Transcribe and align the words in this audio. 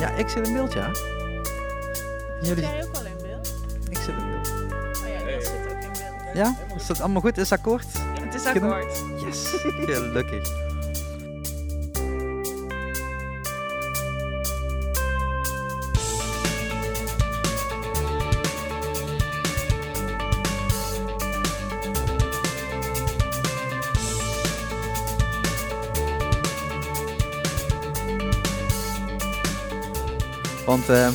Ja, 0.00 0.08
ik 0.10 0.28
zit 0.28 0.46
in 0.46 0.52
beeld, 0.52 0.72
ja. 0.72 0.94
Zit 0.94 2.48
Jullie, 2.48 2.62
jij 2.62 2.84
ook 2.84 2.96
al 2.96 3.04
in 3.04 3.16
beeld? 3.22 3.54
ik 3.90 3.96
zit 3.96 4.08
in 4.08 4.30
beeld. 4.30 4.50
Oh 5.02 5.08
ja, 5.08 5.24
Niels 5.24 5.44
zit 5.44 5.54
ook 5.70 5.82
in 5.82 5.90
beeld. 5.92 6.34
Ja, 6.34 6.56
is 6.76 6.86
dat 6.86 7.00
allemaal 7.00 7.20
goed? 7.20 7.38
Is 7.38 7.50
het 7.50 7.58
akkoord? 7.58 7.86
Het 8.20 8.34
is 8.34 8.44
akkoord. 8.46 9.02
Yes, 9.26 9.48
gelukkig. 9.86 10.48
Want 30.70 30.88
eh, 30.88 31.12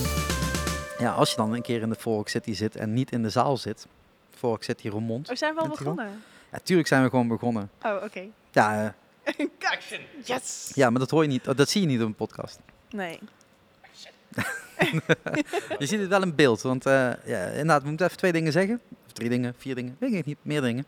ja, 0.98 1.12
als 1.12 1.30
je 1.30 1.36
dan 1.36 1.54
een 1.54 1.62
keer 1.62 1.82
in 1.82 1.90
de 1.90 1.96
Fork 1.96 2.28
City 2.28 2.54
zit 2.54 2.76
en 2.76 2.94
niet 2.94 3.12
in 3.12 3.24
de 3.24 3.30
zaal 3.30 3.58
zit, 3.58 3.88
Fork 4.38 4.64
City 4.64 4.90
Roermond. 4.90 5.30
Oh, 5.30 5.36
zijn 5.36 5.56
we 5.56 5.62
al 5.62 5.68
begonnen? 5.68 6.24
Ja, 6.52 6.58
tuurlijk 6.64 6.88
zijn 6.88 7.04
we 7.04 7.10
gewoon 7.10 7.28
begonnen. 7.28 7.70
Oh, 7.82 8.04
oké. 8.04 8.22
Ja, 8.52 8.96
Kijk. 9.58 10.02
Yes! 10.24 10.72
ja, 10.74 10.90
maar 10.90 11.00
dat 11.00 11.10
hoor 11.10 11.22
je 11.22 11.28
niet, 11.28 11.58
dat 11.58 11.70
zie 11.70 11.82
je 11.82 11.88
niet 11.88 12.02
op 12.02 12.06
een 12.06 12.16
podcast. 12.16 12.60
Nee. 12.90 13.20
Je 15.80 15.86
ziet 15.86 16.00
het 16.00 16.10
wel 16.10 16.22
in 16.22 16.36
beeld, 16.36 16.62
want 16.62 16.86
eh, 16.86 17.12
ja, 17.26 17.46
inderdaad, 17.46 17.82
we 17.82 17.88
moeten 17.88 18.06
even 18.06 18.18
twee 18.18 18.32
dingen 18.32 18.52
zeggen. 18.52 18.82
Of 19.06 19.12
drie 19.12 19.30
dingen, 19.30 19.54
vier 19.58 19.76
dingen, 19.76 19.96
weet 20.00 20.14
ik 20.14 20.26
niet, 20.26 20.38
meer 20.42 20.62
dingen. 20.62 20.86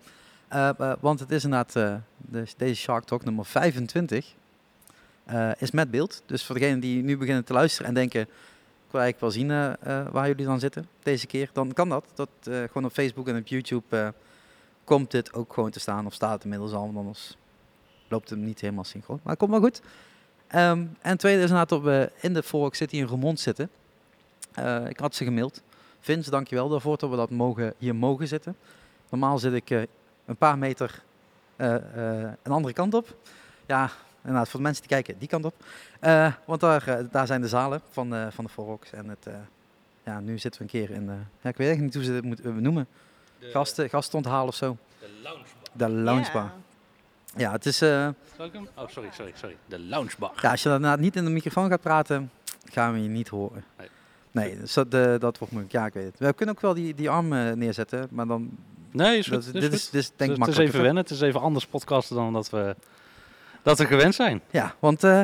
Eh, 0.47 0.69
eh, 0.79 0.93
want 0.99 1.19
het 1.19 1.31
is 1.31 1.43
inderdaad, 1.43 1.75
eh, 1.75 1.95
de, 2.17 2.45
deze 2.57 2.81
Shark 2.81 3.03
Talk 3.03 3.23
nummer 3.23 3.45
25 3.45 4.35
eh, 5.27 5.51
is 5.57 5.71
met 5.71 5.91
beeld. 5.91 6.23
Dus 6.25 6.43
voor 6.43 6.55
degenen 6.55 6.79
die 6.79 7.03
nu 7.03 7.17
beginnen 7.17 7.43
te 7.43 7.53
luisteren 7.53 7.87
en 7.87 7.93
denken, 7.93 8.27
wil 8.91 9.01
eigenlijk 9.01 9.19
wel 9.19 9.31
zien 9.31 9.51
eh, 9.51 9.99
eh, 9.99 10.07
waar 10.11 10.27
jullie 10.27 10.45
dan 10.45 10.59
zitten 10.59 10.87
deze 11.03 11.27
keer, 11.27 11.49
dan 11.53 11.73
kan 11.73 11.89
dat. 11.89 12.05
dat 12.15 12.29
eh, 12.43 12.63
gewoon 12.63 12.85
op 12.85 12.91
Facebook 12.91 13.27
en 13.27 13.37
op 13.37 13.47
YouTube 13.47 14.13
komt 14.83 15.11
dit 15.11 15.33
ook 15.33 15.53
gewoon 15.53 15.69
te 15.69 15.79
staan, 15.79 16.05
of 16.05 16.13
staat 16.13 16.33
het 16.33 16.43
inmiddels 16.43 16.73
al, 16.73 16.85
want 16.85 16.97
anders 16.97 17.37
loopt 18.07 18.29
het 18.29 18.39
niet 18.39 18.61
helemaal 18.61 18.83
synchroon. 18.83 19.19
Maar 19.23 19.37
komt 19.37 19.51
wel 19.51 19.59
goed. 19.59 19.81
Ehm, 20.47 20.85
en 21.01 21.17
tweede 21.17 21.41
is 21.41 21.49
inderdaad 21.49 21.69
dat 21.69 21.81
we 21.81 22.11
in 22.21 22.33
de 22.33 22.43
Fork 22.43 22.75
City 22.75 22.95
in 22.95 23.05
Roermond 23.05 23.39
zitten. 23.39 23.69
Ik 24.87 24.99
had 24.99 25.15
ze 25.15 25.23
gemaild. 25.23 25.61
Vince, 25.99 26.29
dankjewel 26.29 26.69
daarvoor 26.69 26.97
dat 26.97 27.09
we 27.09 27.15
dat 27.15 27.29
mogen, 27.29 27.73
hier 27.77 27.95
mogen 27.95 28.27
zitten. 28.27 28.55
Normaal 29.09 29.39
zit 29.39 29.53
ik 29.53 29.69
een 30.25 30.35
paar 30.37 30.57
meter 30.57 31.03
een 31.57 32.37
andere 32.51 32.73
kant 32.73 32.93
op. 32.93 33.15
Ja, 33.65 33.91
inderdaad, 34.27 34.49
voor 34.49 34.59
de 34.59 34.65
mensen 34.65 34.81
die 34.87 34.91
kijken, 34.91 35.17
die 35.19 35.27
kant 35.27 35.45
op. 35.45 35.53
Eh, 35.99 36.33
want 36.45 36.59
daar, 36.61 36.87
eh, 36.87 37.05
daar 37.11 37.27
zijn 37.27 37.41
de 37.41 37.47
zalen 37.47 37.81
van, 37.91 38.15
eh, 38.15 38.27
van 38.29 38.43
de 38.43 38.49
Forks. 38.49 38.91
En 38.91 39.09
het, 39.09 39.25
eh, 39.27 39.33
ja, 40.03 40.19
nu 40.19 40.37
zitten 40.39 40.61
we 40.61 40.67
een 40.73 40.85
keer 40.85 40.95
in, 40.95 41.09
eh, 41.09 41.15
ja, 41.41 41.49
ik 41.49 41.57
weet 41.57 41.67
eigenlijk 41.67 41.81
niet 41.81 41.93
hoe 41.93 42.03
ze 42.03 42.11
het 42.11 42.23
moeten 42.25 42.61
noemen. 42.61 42.87
Gasten, 43.39 43.89
gasten 43.89 44.17
onthalen 44.17 44.47
of 44.47 44.55
zo. 44.55 44.77
De 44.99 45.09
loungebar. 45.23 45.53
De 45.71 45.89
loungebar. 45.89 46.43
Ja. 46.43 46.53
Ja, 47.35 47.51
het 47.51 47.65
is... 47.65 47.81
eh? 47.81 48.07
Oh, 48.75 48.87
sorry, 48.87 49.09
sorry, 49.11 49.31
sorry. 49.35 49.55
De 49.65 49.79
loungebar. 49.79 50.31
Ja, 50.41 50.51
als 50.51 50.63
je 50.63 50.69
inderdaad 50.69 50.99
niet 50.99 51.15
in 51.15 51.23
de 51.25 51.29
microfoon 51.31 51.69
gaat 51.69 51.81
praten, 51.81 52.31
gaan 52.71 52.93
we 52.93 53.01
je 53.03 53.09
niet 53.09 53.27
horen. 53.27 53.63
Nee. 53.77 53.87
Nee, 54.31 54.59
dus 54.59 54.73
dat, 54.73 54.93
eh, 54.93 55.19
dat 55.19 55.37
wordt 55.37 55.53
moeilijk. 55.53 55.71
Ja, 55.71 55.85
ik 55.85 55.93
weet 55.93 56.05
het. 56.05 56.19
We 56.19 56.33
kunnen 56.33 56.55
ook 56.55 56.61
wel 56.61 56.73
die, 56.73 56.95
die 56.95 57.09
arm 57.09 57.27
neerzetten, 57.57 58.07
maar 58.11 58.27
dan... 58.27 58.49
Nee, 58.91 59.17
is 59.17 59.25
dat, 59.25 59.45
goed. 59.45 59.55
is- 59.55 59.61
is 59.63 59.69
dit, 59.69 59.73
is, 59.79 59.89
dit 59.89 60.01
is 60.01 60.07
denk 60.15 60.19
ik 60.19 60.19
het 60.19 60.31
is 60.31 60.37
makkelijk. 60.37 60.69
even 60.69 60.81
wennen. 60.81 61.03
Het 61.03 61.11
is 61.11 61.21
even 61.21 61.41
anders 61.41 61.65
podcasten 61.67 62.15
dan 62.15 62.33
dat 62.33 62.49
we, 62.49 62.75
dat 63.63 63.77
we 63.77 63.85
gewend 63.85 64.15
zijn. 64.15 64.41
Ja, 64.51 64.75
want 64.79 65.03
eh, 65.03 65.21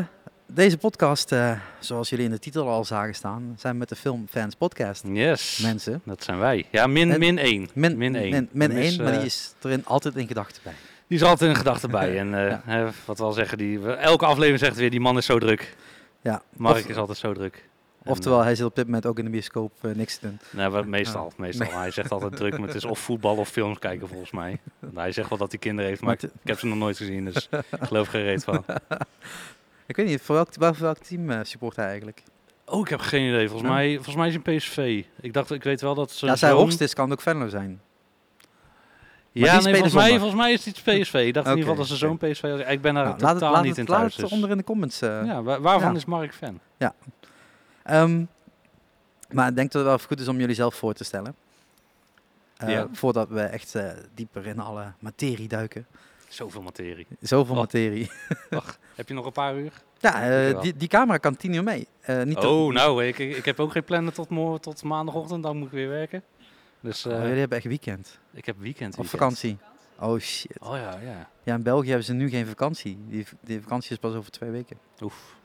deze 0.48 0.78
podcast, 0.78 1.32
eh, 1.32 1.52
zoals 1.80 2.10
jullie 2.10 2.26
in 2.26 2.32
de 2.32 2.40
titel 2.40 2.68
al 2.70 2.86
zagen 2.86 3.16
staan, 3.16 3.56
zijn 3.58 3.78
met 3.78 3.90
de 3.90 3.96
Filmfans 3.96 4.56
Podcast. 4.56 5.04
Yes. 5.08 5.58
Mensen. 5.62 6.02
Dat 6.06 6.24
zijn 6.24 6.40
wij. 6.40 6.66
Ja, 6.72 6.88
min, 6.88 7.12
En- 7.12 7.20
min 7.20 7.38
1. 7.38 7.70
Min, 7.74 7.98
Min 7.98 8.16
één. 8.16 8.30
Min, 8.32 8.50
min 8.52 8.72
één, 8.72 8.82
is, 8.84 8.98
maar 8.98 9.12
die 9.12 9.20
eh, 9.20 9.26
is 9.26 9.54
erin 9.62 9.86
altijd 9.86 10.16
in 10.16 10.28
gedachten 10.28 10.62
bij. 10.64 10.74
Die 11.08 11.18
is 11.18 11.24
altijd 11.24 11.50
in 11.50 11.56
gedachten 11.58 11.92
bij. 11.92 12.18
En 12.20 12.30
Ja. 12.30 12.62
hè, 12.66 12.86
wat 13.06 13.18
we 13.18 13.24
al 13.24 13.32
zeggen, 13.32 13.58
die, 13.58 13.88
elke 13.96 14.26
aflevering 14.26 14.60
zegt 14.60 14.76
weer, 14.78 14.90
die 14.90 15.00
man 15.00 15.18
is 15.18 15.26
zo 15.26 15.40
druk. 15.40 15.76
Ja, 16.22 16.42
Mark 16.58 16.76
of- 16.84 16.88
is 16.90 16.96
altijd 16.98 17.18
zo 17.18 17.34
druk. 17.34 17.70
Oftewel, 18.06 18.42
hij 18.44 18.56
zit 18.56 18.66
op 18.66 18.76
dit 18.76 18.86
moment 18.86 19.06
ook 19.06 19.18
in 19.18 19.26
de 19.26 19.32
bioscoop 19.32 19.72
eh, 19.82 19.92
niks 19.92 20.18
te 20.18 20.28
doen. 20.28 20.40
nee, 20.52 20.70
maar 20.70 20.88
meestal. 20.88 21.26
Ja. 21.26 21.34
meestal. 21.38 21.68
Hij 21.80 21.92
zegt 21.92 22.12
altijd 22.12 22.36
druk, 22.36 22.58
maar 22.58 22.68
het 22.68 22.76
is 22.78 22.86
of 22.86 23.00
voetbal 23.00 23.36
of 23.36 23.50
films 23.50 23.80
kijken 23.80 24.08
volgens 24.08 24.32
mij. 24.32 24.60
Hij 24.96 25.12
zegt 25.12 25.30
wel 25.30 25.38
dat 25.38 25.52
hij 25.52 25.60
kinderen 25.60 25.90
heeft, 25.90 26.02
maar 26.02 26.18
Maar 26.22 26.30
ik, 26.42 26.48
heb 26.48 26.60
ze 26.60 26.66
nog 26.66 26.78
nooit 26.78 26.98
gezien, 26.98 27.26
dus 27.26 27.48
ik 27.52 27.64
geloof 27.80 28.08
geen 28.08 28.24
reet 28.24 28.44
van. 28.44 28.64
Ik 29.86 29.96
weet 29.96 30.06
niet, 30.08 30.22
voor 30.22 30.36
welk, 30.36 30.48
voor 30.58 30.76
welk 30.86 30.98
team 30.98 31.30
eh, 31.30 31.40
support 31.44 31.76
hij 31.76 31.86
eigenlijk? 31.86 32.24
Oh, 32.66 32.80
ik 32.80 32.88
heb 32.88 33.00
geen 33.00 33.28
idee. 33.30 33.48
Volgens, 33.50 33.70
Ja. 33.70 33.76
mij, 33.76 33.94
volgens 33.94 34.16
mij 34.16 34.28
is 34.28 34.38
hij 34.44 34.56
PSV. 34.58 35.04
Ik 35.22 35.34
dacht, 35.34 35.52
ik 35.52 35.64
weet 35.64 35.82
wel 35.82 35.96
dat 35.96 36.12
ze. 36.12 36.26
Ja, 36.26 36.36
zijn 36.36 36.54
hoogst 36.54 36.82
is, 36.82 36.94
kan 36.94 37.04
het 37.10 37.14
ook 37.14 37.22
Venlo 37.22 37.48
zijn. 37.48 37.82
Ja, 39.32 39.60
nee, 39.60 39.74
volgens 39.74 39.94
mij, 39.94 40.10
volgens 40.10 40.36
mij 40.42 40.52
is 40.52 40.66
het 40.66 40.74
PSV. 40.84 41.14
Ik 41.14 41.34
dacht 41.34 41.48
in 41.48 41.52
ieder 41.58 41.70
geval 41.70 41.76
dat 41.76 41.88
ze 41.88 41.96
zo'n 41.96 42.18
PSV. 42.18 42.44
Ik 42.68 42.82
ben 42.82 42.94
daar 42.94 43.04
Nou, 43.04 43.06
laat 43.06 43.20
het, 43.20 43.30
totaal 43.34 43.52
laat 43.52 43.64
niet 43.64 43.78
het, 43.78 43.88
in 43.88 43.92
laat 43.92 44.00
thuis. 44.00 44.14
het 44.16 44.22
dus- 44.24 44.32
onder 44.34 44.50
in 44.50 44.58
de 44.58 44.64
comments. 44.64 45.02
eh. 45.02 45.26
Ja, 45.26 45.44
wa- 45.44 45.60
waarvan 45.60 45.92
ja. 45.92 45.98
is 45.98 46.06
Mark 46.06 46.34
fan? 46.34 46.60
Ehm, 47.84 48.24
maar 49.32 49.50
ik 49.50 49.56
denk 49.56 49.72
dat 49.72 49.82
het 49.82 49.90
wel 49.98 50.08
goed 50.08 50.20
is 50.20 50.28
om 50.28 50.40
jullie 50.40 50.56
zelf 50.56 50.76
voor 50.76 50.94
te 50.94 51.04
stellen. 51.04 51.36
Eh, 52.58 52.70
Ja. 52.70 52.88
Voordat 52.92 53.30
we 53.30 53.42
echt 53.42 53.76
eh, 53.76 53.92
dieper 54.14 54.46
in 54.48 54.60
alle 54.60 54.94
materie 55.00 55.48
duiken. 55.48 55.86
Zoveel 56.28 56.62
materie. 56.62 57.08
Zoveel 57.20 57.56
materie. 57.56 58.12
Heb 58.96 59.08
je 59.08 59.14
nog 59.14 59.26
een 59.26 59.32
paar 59.32 59.56
uur? 59.56 59.72
Ja, 60.00 60.30
eh, 60.50 60.62
die, 60.62 60.78
die 60.78 60.88
camera 60.88 61.18
kan 61.18 61.36
tien 61.36 61.54
uur 61.54 61.64
mee. 61.64 61.88
Niet 62.24 62.38
oh, 62.38 62.74
nou, 62.74 63.06
ik, 63.06 63.18
ik 63.20 63.46
heb 63.46 63.60
ook 63.60 63.72
geen 63.72 63.84
plannen 63.84 64.14
tot, 64.14 64.30
morgen, 64.30 64.62
tot 64.62 64.84
maandagochtend. 64.84 65.44
Dan 65.44 65.58
moet 65.58 65.68
ik 65.68 65.74
weer 65.74 65.90
werken. 65.90 66.24
Dus 66.80 67.06
Oh, 67.06 67.14
jullie 67.22 67.40
hebben 67.40 67.58
echt 67.58 67.68
weekend. 67.68 68.20
ik 68.34 68.46
heb 68.46 68.56
weekend. 68.60 68.98
Of 68.98 69.10
vakantie. 69.10 69.58
Oh 70.00 70.20
shit. 70.20 70.60
Oh 70.60 70.76
ja, 70.76 71.00
ja. 71.04 71.30
Ja, 71.44 71.56
in 71.56 71.64
België 71.64 71.88
hebben 71.88 72.06
ze 72.06 72.14
nu 72.14 72.30
geen 72.30 72.46
vakantie. 72.48 72.98
Die, 73.08 73.26
die 73.42 73.62
vakantie 73.62 73.92
is 73.92 73.98
pas 73.98 74.14
over 74.14 74.32
twee 74.32 74.50
weken. 74.50 74.78
Oef. 75.02 75.36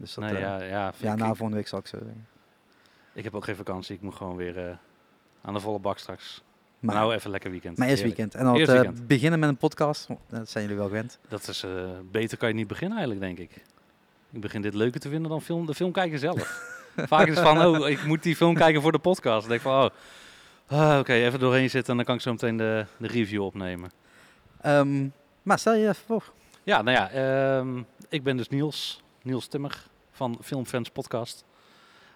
Dus 0.00 0.14
dat, 0.14 0.24
eh, 0.24 0.40
ja, 0.40 0.62
ja, 0.62 0.92
ja, 0.96 1.14
na 1.14 1.28
ik, 1.28 1.36
volgende 1.36 1.56
week 1.56 1.68
zal 1.68 1.78
ik 1.78 1.86
zo 1.86 1.98
zeggen. 1.98 2.26
ik 3.12 3.24
heb 3.24 3.34
ook 3.34 3.44
geen 3.44 3.56
vakantie. 3.56 3.94
Ik 3.94 4.02
moet 4.02 4.14
gewoon 4.14 4.36
weer 4.36 4.68
eh, 4.68 4.76
aan 5.42 5.54
de 5.54 5.60
volle 5.60 5.78
bak 5.78 5.98
straks. 5.98 6.42
Maar, 6.78 6.94
nou, 6.94 7.14
even 7.14 7.30
lekker 7.30 7.50
weekend. 7.50 7.78
maar 7.78 7.88
eerst 7.88 8.02
weekend. 8.02 8.34
En 8.34 8.44
dan 8.44 8.60
eh, 8.60 8.90
beginnen 9.06 9.38
met 9.38 9.48
een 9.48 9.56
podcast. 9.56 10.08
Dat 10.28 10.50
zijn 10.50 10.64
jullie 10.64 10.78
wel 10.78 10.88
gewend. 10.88 11.18
Dat 11.28 11.48
is, 11.48 11.66
beter 12.10 12.38
kan 12.38 12.48
je 12.48 12.54
niet 12.54 12.66
beginnen 12.66 12.98
eigenlijk, 12.98 13.26
denk 13.26 13.50
ik. 13.50 13.64
Ik 14.32 14.40
begin 14.40 14.62
dit 14.62 14.74
leuker 14.74 15.00
te 15.00 15.08
vinden 15.08 15.30
dan 15.30 15.42
film, 15.42 15.66
de 15.66 15.74
film 15.74 15.92
kijken 15.92 16.18
zelf. 16.18 16.68
Vaak 16.96 17.26
is 17.26 17.34
het 17.36 17.44
van, 17.44 17.66
oh, 17.66 17.88
ik 17.88 18.04
moet 18.04 18.22
die 18.22 18.36
film 18.36 18.54
kijken 18.54 18.82
voor 18.82 18.92
de 18.92 18.98
podcast. 18.98 19.40
Dan 19.40 19.48
denk 19.48 19.60
ik 19.60 19.66
van, 19.66 19.84
oh, 19.84 19.90
ah, 20.66 20.98
oké, 20.98 21.12
even 21.12 21.38
doorheen 21.38 21.70
zitten 21.70 21.90
en 21.90 21.96
dan 21.96 22.04
kan 22.04 22.14
ik 22.14 22.20
zo 22.20 22.30
meteen 22.30 22.56
de, 22.56 22.86
de 22.96 23.06
review 23.06 23.42
opnemen. 23.42 23.90
Ehm, 24.60 25.08
maar 25.42 25.58
stel 25.58 25.74
je 25.74 25.88
even 25.88 26.04
voor. 26.06 26.32
Ja, 26.62 26.82
nou 26.82 26.96
ja, 26.96 27.10
ehm, 27.10 27.82
ik 28.08 28.22
ben 28.22 28.36
dus 28.36 28.48
Niels, 28.48 29.02
Niels 29.22 29.46
Timmer 29.46 29.86
van 30.10 30.38
Filmfans 30.42 30.90
Podcast. 30.90 31.44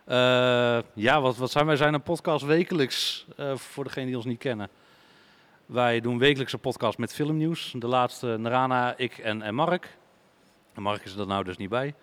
Eh, 0.04 0.78
ja, 0.94 1.20
wat, 1.20 1.37
wat 1.37 1.50
zijn 1.50 1.66
wij? 1.66 1.76
zijn 1.76 1.94
een 1.94 2.03
podcast 2.03 2.44
wekelijks, 2.44 3.26
eh, 3.37 3.56
voor 3.56 3.84
degenen 3.84 4.06
die 4.06 4.16
ons 4.16 4.25
niet 4.25 4.38
kennen. 4.38 4.69
Wij 5.66 6.00
doen 6.00 6.19
wekelijks 6.19 6.53
een 6.53 6.60
podcast 6.60 6.98
met 6.98 7.15
filmnieuws. 7.15 7.75
De 7.78 7.87
laatste, 7.87 8.37
Narana, 8.37 8.97
ik 8.97 9.19
en, 9.19 9.42
en 9.42 9.54
Mark. 9.54 9.97
En 10.75 10.82
Mark 10.82 11.04
is 11.04 11.15
er 11.15 11.26
nou 11.26 11.44
dus 11.44 11.56
niet 11.56 11.69
bij. 11.69 11.94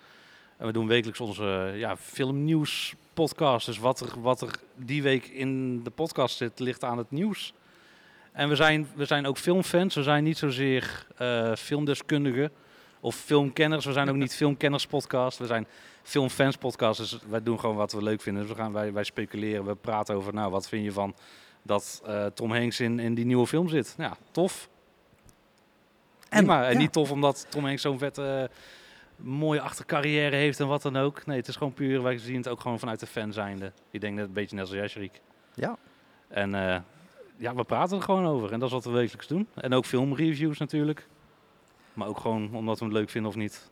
En 0.57 0.66
we 0.66 0.73
doen 0.73 0.88
wekelijks 0.88 1.19
onze 1.19 1.73
ja, 1.75 1.97
filmnieuws 1.97 2.94
podcast. 3.13 3.66
Dus 3.66 3.78
wat 3.78 4.00
er, 4.00 4.22
wat 4.22 4.41
er 4.41 4.59
die 4.75 5.03
week 5.03 5.25
in 5.25 5.83
de 5.83 5.89
podcast 5.89 6.38
zit, 6.38 6.59
ligt 6.59 6.83
aan 6.83 6.97
het 6.97 7.12
nieuws. 7.12 7.53
En 8.31 8.50
we 8.50 8.56
zijn, 8.56 8.88
we 8.95 9.06
zijn 9.06 9.25
ook 9.25 9.38
filmfans. 9.38 9.95
We 9.95 10.03
zijn 10.03 10.23
niet 10.23 10.38
zozeer 10.38 11.07
eh, 11.18 11.56
filmdeskundigen 11.56 12.51
of 13.01 13.16
filmkenners. 13.16 13.85
We 13.85 13.91
zijn 13.91 14.09
ook 14.09 14.16
niet 14.16 14.35
filmkenners 14.35 14.88
podcast. 14.88 15.38
We 15.38 15.45
zijn 15.45 15.67
filmfans 16.03 16.56
podcast. 16.56 17.00
Dus 17.00 17.19
wij 17.29 17.44
doen 17.44 17.59
gewoon 17.59 17.75
wat 17.75 17.91
we 17.91 18.03
leuk 18.03 18.22
vinden. 18.22 18.42
Dus 18.42 18.51
we 18.51 18.57
gaan, 18.57 18.74
wij, 18.74 18.94
wij 18.94 19.03
speculeren. 19.03 19.65
We 19.65 19.75
praten 19.75 20.15
over, 20.15 20.33
nou, 20.33 20.51
wat 20.51 20.68
vind 20.68 20.83
je 20.83 20.92
van 20.92 21.15
dat 21.62 22.01
eh, 22.06 22.25
Tom 22.25 22.51
Hanks 22.51 22.80
in, 22.80 23.00
in 23.00 23.13
die 23.13 23.25
nieuwe 23.25 23.48
film 23.48 23.69
zit? 23.69 23.95
Ja, 23.98 24.18
tof. 24.31 24.69
En, 26.30 26.45
maar, 26.45 26.65
en 26.65 26.74
ja. 26.74 26.77
niet 26.77 26.92
tof 26.92 27.12
omdat 27.12 27.45
Tom 27.50 27.65
Hanks 27.65 27.81
zo'n 27.81 27.98
vette, 27.98 28.50
mooie 29.15 29.62
achtercarrière 29.62 30.36
heeft 30.36 30.59
en 30.59 30.68
wat 30.68 30.81
dan 30.81 30.97
ook. 30.97 31.25
Nee, 31.25 31.38
het 31.38 31.47
is 31.47 31.56
gewoon 31.56 31.74
puur, 31.74 32.01
wij 32.01 32.18
zien 32.18 32.36
het 32.36 32.47
ook 32.47 32.59
gewoon 32.59 32.80
vanuit 32.80 33.00
de 33.00 33.07
fan 33.07 33.33
zijnde. 33.33 33.71
Ik 33.92 34.01
denk 34.01 34.15
net 34.15 34.25
een 34.25 34.33
beetje 34.33 34.56
net 34.56 34.65
als 34.65 34.74
jij, 34.74 34.88
Sharik. 34.88 35.21
Ja. 35.54 35.77
En 36.27 36.56
eh, 36.56 36.80
ja, 37.38 37.56
we 37.56 37.63
praten 37.63 37.97
er 37.97 38.04
gewoon 38.04 38.25
over. 38.25 38.51
En 38.51 38.59
dat 38.59 38.68
is 38.68 38.74
wat 38.74 38.86
we 38.86 38.92
wekelijks 38.92 39.27
doen. 39.27 39.47
En 39.54 39.74
ook 39.74 39.86
filmreviews 39.86 40.57
natuurlijk. 40.57 41.07
Maar 41.94 42.08
ook 42.08 42.20
gewoon 42.20 42.56
omdat 42.56 42.80
we 42.80 42.86
het 42.86 42.94
leuk 42.94 43.10
vinden 43.10 43.32
of 43.32 43.38
niet. 43.38 43.70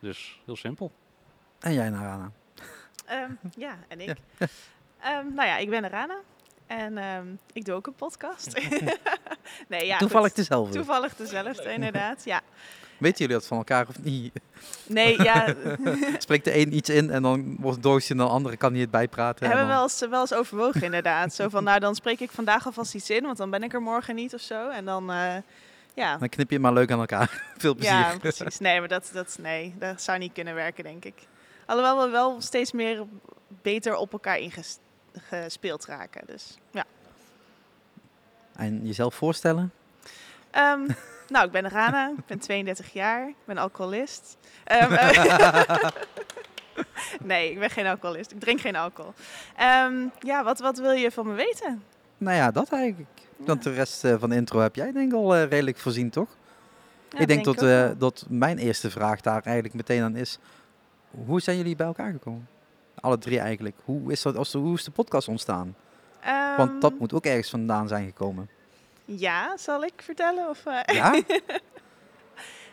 Dus 0.00 0.40
heel 0.44 0.56
simpel. 0.56 0.92
En 1.60 1.72
jij, 1.72 1.90
Narana. 1.90 2.30
Ehm, 3.06 3.30
ja, 3.56 3.78
en 3.88 4.00
ik. 4.00 4.16
Ehm, 5.00 5.34
nou 5.34 5.48
ja, 5.48 5.56
ik 5.56 5.70
ben 5.70 5.88
Rana. 5.88 6.20
En 6.66 6.98
ehm, 6.98 7.26
ik 7.52 7.64
doe 7.64 7.74
ook 7.74 7.86
een 7.86 7.94
podcast. 7.94 8.52
nee, 9.68 9.86
ja, 9.86 9.98
Toevallig 9.98 10.26
goed. 10.26 10.36
dezelfde. 10.36 10.74
Toevallig 10.74 11.16
dezelfde, 11.16 11.72
inderdaad. 11.72 12.24
Ja. 12.24 12.40
Weten 12.98 13.18
jullie 13.18 13.34
dat 13.34 13.46
van 13.46 13.56
elkaar 13.56 13.88
of 13.88 14.02
niet? 14.02 14.32
Nee, 14.86 15.22
ja, 15.22 15.54
Spreekt 16.18 16.44
de 16.44 16.58
een 16.58 16.76
iets 16.76 16.88
in 16.88 17.10
en 17.10 17.22
dan 17.22 17.56
wordt 17.56 17.74
het 17.74 17.82
doosje 17.82 18.10
en 18.10 18.16
de 18.16 18.22
andere 18.22 18.56
kan 18.56 18.72
niet 18.72 18.80
het 18.80 18.90
bijpraten. 18.90 19.40
en 19.40 19.46
hebben 19.46 19.66
we 19.66 19.72
wel 19.72 19.82
eens, 19.82 20.00
wel 20.10 20.20
eens 20.20 20.34
overwogen 20.34 20.82
inderdaad. 20.82 21.34
Zo 21.34 21.48
van, 21.48 21.64
nou 21.64 21.80
dan 21.80 21.94
spreek 21.94 22.20
ik 22.20 22.30
vandaag 22.30 22.66
alvast 22.66 22.94
iets 22.94 23.10
in, 23.10 23.22
want 23.22 23.36
dan 23.36 23.50
ben 23.50 23.62
ik 23.62 23.72
er 23.72 23.82
morgen 23.82 24.14
niet 24.14 24.34
of 24.34 24.40
zo. 24.40 24.68
En 24.68 24.84
dan, 24.84 25.10
eh, 25.10 25.36
ja. 25.94 26.16
Dan 26.16 26.28
knip 26.28 26.50
je 26.50 26.58
maar 26.58 26.72
leuk 26.72 26.90
aan 26.90 27.00
elkaar. 27.00 27.42
Veel 27.58 27.74
plezier. 27.74 27.98
Ja, 27.98 28.18
precies. 28.18 28.58
Nee, 28.58 28.78
maar 28.78 28.88
dat, 28.88 29.10
dat, 29.12 29.36
nee, 29.40 29.74
dat 29.78 30.02
zou 30.02 30.18
niet 30.18 30.32
kunnen 30.32 30.54
werken, 30.54 30.84
denk 30.84 31.04
ik. 31.04 31.14
Alhoewel 31.66 32.04
we 32.04 32.10
wel 32.10 32.40
steeds 32.40 32.72
meer 32.72 33.04
beter 33.62 33.96
op 33.96 34.12
elkaar 34.12 34.38
ingespeeld 34.38 35.84
raken. 35.84 36.22
Dus 36.26 36.58
ja. 36.70 36.84
En 38.56 38.86
jezelf 38.86 39.14
voorstellen? 39.14 39.72
Ehm, 40.50 40.88
nou, 41.32 41.46
ik 41.46 41.50
ben 41.50 41.68
Rana, 41.68 42.12
ik 42.16 42.26
ben 42.26 42.38
32 42.38 42.92
jaar, 42.92 43.28
ik 43.28 43.34
ben 43.44 43.58
alcoholist. 43.58 44.36
Ehm, 44.64 44.92
eh, 44.92 45.90
nee, 47.20 47.50
ik 47.50 47.58
ben 47.58 47.70
geen 47.70 47.86
alcoholist, 47.86 48.30
ik 48.30 48.40
drink 48.40 48.60
geen 48.60 48.76
alcohol. 48.76 49.12
Ehm, 49.56 50.06
ja, 50.18 50.44
wat, 50.44 50.58
wat 50.58 50.78
wil 50.78 50.92
je 50.92 51.10
van 51.10 51.26
me 51.26 51.34
weten? 51.34 51.84
Nou 52.18 52.36
ja, 52.36 52.50
dat 52.50 52.72
eigenlijk. 52.72 53.20
Want 53.36 53.62
de 53.62 53.72
rest 53.72 54.04
eh, 54.04 54.14
van 54.18 54.28
de 54.30 54.34
intro 54.36 54.60
heb 54.60 54.74
jij 54.74 54.92
denk 54.92 55.12
ik 55.12 55.18
al 55.18 55.34
eh, 55.36 55.48
redelijk 55.48 55.76
voorzien, 55.78 56.10
toch? 56.10 56.28
Ja, 57.10 57.18
ik 57.18 57.26
denk 57.28 57.44
dat, 57.44 57.62
eh, 57.62 57.90
dat 57.98 58.24
mijn 58.28 58.58
eerste 58.58 58.90
vraag 58.90 59.20
daar 59.20 59.42
eigenlijk 59.42 59.74
meteen 59.74 60.02
aan 60.02 60.16
is. 60.16 60.38
Hoe 61.26 61.40
zijn 61.40 61.56
jullie 61.56 61.76
bij 61.76 61.86
elkaar 61.86 62.12
gekomen? 62.12 62.48
Alle 63.00 63.18
drie 63.18 63.38
eigenlijk. 63.38 63.76
Hoe 63.84 64.12
is, 64.12 64.22
dat, 64.22 64.52
hoe 64.52 64.74
is 64.74 64.84
de 64.84 64.90
podcast 64.90 65.28
ontstaan? 65.28 65.76
Want 66.56 66.80
dat 66.80 66.90
Ehm, 66.90 67.00
moet 67.00 67.12
ook 67.12 67.24
ergens 67.24 67.50
vandaan 67.50 67.88
zijn 67.88 68.06
gekomen. 68.06 68.48
Ja, 69.04 69.56
zal 69.56 69.84
ik 69.84 69.92
vertellen? 69.96 70.48
Of, 70.48 70.66
eh? 70.66 70.94
Ja? 70.94 71.14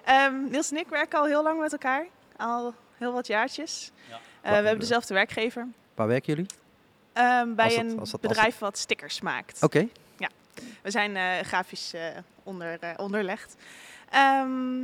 Ehm, 0.06 0.50
Niels 0.50 0.72
en 0.72 0.78
ik 0.78 0.88
werken 0.88 1.20
al 1.20 1.26
heel 1.26 1.44
lang 1.44 1.60
met 1.60 1.72
elkaar. 1.72 2.06
Al 2.38 2.74
heel 2.98 3.14
wat 3.14 3.28
jaartjes. 3.28 3.92
Ja. 4.10 4.16
Eh, 4.42 4.50
we 4.50 4.56
hebben 4.56 4.80
dezelfde 4.80 5.14
werkgever. 5.14 5.68
Waar 5.96 6.08
werken 6.08 6.34
jullie? 6.34 6.50
Ehm, 7.14 7.56
bij 7.56 7.66
een 7.78 7.82
als 7.82 7.92
het- 7.92 8.00
als 8.00 8.12
bedrijf 8.32 8.60
wat 8.60 8.78
stickers 8.78 9.22
maakt. 9.22 9.64
Oké. 9.64 9.88
We 10.82 10.92
zijn 10.92 11.16
eh, 11.16 11.40
grafisch 11.44 11.94
eh, 11.94 12.02
onder, 12.44 12.80
eh, 12.80 12.90
onderlegd. 12.98 13.56
Ehm, 14.10 14.84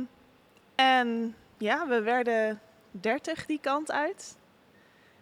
en 0.74 1.34
ja, 1.58 1.86
we 1.86 2.00
werden 2.02 2.60
30 2.90 3.46
die 3.46 3.60
kant 3.60 3.92
uit. 3.92 4.36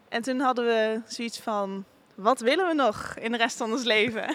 En 0.09 0.23
toen 0.23 0.41
hadden 0.41 0.65
we 0.65 1.01
zoiets 1.07 1.41
van: 1.41 1.85
wat 2.17 2.41
willen 2.41 2.67
we 2.67 2.75
nog 2.75 3.15
in 3.21 3.33
de 3.33 3.39
rest 3.39 3.57
van 3.57 3.73
ons 3.73 3.85
leven? 3.85 4.25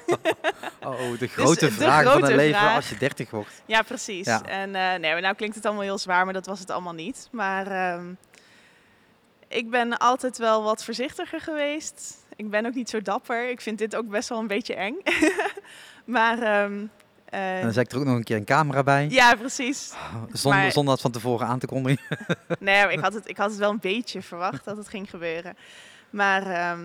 Oh, 0.84 1.19
de 1.19 1.28
grote 1.38 1.66
de 1.66 1.72
vraag 1.72 2.04
van 2.04 2.12
grote 2.12 2.25
het 2.25 2.36
leven 2.36 2.60
vraag. 2.60 2.75
als 2.75 2.90
je 2.90 2.98
30 2.98 3.30
wordt. 3.30 3.62
ja, 3.66 3.81
precies. 3.81 4.25
Ja. 4.25 4.44
En 4.44 4.75
eh, 4.75 5.00
nee, 5.00 5.22
nou 5.22 5.36
klinkt 5.36 5.56
het 5.56 5.66
allemaal 5.66 5.84
heel 5.84 5.98
zwaar, 5.98 6.24
maar 6.25 6.34
dat 6.34 6.46
was 6.46 6.60
het 6.60 6.69
allemaal 6.69 6.94
niet. 6.94 7.28
Maar 7.31 7.68
ehm, 7.68 8.13
ik 9.51 9.69
ben 9.69 9.98
altijd 9.98 10.38
wel 10.38 10.63
wat 10.63 10.83
voorzichtiger 10.83 11.42
geweest. 11.42 12.18
Ik 12.36 12.50
ben 12.50 12.65
ook 12.65 12.74
niet 12.74 12.89
zo 12.89 13.01
dapper. 13.01 13.50
Ik 13.50 13.62
vind 13.62 13.77
dit 13.77 13.95
ook 13.95 14.07
best 14.07 14.30
wel 14.30 14.39
een 14.39 14.48
beetje 14.48 14.75
eng. 14.75 14.95
maar 16.06 16.42
ehm, 16.42 16.86
eh, 17.25 17.56
En 17.57 17.62
dan 17.63 17.74
zet 17.74 17.86
ik 17.86 17.92
er 17.92 17.98
ook 18.00 18.06
nog 18.06 18.15
een 18.15 18.24
keer 18.24 18.36
een 18.38 18.45
camera 18.45 18.83
bij. 18.83 19.07
ja, 19.09 19.36
precies. 19.36 19.94
Zonder, 20.33 20.62
maar- 20.62 20.71
zonder 20.71 20.94
dat 20.94 21.01
van 21.01 21.12
tevoren 21.12 21.48
aan 21.48 21.59
te 21.59 21.68
kondigen. 21.68 22.03
Nee, 22.59 22.83
maar 22.83 22.92
ik 22.92 23.00
had, 23.00 23.13
het, 23.13 23.30
ik 23.30 23.38
had 23.38 23.50
het 23.50 23.59
wel 23.59 23.69
een 23.69 23.80
beetje 23.80 24.21
verwacht 24.21 24.65
dat 24.65 24.77
het 24.77 24.88
ging 24.88 25.09
gebeuren. 25.09 25.57
Maar 26.09 26.48
ehm, 26.48 26.81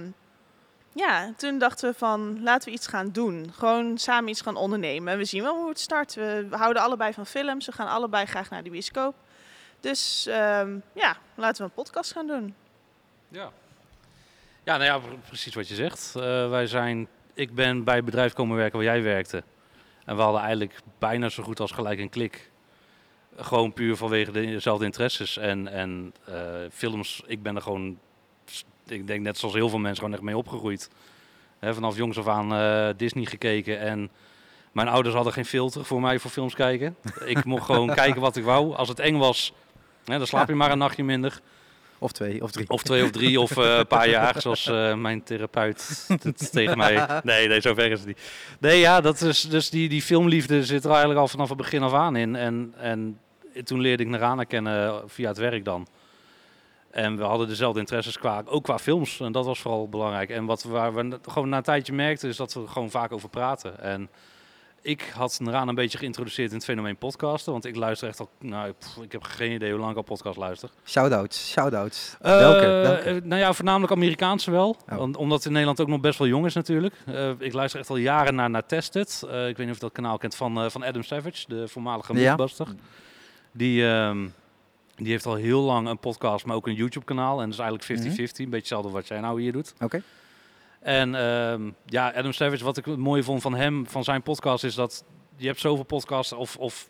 ja, 0.92 1.32
toen 1.36 1.58
dachten 1.58 1.90
we 1.90 1.98
van 1.98 2.42
laten 2.42 2.68
we 2.68 2.74
iets 2.74 2.86
gaan 2.86 3.10
doen. 3.12 3.50
Gewoon 3.56 3.98
samen 3.98 4.30
iets 4.30 4.40
gaan 4.40 4.56
ondernemen. 4.56 5.16
We 5.18 5.24
zien 5.24 5.42
wel 5.42 5.56
hoe 5.56 5.68
het 5.68 5.80
start. 5.80 6.14
We 6.14 6.46
houden 6.50 6.82
allebei 6.82 7.12
van 7.12 7.26
films. 7.26 7.66
We 7.66 7.72
gaan 7.72 7.88
allebei 7.88 8.26
graag 8.26 8.50
naar 8.50 8.62
de 8.62 8.70
bioscoop. 8.70 9.14
Dus 9.86 10.26
ehm, 10.26 10.78
ja, 10.94 11.16
laten 11.34 11.56
we 11.56 11.62
een 11.62 11.82
podcast 11.82 12.12
gaan 12.12 12.26
doen. 12.26 12.54
Ja. 13.28 13.50
Ja, 14.64 14.76
nou 14.76 14.84
ja, 14.84 14.98
pre- 14.98 15.18
precies 15.26 15.54
wat 15.54 15.68
je 15.68 15.74
zegt. 15.74 16.12
Eh, 16.16 16.48
wij 16.50 16.66
zijn, 16.66 17.08
ik 17.34 17.54
ben 17.54 17.84
bij 17.84 17.96
het 17.96 18.04
bedrijf 18.04 18.32
komen 18.32 18.56
werken 18.56 18.76
waar 18.78 18.86
jij 18.86 19.02
werkte. 19.02 19.42
En 20.04 20.16
we 20.16 20.22
hadden 20.22 20.40
eigenlijk 20.40 20.80
bijna 20.98 21.28
zo 21.28 21.42
goed 21.42 21.60
als 21.60 21.70
gelijk 21.70 21.98
een 21.98 22.08
klik. 22.08 22.50
Gewoon 23.36 23.72
puur 23.72 23.96
vanwege 23.96 24.30
dezelfde 24.30 24.84
interesses. 24.84 25.36
En, 25.36 25.68
en 25.68 26.14
eh, 26.24 26.34
films, 26.72 27.22
ik 27.26 27.42
ben 27.42 27.56
er 27.56 27.62
gewoon, 27.62 27.98
ik 28.86 29.06
denk 29.06 29.20
net 29.20 29.38
zoals 29.38 29.54
heel 29.54 29.68
veel 29.68 29.78
mensen, 29.78 29.98
gewoon 29.98 30.14
echt 30.14 30.24
mee 30.24 30.36
opgegroeid. 30.36 30.90
Hè, 31.58 31.74
vanaf 31.74 31.96
jongs 31.96 32.18
af 32.18 32.28
aan 32.28 32.54
eh, 32.54 32.88
Disney 32.96 33.24
gekeken. 33.24 33.78
En 33.78 34.10
mijn 34.72 34.88
ouders 34.88 35.14
hadden 35.14 35.32
geen 35.32 35.44
filter 35.44 35.84
voor 35.84 36.00
mij 36.00 36.18
voor 36.18 36.30
films 36.30 36.54
kijken. 36.54 36.96
ik 37.24 37.44
mocht 37.44 37.64
gewoon 37.64 37.94
kijken 38.04 38.20
wat 38.20 38.36
ik 38.36 38.44
wou. 38.44 38.74
Als 38.74 38.88
het 38.88 38.98
eng 38.98 39.16
was, 39.16 39.52
hè, 40.06 40.18
dan 40.18 40.26
slaap 40.26 40.48
je 40.48 40.54
maar 40.54 40.70
een 40.70 40.78
nachtje 40.78 41.04
minder. 41.04 41.40
Of 41.98 42.12
twee, 42.12 42.42
of 42.42 42.50
drie. 42.50 42.68
Of 42.68 42.82
twee 42.82 43.04
of 43.04 43.10
drie 43.10 43.40
of 43.40 43.56
eh, 43.56 43.76
een 43.76 43.86
paar 43.86 44.08
jaar, 44.08 44.40
zoals 44.40 44.66
eh, 44.66 44.94
mijn 44.94 45.22
therapeut 45.22 46.06
tegen 46.52 46.78
mij. 46.78 47.20
Nee, 47.22 47.48
nee, 47.48 47.60
zover 47.60 47.90
is 47.90 47.98
het 47.98 48.06
niet. 48.06 48.20
Nee, 48.60 48.78
ja, 48.78 49.00
dat 49.00 49.20
is, 49.20 49.40
dus 49.40 49.70
die, 49.70 49.88
die 49.88 50.02
filmliefde 50.02 50.64
zit 50.64 50.84
er 50.84 50.90
eigenlijk 50.90 51.20
al 51.20 51.28
vanaf 51.28 51.48
het 51.48 51.58
begin 51.58 51.82
af 51.82 51.92
aan 51.92 52.16
in. 52.16 52.36
En, 52.36 52.74
en 52.76 53.18
toen 53.64 53.80
leerde 53.80 54.02
ik 54.02 54.08
Narana 54.08 54.44
kennen 54.44 55.02
via 55.06 55.28
het 55.28 55.38
werk 55.38 55.64
dan. 55.64 55.86
En 56.90 57.16
we 57.16 57.22
hadden 57.22 57.48
dezelfde 57.48 57.80
interesses, 57.80 58.18
qua, 58.18 58.42
ook 58.46 58.64
qua 58.64 58.78
films. 58.78 59.20
En 59.20 59.32
dat 59.32 59.44
was 59.44 59.60
vooral 59.60 59.88
belangrijk. 59.88 60.30
En 60.30 60.44
wat 60.44 60.62
waar 60.62 60.94
we 60.94 61.18
gewoon 61.22 61.48
na 61.48 61.56
een 61.56 61.62
tijdje 61.62 61.92
merkten, 61.92 62.28
is 62.28 62.36
dat 62.36 62.54
we 62.54 62.60
er 62.60 62.68
gewoon 62.68 62.90
vaak 62.90 63.12
over 63.12 63.28
praten. 63.28 63.80
En 63.80 64.10
ik 64.86 65.10
had 65.14 65.38
Narana 65.40 65.68
een 65.68 65.74
beetje 65.74 65.98
geïntroduceerd 65.98 66.48
in 66.50 66.56
het 66.56 66.64
fenomeen 66.64 66.96
podcasten. 66.96 67.52
Want 67.52 67.64
ik 67.64 67.76
luister 67.76 68.08
echt 68.08 68.20
al, 68.20 68.28
nou, 68.40 68.72
pff, 68.78 68.96
ik 68.96 69.12
heb 69.12 69.22
geen 69.22 69.52
idee 69.52 69.70
hoe 69.70 69.78
lang 69.78 69.90
ik 69.90 69.96
al 69.96 70.02
podcast 70.02 70.36
luister. 70.36 70.70
Shoutouts, 70.84 71.50
shoutouts. 71.50 72.16
Eh, 72.20 72.38
welke? 72.38 72.66
welke? 72.66 73.20
nou 73.24 73.40
ja, 73.40 73.52
voornamelijk 73.52 73.92
Amerikaanse 73.92 74.50
wel. 74.50 74.76
Oh. 74.88 74.96
Want- 74.96 75.16
omdat 75.16 75.44
in 75.44 75.50
Nederland 75.52 75.80
ook 75.80 75.88
nog 75.88 76.00
best 76.00 76.18
wel 76.18 76.28
jong 76.28 76.46
is 76.46 76.54
natuurlijk. 76.54 76.94
Eh, 77.06 77.30
ik 77.38 77.52
luister 77.52 77.80
echt 77.80 77.90
al 77.90 77.96
jaren 77.96 78.34
naar, 78.34 78.50
naar 78.50 78.66
Tested. 78.66 79.22
Eh, 79.30 79.48
ik 79.48 79.56
weet 79.56 79.66
niet 79.66 79.68
of 79.68 79.74
je 79.74 79.80
dat 79.80 79.92
kanaal 79.92 80.18
kent 80.18 80.34
van, 80.34 80.70
van 80.70 80.82
Adam 80.84 81.02
Savage, 81.02 81.44
de 81.48 81.68
voormalige 81.68 82.12
Ja. 82.14 82.20
Mythbuster. 82.28 82.66
Die, 83.52 83.86
ehm, 83.88 84.28
die 84.96 85.10
heeft 85.10 85.26
al 85.26 85.34
heel 85.34 85.60
lang 85.60 85.88
een 85.88 85.98
podcast, 85.98 86.44
maar 86.46 86.56
ook 86.56 86.66
een 86.66 86.74
YouTube 86.74 87.04
kanaal. 87.04 87.40
En 87.40 87.44
dat 87.50 87.58
is 87.58 87.64
eigenlijk 87.64 87.84
50-50, 87.84 88.44
een 88.44 88.50
beetje 88.50 88.56
hetzelfde 88.74 88.90
wat 88.90 89.08
jij 89.08 89.20
nou 89.20 89.40
hier 89.40 89.52
doet. 89.52 89.74
Oké. 89.80 90.02
En 90.86 91.14
ehm, 91.14 91.70
ja, 91.86 92.10
Adam 92.10 92.32
Savage, 92.32 92.64
wat 92.64 92.76
ik 92.76 92.84
het 92.84 92.96
mooie 92.98 93.22
vond 93.22 93.42
van 93.42 93.54
hem, 93.54 93.86
van 93.86 94.04
zijn 94.04 94.22
podcast, 94.22 94.64
is 94.64 94.74
dat 94.74 95.04
je 95.36 95.46
hebt 95.46 95.60
zoveel 95.60 95.84
podcasts 95.84 96.32
of, 96.32 96.56
of 96.56 96.88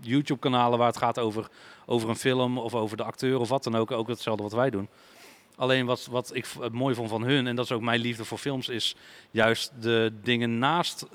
YouTube-kanalen 0.00 0.78
waar 0.78 0.86
het 0.86 0.96
gaat 0.96 1.18
over, 1.18 1.48
over 1.86 2.08
een 2.08 2.16
film 2.16 2.58
of 2.58 2.74
over 2.74 2.96
de 2.96 3.02
acteur 3.02 3.38
of 3.38 3.48
wat 3.48 3.64
dan 3.64 3.74
ook. 3.74 3.90
Ook 3.90 4.08
hetzelfde 4.08 4.42
wat 4.42 4.52
wij 4.52 4.70
doen. 4.70 4.88
Alleen 5.56 5.86
wat, 5.86 6.06
wat 6.10 6.34
ik 6.34 6.46
het 6.60 6.72
mooi 6.72 6.94
vond 6.94 7.08
van 7.08 7.22
hun, 7.22 7.46
en 7.46 7.56
dat 7.56 7.64
is 7.64 7.72
ook 7.72 7.80
mijn 7.82 8.00
liefde 8.00 8.24
voor 8.24 8.38
films, 8.38 8.68
is 8.68 8.96
juist 9.30 9.72
de 9.80 10.12
dingen 10.22 10.58
naast 10.58 11.06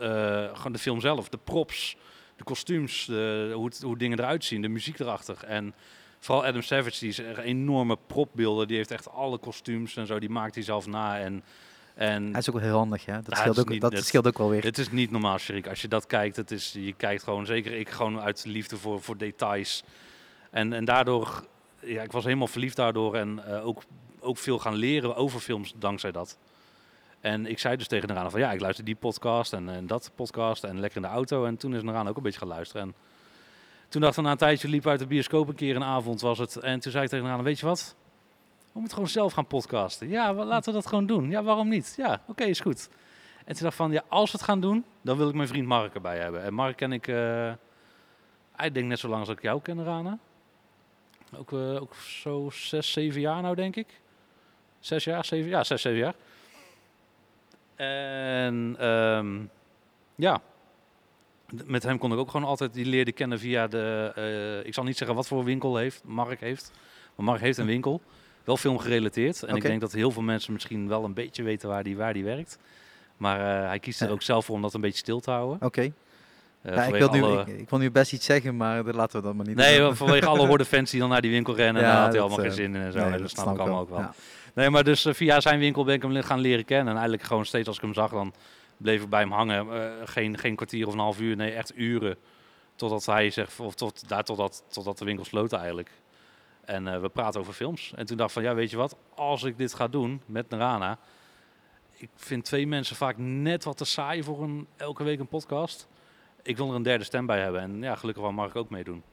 gewoon 0.53 0.71
de 0.71 0.79
film 0.79 0.99
zelf. 0.99 1.29
De 1.29 1.39
props, 1.43 1.97
de 2.35 2.43
kostuums, 2.43 3.07
hoe, 3.53 3.71
hoe 3.81 3.97
dingen 3.97 4.19
eruit 4.19 4.45
zien, 4.45 4.61
de 4.61 4.67
muziek 4.67 4.99
erachter. 4.99 5.43
En 5.43 5.73
vooral 6.19 6.45
Adam 6.45 6.61
Savage, 6.61 6.99
die 6.99 7.09
is 7.09 7.19
echt 7.19 7.39
enorme 7.39 7.97
propbeelden. 8.07 8.67
Die 8.67 8.77
heeft 8.77 8.91
echt 8.91 9.11
alle 9.11 9.37
kostuums 9.37 9.95
en 9.95 10.07
zo, 10.07 10.19
die 10.19 10.29
maakt 10.29 10.55
hij 10.55 10.63
zelf 10.63 10.87
na. 10.87 11.19
En, 11.19 11.43
en 11.99 12.29
Hij 12.29 12.39
is 12.39 12.49
ook 12.49 12.55
wel 12.55 12.63
heel 12.63 12.77
handig, 12.77 13.05
ja. 13.05 13.15
Dat, 13.15 13.25
Ja, 13.35 13.35
scheelt, 13.41 13.59
ook, 13.59 13.69
niet- 13.69 13.81
dat 13.81 13.97
scheelt 14.05 14.27
ook 14.27 14.37
wel 14.37 14.49
weer. 14.49 14.63
het 14.63 14.77
is 14.77 14.91
niet 14.91 15.11
normaal, 15.11 15.37
Sherik. 15.37 15.67
Als 15.67 15.81
je 15.81 15.87
dat 15.87 16.05
kijkt, 16.05 16.35
het 16.35 16.51
is, 16.51 16.71
je 16.71 16.93
kijkt 16.93 17.23
gewoon, 17.23 17.45
zeker 17.45 17.71
ik, 17.73 17.89
gewoon 17.89 18.19
uit 18.19 18.45
liefde 18.45 18.77
voor, 18.77 19.01
voor 19.01 19.17
details. 19.17 19.83
En, 20.51 20.73
en 20.73 20.85
daardoor, 20.85 21.43
ja, 21.79 22.01
ik 22.01 22.11
was 22.11 22.23
helemaal 22.23 22.47
verliefd 22.47 22.75
daardoor 22.75 23.15
en 23.15 23.45
eh, 23.45 23.65
ook, 23.67 23.81
ook 24.19 24.37
veel 24.37 24.59
gaan 24.59 24.75
leren 24.75 25.15
over 25.15 25.39
films 25.39 25.73
dankzij 25.77 26.11
dat. 26.11 26.37
En 27.19 27.45
ik 27.45 27.59
zei 27.59 27.75
dus 27.75 27.87
tegen 27.87 28.07
Narana 28.07 28.29
van 28.29 28.39
ja, 28.39 28.51
ik 28.51 28.59
luister 28.61 28.85
die 28.85 28.95
podcast 28.95 29.53
en, 29.53 29.69
en 29.69 29.87
dat 29.87 30.11
podcast 30.15 30.63
en 30.63 30.79
lekker 30.79 31.01
in 31.01 31.07
de 31.07 31.13
auto. 31.13 31.45
En 31.45 31.57
toen 31.57 31.75
is 31.75 31.81
Narana 31.83 32.09
ook 32.09 32.17
een 32.17 32.23
beetje 32.23 32.39
gaan 32.39 32.47
luisteren. 32.47 32.81
En 32.81 32.93
toen 33.89 34.01
dacht 34.01 34.17
ik 34.17 34.23
na 34.23 34.31
een 34.31 34.37
tijdje, 34.37 34.67
liep 34.67 34.87
uit 34.87 34.99
de 34.99 35.07
bioscoop 35.07 35.47
een 35.47 35.55
keer 35.55 35.75
een 35.75 35.83
avond 35.83 36.21
was 36.21 36.37
het. 36.37 36.55
En 36.55 36.79
toen 36.79 36.91
zei 36.91 37.03
ik 37.03 37.09
tegen 37.09 37.25
Narana, 37.25 37.43
weet 37.43 37.59
je 37.59 37.65
wat? 37.65 37.95
Moeten 38.79 38.97
gewoon 38.97 39.13
zelf 39.13 39.33
gaan 39.33 39.47
podcasten. 39.47 40.09
Ja, 40.09 40.33
laten 40.33 40.73
we 40.73 40.79
dat 40.79 40.87
gewoon 40.87 41.05
doen. 41.05 41.29
Ja, 41.29 41.43
waarom 41.43 41.69
niet? 41.69 41.93
Ja, 41.97 42.21
oké, 42.27 42.43
is 42.43 42.59
goed. 42.59 42.89
En 43.45 43.53
toen 43.55 43.63
dacht 43.63 43.75
van, 43.75 43.91
ja, 43.91 44.03
als 44.07 44.31
we 44.31 44.37
het 44.37 44.45
gaan 44.45 44.59
doen, 44.59 44.85
dan 45.01 45.17
wil 45.17 45.29
ik 45.29 45.35
mijn 45.35 45.47
vriend 45.47 45.67
Mark 45.67 45.93
erbij 45.93 46.17
hebben. 46.17 46.43
En 46.43 46.53
Mark 46.53 46.77
ken 46.77 46.91
ik, 46.91 47.07
eh 47.07 47.51
ik 48.65 48.73
denk 48.73 48.87
net 48.87 48.99
zo 48.99 49.07
lang 49.07 49.19
als 49.19 49.29
ik 49.29 49.41
jou 49.41 49.61
ken, 49.61 49.83
Rana. 49.83 50.17
Ook, 51.37 51.51
eh, 51.51 51.81
ook 51.81 51.95
zo 51.95 52.49
zes, 52.51 52.91
zeven 52.91 53.21
jaar 53.21 53.41
nou, 53.41 53.55
denk 53.55 53.75
ik. 53.75 53.87
Zes 54.79 55.03
jaar, 55.03 55.25
zeven, 55.25 55.49
ja, 55.49 55.63
zes, 55.63 55.81
zeven 55.81 55.99
jaar. 55.99 56.15
En 57.75 58.75
ehm, 58.79 59.37
ja, 60.15 60.41
met 61.65 61.83
hem 61.83 61.97
kon 61.97 62.11
ik 62.11 62.17
ook 62.17 62.31
gewoon 62.31 62.47
altijd, 62.47 62.73
die 62.73 62.85
leerde 62.85 63.11
kennen 63.11 63.39
via 63.39 63.67
de, 63.67 64.11
eh, 64.15 64.67
ik 64.67 64.73
zal 64.73 64.83
niet 64.83 64.97
zeggen 64.97 65.15
wat 65.15 65.27
voor 65.27 65.43
winkel 65.43 65.77
heeft, 65.77 66.03
Mark 66.03 66.39
heeft. 66.39 66.71
Maar 67.15 67.25
Mark 67.25 67.41
heeft 67.41 67.57
een 67.57 67.65
winkel, 67.65 68.01
wel 68.43 68.57
filmgerelateerd. 68.57 69.43
En 69.43 69.55
ik 69.55 69.61
denk 69.61 69.81
dat 69.81 69.91
heel 69.91 70.11
veel 70.11 70.21
mensen 70.21 70.53
misschien 70.53 70.87
wel 70.87 71.03
een 71.03 71.13
beetje 71.13 71.43
weten 71.43 71.69
waar 71.69 71.83
die, 71.83 71.97
waar 71.97 72.13
die 72.13 72.23
werkt. 72.23 72.57
Maar 73.17 73.39
eh, 73.61 73.67
hij 73.67 73.79
kiest 73.79 74.01
er 74.01 74.09
ook 74.11 74.21
zelf 74.21 74.45
voor 74.45 74.55
om 74.55 74.61
dat 74.61 74.73
een 74.73 74.81
beetje 74.81 74.97
stil 74.97 75.19
te 75.19 75.31
houden. 75.31 75.57
Oké. 75.67 75.81
Eh, 76.61 76.75
Ja, 76.75 76.83
ik, 76.83 76.95
wil 76.95 77.09
nu, 77.09 77.39
ik, 77.39 77.47
ik 77.47 77.69
wil 77.69 77.79
nu 77.79 77.91
best 77.91 78.13
iets 78.13 78.25
zeggen, 78.25 78.57
maar 78.57 78.83
dat 78.83 78.95
laten 78.95 79.19
we 79.19 79.25
dat 79.25 79.35
maar 79.35 79.45
niet 79.47 79.55
Nee, 79.55 79.79
doen. 79.79 79.95
vanwege 79.95 80.25
alle 80.25 80.47
horde 80.51 80.65
fans 80.65 80.91
die 80.91 80.99
dan 80.99 81.09
naar 81.09 81.21
die 81.21 81.31
winkel 81.31 81.55
rennen. 81.55 81.81
Ja, 81.81 81.87
en 81.87 81.93
daar 81.93 82.03
had 82.03 82.11
hij 82.13 82.21
dat, 82.21 82.29
allemaal 82.29 82.49
geen 82.51 82.57
eh, 82.57 82.63
zin 82.63 82.75
in 82.75 82.81
en 82.81 82.91
zo. 82.91 82.99
nee, 82.99 83.11
en 83.13 83.21
dat 83.21 83.29
snap 83.29 83.53
ik 83.53 83.59
allemaal 83.59 83.79
ook 83.81 83.89
wel. 83.89 83.99
Ja. 83.99 84.13
Nee, 84.53 84.69
maar 84.69 84.83
dus 84.83 85.05
via 85.09 85.39
zijn 85.39 85.59
winkel 85.59 85.83
ben 85.83 85.95
ik 85.95 86.01
hem 86.01 86.21
gaan 86.23 86.39
leren 86.39 86.65
kennen. 86.65 86.87
En 86.87 86.93
eigenlijk 86.93 87.23
gewoon 87.23 87.45
steeds 87.45 87.67
als 87.67 87.75
ik 87.75 87.81
hem 87.81 87.93
zag, 87.93 88.11
dan 88.11 88.33
bleef 88.77 89.01
ik 89.01 89.09
bij 89.09 89.19
hem 89.19 89.31
hangen. 89.31 89.67
Geen, 90.05 90.37
geen 90.37 90.55
kwartier 90.55 90.87
of 90.87 90.93
een 90.93 90.99
half 90.99 91.19
uur, 91.19 91.35
nee, 91.35 91.51
echt 91.51 91.71
uren. 91.75 92.17
Totdat 92.75 93.05
hij 93.05 93.29
zegt, 93.29 93.59
of 93.59 93.75
tot, 93.75 94.09
daar, 94.09 94.23
totdat, 94.23 94.63
totdat 94.67 94.97
de 94.97 95.05
winkel 95.05 95.25
sloot 95.25 95.53
eigenlijk. 95.53 95.89
En 96.69 96.87
eh, 96.87 97.01
we 97.01 97.09
praten 97.09 97.39
over 97.39 97.53
films. 97.53 97.93
En 97.95 98.05
toen 98.05 98.17
dacht 98.17 98.29
ik 98.29 98.35
van, 98.35 98.43
ja, 98.43 98.55
weet 98.55 98.69
je 98.69 98.77
wat? 98.77 98.95
Als 99.15 99.43
ik 99.43 99.57
dit 99.57 99.73
ga 99.73 99.87
doen 99.87 100.21
met 100.25 100.49
Narana... 100.49 100.97
Ik 101.97 102.09
vind 102.15 102.45
twee 102.45 102.67
mensen 102.67 102.95
vaak 102.95 103.17
net 103.17 103.63
wat 103.63 103.77
te 103.77 103.85
saai 103.85 104.23
voor 104.23 104.43
een, 104.43 104.67
elke 104.75 105.03
week 105.03 105.19
een 105.19 105.27
podcast. 105.27 105.87
Ik 106.43 106.57
wil 106.57 106.69
er 106.69 106.75
een 106.75 106.83
derde 106.83 107.03
stem 107.03 107.25
bij 107.25 107.39
hebben. 107.41 107.61
En 107.61 107.81
ja, 107.81 107.95
gelukkig 107.95 108.23
wel 108.23 108.31
Mark 108.31 108.55
ook 108.55 108.69
meedoen. 108.69 109.03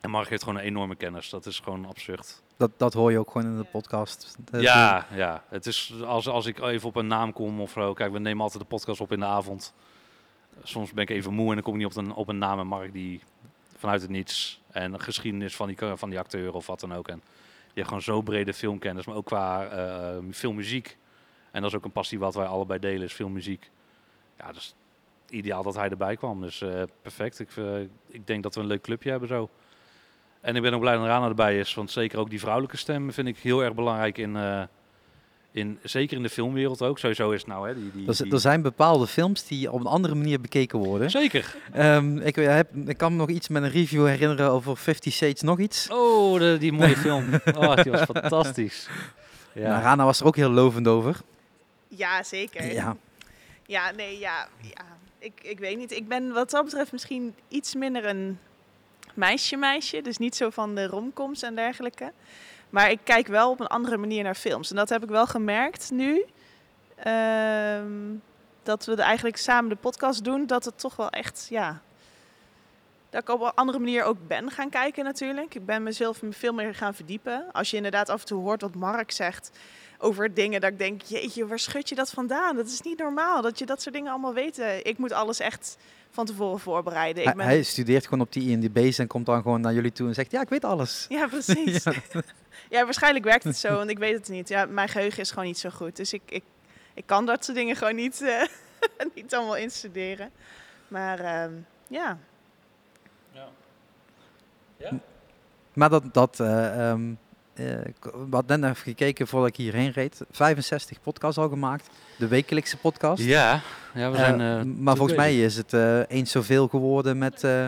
En 0.00 0.10
Mark 0.10 0.28
heeft 0.28 0.42
gewoon 0.42 0.58
een 0.58 0.64
enorme 0.64 0.94
kennis. 0.96 1.30
Dat 1.30 1.46
is 1.46 1.60
gewoon 1.60 1.84
absurd. 1.86 2.42
Dat, 2.56 2.70
dat 2.76 2.92
hoor 2.94 3.10
je 3.10 3.18
ook 3.18 3.30
gewoon 3.30 3.46
in 3.46 3.56
de 3.58 3.64
podcast. 3.64 4.36
Dat- 4.50 4.60
Ja, 4.62 5.06
ja. 5.14 5.44
Het 5.48 5.66
is 5.66 5.92
als, 6.04 6.28
als 6.28 6.46
ik 6.46 6.58
even 6.60 6.88
op 6.88 6.96
een 6.96 7.06
naam 7.06 7.32
kom 7.32 7.60
of 7.60 7.70
zo. 7.70 7.92
Kijk, 7.92 8.12
we 8.12 8.18
nemen 8.18 8.42
altijd 8.42 8.62
de 8.62 8.68
podcast 8.68 9.00
op 9.00 9.12
in 9.12 9.20
de 9.20 9.26
avond. 9.26 9.74
Soms 10.62 10.92
ben 10.92 11.02
ik 11.02 11.10
even 11.10 11.34
moe 11.34 11.48
en 11.48 11.54
dan 11.54 11.62
kom 11.62 11.72
ik 11.74 11.78
niet 11.78 11.96
op 11.96 12.04
een, 12.04 12.12
op 12.14 12.28
een 12.28 12.38
naam 12.38 12.58
en 12.58 12.66
Mark 12.66 12.92
die 12.92 13.22
vanuit 13.78 14.00
het 14.00 14.10
niets. 14.10 14.60
En 14.70 14.92
de 14.92 14.98
geschiedenis 14.98 15.56
van 15.56 15.66
die, 15.66 15.76
van 15.94 16.10
die 16.10 16.18
acteur 16.18 16.54
of 16.54 16.66
wat 16.66 16.80
dan 16.80 16.94
ook. 16.94 17.08
En 17.08 17.22
je 17.66 17.74
hebt 17.74 17.86
gewoon 17.86 18.02
zo 18.02 18.22
brede 18.22 18.54
filmkennis, 18.54 19.06
maar 19.06 19.16
ook 19.16 19.26
qua 19.26 19.66
eh 19.66 20.16
filmmuziek. 20.30 20.96
En 21.50 21.62
dat 21.62 21.70
is 21.70 21.76
ook 21.76 21.84
een 21.84 21.92
passie 21.92 22.18
wat 22.18 22.34
wij 22.34 22.46
allebei 22.46 22.80
delen, 22.80 23.02
is 23.02 23.12
filmmuziek. 23.12 23.70
Ja, 24.38 24.52
dus 24.52 24.74
ideaal 25.28 25.62
dat 25.62 25.74
hij 25.74 25.88
erbij 25.88 26.16
kwam. 26.16 26.40
Dus 26.40 26.60
eh, 26.60 26.82
perfect. 27.02 27.38
Ik, 27.38 27.56
eh, 27.56 27.80
ik 28.06 28.26
denk 28.26 28.42
dat 28.42 28.54
we 28.54 28.60
een 28.60 28.66
leuk 28.66 28.82
clubje 28.82 29.10
hebben 29.10 29.28
zo. 29.28 29.50
En 30.40 30.56
ik 30.56 30.62
ben 30.62 30.74
ook 30.74 30.80
blij 30.80 30.96
dat 30.96 31.06
Rana 31.06 31.28
erbij 31.28 31.58
is, 31.58 31.74
want 31.74 31.90
zeker 31.90 32.18
ook 32.18 32.30
die 32.30 32.40
vrouwelijke 32.40 32.76
stem 32.76 33.12
vind 33.12 33.28
ik 33.28 33.38
heel 33.38 33.62
erg 33.62 33.74
belangrijk 33.74 34.18
in, 34.18 34.36
in 35.58 35.78
zeker 35.82 36.16
in 36.16 36.22
de 36.22 36.28
filmwereld 36.30 36.82
ook. 36.82 36.98
Sowieso 36.98 37.30
is 37.30 37.38
het 37.40 37.48
nou 37.50 37.68
hè, 37.68 37.74
die, 37.74 37.90
die, 37.94 38.06
Er, 38.08 38.16
die- 38.22 38.32
er 38.32 38.40
zijn 38.40 38.62
bepaalde 38.62 39.06
films 39.06 39.46
die 39.46 39.72
op 39.72 39.80
een 39.80 39.86
andere 39.86 40.14
manier 40.14 40.40
bekeken 40.40 40.78
worden. 40.78 41.10
Zeker. 41.10 41.54
Ehm, 41.72 42.18
ik, 42.18 42.34
heb, 42.36 42.74
ik 42.86 42.96
kan 42.96 43.12
me 43.12 43.18
nog 43.18 43.28
iets 43.28 43.48
met 43.48 43.62
een 43.62 43.70
review 43.70 44.06
herinneren 44.06 44.50
over 44.50 44.76
Fifty 44.76 45.10
Shades 45.10 45.40
nog 45.42 45.58
iets. 45.58 45.88
Oh, 45.90 46.38
de, 46.38 46.56
die 46.60 46.72
mooie 46.72 46.96
film. 47.06 47.24
Oh, 47.56 47.76
die 47.76 47.92
was 47.92 48.00
fantastisch. 48.02 48.88
Ja. 49.52 49.62
Ja. 49.62 49.80
Rana 49.80 50.04
was 50.04 50.20
er 50.20 50.26
ook 50.26 50.36
heel 50.36 50.50
lovend 50.50 50.86
over. 50.88 51.16
Ja, 51.88 52.22
zeker. 52.22 52.72
Ja, 52.72 52.96
Ja, 53.66 53.90
nee, 53.96 54.18
ja. 54.18 54.48
ja. 54.62 54.84
Ik, 55.18 55.32
ik 55.42 55.58
weet 55.58 55.76
niet. 55.78 55.92
Ik 55.92 56.08
ben 56.08 56.32
wat 56.32 56.50
dat 56.50 56.64
betreft 56.64 56.92
misschien 56.92 57.34
iets 57.48 57.74
minder 57.74 58.04
een 58.06 58.38
meisje-meisje. 59.14 60.00
Dus 60.02 60.18
niet 60.18 60.36
zo 60.36 60.50
van 60.50 60.74
de 60.74 60.86
romcoms 60.86 61.42
en 61.42 61.54
dergelijke. 61.54 62.12
Maar 62.70 62.90
ik 62.90 62.98
kijk 63.04 63.26
wel 63.26 63.50
op 63.50 63.60
een 63.60 63.66
andere 63.66 63.96
manier 63.96 64.22
naar 64.22 64.34
films. 64.34 64.70
En 64.70 64.76
dat 64.76 64.88
heb 64.88 65.02
ik 65.02 65.08
wel 65.08 65.26
gemerkt 65.26 65.90
nu. 65.90 66.24
ehm, 66.96 67.92
dat 68.62 68.84
we 68.84 68.94
eigenlijk 68.94 69.36
samen 69.36 69.68
de 69.70 69.76
podcast 69.76 70.24
doen. 70.24 70.46
Dat 70.46 70.64
het 70.64 70.78
toch 70.78 70.96
wel 70.96 71.10
echt, 71.10 71.46
ja... 71.50 71.80
Dat 73.10 73.22
ik 73.22 73.28
op 73.28 73.40
een 73.40 73.54
andere 73.54 73.78
manier 73.78 74.04
ook 74.04 74.16
ben 74.26 74.50
gaan 74.50 74.68
kijken 74.68 75.04
natuurlijk. 75.04 75.54
Ik 75.54 75.66
ben 75.66 75.82
mezelf 75.82 76.20
veel 76.30 76.52
meer 76.52 76.74
gaan 76.74 76.94
verdiepen. 76.94 77.44
Als 77.52 77.70
je 77.70 77.76
inderdaad 77.76 78.08
af 78.08 78.20
en 78.20 78.26
toe 78.26 78.42
hoort 78.42 78.60
wat 78.60 78.74
Mark 78.74 79.10
zegt 79.10 79.50
over 79.98 80.34
dingen 80.34 80.60
dat 80.60 80.70
ik 80.70 80.78
denk, 80.78 81.02
jeetje, 81.02 81.46
waar 81.46 81.58
schud 81.58 81.88
je 81.88 81.94
dat 81.94 82.10
vandaan? 82.10 82.56
Dat 82.56 82.66
is 82.66 82.80
niet 82.80 82.98
normaal 82.98 83.42
dat 83.42 83.58
je 83.58 83.66
dat 83.66 83.82
soort 83.82 83.94
dingen 83.94 84.10
allemaal 84.10 84.34
weet. 84.34 84.58
Eh, 84.58 84.78
Ik 84.78 84.98
moet 84.98 85.12
alles 85.12 85.40
echt 85.40 85.76
van 86.10 86.26
tevoren 86.26 86.58
voorbereiden. 86.60 87.22
Ik 87.22 87.28
hij, 87.28 87.36
ben... 87.36 87.46
hij 87.46 87.62
studeert 87.62 88.04
gewoon 88.04 88.20
op 88.20 88.32
die 88.32 88.50
INDB's 88.50 88.98
en 88.98 89.06
komt 89.06 89.26
dan 89.26 89.42
gewoon 89.42 89.60
naar 89.60 89.74
jullie 89.74 89.92
toe 89.92 90.08
en 90.08 90.14
zegt, 90.14 90.30
ja, 90.30 90.40
ik 90.40 90.48
weet 90.48 90.64
alles. 90.64 91.06
Ja, 91.08 91.26
precies. 91.26 91.82
ja. 91.84 91.92
waarschijnlijk 92.70 93.24
werkt 93.24 93.44
het 93.44 93.56
zo, 93.56 93.76
want 93.78 93.90
ik 93.90 93.98
weet 93.98 94.14
het 94.14 94.28
niet. 94.28 94.48
Ja, 94.48 94.66
mijn 94.66 94.88
geheugen 94.88 95.20
is 95.20 95.28
gewoon 95.30 95.44
niet 95.44 95.58
zo 95.58 95.70
goed. 95.70 95.96
Dus 95.96 96.12
ik, 96.12 96.22
ik, 96.26 96.44
ik 96.94 97.06
kan 97.06 97.26
dat 97.26 97.44
soort 97.44 97.56
dingen 97.56 97.76
gewoon 97.76 97.94
niet, 97.94 98.22
eh, 98.22 98.42
niet 99.14 99.34
allemaal 99.34 99.56
instuderen. 99.56 100.30
Maar 100.88 101.18
ehm, 101.20 101.52
ja, 101.88 102.18
Maar 105.72 105.90
dat, 105.90 106.02
dat 106.12 106.40
eh, 106.40 106.90
ehm, 106.90 107.12
eh, 107.54 107.84
ik 107.84 107.96
had 108.30 108.46
net 108.46 108.62
even 108.62 108.76
gekeken 108.76 109.26
voordat 109.26 109.48
ik 109.48 109.56
hierheen 109.56 109.90
reed. 109.90 110.20
65 110.30 111.00
podcasts 111.00 111.38
al 111.38 111.48
gemaakt. 111.48 111.88
De 112.16 112.28
wekelijkse 112.28 112.76
podcast. 112.76 113.22
Ja, 113.22 113.60
ja 113.94 114.10
we 114.10 114.16
zijn. 114.16 114.40
eh, 114.40 114.62
maar 114.62 114.96
volgens 114.96 115.16
mij 115.16 115.42
is 115.42 115.56
het 115.56 115.72
eh, 115.72 116.00
eens 116.08 116.30
zoveel 116.30 116.68
geworden 116.68 117.18
met... 117.18 117.44
eh, 117.44 117.66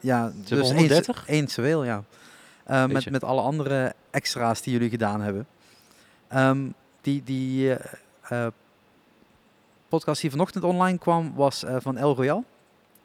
ja, 0.00 0.32
dus 0.34 0.58
eens, 0.58 0.72
130? 0.72 1.24
eens 1.26 1.54
zoveel, 1.54 1.84
ja. 1.84 2.04
Met, 2.86 3.10
met 3.10 3.24
alle 3.24 3.40
andere 3.40 3.94
extra's 4.10 4.62
die 4.62 4.72
jullie 4.72 4.90
gedaan 4.90 5.20
hebben. 5.20 5.46
Ehm, 6.28 6.58
die 7.00 7.22
die 7.24 7.74
eh, 7.74 7.86
eh, 8.46 8.52
podcast 9.88 10.20
die 10.20 10.30
vanochtend 10.30 10.64
online 10.64 10.98
kwam 10.98 11.32
was 11.34 11.64
eh, 11.64 11.76
van 11.78 11.96
El 11.96 12.14
Royal. 12.16 12.44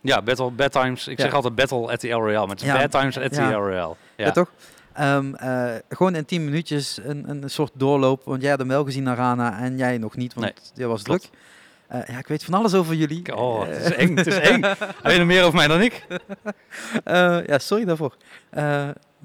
Ja, 0.02 0.22
Battle, 0.22 0.52
Bad 0.52 0.72
Times. 0.72 1.08
Ik 1.08 1.18
Ja. 1.18 1.24
zeg 1.24 1.34
altijd 1.34 1.56
Battle 1.56 1.92
at 1.92 2.00
the 2.00 2.10
El 2.10 2.20
Royale. 2.20 2.46
Maar 2.48 2.56
het 2.56 2.62
is 2.66 2.72
Ja. 2.72 2.78
Bad 2.78 2.92
Times 2.92 3.18
at 3.18 3.34
the. 3.34 3.42
El 3.42 3.52
Royale. 3.60 3.96
Ja, 4.16 4.26
Ja. 4.26 4.32
toch? 4.32 4.52
Ehm, 4.94 5.34
eh, 5.34 5.74
gewoon 5.90 6.16
in 6.16 6.26
10 6.26 6.46
minuutjes 6.46 7.00
een, 7.04 7.30
een 7.30 7.50
soort 7.50 7.72
doorloop. 7.74 8.24
Want 8.26 8.42
jij 8.42 8.50
had 8.50 8.60
hem 8.60 8.68
wel 8.68 8.84
gezien 8.84 9.04
naar 9.04 9.16
Rana 9.18 9.60
en 9.60 9.78
jij 9.78 9.98
nog 9.98 10.16
niet, 10.16 10.34
want 10.34 10.46
Nee, 10.46 10.56
jij 10.74 10.88
was 10.88 11.02
druk. 11.04 11.30
Ja, 11.90 12.18
ik 12.18 12.28
weet 12.28 12.44
van 12.44 12.54
alles 12.54 12.74
over 12.74 12.96
jullie. 12.96 13.36
Oh, 13.36 13.68
het 13.68 13.78
is 13.86 13.92
eng. 13.94 14.18
Het 14.18 14.28
is 14.28 14.38
eng. 14.40 14.62
Weet 15.04 15.12
je 15.14 15.18
nog 15.18 15.28
meer 15.28 15.44
over 15.44 15.56
mij 15.56 15.68
dan 15.68 15.82
ik? 15.82 16.06
ja, 17.48 17.58
sorry 17.60 17.86
daarvoor. 17.86 18.16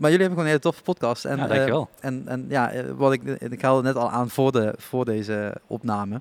Maar 0.00 0.10
jullie 0.10 0.26
hebben 0.26 0.44
gewoon 0.44 0.44
een 0.44 0.46
hele 0.46 0.58
toffe 0.58 0.82
podcast. 0.82 1.24
En, 1.24 1.36
ja, 1.36 1.46
dankjewel. 1.46 1.88
en, 2.00 2.22
en 2.26 2.46
ja, 2.48 2.70
eh, 2.70 2.84
wat 2.96 3.12
ik, 3.12 3.22
ik 3.22 3.62
haalde 3.62 3.82
net 3.82 3.96
al 3.96 4.10
aan 4.10 4.30
voor, 4.30 4.52
de, 4.52 4.74
voor 4.78 5.04
deze 5.04 5.54
opname. 5.66 6.20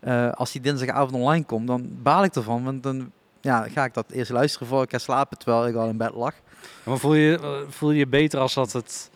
Eh, 0.00 0.32
als 0.32 0.52
die 0.52 0.60
dinsdagavond 0.60 1.12
online 1.12 1.44
komt, 1.44 1.66
dan 1.66 1.88
baal 2.02 2.24
ik 2.24 2.34
ervan. 2.34 2.64
Want 2.64 2.82
dan 2.82 3.12
ja, 3.40 3.68
ga 3.68 3.84
ik 3.84 3.94
dat 3.94 4.10
eerst 4.10 4.30
luisteren 4.30 4.68
voor 4.68 4.82
ik 4.82 4.90
ga 4.90 4.98
slapen, 4.98 5.38
terwijl 5.38 5.66
ik 5.66 5.74
al 5.74 5.88
in 5.88 5.96
bed 5.96 6.14
lag. 6.14 6.34
Maar 6.82 6.98
voel 6.98 7.14
je, 7.14 7.64
voel 7.68 7.90
je 7.90 8.06
beter 8.06 8.40
als 8.40 8.54
dat, 8.54 8.72
het, 8.72 9.10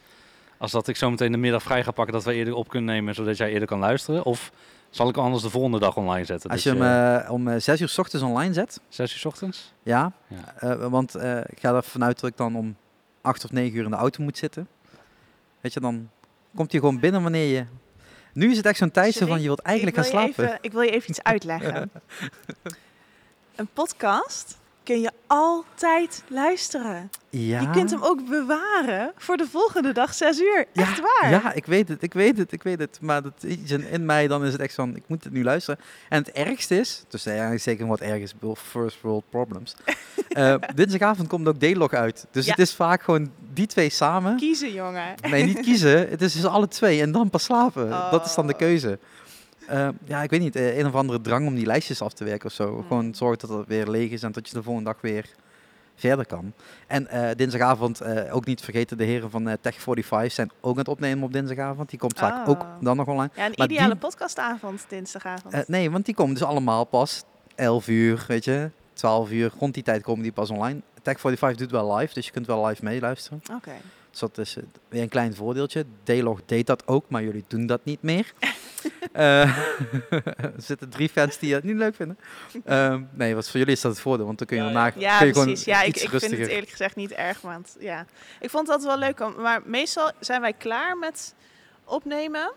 als 0.59 0.73
dat 0.73 0.88
ik 0.88 0.97
zo 0.97 1.11
meteen 1.11 1.32
de 1.32 1.38
middag 1.38 1.62
vrij 1.62 1.85
ga 1.85 1.90
pakken, 1.90 2.14
dat 2.14 2.25
we 2.25 2.35
eerder 2.35 2.54
op 2.54 2.68
kunnen 2.68 2.94
nemen, 2.94 3.14
zodat 3.14 3.37
jij 3.37 3.50
eerder 3.50 3.68
kan 3.68 3.78
luisteren? 3.78 4.25
Of 4.25 4.52
zal 4.90 5.09
ik 5.09 5.16
anders 5.16 5.42
de 5.42 5.50
volgende 5.50 5.78
dag 5.78 5.97
online 5.97 6.25
zetten? 6.25 6.50
Als 6.50 6.62
je 6.62 6.75
hem 6.75 7.30
om 7.30 7.61
6 7.61 7.80
uur 7.80 7.88
s 7.88 7.99
ochtends 7.99 8.25
online 8.26 8.52
zet, 8.52 8.80
Zes 8.88 9.12
uur 9.12 9.18
's 9.18 9.25
ochtends? 9.25 9.73
ja, 9.82 10.12
Ja. 10.61 10.88
want 10.88 11.14
ik 11.47 11.61
ga 11.61 11.75
er 11.75 11.82
vanuit 11.82 12.21
dat 12.21 12.30
ik 12.30 12.37
dan 12.37 12.56
om 12.56 12.76
8 13.23 13.45
of 13.45 13.50
9 13.50 13.76
uur 13.76 13.85
in 13.85 13.91
de 13.91 13.97
auto 13.97 14.23
moet 14.23 14.38
zitten. 14.38 14.69
Weet 15.61 15.73
je, 15.73 15.81
dan 15.81 16.11
komt 16.55 16.73
hij 16.73 16.81
gewoon 16.81 17.00
binnen 17.00 17.23
wanneer 17.23 17.57
je... 17.57 17.67
Nu 18.33 18.50
is 18.50 18.57
het 18.57 18.67
echt 18.67 18.79
zo'n 18.79 18.91
tijd 18.91 19.12
zo 19.12 19.19
Sorry, 19.19 19.33
van, 19.33 19.41
je 19.41 19.47
wilt 19.47 19.61
eigenlijk 19.61 19.97
gaan 19.97 20.05
slapen. 20.05 20.45
Even, 20.45 20.59
ik 20.61 20.73
wil 20.73 20.81
je 20.81 20.91
even 20.91 21.11
iets 21.11 21.23
uitleggen. 21.23 21.91
een 23.57 23.69
podcast 23.73 24.59
kun 24.85 25.01
je 25.01 25.11
altijd 25.27 26.23
luisteren. 26.29 27.11
Ja. 27.31 27.61
Je 27.61 27.71
kunt 27.71 27.91
hem 27.91 28.03
ook 28.03 28.29
bewaren 28.29 29.12
voor 29.17 29.37
de 29.37 29.47
volgende 29.47 29.93
dag 29.93 30.15
zes 30.15 30.41
uur. 30.41 30.65
Ja, 30.73 30.83
Echt 30.83 31.01
waar. 31.01 31.31
Ja, 31.31 31.53
ik 31.53 31.67
weet 31.67 31.89
het, 31.89 32.03
ik 32.03 32.12
weet 32.15 32.39
het, 32.39 32.53
ik 32.53 32.62
weet 32.62 32.79
het. 32.79 32.99
Maar 33.01 33.23
dat 33.23 33.33
iets 33.43 33.71
in, 33.71 33.89
in 33.89 34.05
mij, 34.07 34.27
dan 34.29 34.45
is 34.45 34.53
het 34.53 34.61
echt 34.61 34.75
van, 34.75 34.97
ik 34.97 35.03
moet 35.07 35.25
het 35.25 35.33
nu 35.33 35.45
luisteren. 35.45 35.81
En 36.09 36.19
het 36.19 36.31
ergste 36.33 36.77
is, 36.79 37.05
dus 37.09 37.27
eigenlijk 37.27 37.62
zeker 37.62 37.87
wat 37.87 38.01
erg 38.01 38.21
is, 38.21 38.35
first 38.55 39.01
world 39.01 39.25
problems. 39.31 39.75
Eh 40.33 40.55
dinsdagavond 40.75 41.29
komt 41.29 41.49
ook 41.49 41.59
D-log 41.59 41.93
uit. 41.93 42.27
Dus 42.31 42.45
Ja. 42.45 42.51
het 42.51 42.61
is 42.61 42.75
vaak 42.75 43.03
gewoon 43.03 43.31
die 43.53 43.67
twee 43.67 43.91
samen. 43.91 44.37
Kiezen, 44.37 44.73
jongen. 44.73 45.15
Nee, 45.31 45.45
niet 45.45 45.61
kiezen. 45.61 46.09
Het 46.09 46.23
is 46.23 46.33
dus 46.33 46.45
alle 46.45 46.69
twee 46.69 47.01
en 47.01 47.12
dan 47.12 47.31
pas 47.31 47.45
slapen. 47.45 47.89
Dat 48.11 48.27
is 48.27 48.35
dan 48.35 48.47
de 48.47 48.53
Oh. 48.53 48.59
keuze. 48.59 48.99
Eh, 49.69 49.88
ja, 50.04 50.23
ik 50.23 50.31
weet 50.31 50.40
niet, 50.40 50.57
eh, 50.57 50.78
een 50.78 50.87
of 50.87 50.95
andere 50.95 51.21
drang 51.21 51.47
om 51.47 51.54
die 51.54 51.66
lijstjes 51.66 52.02
af 52.02 52.12
te 52.12 52.25
werken 52.25 52.47
of 52.47 52.52
zo. 52.52 52.75
Hmm. 52.75 52.87
Gewoon 52.87 53.14
zorg 53.14 53.37
dat 53.37 53.50
het 53.50 53.66
weer 53.66 53.87
leeg 53.88 54.11
is 54.11 54.23
en 54.23 54.33
dat 54.33 54.49
je 54.49 54.54
de 54.54 54.62
volgende 54.62 54.90
dag 54.92 55.00
weer 55.00 55.26
verder 55.97 56.26
kan. 56.26 56.52
En 56.87 57.07
eh, 57.09 57.31
dinsdagavond, 57.37 58.04
ook 58.31 58.45
niet 58.45 58.61
vergeten, 58.61 58.97
de 58.97 59.04
heren 59.04 59.31
van 59.31 59.49
eh, 59.49 59.54
Tech45 59.61 60.33
zijn 60.33 60.50
ook 60.61 60.73
aan 60.73 60.78
het 60.78 60.88
opnemen 60.88 61.25
op 61.25 61.33
dinsdagavond. 61.33 61.90
Die 61.90 61.99
komt 61.99 62.19
vaak 62.19 62.42
Oh. 62.47 62.49
ook 62.49 62.66
dan 62.81 62.97
nog 62.97 63.07
online. 63.07 63.31
Ja, 63.35 63.45
een 63.47 63.52
Maar 63.57 63.66
ideale 63.66 63.88
die- 63.90 63.99
podcastavond 63.99 64.85
dinsdagavond. 64.88 65.69
Nee, 65.69 65.90
want 65.90 66.04
die 66.04 66.14
komen 66.14 66.35
dus 66.35 66.42
allemaal 66.42 66.85
pas 66.85 67.23
11 67.54 67.88
uur, 67.88 68.25
weet 68.28 68.45
je, 68.45 68.71
12 68.92 69.31
uur. 69.31 69.52
Rond 69.59 69.75
die 69.75 69.83
tijd 69.83 70.02
komen 70.02 70.23
die 70.23 70.33
pas 70.33 70.50
online. 70.50 70.81
Tech45 71.02 71.57
doet 71.57 71.71
wel 71.71 71.97
live, 71.97 72.14
dus 72.14 72.26
je 72.26 72.33
kunt 72.33 72.47
wel 72.47 72.66
live 72.66 72.85
meeluisteren. 72.85 73.40
Oké. 73.57 73.73
Dus 74.12 74.21
dat 74.21 74.38
is 74.38 74.57
eh, 74.57 74.62
weer 74.88 75.02
een 75.02 75.09
klein 75.09 75.35
voordeeltje. 75.35 75.85
D-Log 76.04 76.40
deed 76.47 76.66
dat 76.66 76.87
ook, 76.87 77.04
maar 77.09 77.23
jullie 77.23 77.45
doen 77.49 77.66
dat 77.66 77.85
niet 77.85 78.02
meer. 78.02 78.33
Eh, 79.12 79.40
er 80.37 80.52
zitten 80.57 80.88
drie 80.88 81.09
fans 81.09 81.38
die 81.38 81.54
het 81.54 81.64
niet 81.64 81.76
leuk 81.76 81.95
vinden. 81.95 82.19
Ehm, 82.64 83.02
nee, 83.12 83.35
wat 83.35 83.49
voor 83.49 83.59
jullie 83.59 83.75
is 83.75 83.81
dat 83.81 83.92
het 83.92 84.00
voordeel, 84.00 84.26
want 84.26 84.38
dan 84.38 84.47
kun 84.47 84.57
je 84.57 84.62
daarna 84.62 84.92
Ja, 84.97 85.19
kun 85.19 85.26
je 85.26 85.33
precies. 85.33 85.64
Ja, 85.64 85.83
ik, 85.83 85.97
ik 85.97 86.09
vind 86.09 86.23
het 86.23 86.49
eerlijk 86.49 86.71
gezegd 86.71 86.97
niet 86.97 87.11
erg. 87.11 87.40
Want 87.40 87.76
ja, 87.81 88.07
ik 88.40 88.50
vond 88.50 88.66
dat 88.66 88.85
wel 88.85 88.99
leuk. 88.99 89.37
Maar 89.37 89.61
meestal 89.64 90.11
zijn 90.21 90.40
wij 90.40 90.52
klaar 90.52 90.99
met 90.99 91.35
opnemen. 91.85 92.52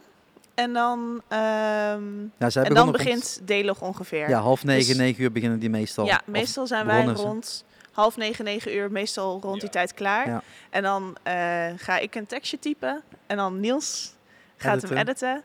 En 0.56 0.74
dan, 0.74 1.22
Ja, 1.30 2.50
zij 2.50 2.64
en 2.64 2.74
dan 2.74 2.92
begint 2.92 3.42
D-log 3.46 3.82
ongeveer. 3.82 4.30
Ja, 4.30 4.40
half 4.40 4.64
negen, 4.64 4.88
Dus- 4.88 4.98
negen 4.98 5.24
uur 5.24 5.32
beginnen 5.32 5.60
die 5.60 5.70
meestal. 5.70 6.06
Ja, 6.06 6.22
meestal 6.26 6.68
zijn 6.68 6.86
wij 6.86 7.06
rond 7.06 7.66
half 7.96 8.18
negen, 8.18 8.46
negen 8.46 8.76
uur, 8.76 8.92
meestal 8.92 9.40
rond 9.42 9.62
die 9.62 9.70
tijd 9.70 9.94
klaar. 9.94 10.28
Ja. 10.28 10.42
En 10.70 10.84
dan 10.84 11.18
eh, 11.24 11.34
ga 11.76 11.98
ik 11.98 12.16
een 12.16 12.26
tekstje 12.26 12.60
typen 12.60 13.02
en 13.28 13.38
dan 13.38 13.60
Niels 13.60 14.14
gaat 14.58 14.82
hem 14.82 14.98
Editen. 14.98 15.44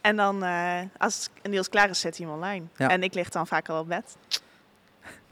En 0.00 0.16
dan, 0.16 0.44
eh, 0.44 0.78
als 0.98 1.28
Niels 1.42 1.68
klaar 1.68 1.90
is, 1.90 2.00
zet 2.00 2.16
hij 2.16 2.26
hem 2.26 2.34
online. 2.34 2.64
Ja. 2.76 2.88
En 2.88 3.02
ik 3.02 3.14
lig 3.14 3.28
dan 3.28 3.46
vaak 3.46 3.68
al 3.68 3.80
op 3.80 3.88
bed. 3.88 4.16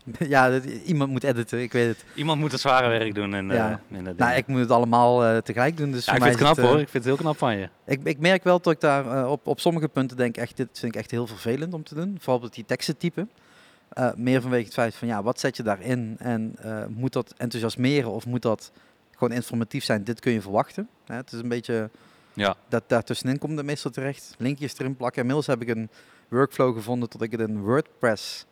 ja, 0.34 0.50
dat- 0.50 0.64
iemand 0.64 1.10
moet 1.10 1.24
editen, 1.24 1.62
ik 1.62 1.72
weet 1.72 1.86
het. 1.86 2.04
Iemand 2.14 2.40
moet 2.40 2.52
het 2.52 2.60
zware 2.60 2.88
werk 2.88 3.14
doen 3.14 3.34
in, 3.34 3.48
de 3.48 3.54
Ja. 3.54 3.80
Nou, 4.16 4.34
ik 4.36 4.46
moet 4.46 4.60
het 4.60 4.70
allemaal 4.70 5.24
eh, 5.24 5.36
tegelijk 5.36 5.76
doen. 5.76 5.90
Dus 5.92 6.04
ja, 6.04 6.12
ik 6.12 6.22
vind 6.22 6.38
het 6.38 6.40
is 6.40 6.46
knap 6.46 6.58
eh, 6.58 6.64
hoor. 6.70 6.80
Ik 6.80 6.88
vind 6.88 7.04
het 7.04 7.12
heel 7.14 7.16
knap 7.22 7.38
van 7.38 7.56
je. 7.56 7.68
Ik, 7.86 8.00
ik 8.04 8.18
merk 8.18 8.44
wel 8.44 8.60
dat 8.60 8.72
ik 8.72 8.80
daar 8.80 9.16
eh, 9.16 9.30
op, 9.30 9.46
op 9.46 9.60
sommige 9.60 9.88
punten 9.88 10.16
denk, 10.16 10.36
echt, 10.36 10.56
dit 10.56 10.68
vind 10.72 10.94
ik 10.94 11.00
echt 11.00 11.10
heel 11.10 11.26
vervelend 11.26 11.74
om 11.74 11.82
te 11.82 11.94
doen. 11.94 12.18
Op 12.26 12.52
die 12.52 12.64
teksten 12.64 12.96
typen. 12.96 13.30
Eh, 13.90 14.12
meer 14.14 14.40
vanwege 14.40 14.64
het 14.64 14.72
feit 14.72 14.94
van, 14.94 15.08
ja, 15.08 15.22
wat 15.22 15.40
zet 15.40 15.56
je 15.56 15.62
daarin? 15.62 16.16
En 16.18 16.54
eh, 16.58 16.86
moet 16.86 17.12
dat 17.12 17.34
enthousiasmeren 17.36 18.10
of 18.10 18.26
moet 18.26 18.42
dat 18.42 18.72
gewoon 19.10 19.32
informatief 19.34 19.84
zijn? 19.84 20.04
Dit 20.04 20.20
kun 20.20 20.32
je 20.32 20.40
verwachten. 20.40 20.88
Hè, 21.06 21.14
het 21.14 21.32
is 21.32 21.40
een 21.40 21.48
beetje, 21.48 21.90
Ja. 22.32 22.56
dat 22.68 22.82
daartussenin 22.86 23.38
komt 23.38 23.56
het 23.56 23.66
meestal 23.66 23.90
terecht. 23.90 24.34
Linkjes 24.38 24.78
erin 24.78 24.96
plakken. 24.96 25.20
Inmiddels 25.20 25.46
heb 25.46 25.62
ik 25.62 25.68
een 25.68 25.90
workflow 26.28 26.74
gevonden 26.76 27.08
tot 27.08 27.22
ik 27.22 27.30
het 27.30 27.40
in 27.40 27.60
WordPress 27.60 28.46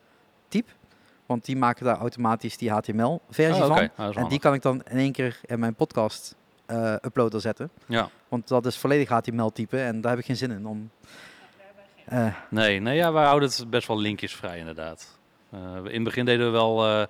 typ. 0.49 0.69
Want 1.27 1.45
die 1.45 1.57
maken 1.57 1.85
daar 1.85 1.97
automatisch 1.99 2.57
die 2.57 2.71
HTML-versie 2.71 3.65
Oh, 3.65 3.71
oké. 3.71 3.91
van. 3.95 4.09
Is 4.11 4.17
En 4.17 4.29
die 4.29 4.39
kan 4.39 4.55
ik 4.55 4.63
dan 4.63 4.83
in 4.91 4.97
één 4.97 5.13
keer 5.13 5.41
in 5.45 5.59
mijn 5.59 5.75
podcast 5.75 6.35
eh 6.67 6.95
uploader 7.03 7.41
zetten. 7.41 7.71
Ja. 7.87 8.09
Want 8.29 8.49
dat 8.49 8.67
is 8.67 8.77
volledig 8.79 9.09
HTML 9.09 9.51
type 9.53 9.81
en 9.83 10.01
daar 10.01 10.11
heb 10.11 10.21
ik 10.21 10.27
geen 10.27 10.37
zin 10.37 10.51
in 10.51 10.67
om. 10.67 10.91
Nee, 12.51 12.81
nee 12.81 12.97
ja, 12.97 13.13
wij 13.13 13.25
houden 13.25 13.49
het 13.49 13.71
best 13.71 13.89
wel 13.89 13.99
linkjesvrij 13.99 14.59
inderdaad. 14.59 15.18
Eh, 15.51 15.61
in 15.85 15.95
het 15.95 16.05
begin 16.05 16.25
deden 16.25 16.47
we 16.47 16.53
wel 16.53 16.85
eh, 16.85 17.03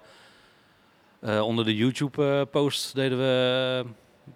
eh, 1.20 1.46
onder 1.46 1.64
de 1.64 1.76
YouTube-post 1.76 2.94
deden 2.94 3.18
we, 3.18 3.84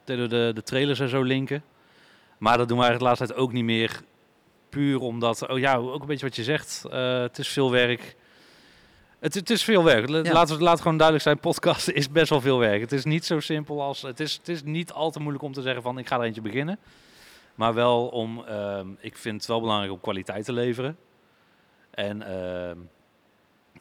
deden 0.04 0.22
we 0.22 0.28
de, 0.28 0.50
de 0.54 0.62
trailers 0.62 1.00
en 1.00 1.08
zo 1.08 1.22
linken. 1.22 1.64
Maar 2.38 2.58
dat 2.58 2.68
doen 2.68 2.78
we 2.78 2.84
eigenlijk 2.84 2.98
de 2.98 3.04
laatste 3.04 3.26
tijd 3.26 3.48
ook 3.48 3.52
niet 3.52 3.64
meer. 3.64 4.00
Puur 4.68 5.00
omdat, 5.00 5.48
oh 5.48 5.58
ja, 5.58 5.76
ook 5.76 6.00
een 6.00 6.06
beetje 6.06 6.26
wat 6.26 6.36
je 6.36 6.44
zegt. 6.44 6.84
het 6.90 7.38
is 7.38 7.48
veel 7.48 7.70
werk. 7.70 8.16
Het, 9.18 9.34
het 9.34 9.50
is 9.50 9.64
veel 9.64 9.84
werk. 9.84 10.08
Ja. 10.08 10.46
Laat 10.58 10.80
gewoon 10.80 10.96
duidelijk 10.96 11.22
zijn, 11.22 11.38
podcast 11.38 11.88
is 12.00 12.10
best 12.10 12.30
wel 12.30 12.40
veel 12.40 12.58
werk. 12.58 12.80
Het 12.80 12.92
is 12.92 13.04
niet 13.04 13.24
zo 13.24 13.40
simpel 13.40 13.82
als... 13.82 14.02
Het 14.02 14.20
is, 14.20 14.34
het 14.34 14.48
is 14.48 14.62
niet 14.62 14.92
al 14.92 15.10
te 15.10 15.20
moeilijk 15.20 15.44
om 15.44 15.52
te 15.52 15.62
zeggen 15.62 15.82
van, 15.82 15.98
ik 15.98 16.06
ga 16.06 16.16
er 16.16 16.24
eentje 16.24 16.40
beginnen. 16.40 16.78
Maar 17.54 17.74
wel 17.74 18.06
om, 18.08 18.44
ehm, 18.44 18.88
ik 18.98 19.16
vind 19.16 19.36
het 19.36 19.46
wel 19.46 19.60
belangrijk 19.60 19.92
om 19.92 20.00
kwaliteit 20.00 20.44
te 20.44 20.52
leveren. 20.52 20.96
En 21.90 22.22
ehm, 22.22 22.78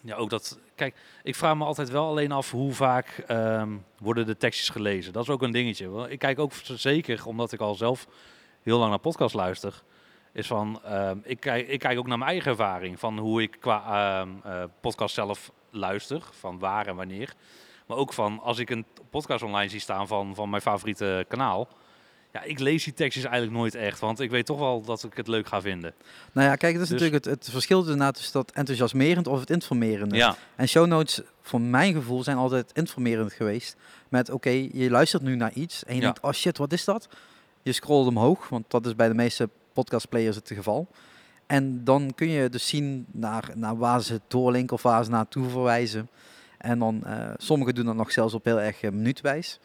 ja, 0.02 0.16
ook 0.16 0.30
dat, 0.30 0.60
kijk, 0.76 0.96
ik 1.24 1.36
vraag 1.36 1.56
me 1.56 1.66
altijd 1.66 1.90
wel 1.90 2.08
alleen 2.08 2.32
af 2.32 2.52
hoe 2.52 2.74
vaak 2.74 3.24
ehm, 3.28 3.78
worden 4.00 4.26
de 4.26 4.38
tekstjes 4.38 4.70
gelezen. 4.70 5.14
Dat 5.14 5.24
is 5.24 5.30
ook 5.30 5.42
een 5.42 5.52
dingetje. 5.52 6.10
Ik 6.10 6.20
kijk 6.20 6.40
ook 6.40 6.52
zeker, 6.64 7.26
omdat 7.26 7.52
ik 7.52 7.60
al 7.60 7.76
zelf 7.76 8.08
heel 8.62 8.78
lang 8.78 8.90
naar 8.90 9.00
podcast 9.00 9.36
luister, 9.36 9.84
is 10.34 10.48
van, 10.48 10.80
ehm, 10.84 11.18
ik, 11.24 11.40
kijk, 11.40 11.68
ik 11.68 11.80
kijk 11.80 12.00
ook 12.00 12.08
naar 12.08 12.18
mijn 12.18 12.30
eigen 12.32 12.52
ervaring 12.52 13.00
van 13.00 13.18
hoe 13.18 13.42
ik 13.42 13.58
qua 13.60 13.84
ehm, 14.22 14.30
eh, 14.44 14.64
podcast 14.82 15.16
zelf 15.16 15.52
luister, 15.70 16.22
van 16.32 16.60
waar 16.60 16.88
en 16.88 16.96
wanneer. 16.96 17.34
Maar 17.88 17.98
ook 17.98 18.14
van 18.14 18.40
als 18.40 18.60
ik 18.60 18.70
een 18.70 18.86
podcast 19.10 19.44
online 19.44 19.70
zie 19.70 19.80
staan 19.80 20.08
van, 20.08 20.36
van 20.36 20.50
mijn 20.50 20.62
favoriete 20.62 21.26
kanaal. 21.28 21.68
Ja, 22.34 22.44
ik 22.44 22.60
lees 22.60 22.84
die 22.84 22.94
tekstjes 22.94 23.24
eigenlijk 23.26 23.56
nooit 23.58 23.76
echt, 23.76 24.00
want 24.00 24.20
ik 24.20 24.30
weet 24.30 24.46
toch 24.46 24.60
wel 24.60 24.82
dat 24.82 25.04
ik 25.04 25.18
het 25.18 25.28
leuk 25.28 25.48
ga 25.48 25.62
vinden. 25.62 25.94
nou 26.32 26.48
ja, 26.48 26.56
kijk, 26.56 26.74
dat 26.74 26.82
is 26.84 26.90
Dus- 26.90 27.00
natuurlijk 27.02 27.26
het, 27.26 27.34
het 27.40 27.50
verschil 27.52 27.80
inderdaad 27.82 28.16
tussen 28.16 28.34
dat 28.34 28.52
enthousiasmerend 28.52 29.28
of 29.28 29.40
het 29.40 29.50
informerende. 29.50 30.16
Ja, 30.16 30.36
En 30.56 30.68
show 30.68 30.86
notes, 30.88 31.22
voor 31.42 31.62
mijn 31.62 31.94
gevoel, 31.94 32.24
zijn 32.24 32.38
altijd 32.38 32.72
informerend 32.74 33.34
geweest. 33.34 33.76
Met 34.10 34.30
oké, 34.30 34.50
je 34.74 34.90
luistert 34.90 35.24
nu 35.24 35.36
naar 35.36 35.54
iets 35.54 35.84
en 35.84 35.94
je 35.96 36.00
Ja. 36.00 36.06
denkt, 36.06 36.22
oh 36.22 36.32
shit, 36.32 36.58
wat 36.58 36.74
is 36.74 36.86
dat? 36.86 37.10
Je 37.64 37.72
scrolt 37.72 38.08
omhoog, 38.08 38.50
want 38.50 38.66
dat 38.68 38.86
is 38.86 38.96
bij 38.96 39.08
de 39.08 39.14
meeste 39.14 39.50
podcastplayers 39.74 40.36
het 40.36 40.52
geval. 40.54 40.88
En 41.48 41.84
dan 41.84 42.12
kun 42.16 42.30
je 42.30 42.50
dus 42.50 42.68
zien 42.68 43.06
naar, 43.12 43.50
naar 43.56 43.78
waar 43.78 44.02
ze 44.02 44.22
doorlinken 44.28 44.76
of 44.76 44.82
waar 44.82 45.04
ze 45.04 45.10
naartoe 45.10 45.50
verwijzen. 45.50 46.10
En 46.58 46.80
dan, 46.80 47.04
eh 47.06 47.30
sommigen 47.38 47.76
doen 47.76 47.86
dat 47.86 47.96
nog 47.96 48.12
zelfs 48.12 48.34
op 48.34 48.46
heel 48.46 48.60
erg 48.60 48.84
uh, 48.84 48.92
minuutwijs. 48.92 49.60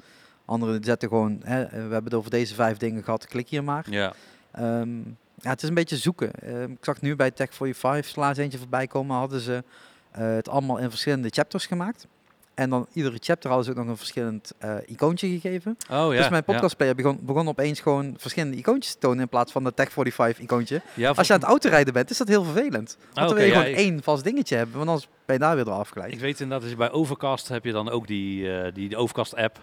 Anderen 0.47 0.85
zetten 0.85 1.09
gewoon, 1.09 1.41
hè, 1.45 1.65
we 1.65 1.77
hebben 1.77 2.05
het 2.05 2.15
over 2.15 2.31
deze 2.31 2.55
vijf 2.55 2.77
dingen 2.77 3.05
gehad, 3.05 3.27
klik 3.27 3.49
hier 3.49 3.65
maar. 3.65 3.87
ja. 3.91 4.13
Ehm, 4.53 4.99
ja, 5.41 5.51
het 5.51 5.63
is 5.63 5.69
een 5.69 5.75
beetje 5.75 5.97
zoeken. 5.97 6.31
Ehm, 6.33 6.71
ik 6.71 6.85
zag 6.85 7.01
nu 7.01 7.17
bij 7.17 7.31
Tech45 7.31 8.15
laatst 8.15 8.41
eentje 8.41 8.59
voorbij 8.59 8.87
komen, 8.87 9.17
hadden 9.17 9.41
ze 9.41 9.65
eh, 10.11 10.35
het 10.35 10.49
allemaal 10.49 10.79
in 10.79 10.91
verschillende 10.91 11.29
chapters 11.29 11.67
gemaakt. 11.67 12.07
En 12.55 12.71
dan 12.71 12.87
iedere 12.93 13.17
chapter 13.21 13.49
hadden 13.51 13.65
ze 13.67 13.71
ook 13.71 13.77
nog 13.77 13.87
een 13.87 13.97
verschillend 13.97 14.53
eh, 14.59 14.75
icoontje 14.87 15.29
gegeven. 15.29 15.77
Oh 15.91 16.13
ja. 16.13 16.19
dus 16.19 16.29
mijn 16.29 16.43
ja. 16.47 16.53
podcastplayer 16.53 16.95
begon, 16.95 17.19
begon 17.23 17.49
opeens 17.49 17.81
gewoon 17.81 18.15
verschillende 18.19 18.57
icoontjes 18.57 18.93
te 18.93 18.99
tonen 18.99 19.21
in 19.21 19.29
plaats 19.29 19.53
van 19.53 19.65
de 19.65 19.73
Tech45 19.73 20.41
icoontje. 20.41 20.81
Ja, 20.95 21.11
Als 21.11 21.27
je 21.27 21.33
aan 21.33 21.39
het 21.41 21.49
autorijden 21.49 21.93
bent, 21.93 22.11
is 22.11 22.17
dat 22.17 22.29
heel 22.29 22.45
vervelend. 22.45 22.97
Want 23.13 23.17
Oh, 23.17 23.23
oké, 23.23 23.27
dan 23.27 23.37
wil 23.37 23.47
je 23.47 23.53
gewoon 23.53 23.77
één 23.77 24.03
vast 24.03 24.25
dingetje 24.25 24.57
hebben, 24.57 24.77
want 24.77 24.89
anders 24.89 25.09
ben 25.25 25.37
je 25.37 25.43
daar 25.43 25.55
weer 25.55 25.65
door 25.65 25.75
afgeleid. 25.75 26.13
Ik 26.13 26.21
weet 26.21 26.41
inderdaad, 26.41 26.71
je 26.71 26.77
bij 26.77 26.91
Overcast 26.91 27.49
heb 27.49 27.65
je 27.65 27.73
dan 27.73 27.91
ook 27.91 28.07
die, 28.07 28.53
eh, 28.53 28.75
die, 28.75 28.89
die 28.89 28.97
Overcast 28.97 29.35
app 29.35 29.59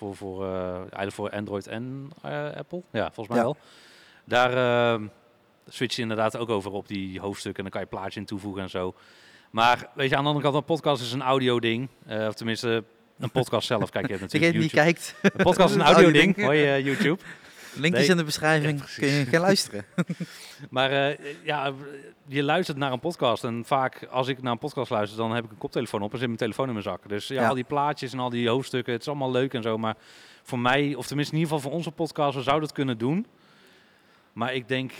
voor, 0.00 0.16
voor, 0.16 0.44
eh, 0.44 0.74
eigenlijk 0.76 1.12
voor 1.12 1.30
Android 1.30 1.66
en 1.66 2.10
eh, 2.22 2.50
Apple. 2.56 2.82
Ja, 2.92 3.10
volgens 3.12 3.28
mij 3.28 3.36
Ja. 3.36 3.42
wel. 3.42 3.56
Daar 4.24 4.52
eh, 4.94 5.00
switch 5.68 5.96
je 5.96 6.02
inderdaad 6.02 6.36
ook 6.36 6.48
over 6.48 6.70
op 6.72 6.88
die 6.88 7.20
hoofdstukken 7.20 7.64
en 7.64 7.70
dan 7.70 7.80
kan 7.80 7.90
je 7.90 7.96
plaatje 7.96 8.20
in 8.20 8.26
toevoegen 8.26 8.62
en 8.62 8.70
zo. 8.70 8.94
Maar 9.50 9.88
weet 9.94 10.10
je, 10.10 10.16
aan 10.16 10.22
de 10.22 10.28
andere 10.28 10.44
kant, 10.46 10.56
een 10.56 10.64
podcast 10.74 11.02
is 11.02 11.12
een 11.12 11.22
audio 11.22 11.60
ding. 11.60 11.88
Eh, 12.06 12.26
of 12.26 12.34
tenminste, 12.34 12.84
een 13.18 13.30
podcast 13.30 13.66
zelf. 13.66 13.90
Kijk, 13.90 14.06
je 14.06 14.12
natuurlijk 14.20 14.52
Degene 14.52 14.58
die 14.58 14.70
kijkt, 14.70 15.14
Een 15.22 15.30
podcast 15.44 15.68
is 15.70 15.74
een 15.80 15.86
audio 15.92 16.10
ding. 16.10 16.42
Hoor 16.42 16.54
je 16.54 16.82
YouTube. 16.82 17.18
linkjes 17.74 18.00
Nee. 18.02 18.10
in 18.10 18.16
de 18.16 18.24
beschrijving, 18.24 18.78
Ja, 18.78 18.84
kun 18.96 19.08
je 19.08 19.24
gaan 19.24 19.40
luisteren. 19.40 19.84
Maar 20.70 20.90
eh, 20.90 21.18
ja, 21.44 21.72
je 22.26 22.42
luistert 22.42 22.78
naar 22.78 22.92
een 22.92 23.00
podcast. 23.00 23.44
En 23.44 23.62
vaak 23.66 24.06
als 24.10 24.28
ik 24.28 24.42
naar 24.42 24.52
een 24.52 24.58
podcast 24.58 24.90
luister, 24.90 25.18
dan 25.18 25.34
heb 25.34 25.44
ik 25.44 25.50
een 25.50 25.58
koptelefoon 25.58 26.02
op 26.02 26.12
en 26.12 26.18
zit 26.18 26.26
mijn 26.26 26.38
telefoon 26.38 26.66
in 26.66 26.72
mijn 26.72 26.84
zak. 26.84 27.08
Dus 27.08 27.28
ja, 27.28 27.40
Ja. 27.42 27.48
al 27.48 27.54
die 27.54 27.64
plaatjes 27.64 28.12
en 28.12 28.18
al 28.18 28.30
die 28.30 28.48
hoofdstukken, 28.48 28.92
het 28.92 29.02
is 29.02 29.08
allemaal 29.08 29.30
leuk 29.30 29.54
en 29.54 29.62
zo. 29.62 29.78
Maar 29.78 29.96
voor 30.42 30.58
mij, 30.58 30.94
of 30.94 31.06
tenminste 31.06 31.34
in 31.34 31.40
ieder 31.40 31.54
geval 31.54 31.70
voor 31.70 31.78
onze 31.78 31.90
podcast, 31.90 32.36
we 32.36 32.42
zouden 32.42 32.64
het 32.68 32.74
kunnen 32.76 32.98
doen. 32.98 33.26
Maar 34.32 34.54
ik 34.54 34.68
denk... 34.68 34.92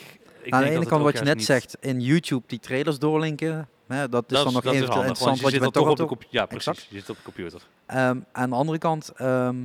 Ik 0.42 0.52
aan 0.52 0.58
de 0.60 0.64
denk 0.66 0.76
ene 0.80 0.86
kant 0.90 1.02
wat 1.02 1.18
je 1.18 1.24
net 1.24 1.36
niet- 1.36 1.44
zegt, 1.44 1.76
in 1.80 2.00
YouTube 2.00 2.42
die 2.46 2.58
trailers 2.58 2.98
doorlinken, 2.98 3.68
hè, 3.86 4.08
dat 4.08 4.24
is 4.32 4.42
dan 4.42 4.52
nog 4.52 4.62
dat 4.62 4.74
even 4.74 4.86
handig, 4.86 4.96
interessant 4.96 5.18
want 5.28 5.40
wat 5.40 5.50
je 5.50 5.56
je 5.58 5.64
zit 5.64 5.72
toch 5.72 5.88
op 5.88 5.96
de 5.96 6.04
computer. 6.04 6.34
Ja, 6.38 6.46
precies. 6.46 6.66
Exact. 6.66 6.86
Je 6.90 6.98
zit 6.98 7.10
op 7.10 7.16
de 7.16 7.22
computer. 7.22 7.60
Ehm, 7.86 8.18
aan 8.32 8.50
de 8.50 8.56
andere 8.56 8.78
kant 8.78 9.12
ehm, 9.16 9.56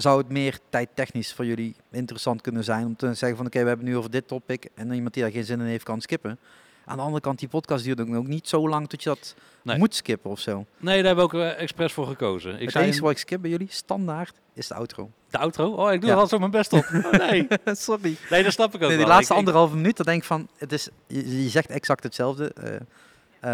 zou 0.00 0.18
het 0.18 0.28
meer 0.28 0.58
tijdtechnisch 0.68 1.32
voor 1.32 1.46
jullie 1.46 1.74
interessant 1.90 2.40
kunnen 2.40 2.64
zijn 2.64 2.86
om 2.86 2.96
te 2.96 3.14
zeggen 3.14 3.36
van 3.36 3.46
oké, 3.46 3.62
we 3.62 3.68
hebben 3.68 3.86
nu 3.86 3.96
over 3.96 4.10
dit 4.10 4.28
topic 4.28 4.68
en 4.74 4.92
iemand 4.92 5.14
die 5.14 5.22
daar 5.22 5.32
geen 5.32 5.44
zin 5.44 5.60
in 5.60 5.66
heeft 5.66 5.84
kan 5.84 6.00
skippen. 6.00 6.38
Aan 6.84 6.96
de 6.96 7.02
andere 7.02 7.22
kant, 7.22 7.38
die 7.38 7.48
podcast 7.48 7.84
duurt 7.84 8.00
ook 8.14 8.26
niet 8.26 8.48
zo 8.48 8.68
lang 8.68 8.88
tot 8.88 9.02
je 9.02 9.08
dat 9.08 9.34
Nee. 9.62 9.78
moet 9.78 9.94
skippen 9.94 10.30
of 10.30 10.40
zo. 10.40 10.66
Nee, 10.78 10.96
daar 10.96 11.06
hebben 11.16 11.28
we 11.28 11.36
ook 11.36 11.42
eh, 11.42 11.60
expres 11.62 11.92
voor 11.92 12.06
gekozen. 12.06 12.54
Ik 12.54 12.60
het 12.60 12.70
zei 12.70 12.84
enige 12.84 13.00
wat 13.00 13.10
ik 13.10 13.18
skip 13.18 13.40
bij 13.40 13.50
jullie, 13.50 13.66
standaard, 13.70 14.34
is 14.52 14.68
de 14.68 14.74
outro. 14.74 15.10
de 15.30 15.38
outro. 15.38 15.70
Oh, 15.72 15.92
ik 15.92 16.00
doe 16.00 16.04
Ja. 16.08 16.14
er 16.14 16.16
wel 16.16 16.26
zo 16.28 16.38
mijn 16.38 16.50
best 16.50 16.72
op. 16.72 16.84
Oh, 16.92 17.10
nee. 17.12 17.46
Sorry. 17.64 18.16
nee, 18.30 18.42
dat 18.42 18.52
snap 18.52 18.68
ik 18.68 18.74
ook 18.74 18.80
Nee, 18.80 18.88
die 18.88 18.98
wel. 18.98 19.06
laatste 19.14 19.32
Ik- 19.32 19.38
anderhalve 19.38 19.76
minuut, 19.76 19.96
dan 19.96 20.06
denk 20.06 20.18
ik 20.20 20.24
van, 20.26 20.48
het 20.56 20.72
is, 20.72 20.88
je, 21.06 21.42
je 21.42 21.48
zegt 21.48 21.70
exact 21.70 22.02
hetzelfde 22.02 22.52
eh, 22.52 22.74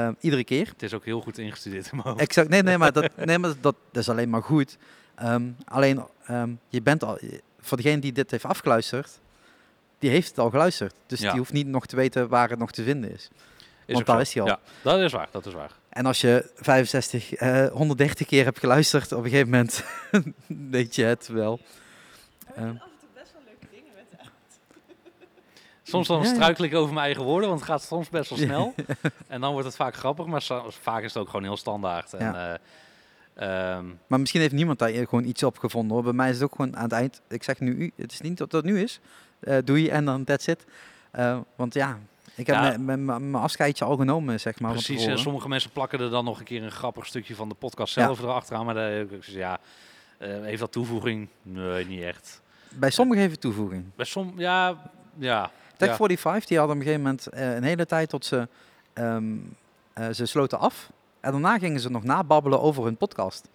ehm, 0.06 0.12
iedere 0.20 0.44
keer. 0.44 0.66
Het 0.66 0.82
is 0.82 0.94
ook 0.94 1.04
heel 1.04 1.20
goed 1.20 1.38
ingestudeerd 1.38 1.90
in. 1.92 2.02
Exact. 2.16 2.48
Nee, 2.48 2.62
nee, 2.62 2.78
maar 2.78 2.92
dat, 2.92 3.10
nee, 3.24 3.38
maar 3.38 3.50
dat, 3.50 3.76
dat 3.92 4.02
is 4.02 4.08
alleen 4.08 4.30
maar 4.30 4.42
goed. 4.42 4.76
Ehm, 5.14 5.42
alleen, 5.64 6.04
ehm, 6.26 6.50
je 6.68 6.82
bent 6.82 7.04
al, 7.04 7.18
voor 7.60 7.76
degene 7.76 7.98
die 8.00 8.12
dit 8.12 8.30
heeft 8.30 8.44
afgeluisterd, 8.44 9.20
die 9.98 10.10
heeft 10.10 10.28
het 10.28 10.38
al 10.38 10.50
geluisterd. 10.50 10.94
Dus 11.06 11.20
Ja. 11.20 11.30
die 11.30 11.38
hoeft 11.38 11.52
niet 11.52 11.66
nog 11.66 11.86
te 11.86 11.96
weten 11.96 12.28
waar 12.28 12.48
het 12.50 12.58
nog 12.58 12.70
te 12.72 12.82
vinden 12.82 13.12
is. 13.12 13.28
Is 13.86 13.94
want 13.94 14.06
daar 14.06 14.16
zo. 14.16 14.22
is 14.22 14.32
hij 14.34 14.42
al. 14.42 14.48
Ja, 14.48 14.58
dat 14.82 14.98
is 15.00 15.12
waar. 15.12 15.28
Dat 15.30 15.46
is 15.46 15.52
waar. 15.52 15.70
En 15.88 16.06
als 16.06 16.20
je 16.20 16.50
65, 16.56 17.34
eh 17.34 17.66
130 17.68 18.26
keer 18.26 18.44
hebt 18.44 18.58
geluisterd, 18.58 19.12
op 19.12 19.24
een 19.24 19.30
gegeven 19.30 19.50
moment 19.50 19.84
weet 20.76 20.94
je 20.94 21.04
het 21.04 21.26
wel. 21.28 21.60
Ehm, 22.54 22.66
af 22.66 22.72
en 22.72 22.80
toe 23.00 23.08
best 23.14 23.32
wel 23.32 23.42
leuke 23.44 23.66
dingen 23.70 23.92
met 23.94 24.28
Soms 25.90 26.08
dan 26.08 26.24
struikel 26.24 26.64
ik 26.64 26.74
over 26.74 26.94
mijn 26.94 27.06
eigen 27.06 27.24
woorden, 27.24 27.48
want 27.48 27.60
het 27.60 27.68
gaat 27.70 27.82
soms 27.82 28.08
best 28.08 28.30
wel 28.30 28.38
snel. 28.48 28.74
en 29.26 29.40
dan 29.40 29.52
wordt 29.52 29.66
het 29.66 29.76
vaak 29.76 29.94
grappig, 29.94 30.26
maar 30.26 30.42
vaak 30.68 31.02
is 31.02 31.14
het 31.14 31.22
ook 31.22 31.28
gewoon 31.28 31.44
heel 31.44 31.56
standaard. 31.56 32.14
En, 32.14 32.24
Ja. 32.26 32.52
eh, 32.52 32.58
ehm, 33.36 33.84
maar 34.06 34.20
misschien 34.20 34.40
heeft 34.40 34.52
niemand 34.52 34.78
daar 34.78 34.90
gewoon 34.90 35.24
iets 35.24 35.42
op 35.42 35.58
gevonden. 35.58 35.92
Hoor. 35.94 36.02
Bij 36.04 36.12
mij 36.12 36.28
is 36.28 36.34
het 36.34 36.44
ook 36.44 36.54
gewoon 36.54 36.76
aan 36.76 36.82
het 36.82 36.92
eind. 36.92 37.20
Ik 37.28 37.42
zeg 37.42 37.60
nu, 37.60 37.74
u- 37.76 37.92
het 37.96 38.12
is 38.12 38.20
niet 38.20 38.38
dat 38.38 38.50
dat 38.50 38.64
nu 38.64 38.80
is. 38.80 39.00
Eh, 39.40 39.56
doe 39.64 39.82
je 39.82 39.90
en 39.90 40.04
dan 40.04 40.24
that's 40.24 40.46
it. 40.46 40.64
Eh, 41.10 41.38
want 41.56 41.74
ja, 41.74 41.98
ik 42.34 42.46
heb 42.46 42.56
Ja. 42.56 42.76
mijn- 42.78 43.34
afscheidje 43.34 43.84
al 43.84 43.96
genomen, 43.96 44.40
zeg 44.40 44.60
maar. 44.60 44.70
precies, 44.70 44.88
en 44.90 44.96
tevoren. 44.96 45.18
sommige 45.18 45.48
mensen 45.48 45.70
plakken 45.70 46.00
er 46.00 46.10
dan 46.10 46.24
nog 46.24 46.38
een 46.38 46.44
keer 46.44 46.62
een 46.62 46.70
grappig 46.70 47.06
stukje 47.06 47.34
van 47.34 47.48
de 47.48 47.54
podcast 47.54 47.94
Ja. 47.94 48.02
zelf 48.04 48.20
erachteraan. 48.20 48.64
Maar 48.64 48.74
daar 48.74 49.04
ja, 49.20 49.58
eh, 50.18 50.28
heeft 50.42 50.60
dat 50.60 50.72
toevoeging? 50.72 51.28
Nee, 51.42 51.86
niet 51.86 52.02
echt. 52.02 52.42
Bij 52.68 52.90
sommigen 52.90 53.20
heeft 53.20 53.32
het 53.34 53.42
toevoeging. 53.42 53.84
Bij 53.96 54.06
som, 54.06 54.32
ja, 54.36 54.90
ja. 55.18 55.50
Tech 55.76 55.88
Ja. 55.88 55.96
45, 55.96 56.46
die 56.48 56.58
hadden 56.58 56.76
op 56.76 56.82
een 56.82 56.86
gegeven 56.88 57.06
moment 57.06 57.26
eh, 57.26 57.54
een 57.54 57.62
hele 57.62 57.86
tijd 57.86 58.08
tot 58.08 58.24
ze, 58.24 58.48
eh, 58.92 60.08
ze 60.12 60.26
sloten 60.26 60.58
af. 60.58 60.90
En 61.20 61.32
daarna 61.32 61.58
gingen 61.58 61.80
ze 61.80 61.90
nog 61.90 62.02
nababbelen 62.04 62.60
over 62.60 62.84
hun 62.84 62.96
podcast. 62.96 63.48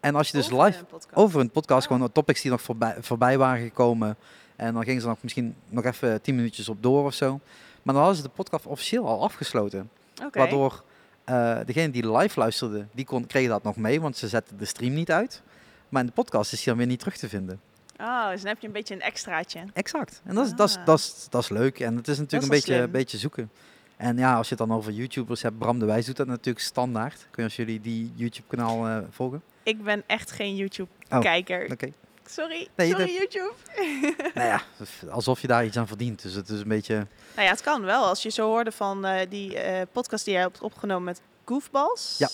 En 0.00 0.14
als 0.14 0.26
je 0.30 0.36
dus 0.36 0.50
Over 0.50 0.64
live 0.64 0.84
over 1.14 1.38
hun 1.38 1.50
podcast, 1.50 1.86
gewoon 1.86 2.12
topics 2.12 2.42
die 2.42 2.50
nog 2.50 2.62
voorbij, 2.62 2.96
voorbij 3.00 3.38
waren 3.38 3.62
gekomen. 3.64 4.16
En 4.56 4.74
dan 4.74 4.84
gingen 4.84 5.00
ze 5.00 5.06
nog 5.06 5.18
misschien 5.20 5.54
nog 5.68 5.84
even 5.84 6.22
tien 6.22 6.34
minuutjes 6.34 6.68
op 6.68 6.82
door 6.82 7.04
of 7.04 7.14
zo. 7.14 7.40
Maar 7.82 7.94
dan 7.94 7.96
hadden 8.04 8.16
ze 8.16 8.22
de 8.22 8.34
podcast 8.34 8.66
officieel 8.66 9.06
al 9.06 9.22
afgesloten. 9.22 9.90
Waardoor 10.32 10.82
eh 11.24 11.58
degene 11.66 11.90
die 11.90 12.12
live 12.16 12.38
luisterde, 12.40 12.86
die 12.92 13.04
kon, 13.04 13.26
kreeg 13.26 13.48
dat 13.48 13.62
nog 13.62 13.76
mee, 13.76 14.00
want 14.00 14.16
ze 14.16 14.28
zetten 14.28 14.58
de 14.58 14.64
stream 14.64 14.94
niet 14.94 15.10
uit. 15.10 15.42
Maar 15.88 16.00
in 16.00 16.06
de 16.06 16.12
podcast 16.14 16.52
is 16.52 16.58
die 16.58 16.68
dan 16.68 16.76
weer 16.76 16.86
niet 16.86 16.98
terug 16.98 17.16
te 17.16 17.28
vinden. 17.28 17.60
Oh, 18.00 18.28
dus 18.30 18.40
dan 18.40 18.48
heb 18.48 18.60
je 18.60 18.66
een 18.66 18.72
beetje 18.72 18.94
een 18.94 19.00
extraatje. 19.00 19.64
Exact. 19.72 20.20
En 20.24 20.34
dat 20.34 20.46
is, 20.46 20.52
dat 20.54 20.68
is, 20.68 20.76
Ah. 20.76 20.86
dat 20.86 20.98
is, 20.98 21.26
dat 21.30 21.42
is 21.42 21.48
leuk. 21.48 21.80
En 21.80 21.96
het 21.96 22.08
is 22.08 22.18
natuurlijk 22.18 22.52
een 22.52 22.58
beetje, 22.58 22.72
een 22.74 22.78
slim. 22.78 22.90
beetje 22.90 23.18
zoeken. 23.18 23.50
En 23.96 24.16
ja, 24.18 24.36
als 24.36 24.48
je 24.48 24.54
het 24.58 24.68
dan 24.68 24.76
over 24.76 24.92
YouTubers 24.92 25.42
hebt, 25.42 25.58
Bram 25.58 25.78
de 25.78 25.84
Wijs 25.84 26.06
doet 26.06 26.16
dat 26.16 26.26
natuurlijk 26.26 26.64
standaard. 26.64 27.14
Weet 27.16 27.36
niet 27.36 27.44
als 27.46 27.56
jullie 27.56 27.80
die 27.80 28.12
YouTube-kanaal 28.14 28.86
eh, 28.86 28.98
volgen. 29.10 29.42
Ik 29.62 29.82
ben 29.84 30.02
echt 30.06 30.30
geen 30.30 30.56
YouTube-kijker. 30.56 31.70
Oké. 31.72 31.92
Sorry, 32.28 32.68
Nee, 32.74 32.90
sorry 32.90 33.04
dat- 33.06 33.14
YouTube. 33.14 33.52
nou 34.34 34.46
ja, 34.48 34.62
alsof 35.10 35.40
je 35.40 35.46
daar 35.46 35.64
iets 35.64 35.76
aan 35.76 35.86
verdient. 35.86 36.22
Dus 36.22 36.34
het 36.34 36.48
is 36.48 36.60
een 36.60 36.68
beetje... 36.68 36.94
Nou 37.34 37.46
ja, 37.46 37.50
het 37.52 37.60
kan 37.62 37.82
wel. 37.82 38.04
Als 38.04 38.22
je 38.22 38.30
zo 38.30 38.46
hoorde 38.46 38.72
van 38.72 39.04
eh, 39.04 39.26
die 39.30 39.58
eh, 39.58 39.86
podcast 39.92 40.24
die 40.24 40.34
jij 40.34 40.42
hebt 40.42 40.60
opgenomen 40.60 41.04
met 41.04 41.20
Goofballs. 41.44 42.14
Ja. 42.18 42.28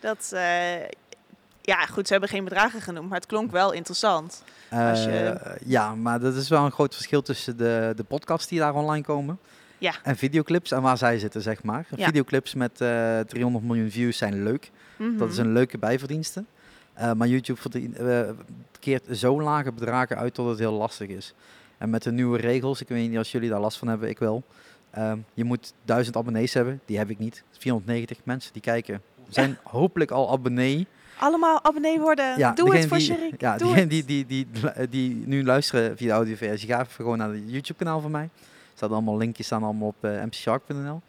Dat, 0.00 0.28
ja 1.60 1.86
goed, 1.86 2.06
ze 2.06 2.12
hebben 2.12 2.30
geen 2.30 2.44
bedragen 2.44 2.80
genoemd, 2.80 3.08
maar 3.08 3.18
het 3.18 3.26
klonk 3.28 3.50
wel 3.50 3.72
interessant. 3.72 4.42
Als 4.70 5.04
je- 5.04 5.56
ja, 5.64 5.94
maar 5.94 6.20
dat 6.20 6.34
is 6.34 6.48
wel 6.48 6.64
een 6.64 6.72
groot 6.72 6.94
verschil 6.94 7.22
tussen 7.22 7.56
de, 7.56 7.92
de 7.96 8.04
podcasts 8.04 8.48
die 8.48 8.58
daar 8.58 8.74
online 8.74 9.04
komen. 9.04 9.38
Ja. 9.84 9.94
En 10.02 10.16
videoclips 10.16 10.70
en 10.72 10.82
waar 10.82 10.98
zij 10.98 11.18
zitten, 11.18 11.40
zeg 11.42 11.62
maar. 11.62 11.86
Ja. 11.96 12.04
Videoclips 12.06 12.54
met 12.54 12.80
eh 12.80 13.20
300 13.20 13.64
miljoen 13.64 13.90
views 13.90 14.16
zijn 14.16 14.42
leuk. 14.42 14.70
Dat 15.18 15.30
is 15.30 15.36
Mhm. 15.38 15.46
een 15.46 15.52
leuke 15.52 15.78
bijverdienste. 15.78 16.44
Eh, 16.92 17.12
maar 17.12 17.28
YouTube 17.28 17.60
verdient, 17.60 17.96
eh, 17.96 18.20
keert 18.80 19.04
zo 19.12 19.42
lage 19.42 19.72
bedragen 19.72 20.16
uit 20.16 20.34
dat 20.34 20.46
het 20.46 20.58
heel 20.58 20.72
lastig 20.72 21.08
is. 21.08 21.34
En 21.78 21.90
met 21.90 22.02
de 22.02 22.12
nieuwe 22.12 22.38
regels, 22.38 22.80
ik 22.80 22.88
weet 22.88 23.08
niet 23.08 23.18
als 23.18 23.32
jullie 23.32 23.48
daar 23.50 23.60
last 23.60 23.78
van 23.78 23.88
hebben, 23.88 24.08
ik 24.08 24.18
wel. 24.18 24.42
Ehm, 24.90 25.18
je 25.34 25.44
moet 25.44 25.72
1000 25.84 26.16
abonnees 26.16 26.54
hebben, 26.54 26.80
die 26.84 26.98
heb 26.98 27.10
ik 27.10 27.18
niet. 27.18 27.42
490 27.58 28.18
mensen 28.24 28.52
die 28.52 28.62
kijken 28.62 29.02
zijn 29.28 29.58
hopelijk 29.78 30.10
al 30.10 30.30
abonnee. 30.32 30.86
Allemaal 31.18 31.64
abonnee 31.64 32.00
worden. 32.00 32.38
Ja, 32.38 32.52
Doe 32.52 32.76
het 32.76 32.86
voor 32.86 32.96
die, 32.96 33.06
Sherik. 33.06 33.40
Ja, 33.40 33.56
die, 33.56 34.04
die, 34.04 34.26
die, 34.26 34.46
die, 34.90 35.22
nu 35.26 35.44
luisteren 35.44 35.96
via 35.96 36.06
de 36.06 36.12
audioversie, 36.12 36.68
ga 36.68 36.80
even 36.80 36.92
gewoon 36.92 37.18
naar 37.18 37.28
het 37.30 37.42
YouTube 37.46 37.78
kanaal 37.84 38.00
van 38.00 38.10
mij. 38.10 38.28
Staan 38.74 38.90
allemaal 38.90 39.16
linkjes 39.16 39.46
staan 39.46 39.62
allemaal 39.62 39.88
op 39.88 40.04
uh, 40.04 40.22
mcshark.nl. 40.22 41.00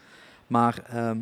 Maar 0.47 0.84
ehm, 0.88 1.17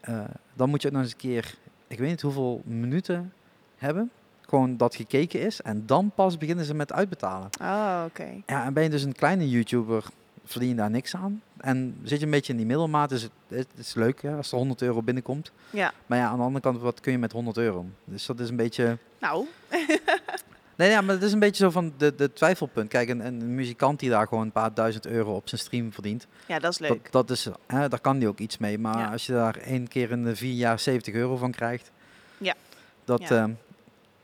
eh, 0.00 0.24
dan 0.54 0.68
moet 0.68 0.82
je 0.82 0.88
ook 0.88 0.94
nog 0.94 1.02
eens 1.02 1.12
een 1.12 1.18
keer, 1.18 1.54
ik 1.86 1.98
weet 1.98 2.08
niet 2.08 2.22
hoeveel 2.22 2.62
minuten 2.64 3.32
hebben, 3.76 4.10
gewoon 4.40 4.76
dat 4.76 4.94
gekeken 4.94 5.40
is. 5.40 5.60
En 5.60 5.86
dan 5.86 6.10
pas 6.14 6.38
beginnen 6.38 6.64
ze 6.64 6.74
met 6.74 6.92
uitbetalen. 6.92 7.48
Oh, 7.60 8.02
oké. 8.06 8.42
Ja, 8.46 8.64
en 8.64 8.72
ben 8.72 8.82
je 8.82 8.90
dus 8.90 9.02
een 9.02 9.14
kleine 9.14 9.48
YouTuber, 9.48 10.04
verdien 10.44 10.68
je 10.68 10.74
daar 10.74 10.90
niks 10.90 11.16
aan. 11.16 11.42
En 11.56 11.96
zit 12.02 12.18
je 12.18 12.24
een 12.24 12.30
beetje 12.30 12.52
in 12.52 12.58
die 12.58 12.66
middelmaat, 12.66 13.10
is 13.10 13.22
het, 13.22 13.32
het 13.48 13.68
is 13.76 13.94
leuk 13.94 14.22
hè, 14.22 14.36
als 14.36 14.52
er 14.52 14.58
100 14.58 14.82
euro 14.82 15.02
binnenkomt. 15.02 15.52
Ja. 15.70 15.92
Maar 16.06 16.18
ja, 16.18 16.28
aan 16.28 16.36
de 16.36 16.42
andere 16.42 16.62
kant, 16.62 16.78
wat 16.78 17.00
kun 17.00 17.12
je 17.12 17.18
met 17.18 17.32
100 17.32 17.56
euro? 17.56 17.86
Dus 18.04 18.26
dat 18.26 18.40
is 18.40 18.48
een 18.48 18.56
beetje... 18.56 18.98
Nou, 19.20 19.46
Nee, 20.78 20.90
ja, 20.90 21.00
maar 21.00 21.14
het 21.14 21.24
is 21.24 21.32
een 21.32 21.38
beetje 21.38 21.64
zo 21.64 21.70
van 21.70 21.92
de, 21.96 22.14
de 22.14 22.32
twijfelpunt. 22.32 22.88
Kijk, 22.88 23.08
een, 23.08 23.26
een 23.26 23.54
muzikant 23.54 24.00
die 24.00 24.10
daar 24.10 24.26
gewoon 24.26 24.44
een 24.44 24.52
paar 24.52 24.74
duizend 24.74 25.06
euro 25.06 25.34
op 25.34 25.48
zijn 25.48 25.60
stream 25.60 25.92
verdient, 25.92 26.26
ja, 26.46 26.58
dat 26.58 26.72
is 26.72 26.78
leuk. 26.78 27.02
dat, 27.02 27.12
dat 27.28 27.30
is, 27.36 27.48
hè, 27.66 27.88
daar 27.88 28.00
kan 28.00 28.18
die 28.18 28.28
ook 28.28 28.38
iets 28.38 28.58
mee. 28.58 28.78
Maar 28.78 28.98
Ja. 28.98 29.12
als 29.12 29.26
je 29.26 29.32
daar 29.32 29.56
één 29.56 29.88
keer 29.88 30.10
in 30.10 30.24
de 30.24 30.36
vier 30.36 30.54
jaar 30.54 30.78
70 30.80 31.14
euro 31.14 31.36
van 31.36 31.50
krijgt, 31.52 31.90
Ja. 32.38 32.54
dat, 33.04 33.20
Ja. 33.20 33.28
ehm, 33.42 33.50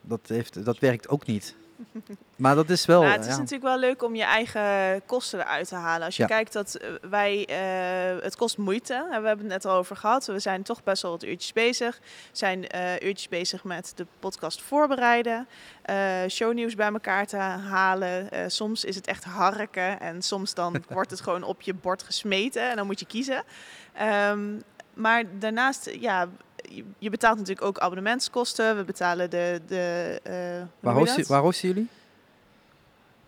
dat, 0.01 0.21
heeft, 0.27 0.65
dat 0.65 0.79
werkt 0.79 1.09
ook 1.09 1.27
niet. 1.27 1.55
Maar 2.37 2.55
dat 2.55 2.71
is 2.71 2.87
wel... 2.87 3.03
Maar 3.03 3.13
het 3.13 3.21
is 3.21 3.27
ja. 3.27 3.37
natuurlijk 3.37 3.63
wel 3.63 3.79
leuk 3.79 4.03
om 4.03 4.15
je 4.15 4.23
eigen 4.23 5.03
kosten 5.07 5.41
eruit 5.41 5.69
te 5.69 5.75
halen. 5.75 6.07
Als 6.07 6.17
je 6.17 6.23
Ja. 6.23 6.29
kijkt 6.29 6.53
dat 6.53 6.75
eh, 6.75 6.91
wij, 7.11 7.47
eh, 7.47 8.23
het 8.23 8.37
kost 8.37 8.59
moeite. 8.59 8.95
En 8.95 9.21
we 9.23 9.27
hebben 9.27 9.45
het 9.45 9.55
net 9.55 9.65
al 9.65 9.77
over 9.79 9.97
gehad. 9.97 10.27
We 10.27 10.39
zijn 10.39 10.63
toch 10.63 10.83
best 10.83 11.03
wel 11.03 11.11
wat 11.11 11.25
uurtjes 11.25 11.53
bezig. 11.53 11.99
We 12.03 12.37
zijn 12.37 12.69
eh, 12.69 13.01
uurtjes 13.01 13.29
bezig 13.29 13.65
met 13.65 13.93
de 13.95 14.07
podcast 14.21 14.63
voorbereiden. 14.63 15.49
shownieuws 16.29 16.75
bij 16.75 16.93
elkaar 16.93 17.27
te 17.27 17.37
halen. 17.37 18.29
Soms 18.51 18.85
is 18.85 18.95
het 18.95 19.07
echt 19.07 19.25
harken. 19.25 20.01
En 20.01 20.23
soms 20.23 20.55
dan 20.55 20.85
wordt 20.89 21.11
het 21.11 21.21
gewoon 21.21 21.43
op 21.43 21.61
je 21.63 21.75
bord 21.75 22.03
gesmeten. 22.03 22.71
En 22.71 22.77
dan 22.77 22.87
moet 22.87 23.01
je 23.01 23.07
kiezen. 23.07 23.43
Ehm, 23.93 24.41
maar 24.95 25.25
daarnaast, 25.39 25.91
ja... 26.01 26.29
je- 26.99 27.11
betaalt 27.11 27.39
natuurlijk 27.39 27.67
ook 27.67 27.79
abonnementskosten. 27.79 28.77
We 28.77 28.85
betalen 28.85 29.31
de... 29.31 29.61
de 29.67 30.21
hosten, 30.81 31.27
waar 31.29 31.41
hosten 31.41 31.69
jullie? 31.69 31.89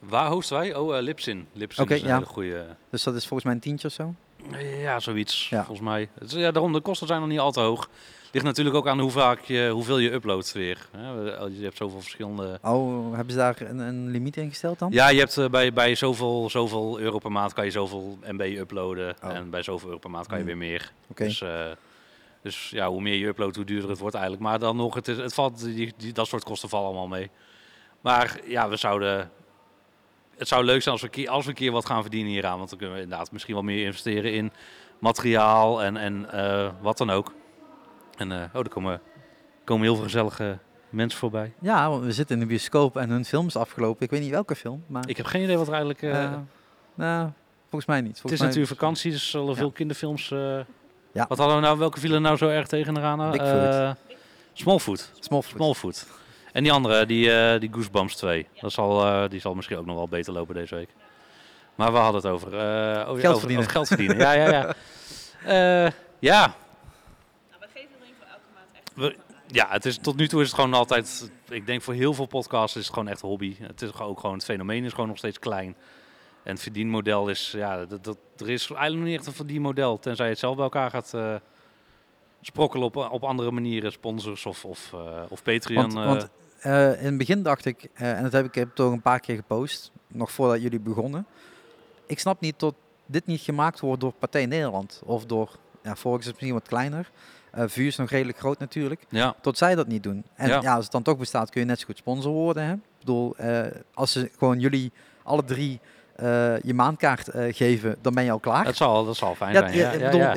Waar 0.09 0.31
hosten 0.31 0.57
wij? 0.59 0.75
Oh, 0.75 0.97
eh, 0.97 1.03
Lipsin. 1.03 1.49
Lipsin 1.53 1.89
is 1.89 2.01
een 2.01 2.07
ja. 2.09 2.15
hele 2.15 2.27
goede... 2.27 2.67
Dus 2.91 3.03
dat 3.03 3.15
is 3.15 3.21
volgens 3.27 3.45
mij 3.45 3.55
een 3.55 3.61
tientje 3.61 3.89
of 3.89 3.95
zo? 3.95 4.15
Ja, 4.81 5.01
zoiets, 5.01 5.49
Ja. 5.49 5.65
volgens 5.65 5.87
mij. 5.89 6.09
Ja, 6.27 6.51
daarom, 6.51 6.73
de 6.73 6.81
kosten 6.81 7.07
zijn 7.07 7.21
nog 7.21 7.29
niet 7.29 7.39
al 7.39 7.53
te 7.53 7.61
hoog. 7.61 7.89
Ligt 8.33 8.45
natuurlijk 8.45 8.77
ook 8.77 8.89
aan 8.89 9.01
hoe 9.01 9.11
vaak 9.11 9.41
je, 9.41 9.69
hoeveel 9.73 9.99
je 9.99 10.13
uploadt 10.13 10.53
weer. 10.53 10.89
hè. 10.97 11.11
Je 11.45 11.63
hebt 11.63 11.77
zoveel 11.77 12.01
verschillende... 12.01 12.59
Oh, 12.63 13.15
hebben 13.15 13.33
ze 13.33 13.39
daar 13.39 13.61
een, 13.61 13.79
een 13.79 14.11
limiet 14.11 14.37
in 14.37 14.49
gesteld 14.49 14.79
dan? 14.79 14.93
Ja, 14.93 15.09
je 15.09 15.19
hebt 15.19 15.37
eh, 15.37 15.49
bij, 15.49 15.73
bij 15.73 15.95
zoveel, 15.95 16.51
zoveel 16.51 16.99
euro 17.01 17.19
per 17.19 17.33
maand 17.33 17.53
kan 17.53 17.65
je 17.65 17.71
zoveel 17.71 18.19
MB 18.27 18.41
uploaden. 18.41 19.17
Oh. 19.25 19.31
En 19.31 19.51
bij 19.51 19.63
zoveel 19.63 19.87
euro 19.89 20.01
per 20.01 20.11
maand 20.11 20.27
kan 20.27 20.39
je 20.39 20.45
Hmm. 20.45 20.59
weer 20.59 20.69
meer. 20.71 20.93
Oké. 21.11 21.25
Dus, 21.25 21.41
eh, 21.41 21.65
dus 22.43 22.71
ja, 22.71 22.89
hoe 22.89 23.01
meer 23.03 23.15
je 23.19 23.27
uploadt, 23.27 23.57
hoe 23.57 23.65
duurder 23.65 23.91
het 23.91 23.99
wordt 23.99 24.15
eigenlijk. 24.15 24.45
Maar 24.45 24.59
dan 24.59 24.77
nog, 24.77 24.95
het, 24.95 25.09
is, 25.09 25.17
het 25.17 25.35
valt, 25.35 25.65
die, 25.65 25.93
die, 25.97 26.13
dat 26.13 26.27
soort 26.27 26.45
kosten 26.45 26.69
vallen 26.69 26.87
allemaal 26.87 27.09
mee. 27.09 27.31
Maar 28.01 28.41
ja, 28.47 28.69
we 28.69 28.77
zouden... 28.77 29.31
Het 30.37 30.49
zou 30.49 30.65
leuk 30.65 30.83
zijn 30.83 30.95
als 30.95 31.03
we, 31.03 31.09
keer, 31.09 31.29
als 31.29 31.45
we 31.45 31.51
een 31.51 31.57
keer 31.57 31.73
wat 31.73 31.87
gaan 31.87 32.03
verdienen 32.03 32.33
hieraan. 32.33 32.57
Want 32.59 32.69
dan 32.71 32.79
kunnen 32.79 32.97
we 32.97 33.03
inderdaad 33.03 33.33
misschien 33.33 33.55
wel 33.55 33.63
meer 33.63 33.85
investeren 33.85 34.33
in 34.33 34.53
materiaal 34.99 35.83
en, 35.83 35.97
en 35.97 36.33
eh, 36.33 36.69
wat 36.81 36.99
dan 36.99 37.11
ook. 37.11 37.33
En 38.17 38.33
eh, 38.33 38.39
oh, 38.55 38.61
er 38.61 38.69
komen, 38.69 39.01
komen 39.65 39.83
heel 39.85 39.95
veel 39.95 40.05
gezellige 40.05 40.59
mensen 40.91 41.19
voorbij. 41.19 41.53
Ja, 41.61 41.91
want 41.91 42.05
we 42.05 42.13
zitten 42.13 42.35
in 42.35 42.41
de 42.41 42.47
bioscoop 42.49 42.97
en 42.97 43.11
hun 43.11 43.25
film 43.25 43.47
is 43.47 43.57
afgelopen. 43.57 44.05
Ik 44.05 44.11
weet 44.11 44.21
niet 44.21 44.31
welke 44.31 44.57
film, 44.57 44.85
maar... 44.87 45.09
Ik 45.09 45.17
heb 45.17 45.27
geen 45.27 45.43
idee 45.43 45.57
wat 45.57 45.67
er 45.67 45.73
eigenlijk... 45.73 46.03
eh, 46.03 46.33
nou, 46.95 47.31
volgens 47.61 47.87
mij 47.87 48.01
niet. 48.01 48.23
Het 48.23 48.33
is 48.33 48.39
mij- 48.39 48.49
natuurlijk 48.49 48.79
vakantie, 48.81 49.11
dus 49.11 49.23
er 49.23 49.29
zullen 49.29 49.49
Ja. 49.49 49.55
veel 49.55 49.71
kinderfilms. 49.71 50.29
Ja. 51.13 51.27
Wat 51.29 51.39
hadden 51.39 51.57
we 51.57 51.63
nou? 51.63 51.79
Welke 51.79 52.01
vielen 52.01 52.23
nou 52.23 52.37
zo 52.37 52.49
erg 52.49 52.67
tegen 52.67 52.97
eraan? 52.97 53.31
Bigfoot. 53.31 53.97
Smallfoot. 54.53 55.11
Smallfoot. 55.21 55.55
Smallfoot. 55.57 56.07
En 56.57 56.63
die 56.63 56.73
andere, 56.73 57.07
die, 57.07 57.33
eh, 57.33 57.61
die 57.61 57.73
Goosebumps 57.73 58.17
2. 58.17 58.47
Dat 58.61 58.73
zal, 58.73 59.05
eh, 59.07 59.29
die 59.29 59.41
zal 59.41 59.55
misschien 59.55 59.77
ook 59.77 59.87
nog 59.87 59.97
wel 59.97 60.09
beter 60.09 60.33
lopen 60.33 60.55
deze 60.55 60.75
week. 60.75 60.89
Maar 61.75 61.93
we 61.93 61.99
hadden 61.99 62.23
het 62.23 62.31
over... 62.31 62.49
eh, 62.59 63.09
over 63.09 63.21
Geld 63.21 63.35
over, 63.35 63.39
verdienen. 63.39 63.59
over 63.59 63.71
geld 63.71 63.87
verdienen. 63.87 64.17
ja, 64.19 64.33
ja, 64.33 64.49
ja. 64.51 64.75
Eh, 65.87 65.93
ja. 66.19 66.55
We- 68.95 69.17
ja, 69.47 69.67
het 69.71 69.85
is, 69.85 69.99
tot 69.99 70.17
nu 70.17 70.29
toe 70.29 70.41
is 70.41 70.47
het 70.47 70.55
gewoon 70.57 70.75
altijd... 70.75 71.31
Ik 71.49 71.67
denk 71.67 71.83
voor 71.83 71.95
heel 71.95 72.15
veel 72.15 72.27
podcasts 72.27 72.77
is 72.77 72.85
het 72.85 72.93
gewoon 72.95 73.09
echt 73.09 73.23
een 73.23 73.29
hobby. 73.29 73.57
Het 73.61 73.83
is 73.83 73.99
ook 73.99 74.21
gewoon, 74.21 74.35
het 74.35 74.45
fenomeen 74.45 74.85
is 74.85 74.93
gewoon 74.93 75.09
nog 75.09 75.19
steeds 75.19 75.39
klein. 75.39 75.77
En 76.43 76.53
het 76.53 76.63
verdienmodel 76.63 77.29
is... 77.29 77.51
Ja, 77.57 77.87
dat, 77.87 78.05
dat, 78.05 78.17
er 78.37 78.51
is 78.51 78.67
eigenlijk 78.71 78.95
nog 78.95 79.05
niet 79.05 79.17
echt 79.19 79.27
een 79.27 79.33
verdienmodel. 79.33 79.99
Tenzij 79.99 80.25
je 80.25 80.31
het 80.31 80.41
zelf 80.41 80.55
bij 80.55 80.65
elkaar 80.65 80.91
gaat... 80.91 81.15
eh, 81.15 81.35
sprokkelen 82.41 82.87
op, 82.87 82.97
op 82.97 83.25
andere 83.25 83.51
manieren, 83.51 83.93
sponsors 83.93 84.47
of, 84.47 84.65
of, 84.65 84.93
eh, 84.93 85.23
of 85.29 85.43
Patreon. 85.43 85.93
Want, 85.93 85.97
eh. 85.97 86.05
want 86.05 86.29
eh, 86.67 86.99
in 87.01 87.07
het 87.07 87.19
begin 87.19 87.43
dacht 87.43 87.65
ik, 87.65 87.89
eh, 87.95 88.17
en 88.17 88.23
dat 88.23 88.33
heb 88.33 88.45
ik 88.45 88.55
heb 88.55 88.75
toch 88.75 88.93
een 88.93 89.03
paar 89.03 89.21
keer 89.21 89.37
gepost, 89.37 89.91
nog 90.09 90.31
voordat 90.33 90.63
jullie 90.63 90.81
begonnen. 90.81 91.27
Ik 92.07 92.19
snap 92.19 92.41
niet 92.41 92.59
dat 92.61 92.75
dit 93.07 93.27
niet 93.27 93.41
gemaakt 93.41 93.81
wordt 93.81 94.01
door 94.01 94.13
Partij 94.13 94.47
Nederland. 94.47 95.01
Of 95.05 95.25
door, 95.27 95.51
ja, 95.83 95.97
Volks 95.97 96.25
is 96.27 96.31
misschien 96.33 96.53
wat 96.53 96.69
kleiner. 96.69 97.11
eh 97.51 97.65
Vuur 97.67 97.87
is 97.87 97.97
nog 97.97 98.11
redelijk 98.11 98.39
groot 98.39 98.59
natuurlijk. 98.59 99.05
ja, 99.09 99.35
Tot 99.41 99.59
zij 99.59 99.75
dat 99.75 99.87
niet 99.87 100.03
doen. 100.03 100.25
En 100.35 100.49
Ja. 100.49 100.61
ja. 100.63 100.75
als 100.75 100.83
het 100.85 100.93
dan 100.93 101.03
toch 101.03 101.19
bestaat, 101.19 101.51
kun 101.51 101.61
je 101.61 101.67
net 101.67 101.79
zo 101.79 101.87
goed 101.87 101.97
sponsor 101.97 102.33
worden. 102.33 102.63
Hè? 102.65 102.73
Ik 102.73 102.79
bedoel, 102.99 103.37
als 103.95 104.13
ze 104.13 104.31
gewoon 104.39 104.61
jullie 104.61 104.93
alle 105.23 105.45
drie 105.45 105.81
je 106.63 106.73
maandkaart 106.75 107.29
geven, 107.51 107.97
dan 108.03 108.15
ben 108.15 108.25
je 108.25 108.31
al 108.31 108.39
klaar. 108.39 108.65
dat 108.65 108.77
zal, 108.77 109.05
dat 109.05 109.17
zal 109.17 109.35
fijn 109.35 109.53
Ja, 109.53 109.59
zijn. 109.59 109.77
ja, 109.77 109.93
Ja, 109.93 109.99
bedoel, 110.05 110.21
ja. 110.21 110.35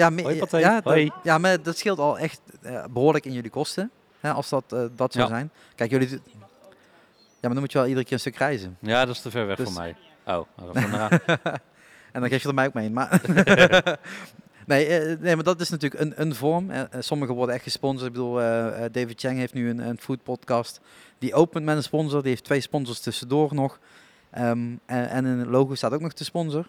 ja, 0.60 0.76
dat- 0.76 0.84
Hoi. 0.84 1.12
ja, 1.24 1.38
maar 1.38 1.62
dat 1.64 1.78
scheelt 1.78 2.00
al 2.00 2.18
echt 2.20 2.42
eh, 2.62 2.84
behoorlijk 2.92 3.26
in 3.26 3.34
jullie 3.34 3.50
kosten. 3.52 3.92
Hè, 4.20 4.32
als 4.32 4.50
dat, 4.50 4.74
eh, 4.74 4.84
dat 4.96 5.14
zou 5.14 5.28
Ja. 5.28 5.34
zijn. 5.36 5.52
Kijk, 5.76 5.92
jullie... 5.92 6.10
Ja, 6.10 6.20
maar 7.48 7.52
dan 7.52 7.60
moet 7.60 7.72
je 7.72 7.78
wel 7.78 7.88
iedere 7.88 8.06
keer 8.06 8.14
een 8.14 8.20
stuk 8.20 8.36
reizen. 8.36 8.78
Ja, 8.80 9.06
dat 9.06 9.16
is 9.16 9.22
te 9.22 9.32
ver 9.32 9.48
weg 9.48 9.58
Dus- 9.58 9.66
voor 9.72 9.82
mij. 9.82 9.96
Oh. 10.26 10.46
En 12.12 12.22
dan 12.22 12.30
geef 12.30 12.42
je 12.42 12.48
er 12.48 12.54
mij 12.54 12.66
ook 12.68 12.74
mee 12.74 12.86
in. 12.86 12.94
Maar 12.94 13.22
nee, 14.66 14.86
eh, 14.88 15.20
nee, 15.20 15.36
maar 15.36 15.44
dat 15.44 15.62
is 15.62 15.70
natuurlijk 15.70 16.02
een, 16.02 16.14
een 16.22 16.36
vorm. 16.36 16.70
Eh, 16.72 16.82
Sommigen 17.00 17.36
worden 17.36 17.56
echt 17.56 17.64
gesponsord. 17.64 18.08
Ik 18.08 18.14
bedoel, 18.14 18.34
David 18.92 19.20
Chang 19.20 19.38
heeft 19.38 19.54
nu 19.54 19.70
een, 19.70 19.80
een 19.80 19.98
food 20.00 20.24
podcast. 20.24 20.80
Die 21.18 21.34
opent 21.34 21.66
met 21.66 21.76
een 21.76 21.84
sponsor. 21.84 22.20
Die 22.22 22.30
heeft 22.30 22.44
twee 22.44 22.62
sponsors 22.62 23.00
tussendoor 23.00 23.54
nog. 23.54 23.80
Ehm, 24.32 24.60
en, 24.86 25.10
en 25.10 25.26
in 25.26 25.38
het 25.38 25.48
logo 25.48 25.76
staat 25.76 25.92
ook 25.94 26.02
nog 26.02 26.14
de 26.14 26.24
sponsor. 26.24 26.68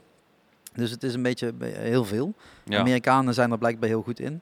Dus 0.74 0.90
het 0.90 1.02
is 1.02 1.14
een 1.14 1.22
beetje 1.22 1.52
be- 1.52 1.66
heel 1.66 2.04
veel. 2.04 2.34
Ja. 2.64 2.78
Amerikanen 2.78 3.34
zijn 3.34 3.50
er 3.50 3.58
blijkbaar 3.58 3.88
heel 3.88 4.02
goed 4.02 4.20
in. 4.20 4.40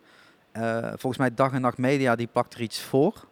Eh, 0.52 0.86
volgens 0.88 1.16
mij 1.16 1.34
Dag 1.34 1.52
en 1.52 1.60
Nacht 1.60 1.78
Media 1.78 2.16
die 2.16 2.26
pakt 2.26 2.54
er 2.54 2.60
iets 2.60 2.80
voor. 2.80 3.26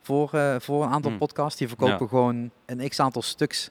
Voor, 0.00 0.30
eh, 0.34 0.54
voor 0.58 0.82
een 0.84 0.90
aantal 0.90 1.10
Hmm. 1.10 1.18
podcasts. 1.20 1.58
Die 1.58 1.68
verkopen 1.68 1.98
Ja. 2.00 2.06
gewoon 2.06 2.50
een 2.66 2.88
x 2.88 3.00
aantal 3.00 3.22
stuks. 3.22 3.70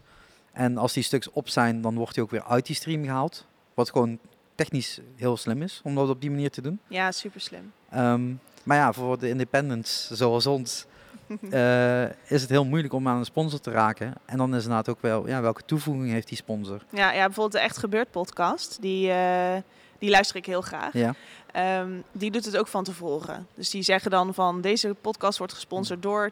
En 0.51 0.77
als 0.77 0.93
die 0.93 1.03
stuks 1.03 1.29
op 1.31 1.49
zijn, 1.49 1.81
dan 1.81 1.95
wordt 1.95 2.13
die 2.13 2.23
ook 2.23 2.31
weer 2.31 2.43
uit 2.43 2.65
die 2.65 2.75
stream 2.75 3.03
gehaald. 3.03 3.45
Wat 3.73 3.89
gewoon 3.91 4.19
technisch 4.55 4.99
heel 5.15 5.37
slim 5.37 5.61
is 5.61 5.81
om 5.83 5.95
dat 5.95 6.09
op 6.09 6.21
die 6.21 6.29
manier 6.31 6.51
te 6.51 6.61
doen. 6.61 6.79
Ja, 6.87 7.11
super 7.11 7.41
slim. 7.41 7.71
Ehm, 7.89 8.33
maar 8.63 8.77
ja, 8.77 8.93
voor 8.93 9.19
de 9.19 9.29
independents 9.29 10.11
zoals 10.11 10.45
ons 10.47 10.85
eh, 11.51 12.03
is 12.05 12.41
het 12.41 12.49
heel 12.49 12.65
moeilijk 12.65 12.93
om 12.93 13.07
aan 13.07 13.17
een 13.17 13.25
sponsor 13.25 13.59
te 13.59 13.71
raken. 13.71 14.13
En 14.25 14.37
dan 14.37 14.49
is 14.55 14.61
inderdaad 14.63 14.89
ook 14.89 15.01
wel, 15.01 15.27
ja, 15.27 15.41
welke 15.41 15.61
toevoeging 15.65 16.11
heeft 16.11 16.27
die 16.27 16.37
sponsor? 16.37 16.83
Ja, 16.89 17.11
ja 17.11 17.25
bijvoorbeeld 17.25 17.51
de 17.51 17.59
Echt 17.59 17.77
Gebeurd 17.77 18.11
podcast, 18.11 18.81
die, 18.81 19.11
eh, 19.11 19.57
die 20.01 20.09
luister 20.09 20.35
ik 20.35 20.45
heel 20.45 20.61
graag. 20.61 20.93
Ja, 20.93 21.15
Ehm, 21.51 21.89
die 22.11 22.31
doet 22.31 22.45
het 22.45 22.57
ook 22.57 22.67
van 22.67 22.83
tevoren. 22.83 23.47
Dus 23.55 23.69
die 23.69 23.83
zeggen 23.83 24.11
dan 24.11 24.33
van 24.33 24.61
deze 24.61 24.95
podcast 25.01 25.37
wordt 25.37 25.53
gesponsord 25.53 26.01
door 26.01 26.31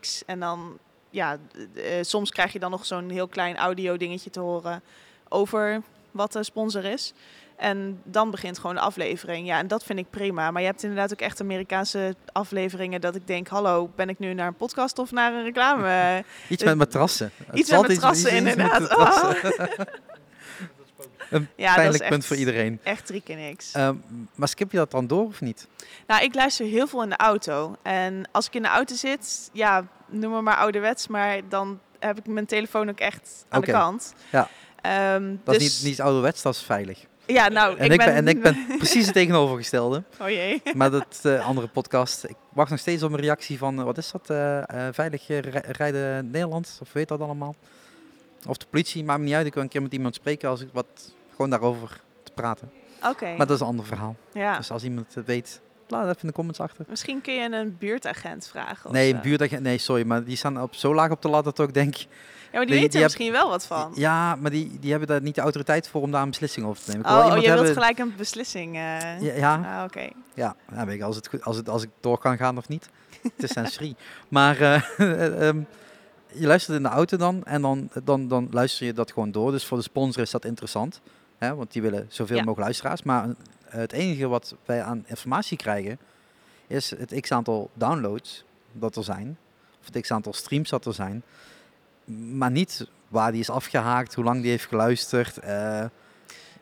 X. 0.00 0.22
En 0.26 0.40
dan, 0.40 0.78
ja, 1.10 1.36
eh, 1.74 1.82
soms 2.00 2.30
krijg 2.30 2.52
je 2.52 2.58
dan 2.58 2.70
nog 2.70 2.86
zo'n 2.86 3.10
heel 3.10 3.28
klein 3.28 3.56
audio 3.56 3.96
dingetje 3.96 4.30
te 4.30 4.40
horen 4.40 4.82
over 5.28 5.82
wat 6.10 6.32
de 6.32 6.42
sponsor 6.42 6.84
is. 6.84 7.12
En 7.56 8.00
dan 8.04 8.30
begint 8.30 8.58
gewoon 8.58 8.74
de 8.74 8.80
aflevering. 8.80 9.46
Ja, 9.46 9.58
en 9.58 9.68
dat 9.68 9.84
vind 9.84 9.98
ik 9.98 10.10
prima. 10.10 10.50
Maar 10.50 10.62
je 10.62 10.68
hebt 10.68 10.82
inderdaad 10.82 11.12
ook 11.12 11.20
echt 11.20 11.40
Amerikaanse 11.40 12.14
afleveringen 12.32 13.00
dat 13.00 13.14
ik 13.14 13.26
denk, 13.26 13.48
hallo, 13.48 13.90
ben 13.94 14.08
ik 14.08 14.18
nu 14.18 14.34
naar 14.34 14.46
een 14.46 14.54
podcast 14.54 14.98
of 14.98 15.10
naar 15.10 15.32
een 15.32 15.42
reclame? 15.42 16.24
iets 16.48 16.62
Eh, 16.62 16.68
met 16.68 16.78
matrassen. 16.78 17.30
Het 17.46 17.58
iets 17.58 17.70
met 17.70 17.80
matrassen, 17.80 18.42
met 18.42 18.56
inderdaad. 18.56 18.88
een 21.30 21.48
ja, 21.56 21.74
pijnlijk 21.74 22.02
punt 22.02 22.14
echt, 22.14 22.26
voor 22.26 22.36
iedereen. 22.36 22.80
echt 22.82 23.06
drie 23.06 23.20
keer 23.20 23.36
niks. 23.36 23.72
Ehm, 23.72 23.94
maar 24.34 24.48
skip 24.48 24.70
je 24.72 24.76
dat 24.78 24.90
dan 24.90 25.06
door 25.06 25.24
of 25.24 25.40
niet? 25.40 25.68
Nou, 26.06 26.22
ik 26.22 26.34
luister 26.34 26.66
heel 26.66 26.86
veel 26.86 27.02
in 27.02 27.08
de 27.08 27.16
auto. 27.16 27.76
En 27.82 28.28
als 28.32 28.46
ik 28.46 28.54
in 28.54 28.62
de 28.62 28.68
auto 28.68 28.94
zit, 28.94 29.50
ja, 29.52 29.86
noem 30.08 30.32
me 30.32 30.40
maar 30.40 30.56
ouderwets, 30.56 31.06
maar 31.08 31.40
dan 31.48 31.80
heb 31.98 32.18
ik 32.18 32.26
mijn 32.26 32.46
telefoon 32.46 32.88
ook 32.88 32.98
echt 33.00 33.44
aan 33.48 33.60
de 33.60 33.66
kant. 33.72 34.14
Ja. 34.30 34.48
Ehm, 34.80 35.34
Dat 35.44 35.54
dus, 35.54 35.64
is 35.64 35.80
niet, 35.80 35.90
niet 35.90 36.00
ouderwets, 36.00 36.42
dat 36.42 36.54
is 36.54 36.62
veilig. 36.62 37.06
Ja, 37.26 37.48
nou, 37.48 37.76
En 37.78 37.90
ik, 37.90 37.98
ben, 37.98 38.14
en 38.14 38.28
ik 38.28 38.42
ben 38.42 38.66
precies 38.78 39.04
het 39.04 39.14
tegenovergestelde. 39.14 40.02
Oh 40.22 40.28
jee. 40.28 40.62
Maar 40.74 40.90
dat 40.90 41.20
eh, 41.22 41.46
andere 41.46 41.66
podcast, 41.68 42.24
ik 42.24 42.36
wacht 42.52 42.70
nog 42.70 42.78
steeds 42.78 43.02
op 43.02 43.12
een 43.12 43.20
reactie 43.20 43.58
van, 43.58 43.78
eh, 43.78 43.84
wat 43.84 43.98
is 43.98 44.10
dat, 44.10 44.30
eh, 44.30 44.62
Veilig 44.92 45.26
rij- 45.26 45.40
rijden 45.66 46.30
Nederland, 46.30 46.78
of 46.82 46.92
weet 46.92 47.08
dat 47.08 47.20
allemaal? 47.20 47.54
Of 48.46 48.56
de 48.56 48.66
politie, 48.70 49.04
maakt 49.04 49.18
me 49.18 49.24
niet 49.24 49.34
uit, 49.34 49.46
ik 49.46 49.54
wil 49.54 49.62
een 49.62 49.68
keer 49.68 49.82
met 49.82 49.92
iemand 49.92 50.14
spreken 50.14 50.48
als 50.48 50.60
ik 50.60 50.68
wat, 50.72 51.14
gewoon 51.38 51.50
daarover 51.50 52.00
te 52.22 52.32
praten. 52.34 52.70
Oké. 53.04 53.24
Maar 53.36 53.46
dat 53.46 53.50
is 53.56 53.60
een 53.60 53.66
ander 53.66 53.86
verhaal. 53.86 54.16
Ja. 54.32 54.56
Dus 54.56 54.70
als 54.70 54.84
iemand 54.84 55.14
het 55.14 55.26
weet, 55.26 55.60
laat 55.88 56.00
het 56.00 56.08
even 56.10 56.20
in 56.22 56.28
de 56.28 56.34
comments 56.34 56.60
achter. 56.60 56.84
Misschien 56.88 57.20
kun 57.20 57.34
je 57.34 57.52
een 57.52 57.76
buurtagent 57.78 58.48
vragen. 58.48 58.86
of 58.86 58.92
Nee, 58.92 59.14
een 59.14 59.20
buurtagent, 59.20 59.62
nee, 59.62 59.78
sorry, 59.78 60.06
maar 60.06 60.24
die 60.24 60.36
staan 60.36 60.62
op, 60.62 60.74
zo 60.74 60.94
laag 60.94 61.10
op 61.10 61.22
de 61.22 61.28
lat 61.28 61.44
dat 61.44 61.58
ik 61.58 61.64
ook 61.64 61.74
denk, 61.74 61.94
Ja, 61.94 62.06
maar 62.52 62.60
die, 62.60 62.70
die- 62.70 62.74
weten 62.80 62.84
er 62.94 62.94
heb- 62.94 63.02
misschien 63.04 63.32
wel 63.32 63.48
wat 63.48 63.66
van. 63.66 63.92
ja, 63.94 64.34
maar 64.36 64.50
die, 64.50 64.78
die 64.80 64.90
hebben 64.90 65.08
daar 65.08 65.22
niet 65.22 65.34
de 65.34 65.40
autoriteit 65.40 65.88
voor 65.88 66.02
om 66.02 66.10
daar 66.10 66.22
een 66.22 66.28
beslissing 66.28 66.66
over 66.66 66.82
te 66.84 66.90
nemen. 66.90 67.06
Ik 67.06 67.12
oh, 67.12 67.26
oh, 67.36 67.42
je 67.42 67.52
wilt 67.52 67.68
gelijk 67.72 67.98
een 67.98 68.14
beslissing. 68.16 68.74
eh. 68.76 69.20
Ja, 69.20 69.34
ja, 69.34 69.78
Ah, 69.78 69.84
oké. 69.84 70.08
Ja, 70.34 70.56
ja 70.72 70.86
weet 70.86 70.94
ik, 70.96 71.02
als, 71.02 71.16
het 71.16 71.28
goed, 71.28 71.44
als, 71.44 71.56
het, 71.56 71.68
als 71.68 71.82
ik 71.82 71.90
door 72.00 72.18
kan 72.18 72.36
gaan 72.36 72.56
of 72.56 72.68
niet. 72.68 72.88
Het 73.22 73.42
is 73.42 73.52
sensorie. 73.52 73.96
Maar 74.28 74.60
eh, 74.60 75.48
ehm, 75.48 75.60
je 76.32 76.46
luistert 76.46 76.76
in 76.76 76.82
de 76.82 76.88
auto 76.88 77.16
dan 77.16 77.44
en 77.44 77.62
dan, 77.62 77.90
dan, 78.04 78.28
dan 78.28 78.48
luister 78.50 78.86
je 78.86 78.92
dat 78.92 79.12
gewoon 79.12 79.30
door. 79.30 79.50
Dus 79.50 79.64
voor 79.66 79.76
de 79.76 79.82
sponsor 79.82 80.22
is 80.22 80.30
dat 80.30 80.44
interessant. 80.44 81.00
Hè, 81.38 81.54
want 81.54 81.72
die 81.72 81.82
willen 81.82 82.06
zoveel 82.08 82.36
Ja. 82.36 82.42
mogelijk 82.42 82.60
luisteraars. 82.66 83.02
Maar 83.02 83.24
eh, 83.24 83.34
het 83.78 83.92
enige 83.92 84.26
wat 84.28 84.54
wij 84.64 84.82
aan 84.82 85.04
informatie 85.06 85.56
krijgen 85.56 85.98
is 86.66 86.90
het 86.90 87.20
x 87.20 87.32
aantal 87.32 87.70
downloads 87.74 88.44
dat 88.72 88.96
er 88.96 89.04
zijn. 89.04 89.38
Of 89.80 89.86
het 89.92 90.00
x 90.02 90.10
aantal 90.10 90.32
streams 90.32 90.70
dat 90.70 90.86
er 90.86 90.94
zijn. 90.94 91.22
Maar 92.32 92.50
niet 92.50 92.86
waar 93.08 93.30
die 93.32 93.40
is 93.40 93.50
afgehaakt, 93.50 94.14
hoe 94.14 94.24
lang 94.24 94.42
die 94.42 94.50
heeft 94.50 94.66
geluisterd. 94.66 95.38
eh, 95.38 95.78
eh, 95.80 95.88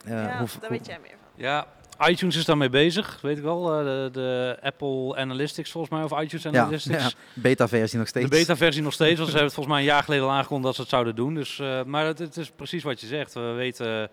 ja, 0.07 0.15
hoe- 0.15 0.23
daar 0.27 0.39
hoe- 0.39 0.49
weet 0.69 0.87
jij 0.87 0.99
meer 1.03 1.11
van. 1.11 1.19
Ja, 1.45 1.67
iTunes 2.09 2.37
is 2.37 2.45
daarmee 2.45 2.69
bezig, 2.71 3.19
weet 3.23 3.37
ik 3.37 3.43
wel. 3.43 3.73
Eh, 3.79 3.85
de, 3.85 4.09
de 4.13 4.59
Apple 4.63 5.17
Analytics 5.17 5.71
volgens 5.71 5.93
mij, 5.93 6.03
of 6.03 6.23
iTunes 6.23 6.47
Analytics. 6.47 6.85
ja, 6.85 7.11
beta-versie 7.35 7.99
nog 7.99 8.09
steeds. 8.09 8.31
De 8.31 8.37
beta-versie 8.37 8.83
nog 8.83 8.93
steeds, 8.93 9.17
want 9.19 9.31
ze 9.31 9.37
hebben 9.37 9.45
het 9.45 9.55
volgens 9.55 9.75
mij 9.77 9.85
een 9.85 9.91
jaar 9.93 10.03
geleden 10.03 10.25
al 10.25 10.31
aangekondigd 10.31 10.65
dat 10.67 10.75
ze 10.75 10.81
het 10.81 10.91
zouden 10.91 11.15
doen. 11.15 11.35
Dus, 11.35 11.59
eh, 11.59 11.83
maar 11.85 12.07
het, 12.07 12.19
het 12.19 12.37
is 12.37 12.51
precies 12.51 12.83
wat 12.83 13.01
je 13.01 13.07
zegt. 13.07 13.35
We 13.35 13.41
weten, 13.41 14.09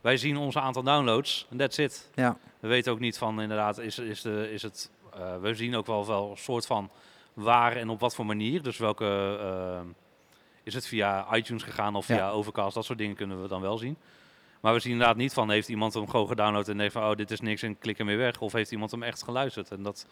wij 0.00 0.16
zien 0.16 0.36
onze 0.36 0.60
aantal 0.60 0.82
downloads 0.82 1.46
en 1.50 1.56
that's 1.56 1.78
it. 1.78 2.10
Ja. 2.14 2.38
We 2.60 2.68
weten 2.68 2.92
ook 2.92 3.00
niet 3.00 3.18
van 3.18 3.40
inderdaad, 3.40 3.78
is, 3.78 3.98
is, 3.98 4.22
de, 4.22 4.52
is 4.52 4.62
het, 4.62 4.90
eh, 5.14 5.36
we 5.40 5.54
zien 5.54 5.76
ook 5.76 5.86
wel, 5.86 6.06
wel 6.06 6.30
een 6.30 6.36
soort 6.36 6.66
van 6.66 6.90
waar 7.34 7.76
en 7.76 7.88
op 7.88 8.00
wat 8.00 8.14
voor 8.14 8.26
manier. 8.26 8.62
Dus 8.62 8.78
welke, 8.78 9.38
eh, 9.40 9.80
is 10.62 10.74
het 10.74 10.86
via 10.86 11.36
iTunes 11.36 11.62
gegaan 11.62 11.94
of 11.94 12.04
via 12.04 12.16
Ja. 12.16 12.30
Overcast, 12.30 12.74
dat 12.74 12.84
soort 12.84 12.98
dingen 12.98 13.16
kunnen 13.16 13.42
we 13.42 13.48
dan 13.48 13.60
wel 13.60 13.78
zien. 13.78 13.96
Maar 14.60 14.74
we 14.74 14.80
zien 14.80 14.92
inderdaad 14.92 15.16
niet 15.16 15.32
van, 15.32 15.50
heeft 15.50 15.68
iemand 15.68 15.94
hem 15.94 16.08
gewoon 16.08 16.28
gedownload 16.28 16.68
en 16.68 16.76
denkt 16.76 16.92
van, 16.92 17.02
oh 17.02 17.16
dit 17.16 17.30
is 17.30 17.40
niks 17.40 17.62
en 17.62 17.78
klik 17.78 17.98
hem 17.98 18.06
weer 18.06 18.16
weg. 18.16 18.40
Of 18.40 18.52
heeft 18.52 18.72
iemand 18.72 18.90
hem 18.90 19.02
echt 19.02 19.22
geluisterd. 19.22 19.70
En 19.70 19.82
dat, 19.82 20.06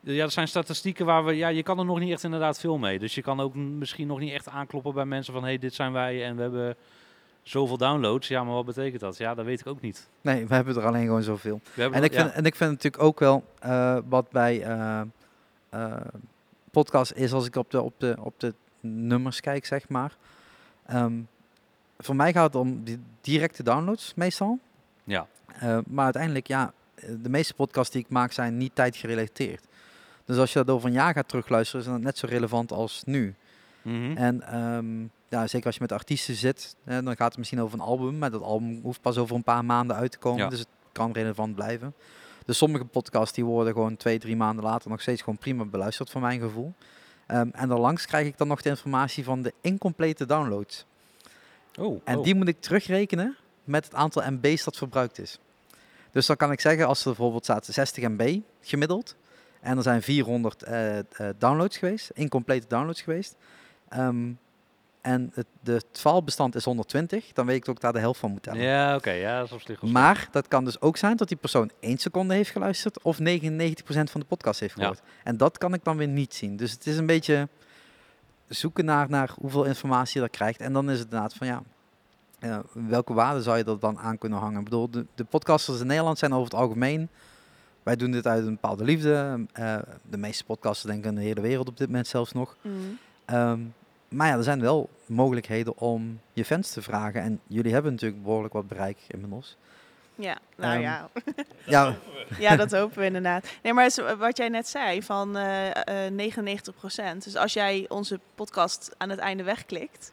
ja, 0.00 0.22
dat 0.22 0.32
zijn 0.32 0.48
statistieken 0.48 1.06
waar 1.06 1.24
we, 1.24 1.36
ja, 1.36 1.48
je 1.48 1.62
kan 1.62 1.78
er 1.78 1.84
nog 1.84 1.98
niet 1.98 2.12
echt 2.12 2.24
inderdaad 2.24 2.60
veel 2.60 2.78
mee. 2.78 2.98
Dus 2.98 3.14
je 3.14 3.22
kan 3.22 3.40
ook 3.40 3.54
misschien 3.54 4.06
nog 4.06 4.18
niet 4.18 4.32
echt 4.32 4.48
aankloppen 4.48 4.94
bij 4.94 5.04
mensen 5.04 5.32
van, 5.32 5.42
hé, 5.42 5.48
hey, 5.48 5.58
dit 5.58 5.74
zijn 5.74 5.92
wij 5.92 6.24
en 6.24 6.36
we 6.36 6.42
hebben 6.42 6.76
zoveel 7.42 7.76
downloads. 7.76 8.28
Ja, 8.28 8.44
maar 8.44 8.54
wat 8.54 8.64
betekent 8.64 9.00
dat? 9.00 9.16
Ja, 9.16 9.34
dat 9.34 9.44
weet 9.44 9.60
ik 9.60 9.66
ook 9.66 9.80
niet. 9.80 10.08
Nee, 10.20 10.46
we 10.46 10.54
hebben 10.54 10.76
er 10.76 10.86
alleen 10.86 11.04
gewoon 11.04 11.22
zoveel. 11.22 11.60
En 11.76 12.02
ik, 12.02 12.12
ja. 12.12 12.22
vind, 12.22 12.34
en 12.34 12.44
ik 12.44 12.54
vind 12.54 12.70
natuurlijk 12.70 13.02
ook 13.02 13.18
wel 13.18 13.44
eh, 13.58 13.98
wat 14.08 14.30
bij 14.30 14.62
eh, 15.70 15.96
podcast 16.70 17.12
is 17.12 17.32
als 17.32 17.46
ik 17.46 17.56
op 17.56 17.70
de, 17.70 17.82
op, 17.82 17.94
de, 17.98 18.16
op 18.20 18.34
de 18.36 18.54
nummers 18.80 19.40
kijk, 19.40 19.66
zeg 19.66 19.88
maar. 19.88 20.16
Ehm, 20.86 21.14
voor 21.98 22.16
mij 22.16 22.32
gaat 22.32 22.44
het 22.44 22.54
om 22.54 22.84
die 22.84 23.00
directe 23.20 23.62
downloads 23.62 24.12
meestal. 24.14 24.58
Ja. 25.04 25.26
Maar 25.86 26.04
uiteindelijk, 26.04 26.46
ja, 26.46 26.72
de 27.22 27.28
meeste 27.28 27.54
podcasts 27.54 27.92
die 27.92 28.02
ik 28.02 28.08
maak 28.08 28.32
zijn 28.32 28.56
niet 28.56 28.74
tijdgerelateerd. 28.74 29.64
Dus 30.24 30.38
als 30.38 30.52
je 30.52 30.58
dat 30.58 30.74
over 30.74 30.88
een 30.88 30.94
jaar 30.94 31.14
gaat 31.14 31.28
terugluisteren, 31.28 31.86
is 31.86 31.92
dat 31.92 32.00
net 32.00 32.18
zo 32.18 32.26
relevant 32.26 32.72
als 32.72 33.02
nu. 33.04 33.34
Mhm. 33.82 34.16
En 34.16 34.42
ehm, 34.42 35.06
ja, 35.30 35.46
zeker 35.46 35.66
als 35.66 35.74
je 35.74 35.80
met 35.80 35.92
artiesten 35.92 36.34
zit, 36.34 36.76
hè, 36.84 37.02
dan 37.02 37.16
gaat 37.16 37.28
het 37.28 37.38
misschien 37.38 37.60
over 37.60 37.78
een 37.78 37.84
album. 37.84 38.18
Maar 38.18 38.30
dat 38.30 38.42
album 38.42 38.80
hoeft 38.82 39.00
pas 39.00 39.18
over 39.18 39.36
een 39.36 39.42
paar 39.42 39.64
maanden 39.64 39.96
uit 39.96 40.10
te 40.10 40.18
komen. 40.18 40.42
Ja. 40.42 40.48
Dus 40.48 40.58
het 40.58 40.68
kan 40.92 41.12
relevant 41.12 41.54
blijven. 41.54 41.94
Dus 42.44 42.58
sommige 42.58 42.84
podcasts 42.84 43.34
die 43.34 43.44
worden 43.44 43.72
gewoon 43.72 43.96
twee, 43.96 44.18
drie 44.18 44.36
maanden 44.36 44.64
later 44.64 44.90
nog 44.90 45.00
steeds 45.00 45.22
gewoon 45.22 45.38
prima 45.38 45.64
beluisterd 45.64 46.10
voor 46.10 46.20
mijn 46.20 46.40
gevoel. 46.40 46.74
Ehm, 47.26 47.48
en 47.52 47.68
daarlangs 47.68 48.06
krijg 48.06 48.26
ik 48.26 48.38
dan 48.38 48.48
nog 48.48 48.62
de 48.62 48.68
informatie 48.68 49.24
van 49.24 49.42
de 49.42 49.52
incomplete 49.60 50.26
downloads. 50.26 50.86
Oh, 51.78 52.00
En 52.04 52.18
oh. 52.18 52.24
die 52.24 52.34
moet 52.34 52.48
ik 52.48 52.60
terugrekenen 52.60 53.36
met 53.64 53.84
het 53.84 53.94
aantal 53.94 54.22
MB's 54.30 54.64
dat 54.64 54.76
verbruikt 54.76 55.18
is. 55.18 55.38
Dus 56.10 56.26
dan 56.26 56.36
kan 56.36 56.52
ik 56.52 56.60
zeggen, 56.60 56.86
als 56.86 57.00
er 57.00 57.06
bijvoorbeeld 57.06 57.44
staat 57.44 57.66
60 57.66 58.08
MB 58.08 58.38
gemiddeld. 58.60 59.16
En 59.60 59.76
er 59.76 59.82
zijn 59.82 60.02
400 60.02 60.62
eh, 60.62 60.98
eh, 60.98 61.04
downloads 61.38 61.76
geweest, 61.76 62.10
incomplete 62.14 62.66
downloads 62.66 63.02
geweest. 63.02 63.36
Ehm, 63.88 64.32
en 65.00 65.30
het, 65.34 65.46
de, 65.60 65.72
het 65.72 65.86
filebestand 65.92 66.54
is 66.54 66.64
120, 66.64 67.32
dan 67.32 67.46
weet 67.46 67.56
ik 67.56 67.64
dat 67.64 67.74
ik 67.74 67.80
daar 67.80 67.92
de 67.92 67.98
helft 67.98 68.20
van 68.20 68.30
moet 68.30 68.42
tellen. 68.42 68.60
Ja, 68.60 68.96
oké, 68.96 69.10
ja, 69.10 69.38
dat 69.38 69.46
is 69.46 69.52
op 69.52 69.60
zich 69.60 69.82
Maar 69.82 70.28
dat 70.30 70.48
kan 70.48 70.64
dus 70.64 70.80
ook 70.80 70.96
zijn 70.96 71.16
dat 71.16 71.28
die 71.28 71.36
persoon 71.36 71.70
1 71.80 71.98
seconde 71.98 72.34
heeft 72.34 72.50
geluisterd 72.50 73.02
of 73.02 73.18
99% 73.18 73.22
van 73.82 74.20
de 74.20 74.26
podcast 74.26 74.60
heeft 74.60 74.74
Ja. 74.74 74.80
gehoord. 74.80 75.02
En 75.24 75.36
dat 75.36 75.58
kan 75.58 75.74
ik 75.74 75.84
dan 75.84 75.96
weer 75.96 76.08
niet 76.08 76.34
zien. 76.34 76.56
Dus 76.56 76.72
het 76.72 76.86
is 76.86 76.96
een 76.96 77.06
beetje 77.06 77.48
zoeken 78.48 78.84
naar, 78.84 79.10
naar 79.10 79.30
hoeveel 79.40 79.64
informatie 79.64 80.18
je 80.20 80.26
er 80.26 80.32
krijgt. 80.32 80.60
En 80.60 80.72
dan 80.72 80.90
is 80.90 80.98
het 80.98 81.04
inderdaad 81.04 81.34
van 81.34 81.46
ja, 81.46 81.62
eh, 82.38 82.58
welke 82.72 83.12
waarde 83.12 83.42
zou 83.42 83.58
je 83.58 83.64
er 83.64 83.78
dan 83.78 83.98
aan 83.98 84.18
kunnen 84.18 84.38
hangen? 84.38 84.58
Ik 84.58 84.64
bedoel, 84.64 84.90
de, 84.90 85.06
de 85.14 85.24
podcasters 85.24 85.80
in 85.80 85.86
Nederland 85.86 86.18
zijn 86.18 86.32
over 86.32 86.44
het 86.44 86.54
algemeen. 86.54 87.08
Wij 87.82 87.96
doen 87.96 88.10
dit 88.10 88.26
uit 88.26 88.46
een 88.46 88.52
bepaalde 88.52 88.84
liefde. 88.84 89.46
Eh, 89.52 89.78
de 90.10 90.16
meeste 90.16 90.44
podcasters 90.44 90.92
denken 90.92 91.10
in 91.10 91.16
de 91.16 91.22
hele 91.26 91.40
wereld 91.40 91.68
op 91.68 91.76
dit 91.76 91.86
moment 91.86 92.06
zelfs 92.06 92.32
nog. 92.32 92.56
Mm. 92.62 92.98
Ehm, 93.24 93.60
maar 94.10 94.26
ja, 94.26 94.36
er 94.36 94.42
zijn 94.42 94.60
wel 94.60 94.88
mogelijkheden 95.06 95.78
om 95.78 96.20
je 96.32 96.44
fans 96.44 96.70
te 96.70 96.82
vragen. 96.82 97.22
En 97.22 97.40
jullie 97.46 97.72
hebben 97.72 97.92
natuurlijk 97.92 98.22
behoorlijk 98.22 98.52
wat 98.52 98.68
bereik 98.68 98.98
inmiddels. 99.06 99.56
Ja, 100.14 100.38
nou 100.56 100.72
Ehm, 100.72 100.82
ja. 100.82 101.08
Ja, 101.66 101.96
Ja, 102.38 102.56
dat 102.56 102.72
hopen 102.72 102.98
we 102.98 103.04
inderdaad. 103.04 103.46
Nee, 103.62 103.72
maar 103.72 104.16
wat 104.18 104.36
jij 104.36 104.48
net 104.48 104.68
zei, 104.68 105.02
van 105.02 105.36
eh 105.36 106.06
eh 106.06 106.12
99%. 106.12 107.24
Dus 107.24 107.36
als 107.36 107.52
jij 107.52 107.86
onze 107.88 108.20
podcast 108.34 108.94
aan 108.96 109.10
het 109.10 109.18
einde 109.18 109.42
wegklikt, 109.42 110.12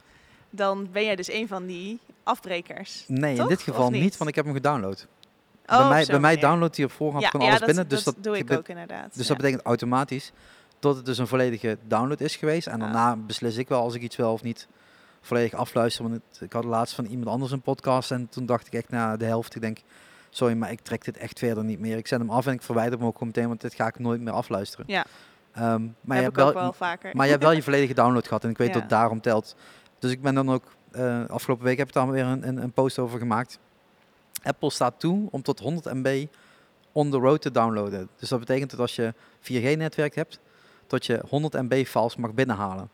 dan 0.49 0.87
ben 0.91 1.03
jij 1.03 1.15
dus 1.15 1.31
een 1.31 1.47
van 1.47 1.65
die 1.65 1.99
afbrekers. 2.23 3.03
nee, 3.07 3.35
in 3.35 3.47
dit 3.47 3.61
geval 3.61 3.89
niet? 3.89 4.01
niet? 4.01 4.17
want 4.17 4.29
ik 4.29 4.35
heb 4.35 4.45
hem 4.45 4.53
gedownload. 4.53 5.07
Oh, 5.65 5.77
bij 5.77 5.87
mij, 5.87 6.05
bij 6.05 6.19
mij 6.19 6.37
downloadt 6.37 6.75
hij 6.75 6.85
op 6.85 6.91
voorhand 6.91 7.23
ja, 7.23 7.29
gewoon 7.29 7.45
ja, 7.45 7.51
alles 7.51 7.65
dat, 7.65 7.75
binnen. 7.75 7.89
Dus 7.89 8.03
dat, 8.03 8.13
dat, 8.13 8.23
doe 8.23 8.37
ik 8.37 8.51
ook 8.51 8.67
inderdaad. 8.67 9.13
Dus 9.13 9.21
ja. 9.21 9.27
dat 9.27 9.37
betekent 9.37 9.61
automatisch 9.61 10.31
dat 10.79 10.95
het 10.95 11.05
dus 11.05 11.17
een 11.17 11.27
volledige 11.27 11.77
download 11.87 12.19
is 12.21 12.35
geweest. 12.35 12.67
En 12.67 12.79
daarna 12.79 13.15
beslis 13.15 13.57
ik 13.57 13.67
wel 13.69 13.81
als 13.81 13.93
ik 13.93 14.01
iets 14.01 14.15
wel 14.15 14.33
of 14.33 14.43
niet 14.43 14.67
volledig 15.21 15.53
afluisteren. 15.53 16.11
Want 16.11 16.21
het- 16.31 16.41
ik 16.41 16.53
had 16.53 16.63
laatst 16.63 16.95
van 16.95 17.05
iemand 17.05 17.27
anders 17.29 17.51
een 17.51 17.61
podcast 17.61 18.11
en 18.11 18.29
toen 18.29 18.45
dacht 18.45 18.67
ik 18.67 18.73
echt 18.73 18.89
na 18.89 19.17
de 19.17 19.25
helft, 19.25 19.55
ik 19.55 19.61
denk, 19.61 19.77
sorry, 20.29 20.53
maar 20.55 20.71
ik 20.71 20.79
trek 20.81 21.05
dit 21.05 21.17
echt 21.17 21.39
verder 21.39 21.63
niet 21.63 21.79
meer. 21.79 21.97
Ik 21.97 22.07
zet 22.07 22.19
hem 22.19 22.29
af 22.29 22.45
en 22.47 22.53
ik 22.53 22.61
verwijder 22.61 22.97
hem 22.97 23.07
ook 23.07 23.13
gewoon 23.17 23.27
meteen, 23.27 23.47
want 23.47 23.61
dit 23.61 23.73
ga 23.73 23.87
ik 23.87 23.99
nooit 23.99 24.21
meer 24.21 24.33
afluisteren. 24.33 24.85
Ja. 24.87 25.05
Ehm, 25.51 25.63
maar, 25.63 25.71
heb 25.77 25.85
je 26.09 26.15
ik 26.15 26.21
hebt 26.23 26.35
wel, 26.35 26.53
wel 26.53 26.73
vaker. 26.73 27.15
maar 27.15 27.25
je 27.25 27.31
hebt 27.31 27.43
wel 27.43 27.51
je 27.53 27.63
volledige 27.69 27.93
download 27.93 28.27
gehad 28.27 28.43
en 28.43 28.49
ik 28.49 28.57
weet 28.57 28.67
Ja. 28.67 28.73
dat 28.73 28.81
het 28.81 28.91
daarom 28.91 29.21
telt. 29.21 29.55
Dus 29.99 30.11
ik 30.11 30.21
ben 30.21 30.35
dan 30.35 30.51
ook, 30.51 30.63
eh, 30.91 31.25
afgelopen 31.27 31.65
week 31.65 31.77
heb 31.77 31.87
ik 31.87 31.93
daar 31.93 32.09
weer 32.11 32.25
een, 32.25 32.47
een, 32.47 32.57
een 32.63 32.71
post 32.71 32.99
over 32.99 33.19
gemaakt. 33.19 33.59
Apple 34.43 34.69
staat 34.71 34.99
toe 34.99 35.27
om 35.31 35.41
tot 35.41 35.59
100 35.59 35.93
MB 35.93 36.25
on 36.91 37.11
the 37.11 37.17
road 37.17 37.41
te 37.41 37.51
downloaden. 37.51 38.09
Dus 38.19 38.29
dat 38.29 38.39
betekent 38.39 38.69
dat 38.71 38.79
als 38.79 38.95
je 38.95 39.13
4G-netwerk 39.41 40.15
hebt, 40.15 40.39
dat 40.89 41.05
je 41.05 41.21
100 41.29 41.53
MB 41.53 41.85
files 41.85 42.15
mag 42.15 42.33
binnenhalen. 42.33 42.89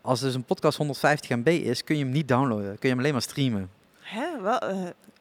Als 0.00 0.20
dus 0.20 0.34
een 0.34 0.44
podcast 0.44 0.78
150 0.78 1.30
MB 1.30 1.48
is, 1.48 1.84
kun 1.84 1.96
je 1.96 2.04
hem 2.04 2.12
niet 2.12 2.28
downloaden. 2.28 2.78
Kun 2.78 2.78
je 2.80 2.88
hem 2.88 2.98
alleen 2.98 3.12
maar 3.12 3.22
streamen. 3.22 3.70
Hè? 4.00 4.40
Wel, 4.40 4.58
eh, 4.58 4.78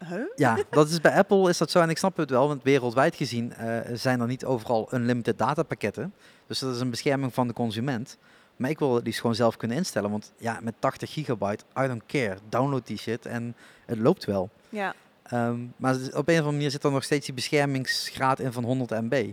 huh? 0.07 0.19
Ja, 0.35 0.57
dat 0.69 0.89
is 0.89 1.01
bij 1.01 1.11
Apple 1.11 1.49
is 1.49 1.57
dat 1.57 1.71
zo 1.71 1.79
en 1.79 1.89
ik 1.89 1.97
snap 1.97 2.17
het 2.17 2.29
wel, 2.29 2.47
want 2.47 2.63
wereldwijd 2.63 3.15
gezien 3.15 3.53
eh, 3.53 3.79
zijn 3.93 4.19
er 4.19 4.27
niet 4.27 4.45
overal 4.45 4.89
unlimited 4.93 5.37
datapakketten. 5.37 6.13
Dus 6.47 6.59
dat 6.59 6.75
is 6.75 6.81
een 6.81 6.89
bescherming 6.89 7.33
van 7.33 7.47
de 7.47 7.53
consument. 7.53 8.17
Maar 8.55 8.69
ik 8.69 8.79
wil 8.79 8.95
het 8.95 9.05
liefst 9.05 9.19
gewoon 9.19 9.35
zelf 9.35 9.57
kunnen 9.57 9.77
instellen, 9.77 10.11
want 10.11 10.31
ja, 10.37 10.59
met 10.61 10.73
80 10.79 11.13
gigabyte, 11.13 11.63
I 11.79 11.87
don't 11.87 12.05
care. 12.05 12.37
Download 12.49 12.85
die 12.85 12.97
shit 12.97 13.25
en 13.25 13.55
het 13.85 13.97
loopt 13.97 14.25
wel. 14.25 14.49
Ja. 14.69 14.93
Ehm, 15.23 15.59
maar 15.75 15.95
op 15.95 16.01
een 16.03 16.13
of 16.13 16.27
andere 16.27 16.51
manier 16.51 16.71
zit 16.71 16.83
er 16.83 16.91
nog 16.91 17.03
steeds 17.03 17.25
die 17.25 17.35
beschermingsgraad 17.35 18.39
in 18.39 18.51
van 18.51 18.63
100 18.63 18.89
MB. 18.89 19.29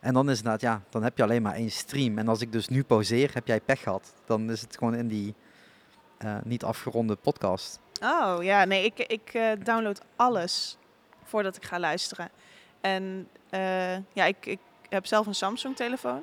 En 0.00 0.14
dan 0.14 0.30
is 0.30 0.42
het 0.42 0.60
ja, 0.60 0.82
dan 0.88 1.02
heb 1.02 1.16
je 1.16 1.22
alleen 1.22 1.42
maar 1.42 1.54
één 1.54 1.70
stream. 1.70 2.18
En 2.18 2.28
als 2.28 2.40
ik 2.40 2.52
dus 2.52 2.68
nu 2.68 2.84
pauzeer, 2.84 3.30
heb 3.32 3.46
jij 3.46 3.60
pech 3.60 3.82
gehad. 3.82 4.14
Dan 4.24 4.50
is 4.50 4.60
het 4.60 4.76
gewoon 4.76 4.94
in 4.94 5.08
die 5.08 5.34
eh, 6.18 6.36
niet 6.44 6.64
afgeronde 6.64 7.16
podcast. 7.16 7.80
Oh 8.02 8.36
ja, 8.40 8.64
nee, 8.64 8.84
ik, 8.84 8.98
ik 8.98 9.30
eh, 9.32 9.50
download 9.62 10.00
alles 10.16 10.76
voordat 11.24 11.56
ik 11.56 11.64
ga 11.64 11.78
luisteren. 11.78 12.30
En 12.80 13.28
eh, 13.50 13.94
ja, 13.94 14.24
ik, 14.24 14.46
ik 14.46 14.58
heb 14.88 15.06
zelf 15.06 15.26
een 15.26 15.34
Samsung-telefoon. 15.34 16.22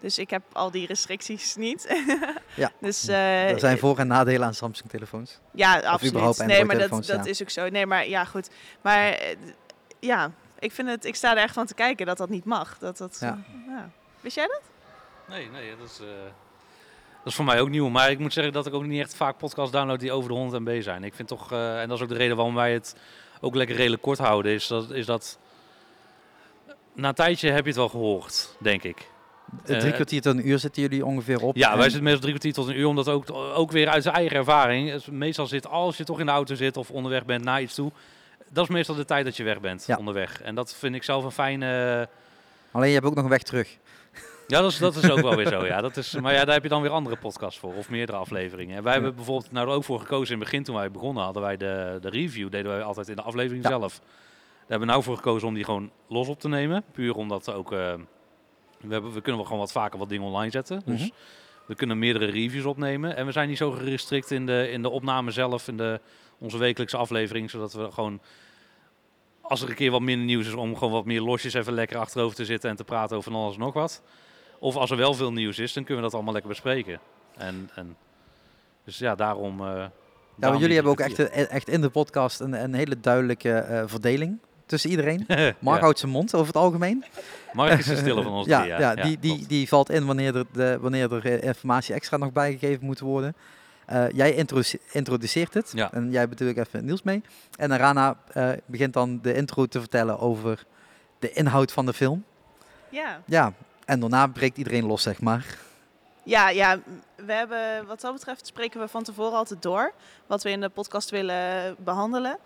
Dus 0.00 0.18
ik 0.18 0.30
heb 0.30 0.42
al 0.52 0.70
die 0.70 0.86
restricties 0.86 1.56
niet. 1.56 1.86
Ja. 2.54 2.72
dus, 2.80 3.08
er 3.08 3.58
zijn 3.58 3.78
voor- 3.78 3.98
en 3.98 4.06
nadelen 4.06 4.46
aan 4.46 4.54
Samsung-telefoons. 4.54 5.38
Ja, 5.52 5.78
absoluut. 5.78 6.46
Nee, 6.46 6.64
maar 6.64 6.78
dat, 6.78 6.90
dat 6.90 7.06
ja. 7.06 7.24
is 7.24 7.42
ook 7.42 7.50
zo. 7.50 7.68
Nee, 7.68 7.86
maar 7.86 8.08
ja, 8.08 8.24
goed. 8.24 8.50
Maar 8.82 9.20
ja, 10.00 10.32
ik 10.58 10.72
vind 10.72 10.88
het, 10.88 11.04
ik 11.04 11.14
sta 11.14 11.30
er 11.36 11.42
echt 11.42 11.54
van 11.54 11.66
te 11.66 11.74
kijken 11.74 12.06
dat 12.06 12.16
dat 12.18 12.28
niet 12.28 12.44
mag. 12.44 12.78
Dat 12.78 12.96
dat, 12.98 13.16
Ja. 13.20 13.38
ja. 13.68 13.90
Wist 14.20 14.36
jij 14.36 14.46
dat? 14.46 14.60
Nee, 15.28 15.48
nee, 15.50 15.76
dat 15.78 15.88
is, 15.90 15.98
eh, 16.00 16.06
dat 17.16 17.26
is 17.26 17.34
voor 17.34 17.44
mij 17.44 17.60
ook 17.60 17.68
nieuw. 17.68 17.88
Maar 17.88 18.10
ik 18.10 18.18
moet 18.18 18.32
zeggen 18.32 18.52
dat 18.52 18.66
ik 18.66 18.74
ook 18.74 18.84
niet 18.84 19.00
echt 19.00 19.14
vaak 19.16 19.38
podcasts 19.38 19.72
download 19.72 20.00
die 20.00 20.12
over 20.12 20.28
de 20.30 20.34
100 20.36 20.62
MB 20.64 20.82
zijn. 20.82 21.04
Ik 21.04 21.14
vind 21.14 21.28
toch, 21.28 21.52
eh, 21.52 21.80
en 21.80 21.88
dat 21.88 21.96
is 21.96 22.02
ook 22.02 22.08
de 22.10 22.14
reden 22.16 22.36
waarom 22.36 22.54
wij 22.54 22.72
het 22.72 22.96
ook 23.40 23.54
lekker 23.54 23.76
redelijk 23.76 24.02
kort 24.02 24.18
houden, 24.18 24.52
is 24.52 24.66
dat, 24.66 24.90
is 24.90 25.06
dat 25.06 25.38
na 26.94 27.08
een 27.08 27.14
tijdje 27.14 27.50
heb 27.50 27.60
je 27.62 27.68
het 27.68 27.76
wel 27.78 27.88
gehoord, 27.88 28.56
denk 28.60 28.82
ik. 28.82 29.10
Drie 29.64 29.78
Eh, 29.80 29.92
kwartier 29.92 30.20
tot 30.20 30.34
een 30.34 30.48
uur 30.48 30.58
zitten 30.58 30.82
jullie 30.82 31.04
ongeveer 31.04 31.42
op. 31.42 31.56
Ja, 31.56 31.70
En- 31.70 31.74
wij 31.76 31.84
zitten 31.84 32.02
meestal 32.02 32.20
drie 32.22 32.32
kwartier 32.38 32.52
tot 32.52 32.68
een 32.68 32.78
uur, 32.80 32.86
omdat 32.86 33.08
ook, 33.08 33.30
ook 33.32 33.70
weer 33.70 33.88
uit 33.88 34.02
zijn 34.02 34.14
eigen 34.14 34.36
ervaring. 34.36 35.06
Meestal 35.06 35.46
zit, 35.46 35.66
als 35.66 35.96
je 35.96 36.04
toch 36.04 36.20
in 36.20 36.26
de 36.26 36.32
auto 36.32 36.54
zit 36.54 36.76
of 36.76 36.90
onderweg 36.90 37.24
bent 37.24 37.44
naar 37.44 37.62
iets 37.62 37.74
toe, 37.74 37.92
dat 38.50 38.64
is 38.64 38.70
meestal 38.70 38.94
de 38.94 39.04
tijd 39.04 39.24
dat 39.24 39.36
je 39.36 39.44
weg 39.44 39.60
bent 39.60 39.84
Ja. 39.86 39.96
onderweg. 39.96 40.42
En 40.42 40.54
dat 40.54 40.74
vind 40.74 40.94
ik 40.94 41.02
zelf 41.02 41.24
een 41.24 41.30
fijne... 41.30 42.08
Alleen 42.72 42.88
je 42.88 42.94
hebt 42.94 43.06
ook 43.06 43.14
nog 43.14 43.24
een 43.24 43.30
weg 43.30 43.42
terug. 43.42 43.76
Ja, 44.46 44.60
dat 44.60 44.70
is, 44.70 44.78
dat 44.78 44.96
is 44.96 45.10
ook 45.10 45.20
wel 45.20 45.36
weer 45.36 45.46
zo. 45.48 45.66
Ja. 45.66 45.80
Dat 45.88 45.96
is, 45.96 46.14
maar 46.14 46.32
ja, 46.34 46.44
daar 46.44 46.54
heb 46.54 46.62
je 46.62 46.68
dan 46.68 46.82
weer 46.82 46.90
andere 46.90 47.16
podcasts 47.16 47.58
voor, 47.58 47.74
of 47.74 47.90
meerdere 47.90 48.18
afleveringen. 48.18 48.76
En 48.76 48.82
wij 48.82 48.92
hebben 48.92 49.14
bijvoorbeeld 49.14 49.52
nou 49.52 49.68
er 49.68 49.74
ook 49.74 49.84
voor 49.84 50.00
gekozen 50.00 50.34
in 50.34 50.40
het 50.40 50.50
begin, 50.50 50.64
toen 50.64 50.74
wij 50.74 50.90
begonnen, 50.90 51.22
hadden 51.24 51.42
wij 51.42 51.56
de, 51.56 51.98
de 52.00 52.08
review, 52.08 52.50
deden 52.50 52.72
wij 52.72 52.82
altijd 52.82 53.08
in 53.08 53.16
de 53.16 53.22
aflevering 53.22 53.62
Ja. 53.64 53.68
zelf. 53.70 53.98
Daar 53.98 54.08
hebben 54.60 54.86
we 54.86 54.92
nou 54.92 55.02
voor 55.02 55.16
gekozen 55.16 55.48
om 55.48 55.54
die 55.54 55.64
gewoon 55.64 55.90
los 56.08 56.28
op 56.28 56.40
te 56.40 56.48
nemen. 56.48 56.84
Puur 56.92 57.14
omdat 57.14 57.52
ook, 57.52 57.72
eh, 57.72 57.78
we, 58.80 58.92
hebben, 58.92 59.12
we 59.12 59.20
kunnen 59.20 59.36
wel 59.36 59.44
gewoon 59.44 59.58
wat 59.58 59.72
vaker 59.72 59.98
wat 59.98 60.08
dingen 60.08 60.26
online 60.26 60.50
zetten. 60.50 60.82
Dus 60.84 61.00
Mhm. 61.00 61.10
we 61.66 61.74
kunnen 61.74 61.98
meerdere 61.98 62.26
reviews 62.26 62.64
opnemen. 62.64 63.16
En 63.16 63.26
we 63.26 63.32
zijn 63.32 63.48
niet 63.48 63.58
zo 63.58 63.70
gerestrikt 63.70 64.30
in 64.30 64.46
de, 64.46 64.70
in 64.70 64.82
de 64.82 64.88
opname 64.90 65.30
zelf, 65.30 65.68
in 65.68 65.76
de, 65.76 66.00
onze 66.38 66.58
wekelijkse 66.58 66.96
aflevering, 66.96 67.50
zodat 67.50 67.72
we 67.72 67.90
gewoon... 67.90 68.20
Als 69.40 69.62
er 69.62 69.68
een 69.68 69.74
keer 69.74 69.90
wat 69.90 70.00
minder 70.00 70.26
nieuws 70.26 70.46
is, 70.46 70.52
om 70.52 70.76
gewoon 70.76 70.92
wat 70.92 71.04
meer 71.04 71.20
losjes 71.20 71.54
even 71.54 71.72
lekker 71.72 71.98
achterover 71.98 72.36
te 72.36 72.44
zitten 72.44 72.70
en 72.70 72.76
te 72.76 72.84
praten 72.84 73.16
over 73.16 73.32
van 73.32 73.40
alles 73.40 73.54
en 73.54 73.60
nog 73.60 73.74
wat. 73.74 74.02
Of 74.58 74.76
als 74.76 74.90
er 74.90 74.96
wel 74.96 75.14
veel 75.14 75.32
nieuws 75.32 75.58
is, 75.58 75.72
dan 75.72 75.84
kunnen 75.84 76.02
we 76.02 76.08
dat 76.08 76.14
allemaal 76.14 76.32
lekker 76.32 76.50
bespreken. 76.52 77.00
En, 77.36 77.70
en 77.74 77.96
dus 78.84 78.98
ja, 78.98 79.14
daarom. 79.14 79.60
eh, 79.60 79.84
Ja, 80.36 80.56
jullie 80.56 80.74
hebben 80.74 80.92
ook 80.92 81.00
echt, 81.00 81.18
eh, 81.18 81.50
echt 81.50 81.68
in 81.68 81.80
de 81.80 81.90
podcast 81.90 82.40
een, 82.40 82.52
een 82.62 82.74
hele 82.74 83.00
duidelijke 83.00 83.52
eh, 83.52 83.82
verdeling 83.86 84.38
tussen 84.66 84.90
iedereen. 84.90 85.24
Mark 85.58 85.76
ja. 85.76 85.82
houdt 85.82 85.98
zijn 85.98 86.12
mond 86.12 86.34
over 86.34 86.46
het 86.46 86.56
algemeen. 86.56 87.04
Mark 87.52 87.78
is 87.78 87.86
de 87.86 87.96
stille 87.96 88.22
van 88.22 88.32
ons 88.38 88.46
ja, 88.46 88.60
drie, 88.60 88.72
ja, 88.78 88.94
die, 88.94 89.18
die, 89.18 89.46
die 89.46 89.68
valt 89.68 89.90
in 89.90 90.06
wanneer 90.06 90.36
er, 90.36 90.44
de, 90.52 90.78
wanneer 90.80 91.12
er 91.12 91.42
informatie 91.42 91.94
extra 91.94 92.16
nog 92.16 92.32
bijgegeven 92.32 92.84
moet 92.84 93.00
worden. 93.00 93.34
Eh, 93.88 94.10
jij 94.10 94.34
introduce- 94.34 94.78
introduceert 94.92 95.54
het 95.54 95.70
Ja. 95.74 95.92
en 95.92 96.10
jij 96.10 96.28
bedoel 96.28 96.48
ik 96.48 96.56
even 96.56 96.84
Niels 96.84 97.02
mee. 97.02 97.22
En 97.56 97.76
Rana 97.76 98.16
eh, 98.32 98.50
begint 98.66 98.92
dan 98.92 99.18
de 99.22 99.34
intro 99.34 99.66
te 99.66 99.80
vertellen 99.80 100.18
over 100.18 100.64
de 101.18 101.32
inhoud 101.32 101.72
van 101.72 101.86
de 101.86 101.92
film. 101.92 102.24
Ja. 102.88 103.20
Ja, 103.24 103.52
en 103.84 104.00
daarna 104.00 104.26
breekt 104.26 104.56
iedereen 104.58 104.86
los, 104.86 105.02
zeg 105.02 105.20
maar. 105.20 105.58
Ja, 106.22 106.48
ja, 106.50 106.78
we 107.16 107.32
hebben 107.32 107.86
wat 107.86 108.00
dat 108.00 108.12
betreft 108.12 108.46
spreken 108.46 108.80
we 108.80 108.88
van 108.88 109.02
tevoren 109.02 109.36
altijd 109.38 109.62
door 109.62 109.92
wat 110.26 110.42
we 110.42 110.50
in 110.50 110.60
de 110.60 110.68
podcast 110.68 111.10
willen 111.10 111.76
behandelen. 111.78 112.38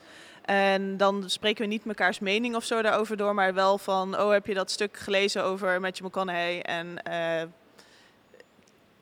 En 0.44 0.96
dan 0.96 1.30
spreken 1.30 1.62
we 1.62 1.68
niet 1.68 1.84
mekaars 1.84 2.18
mening 2.18 2.54
of 2.56 2.64
zo 2.64 2.82
daarover 2.82 3.16
door, 3.16 3.34
maar 3.34 3.54
wel 3.54 3.78
van, 3.78 4.20
oh, 4.20 4.30
heb 4.30 4.46
je 4.46 4.54
dat 4.54 4.70
stuk 4.70 4.96
gelezen 4.96 5.44
over 5.44 5.80
Matthew 5.80 6.06
McConaughey? 6.06 6.62
En 6.62 7.02
eh, 7.02 7.42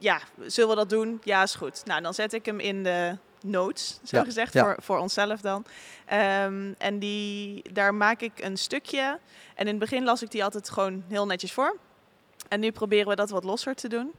ja, 0.00 0.20
zullen 0.46 0.70
we 0.70 0.76
dat 0.76 0.90
doen? 0.90 1.20
Ja, 1.24 1.42
is 1.42 1.54
goed. 1.54 1.82
Nou, 1.84 2.02
dan 2.02 2.14
zet 2.14 2.32
ik 2.32 2.46
hem 2.46 2.60
in 2.60 2.82
de 2.82 3.16
notes, 3.42 3.98
zo 4.04 4.16
Ja, 4.16 4.24
gezegd, 4.24 4.52
ja. 4.52 4.64
Voor, 4.64 4.76
voor 4.82 4.98
onszelf 4.98 5.40
dan. 5.40 5.64
Ehm, 6.06 6.72
en 6.78 6.98
die, 6.98 7.62
daar 7.72 7.94
maak 7.94 8.20
ik 8.20 8.32
een 8.36 8.56
stukje. 8.56 9.18
En 9.54 9.64
in 9.64 9.66
het 9.66 9.78
begin 9.78 10.04
las 10.04 10.22
ik 10.22 10.30
die 10.30 10.44
altijd 10.44 10.70
gewoon 10.70 11.04
heel 11.08 11.26
netjes 11.26 11.52
voor. 11.52 11.76
En 12.48 12.60
nu 12.60 12.70
proberen 12.72 13.08
we 13.08 13.14
dat 13.14 13.30
wat 13.30 13.44
losser 13.44 13.74
te 13.74 13.88
doen. 13.88 14.12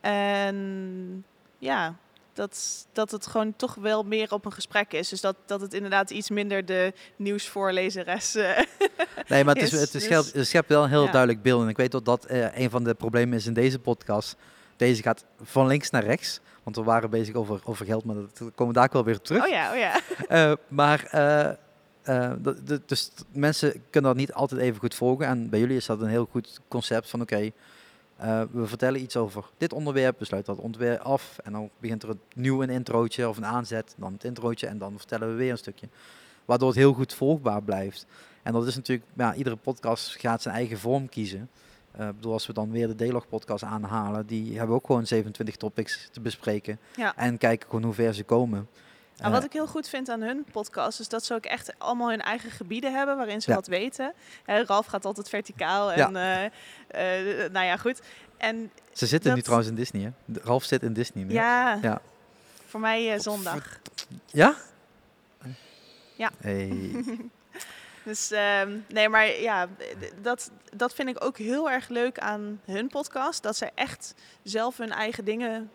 En 0.00 1.24
ja, 1.58 1.94
dat, 2.32 2.86
dat 2.92 3.10
het 3.10 3.26
gewoon 3.26 3.56
toch 3.56 3.74
wel 3.74 4.02
meer 4.02 4.32
op 4.32 4.44
een 4.44 4.52
gesprek 4.52 4.92
is. 4.92 5.08
Dus 5.08 5.20
dat, 5.20 5.36
dat 5.46 5.60
het 5.60 5.74
inderdaad 5.74 6.10
iets 6.10 6.30
minder 6.30 6.64
de 6.66 6.92
nieuwsvoorlezeres 7.16 8.36
uh, 8.36 8.58
Nee, 9.28 9.44
maar 9.44 9.54
het, 9.54 9.62
is, 9.64 9.72
Is, 9.72 9.80
het, 9.80 9.82
is, 9.82 9.90
dus- 9.90 10.04
schept, 10.04 10.32
het 10.32 10.46
schept 10.46 10.68
wel 10.68 10.82
een 10.82 10.88
heel 10.88 11.04
Ja. 11.04 11.10
duidelijk 11.10 11.42
beeld. 11.42 11.62
En 11.62 11.68
ik 11.68 11.76
weet 11.76 11.92
dat 11.92 12.04
dat 12.04 12.24
eh, 12.24 12.58
een 12.58 12.70
van 12.70 12.84
de 12.84 12.94
problemen 12.94 13.36
is 13.38 13.46
in 13.46 13.52
deze 13.54 13.78
podcast. 13.78 14.36
Deze 14.76 15.02
gaat 15.02 15.24
van 15.42 15.66
links 15.66 15.90
naar 15.90 16.04
rechts. 16.04 16.40
Want 16.62 16.76
we 16.76 16.82
waren 16.82 17.10
bezig 17.10 17.34
over, 17.34 17.60
over 17.64 17.86
geld, 17.86 18.04
maar 18.04 18.14
dat 18.14 18.38
komen 18.38 18.66
we 18.66 18.72
daar 18.72 18.84
ook 18.84 18.92
wel 18.92 19.04
weer 19.04 19.20
terug. 19.20 19.42
Oh 19.42 19.48
ja, 19.48 19.72
oh 19.72 19.78
ja. 19.78 20.00
Eh, 20.28 20.52
maar 20.68 21.04
eh, 21.10 21.50
eh, 22.02 22.32
dus 22.86 23.12
mensen 23.32 23.72
kunnen 23.90 24.10
dat 24.10 24.20
niet 24.20 24.32
altijd 24.32 24.60
even 24.60 24.80
goed 24.80 24.94
volgen. 24.94 25.26
En 25.26 25.48
bij 25.48 25.58
jullie 25.58 25.76
is 25.76 25.86
dat 25.86 26.00
een 26.00 26.08
heel 26.08 26.28
goed 26.30 26.60
concept 26.68 27.10
van 27.10 27.20
oké, 27.20 27.50
we 28.50 28.66
vertellen 28.66 29.00
iets 29.00 29.16
over 29.16 29.44
dit 29.58 29.72
onderwerp, 29.72 30.18
we 30.18 30.24
sluiten 30.24 30.54
dat 30.54 30.64
onderwerp 30.64 31.00
af. 31.00 31.38
En 31.44 31.52
dan 31.52 31.70
begint 31.78 32.02
er 32.02 32.08
een 32.08 32.20
nieuw 32.34 32.62
een 32.62 32.70
introotje 32.70 33.28
of 33.28 33.36
een 33.36 33.46
aanzet, 33.46 33.94
dan 33.96 34.12
het 34.12 34.24
introotje 34.24 34.66
en 34.66 34.78
dan 34.78 34.94
vertellen 34.96 35.28
we 35.28 35.34
weer 35.34 35.50
een 35.50 35.58
stukje. 35.58 35.88
Waardoor 36.44 36.68
het 36.68 36.76
heel 36.76 36.92
goed 36.92 37.14
volgbaar 37.14 37.62
blijft. 37.62 38.06
En 38.42 38.52
dat 38.52 38.66
is 38.66 38.76
natuurlijk, 38.76 39.08
ja, 39.16 39.34
iedere 39.34 39.56
podcast 39.56 40.20
gaat 40.20 40.42
zijn 40.42 40.54
eigen 40.54 40.78
vorm 40.78 41.08
kiezen. 41.08 41.48
Eh, 41.98 42.08
Ik 42.08 42.14
bedoel, 42.14 42.32
als 42.32 42.46
we 42.46 42.52
dan 42.52 42.70
weer 42.70 42.96
de 42.96 43.06
D-log 43.08 43.28
podcast 43.28 43.64
aanhalen, 43.64 44.26
die 44.26 44.58
hebben 44.58 44.76
ook 44.76 44.86
gewoon 44.86 45.06
27 45.06 45.56
topics 45.56 46.08
te 46.12 46.20
bespreken. 46.20 46.78
Ja. 46.96 47.16
En 47.16 47.38
kijken 47.38 47.68
gewoon 47.68 47.84
hoe 47.84 47.94
ver 47.94 48.14
ze 48.14 48.24
komen. 48.24 48.68
Eh, 49.16 49.30
wat 49.30 49.44
ik 49.44 49.52
heel 49.52 49.66
goed 49.66 49.88
vind 49.88 50.08
aan 50.08 50.20
hun 50.22 50.44
podcast 50.52 51.00
is 51.00 51.08
dat 51.08 51.24
ze 51.24 51.34
ook 51.34 51.44
echt 51.44 51.72
allemaal 51.78 52.08
hun 52.10 52.20
eigen 52.22 52.50
gebieden 52.50 52.94
hebben 52.94 53.16
waarin 53.16 53.42
ze 53.42 53.50
Ja. 53.50 53.56
wat 53.56 53.66
weten. 53.66 54.12
Hè, 54.44 54.64
Ralf 54.64 54.86
gaat 54.86 55.04
altijd 55.04 55.28
verticaal 55.28 55.92
en 55.92 56.12
Ja. 56.12 56.50
eh, 56.88 57.44
eh, 57.44 57.52
nou 57.52 57.66
ja, 57.66 57.76
goed. 57.76 58.00
En 58.36 58.70
Ze 58.92 59.06
zitten 59.06 59.34
nu 59.34 59.42
trouwens 59.42 59.68
in 59.70 59.74
Disney, 59.74 60.02
hè? 60.02 60.40
Ralf 60.42 60.64
zit 60.64 60.82
in 60.82 60.92
Disney 60.92 61.24
nu. 61.24 61.32
ja, 61.32 61.78
Ja. 61.82 62.00
voor 62.66 62.80
mij 62.80 63.12
eh, 63.14 63.20
zondag. 63.20 63.78
Ja? 64.26 64.54
Ja. 66.16 66.30
Hey. 66.40 66.90
Dus 68.04 68.30
ehm, 68.30 68.78
nee, 68.88 69.08
maar 69.08 69.40
ja, 69.40 69.68
dat, 70.22 70.50
dat 70.76 70.94
vind 70.94 71.08
ik 71.08 71.24
ook 71.24 71.38
heel 71.38 71.70
erg 71.70 71.88
leuk 71.88 72.18
aan 72.18 72.60
hun 72.64 72.88
podcast. 72.88 73.42
Dat 73.42 73.56
ze 73.56 73.70
echt 73.74 74.14
zelf 74.42 74.76
hun 74.76 74.90
eigen 74.90 75.24
dingen 75.24 75.70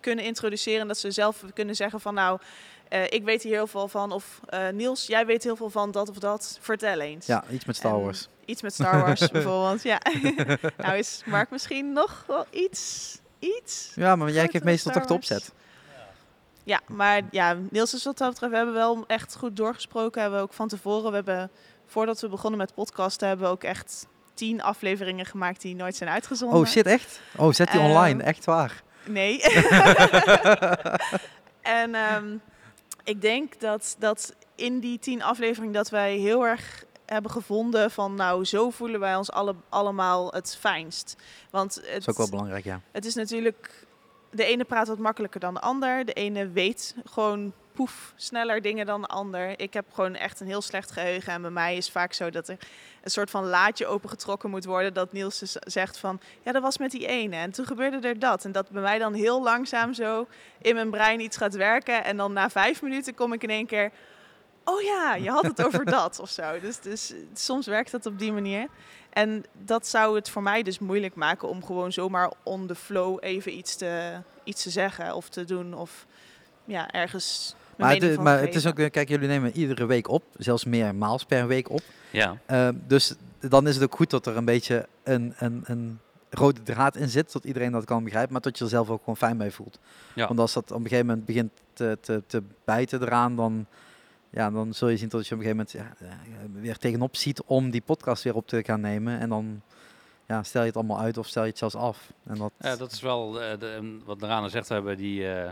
kunnen 0.00 0.24
introduceren. 0.24 0.88
Dat 0.88 0.98
ze 0.98 1.10
zelf 1.10 1.44
kunnen 1.54 1.74
zeggen 1.74 2.00
van 2.00 2.14
nou, 2.14 2.40
eh, 2.88 3.04
ik 3.04 3.24
weet 3.24 3.42
hier 3.42 3.52
heel 3.52 3.66
veel 3.66 3.88
van. 3.88 4.12
Of 4.12 4.40
eh, 4.46 4.68
Niels, 4.68 5.06
jij 5.06 5.26
weet 5.26 5.44
heel 5.44 5.56
veel 5.56 5.70
van 5.70 5.90
dat 5.90 6.08
of 6.08 6.18
dat. 6.18 6.58
Vertel 6.60 7.00
eens. 7.00 7.26
Ja, 7.26 7.44
iets 7.50 7.64
met 7.64 7.76
Star 7.76 7.94
En 7.94 8.02
Wars. 8.02 8.28
Iets 8.44 8.62
met 8.62 8.74
Star 8.74 9.00
Wars 9.00 9.28
bijvoorbeeld, 9.30 9.82
ja. 9.82 10.00
nou 10.76 10.96
is 10.96 11.22
Mark 11.26 11.50
misschien 11.50 11.92
nog 11.92 12.24
wel 12.26 12.46
iets, 12.50 13.18
iets. 13.38 13.92
Ja, 13.94 14.16
maar 14.16 14.30
jij 14.30 14.48
geeft 14.48 14.64
meestal 14.64 14.92
toch 14.92 15.06
de 15.06 15.14
opzet. 15.14 15.52
Ja, 16.64 16.80
maar 16.88 17.20
ja, 17.30 17.56
Niels 17.70 17.94
is 17.94 18.04
wat 18.04 18.18
dat 18.18 18.28
betreft, 18.30 18.50
we 18.50 18.56
hebben 18.56 18.74
wel 18.74 19.04
echt 19.06 19.36
goed 19.36 19.56
doorgesproken. 19.56 20.20
Hebben 20.20 20.38
we 20.38 20.44
ook 20.44 20.52
van 20.52 20.68
tevoren, 20.68 21.08
we 21.10 21.14
hebben, 21.14 21.50
voordat 21.86 22.20
we 22.20 22.28
begonnen 22.28 22.58
met 22.58 22.74
podcasten, 22.74 23.28
hebben 23.28 23.46
we 23.46 23.52
ook 23.52 23.64
echt 23.64 24.06
tien 24.34 24.62
afleveringen 24.62 25.26
gemaakt 25.26 25.60
die 25.60 25.74
nooit 25.74 25.96
zijn 25.96 26.10
uitgezonden. 26.10 26.58
Oh 26.58 26.66
shit, 26.66 26.86
echt? 26.86 27.20
Oh, 27.36 27.52
zet 27.52 27.70
die 27.70 27.80
Eh, 27.80 27.86
online, 27.86 28.22
echt 28.22 28.44
waar. 28.44 28.82
Nee. 29.04 29.42
en 31.62 31.94
ehm, 31.94 32.36
ik 33.04 33.20
denk 33.20 33.60
dat, 33.60 33.96
dat 33.98 34.34
in 34.54 34.80
die 34.80 34.98
tien 34.98 35.22
afleveringen 35.22 35.72
dat 35.72 35.90
wij 35.90 36.16
heel 36.16 36.46
erg 36.46 36.84
hebben 37.06 37.30
gevonden 37.30 37.90
van 37.90 38.14
nou, 38.14 38.44
zo 38.44 38.70
voelen 38.70 39.00
wij 39.00 39.16
ons 39.16 39.30
alle, 39.30 39.54
allemaal 39.68 40.32
het 40.32 40.56
fijnst. 40.60 41.16
Want 41.50 41.74
Dat 41.74 41.84
het, 41.86 41.96
is 42.00 42.08
ook 42.08 42.16
wel 42.16 42.28
belangrijk, 42.28 42.64
ja. 42.64 42.80
het 42.92 43.04
is 43.04 43.14
natuurlijk, 43.14 43.86
de 44.32 44.44
ene 44.44 44.64
praat 44.64 44.88
wat 44.88 44.98
makkelijker 44.98 45.40
dan 45.40 45.54
de 45.54 45.60
ander. 45.60 46.04
De 46.04 46.12
ene 46.12 46.48
weet 46.48 46.94
gewoon 47.04 47.52
poef 47.72 48.12
sneller 48.16 48.62
dingen 48.62 48.86
dan 48.86 49.00
de 49.00 49.06
ander. 49.06 49.60
Ik 49.60 49.74
heb 49.74 49.84
gewoon 49.92 50.14
echt 50.14 50.40
een 50.40 50.46
heel 50.46 50.62
slecht 50.62 50.90
geheugen. 50.90 51.32
En 51.32 51.42
bij 51.42 51.50
mij 51.50 51.76
is 51.76 51.90
vaak 51.90 52.12
zo 52.12 52.30
dat 52.30 52.48
er 52.48 52.58
een 53.02 53.10
soort 53.10 53.30
van 53.30 53.46
laadje 53.46 53.86
opengetrokken 53.86 54.50
moet 54.50 54.64
worden. 54.64 54.94
Dat 54.94 55.12
Niels 55.12 55.38
dus 55.38 55.52
zegt 55.52 55.98
van, 55.98 56.20
ja, 56.42 56.52
dat 56.52 56.62
was 56.62 56.78
met 56.78 56.90
die 56.90 57.06
ene. 57.06 57.36
En 57.36 57.50
toen 57.50 57.66
gebeurde 57.66 58.08
er 58.08 58.18
dat. 58.18 58.44
En 58.44 58.52
dat 58.52 58.70
bij 58.70 58.82
mij 58.82 58.98
dan 58.98 59.14
heel 59.14 59.42
langzaam 59.42 59.94
zo 59.94 60.26
in 60.60 60.74
mijn 60.74 60.90
brein 60.90 61.20
iets 61.20 61.36
gaat 61.36 61.54
werken. 61.54 62.04
En 62.04 62.16
dan 62.16 62.32
na 62.32 62.50
vijf 62.50 62.82
minuten 62.82 63.14
kom 63.14 63.32
ik 63.32 63.42
in 63.42 63.50
één 63.50 63.66
keer... 63.66 63.90
Oh 64.64 64.80
ja, 64.80 65.14
je 65.14 65.30
had 65.30 65.42
het 65.42 65.64
over 65.64 65.84
dat 66.00 66.18
of 66.20 66.30
zo. 66.30 66.60
Dus, 66.60 66.80
dus 66.80 67.14
soms 67.34 67.66
werkt 67.66 67.90
dat 67.90 68.06
op 68.06 68.18
die 68.18 68.32
manier. 68.32 68.68
En 69.12 69.44
dat 69.64 69.86
zou 69.86 70.14
het 70.16 70.28
voor 70.30 70.42
mij 70.42 70.62
dus 70.62 70.78
moeilijk 70.78 71.14
maken 71.14 71.48
om 71.48 71.64
gewoon 71.64 71.92
zomaar 71.92 72.32
on 72.42 72.66
the 72.66 72.74
flow 72.74 73.18
even 73.20 73.56
iets 73.56 73.76
te, 73.76 74.12
iets 74.44 74.62
te 74.62 74.70
zeggen 74.70 75.14
of 75.14 75.28
te 75.28 75.44
doen. 75.44 75.74
Of 75.74 76.06
ja, 76.64 76.90
ergens 76.90 77.54
mijn 77.76 77.76
Maar, 77.76 77.90
het, 77.90 77.98
mening 78.00 78.10
is- 78.10 78.14
van 78.14 78.24
maar 78.24 78.38
te 78.40 78.46
het 78.46 78.54
is 78.54 78.66
ook, 78.66 78.78
eh, 78.78 78.90
kijk, 78.90 79.08
jullie 79.08 79.28
nemen 79.28 79.52
iedere 79.56 79.86
week 79.86 80.08
op, 80.08 80.22
zelfs 80.38 80.64
meer 80.64 80.94
maals 80.94 81.24
per 81.24 81.46
week 81.46 81.70
op. 81.70 81.80
Ja. 82.10 82.36
Eh, 82.46 82.68
dus 82.86 83.14
dan 83.40 83.66
is 83.66 83.74
het 83.74 83.84
ook 83.84 83.94
goed 83.94 84.10
dat 84.10 84.26
er 84.26 84.36
een 84.36 84.44
beetje 84.44 84.86
een, 85.02 85.34
een, 85.38 85.62
een 85.66 85.98
rode 86.30 86.62
draad 86.62 86.96
in 86.96 87.08
zit, 87.08 87.32
dat 87.32 87.44
iedereen 87.44 87.72
dat 87.72 87.84
kan 87.84 88.04
begrijpen, 88.04 88.32
maar 88.32 88.40
dat 88.40 88.58
je 88.58 88.64
er 88.64 88.70
zelf 88.70 88.90
ook 88.90 88.98
gewoon 88.98 89.16
fijn 89.16 89.36
bij 89.36 89.50
voelt. 89.50 89.78
Ja. 90.14 90.26
Want 90.26 90.38
als 90.38 90.52
dat 90.52 90.70
op 90.70 90.76
een 90.76 90.82
gegeven 90.82 91.06
moment 91.06 91.26
begint 91.26 91.50
te, 91.72 91.98
te, 92.00 92.22
te 92.26 92.42
bijten 92.64 93.02
eraan, 93.02 93.36
dan, 93.36 93.66
ja, 94.32 94.50
dan 94.50 94.72
zul 94.72 94.88
je 94.88 94.96
zien 94.96 95.08
dat 95.08 95.26
je 95.26 95.34
op 95.34 95.40
een 95.40 95.46
gegeven 95.46 95.66
moment 95.80 95.96
eh, 96.00 96.60
weer 96.62 96.78
tegenop 96.78 97.16
ziet 97.16 97.42
om 97.42 97.70
die 97.70 97.80
podcast 97.80 98.22
weer 98.22 98.34
op 98.34 98.46
te 98.48 98.64
gaan 98.64 98.80
nemen. 98.80 99.18
En 99.18 99.28
dan 99.28 99.62
ja, 100.26 100.42
stel 100.42 100.60
je 100.60 100.66
het 100.66 100.76
allemaal 100.76 100.98
uit 100.98 101.18
of 101.18 101.26
stel 101.26 101.42
je 101.42 101.48
het 101.48 101.58
zelfs 101.58 101.74
af. 101.74 102.12
En 102.24 102.38
dat, 102.38 102.52
Ja, 102.58 102.76
dat 102.76 102.92
is 102.92 103.00
wel 103.00 103.42
eh, 103.42 103.78
wat 104.04 104.20
Narana 104.20 104.48
zegt. 104.48 104.68
We 104.68 104.74
hebben, 104.74 104.96
die, 104.96 105.28
eh, 105.32 105.50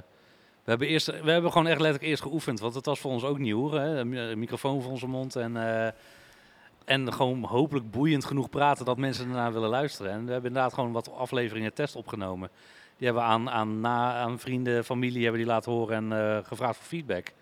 we, 0.65 0.71
hebben 0.71 0.89
eerst, 0.89 1.07
we 1.23 1.31
hebben 1.31 1.53
gewoon 1.53 1.67
echt 1.67 1.81
letterlijk 1.81 2.11
eerst 2.11 2.23
geoefend. 2.23 2.61
Want 2.61 2.75
het 2.75 2.87
was 2.87 2.99
voor 3.01 3.11
ons 3.11 3.25
ook 3.25 3.39
nieuw. 3.39 3.71
Hè? 3.71 3.99
Een 3.99 4.09
mi- 4.09 4.19
een 4.19 4.39
microfoon 4.39 4.83
voor 4.83 4.91
onze 4.91 5.07
mond. 5.07 5.37
En, 5.37 5.57
en 6.85 7.13
gewoon 7.13 7.45
hopelijk 7.45 7.91
boeiend 7.91 8.25
genoeg 8.25 8.51
praten 8.51 8.85
dat 8.85 8.97
mensen 8.97 9.29
ernaar 9.29 9.53
willen 9.53 9.69
luisteren. 9.69 10.13
En 10.13 10.25
we 10.27 10.33
hebben 10.33 10.51
inderdaad 10.51 10.75
gewoon 10.75 10.93
wat 10.93 11.13
afleveringen 11.15 11.75
test 11.75 11.97
opgenomen. 11.97 12.51
Die 12.97 13.07
hebben 13.07 13.25
we 13.25 13.31
aan, 13.31 13.51
aan, 13.51 13.81
na, 13.81 14.15
aan 14.15 14.39
vrienden, 14.39 14.85
familie 14.85 15.23
hebben 15.23 15.41
die 15.41 15.51
laten 15.51 15.73
horen 15.73 16.13
en 16.13 16.45
gevraagd 16.45 16.77
voor 16.77 16.87
feedback. 16.87 17.33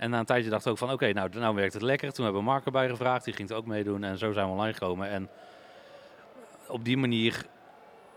En 0.00 0.10
na 0.10 0.18
een 0.18 0.24
tijdje 0.24 0.50
dachten 0.50 0.66
we 0.66 0.70
ook 0.72 0.88
van, 0.88 0.92
oké, 0.92 1.12
nou, 1.12 1.28
nou 1.38 1.54
werkt 1.54 1.72
het 1.72 1.82
lekker. 1.82 2.12
Toen 2.12 2.24
hebben 2.24 2.42
we 2.42 2.48
Mark 2.48 2.64
erbij 2.64 2.88
gevraagd, 2.88 3.24
die 3.24 3.34
ging 3.34 3.48
het 3.48 3.56
ook 3.58 3.66
meedoen. 3.66 4.04
En 4.04 4.18
zo 4.18 4.32
zijn 4.32 4.46
we 4.46 4.52
online 4.52 4.72
gekomen. 4.72 5.08
En 5.08 5.28
op 6.68 6.84
die 6.84 6.96
manier 6.96 7.46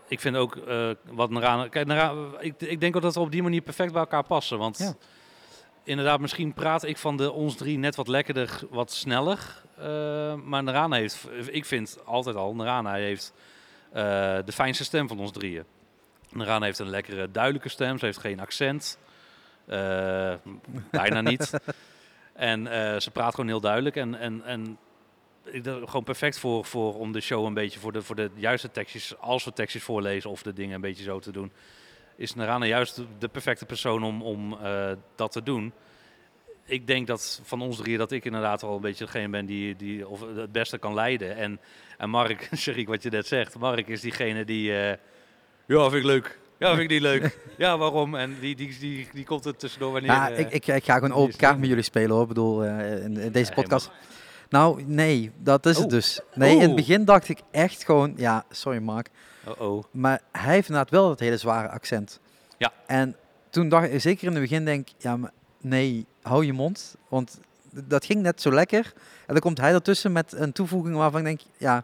ik 0.08 0.20
vind 0.20 0.36
ook 0.36 0.56
eh, 0.56 0.90
wat 1.12 1.30
Narana... 1.30 1.68
Kijk, 1.68 1.88
Narana, 1.88 2.40
ik, 2.40 2.62
ik 2.62 2.80
denk 2.80 2.96
ook 2.96 3.02
dat 3.02 3.14
we 3.14 3.20
op 3.20 3.32
die 3.32 3.44
manier 3.44 3.62
perfect 3.62 3.92
bij 3.92 4.02
elkaar 4.02 4.24
passen. 4.24 4.58
Want 4.58 4.78
Ja. 4.78 4.94
inderdaad, 5.84 6.20
misschien 6.20 6.54
praat 6.54 6.84
ik 6.84 6.98
van 6.98 7.18
de 7.18 7.32
ons 7.32 7.56
drie 7.56 7.78
net 7.78 7.96
wat 7.96 8.08
lekkerder, 8.08 8.60
wat 8.70 8.92
sneller. 8.92 9.62
eh, 9.78 10.34
maar 10.34 10.64
Narana 10.64 10.96
heeft, 10.96 11.28
ik 11.48 11.66
vind 11.66 11.98
altijd 12.06 12.36
al, 12.36 12.56
Narana 12.56 12.94
heeft 12.94 13.34
eh, 13.92 14.04
de 14.46 14.52
fijnste 14.52 14.84
stem 14.84 15.08
van 15.08 15.20
ons 15.20 15.32
drieën. 15.32 15.64
Narana 16.30 16.66
heeft 16.66 16.80
een 16.80 16.90
lekkere, 16.90 17.32
duidelijke 17.32 17.70
stem. 17.70 17.98
Ze 17.98 18.06
heeft 18.06 18.18
geen 18.18 18.40
accent. 18.40 18.98
Eh, 19.66 20.34
bijna 20.92 21.22
niet. 21.22 21.52
En 22.34 22.68
eh, 22.68 23.00
ze 23.00 23.12
praat 23.12 23.36
gewoon 23.36 23.50
heel 23.50 23.62
duidelijk. 23.62 23.96
En, 23.96 24.16
en, 24.16 24.44
en 24.44 24.78
ik 25.44 25.64
dacht, 25.64 25.86
gewoon 25.86 26.04
perfect 26.04 26.40
voor, 26.40 26.66
voor 26.66 27.00
om 27.00 27.12
de 27.12 27.22
show 27.22 27.46
een 27.46 27.54
beetje 27.54 27.80
voor 27.80 27.92
de, 27.92 28.02
voor 28.02 28.16
de 28.16 28.30
juiste 28.36 28.72
tekstjes, 28.72 29.18
als 29.20 29.44
we 29.44 29.54
tekstjes 29.54 29.84
voorlezen 29.84 30.30
of 30.30 30.44
de 30.44 30.54
dingen 30.54 30.76
een 30.76 30.82
beetje 30.82 31.04
zo 31.04 31.20
te 31.20 31.32
doen, 31.32 31.52
is 32.16 32.36
Narana 32.36 32.66
juist 32.66 32.96
de, 32.96 33.06
de 33.20 33.28
perfecte 33.28 33.66
persoon 33.66 34.04
om, 34.04 34.22
om 34.22 34.54
eh, 34.54 34.92
dat 35.16 35.32
te 35.32 35.44
doen. 35.44 35.74
Ik 36.66 36.88
denk 36.88 37.08
dat 37.08 37.42
van 37.44 37.62
ons 37.62 37.78
drieën 37.78 37.98
dat 37.98 38.12
ik 38.12 38.26
inderdaad 38.26 38.62
wel 38.62 38.76
een 38.76 38.82
beetje 38.82 39.06
degene 39.06 39.30
ben 39.30 39.46
die, 39.46 39.76
die 39.76 40.08
of 40.08 40.22
het 40.36 40.52
beste 40.52 40.78
kan 40.78 40.94
leiden. 40.94 41.36
En, 41.36 41.60
en 41.98 42.10
Mark, 42.10 42.50
Sharik, 42.58 42.88
wat 42.88 43.04
je 43.04 43.10
net 43.10 43.28
zegt, 43.28 43.58
Mark 43.58 43.88
is 43.88 44.02
diegene 44.02 44.46
die, 44.46 44.78
eh, 44.78 44.98
ja, 45.68 45.90
vind 45.90 45.94
ik 45.94 46.04
leuk. 46.04 46.40
Ja, 46.64 46.70
vind 46.70 46.82
ik 46.82 46.90
niet 46.90 47.02
leuk. 47.02 47.38
Ja, 47.58 47.78
waarom? 47.78 48.16
En 48.16 48.36
die, 48.40 48.56
die, 48.56 48.78
die, 48.80 49.08
die 49.14 49.26
komt 49.26 49.46
er 49.46 49.56
tussendoor 49.56 49.92
wanneer... 49.92 50.12
Ja, 50.12 50.30
eh, 50.32 50.40
ik, 50.40 50.52
ik, 50.52 50.68
ik 50.68 50.84
ga 50.84 50.94
gewoon 50.94 51.14
open 51.14 51.36
kaart 51.36 51.60
met 51.60 51.70
jullie 51.70 51.84
spelen 51.84 52.12
hoor. 52.12 52.22
Ik 52.22 52.28
bedoel, 52.28 52.64
eh, 52.64 53.04
in, 53.04 53.32
deze 53.32 53.52
podcast. 53.52 53.92
Nou, 54.50 54.84
nee, 54.86 55.32
dat 55.38 55.66
is 55.66 55.76
het 55.76 55.86
Oh. 55.86 55.92
dus. 55.92 56.20
Nee, 56.34 56.56
in 56.56 56.62
het 56.62 56.70
Oh. 56.70 56.76
begin 56.76 57.06
dacht 57.06 57.30
ik 57.30 57.40
echt 57.52 57.86
gewoon, 57.86 58.14
ja, 58.18 58.46
sorry 58.50 58.80
Mark, 58.80 59.10
Oh-oh. 59.48 59.84
maar 59.92 60.22
hij 60.32 60.54
heeft 60.54 60.68
inderdaad 60.68 60.92
wel 60.92 61.08
dat 61.08 61.20
hele 61.20 61.38
zware 61.38 61.70
accent. 61.70 62.20
Ja. 62.58 62.72
En 62.88 63.16
toen 63.50 63.70
dacht 63.70 63.92
ik, 63.92 64.02
zeker 64.02 64.28
in 64.28 64.32
het 64.34 64.42
begin 64.42 64.66
denk 64.66 64.90
ik, 64.90 64.96
ja, 64.98 65.18
maar 65.18 65.32
nee, 65.62 66.06
hou 66.22 66.46
je 66.46 66.54
mond, 66.54 66.96
want 67.10 67.40
dat 67.72 68.06
ging 68.06 68.22
net 68.22 68.42
zo 68.42 68.52
lekker. 68.52 68.94
En 68.96 69.34
dan 69.34 69.40
komt 69.40 69.58
hij 69.58 69.74
ertussen 69.74 70.12
met 70.12 70.34
een 70.36 70.52
toevoeging 70.52 70.96
waarvan 70.96 71.20
ik 71.20 71.26
denk, 71.26 71.42
ja, 71.58 71.84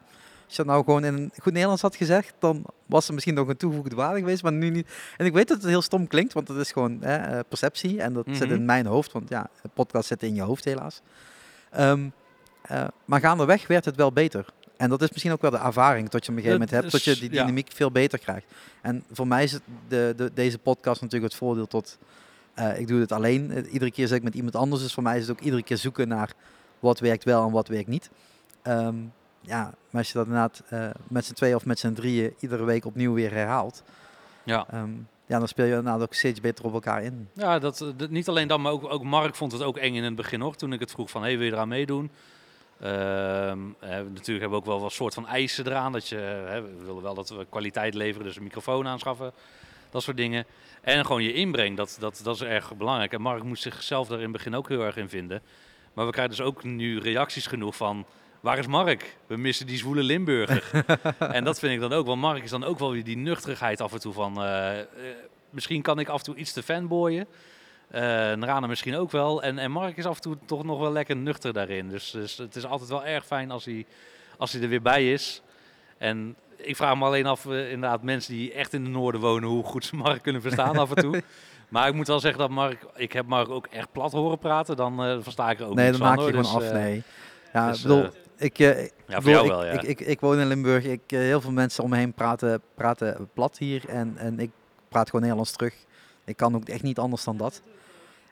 als 0.50 0.58
je 0.58 0.64
dat 0.64 0.74
nou 0.74 0.84
gewoon 0.84 1.06
in 1.06 1.14
een 1.14 1.32
goed 1.42 1.52
Nederlands 1.54 1.82
had 1.82 1.96
gezegd, 1.96 2.34
dan 2.40 2.64
was 2.86 3.08
er 3.08 3.14
misschien 3.14 3.34
nog 3.34 3.48
een 3.48 3.58
toevoegde 3.58 3.96
waarde 3.96 4.20
geweest, 4.20 4.44
maar 4.44 4.52
nu 4.52 4.70
niet. 4.70 4.88
En 5.18 5.26
ik 5.26 5.34
weet 5.34 5.48
dat 5.48 5.58
het 5.58 5.66
heel 5.70 5.82
stom 5.82 6.08
klinkt, 6.08 6.34
want 6.34 6.48
het 6.48 6.58
is 6.58 6.72
gewoon 6.72 6.98
hè, 7.02 7.16
eh, 7.16 7.40
perceptie 7.48 8.02
en 8.02 8.14
dat 8.14 8.26
zit 8.32 8.48
Mhm. 8.48 8.54
in 8.58 8.66
mijn 8.66 8.86
hoofd, 8.86 9.12
want 9.12 9.30
ja, 9.30 9.50
de 9.62 9.70
podcast 9.74 10.08
zit 10.08 10.24
in 10.24 10.36
je 10.36 10.42
hoofd 10.42 10.64
helaas. 10.66 11.02
Ehm, 11.72 12.08
eh, 12.62 12.84
maar 13.06 13.20
gaandeweg 13.20 13.68
werd 13.68 13.86
het 13.86 13.96
wel 13.96 14.12
beter. 14.12 14.46
En 14.78 14.90
dat 14.90 15.02
is 15.02 15.10
misschien 15.10 15.32
ook 15.32 15.42
wel 15.42 15.52
de 15.52 15.58
ervaring 15.58 16.10
dat 16.10 16.26
je 16.26 16.32
op 16.32 16.38
een 16.38 16.44
gegeven 16.44 16.60
Dat 16.60 16.70
moment 16.72 16.92
hebt, 16.92 17.06
dat 17.06 17.16
je 17.16 17.22
die 17.22 17.34
ja. 17.34 17.42
dynamiek 17.42 17.72
veel 17.74 17.92
beter 17.92 18.20
krijgt. 18.20 18.46
En 18.82 19.04
voor 19.12 19.28
mij 19.28 19.44
is 19.44 19.52
de, 19.88 20.14
de, 20.18 20.32
deze 20.34 20.58
podcast 20.58 21.02
natuurlijk 21.02 21.32
het 21.32 21.42
voordeel 21.42 21.68
tot, 21.68 21.98
eh, 22.54 22.80
ik 22.80 22.88
doe 22.88 23.00
het 23.00 23.12
alleen, 23.12 23.68
iedere 23.72 23.92
keer 23.92 24.08
zit 24.08 24.18
ik 24.18 24.24
met 24.24 24.36
iemand 24.36 24.56
anders, 24.56 24.82
dus 24.82 24.94
voor 24.94 25.04
mij 25.04 25.16
is 25.16 25.28
het 25.28 25.32
ook 25.32 25.44
iedere 25.44 25.64
keer 25.64 25.78
zoeken 25.78 26.08
naar 26.08 26.34
wat 26.80 27.00
werkt 27.00 27.24
wel 27.24 27.46
en 27.46 27.52
wat 27.52 27.68
werkt 27.68 27.88
niet. 27.88 28.10
Ehm, 28.62 28.96
ja, 29.42 29.62
maar 29.64 30.02
als 30.02 30.08
je 30.08 30.14
dat 30.18 30.26
inderdaad 30.26 30.64
eh, 30.70 30.90
met 31.08 31.26
z'n 31.26 31.34
tweeën 31.34 31.56
of 31.56 31.66
met 31.66 31.80
z'n 31.80 31.94
drieën 31.94 32.34
iedere 32.40 32.64
week 32.64 32.86
opnieuw 32.86 33.14
weer 33.14 33.32
herhaalt, 33.32 33.84
Ja. 34.44 34.66
ehm, 34.72 34.90
ja, 35.26 35.38
dan 35.40 35.48
speel 35.48 35.66
je 35.66 35.76
inderdaad 35.76 36.02
ook 36.02 36.14
steeds 36.14 36.42
beter 36.42 36.66
op 36.66 36.74
elkaar 36.74 37.04
in. 37.04 37.30
Ja, 37.34 37.60
dat, 37.60 37.82
eh, 37.82 37.88
dat- 37.98 38.10
niet 38.10 38.28
alleen 38.28 38.48
dat, 38.48 38.60
maar 38.60 38.72
ook, 38.72 38.92
ook 38.92 39.04
Mark 39.04 39.36
vond 39.36 39.52
het 39.52 39.62
ook 39.64 39.78
eng 39.78 39.96
in 39.96 40.04
het 40.04 40.16
begin 40.16 40.42
hoor. 40.42 40.56
Toen 40.56 40.74
ik 40.74 40.80
het 40.80 40.92
vroeg 40.92 41.10
van, 41.10 41.22
hey, 41.22 41.38
wil 41.38 41.46
je 41.48 41.52
eraan 41.54 41.68
meedoen? 41.68 42.12
Ehm, 42.80 43.60
eh, 43.80 43.90
natuurlijk 43.90 44.26
hebben 44.40 44.50
we 44.50 44.56
ook 44.56 44.66
wel 44.66 44.84
een 44.84 44.92
soort 44.92 45.14
van 45.14 45.28
eisen 45.28 45.68
eraan. 45.68 45.92
Dat 45.92 46.08
je, 46.08 46.16
hè, 46.48 46.62
we 46.62 46.84
willen 46.86 47.02
wel 47.02 47.14
dat 47.14 47.30
we 47.30 47.46
kwaliteit 47.50 47.94
leveren, 47.94 48.26
dus 48.28 48.36
een 48.36 48.44
microfoon 48.44 48.88
aanschaffen. 48.88 49.32
Dat 49.90 50.04
soort 50.04 50.18
dingen. 50.18 50.46
En 50.82 51.06
gewoon 51.06 51.24
je 51.24 51.34
inbreng, 51.34 51.78
dat, 51.78 51.98
dat, 52.00 52.20
dat 52.24 52.36
is 52.36 52.42
erg 52.42 52.76
belangrijk. 52.76 53.14
En 53.14 53.22
Mark 53.22 53.44
moest 53.44 53.62
zichzelf 53.62 54.08
daar 54.08 54.18
in 54.18 54.24
het 54.24 54.32
begin 54.32 54.56
ook 54.56 54.68
heel 54.70 54.82
erg 54.84 54.98
in 54.98 55.10
vinden. 55.10 55.42
Maar 55.94 56.06
we 56.06 56.12
krijgen 56.12 56.36
dus 56.38 56.46
ook 56.46 56.64
nu 56.64 57.00
reacties 57.00 57.48
genoeg 57.48 57.76
van... 57.76 58.06
Waar 58.40 58.58
is 58.58 58.68
Mark? 58.68 59.18
We 59.28 59.38
missen 59.38 59.68
die 59.68 59.78
zwoele 59.78 60.04
Limburger. 60.04 60.86
en 61.20 61.44
dat 61.44 61.60
vind 61.60 61.74
ik 61.74 61.80
dan 61.80 61.94
ook. 61.94 62.06
Want 62.06 62.22
Mark 62.22 62.44
is 62.44 62.50
dan 62.50 62.64
ook 62.64 62.80
wel 62.80 62.92
weer 62.92 63.04
die 63.04 63.18
nuchterigheid 63.18 63.82
af 63.82 63.94
en 63.94 64.00
toe 64.00 64.14
van... 64.14 64.42
eh, 64.44 64.80
eh, 64.80 64.86
misschien 65.50 65.82
kan 65.82 66.00
ik 66.00 66.08
af 66.10 66.18
en 66.18 66.24
toe 66.24 66.36
iets 66.36 66.54
te 66.54 66.64
fanboyen. 66.64 67.28
Eh 67.90 68.02
Narana 68.02 68.68
misschien 68.68 68.96
ook 68.96 69.12
wel. 69.12 69.44
En, 69.44 69.58
en 69.58 69.72
Mark 69.72 69.98
is 69.98 70.06
af 70.06 70.16
en 70.16 70.22
toe 70.22 70.38
toch 70.46 70.64
nog 70.64 70.80
wel 70.80 70.92
lekker 70.92 71.16
nuchter 71.16 71.54
daarin. 71.54 71.90
Dus, 71.90 72.12
dus 72.12 72.38
het 72.38 72.56
is 72.56 72.66
altijd 72.66 72.90
wel 72.90 73.06
erg 73.06 73.26
fijn 73.26 73.52
als 73.52 73.66
hij, 73.66 73.86
als 74.38 74.52
hij 74.52 74.62
er 74.62 74.70
weer 74.70 74.82
bij 74.82 75.12
is. 75.14 75.42
En 75.98 76.36
ik 76.58 76.76
vraag 76.76 76.98
me 76.98 77.06
alleen 77.06 77.26
af, 77.26 77.46
inderdaad, 77.46 78.04
mensen 78.04 78.34
die 78.34 78.54
echt 78.54 78.74
in 78.74 78.84
het 78.84 78.92
noorden 78.92 79.22
wonen, 79.22 79.50
hoe 79.50 79.64
goed 79.64 79.86
ze 79.86 79.96
Mark 79.96 80.22
kunnen 80.22 80.42
verstaan 80.42 80.78
af 80.78 80.90
en 80.96 81.02
toe. 81.02 81.22
Maar 81.70 81.88
ik 81.88 81.94
moet 81.94 82.08
wel 82.08 82.20
zeggen 82.20 82.40
dat 82.40 82.50
Mark, 82.50 82.86
ik 82.96 83.12
heb 83.14 83.26
Mark 83.26 83.50
ook 83.50 83.68
echt 83.68 83.92
plat 83.92 84.12
horen 84.12 84.38
praten, 84.38 84.76
dan 84.76 85.04
eh, 85.04 85.18
versta 85.20 85.50
ik 85.50 85.60
er 85.60 85.66
ook 85.66 85.76
nee, 85.76 85.86
niks 85.86 85.98
dan 85.98 86.08
van, 86.08 86.16
maak 86.18 86.28
je 86.28 86.34
hoor. 86.34 86.44
gewoon 86.44 86.62
Dus, 86.62 86.70
af. 86.70 86.76
Nee. 86.78 87.04
Ja, 87.54 87.70
dus, 87.72 87.82
bedoel, 87.82 88.10
ik, 88.40 88.60
eh, 88.60 88.84
ik 88.84 88.92
ja, 89.08 89.22
voor 89.22 89.24
bedoel, 89.24 89.32
jou 89.32 89.46
ik, 89.46 89.52
wel, 89.52 89.66
ja. 89.66 89.72
ik, 89.72 89.82
ik, 89.84 90.00
ik 90.08 90.20
woon 90.20 90.40
in 90.40 90.48
Limburg. 90.48 90.84
Ik, 90.86 91.02
eh, 91.08 91.20
heel 91.20 91.42
veel 91.42 91.52
mensen 91.52 91.84
om 91.84 91.90
me 91.90 91.98
heen 91.98 92.14
praten, 92.14 92.62
praten 92.76 93.30
plat 93.34 93.58
hier. 93.58 93.90
En, 93.90 94.18
en 94.18 94.40
ik 94.40 94.52
praat 94.88 95.06
gewoon 95.06 95.22
Nederlands 95.22 95.52
terug. 95.52 95.74
Ik 96.26 96.38
kan 96.38 96.56
ook 96.56 96.70
echt 96.70 96.84
niet 96.84 97.00
anders 97.00 97.24
dan 97.24 97.38
dat. 97.38 97.62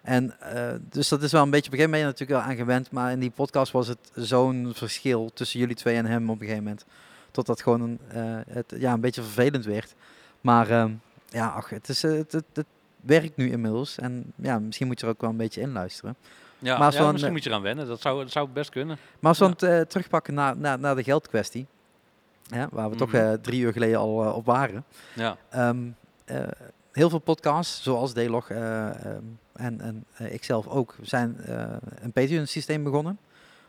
En 0.01 0.39
eh, 0.39 0.73
dus 0.89 1.07
dat 1.07 1.23
is 1.23 1.31
wel 1.31 1.41
een 1.43 1.49
beetje, 1.49 1.67
op 1.71 1.73
een 1.73 1.79
gegeven 1.79 1.99
moment 1.99 2.15
ben 2.17 2.25
je 2.27 2.27
natuurlijk 2.27 2.39
wel 2.39 2.49
aan 2.49 2.55
gewend. 2.65 2.91
Maar 2.91 3.11
in 3.11 3.19
die 3.19 3.29
podcast 3.29 3.71
was 3.71 3.87
het 3.87 4.11
zo'n 4.13 4.71
verschil 4.75 5.31
tussen 5.33 5.59
jullie 5.59 5.75
twee 5.75 5.95
en 5.95 6.05
hem 6.05 6.29
op 6.29 6.35
een 6.35 6.41
gegeven 6.41 6.63
moment. 6.63 6.85
Totdat 7.31 7.61
gewoon 7.61 7.81
een, 7.81 7.99
het, 8.49 8.73
ja, 8.77 8.93
een 8.93 9.01
beetje 9.01 9.21
vervelend 9.21 9.65
werd. 9.65 9.95
Maar 10.41 10.69
ehm, 10.69 10.91
ja, 11.29 11.47
ach, 11.47 11.69
het 11.69 11.89
is, 11.89 12.01
het, 12.01 12.31
het, 12.31 12.45
het- 12.53 12.65
werkt 13.01 13.37
nu 13.37 13.51
inmiddels. 13.51 13.97
En 13.97 14.33
ja, 14.35 14.59
misschien 14.59 14.87
moet 14.87 14.99
je 14.99 15.05
er 15.05 15.11
ook 15.11 15.21
wel 15.21 15.29
een 15.29 15.37
beetje 15.37 15.61
in 15.61 15.71
luisteren. 15.71 16.15
Ja, 16.59 16.77
Maar 16.77 16.91
ja, 16.91 16.97
we 16.97 17.03
dan, 17.03 17.11
misschien 17.11 17.25
eh, 17.27 17.35
moet 17.35 17.43
je 17.43 17.49
eraan 17.49 17.61
wennen. 17.61 17.87
Dat 17.87 18.01
zou, 18.01 18.23
dat 18.23 18.31
zou 18.31 18.47
best 18.49 18.69
kunnen. 18.69 18.97
Maar 19.19 19.29
als 19.29 19.39
we 19.39 19.65
Ja. 19.67 19.67
het, 19.73 19.89
terugpakken 19.89 20.33
naar, 20.33 20.57
naar, 20.57 20.79
naar 20.79 20.95
de 20.95 21.03
geldkwestie, 21.03 21.67
hè, 22.49 22.65
waar 22.71 22.89
we 22.89 22.95
toch 22.95 23.11
Mhm. 23.11 23.17
eh, 23.21 23.33
drie 23.33 23.61
uur 23.61 23.71
geleden 23.71 23.97
al 23.99 24.23
eh, 24.25 24.35
op 24.35 24.45
waren. 24.45 24.83
Ja, 25.13 25.37
Ehm, 25.49 25.77
eh, 26.25 26.43
heel 26.91 27.09
veel 27.09 27.19
podcasts, 27.19 27.83
zoals 27.83 28.13
Delog 28.13 28.49
eh, 28.49 28.87
ehm, 29.05 29.21
en, 29.53 29.81
en 29.81 30.05
eh, 30.13 30.33
ikzelf 30.33 30.67
ook, 30.67 30.95
zijn 31.01 31.37
een 32.01 32.11
Patreon-systeem 32.13 32.83
begonnen. 32.83 33.17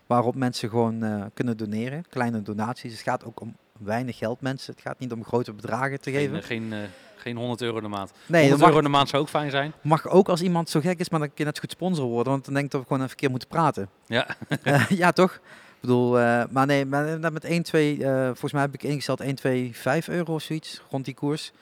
Waarop 0.06 0.34
mensen 0.34 0.68
gewoon 0.68 1.30
kunnen 1.34 1.56
doneren, 1.56 2.04
kleine 2.08 2.42
donaties. 2.42 2.92
Het 2.92 3.00
gaat 3.02 3.24
ook 3.24 3.40
om 3.40 3.56
weinig 3.78 4.16
geld, 4.16 4.40
mensen. 4.40 4.72
Het 4.72 4.82
gaat 4.82 4.98
niet 4.98 5.12
om 5.12 5.24
grote 5.24 5.52
bedragen 5.52 6.00
te 6.00 6.10
geen, 6.10 6.20
geven. 6.28 6.42
geen, 6.42 6.72
geen 7.18 7.36
100 7.36 7.62
euro 7.62 7.80
de 7.80 7.88
maand. 7.88 8.12
nee, 8.26 8.40
100 8.40 8.50
dat 8.50 8.58
mag, 8.58 8.68
euro 8.68 8.82
de 8.82 8.88
maand 8.88 9.08
zou 9.08 9.22
ook 9.22 9.28
fijn 9.28 9.50
zijn. 9.50 9.72
mag 9.80 10.08
ook 10.08 10.28
als 10.28 10.42
iemand 10.42 10.70
zo 10.70 10.80
gek 10.80 10.98
is, 10.98 11.08
maar 11.08 11.20
dan 11.20 11.28
kun 11.28 11.38
je 11.38 11.44
net 11.44 11.58
goed 11.58 11.70
sponsor 11.70 12.06
worden. 12.06 12.32
Want 12.32 12.44
dan 12.44 12.54
denk 12.54 12.66
ik 12.66 12.72
dat 12.72 12.80
we 12.80 12.86
gewoon 12.86 13.02
even 13.02 13.14
een 13.14 13.20
keer 13.20 13.30
moeten 13.30 13.48
praten. 13.48 13.88
Ja, 14.06 14.26
Eh, 14.62 14.88
ja, 14.88 15.12
toch? 15.12 15.32
Ik 15.32 15.80
bedoel, 15.80 16.18
eh, 16.18 16.42
maar 16.50 16.66
nee, 16.66 16.86
maar 16.86 17.32
met 17.32 17.44
1, 17.44 17.62
2, 17.62 18.04
eh, 18.04 18.24
volgens 18.24 18.52
mij 18.52 18.62
heb 18.62 18.74
ik 18.74 18.82
ingesteld 18.82 19.20
1, 19.20 19.34
2, 19.34 19.70
5 19.74 20.08
euro 20.08 20.34
of 20.34 20.42
zoiets 20.42 20.82
rond 20.90 21.04
die 21.04 21.14
koers. 21.14 21.52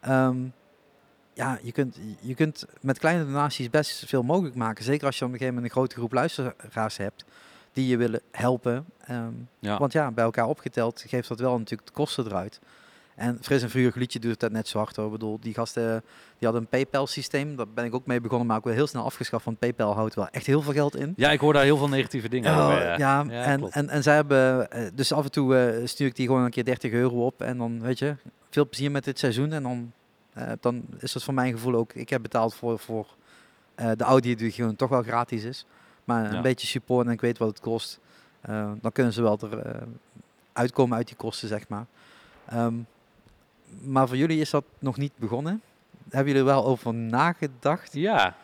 Ehm, 0.00 0.36
ja, 1.34 1.58
je 1.62 1.72
kunt, 1.72 1.98
je 2.20 2.34
kunt 2.34 2.66
met 2.80 2.98
kleine 2.98 3.24
donaties 3.24 3.70
best 3.70 4.04
veel 4.06 4.22
mogelijk 4.22 4.54
maken. 4.54 4.84
Zeker 4.84 5.06
als 5.06 5.18
je 5.18 5.24
op 5.24 5.32
een 5.32 5.38
gegeven 5.38 5.54
moment 5.54 5.72
een 5.72 5.78
grote 5.78 5.96
groep 5.96 6.12
luisteraars 6.12 6.96
hebt 6.96 7.24
die 7.72 7.86
je 7.86 7.96
willen 7.96 8.20
helpen. 8.30 8.86
Ehm, 9.04 9.32
ja. 9.58 9.78
Want 9.78 9.92
ja, 9.92 10.10
bij 10.10 10.24
elkaar 10.24 10.46
opgeteld 10.46 11.04
geeft 11.06 11.28
dat 11.28 11.40
wel 11.40 11.58
natuurlijk 11.58 11.88
de 11.88 11.94
kosten 11.94 12.26
eruit. 12.26 12.60
En 13.20 13.38
Fris 13.40 13.62
en 13.62 13.70
Vuur 13.70 13.92
Gliedje 13.92 14.18
doet 14.18 14.40
het 14.40 14.52
net 14.52 14.68
zo 14.68 14.78
hard 14.78 14.96
hoor. 14.96 15.04
Ik 15.06 15.12
bedoel, 15.12 15.38
die 15.40 15.54
gasten 15.54 15.82
die 16.38 16.48
hadden 16.48 16.60
een 16.60 16.68
PayPal 16.68 17.06
systeem. 17.06 17.56
Daar 17.56 17.68
ben 17.68 17.84
ik 17.84 17.94
ook 17.94 18.06
mee 18.06 18.20
begonnen, 18.20 18.46
maar 18.46 18.56
ook 18.56 18.64
wel 18.64 18.72
heel 18.74 18.86
snel 18.86 19.04
afgeschaft. 19.04 19.44
Want 19.44 19.58
PayPal 19.58 19.94
houdt 19.94 20.14
wel 20.14 20.28
echt 20.28 20.46
heel 20.46 20.62
veel 20.62 20.72
geld 20.72 20.96
in. 20.96 21.12
ja, 21.16 21.30
ik 21.30 21.40
hoor 21.40 21.52
daar 21.52 21.62
heel 21.64 21.76
veel 21.76 21.88
negatieve 21.88 22.28
dingen 22.28 22.52
Oh, 22.52 22.64
over. 22.66 22.82
Ja, 22.82 22.96
ja, 22.96 23.24
Ja, 23.28 23.44
en, 23.44 23.70
en, 23.70 23.88
en 23.88 24.02
zij 24.02 24.14
hebben, 24.14 24.70
eh, 24.70 24.82
dus 24.94 25.12
af 25.12 25.24
en 25.24 25.30
toe 25.30 25.56
eh, 25.56 25.86
stuur 25.86 26.06
ik 26.06 26.16
die 26.16 26.26
gewoon 26.26 26.44
een 26.44 26.50
keer 26.50 26.64
30 26.64 26.92
euro 26.92 27.26
op. 27.26 27.42
En 27.42 27.58
dan, 27.58 27.80
weet 27.80 27.98
je, 27.98 28.16
veel 28.50 28.66
plezier 28.68 28.90
met 28.90 29.04
dit 29.04 29.18
seizoen. 29.18 29.52
En 29.52 29.62
dan, 29.62 29.92
eh, 30.32 30.52
dan 30.60 30.84
is 30.98 31.12
dat 31.12 31.22
voor 31.22 31.34
mijn 31.34 31.52
gevoel 31.52 31.74
ook, 31.74 31.92
ik 31.92 32.08
heb 32.08 32.22
betaald 32.22 32.54
voor, 32.54 32.78
voor 32.78 33.06
de 33.74 34.04
audio 34.04 34.34
die 34.34 34.50
gewoon 34.50 34.76
toch 34.76 34.88
wel 34.88 35.02
gratis 35.02 35.44
is. 35.44 35.66
Maar 36.04 36.24
een 36.26 36.34
Ja. 36.34 36.40
beetje 36.40 36.66
support 36.66 37.06
en 37.06 37.12
ik 37.12 37.20
weet 37.20 37.38
wat 37.38 37.48
het 37.48 37.60
kost. 37.60 38.00
dan 38.80 38.92
kunnen 38.92 39.12
ze 39.12 39.22
wel 39.22 39.38
er 39.50 39.82
uitkomen 40.52 40.96
uit 40.96 41.06
die 41.06 41.16
kosten, 41.16 41.48
zeg 41.48 41.68
maar. 41.68 41.86
Ehm, 42.46 42.74
maar 43.82 44.08
voor 44.08 44.16
jullie 44.16 44.40
is 44.40 44.50
dat 44.50 44.64
nog 44.78 44.96
niet 44.96 45.12
begonnen. 45.16 45.62
Hebben 46.10 46.32
jullie 46.32 46.48
er 46.48 46.54
wel 46.54 46.64
over 46.66 46.94
nagedacht? 46.94 47.92
ja. 47.92 48.36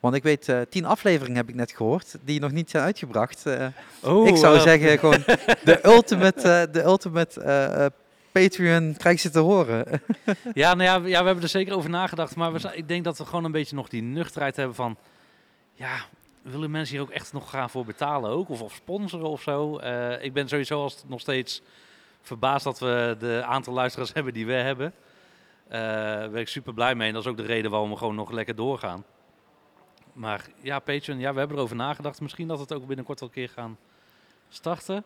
Want 0.00 0.14
ik 0.14 0.22
weet, 0.22 0.48
eh, 0.48 0.60
tien 0.68 0.84
afleveringen 0.84 1.36
heb 1.36 1.48
ik 1.48 1.54
net 1.54 1.70
gehoord, 1.72 2.16
die 2.24 2.40
nog 2.40 2.50
niet 2.50 2.70
zijn 2.70 2.84
uitgebracht. 2.84 3.46
Eh, 3.46 3.66
Oh, 4.02 4.26
ik 4.26 4.36
zou 4.36 4.56
eh, 4.56 4.62
zeggen, 4.62 4.98
gewoon 4.98 5.22
de 5.64 5.80
ultimate, 5.84 6.68
de 6.72 6.82
ultimate 6.82 7.92
Patreon 8.32 8.94
krijg 8.98 9.20
ze 9.20 9.30
te 9.30 9.38
horen. 9.38 9.86
Ja, 10.54 10.74
nou 10.74 10.82
ja, 10.82 11.00
we- 11.02 11.08
ja, 11.08 11.18
we 11.20 11.24
hebben 11.26 11.42
er 11.44 11.48
zeker 11.50 11.74
over 11.74 11.90
nagedacht. 11.90 12.36
Maar 12.36 12.52
we, 12.52 12.70
ik 12.74 12.88
denk 12.88 13.04
dat 13.04 13.18
we 13.18 13.24
gewoon 13.24 13.44
een 13.44 13.52
beetje 13.52 13.76
nog 13.76 13.88
die 13.88 14.02
nuchterheid 14.02 14.56
hebben 14.56 14.74
van... 14.74 14.96
Ja, 15.74 15.96
willen 16.42 16.70
mensen 16.70 16.94
hier 16.94 17.04
ook 17.04 17.10
echt 17.10 17.32
nog 17.32 17.50
gaan 17.50 17.70
voor 17.70 17.84
betalen 17.84 18.30
ook? 18.30 18.48
Of, 18.48 18.62
of 18.62 18.74
sponsoren 18.74 19.28
of 19.28 19.42
zo? 19.42 19.80
Ik 20.20 20.32
ben 20.32 20.48
sowieso 20.48 20.82
als 20.82 21.02
nog 21.06 21.20
steeds 21.20 21.62
verbaasd 22.22 22.64
dat 22.64 22.78
we 22.78 23.16
de 23.18 23.42
aantal 23.46 23.72
luisteraars 23.72 24.12
hebben 24.16 24.32
die 24.32 24.46
we 24.46 24.52
hebben. 24.52 24.92
Eh, 25.68 25.80
Daar 25.80 26.30
ben 26.30 26.40
ik 26.40 26.48
super 26.48 26.74
blij 26.74 26.94
mee. 26.94 27.08
En 27.08 27.14
dat 27.14 27.22
is 27.24 27.30
ook 27.30 27.36
de 27.36 27.42
reden 27.42 27.70
waarom 27.70 27.90
we 27.90 27.96
gewoon 27.96 28.14
nog 28.14 28.30
lekker 28.30 28.54
doorgaan. 28.54 29.04
Maar 30.12 30.46
ja, 30.62 30.78
Patreon, 30.78 31.18
ja, 31.18 31.32
we 31.32 31.38
hebben 31.38 31.56
erover 31.56 31.76
nagedacht. 31.76 32.20
Misschien 32.20 32.48
dat 32.48 32.56
we 32.56 32.62
het 32.62 32.72
ook 32.72 32.86
binnenkort 32.86 33.20
wel 33.20 33.28
een 33.28 33.34
keer 33.34 33.48
gaan 33.48 33.76
starten. 34.48 35.04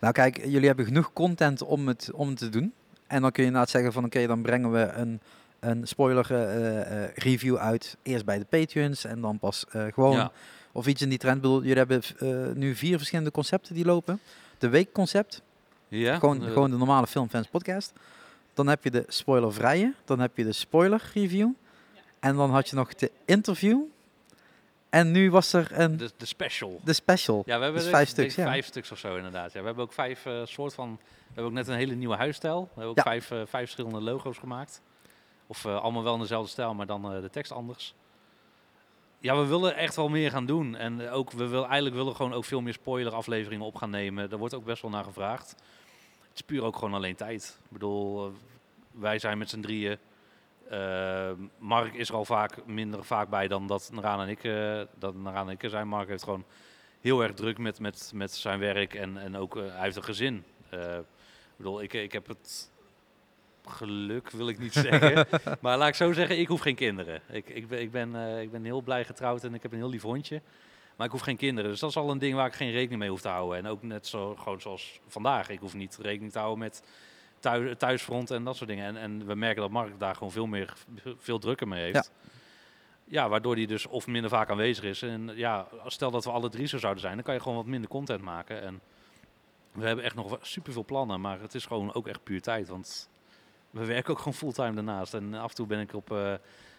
Nou 0.00 0.12
kijk, 0.12 0.44
jullie 0.44 0.66
hebben 0.66 0.84
genoeg 0.84 1.12
content 1.12 1.62
om 1.62 1.88
het, 1.88 2.10
om 2.12 2.28
het 2.28 2.38
te 2.38 2.48
doen. 2.48 2.72
En 3.06 3.22
dan 3.22 3.30
kun 3.30 3.42
je 3.42 3.48
inderdaad 3.48 3.70
zeggen 3.72 3.92
van 3.92 4.04
oké, 4.04 4.26
dan 4.26 4.42
brengen 4.42 4.72
we 4.72 4.80
een, 4.92 5.20
een 5.60 5.86
spoiler 5.86 6.30
eh, 6.30 7.04
eh, 7.04 7.10
review 7.14 7.56
uit. 7.56 7.96
Eerst 8.02 8.24
bij 8.24 8.38
de 8.38 8.44
Patreons 8.44 9.04
en 9.04 9.20
dan 9.20 9.38
pas 9.38 9.64
gewoon 9.68 10.16
Ja. 10.16 10.32
of 10.72 10.86
iets 10.86 11.02
in 11.02 11.08
die 11.08 11.18
trend. 11.18 11.36
Ik 11.36 11.42
bedoel, 11.42 11.62
jullie 11.62 11.76
hebben 11.88 12.02
nu 12.58 12.74
vier 12.74 12.96
verschillende 12.96 13.30
concepten 13.30 13.74
die 13.74 13.84
lopen. 13.84 14.20
De 14.58 14.68
weekconcept, 14.68 15.42
Ja, 15.98 16.18
gewoon, 16.18 16.44
eh, 16.46 16.52
gewoon 16.52 16.70
de 16.70 16.76
normale 16.76 17.06
filmfans 17.06 17.46
podcast. 17.48 17.92
Dan 18.54 18.66
heb 18.66 18.84
je 18.84 18.90
de 18.90 19.04
spoilervrije, 19.08 19.94
dan 20.04 20.18
heb 20.20 20.36
je 20.36 20.44
de 20.44 20.52
spoiler 20.52 21.10
review. 21.14 21.50
En 22.20 22.36
dan 22.36 22.50
had 22.50 22.68
je 22.68 22.76
nog 22.76 22.94
de 22.94 23.10
interview. 23.24 23.80
En 24.88 25.10
nu 25.10 25.30
was 25.30 25.52
er 25.52 25.68
een, 25.72 25.96
de, 25.96 26.10
de 26.16 26.26
special. 26.26 26.80
de 26.84 26.92
special. 26.92 27.42
Ja, 27.46 27.56
we 27.58 27.64
hebben 27.64 27.82
Dus 27.82 27.90
vijf 27.90 28.08
stuks, 28.08 28.34
ja. 28.34 28.44
Vijf 28.44 28.66
stuks 28.66 28.90
of 28.90 28.98
zo 28.98 29.16
inderdaad. 29.16 29.52
Ja, 29.52 29.60
we 29.60 29.66
hebben 29.66 29.84
ook 29.84 29.92
vijf 29.92 30.26
eh, 30.26 30.40
soort 30.44 30.74
van. 30.74 30.98
We 31.00 31.24
hebben 31.26 31.44
ook 31.44 31.52
net 31.52 31.68
een 31.68 31.74
hele 31.74 31.94
nieuwe 31.94 32.16
huisstijl. 32.16 32.60
We 32.60 32.68
hebben 32.68 32.88
ook 32.90 32.96
Ja. 32.96 33.02
vijf, 33.02 33.30
eh, 33.30 33.36
vijf 33.38 33.50
verschillende 33.50 34.00
logo's 34.00 34.38
gemaakt. 34.38 34.80
Of 35.46 35.64
eh, 35.64 35.80
allemaal 35.82 36.02
wel 36.02 36.14
in 36.14 36.20
dezelfde 36.20 36.50
stijl, 36.50 36.74
maar 36.74 36.86
dan 36.86 37.12
eh, 37.14 37.20
de 37.20 37.30
tekst 37.30 37.52
anders. 37.52 37.94
Ja, 39.18 39.36
we 39.36 39.46
willen 39.46 39.76
echt 39.76 39.96
wel 39.96 40.08
meer 40.08 40.30
gaan 40.30 40.46
doen. 40.46 40.76
En 40.76 41.10
ook, 41.10 41.30
we 41.30 41.46
willen 41.48 41.64
eigenlijk 41.66 41.94
willen 41.94 42.10
we 42.10 42.16
gewoon 42.16 42.32
ook 42.32 42.44
veel 42.44 42.60
meer 42.60 42.72
spoiler 42.72 43.12
afleveringen 43.12 43.66
op 43.66 43.74
gaan 43.76 43.90
nemen. 43.90 44.30
Daar 44.30 44.38
wordt 44.38 44.54
ook 44.54 44.64
best 44.64 44.82
wel 44.82 44.90
naar 44.90 45.04
gevraagd. 45.04 45.54
Het 46.34 46.42
is 46.42 46.54
puur 46.54 46.64
ook 46.64 46.76
gewoon 46.76 46.94
alleen 46.94 47.14
tijd. 47.14 47.58
Ik 47.64 47.70
bedoel, 47.70 48.26
eh, 48.26 48.32
wij 48.90 49.18
zijn 49.18 49.38
met 49.38 49.50
z'n 49.50 49.60
drieën. 49.60 49.98
Eh, 50.68 51.30
Mark 51.58 51.94
is 51.94 52.08
er 52.08 52.14
al 52.14 52.24
vaak 52.24 52.66
minder 52.66 53.04
vaak 53.04 53.28
bij 53.28 53.48
dan 53.48 53.66
dat 53.66 53.90
Naraan 53.92 54.20
en 54.20 54.28
ik, 54.28 54.44
eh 54.44 54.80
dat 54.98 55.14
Naraan 55.14 55.46
en 55.46 55.52
ik 55.52 55.62
er 55.62 55.70
zijn. 55.70 55.88
Mark 55.88 56.08
heeft 56.08 56.22
gewoon 56.22 56.44
heel 57.00 57.22
erg 57.22 57.34
druk 57.34 57.58
met, 57.58 57.80
met, 57.80 58.10
met 58.14 58.32
zijn 58.32 58.58
werk 58.58 58.94
en, 58.94 59.18
en 59.18 59.36
ook 59.36 59.54
hij 59.54 59.82
heeft 59.82 59.96
een 59.96 60.04
gezin. 60.04 60.44
Ik 60.70 61.56
bedoel, 61.56 61.82
ik, 61.82 61.92
ik 61.92 62.12
heb 62.12 62.26
het 62.26 62.70
geluk, 63.64 64.30
wil 64.30 64.48
ik 64.48 64.58
niet 64.58 64.72
zeggen. 64.72 65.26
maar 65.60 65.78
laat 65.78 65.88
ik 65.88 65.94
zo 65.94 66.12
zeggen, 66.12 66.38
ik 66.38 66.48
hoef 66.48 66.60
geen 66.60 66.74
kinderen. 66.74 67.20
Ik, 67.30 67.48
ik, 67.48 67.68
ben, 67.68 67.80
ik, 67.80 67.90
ben, 67.90 68.40
ik 68.40 68.50
ben 68.50 68.64
heel 68.64 68.82
blij 68.82 69.04
getrouwd 69.04 69.44
en 69.44 69.54
ik 69.54 69.62
heb 69.62 69.72
een 69.72 69.78
heel 69.78 69.88
lief 69.88 70.02
hondje. 70.02 70.42
Maar 70.96 71.06
ik 71.06 71.12
hoef 71.12 71.20
geen 71.20 71.36
kinderen. 71.36 71.70
Dus 71.70 71.80
dat 71.80 71.90
is 71.90 71.96
al 71.96 72.10
een 72.10 72.18
ding 72.18 72.34
waar 72.34 72.46
ik 72.46 72.54
geen 72.54 72.70
rekening 72.70 73.00
mee 73.00 73.10
hoef 73.10 73.20
te 73.20 73.28
houden. 73.28 73.58
En 73.58 73.66
ook 73.66 73.82
net 73.82 74.06
zo, 74.06 74.36
gewoon 74.36 74.60
zoals 74.60 75.00
vandaag. 75.06 75.48
Ik 75.48 75.58
hoef 75.58 75.74
niet 75.74 75.98
rekening 76.00 76.32
te 76.32 76.38
houden 76.38 76.58
met 76.58 76.82
thuis, 77.38 77.74
thuisfront 77.78 78.30
en 78.30 78.44
dat 78.44 78.56
soort 78.56 78.68
dingen. 78.68 78.86
En, 78.86 78.96
en 78.96 79.26
we 79.26 79.34
merken 79.34 79.62
dat 79.62 79.70
Mark 79.70 79.98
daar 79.98 80.14
gewoon 80.14 80.32
veel 80.32 80.46
meer, 80.46 80.72
veel 81.18 81.38
drukker 81.38 81.68
mee 81.68 81.82
heeft. 81.82 82.12
Ja. 83.04 83.28
waardoor 83.28 83.54
hij 83.54 83.66
dus 83.66 83.86
of 83.86 84.06
minder 84.06 84.30
vaak 84.30 84.50
aanwezig 84.50 84.84
is. 84.84 85.02
En 85.02 85.30
ja, 85.34 85.68
stel 85.86 86.10
dat 86.10 86.24
we 86.24 86.30
alle 86.30 86.48
drie 86.48 86.66
zo 86.66 86.78
zouden 86.78 87.02
zijn, 87.02 87.14
dan 87.14 87.24
kan 87.24 87.34
je 87.34 87.40
gewoon 87.40 87.56
wat 87.56 87.66
minder 87.66 87.90
content 87.90 88.22
maken. 88.22 88.62
En 88.62 88.80
we 89.72 89.86
hebben 89.86 90.04
echt 90.04 90.14
nog 90.14 90.38
superveel 90.40 90.84
plannen, 90.84 91.20
maar 91.20 91.40
het 91.40 91.54
is 91.54 91.66
gewoon 91.66 91.94
ook 91.94 92.08
echt 92.08 92.22
puur 92.22 92.40
tijd. 92.42 92.68
Want 92.68 93.10
we 93.70 93.84
werken 93.84 94.12
ook 94.12 94.18
gewoon 94.18 94.34
fulltime 94.34 94.74
daarnaast. 94.74 95.14
En 95.14 95.34
af 95.34 95.48
en 95.48 95.54
toe 95.54 95.66
ben 95.66 95.80
ik 95.80 95.94
op, 95.94 96.12
eh 96.12 96.34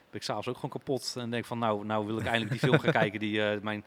ben 0.10 0.20
ik 0.20 0.24
s'avonds 0.24 0.48
ook 0.48 0.56
gewoon 0.56 0.70
kapot. 0.72 1.16
En 1.18 1.30
denk 1.30 1.46
van, 1.46 1.60
nou, 1.60 1.86
nou 1.86 2.06
wil 2.06 2.18
ik 2.18 2.26
eindelijk 2.26 2.52
die 2.52 2.60
film 2.60 2.80
gaan 2.80 2.92
kijken. 3.02 3.20
Die, 3.20 3.44
eh, 3.44 3.62
mijn 3.62 3.84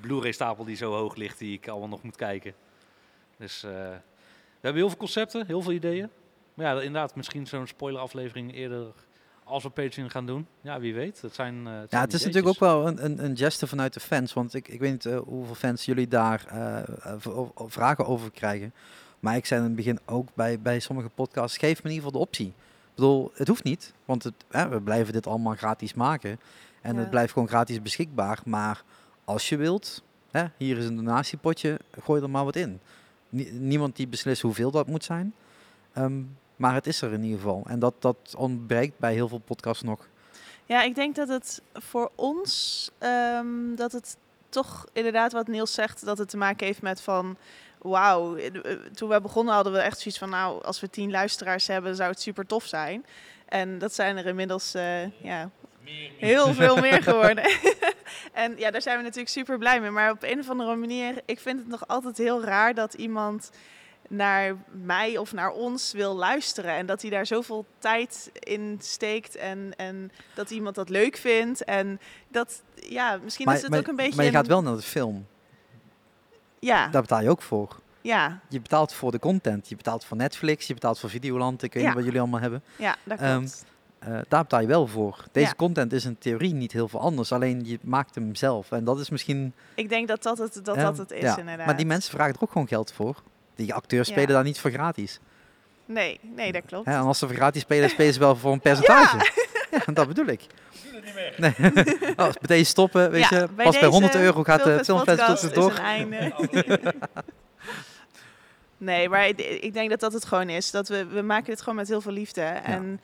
Blu-ray 0.00 0.32
stapel 0.32 0.64
die 0.64 0.76
zo 0.76 0.92
hoog 0.92 1.14
ligt, 1.16 1.38
die 1.38 1.52
ik 1.52 1.68
allemaal 1.68 1.88
nog 1.88 2.02
moet 2.02 2.16
kijken. 2.16 2.54
Dus 3.36 3.62
eh, 3.62 3.70
we 3.70 4.60
hebben 4.60 4.80
heel 4.80 4.88
veel 4.88 4.98
concepten, 4.98 5.46
heel 5.46 5.62
veel 5.62 5.72
ideeën. 5.72 6.10
Maar 6.54 6.66
ja, 6.66 6.72
inderdaad, 6.80 7.16
misschien 7.16 7.46
zo'n 7.46 7.66
spoiler 7.66 8.00
aflevering 8.00 8.54
eerder 8.54 8.86
als 9.44 9.62
we 9.62 9.70
Patreon 9.70 10.10
gaan 10.10 10.26
doen. 10.26 10.46
Ja, 10.60 10.80
wie 10.80 10.94
weet. 10.94 11.20
Het 11.20 11.34
zijn, 11.34 11.66
eh, 11.66 11.72
het 11.72 11.82
Ja, 11.82 11.86
zijn 11.88 12.02
het 12.02 12.12
is 12.12 12.20
ideetjes. 12.20 12.42
natuurlijk 12.42 12.54
ook 12.54 12.60
wel 12.60 12.86
een, 12.88 13.04
een, 13.04 13.24
een 13.24 13.36
geste 13.36 13.66
vanuit 13.66 13.94
de 13.94 14.00
fans. 14.00 14.32
Want 14.32 14.54
ik, 14.54 14.68
ik 14.68 14.80
weet 14.80 14.90
niet 14.90 15.14
hoeveel 15.14 15.54
fans 15.54 15.84
jullie 15.84 16.08
daar 16.08 16.44
vragen 17.66 18.06
over 18.06 18.30
krijgen. 18.30 18.72
Maar 19.20 19.36
ik 19.36 19.46
zei 19.46 19.60
in 19.60 19.66
het 19.66 19.76
begin 19.76 19.98
ook 20.04 20.28
bij, 20.34 20.60
bij 20.60 20.80
sommige 20.80 21.08
podcasts, 21.08 21.56
geef 21.58 21.82
me 21.82 21.88
in 21.88 21.94
ieder 21.94 22.04
geval 22.04 22.20
de 22.20 22.26
optie. 22.26 22.52
Ik 22.94 23.00
bedoel, 23.00 23.30
het 23.34 23.48
hoeft 23.48 23.64
niet, 23.64 23.92
want 24.04 24.22
het, 24.22 24.34
hè, 24.50 24.68
we 24.68 24.80
blijven 24.80 25.12
dit 25.12 25.26
allemaal 25.26 25.54
gratis 25.54 25.94
maken. 25.94 26.40
En 26.80 26.94
Ja. 26.94 27.00
het 27.00 27.10
blijft 27.10 27.32
gewoon 27.32 27.48
gratis 27.48 27.82
beschikbaar. 27.82 28.38
Maar 28.44 28.82
als 29.24 29.48
je 29.48 29.56
wilt, 29.56 30.02
hè, 30.30 30.44
hier 30.56 30.78
is 30.78 30.84
een 30.84 30.96
donatiepotje, 30.96 31.78
gooi 32.00 32.22
er 32.22 32.30
maar 32.30 32.44
wat 32.44 32.56
in. 32.56 32.80
Nie- 33.28 33.50
niemand 33.52 33.96
die 33.96 34.08
beslist 34.08 34.42
hoeveel 34.42 34.70
dat 34.70 34.86
moet 34.86 35.04
zijn. 35.04 35.34
Ehm, 35.92 36.22
maar 36.56 36.74
het 36.74 36.86
is 36.86 37.02
er 37.02 37.12
in 37.12 37.22
ieder 37.22 37.38
geval. 37.38 37.62
En 37.66 37.78
dat, 37.78 37.94
dat 37.98 38.34
ontbreekt 38.36 38.98
bij 38.98 39.12
heel 39.14 39.28
veel 39.28 39.38
podcasts 39.38 39.82
nog. 39.82 40.08
Ja, 40.64 40.82
ik 40.82 40.94
denk 40.94 41.14
dat 41.14 41.28
het 41.28 41.62
voor 41.72 42.10
ons, 42.14 42.90
ehm, 42.98 43.74
dat 43.76 43.92
het 43.92 44.16
toch 44.48 44.86
inderdaad 44.92 45.32
wat 45.32 45.46
Niels 45.48 45.72
zegt, 45.74 46.04
dat 46.04 46.18
het 46.18 46.28
te 46.28 46.36
maken 46.36 46.66
heeft 46.66 46.82
met 46.82 47.00
van, 47.00 47.36
wauw, 47.84 48.36
eh, 48.36 48.46
eh, 48.46 48.78
toen 48.94 49.08
we 49.08 49.20
begonnen 49.20 49.54
hadden 49.54 49.72
we 49.72 49.78
echt 49.78 49.98
zoiets 49.98 50.18
van, 50.18 50.30
nou, 50.30 50.64
als 50.64 50.80
we 50.80 50.90
tien 50.90 51.10
luisteraars 51.10 51.66
hebben, 51.66 51.96
zou 51.96 52.10
het 52.10 52.20
super 52.20 52.46
tof 52.46 52.64
zijn. 52.64 53.06
En 53.48 53.78
dat 53.78 53.94
zijn 53.94 54.16
er 54.16 54.26
inmiddels, 54.26 54.74
eh, 54.74 55.22
ja, 55.22 55.50
heel 56.18 56.54
veel 56.54 56.76
meer 56.76 57.02
geworden. 57.02 57.44
en 58.32 58.54
ja, 58.56 58.70
daar 58.70 58.82
zijn 58.82 58.96
we 58.96 59.02
natuurlijk 59.02 59.30
super 59.30 59.58
blij 59.58 59.80
mee. 59.80 59.90
Maar 59.90 60.10
op 60.10 60.22
een 60.22 60.38
of 60.38 60.50
andere 60.50 60.76
manier, 60.76 61.14
ik 61.24 61.40
vind 61.40 61.58
het 61.58 61.68
nog 61.68 61.88
altijd 61.88 62.18
heel 62.18 62.44
raar 62.44 62.74
dat 62.74 62.94
iemand 62.94 63.50
naar 64.08 64.56
mij 64.70 65.16
of 65.16 65.32
naar 65.32 65.50
ons 65.50 65.92
wil 65.92 66.14
luisteren. 66.14 66.70
En 66.70 66.86
dat 66.86 67.02
hij 67.02 67.10
daar 67.10 67.26
zoveel 67.26 67.66
tijd 67.78 68.30
in 68.32 68.78
steekt 68.80 69.36
en, 69.36 69.72
en 69.76 70.12
dat 70.34 70.50
iemand 70.50 70.74
dat 70.74 70.88
leuk 70.88 71.16
vindt. 71.16 71.64
En 71.64 72.00
dat, 72.28 72.62
ja, 72.74 73.18
misschien 73.22 73.52
is 73.52 73.62
het 73.62 73.76
ook 73.76 73.86
een 73.86 73.96
beetje... 73.96 74.16
Maar 74.16 74.24
je 74.24 74.30
gaat 74.30 74.46
wel 74.46 74.62
naar 74.62 74.76
de 74.76 74.82
film. 74.82 75.26
Ja, 76.64 76.88
Daar 76.88 77.02
betaal 77.02 77.22
je 77.22 77.30
ook 77.30 77.42
voor. 77.42 77.80
ja, 78.00 78.40
Je 78.48 78.60
betaalt 78.60 78.92
voor 78.92 79.10
de 79.10 79.18
content. 79.18 79.68
Je 79.68 79.76
betaalt 79.76 80.04
voor 80.04 80.16
Netflix, 80.16 80.66
je 80.66 80.74
betaalt 80.74 80.98
voor 80.98 81.10
Videoland. 81.10 81.62
Ik 81.62 81.72
weet 81.72 81.82
Ja. 81.82 81.88
niet 81.88 81.96
wat 81.96 82.04
jullie 82.04 82.20
allemaal 82.20 82.40
hebben. 82.40 82.62
ja, 82.76 82.96
dat 83.04 83.18
Ehm, 83.18 83.38
klopt. 83.38 83.64
Eh, 83.98 84.18
daar 84.28 84.42
betaal 84.42 84.60
je 84.60 84.66
wel 84.66 84.86
voor. 84.86 85.24
Deze 85.32 85.46
Ja. 85.48 85.54
content 85.56 85.92
is 85.92 86.04
in 86.04 86.18
theorie 86.18 86.54
niet 86.54 86.72
heel 86.72 86.88
veel 86.88 87.00
anders. 87.00 87.32
Alleen 87.32 87.64
je 87.64 87.78
maakt 87.82 88.14
hem 88.14 88.34
zelf. 88.34 88.70
En 88.72 88.84
dat 88.84 89.00
is 89.00 89.10
misschien... 89.10 89.52
Ik 89.74 89.88
denk 89.88 90.08
dat 90.08 90.22
dat 90.22 90.38
het, 90.38 90.60
dat 90.64 90.74
ja, 90.76 90.82
dat 90.82 90.96
het 90.98 91.10
is, 91.10 91.20
ja. 91.22 91.38
inderdaad. 91.38 91.66
Maar 91.66 91.76
die 91.76 91.86
mensen 91.86 92.10
vragen 92.12 92.34
er 92.34 92.40
ook 92.42 92.52
gewoon 92.52 92.68
geld 92.68 92.92
voor. 92.92 93.22
Die 93.54 93.74
acteurs 93.74 94.08
spelen 94.08 94.28
daar 94.28 94.44
niet 94.44 94.60
voor 94.60 94.70
gratis. 94.70 95.18
Nee, 95.86 96.20
nee, 96.22 96.52
dat 96.52 96.62
klopt. 96.66 96.86
En 96.86 96.98
als 96.98 97.18
ze 97.18 97.26
voor 97.26 97.36
gratis 97.36 97.62
spelen, 97.62 97.90
spelen 97.96 98.12
ze 98.12 98.18
wel 98.18 98.36
voor 98.36 98.52
een 98.52 98.60
percentage. 98.60 99.16
Ja, 99.86 99.92
dat 99.92 100.06
bedoel 100.08 100.26
ik. 100.26 100.46
Nee. 101.36 101.54
oh, 102.16 102.28
meteen 102.40 102.66
stoppen, 102.66 103.10
weet 103.10 103.28
Ja, 103.28 103.38
je. 103.38 103.48
bij 103.48 103.64
Pas 103.64 103.78
bij 103.78 103.88
100 103.88 104.12
deze 104.12 104.24
euro 104.24 104.42
gaat 104.42 104.64
de 104.64 104.84
Filmfest 104.84 105.56
een 105.56 105.70
einde. 105.70 106.32
nee, 108.78 109.08
maar 109.08 109.28
ik, 109.28 109.40
ik 109.40 109.72
denk 109.72 109.90
dat 109.90 110.00
dat 110.00 110.12
het 110.12 110.24
gewoon 110.24 110.48
is. 110.48 110.70
Dat 110.70 110.88
we, 110.88 111.06
we 111.06 111.22
maken 111.22 111.46
dit 111.46 111.58
gewoon 111.60 111.74
met 111.74 111.88
heel 111.88 112.00
veel 112.00 112.12
liefde. 112.12 112.42
En 112.42 113.00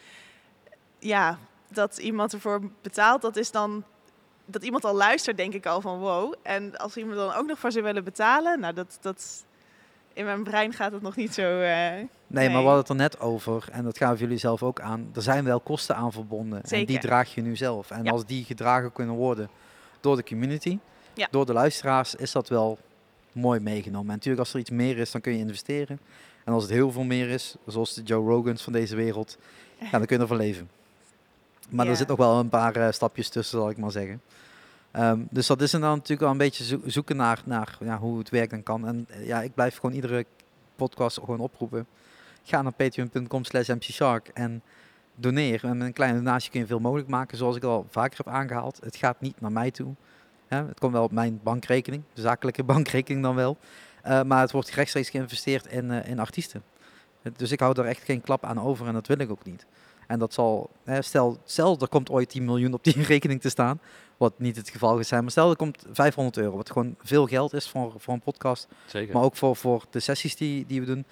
ja, 0.99 1.39
dat 1.69 1.99
iemand 1.99 2.33
ervoor 2.33 2.61
betaalt, 2.83 3.23
dat 3.23 3.37
is 3.37 3.51
dan... 3.51 3.85
Dat 4.45 4.63
iemand 4.63 4.85
al 4.85 4.95
luistert, 4.95 5.37
denk 5.37 5.55
ik 5.55 5.67
al 5.67 5.81
van 5.81 5.99
wow. 5.99 6.35
En 6.43 6.77
als 6.77 6.97
iemand 6.97 7.17
dan 7.17 7.35
ook 7.35 7.47
nog 7.47 7.59
voor 7.59 7.73
zou 7.73 7.85
willen 7.85 8.05
betalen, 8.05 8.61
nou 8.61 8.75
dat... 8.75 8.99
dat 9.01 9.45
in 10.13 10.25
mijn 10.25 10.43
brein 10.43 10.73
gaat 10.73 10.93
het 10.93 11.03
nog 11.03 11.17
niet 11.17 11.35
zo... 11.35 11.61
eh, 11.61 11.93
Nee, 12.27 12.49
maar 12.49 12.59
we 12.63 12.69
hadden 12.69 12.79
het 12.79 12.89
er 12.89 12.95
net 12.95 13.21
over, 13.21 13.69
en 13.73 13.85
dat 13.85 13.99
gaven 13.99 14.19
jullie 14.19 14.39
zelf 14.39 14.63
ook 14.63 14.81
aan. 14.81 15.11
Er 15.15 15.23
zijn 15.23 15.45
wel 15.45 15.61
kosten 15.61 15.97
aan 15.97 16.13
verbonden. 16.13 16.63
En 16.63 16.87
die 16.87 16.99
draag 16.99 17.35
je 17.35 17.41
nu 17.41 17.57
zelf. 17.57 17.91
En 17.91 18.05
Ja. 18.05 18.11
als 18.11 18.27
die 18.27 18.45
gedragen 18.45 18.93
kunnen 18.93 19.15
worden 19.15 19.49
door 20.01 20.17
de 20.17 20.25
community, 20.25 20.79
Ja. 21.15 21.29
door 21.31 21.47
de 21.47 21.53
luisteraars, 21.53 22.15
is 22.15 22.33
dat 22.33 22.49
wel 22.49 22.79
mooi 23.33 23.61
meegenomen. 23.61 24.09
En 24.09 24.15
natuurlijk, 24.15 24.39
als 24.45 24.53
er 24.55 24.61
iets 24.61 24.71
meer 24.71 24.99
is, 24.99 25.11
dan 25.11 25.21
kun 25.21 25.33
je 25.33 25.39
investeren. 25.39 26.01
En 26.45 26.53
als 26.53 26.63
het 26.63 26.73
heel 26.73 26.91
veel 26.93 27.03
meer 27.05 27.29
is, 27.29 27.55
zoals 27.67 27.95
de 27.95 28.03
Joe 28.03 28.29
Rogans 28.29 28.63
van 28.63 28.73
deze 28.73 28.97
wereld, 28.97 29.39
ja, 29.79 29.91
dan 29.91 30.07
kun 30.07 30.17
je 30.17 30.23
ervan 30.23 30.37
leven. 30.37 30.71
Maar 31.71 31.85
Ja. 31.85 31.91
er 31.91 31.97
zit 31.97 32.09
nog 32.09 32.17
wel 32.19 32.39
een 32.39 32.49
paar 32.49 32.77
eh, 32.77 32.93
stapjes 32.93 33.29
tussen, 33.29 33.59
zal 33.59 33.71
ik 33.71 33.77
maar 33.77 33.91
zeggen. 33.91 34.21
Ehm, 34.91 35.21
dus 35.31 35.47
dat 35.47 35.61
is 35.63 35.71
dan 35.71 35.81
natuurlijk 35.81 36.21
wel 36.21 36.31
een 36.31 36.37
beetje 36.37 36.65
zo- 36.65 36.81
zoeken 36.85 37.17
naar, 37.17 37.43
naar 37.45 37.77
ja, 37.81 37.99
hoe 37.99 38.19
het 38.19 38.31
werkt 38.31 38.53
en 38.53 38.63
kan. 38.63 38.87
En 38.87 39.07
eh, 39.09 39.27
ja, 39.27 39.43
ik 39.43 39.55
blijf 39.55 39.77
gewoon 39.77 39.95
iedere 39.95 40.25
podcast 40.77 41.19
gewoon 41.19 41.41
oproepen. 41.41 41.87
Ga 42.43 42.63
naar 42.63 42.73
patreon.com 42.73 43.45
slash 43.45 43.69
mcshark 43.69 44.29
en 44.29 44.63
doneer. 45.15 45.65
En 45.65 45.77
met 45.79 45.87
een 45.87 45.93
kleine 45.93 46.19
donatie 46.19 46.51
kun 46.51 46.61
je 46.61 46.67
veel 46.67 46.81
mogelijk 46.81 47.09
maken, 47.09 47.37
zoals 47.37 47.57
ik 47.57 47.63
al 47.65 47.87
vaker 47.91 48.17
heb 48.17 48.29
aangehaald. 48.29 48.79
Het 48.83 48.97
gaat 48.97 49.21
niet 49.21 49.41
naar 49.41 49.53
mij 49.53 49.71
toe. 49.71 49.95
Het 50.49 50.79
komt 50.79 50.93
wel 50.93 51.03
op 51.03 51.13
mijn 51.13 51.41
bankrekening, 51.43 52.03
de 52.13 52.21
zakelijke 52.21 52.63
bankrekening 52.73 53.23
dan 53.25 53.35
wel. 53.35 53.57
Eh, 54.03 54.23
maar 54.23 54.41
het 54.41 54.53
wordt 54.53 54.71
rechtstreeks 54.71 55.11
geïnvesteerd 55.11 55.67
in, 55.67 55.91
eh, 55.91 56.11
in 56.11 56.19
artiesten. 56.19 56.63
Dus 57.37 57.53
ik 57.53 57.61
hou 57.61 57.75
daar 57.75 57.85
echt 57.85 58.03
geen 58.05 58.21
klap 58.21 58.45
aan 58.45 58.61
over 58.61 58.87
en 58.87 58.93
dat 58.93 59.07
wil 59.07 59.19
ik 59.19 59.31
ook 59.31 59.45
niet. 59.45 59.67
En 60.07 60.19
dat 60.19 60.33
zal, 60.33 60.71
stel, 61.01 61.39
stel 61.45 61.79
er 61.81 61.89
komt 61.89 62.11
ooit 62.11 62.29
10 62.29 62.45
miljoen 62.45 62.73
op 62.73 62.85
die 62.85 63.03
rekening 63.13 63.41
te 63.41 63.49
staan, 63.49 63.81
wat 64.21 64.39
niet 64.39 64.57
het 64.57 64.69
geval 64.71 64.97
gaat 64.97 65.07
zijn. 65.07 65.23
Maar 65.23 65.31
stel 65.31 65.51
er 65.51 65.57
komt 65.57 65.85
500 65.93 66.37
euro, 66.37 66.57
wat 66.57 66.71
gewoon 66.71 66.95
veel 67.03 67.27
geld 67.27 67.53
is 67.53 67.69
voor, 67.69 67.93
voor 67.97 68.15
een 68.15 68.21
podcast, 68.21 68.69
Zeker. 68.87 69.15
maar 69.15 69.23
ook 69.23 69.37
voor, 69.37 69.57
voor 69.57 69.85
de 69.91 70.01
sessies 70.01 70.37
die, 70.37 70.67
die 70.67 70.81
we 70.81 70.87
doen. 70.87 71.05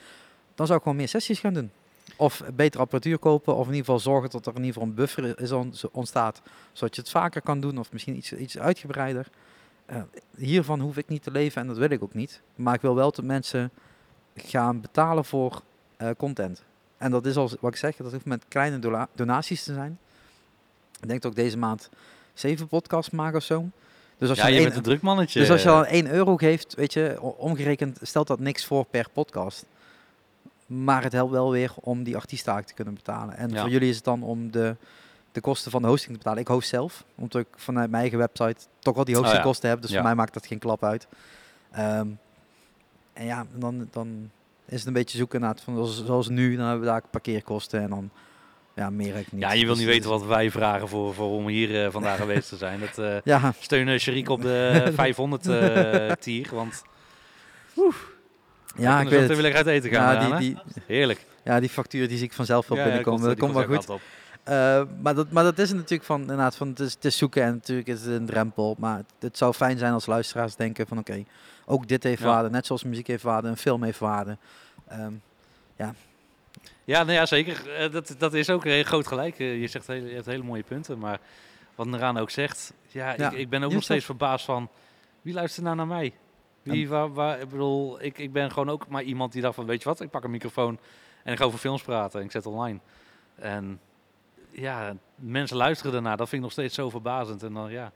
Dan 0.54 0.66
zou 0.66 0.78
ik 0.78 0.82
gewoon 0.84 0.98
meer 0.98 1.08
sessies 1.08 1.40
gaan 1.40 1.54
doen. 1.54 1.70
Of 2.16 2.42
betere 2.54 2.82
apparatuur 2.82 3.18
kopen, 3.18 3.52
of 3.54 3.60
in 3.66 3.74
ieder 3.74 3.84
geval 3.84 3.98
zorgen 4.00 4.30
dat 4.30 4.46
er 4.46 4.52
in 4.54 4.58
ieder 4.64 4.72
geval 4.72 4.88
een 4.88 4.94
buffer 4.94 5.40
is 5.40 5.52
on- 5.52 5.74
ontstaat, 5.92 6.42
zodat 6.72 6.94
je 6.94 7.00
het 7.00 7.10
vaker 7.10 7.42
kan 7.42 7.60
doen, 7.60 7.78
of 7.78 7.92
misschien 7.92 8.16
iets, 8.16 8.32
iets 8.32 8.58
uitgebreider. 8.58 9.28
Eh, 9.86 10.02
hiervan 10.36 10.80
hoef 10.80 10.96
ik 10.96 11.08
niet 11.08 11.22
te 11.22 11.30
leven 11.30 11.60
en 11.62 11.68
dat 11.68 11.76
wil 11.76 11.90
ik 11.90 12.02
ook 12.02 12.14
niet. 12.14 12.40
Maar 12.54 12.74
ik 12.74 12.80
wil 12.80 12.94
wel 12.94 13.10
dat 13.12 13.24
mensen 13.24 13.70
gaan 14.34 14.80
betalen 14.80 15.24
voor 15.24 15.62
eh, 15.96 16.10
content. 16.16 16.62
En 16.96 17.10
dat 17.10 17.26
is 17.26 17.36
als 17.36 17.56
wat 17.60 17.70
ik 17.72 17.76
zeg, 17.78 17.96
dat 17.96 18.12
hoeft 18.12 18.24
met 18.24 18.44
kleine 18.48 19.06
donaties 19.14 19.62
te 19.64 19.72
zijn. 19.74 19.98
Ik 21.00 21.08
denk 21.08 21.22
dat 21.22 21.30
ik 21.30 21.36
deze 21.36 21.58
maand 21.58 21.88
zeven 22.38 22.68
podcasts 22.68 23.10
maak 23.10 23.34
of 23.34 23.42
zo. 23.42 23.68
Dus 24.18 24.28
als 24.28 24.38
ja, 24.38 24.46
je, 24.46 24.52
je 24.52 24.58
een 24.58 24.64
bent 24.64 24.76
een 24.76 24.82
druk 24.82 25.00
mannetje. 25.00 25.40
dus 25.40 25.50
als 25.50 25.62
je 25.62 25.68
dan 25.68 25.84
1 25.84 26.10
euro 26.10 26.36
geeft, 26.36 26.74
weet 26.74 26.92
je, 26.92 27.18
omgerekend 27.20 27.98
stelt 28.02 28.26
dat 28.26 28.38
niks 28.40 28.64
voor 28.66 28.84
per 28.84 29.06
podcast. 29.12 29.64
Maar 30.66 31.02
het 31.02 31.12
helpt 31.12 31.32
wel 31.32 31.50
weer 31.50 31.72
om 31.80 32.02
die 32.02 32.16
artiestaak 32.16 32.64
te 32.66 32.74
kunnen 32.74 32.94
betalen. 32.94 33.36
En 33.36 33.50
Ja. 33.50 33.60
voor 33.60 33.70
jullie 33.70 33.88
is 33.88 33.96
het 33.96 34.04
dan 34.04 34.22
om 34.22 34.50
de, 34.50 34.76
de 35.32 35.40
kosten 35.40 35.70
van 35.70 35.82
de 35.82 35.88
hosting 35.88 36.12
te 36.12 36.18
betalen. 36.18 36.40
Ik 36.40 36.48
host 36.48 36.68
zelf, 36.68 37.04
omdat 37.14 37.40
ik 37.40 37.46
vanuit 37.56 37.90
mijn 37.90 38.00
eigen 38.02 38.18
website 38.18 38.66
toch 38.78 38.94
wel 38.94 39.04
die 39.04 39.14
Oh 39.14 39.20
ja. 39.20 39.26
hostingkosten 39.26 39.68
heb. 39.68 39.82
Dus 39.82 39.92
voor 39.92 40.02
mij 40.02 40.14
maakt 40.14 40.34
dat 40.34 40.46
geen 40.46 40.58
klap 40.58 40.84
uit. 40.84 41.06
Ehm, 41.70 42.06
en 43.12 43.24
ja, 43.24 43.46
dan, 43.54 43.88
dan 43.90 44.30
is 44.64 44.78
het 44.78 44.86
een 44.86 44.92
beetje 44.92 45.18
zoeken 45.18 45.40
naar 45.40 45.50
het 45.50 45.60
van 45.60 45.74
zoals, 45.74 46.04
zoals 46.04 46.28
nu, 46.28 46.56
dan 46.56 46.64
hebben 46.66 46.80
we 46.84 46.90
daar 46.90 47.02
parkeerkosten 47.10 47.80
en 47.82 47.90
dan 47.90 48.10
ja, 48.78 48.90
meer 48.90 49.16
ik 49.16 49.32
niet. 49.32 49.40
ja, 49.42 49.52
je 49.52 49.64
wil 49.64 49.74
Dus 49.74 49.84
niet 49.84 49.94
het 49.94 49.94
weten 50.04 50.10
is- 50.14 50.18
wat 50.20 50.28
wij 50.28 50.50
vragen 50.50 50.88
voor, 50.88 51.14
voor 51.14 51.30
om 51.30 51.46
hier 51.46 51.84
eh, 51.84 51.90
vandaag 51.92 52.16
geweest 52.18 52.48
te 52.48 52.56
zijn. 52.56 52.80
Dat 52.80 52.98
eh 52.98 53.16
Ja, 53.24 53.52
steunen 53.60 54.00
Sherik 54.00 54.28
op 54.28 54.42
de 54.42 54.82
500 54.94 55.46
eh 55.46 56.10
tier, 56.20 56.48
want 56.52 56.82
ja, 58.76 59.00
ik 59.00 59.08
weet 59.08 59.26
wil 59.36 59.44
het. 59.44 59.54
uit 59.54 59.66
eten 59.66 59.90
gaan. 59.90 60.28
Ja, 60.28 60.38
die, 60.38 60.48
die, 60.54 60.82
Heerlijk. 60.86 61.26
ja, 61.44 61.60
die 61.60 61.68
factuur 61.68 62.08
die 62.08 62.16
zie 62.16 62.26
ik 62.26 62.32
vanzelf 62.32 62.68
wel 62.68 62.78
Ja, 62.78 62.84
binnenkomen. 62.84 63.28
dat 63.28 63.38
komt 63.38 63.54
wel 63.54 63.64
goed. 63.64 63.88
op. 63.88 64.00
Eh, 64.42 64.82
maar, 65.02 65.14
dat, 65.14 65.30
maar 65.30 65.44
dat 65.44 65.58
is 65.58 65.72
natuurlijk 65.72 66.04
van, 66.04 66.20
inderdaad, 66.20 66.56
van 66.56 66.68
het, 66.68 66.80
is, 66.80 66.92
het 66.94 67.04
is 67.04 67.16
zoeken 67.16 67.42
en 67.42 67.52
natuurlijk 67.52 67.88
is 67.88 68.00
het 68.00 68.10
een 68.14 68.26
drempel. 68.26 68.76
Maar 68.78 68.96
het, 68.96 69.06
het 69.18 69.38
zou 69.38 69.52
fijn 69.52 69.78
zijn 69.78 69.92
als 69.92 70.06
luisteraars 70.06 70.56
denken 70.56 70.86
van 70.86 70.98
oké, 70.98 71.24
ook 71.66 71.88
dit 71.88 72.02
heeft 72.02 72.20
Ja. 72.22 72.26
waarde. 72.26 72.50
Net 72.50 72.66
zoals 72.66 72.84
muziek 72.84 73.06
heeft 73.06 73.22
waarde, 73.22 73.48
een 73.48 73.56
film 73.56 73.82
heeft 73.82 73.98
waarde. 73.98 74.36
Ehm, 74.88 75.12
Ja, 75.76 75.94
nou 76.96 77.12
ja, 77.12 77.26
zeker. 77.26 77.70
Eh, 77.70 77.92
dat, 77.92 78.14
dat 78.18 78.34
is 78.34 78.50
ook 78.50 78.64
heel 78.64 78.82
groot 78.82 79.06
gelijk. 79.06 79.38
Eh, 79.38 79.60
je 79.60 79.66
zegt 79.66 79.86
je 79.86 79.92
hebt 79.92 80.26
hele 80.26 80.42
mooie 80.42 80.62
punten, 80.62 80.98
maar 80.98 81.20
wat 81.74 81.86
Neraan 81.86 82.18
ook 82.18 82.30
zegt, 82.30 82.72
ja, 82.86 83.14
Ja, 83.16 83.30
ik, 83.30 83.38
ik 83.38 83.48
ben 83.48 83.62
ook 83.62 83.72
nog 83.72 83.82
steeds 83.82 84.04
verbaasd 84.04 84.44
van 84.44 84.68
wie 85.22 85.34
luistert 85.34 85.64
nou 85.64 85.76
naar 85.76 85.86
mij? 85.86 86.14
Wie, 86.62 86.88
waar, 86.88 87.12
waar, 87.12 87.40
ik 87.40 87.48
bedoel, 87.48 88.02
ik, 88.02 88.18
ik 88.18 88.32
ben 88.32 88.50
gewoon 88.50 88.70
ook 88.70 88.88
maar 88.88 89.02
iemand 89.02 89.32
die 89.32 89.42
dacht 89.42 89.54
van, 89.54 89.66
weet 89.66 89.82
je 89.82 89.88
wat, 89.88 90.00
ik 90.00 90.10
pak 90.10 90.24
een 90.24 90.30
microfoon 90.30 90.78
en 91.24 91.32
ik 91.32 91.38
ga 91.38 91.44
over 91.44 91.58
films 91.58 91.82
praten 91.82 92.18
en 92.20 92.24
ik 92.24 92.32
zet 92.32 92.46
online. 92.46 92.78
En 93.34 93.80
ja, 94.50 94.96
mensen 95.14 95.56
luisteren 95.56 95.92
daarna, 95.92 96.16
dat 96.16 96.28
vind 96.28 96.32
ik 96.32 96.40
nog 96.40 96.52
steeds 96.52 96.74
zo 96.74 96.90
verbazend. 96.90 97.42
En 97.42 97.52
dan 97.52 97.70
ja, 97.70 97.92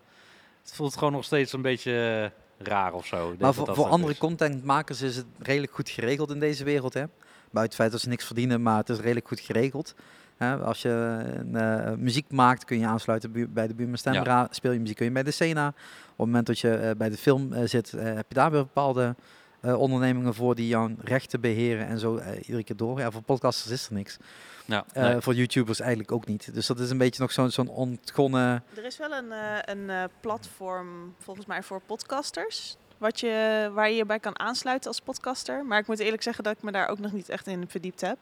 het 0.63 0.75
voelt 0.75 0.97
gewoon 0.97 1.13
nog 1.13 1.25
steeds 1.25 1.53
een 1.53 1.63
beetje 1.63 2.31
eh, 2.59 2.67
raar 2.67 2.93
of 2.93 3.07
zo. 3.07 3.35
Maar 3.39 3.55
voor, 3.55 3.67
dat 3.67 3.75
voor 3.75 3.85
het 3.85 3.95
andere 3.95 4.13
is. 4.13 4.19
contentmakers 4.19 5.03
is 5.03 5.17
het 5.17 5.27
redelijk 5.39 5.73
goed 5.73 5.89
geregeld 5.89 6.31
in 6.31 6.41
deze 6.41 6.65
wereld. 6.65 6.95
Hè? 6.95 7.05
Buiten 7.53 7.63
het 7.63 7.75
feit 7.75 7.91
dat 7.93 8.01
ze 8.01 8.09
niks 8.09 8.25
verdienen, 8.27 8.63
maar 8.63 8.77
het 8.79 8.89
is 8.89 8.99
redelijk 8.99 9.29
goed 9.29 9.41
geregeld. 9.41 9.95
Hè? 10.37 10.57
Als 10.57 10.83
je 10.83 10.89
een, 11.37 11.57
eh, 11.57 11.93
muziek 11.93 12.31
maakt, 12.31 12.65
kun 12.65 12.79
je 12.79 12.87
aansluiten 12.87 13.53
bij 13.53 13.67
de 13.67 13.75
Buurman 13.75 13.99
Stembra. 13.99 14.49
Speel 14.51 14.73
je 14.73 14.81
muziek, 14.81 14.97
kun 14.97 15.07
je 15.07 15.13
bij 15.13 15.23
de 15.23 15.31
Sena. 15.31 15.69
Op 15.69 15.75
het 16.07 16.17
moment 16.17 16.47
dat 16.47 16.59
je 16.59 16.75
eh, 16.75 16.91
bij 16.97 17.09
de 17.09 17.17
film 17.17 17.53
eh, 17.53 17.63
zit, 17.67 17.93
eh, 17.93 18.05
heb 18.05 18.25
je 18.29 18.35
daar 18.35 18.51
weer 18.51 18.63
bepaalde 18.63 19.15
eh, 19.61 19.81
ondernemingen 19.81 20.35
voor 20.35 20.55
die 20.55 20.69
jouw 20.69 20.91
rechten 21.05 21.41
beheren 21.41 21.87
en 21.87 21.99
zo 21.99 22.17
eh, 22.17 22.37
iedere 22.47 22.65
keer 22.65 22.77
door. 22.77 22.99
Ja, 22.99 23.11
voor 23.11 23.23
podcasters 23.23 23.71
is 23.73 23.87
er 23.87 23.93
niks. 23.93 24.17
Ja, 24.65 24.85
Eh, 24.93 25.03
nee. 25.03 25.21
Voor 25.21 25.35
YouTubers 25.35 25.81
eigenlijk 25.81 26.13
ook 26.13 26.27
niet. 26.27 26.55
Dus 26.55 26.67
dat 26.67 26.79
is 26.81 26.91
een 26.91 26.99
beetje 26.99 27.23
nog 27.23 27.33
zo'n 27.33 27.51
zo'n 27.51 27.69
ontgonnen... 27.69 28.65
Er 28.77 28.85
is 28.85 28.99
wel 28.99 29.13
een, 29.13 29.33
eh, 29.33 29.75
een 29.75 29.91
eh, 29.91 30.05
platform, 30.21 31.15
volgens 31.19 31.47
mij, 31.47 31.63
voor 31.63 31.81
podcasters. 31.87 32.77
Wat 33.03 33.21
je, 33.21 33.71
waar 33.75 33.91
je 33.91 33.97
je 33.97 34.05
bij 34.07 34.19
kan 34.19 34.39
aansluiten 34.39 34.89
als 34.89 35.01
podcaster. 35.01 35.65
Maar 35.65 35.79
ik 35.79 35.87
moet 35.87 35.99
eerlijk 35.99 36.23
zeggen 36.23 36.45
dat 36.45 36.57
ik 36.57 36.63
me 36.63 36.73
daar 36.73 36.89
ook 36.89 36.99
nog 36.99 37.13
niet 37.13 37.29
echt 37.29 37.47
in 37.47 37.65
verdiept 37.69 38.01
heb. 38.01 38.17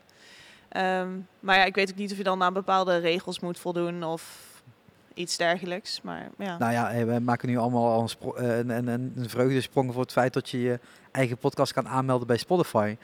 Ehm, 0.69 1.09
maar 1.41 1.57
ja, 1.57 1.65
ik 1.65 1.75
weet 1.75 1.91
ook 1.91 1.97
niet 1.97 2.11
of 2.11 2.17
je 2.17 2.23
dan 2.23 2.43
aan 2.43 2.53
bepaalde 2.53 2.97
regels 2.97 3.41
moet 3.41 3.59
voldoen 3.59 4.05
of 4.05 4.23
iets 5.15 5.37
dergelijks. 5.37 6.01
Maar 6.03 6.29
ja, 6.39 6.59
Nou 6.59 6.73
ja, 6.73 7.05
we 7.05 7.19
maken 7.21 7.49
nu 7.49 7.57
allemaal 7.57 7.93
al 7.93 8.09
een, 8.37 8.45
eh, 8.49 8.59
een, 8.59 8.71
een, 8.71 9.13
een 9.17 9.29
vreugdesprong 9.29 9.93
voor 9.93 10.03
het 10.03 10.13
feit 10.13 10.33
dat 10.33 10.51
je 10.51 10.61
je 10.61 10.81
eigen 11.11 11.37
podcast 11.39 11.73
kan 11.73 11.89
aanmelden 11.89 12.27
bij 12.27 12.37
Spotify. 12.37 12.97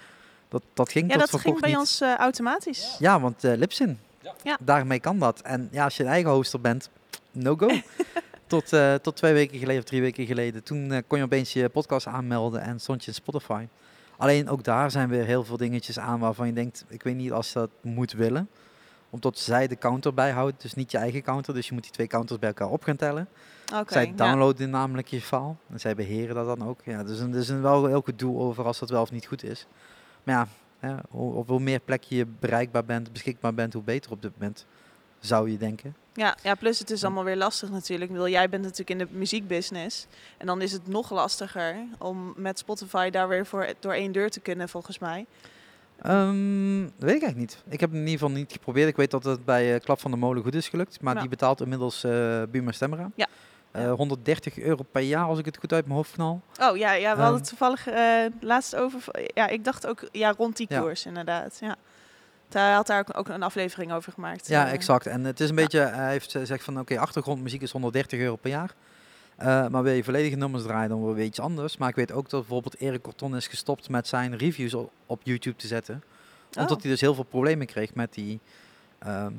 Dat, 0.49 0.63
dat 0.75 0.91
ging 0.91 1.07
ja 1.07 1.13
tot 1.13 1.21
dat 1.21 1.31
voor 1.31 1.41
ging 1.41 1.61
bij 1.61 1.71
niet. 1.71 1.79
ons 1.79 2.01
eh, 2.01 2.15
automatisch. 2.15 2.97
Ja, 2.99 3.21
want 3.21 3.45
eh 3.45 3.57
Lipsin, 3.57 3.99
Ja. 4.43 4.57
daarmee 4.61 5.01
kan 5.01 5.19
dat. 5.19 5.41
En 5.41 5.69
ja, 5.73 5.85
als 5.85 5.97
je 5.97 6.03
een 6.03 6.09
eigen 6.09 6.31
hoster 6.31 6.61
bent, 6.61 6.91
no 7.33 7.57
go. 7.57 7.69
tot, 8.47 8.73
eh, 8.73 8.95
tot 8.95 9.17
twee 9.17 9.33
weken 9.33 9.59
geleden 9.59 9.83
of 9.83 9.89
drie 9.89 10.01
weken 10.01 10.27
geleden. 10.27 10.63
Toen 10.63 10.93
eh, 10.93 11.03
kon 11.07 11.19
je 11.19 11.25
opeens 11.25 11.53
je 11.53 11.69
podcast 11.69 12.07
aanmelden 12.07 12.61
en 12.61 12.81
stond 12.81 13.03
je 13.03 13.09
in 13.09 13.15
Spotify. 13.15 13.67
Alleen 14.17 14.49
ook 14.49 14.65
daar 14.65 14.91
zijn 14.91 15.09
weer 15.09 15.25
heel 15.25 15.45
veel 15.45 15.57
dingetjes 15.57 15.99
aan 15.99 16.19
waarvan 16.19 16.47
je 16.47 16.53
denkt, 16.53 16.85
ik 16.89 17.03
weet 17.03 17.17
niet 17.17 17.33
als 17.33 17.53
je 17.53 17.59
dat 17.59 17.71
moet 17.81 18.13
willen. 18.13 18.49
Omdat 19.11 19.39
zij 19.39 19.67
de 19.67 19.77
counter 19.77 20.15
bijhoudt, 20.15 20.63
dus 20.63 20.75
niet 20.75 20.91
je 20.91 20.99
eigen 20.99 21.23
counter. 21.23 21.55
Dus 21.55 21.67
je 21.67 21.73
moet 21.73 21.83
die 21.83 21.93
twee 21.93 22.07
counters 22.07 22.39
bij 22.39 22.49
elkaar 22.49 22.69
op 22.69 22.83
gaan 22.83 22.97
tellen. 22.97 23.29
Oké, 23.75 23.93
zij 23.93 24.07
ja. 24.07 24.13
downloaden 24.13 24.71
namelijk 24.71 25.09
je 25.09 25.21
file 25.21 25.55
en 25.71 25.81
zij 25.81 25.95
beheren 25.95 26.35
dat 26.35 26.47
dan 26.47 26.69
ook. 26.69 26.81
Ja, 26.85 27.05
dus 27.05 27.19
een, 27.19 27.31
dus 27.31 27.49
een 27.49 27.63
wel 27.63 27.87
heel 27.87 28.01
goed 28.01 28.19
doel 28.19 28.41
over 28.41 28.65
als 28.65 28.79
dat 28.79 28.91
wel 28.91 29.03
of 29.03 29.11
niet 29.11 29.27
goed 29.27 29.45
is. 29.45 29.67
Maar 30.23 30.35
ja, 30.35 30.49
hè, 30.79 30.95
hoe, 31.11 31.35
op 31.35 31.49
hoe 31.49 31.61
meer 31.61 31.81
plek 31.81 32.03
je 32.03 32.27
bereikbaar 32.27 32.85
bent, 32.85 33.13
beschikbaar 33.13 33.55
bent, 33.55 33.73
hoe 33.73 33.83
beter 33.83 34.11
op 34.11 34.23
dit 34.23 34.33
moment, 34.39 34.67
zou 35.21 35.51
je 35.51 35.57
denken. 35.59 35.97
Ja, 36.15 36.37
ja, 36.43 36.55
plus 36.55 36.79
het 36.79 36.91
is 36.91 37.05
allemaal 37.05 37.25
weer 37.25 37.37
lastig 37.37 37.71
natuurlijk. 37.71 38.11
Ik 38.11 38.17
bedoel, 38.17 38.33
jij 38.33 38.49
bent 38.49 38.63
natuurlijk 38.63 38.91
in 38.91 38.99
de 38.99 39.07
muziekbusiness. 39.11 40.07
En 40.37 40.47
dan 40.47 40.63
is 40.63 40.73
het 40.73 40.87
nog 40.89 41.11
lastiger 41.11 41.77
om 41.99 42.33
met 42.37 42.59
Spotify 42.59 43.11
daar 43.11 43.29
weer 43.29 43.47
voor, 43.47 43.67
door 43.81 43.93
één 43.93 44.13
deur 44.13 44.31
te 44.31 44.41
kunnen, 44.41 44.69
volgens 44.69 44.99
mij. 44.99 45.27
Ehm, 46.03 46.83
dat 46.83 46.93
weet 46.99 47.15
ik 47.17 47.23
eigenlijk 47.23 47.37
niet. 47.37 47.63
Ik 47.69 47.81
heb 47.81 47.91
het 47.91 47.99
in 47.99 48.05
ieder 48.07 48.19
geval 48.21 48.35
niet 48.35 48.53
geprobeerd. 48.53 48.89
Ik 48.89 48.97
weet 48.97 49.11
dat 49.11 49.25
het 49.25 49.45
bij 49.45 49.75
eh, 49.75 49.81
Klap 49.81 50.01
van 50.01 50.11
de 50.11 50.17
Molen 50.17 50.43
goed 50.43 50.55
is 50.55 50.69
gelukt. 50.69 51.01
Maar 51.01 51.21
die 51.21 51.29
betaalt 51.29 51.61
inmiddels 51.61 52.05
eh 52.05 52.43
Buma 52.51 52.73
Stemra. 52.73 53.11
Ja. 53.15 53.27
Eh, 53.71 53.83
Ja. 53.83 53.91
130 53.91 54.59
euro 54.59 54.83
per 54.93 55.03
jaar, 55.03 55.25
als 55.25 55.39
ik 55.39 55.45
het 55.45 55.57
goed 55.57 55.73
uit 55.73 55.85
mijn 55.85 55.97
hoofd 55.97 56.13
knal. 56.13 56.41
Oh 56.61 56.77
ja, 56.77 56.93
ja 56.93 57.01
we 57.01 57.07
Ehm. 57.07 57.21
hadden 57.21 57.41
het 57.41 57.49
toevallig 57.49 57.87
eh, 57.87 58.25
laatst 58.41 58.77
over. 58.77 59.03
Ja, 59.35 59.49
ik 59.49 59.65
dacht 59.65 59.87
ook 59.87 60.09
ja, 60.13 60.35
rond 60.37 60.57
die 60.57 60.67
Ja. 60.71 60.81
koers 60.81 61.07
inderdaad. 61.07 61.59
Ja. 61.61 61.77
Hij 62.53 62.73
had 62.73 62.87
daar 62.87 63.07
ook, 63.13 63.29
een 63.29 63.43
aflevering 63.43 63.93
over 63.93 64.13
gemaakt. 64.13 64.49
Ja, 64.49 64.67
Eh, 64.67 64.73
exact. 64.73 65.07
En 65.07 65.25
het 65.25 65.41
is 65.41 65.49
een 65.49 65.57
ja. 65.57 65.63
beetje, 65.63 65.79
hij 65.81 66.11
heeft 66.11 66.31
gezegd 66.31 66.65
van 66.65 66.79
oké, 66.81 66.99
achtergrondmuziek 66.99 67.63
is 67.63 67.71
130 67.71 68.19
euro 68.21 68.37
per 68.37 68.51
jaar. 68.51 68.75
Eh, 69.37 69.67
maar 69.69 69.83
wil 69.83 69.93
je 69.93 70.05
volledige 70.05 70.37
nummers 70.37 70.63
draaien, 70.63 70.89
dan 70.89 71.15
weer 71.15 71.25
iets 71.25 71.41
anders. 71.41 71.77
Maar 71.77 71.89
ik 71.89 71.95
weet 71.95 72.13
ook 72.13 72.31
dat 72.31 72.41
bijvoorbeeld 72.41 72.81
Erik 72.81 73.03
Corton 73.03 73.37
is 73.37 73.47
gestopt 73.47 73.89
met 73.89 74.09
zijn 74.09 74.37
reviews 74.37 74.75
op, 74.75 74.91
op 75.07 75.21
YouTube 75.25 75.57
te 75.57 75.67
zetten. 75.67 76.03
Omdat 76.57 76.77
Oh. 76.77 76.83
hij 76.83 76.91
dus 76.91 77.01
heel 77.01 77.15
veel 77.15 77.25
problemen 77.25 77.67
kreeg 77.67 77.95
met 77.95 78.15
die, 78.15 78.41
ehm 78.99 79.33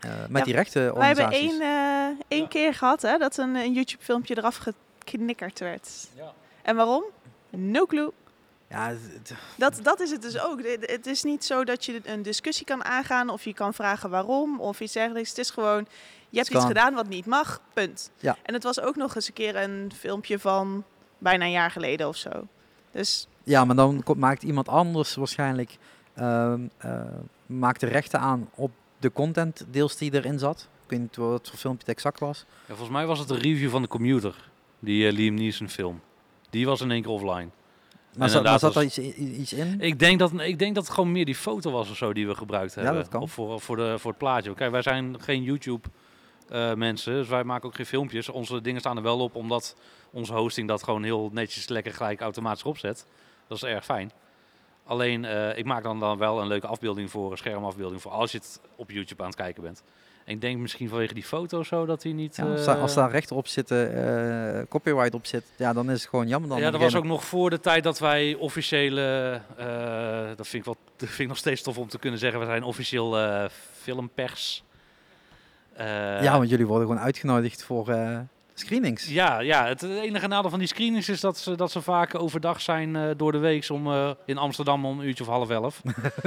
eh, 0.00 0.10
met 0.28 0.38
Ja, 0.38 0.44
die 0.44 0.54
rechten 0.54 0.94
Wij 0.94 1.06
hebben 1.06 1.30
één, 1.30 1.60
eh, 1.60 2.06
één 2.28 2.48
keer 2.48 2.74
gehad 2.74 3.02
hè, 3.02 3.18
dat 3.18 3.36
een, 3.36 3.54
een 3.54 3.72
YouTube-filmpje 3.72 4.36
eraf 4.38 4.60
geknikkerd 5.04 5.58
werd. 5.58 6.08
Ja. 6.16 6.32
En 6.62 6.76
waarom? 6.76 7.04
No 7.50 7.86
clue. 7.86 8.10
Ja, 8.70 8.92
Dat, 9.56 9.80
dat 9.82 10.00
is 10.00 10.10
het 10.10 10.22
dus 10.22 10.40
ook. 10.40 10.60
Het 10.80 11.06
is 11.06 11.22
niet 11.22 11.44
zo 11.44 11.64
dat 11.64 11.84
je 11.84 12.00
een 12.04 12.22
discussie 12.22 12.66
kan 12.66 12.84
aangaan 12.84 13.28
of 13.28 13.44
je 13.44 13.54
kan 13.54 13.74
vragen 13.74 14.10
waarom 14.10 14.60
of 14.60 14.80
iets 14.80 14.92
dergelijks. 14.92 15.28
Het 15.28 15.38
is 15.38 15.50
gewoon, 15.50 15.86
je 16.28 16.38
hebt 16.38 16.50
iets 16.50 16.64
gedaan 16.64 16.94
wat 16.94 17.08
niet 17.08 17.26
mag, 17.26 17.60
punt. 17.72 18.10
Ja. 18.16 18.36
En 18.42 18.54
het 18.54 18.62
was 18.62 18.80
ook 18.80 18.96
nog 18.96 19.14
eens 19.14 19.28
een 19.28 19.32
keer 19.34 19.56
een 19.56 19.92
filmpje 19.98 20.38
van 20.38 20.84
bijna 21.18 21.44
een 21.44 21.50
jaar 21.50 21.70
geleden 21.70 22.08
of 22.08 22.16
zo. 22.16 22.46
Dus 22.90 23.28
ja, 23.44 23.64
maar 23.64 23.76
dan 23.76 24.02
komt, 24.02 24.18
maakt 24.18 24.42
iemand 24.42 24.68
anders 24.68 25.14
waarschijnlijk 25.14 25.76
ehm, 26.14 26.60
eh, 26.78 27.02
maakt 27.46 27.80
de 27.80 27.86
rechten 27.86 28.20
aan 28.20 28.50
op 28.54 28.70
de 28.98 29.12
content 29.12 29.64
deels 29.70 29.96
die 29.96 30.14
erin 30.14 30.38
zat. 30.38 30.68
Ik 30.84 30.90
weet 30.90 31.00
niet 31.00 31.16
wat 31.16 31.48
voor 31.48 31.58
filmpje 31.58 31.86
het 31.86 31.96
exact 31.96 32.20
was. 32.20 32.44
Ja, 32.48 32.74
volgens 32.74 32.90
mij 32.90 33.06
was 33.06 33.18
het 33.18 33.30
een 33.30 33.38
review 33.38 33.70
van 33.70 33.82
de 33.82 33.88
commuter. 33.88 34.50
Die 34.78 35.06
eh, 35.06 35.12
Liam 35.12 35.34
Neeson 35.34 35.68
film. 35.68 36.00
Die 36.50 36.66
was 36.66 36.80
in 36.80 36.90
één 36.90 37.02
keer 37.02 37.10
offline. 37.10 37.50
Maar, 38.16 38.28
zat, 38.28 38.42
maar 38.42 38.58
zat 38.58 38.76
er 38.76 38.82
iets, 38.82 39.52
in? 39.52 39.80
Ik 39.80 39.98
denk, 39.98 40.18
dat, 40.18 40.32
ik 40.40 40.58
denk 40.58 40.74
dat 40.74 40.84
het 40.84 40.92
gewoon 40.94 41.12
meer 41.12 41.24
die 41.24 41.34
foto 41.34 41.70
was 41.70 41.90
of 41.90 41.96
zo 41.96 42.12
die 42.12 42.26
we 42.26 42.34
gebruikt 42.34 42.74
Ja, 42.74 42.82
hebben. 42.82 43.00
dat 43.00 43.10
kan. 43.10 43.22
Of 43.22 43.32
voor, 43.32 43.60
voor, 43.60 43.76
de, 43.76 43.98
voor 43.98 44.10
het 44.10 44.18
plaatje. 44.18 44.54
Kijk, 44.54 44.70
wij 44.70 44.82
zijn 44.82 45.20
geen 45.20 45.42
YouTube 45.42 45.88
eh, 46.48 46.74
mensen, 46.74 47.12
dus 47.12 47.28
wij 47.28 47.44
maken 47.44 47.68
ook 47.68 47.74
geen 47.74 47.86
filmpjes. 47.86 48.28
Onze 48.28 48.60
dingen 48.60 48.80
staan 48.80 48.96
er 48.96 49.02
wel 49.02 49.18
op, 49.18 49.34
omdat 49.34 49.76
onze 50.10 50.32
hosting 50.32 50.68
dat 50.68 50.82
gewoon 50.82 51.02
heel 51.02 51.30
netjes 51.32 51.68
lekker 51.68 51.92
gelijk 51.92 52.20
automatisch 52.20 52.64
opzet. 52.64 53.06
Dat 53.46 53.56
is 53.56 53.62
erg 53.64 53.84
fijn. 53.84 54.12
Alleen, 54.84 55.24
eh, 55.24 55.58
ik 55.58 55.64
maak 55.64 55.82
dan, 55.82 56.00
dan 56.00 56.18
wel 56.18 56.40
een 56.40 56.46
leuke 56.46 56.66
afbeelding 56.66 57.10
voor, 57.10 57.30
een 57.30 57.38
schermafbeelding 57.38 58.02
voor 58.02 58.10
als 58.12 58.32
je 58.32 58.38
het 58.38 58.60
op 58.76 58.90
YouTube 58.90 59.22
aan 59.22 59.28
het 59.28 59.38
kijken 59.38 59.62
bent. 59.62 59.82
Ik 60.30 60.40
denk 60.40 60.58
misschien 60.58 60.88
vanwege 60.88 61.14
die 61.14 61.22
foto 61.22 61.62
zo 61.62 61.86
dat 61.86 62.02
hij 62.02 62.12
niet... 62.12 62.36
Ja, 62.36 62.44
als, 62.44 62.64
daar, 62.64 62.76
als 62.76 62.90
eh, 62.90 62.96
daar 62.96 63.10
rechter 63.10 63.36
op 63.36 63.46
zitten, 63.46 63.94
eh, 64.58 64.62
copyright 64.68 65.14
op 65.14 65.26
zit, 65.26 65.44
ja, 65.56 65.72
dan 65.72 65.90
is 65.90 66.00
het 66.00 66.10
gewoon 66.10 66.28
jammer. 66.28 66.48
Dan 66.50 66.60
ja, 66.60 66.70
dat 66.70 66.80
was 66.80 66.94
ook 66.94 67.04
nog 67.04 67.24
voor 67.24 67.50
de 67.50 67.60
tijd 67.60 67.84
dat 67.84 67.98
wij 67.98 68.34
officiële, 68.34 69.40
eh, 69.56 70.36
dat, 70.36 70.48
vind 70.48 70.54
ik 70.54 70.64
wel, 70.64 70.76
dat 70.96 71.08
vind 71.08 71.20
ik 71.20 71.28
nog 71.28 71.36
steeds 71.36 71.62
tof 71.62 71.78
om 71.78 71.88
te 71.88 71.98
kunnen 71.98 72.18
zeggen, 72.18 72.40
we 72.40 72.46
zijn 72.46 72.62
officieel 72.62 73.18
eh, 73.18 73.44
filmpers. 73.80 74.64
Eh, 75.72 76.22
Ja, 76.22 76.36
want 76.36 76.50
jullie 76.50 76.66
worden 76.66 76.86
gewoon 76.88 77.02
uitgenodigd 77.02 77.64
voor 77.64 77.88
eh, 77.88 78.18
screenings. 78.60 79.08
ja, 79.08 79.40
ja, 79.40 79.66
het 79.66 79.82
enige 79.82 80.26
nadeel 80.26 80.50
van 80.50 80.58
die 80.58 80.68
screenings 80.68 81.08
is 81.08 81.20
dat 81.20 81.38
ze, 81.38 81.54
dat 81.54 81.70
ze 81.70 81.82
vaak 81.82 82.14
overdag 82.14 82.60
zijn 82.60 82.96
eh, 82.96 83.10
door 83.16 83.32
de 83.32 83.38
week 83.38 83.68
om 83.70 83.86
eh, 83.86 84.10
in 84.26 84.38
Amsterdam 84.38 84.84
om 84.86 84.98
een 85.00 85.06
uurtje 85.06 85.24
of 85.24 85.30
half 85.30 85.50
elf. 85.50 85.82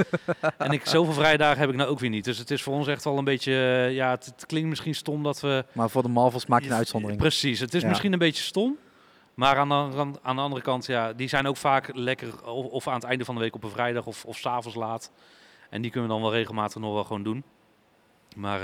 en 0.58 0.70
ik, 0.70 0.86
zoveel 0.86 1.12
vrije 1.12 1.36
dagen 1.36 1.58
heb 1.58 1.70
ik 1.70 1.76
nou 1.76 1.90
ook 1.90 1.98
weer 1.98 2.10
niet. 2.10 2.24
Dus 2.24 2.38
het 2.38 2.50
is 2.50 2.62
voor 2.62 2.74
ons 2.74 2.86
echt 2.86 3.04
wel 3.04 3.18
een 3.18 3.24
beetje, 3.24 3.52
eh, 3.52 3.94
ja, 3.94 4.10
het, 4.10 4.24
het 4.26 4.46
klinkt 4.46 4.68
misschien 4.68 4.94
stom 4.94 5.22
dat 5.22 5.40
we 5.40 5.64
Maar 5.72 5.90
voor 5.90 6.02
de 6.02 6.08
Marvels 6.08 6.46
maak 6.46 6.62
je 6.62 6.68
een 6.68 6.74
uitzondering. 6.76 7.20
Precies, 7.20 7.60
het 7.60 7.74
is 7.74 7.82
Ja. 7.82 7.88
misschien 7.88 8.12
een 8.12 8.18
beetje 8.18 8.42
stom. 8.42 8.76
Maar 9.34 9.56
aan 9.56 9.68
de, 9.68 9.74
aan, 10.22 10.36
de 10.36 10.42
andere 10.42 10.62
kant, 10.62 10.86
ja, 10.86 11.12
die 11.12 11.28
zijn 11.28 11.46
ook 11.46 11.56
vaak 11.56 11.90
lekker 11.94 12.44
of, 12.46 12.66
of 12.66 12.88
aan 12.88 12.94
het 12.94 13.04
einde 13.04 13.24
van 13.24 13.34
de 13.34 13.40
week 13.40 13.54
op 13.54 13.64
een 13.64 13.70
vrijdag 13.70 14.06
of, 14.06 14.24
of 14.24 14.36
s'avonds 14.36 14.76
laat. 14.76 15.10
En 15.70 15.82
die 15.82 15.90
kunnen 15.90 16.08
we 16.08 16.14
dan 16.14 16.24
wel 16.24 16.32
regelmatig 16.32 16.80
nog 16.80 16.92
wel 16.92 17.04
gewoon 17.04 17.22
doen. 17.22 17.44
Maar 18.36 18.60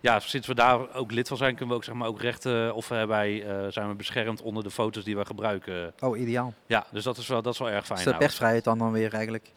ja, 0.00 0.20
sinds 0.20 0.46
we 0.46 0.54
daar 0.54 0.94
ook 0.94 1.10
lid 1.10 1.28
van 1.28 1.36
zijn, 1.36 1.50
kunnen 1.50 1.68
we 1.68 1.74
ook 1.74 1.84
zeg 1.84 1.94
maar 1.94 2.08
ook 2.08 2.20
rechten 2.20 2.74
of 2.74 2.88
hebben 2.88 3.08
wij, 3.08 3.46
eh, 3.46 3.72
zijn 3.72 3.88
we 3.88 3.94
beschermd 3.94 4.42
onder 4.42 4.62
de 4.62 4.70
foto's 4.70 5.04
die 5.04 5.16
we 5.16 5.24
gebruiken. 5.24 5.92
Oh, 6.00 6.18
ideaal. 6.18 6.54
Ja, 6.66 6.86
dus 6.90 7.04
dat 7.04 7.16
is 7.16 7.26
wel, 7.26 7.42
dat 7.42 7.52
is 7.52 7.58
wel 7.58 7.70
erg 7.70 7.86
fijn. 7.86 7.96
Dus 7.96 8.04
de 8.04 8.10
nou. 8.10 8.24
persvrijheid 8.24 8.64
dan, 8.64 8.78
dan 8.78 8.92
weer 8.92 9.14
eigenlijk. 9.14 9.52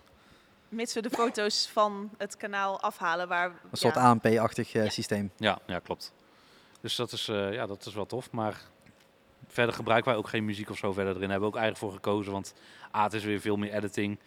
mits 0.70 0.94
we 0.94 1.02
de 1.02 1.10
foto's 1.10 1.70
van 1.74 2.10
het 2.18 2.38
kanaal 2.38 2.82
afhalen 2.82 3.28
waar... 3.28 3.48
Een 3.72 3.78
soort 3.78 3.96
ja, 3.96 4.10
ANP-achtig 4.10 4.74
eh, 4.74 4.90
systeem. 4.90 5.32
Ja, 5.38 5.60
ja, 5.66 5.80
klopt. 5.80 6.14
Dus 6.82 6.96
dat 6.96 7.12
is, 7.12 7.28
eh, 7.28 7.54
ja, 7.54 7.66
dat 7.66 7.86
is 7.86 7.94
wel 7.94 8.06
tof. 8.06 8.32
Maar 8.32 8.62
verder 9.48 9.76
gebruiken 9.76 10.12
wij 10.12 10.20
ook 10.20 10.28
geen 10.28 10.46
muziek 10.46 10.70
of 10.70 10.78
zo 10.78 10.94
verder 10.94 11.16
erin. 11.16 11.30
Hebben 11.30 11.50
we 11.50 11.56
ook 11.56 11.62
eigenlijk 11.62 11.86
voor 11.86 12.02
gekozen. 12.02 12.32
Want 12.32 12.54
A, 12.96 13.04
het 13.04 13.14
is 13.14 13.24
weer 13.24 13.40
veel 13.40 13.56
meer 13.56 13.74
editing. 13.74 14.20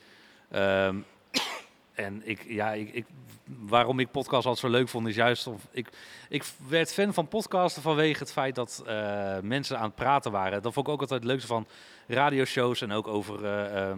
Ehm, 0.50 0.96
en 1.94 2.22
ik, 2.24 2.44
ja, 2.44 2.72
ik, 2.72 2.92
ik, 2.92 3.06
waarom 3.46 3.98
ik 3.98 4.10
podcast 4.10 4.46
altijd 4.46 4.58
zo 4.72 4.78
leuk 4.78 4.88
vond, 4.88 5.08
is 5.08 5.14
juist... 5.14 5.46
Of, 5.46 5.60
ik, 5.70 5.88
ik 6.28 6.44
werd 6.68 6.92
fan 6.92 7.14
van 7.14 7.28
podcasten 7.28 7.82
vanwege 7.82 8.18
het 8.18 8.32
feit 8.32 8.54
dat 8.54 8.82
eh, 8.86 9.38
mensen 9.42 9.78
aan 9.78 9.84
het 9.84 9.94
praten 9.94 10.30
waren. 10.32 10.62
Dat 10.62 10.72
vond 10.72 10.86
ik 10.86 10.92
ook 10.92 11.00
altijd 11.00 11.20
het 11.20 11.28
leukste 11.30 11.46
van 11.48 11.66
radioshows 12.06 12.80
en 12.80 12.92
ook 12.92 13.06
over... 13.06 13.44
eh, 13.44 13.92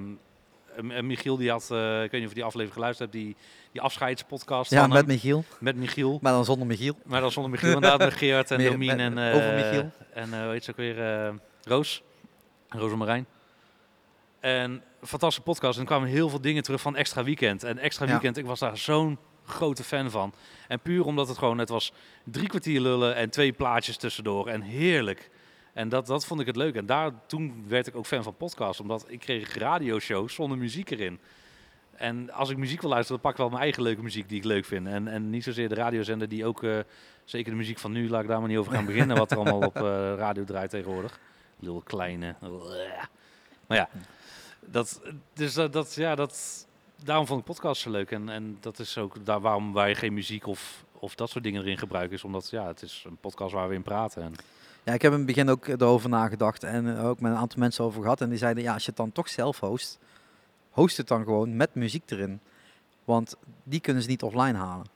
Michiel, 1.01 1.37
die 1.37 1.51
had, 1.51 1.69
eh, 1.71 2.03
ik 2.03 2.11
weet 2.11 2.13
niet 2.13 2.23
of 2.23 2.29
je 2.29 2.35
die 2.35 2.45
aflevering 2.45 2.73
geluisterd 2.73 3.13
hebt, 3.13 3.25
die, 3.25 3.37
die 3.73 3.81
afscheidspodcast 3.81 4.71
Ja, 4.71 4.81
van 4.81 4.89
met 4.89 4.99
hem, 4.99 5.07
Michiel. 5.07 5.45
met 5.61 5.77
Michiel. 5.77 6.19
Maar 6.23 6.33
dan 6.33 6.45
zonder 6.45 6.67
Michiel. 6.67 6.99
Maar 7.05 7.21
dan 7.21 7.33
zonder 7.33 7.51
Michiel 7.53 7.73
inderdaad 7.73 7.99
met 7.99 8.13
Geert 8.15 8.51
en 8.51 8.65
Domien 8.65 9.01
en, 9.01 9.19
eh 9.19 9.35
over 9.37 9.55
Michiel. 9.55 9.91
en 10.15 10.33
eh, 10.33 10.41
hoe 10.43 10.51
heet 10.51 10.65
ze 10.65 10.71
ook 10.71 10.77
weer, 10.77 11.33
Roos. 11.63 12.03
Roos 12.69 12.93
en 12.93 12.99
Marijn. 12.99 13.27
En 14.41 14.83
fantastische 15.03 15.43
podcast. 15.43 15.75
En 15.75 15.81
er 15.81 15.87
kwamen 15.87 16.09
heel 16.09 16.29
veel 16.29 16.41
dingen 16.41 16.63
terug 16.63 16.81
van 16.81 16.97
Extra 16.97 17.25
Weekend. 17.25 17.65
En 17.65 17.79
Extra 17.79 18.05
Ja. 18.05 18.11
Weekend, 18.11 18.37
ik 18.37 18.47
was 18.47 18.59
daar 18.59 18.77
zo'n 18.77 19.19
grote 19.49 19.85
fan 19.85 20.11
van. 20.11 20.33
En 20.69 20.81
puur 20.81 21.05
omdat 21.05 21.29
het 21.29 21.39
gewoon, 21.39 21.59
het 21.59 21.69
was 21.69 21.93
drie 22.25 22.49
kwartier 22.49 22.81
lullen 22.81 23.15
en 23.15 23.31
twee 23.31 23.53
plaatjes 23.53 23.97
tussendoor. 23.97 24.49
En 24.49 24.61
heerlijk. 24.61 25.31
En 25.73 25.89
dat, 25.89 26.07
dat 26.07 26.27
vond 26.27 26.41
ik 26.41 26.47
het 26.47 26.57
leuk. 26.57 26.75
En 26.75 26.87
daar, 26.87 27.13
toen 27.27 27.65
werd 27.69 27.87
ik 27.87 27.97
ook 27.97 28.07
fan 28.07 28.23
van 28.23 28.37
podcasts. 28.37 28.81
Omdat 28.81 29.05
ik 29.09 29.21
kreeg 29.21 29.55
radioshows 29.55 30.35
zonder 30.35 30.59
muziek 30.59 30.91
erin. 30.91 31.21
En 31.99 32.31
als 32.31 32.51
ik 32.51 32.57
muziek 32.57 32.81
wil 32.81 32.91
luisteren, 32.91 33.23
dan 33.23 33.31
pak 33.31 33.33
ik 33.33 33.39
wel 33.39 33.49
mijn 33.49 33.63
eigen 33.63 33.83
leuke 33.83 34.03
muziek 34.03 34.29
die 34.29 34.39
ik 34.39 34.45
leuk 34.45 34.65
vind. 34.65 34.87
En, 34.87 35.09
en 35.09 35.31
niet 35.31 35.45
zozeer 35.45 35.69
de 35.69 35.75
radiozender 35.75 36.29
die 36.29 36.45
ook, 36.45 36.63
eh, 36.63 36.79
zeker 37.25 37.51
de 37.51 37.57
muziek 37.57 37.79
van 37.79 37.93
nu, 37.93 38.09
laat 38.09 38.23
ik 38.23 38.29
daar 38.29 38.39
maar 38.39 38.49
niet 38.49 38.59
over 38.59 38.73
gaan 38.73 38.85
beginnen. 38.85 39.17
wat 39.17 39.31
er 39.31 39.37
allemaal 39.47 39.69
op 39.69 39.77
eh, 39.77 39.83
radio 40.17 40.45
draait 40.45 40.71
tegenwoordig. 40.71 41.21
Lul 41.59 41.83
kleine. 41.85 42.35
Maar 43.67 43.77
ja, 43.77 43.89
dat, 44.61 45.03
dus 45.33 45.55
dat, 45.55 45.95
ja, 45.95 46.15
dat, 46.15 46.68
daarom 47.05 47.27
vond 47.27 47.41
ik 47.41 47.47
podcasts 47.47 47.83
zo 47.83 47.91
leuk. 47.91 48.11
En, 48.11 48.29
en 48.29 48.57
dat 48.61 48.79
is 48.79 48.99
ook 48.99 49.27
daar 49.27 49.41
waarom 49.41 49.73
wij 49.73 49.95
geen 49.95 50.15
muziek 50.15 50.47
of, 50.47 50.85
of 50.93 51.15
dat 51.15 51.31
soort 51.31 51.45
dingen 51.45 51.63
erin 51.63 51.79
gebruiken. 51.79 52.17
Is 52.17 52.25
omdat 52.25 52.51
ja, 52.51 52.67
het 52.67 52.83
is 52.83 53.05
een 53.07 53.17
podcast 53.17 53.53
waar 53.53 53.69
we 53.69 53.75
in 53.75 53.83
praten. 53.83 54.23
En, 54.23 54.35
Ja, 54.83 54.93
ik 54.93 55.03
heb 55.03 55.13
in 55.13 55.19
het 55.19 55.27
begin 55.27 55.49
ook 55.49 55.67
erover 55.67 56.09
nagedacht 56.09 56.65
en 56.65 56.99
ook 56.99 57.21
met 57.21 57.33
een 57.33 57.39
aantal 57.39 57.59
mensen 57.59 57.85
over 57.85 58.03
gehad. 58.03 58.21
En 58.21 58.29
die 58.29 58.39
zeiden, 58.39 58.63
ja, 58.63 58.73
als 58.73 58.83
je 58.83 58.89
het 58.89 58.97
dan 58.99 59.13
toch 59.13 59.29
zelf 59.29 59.61
host, 59.61 59.99
host 60.71 60.97
het 60.97 61.09
dan 61.09 61.25
gewoon 61.25 61.57
met 61.57 61.75
muziek 61.75 62.11
erin. 62.11 62.41
Want 63.05 63.37
die 63.63 63.81
kunnen 63.81 64.03
ze 64.03 64.09
niet 64.09 64.23
offline 64.23 64.59
halen. 64.59 64.87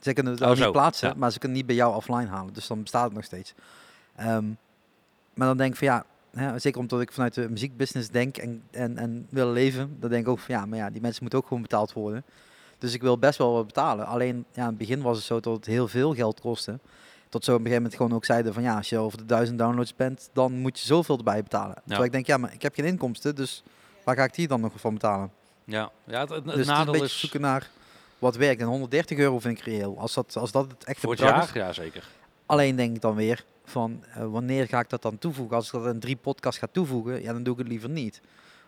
Ze 0.00 0.12
kunnen 0.12 0.32
het 0.32 0.42
Oh, 0.42 0.56
niet 0.56 0.72
plaatsen, 0.72 1.08
ja. 1.08 1.14
maar 1.16 1.32
ze 1.32 1.38
kunnen 1.38 1.56
niet 1.56 1.66
bij 1.66 1.74
jou 1.74 1.94
offline 1.94 2.26
halen. 2.26 2.52
Dus 2.52 2.66
dan 2.66 2.82
bestaat 2.82 3.04
het 3.04 3.12
nog 3.12 3.24
steeds. 3.24 3.54
Ehm, 4.16 4.46
maar 5.34 5.46
dan 5.46 5.56
denk 5.56 5.72
ik 5.72 5.78
van 5.78 5.86
ja, 5.86 6.04
hè, 6.30 6.58
zeker 6.58 6.80
omdat 6.80 7.00
ik 7.00 7.12
vanuit 7.12 7.34
de 7.34 7.50
muziekbusiness 7.50 8.10
denk 8.10 8.36
en, 8.36 8.62
en, 8.70 8.98
en 8.98 9.26
wil 9.30 9.52
leven, 9.52 9.96
dan 10.00 10.10
denk 10.10 10.22
ik 10.22 10.28
ook 10.28 10.38
van 10.38 10.54
ja, 10.54 10.66
maar 10.66 10.78
ja, 10.78 10.90
die 10.90 11.00
mensen 11.00 11.22
moeten 11.22 11.38
ook 11.38 11.46
gewoon 11.46 11.62
betaald 11.62 11.92
worden. 11.92 12.24
Dus 12.78 12.94
ik 12.94 13.02
wil 13.02 13.18
best 13.18 13.38
wel 13.38 13.52
wat 13.52 13.66
betalen. 13.66 14.06
Alleen 14.06 14.44
ja, 14.52 14.62
in 14.62 14.68
het 14.68 14.78
begin 14.78 15.02
was 15.02 15.16
het 15.16 15.26
zo 15.26 15.40
dat 15.40 15.56
het 15.56 15.66
heel 15.66 15.88
veel 15.88 16.14
geld 16.14 16.40
kostte. 16.40 16.78
Tot 17.28 17.44
zo 17.44 17.50
op 17.50 17.58
een 17.58 17.64
gegeven 17.64 17.82
moment 17.82 18.00
gewoon 18.00 18.16
ook 18.16 18.24
zeiden 18.24 18.54
van 18.54 18.62
ja, 18.62 18.76
als 18.76 18.88
je 18.88 18.98
over 18.98 19.18
de 19.18 19.26
duizend 19.26 19.58
downloads 19.58 19.96
bent, 19.96 20.30
dan 20.32 20.52
moet 20.52 20.78
je 20.78 20.86
zoveel 20.86 21.16
erbij 21.16 21.42
betalen. 21.42 21.76
Terwijl 21.86 22.04
ik 22.04 22.12
denk, 22.12 22.26
ja, 22.26 22.36
maar 22.36 22.52
ik 22.52 22.62
heb 22.62 22.74
geen 22.74 22.84
inkomsten, 22.84 23.34
dus 23.34 23.62
waar 24.04 24.16
ga 24.16 24.24
ik 24.24 24.34
die 24.34 24.48
dan 24.48 24.60
nog 24.60 24.72
van 24.76 24.94
betalen? 24.94 25.30
ja, 25.68 25.90
ja, 26.04 26.20
het, 26.20 26.28
het, 26.28 26.44
het 26.44 26.44
dus 26.44 26.52
het 26.52 26.62
is 26.62 26.66
een 26.66 26.74
nadeel 26.74 26.92
beetje 26.92 27.06
is 27.06 27.20
zoeken 27.20 27.40
naar 27.40 27.70
wat 28.18 28.36
werkt. 28.36 28.60
En 28.60 28.66
130 28.66 29.18
euro 29.18 29.38
vind 29.38 29.58
ik 29.58 29.64
reëel. 29.64 29.98
Als 29.98 30.14
dat, 30.14 30.36
als 30.36 30.52
dat 30.52 30.70
het 30.70 30.84
echte 30.84 31.00
voor 31.00 31.10
het 31.10 31.20
bedrag 31.20 31.54
jaar, 31.54 31.70
is. 31.70 31.76
ja 31.76 31.82
zeker. 31.82 32.08
Alleen 32.48 32.76
denk 32.76 32.94
ik 32.96 33.00
dan 33.02 33.14
weer 33.14 33.44
van 33.64 34.04
eh, 34.14 34.26
wanneer 34.30 34.66
ga 34.66 34.80
ik 34.80 34.88
dat 34.88 35.02
dan 35.02 35.18
toevoegen? 35.18 35.56
Als 35.56 35.66
ik 35.66 35.72
dat 35.72 35.86
in 35.94 36.00
drie 36.00 36.16
podcasts 36.16 36.58
ga 36.60 36.68
toevoegen, 36.72 37.22
ja, 37.22 37.32
dan 37.32 37.42
doe 37.42 37.52
ik 37.52 37.58
het 37.58 37.68
liever 37.68 37.88
niet. 37.88 38.20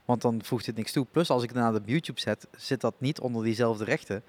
Want 0.05 0.23
dan 0.23 0.41
voegt 0.45 0.67
het 0.67 0.77
niks 0.77 0.93
toe. 0.93 1.07
Plus 1.11 1.31
als 1.31 1.43
ik 1.43 1.53
naar 1.53 1.73
de 1.73 1.81
YouTube 1.85 2.21
zet, 2.21 2.47
zit 2.57 2.81
dat 2.81 2.95
niet 2.99 3.21
onder 3.21 3.45
diezelfde 3.45 3.85
rechten. 3.85 4.23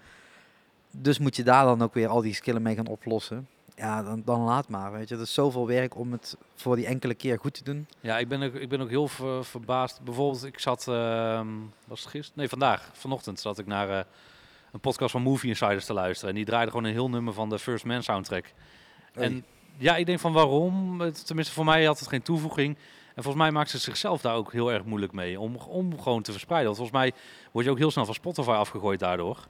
Dus 0.91 1.19
moet 1.19 1.35
je 1.35 1.43
daar 1.43 1.65
dan 1.65 1.81
ook 1.81 1.93
weer 1.93 2.07
al 2.07 2.21
die 2.21 2.33
skillen 2.33 2.61
mee 2.61 2.75
gaan 2.75 2.87
oplossen. 2.87 3.47
Ja, 3.75 4.03
dan, 4.03 4.21
dan 4.25 4.41
laat 4.41 4.67
maar. 4.69 4.91
Weet 4.91 5.09
je. 5.09 5.15
Dat 5.15 5.25
is 5.25 5.33
zoveel 5.33 5.67
werk 5.67 5.95
om 5.97 6.11
het 6.11 6.37
voor 6.55 6.75
die 6.75 6.85
enkele 6.85 7.13
keer 7.13 7.39
goed 7.39 7.53
te 7.53 7.63
doen. 7.63 7.87
Ja, 7.99 8.17
ik 8.17 8.27
ben 8.27 8.41
ook, 8.43 8.53
ik 8.53 8.69
ben 8.69 8.81
ook 8.81 8.89
heel 8.89 9.07
ver- 9.07 9.45
verbaasd. 9.45 10.01
Bijvoorbeeld, 10.01 10.45
ik 10.45 10.59
zat, 10.59 10.87
ehm, 10.87 11.47
was 11.85 12.01
gisteren? 12.05 12.31
Nee, 12.39 12.49
vandaag, 12.49 12.89
vanochtend 12.93 13.39
zat 13.39 13.59
ik 13.59 13.65
naar 13.65 13.89
eh, 13.89 14.03
een 14.71 14.79
podcast 14.79 15.11
van 15.11 15.21
Movie 15.21 15.49
Insiders 15.49 15.85
te 15.85 15.93
luisteren. 15.93 16.29
En 16.29 16.35
die 16.35 16.45
draaide 16.45 16.71
gewoon 16.71 16.85
een 16.85 16.91
heel 16.93 17.09
nummer 17.09 17.33
van 17.33 17.49
de 17.49 17.59
First 17.59 17.85
Man 17.85 18.03
soundtrack. 18.03 18.53
En 19.13 19.45
ja, 19.77 19.95
ik 19.95 20.05
denk 20.05 20.19
van 20.19 20.33
waarom? 20.33 20.97
Tenminste, 21.25 21.53
voor 21.53 21.65
mij 21.65 21.85
had 21.85 21.99
het 21.99 22.07
geen 22.07 22.21
toevoeging. 22.21 22.77
En 23.15 23.23
volgens 23.23 23.43
mij 23.43 23.51
maakt 23.51 23.69
ze 23.69 23.77
zichzelf 23.77 24.21
daar 24.21 24.35
ook 24.35 24.51
heel 24.51 24.71
erg 24.71 24.83
moeilijk 24.83 25.11
mee 25.13 25.39
om, 25.39 25.55
om 25.55 26.01
gewoon 26.01 26.21
te 26.21 26.31
verspreiden. 26.31 26.73
Want 26.75 26.77
volgens 26.89 26.97
mij 27.03 27.21
word 27.51 27.65
je 27.65 27.71
ook 27.71 27.77
heel 27.77 27.91
snel 27.91 28.05
van 28.05 28.13
Spotify 28.13 28.49
afgegooid 28.49 28.99
daardoor. 28.99 29.47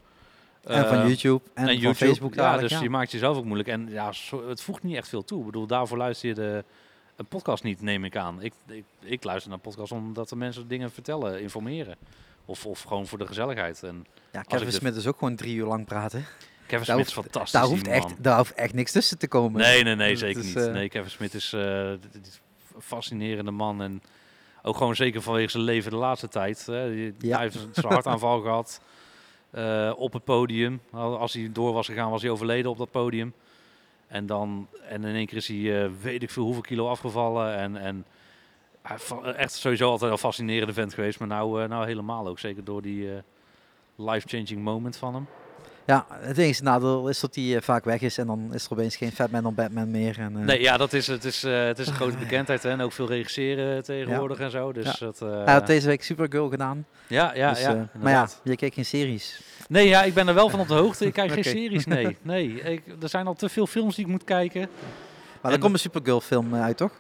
en 0.64 0.88
van 0.88 0.98
Eh, 0.98 1.08
YouTube 1.08 1.42
en, 1.54 1.64
van 1.66 1.74
YouTube. 1.78 2.06
Facebook 2.06 2.34
Ja, 2.34 2.58
dus 2.58 2.72
ja. 2.72 2.82
je 2.82 2.90
maakt 2.90 3.12
jezelf 3.12 3.38
ook 3.38 3.44
moeilijk. 3.46 3.70
En 3.70 3.88
ja, 3.90 4.12
zo- 4.12 4.48
het 4.50 4.62
voegt 4.62 4.84
niet 4.84 4.96
echt 4.96 5.10
veel 5.10 5.24
toe. 5.24 5.40
Ik 5.40 5.46
bedoel, 5.46 5.68
daarvoor 5.68 5.98
luister 5.98 6.30
je 6.30 6.36
de, 6.36 6.64
een 7.16 7.26
podcast 7.26 7.64
niet, 7.64 7.82
neem 7.82 8.04
ik 8.04 8.16
aan. 8.16 8.42
Ik, 8.42 8.54
ik, 8.68 8.84
ik 9.00 9.24
luister 9.24 9.50
naar 9.50 9.60
podcasts 9.60 9.92
omdat 9.92 10.30
de 10.30 10.36
mensen 10.36 10.68
dingen 10.68 10.92
vertellen, 10.92 11.42
informeren. 11.42 11.96
Of, 12.46 12.66
of 12.66 12.82
gewoon 12.82 13.08
voor 13.08 13.18
de 13.18 13.28
gezelligheid. 13.28 13.84
En 13.84 14.06
Ja, 14.32 14.42
Kevin 14.42 14.72
Smith 14.72 14.96
is 14.96 15.08
ook 15.08 15.18
gewoon 15.18 15.36
drie 15.36 15.56
uur 15.56 15.66
lang 15.66 15.86
praten. 15.86 16.26
Kevin 16.72 16.94
Smith 16.94 17.08
is 17.08 17.14
fantastisch. 17.14 17.52
Daar 17.52 17.66
hoeft, 17.66 17.88
echt, 17.88 18.24
daar 18.24 18.38
hoeft 18.38 18.54
echt 18.54 18.74
niks 18.74 18.92
tussen 18.92 19.18
te 19.18 19.28
komen. 19.28 19.62
Nee, 19.62 19.84
nee, 19.84 19.96
nee, 19.96 20.16
zeker 20.16 20.44
niet. 20.44 20.56
eh, 20.56 20.72
Nee, 20.74 20.90
Kevin 20.90 21.10
Smith 21.12 21.34
is, 21.34 21.54
eh, 21.54 21.92
is 21.92 21.98
een 22.76 22.82
fascinerende 22.82 23.52
man. 23.52 23.82
En 23.82 24.02
ook 24.64 24.78
gewoon 24.78 24.96
zeker 24.96 25.22
vanwege 25.22 25.50
zijn 25.50 25.64
leven 25.64 25.92
de 25.92 25.98
laatste 25.98 26.28
tijd. 26.28 26.66
Hè. 26.66 26.84
Ja. 26.84 27.36
Hij 27.36 27.42
heeft 27.42 27.54
zijn 27.74 27.88
hartaanval 27.88 28.42
gehad 28.48 28.82
eh, 29.52 29.94
op 29.98 30.14
het 30.14 30.24
podium. 30.24 30.82
Al- 30.92 31.18
Als 31.18 31.34
hij 31.34 31.50
door 31.54 31.74
was 31.74 31.88
gegaan, 31.88 32.12
was 32.12 32.22
hij 32.22 32.32
overleden 32.32 32.72
op 32.72 32.78
dat 32.78 32.92
podium. 32.92 33.34
En 34.08 34.26
dan, 34.26 34.68
en 34.88 35.04
in 35.04 35.16
één 35.16 35.26
keer 35.26 35.38
is 35.38 35.48
hij, 35.48 35.92
weet 36.02 36.24
ik 36.24 36.30
veel, 36.30 36.44
hoeveel 36.44 36.62
kilo 36.62 36.88
afgevallen. 36.88 37.56
En, 37.56 37.78
en 37.78 38.06
echt 39.36 39.54
sowieso 39.54 39.90
altijd 39.90 40.12
een 40.12 40.18
fascinerende 40.18 40.74
vent 40.74 40.94
geweest. 40.94 41.20
Maar 41.20 41.28
nou, 41.28 41.68
nou 41.68 41.86
helemaal 41.86 42.28
ook. 42.28 42.40
Zeker 42.40 42.64
door 42.64 42.82
die 42.82 43.10
life-changing 43.96 44.62
moment 44.64 44.98
van 44.98 45.14
hem. 45.14 45.28
Ja, 45.86 46.06
het 46.10 46.38
enige 46.38 46.64
nadeel 46.64 47.08
is 47.10 47.20
dat 47.20 47.36
hij 47.36 47.56
eh, 47.56 47.62
vaak 47.62 47.84
weg 47.86 48.02
is 48.02 48.18
en 48.18 48.28
dan 48.28 48.50
is 48.54 48.66
er 48.66 48.72
opeens 48.72 48.96
geen 48.96 49.12
Batman 49.18 49.44
dan 49.44 49.54
Batman 49.56 49.92
meer. 49.92 50.20
En, 50.20 50.38
eh, 50.38 50.44
Nee, 50.46 50.62
ja, 50.62 50.78
dat 50.78 50.94
is, 50.94 51.08
het, 51.08 51.24
is, 51.26 51.44
eh, 51.44 51.64
het 51.66 51.80
is 51.80 51.88
een 51.88 51.94
grote 51.94 52.18
bekendheid 52.18 52.64
hè, 52.64 52.70
en 52.70 52.82
ook 52.82 52.92
veel 52.92 53.08
regisseren 53.08 53.84
tegenwoordig 53.84 54.40
en 54.40 54.52
zo. 54.52 54.72
Dus 54.74 54.86
Ja. 54.86 54.96
dat, 55.00 55.20
Hij 55.20 55.54
had 55.54 55.68
deze 55.68 55.88
week 55.88 56.04
Supergirl 56.04 56.50
gedaan. 56.50 56.86
ja, 57.08 57.32
ja, 57.36 57.50
dus, 57.50 57.62
ja, 57.62 57.90
maar 58.00 58.12
ja, 58.12 58.28
je 58.44 58.56
kijkt 58.56 58.76
geen 58.76 58.86
series. 58.86 59.42
Nee, 59.68 59.88
ja, 59.88 60.04
ik 60.04 60.14
ben 60.14 60.28
er 60.28 60.34
wel 60.34 60.50
van 60.50 60.60
op 60.60 60.68
de 60.68 60.74
hoogte. 60.74 61.06
Ik 61.06 61.14
kijk 61.14 61.32
geen 61.32 61.44
series, 61.58 61.86
nee. 61.86 62.18
nee 62.22 62.62
ik, 62.62 62.84
er 63.02 63.10
zijn 63.10 63.28
al 63.28 63.34
te 63.34 63.50
veel 63.50 63.68
films 63.68 63.96
die 63.96 64.06
ik 64.06 64.12
moet 64.12 64.24
kijken. 64.24 64.62
Maar 65.42 65.52
En- 65.52 65.58
er 65.58 65.60
komt 65.64 65.74
een 65.74 65.80
Supergirl 65.80 66.22
film 66.22 66.56
uit, 66.56 66.78
toch? 66.78 66.92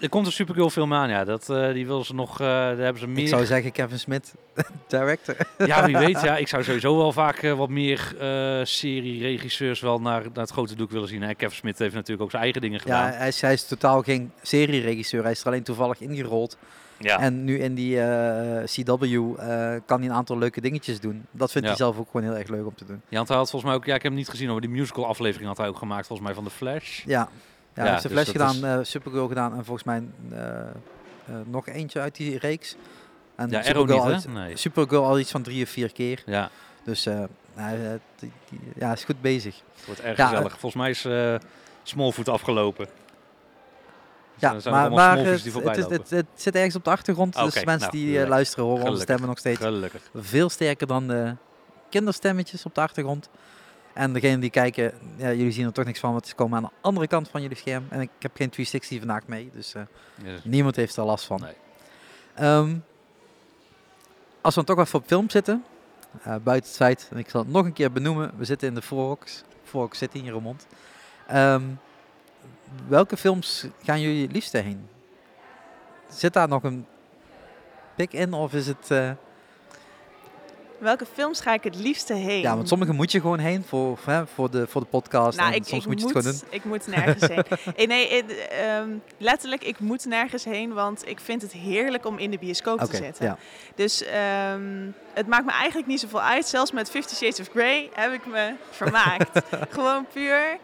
Er 0.00 0.08
komt 0.08 0.26
een 0.26 0.32
Supergirl 0.32 0.70
film 0.70 0.94
aan, 0.94 1.08
ja. 1.08 1.24
Dat, 1.24 1.50
eh, 1.50 1.72
die 1.72 1.86
willen 1.86 2.04
ze 2.04 2.14
nog, 2.14 2.32
eh, 2.40 2.46
daar 2.46 2.76
hebben 2.76 2.98
ze 2.98 3.06
meer... 3.06 3.22
Ik 3.22 3.28
zou 3.28 3.44
zeggen 3.46 3.72
Kevin 3.72 3.98
Smith, 3.98 4.34
director. 4.88 5.36
Ja, 5.58 5.84
wie 5.86 5.96
weet. 5.96 6.20
Ja, 6.20 6.36
ik 6.44 6.48
zou 6.48 6.62
sowieso 6.64 6.96
wel 6.96 7.12
vaak 7.12 7.36
eh, 7.42 7.52
wat 7.52 7.68
meer 7.68 8.14
serie-regisseurs 8.62 9.80
wel 9.80 10.00
naar, 10.00 10.22
naar 10.22 10.30
het 10.34 10.50
grote 10.50 10.74
doek 10.74 10.90
willen 10.90 11.08
zien. 11.08 11.22
Hè. 11.22 11.34
Kevin 11.34 11.56
Smith 11.56 11.78
heeft 11.78 11.94
natuurlijk 11.94 12.22
ook 12.22 12.30
zijn 12.30 12.42
eigen 12.42 12.60
dingen 12.60 12.76
Ja, 12.76 12.82
gedaan. 12.82 13.18
hij 13.18 13.28
is, 13.28 13.40
hij 13.40 13.52
is 13.52 13.66
totaal 13.66 14.02
geen 14.02 14.32
serieregisseur. 14.42 15.22
Hij 15.22 15.32
is 15.32 15.40
er 15.40 15.46
alleen 15.46 15.62
toevallig 15.62 16.00
ingerold. 16.00 16.56
Ja, 16.98 17.18
En 17.20 17.44
nu 17.44 17.58
in 17.58 17.74
die 17.74 17.96
CW 18.64 19.04
kan 19.86 19.98
hij 20.00 20.08
een 20.08 20.12
aantal 20.12 20.38
leuke 20.38 20.60
dingetjes 20.60 21.00
doen. 21.00 21.26
Dat 21.30 21.50
vindt 21.52 21.66
Ja. 21.68 21.74
hij 21.74 21.84
zelf 21.84 21.98
ook 21.98 22.08
gewoon 22.10 22.26
heel 22.30 22.38
erg 22.38 22.48
leuk 22.48 22.66
om 22.66 22.74
te 22.74 22.84
doen. 22.86 23.00
ja 23.08 23.16
want 23.16 23.28
hij 23.28 23.36
had 23.36 23.50
volgens 23.50 23.70
mij 23.70 23.80
ook... 23.80 23.86
Ja, 23.86 23.94
ik 23.94 24.02
heb 24.02 24.10
hem 24.10 24.20
niet 24.20 24.28
gezien, 24.28 24.48
maar 24.50 24.60
die 24.60 24.70
musical 24.70 25.06
aflevering 25.06 25.48
had 25.48 25.56
hij 25.56 25.68
ook 25.68 25.76
gemaakt, 25.78 26.06
volgens 26.06 26.26
mij, 26.28 26.36
van 26.36 26.44
The 26.44 26.50
Flash. 26.50 27.04
Ja, 27.04 27.28
ja, 27.74 27.82
Ja, 27.82 27.82
hij 27.82 27.90
heeft 27.90 28.02
de 28.02 28.08
dus 28.08 28.16
Flash 28.18 28.30
gedaan, 28.30 28.78
eh, 28.78 28.84
Supergirl 28.84 29.28
gedaan 29.28 29.56
en 29.56 29.64
volgens 29.64 29.84
mij 29.86 30.02
eh, 30.30 30.60
eh, 30.60 30.66
nog 31.46 31.66
eentje 31.68 32.00
uit 32.00 32.16
die 32.16 32.38
reeks. 32.38 32.76
En 33.36 33.50
Ja, 33.50 33.58
Arrow 33.58 33.66
Supergirl 33.90 34.14
niet, 34.16 34.26
al? 34.26 34.32
Nee. 34.32 34.56
Supergirl 34.56 35.04
al 35.04 35.18
iets 35.18 35.30
van 35.30 35.42
drie 35.42 35.62
of 35.62 35.68
vier 35.68 35.92
keer. 35.92 36.22
Ja, 36.26 36.50
Dus 36.84 37.02
die- 37.02 38.32
die- 38.48 38.60
ja, 38.76 38.92
is 38.92 39.04
goed 39.04 39.20
bezig. 39.20 39.62
het 39.76 39.86
wordt 39.86 40.00
erg 40.00 40.16
Ja, 40.16 40.26
gezellig. 40.28 40.50
Volgens 40.50 40.74
mij 40.74 40.90
is 40.90 41.04
eh 41.04 41.34
Smallfoot 41.82 42.28
afgelopen. 42.28 42.86
Ja, 44.36 44.58
zijn 44.60 44.74
maar, 44.74 44.92
maar 44.92 45.18
het, 45.18 45.44
het, 45.90 46.10
het, 46.10 46.26
zit 46.34 46.54
ergens 46.54 46.74
op 46.76 46.84
de 46.84 46.90
achtergrond. 46.90 47.34
dus 47.34 47.64
mensen 47.64 47.78
nou, 47.78 47.90
die 47.90 48.26
luisteren 48.28 48.64
horen 48.64 48.88
onze 48.88 49.02
stemmen 49.02 49.28
nog 49.28 49.38
steeds 49.38 49.60
Gelukkig. 49.60 50.02
veel 50.14 50.48
sterker 50.50 50.86
dan 50.86 51.06
de 51.08 51.34
kinderstemmetjes 51.90 52.64
op 52.64 52.74
de 52.74 52.80
achtergrond. 52.80 53.28
En 53.92 54.12
degenen 54.12 54.40
die 54.40 54.50
kijken, 54.50 54.92
ja, 55.16 55.32
jullie 55.32 55.52
zien 55.52 55.66
er 55.66 55.72
toch 55.72 55.84
niks 55.84 56.00
van, 56.00 56.12
want 56.12 56.26
ze 56.26 56.34
komen 56.34 56.56
aan 56.56 56.62
de 56.62 56.70
andere 56.80 57.06
kant 57.06 57.28
van 57.28 57.42
jullie 57.42 57.56
scherm. 57.56 57.86
En 57.88 58.00
ik 58.00 58.10
heb 58.18 58.36
geen 58.36 58.50
360 58.50 58.98
vandaag 58.98 59.26
mee, 59.26 59.50
dus 59.52 59.74
eh, 59.74 59.82
niemand 60.44 60.76
heeft 60.76 60.96
er 60.96 61.04
last 61.04 61.24
van. 61.24 61.40
Nee. 61.40 61.54
Ehm, 62.34 62.76
als 64.40 64.54
we 64.54 64.64
dan 64.64 64.76
toch 64.76 64.84
even 64.84 64.98
op 64.98 65.06
film 65.06 65.30
zitten, 65.30 65.64
eh, 66.22 66.36
buiten 66.42 66.68
het 66.68 66.76
feit, 66.76 67.08
en 67.10 67.18
ik 67.18 67.30
zal 67.30 67.40
het 67.40 67.50
nog 67.50 67.64
een 67.64 67.72
keer 67.72 67.92
benoemen, 67.92 68.32
we 68.36 68.44
zitten 68.44 68.68
in 68.68 68.74
de 68.74 68.82
Forex, 68.82 69.44
Forex 69.64 69.98
City 69.98 70.18
in 70.18 70.30
Roermond. 70.30 70.66
Ehm, 71.26 71.62
welke 72.88 73.16
films 73.16 73.66
gaan 73.82 74.00
jullie 74.00 74.22
het 74.22 74.32
liefste 74.32 74.58
heen? 74.58 74.88
Zit 76.08 76.32
daar 76.32 76.48
nog 76.48 76.62
een 76.62 76.86
pik 77.94 78.12
in 78.12 78.32
of 78.32 78.52
is 78.52 78.66
het... 78.66 78.90
eh, 78.90 79.10
Welke 80.80 81.06
films 81.12 81.40
ga 81.40 81.52
ik 81.52 81.64
het 81.64 81.76
liefste 81.76 82.14
heen? 82.14 82.40
Ja, 82.40 82.56
want 82.56 82.68
sommige 82.68 82.92
moet 82.92 83.12
je 83.12 83.20
gewoon 83.20 83.38
heen 83.38 83.64
voor, 83.64 83.98
hè, 84.04 84.26
voor, 84.26 84.50
de, 84.50 84.66
voor 84.66 84.80
de 84.80 84.86
podcast. 84.86 85.38
Nou, 85.38 85.50
en 85.50 85.56
ik, 85.56 85.64
soms 85.66 85.82
ik 85.82 85.88
moet 85.88 85.98
je 86.00 86.04
moet, 86.04 86.14
het 86.14 86.24
gewoon 86.24 86.38
doen. 86.40 86.48
Ik 86.50 86.64
moet 86.64 86.86
nergens 86.86 87.28
heen. 87.28 87.44
Eh, 87.76 87.86
nee, 87.86 88.08
eh, 88.08 88.76
ehm, 88.76 88.88
letterlijk, 89.18 89.64
ik 89.64 89.78
moet 89.78 90.04
nergens 90.04 90.44
heen, 90.44 90.72
want 90.72 91.08
ik 91.08 91.20
vind 91.20 91.42
het 91.42 91.52
heerlijk 91.52 92.06
om 92.06 92.18
in 92.18 92.30
de 92.30 92.38
bioscoop 92.38 92.80
te 92.80 92.96
zitten. 92.96 93.24
ja. 93.24 93.36
Dus 93.74 94.04
ehm, 94.04 94.90
het 95.12 95.26
maakt 95.26 95.44
me 95.44 95.52
eigenlijk 95.52 95.86
niet 95.86 96.00
zoveel 96.00 96.22
uit. 96.22 96.46
Zelfs 96.46 96.72
met 96.72 96.90
Fifty 96.90 97.14
Shades 97.14 97.40
of 97.40 97.48
Grey 97.48 97.90
heb 97.94 98.12
ik 98.12 98.26
me 98.26 98.54
vermaakt. 98.70 99.40
Gewoon 99.70 100.06
puur 100.12 100.58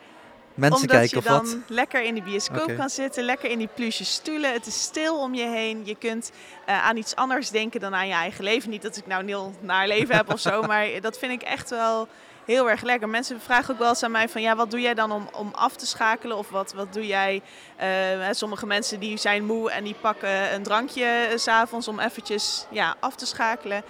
Mensen 0.57 0.81
omdat 0.81 0.97
kijken 0.97 1.11
je 1.11 1.17
of 1.17 1.25
dan 1.25 1.45
wat. 1.45 1.57
lekker 1.69 2.03
in 2.03 2.15
die 2.15 2.23
bioscoop 2.23 2.77
kan 2.77 2.91
zitten, 2.91 3.25
lekker 3.25 3.51
in 3.51 3.59
die 3.59 3.69
pluche 3.75 4.05
stoelen. 4.05 4.53
Het 4.53 4.67
is 4.67 4.83
stil 4.83 5.21
om 5.21 5.35
je 5.35 5.47
heen. 5.47 5.83
Je 5.85 5.95
kunt 5.95 6.31
eh, 6.67 6.85
aan 6.85 6.97
iets 6.97 7.15
anders 7.15 7.51
denken 7.51 7.81
dan 7.81 7.95
aan 7.95 8.07
je 8.07 8.15
eigen 8.15 8.45
leven. 8.45 8.71
Niet 8.71 8.83
dat 8.83 8.97
ik 8.97 9.07
nou 9.07 9.27
heel 9.27 9.55
naar 9.61 9.89
leven 9.89 10.17
heb 10.17 10.33
of 10.33 10.41
zo, 10.41 10.63
maar 10.71 10.87
dat 11.01 11.19
vind 11.19 11.33
ik 11.33 11.43
echt 11.43 11.71
wel 11.71 12.09
heel 12.47 12.71
erg 12.71 12.83
lekker. 12.83 13.09
Mensen 13.09 13.41
vragen 13.41 13.75
ook 13.75 13.81
wel 13.81 13.89
eens 13.89 14.03
aan 14.03 14.11
mij 14.11 14.29
van, 14.29 14.43
ja, 14.43 14.57
wat 14.57 14.71
doe 14.71 14.81
jij 14.81 14.95
dan 14.95 15.13
om, 15.13 15.29
om 15.33 15.51
af 15.55 15.77
te 15.77 15.87
schakelen? 15.87 16.37
Of 16.37 16.51
wat, 16.51 16.73
wat 16.73 16.93
doe 16.93 17.07
jij? 17.07 17.43
Eh, 17.77 17.89
hè, 18.21 18.35
sommige 18.35 18.67
mensen 18.67 19.01
die 19.01 19.17
zijn 19.17 19.45
moe 19.45 19.71
en 19.71 19.85
die 19.85 19.97
pakken 20.01 20.55
een 20.55 20.63
drankje 20.63 21.05
eh, 21.05 21.37
s 21.37 21.43
s'avonds 21.43 21.89
om 21.89 22.01
eventjes 22.01 22.67
ja, 22.71 22.95
af 23.01 23.15
te 23.15 23.27
schakelen. 23.27 23.83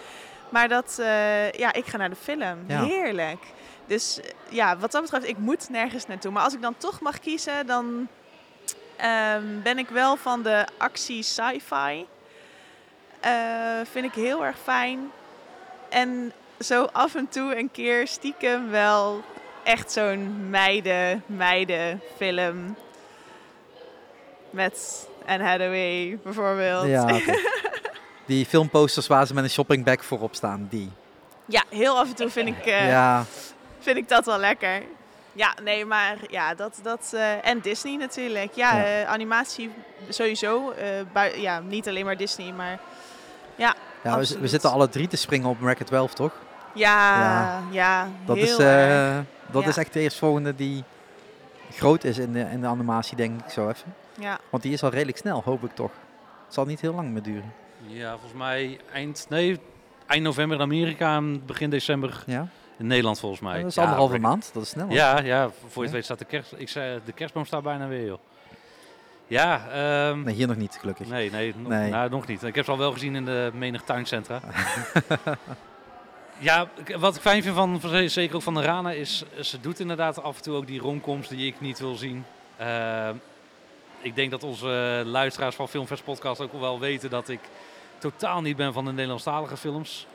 Maar 0.48 0.68
dat, 0.68 0.96
eh, 0.98 1.50
ja, 1.50 1.72
ik 1.72 1.86
ga 1.86 1.96
naar 1.96 2.10
de 2.10 2.16
film. 2.16 2.64
Ja. 2.66 2.82
Heerlijk. 2.82 3.38
Dus 3.86 4.20
ja, 4.48 4.76
wat 4.76 4.92
dat 4.92 5.02
betreft, 5.02 5.28
ik 5.28 5.38
moet 5.38 5.68
nergens 5.68 6.06
naartoe. 6.06 6.32
Maar 6.32 6.42
als 6.42 6.54
ik 6.54 6.62
dan 6.62 6.74
toch 6.78 7.00
mag 7.00 7.18
kiezen, 7.18 7.66
dan 7.66 8.08
ehm, 8.96 9.62
ben 9.62 9.78
ik 9.78 9.88
wel 9.88 10.16
van 10.16 10.42
de 10.42 10.66
actie 10.76 11.22
sci-fi. 11.22 12.06
Eh, 13.20 13.80
vind 13.90 14.04
ik 14.04 14.14
heel 14.14 14.44
erg 14.44 14.56
fijn. 14.62 15.10
En 15.88 16.32
zo 16.60 16.84
af 16.92 17.14
en 17.14 17.28
toe 17.28 17.58
een 17.58 17.70
keer 17.70 18.06
stiekem 18.06 18.70
wel 18.70 19.22
echt 19.62 19.92
zo'n 19.92 20.50
meiden, 20.50 21.22
meiden 21.26 22.00
film. 22.16 22.76
Met 24.50 25.08
Anne 25.26 25.44
Hathaway 25.44 26.18
bijvoorbeeld. 26.22 26.86
Ja. 26.86 27.06
Die 28.26 28.46
filmposters 28.46 29.06
waar 29.06 29.26
ze 29.26 29.34
met 29.34 29.44
een 29.44 29.50
shoppingbag 29.50 30.04
voorop 30.04 30.34
staan, 30.34 30.66
die. 30.70 30.90
Ja, 31.44 31.64
heel 31.70 31.98
af 31.98 32.08
en 32.08 32.14
toe 32.14 32.30
vind 32.30 32.48
ik, 32.48 32.66
eh, 32.66 32.88
ja, 32.88 33.24
vind 33.86 33.96
ik 33.96 34.08
dat 34.08 34.24
wel 34.26 34.38
lekker. 34.38 34.82
Ja, 35.32 35.54
nee, 35.62 35.84
maar 35.84 36.16
ja, 36.30 36.54
dat, 36.54 36.78
dat 36.82 37.12
eh, 37.14 37.46
en 37.46 37.60
Disney 37.60 37.96
natuurlijk. 37.96 38.52
Ja, 38.54 38.76
Ja. 38.76 38.84
eh, 38.84 39.08
animatie 39.08 39.70
sowieso. 40.08 40.70
eh, 40.70 40.88
bui- 41.12 41.40
ja, 41.40 41.60
niet 41.60 41.88
alleen 41.88 42.04
maar 42.04 42.16
Disney, 42.16 42.52
maar 42.52 42.78
ja 43.56 43.74
we, 44.02 44.36
we 44.40 44.48
zitten 44.48 44.70
alle 44.70 44.88
drie 44.88 45.08
te 45.08 45.16
springen 45.16 45.48
op 45.48 45.60
Wreck-It 45.60 45.86
12, 45.86 46.14
toch? 46.14 46.32
ja, 46.74 47.18
Ja. 47.20 47.62
ja, 47.70 48.08
Dat, 48.24 48.36
heel 48.36 48.44
is, 48.44 48.58
erg. 48.58 49.10
eh, 49.12 49.18
dat 49.52 49.62
Ja. 49.62 49.68
is 49.68 49.76
echt 49.76 49.92
de 49.92 50.00
eerstvolgende 50.00 50.54
die 50.54 50.84
groot 51.72 52.04
is 52.04 52.18
in 52.18 52.32
de, 52.32 52.40
in 52.40 52.60
de 52.60 52.66
animatie, 52.66 53.16
denk 53.16 53.40
ik 53.44 53.50
zo 53.50 53.68
even. 53.68 53.94
Ja. 54.20 54.38
Want 54.50 54.62
die 54.62 54.72
is 54.72 54.82
al 54.82 54.90
redelijk 54.90 55.18
snel, 55.18 55.42
hoop 55.44 55.64
ik 55.64 55.74
toch. 55.74 55.90
Het 56.44 56.54
zal 56.54 56.64
niet 56.64 56.80
heel 56.80 56.94
lang 56.94 57.10
meer 57.10 57.22
duren. 57.22 57.52
Ja, 57.86 58.10
volgens 58.10 58.32
mij 58.32 58.78
eind, 58.92 59.26
nee, 59.28 59.60
eind 60.06 60.22
november 60.22 60.56
in 60.56 60.62
Amerika 60.62 61.16
en 61.16 61.46
begin 61.46 61.70
december 61.70 62.22
Ja, 62.26 62.48
in 62.78 62.86
Nederland 62.86 63.18
volgens 63.20 63.40
mij. 63.40 63.58
dat 63.60 63.66
is 63.70 63.74
Ja, 63.74 63.82
anderhalve 63.82 64.18
maand, 64.18 64.50
dat 64.52 64.62
is 64.62 64.68
snel. 64.68 64.88
Ja, 64.90 65.20
ja, 65.20 65.50
voor 65.68 65.72
je 65.74 65.80
het 65.82 65.90
weet 65.90 66.04
staat 66.04 66.18
de, 66.18 66.24
kerst, 66.24 66.52
ik 66.56 66.68
zei, 66.68 67.00
de 67.04 67.12
kerstboom 67.12 67.44
staat 67.44 67.62
bijna 67.62 67.86
weer, 67.88 68.06
joh. 68.06 68.18
Ja, 69.26 69.68
ehm, 69.68 70.22
Nee, 70.22 70.34
hier 70.34 70.46
nog 70.46 70.56
niet, 70.56 70.76
gelukkig. 70.80 71.06
nee, 71.08 71.30
nee, 71.30 71.54
nog, 71.56 71.68
Nee. 71.68 71.90
Nou, 71.90 72.10
nog 72.10 72.26
niet. 72.26 72.42
Ik 72.42 72.54
heb 72.54 72.64
ze 72.64 72.70
al 72.70 72.78
wel 72.78 72.92
gezien 72.92 73.14
in 73.16 73.24
de 73.24 73.50
menig 73.54 73.82
tuincentra. 73.82 74.40
ja, 76.38 76.68
wat 76.98 77.14
ik 77.16 77.20
fijn 77.20 77.42
vind 77.42 77.54
van, 77.54 77.80
van- 77.80 78.08
zeker 78.10 78.36
ook 78.36 78.42
van 78.42 78.54
de 78.54 78.62
Rana, 78.62 78.90
is 78.90 79.24
ze 79.40 79.60
doet 79.60 79.80
inderdaad 79.80 80.22
af 80.22 80.36
en 80.36 80.42
toe 80.42 80.54
ook 80.56 80.66
die 80.66 80.80
romcoms 80.80 81.28
die 81.28 81.46
ik 81.46 81.60
niet 81.60 81.78
wil 81.78 81.94
zien. 81.94 82.24
Ehm, 82.56 83.14
ik 84.00 84.14
denk 84.14 84.30
dat 84.30 84.42
onze 84.42 85.02
luisteraars 85.06 85.54
van 85.56 85.68
Filmfest 85.68 86.04
Podcast 86.04 86.40
ook 86.40 86.52
wel 86.60 86.78
weten 86.80 87.10
dat 87.10 87.28
ik 87.28 87.40
totaal 87.98 88.40
niet 88.40 88.56
ben 88.56 88.72
van 88.72 88.84
de 88.84 88.92
Nederlandstalige 88.92 89.56
films. 89.56 90.06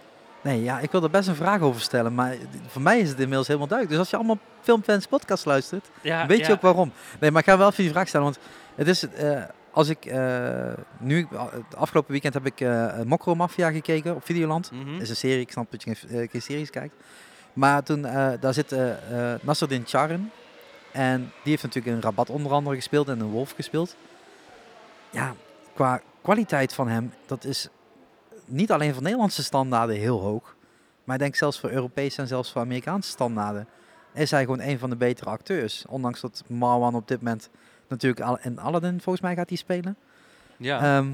Nee, 0.44 0.64
ja, 0.64 0.80
ik 0.80 0.92
wil 0.92 1.04
er 1.04 1.10
best 1.10 1.28
een 1.28 1.36
vraag 1.36 1.62
over 1.62 1.82
stellen, 1.82 2.14
maar 2.14 2.36
voor 2.68 2.82
mij 2.82 3.00
is 3.00 3.10
het 3.10 3.20
inmiddels 3.20 3.48
helemaal 3.48 3.68
duidelijk. 3.68 3.98
Dus 3.98 4.08
als 4.08 4.10
je 4.10 4.26
allemaal 4.26 4.46
Filmfans 4.62 5.08
podcast 5.08 5.46
luistert, 5.46 5.90
Ja, 6.02 6.26
weet 6.26 6.46
je 6.46 6.52
ook 6.52 6.62
waarom. 6.62 6.92
Nee, 7.20 7.32
maar 7.32 7.42
ik 7.42 7.48
ga 7.48 7.58
wel 7.58 7.70
even 7.70 7.84
die 7.84 7.92
vraag 7.92 8.08
stellen, 8.08 8.26
want 8.26 8.40
het 8.76 8.88
is, 8.88 9.08
eh, 9.10 9.44
als 9.72 9.90
ik, 9.90 10.06
eh, 10.06 10.74
nu, 11.00 11.28
het 11.32 11.76
afgelopen 11.76 12.12
weekend 12.12 12.34
heb 12.34 12.46
ik 12.46 12.62
eh 12.62 13.02
Mokro 13.06 13.36
Mafia 13.36 13.72
gekeken 13.72 14.16
op 14.16 14.26
Videoland. 14.26 14.72
Mhm. 14.72 14.92
Dat 14.92 15.02
is 15.02 15.10
een 15.10 15.16
serie, 15.16 15.40
ik 15.40 15.52
snap 15.52 15.72
dat 15.72 15.84
je 15.84 15.96
geen, 15.96 16.30
geen 16.30 16.42
series 16.42 16.70
kijkt. 16.70 16.96
Maar 17.54 17.84
toen, 17.84 18.02
daar 18.40 18.54
zit 18.54 18.76
Nasruddin 19.42 19.84
Charin. 19.86 20.32
En 20.92 21.20
die 21.20 21.52
heeft 21.52 21.64
natuurlijk 21.64 21.96
een 21.96 22.02
Rabat 22.02 22.30
onder 22.30 22.52
andere 22.52 22.76
gespeeld 22.76 23.10
en 23.10 23.20
een 23.20 23.30
Wolf 23.30 23.52
gespeeld. 23.52 23.96
Ja, 25.10 25.34
qua 25.74 26.02
kwaliteit 26.22 26.74
van 26.74 26.88
hem, 26.88 27.14
dat 27.26 27.44
is 27.44 27.70
niet 28.52 28.72
alleen 28.72 28.94
voor 28.94 29.04
Nederlandse 29.04 29.44
standaarden 29.44 29.96
heel 29.96 30.20
hoog. 30.20 30.56
Maar 31.04 31.16
ik 31.16 31.22
denk 31.22 31.36
zelfs 31.36 31.60
voor 31.60 31.70
Europese 31.70 32.22
en 32.22 32.28
zelfs 32.28 32.52
voor 32.52 32.62
Amerikaanse 32.62 33.10
standaarden 33.10 33.68
is 34.14 34.32
hij 34.32 34.42
gewoon 34.42 34.62
een 34.62 34.80
van 34.80 34.90
de 34.90 34.96
betere 34.96 35.30
acteurs. 35.30 35.86
Ondanks 35.88 36.22
dat 36.22 36.44
Marwan 36.48 36.96
op 36.96 37.08
dit 37.08 37.22
moment 37.22 37.50
natuurlijk 37.88 38.22
al 38.22 38.40
in 38.42 38.60
Aladdin 38.60 39.02
volgens 39.02 39.24
mij 39.24 39.36
gaat 39.36 39.50
hij 39.50 39.58
spelen. 39.58 39.96
Ja. 40.58 40.98
Ehm, 40.98 41.12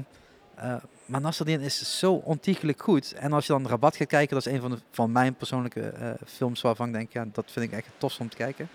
eh, 0.54 0.74
maar 1.06 1.20
Nasruddin 1.20 1.60
is 1.60 1.98
zo 1.98 2.12
ontiegelijk 2.12 2.82
goed. 2.82 3.12
En 3.12 3.32
als 3.32 3.46
je 3.46 3.52
dan 3.52 3.68
Rabat 3.68 3.96
gaat 3.96 4.08
kijken, 4.08 4.34
dat 4.34 4.46
is 4.46 4.52
een 4.52 4.60
van, 4.60 4.70
de, 4.70 4.78
van 4.90 5.12
mijn 5.12 5.34
persoonlijke 5.34 5.80
eh, 5.80 6.10
films 6.26 6.60
waarvan 6.60 6.86
ik 6.86 6.92
denk, 6.92 7.12
ja, 7.12 7.26
dat 7.32 7.50
vind 7.50 7.64
ik 7.64 7.72
echt 7.72 7.88
tof 7.98 8.20
om 8.20 8.28
te 8.28 8.36
kijken. 8.36 8.68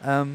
Ehm, 0.00 0.28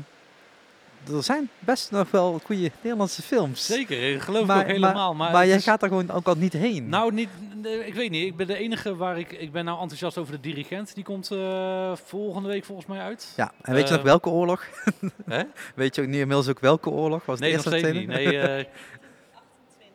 er 1.10 1.24
zijn 1.24 1.50
best 1.60 1.92
nog 1.92 2.12
wel 2.12 2.40
goede 2.46 2.72
Nederlandse 2.82 3.22
films. 3.22 3.66
Zeker, 3.66 4.14
ik 4.14 4.22
geloof 4.22 4.46
maar, 4.46 4.58
ik 4.58 4.62
ook 4.66 4.72
helemaal. 4.72 5.16
Maar, 5.16 5.32
maar 5.32 5.48
jij 5.48 5.56
is- 5.56 5.64
gaat 5.64 5.82
er 5.82 5.88
gewoon 5.88 6.12
ook 6.12 6.28
al 6.28 6.36
niet 6.36 6.54
heen. 6.54 6.90
Nou, 6.90 7.14
niet, 7.14 7.30
nee, 7.56 7.86
ik 7.86 7.94
weet 7.94 8.10
niet. 8.12 8.26
Ik 8.26 8.36
ben 8.36 8.48
de 8.48 8.56
enige 8.56 8.96
waar 8.96 9.20
ik... 9.20 9.32
Ik 9.32 9.52
ben 9.52 9.66
nou 9.66 9.80
enthousiast 9.82 10.18
over 10.18 10.34
de 10.34 10.40
dirigent. 10.40 10.96
Die 10.96 11.04
komt 11.04 11.32
eh, 11.32 11.92
volgende 11.96 12.50
week 12.50 12.64
volgens 12.66 12.88
mij 12.88 13.00
uit. 13.00 13.34
ja, 13.36 13.52
en 13.62 13.74
weet 13.74 13.84
je 13.88 13.90
nog 13.90 14.00
eh, 14.00 14.06
welke 14.06 14.30
oorlog? 14.30 14.64
Hè? 15.26 15.44
weet 15.76 15.96
je 15.96 16.02
ook 16.02 16.08
nu 16.08 16.20
inmiddels 16.20 16.48
ook 16.48 16.60
welke 16.60 16.90
oorlog? 16.90 17.26
Was 17.26 17.40
het 17.40 17.44
Nee, 17.44 17.52
eerste 17.52 17.92
niet. 17.92 18.08
Nee, 18.08 18.38
eh 18.40 18.66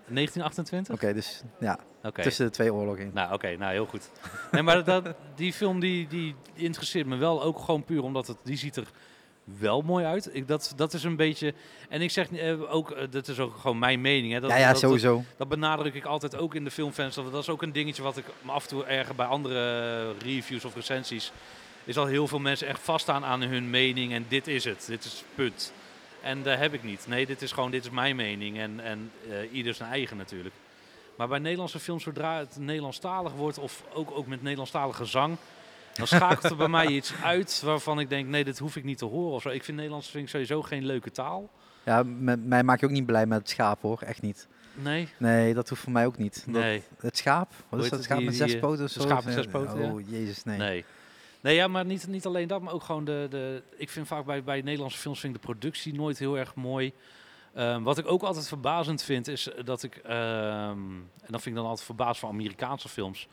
1928? 0.08 0.94
Oké, 0.94 1.12
dus 1.14 1.42
ja, 1.60 1.78
Oké. 2.02 2.22
tussen 2.22 2.44
de 2.46 2.50
twee 2.52 2.74
oorlogen 2.74 3.02
in. 3.04 3.10
Nou, 3.14 3.32
oké, 3.34 3.56
nou 3.56 3.72
heel 3.72 3.86
goed. 3.86 4.10
Nee, 4.50 4.62
maar 4.62 4.84
dat, 4.84 5.14
die 5.34 5.52
film 5.52 5.80
die, 5.80 6.06
die 6.06 6.34
interesseert 6.54 7.06
me 7.06 7.16
wel 7.16 7.42
ook 7.42 7.58
gewoon 7.58 7.84
puur 7.84 8.02
omdat 8.02 8.26
het, 8.26 8.36
die 8.42 8.56
ziet 8.56 8.76
er 8.76 8.86
wel 9.45 9.82
mooi 9.82 10.05
uit. 10.05 10.28
Ik, 10.32 10.49
dat, 10.49 10.72
dat 10.76 10.92
is 10.92 11.05
een 11.05 11.16
beetje. 11.16 11.55
En 11.88 12.03
ik 12.03 12.11
zeg 12.11 12.32
eh, 12.32 12.74
ook, 12.74 12.90
eh, 12.90 13.07
dat 13.11 13.28
is 13.28 13.38
ook 13.38 13.57
gewoon 13.57 13.78
mijn 13.78 14.01
mening. 14.01 14.32
Hè, 14.32 14.40
dat, 14.40 14.51
ja, 14.51 14.57
ja, 14.57 14.68
dat, 14.68 14.78
sowieso. 14.78 15.16
Dat, 15.16 15.24
dat 15.36 15.49
benadruk 15.49 15.95
ik 15.95 16.05
altijd 16.05 16.36
ook 16.36 16.55
in 16.55 16.64
de 16.64 16.70
filmfans. 16.70 17.14
Dat, 17.14 17.32
dat 17.32 17.42
is 17.42 17.49
ook 17.49 17.62
een 17.62 17.72
dingetje 17.72 18.03
wat 18.03 18.16
ik 18.16 18.24
me 18.42 18.53
af 18.53 18.62
en 18.62 18.68
toe 18.68 18.84
erger 18.84 19.14
bij 19.14 19.26
andere 19.26 20.12
reviews 20.18 20.64
of 20.64 20.74
recensies. 20.74 21.32
Is 21.84 21.95
dat 21.95 22.09
heel 22.09 22.28
veel 22.28 22.38
mensen 22.38 22.68
echt 22.68 22.80
vaststaan 22.80 23.24
aan 23.24 23.42
hun 23.42 23.70
mening 23.70 24.12
en 24.12 24.26
dit 24.28 24.47
is 24.47 24.64
het, 24.64 24.84
dit 24.86 25.05
is 25.05 25.12
het 25.12 25.24
punt. 25.34 25.72
En 26.22 26.42
dat 26.42 26.59
heb 26.59 26.74
ik 26.74 26.82
niet. 26.82 27.07
Nee, 27.09 27.26
dit 27.26 27.42
is 27.42 27.53
gewoon, 27.53 27.70
dit 27.70 27.84
is 27.84 27.90
mijn 27.90 28.16
mening 28.16 28.59
en, 28.59 28.80
en 28.80 29.11
eh, 29.30 29.53
ieder 29.53 29.74
zijn 29.74 29.90
eigen 29.90 30.16
natuurlijk. 30.16 30.55
Maar 31.16 31.28
bij 31.28 31.38
Nederlandse 31.38 31.78
films, 31.78 32.03
zodra 32.03 32.38
het 32.38 32.57
Nederlandstalig 32.59 33.32
wordt 33.32 33.59
of 33.59 33.82
ook, 33.92 34.11
ook 34.11 34.26
met 34.26 34.42
Nederlandstalige 34.42 35.05
zang, 35.05 35.36
dan 35.95 36.07
schakelt 36.07 36.45
er 36.51 36.57
bij 36.57 36.68
mij 36.68 36.86
iets 36.86 37.12
uit 37.22 37.62
waarvan 37.64 38.01
ik 38.01 38.09
denk, 38.09 38.28
nee, 38.28 38.45
dit 38.45 38.59
hoef 38.59 38.76
ik 38.76 38.84
niet 38.84 38.99
te 38.99 39.05
horen. 39.05 39.34
Of 39.34 39.42
zo. 39.42 39.49
Ik 39.49 39.64
vind 39.64 39.76
Nederlands 39.76 40.09
vind 40.11 40.24
ik 40.24 40.30
sowieso 40.30 40.62
geen 40.62 40.86
leuke 40.86 41.11
taal. 41.11 41.51
Ja, 41.84 42.03
met 42.03 42.45
mij 42.45 42.62
maak 42.62 42.80
je 42.80 42.86
ook 42.86 42.92
niet 42.92 43.07
blij 43.07 43.26
met 43.26 43.38
het 43.38 43.49
schaap 43.49 43.82
hoor, 43.82 44.01
echt 44.03 44.22
niet. 44.22 44.49
Nee, 44.74 45.09
Nee, 45.18 45.55
dat 45.55 45.68
hoeft 45.68 45.82
voor 45.82 45.92
mij 45.92 46.07
ook 46.07 46.18
niet. 46.18 46.42
Dat- 46.47 46.62
nee. 46.62 46.82
het 46.99 47.16
schaap? 47.16 47.53
Wat 47.68 47.80
is 47.82 47.88
dat? 47.88 47.99
het? 47.99 48.05
Schaap 48.05 48.18
Die- 48.18 48.26
met 48.26 48.36
zes 48.36 48.59
poten? 48.59 48.90
zo? 48.90 49.01
schaap 49.01 49.24
met 49.24 49.34
zes 49.34 49.47
poten, 49.47 49.80
ja. 49.80 49.90
Oh, 49.92 50.09
jezus, 50.09 50.45
nee. 50.45 50.59
Nee. 50.59 50.84
Nee, 51.40 51.55
ja, 51.55 51.68
maar 51.68 51.84
niet, 51.84 52.07
niet 52.07 52.26
alleen 52.26 52.49
dat, 52.49 52.61
maar 52.62 52.72
ook 52.72 52.82
gewoon 52.82 53.05
de, 53.05 53.26
de... 53.30 53.62
Ik 53.76 53.90
vind 53.90 54.07
vaak 54.07 54.24
bij, 54.24 54.45
bij 54.45 54.61
Nederlandse 54.62 54.99
films 54.99 55.20
vind 55.20 55.34
ik 55.34 55.40
de 55.40 55.47
productie 55.47 55.95
nooit 55.95 56.18
heel 56.18 56.38
erg 56.38 56.55
mooi. 56.55 56.92
Ehm, 57.55 57.82
wat 57.82 57.99
ik 57.99 58.07
ook 58.11 58.22
altijd 58.22 58.49
verbazend 58.49 59.03
vind, 59.03 59.28
is 59.28 59.49
dat 59.64 59.82
ik... 59.82 59.97
ehm, 59.97 60.78
en 61.20 61.28
dat 61.30 61.42
vind 61.42 61.47
ik 61.47 61.55
dan 61.55 61.64
altijd 61.66 61.86
verbaasd 61.86 62.20
van 62.20 62.28
Amerikaanse 62.30 62.88
films. 62.88 63.28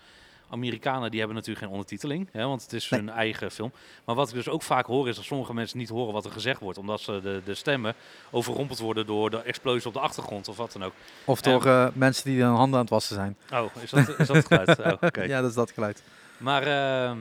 Amerikanen 0.52 1.10
die 1.10 1.20
hebben 1.20 1.38
natuurlijk 1.38 1.66
geen 1.66 1.74
ondertiteling, 1.74 2.30
hè, 2.32 2.46
want 2.48 2.62
het 2.62 2.74
is 2.74 2.90
Nee. 2.90 3.00
hun 3.00 3.10
eigen 3.10 3.52
film. 3.52 3.72
Maar 4.06 4.16
wat 4.16 4.28
ik 4.30 4.34
dus 4.34 4.50
ook 4.50 4.64
vaak 4.64 4.86
hoor, 4.86 5.08
is 5.08 5.16
dat 5.16 5.26
sommige 5.26 5.54
mensen 5.54 5.78
niet 5.78 5.90
horen 5.90 6.14
wat 6.14 6.26
er 6.26 6.32
gezegd 6.32 6.60
wordt. 6.60 6.78
Omdat 6.78 7.02
ze 7.02 7.20
de, 7.24 7.42
de 7.46 7.56
stemmen 7.56 7.96
overrompeld 8.32 8.80
worden 8.80 9.06
door 9.06 9.30
de 9.30 9.38
explosie 9.42 9.88
op 9.88 9.94
de 9.94 10.00
achtergrond 10.00 10.48
of 10.48 10.58
wat 10.58 10.72
dan 10.72 10.84
ook. 10.84 10.94
Of 11.26 11.42
door 11.42 11.66
eh, 11.66 11.88
mensen 11.94 12.26
die 12.26 12.42
hun 12.42 12.54
handen 12.54 12.76
aan 12.76 12.82
het 12.86 12.90
wassen 12.94 13.16
zijn. 13.16 13.38
Oh, 13.54 13.76
is 13.82 13.90
dat, 13.90 14.20
is 14.20 14.28
dat 14.28 14.36
het 14.36 14.48
geluid? 14.48 14.80
Oh. 15.02 15.26
Ja, 15.26 15.42
dat 15.42 15.50
is 15.50 15.56
dat 15.56 15.72
geluid. 15.72 16.04
Maar 16.38 16.64
ehm, 16.64 17.18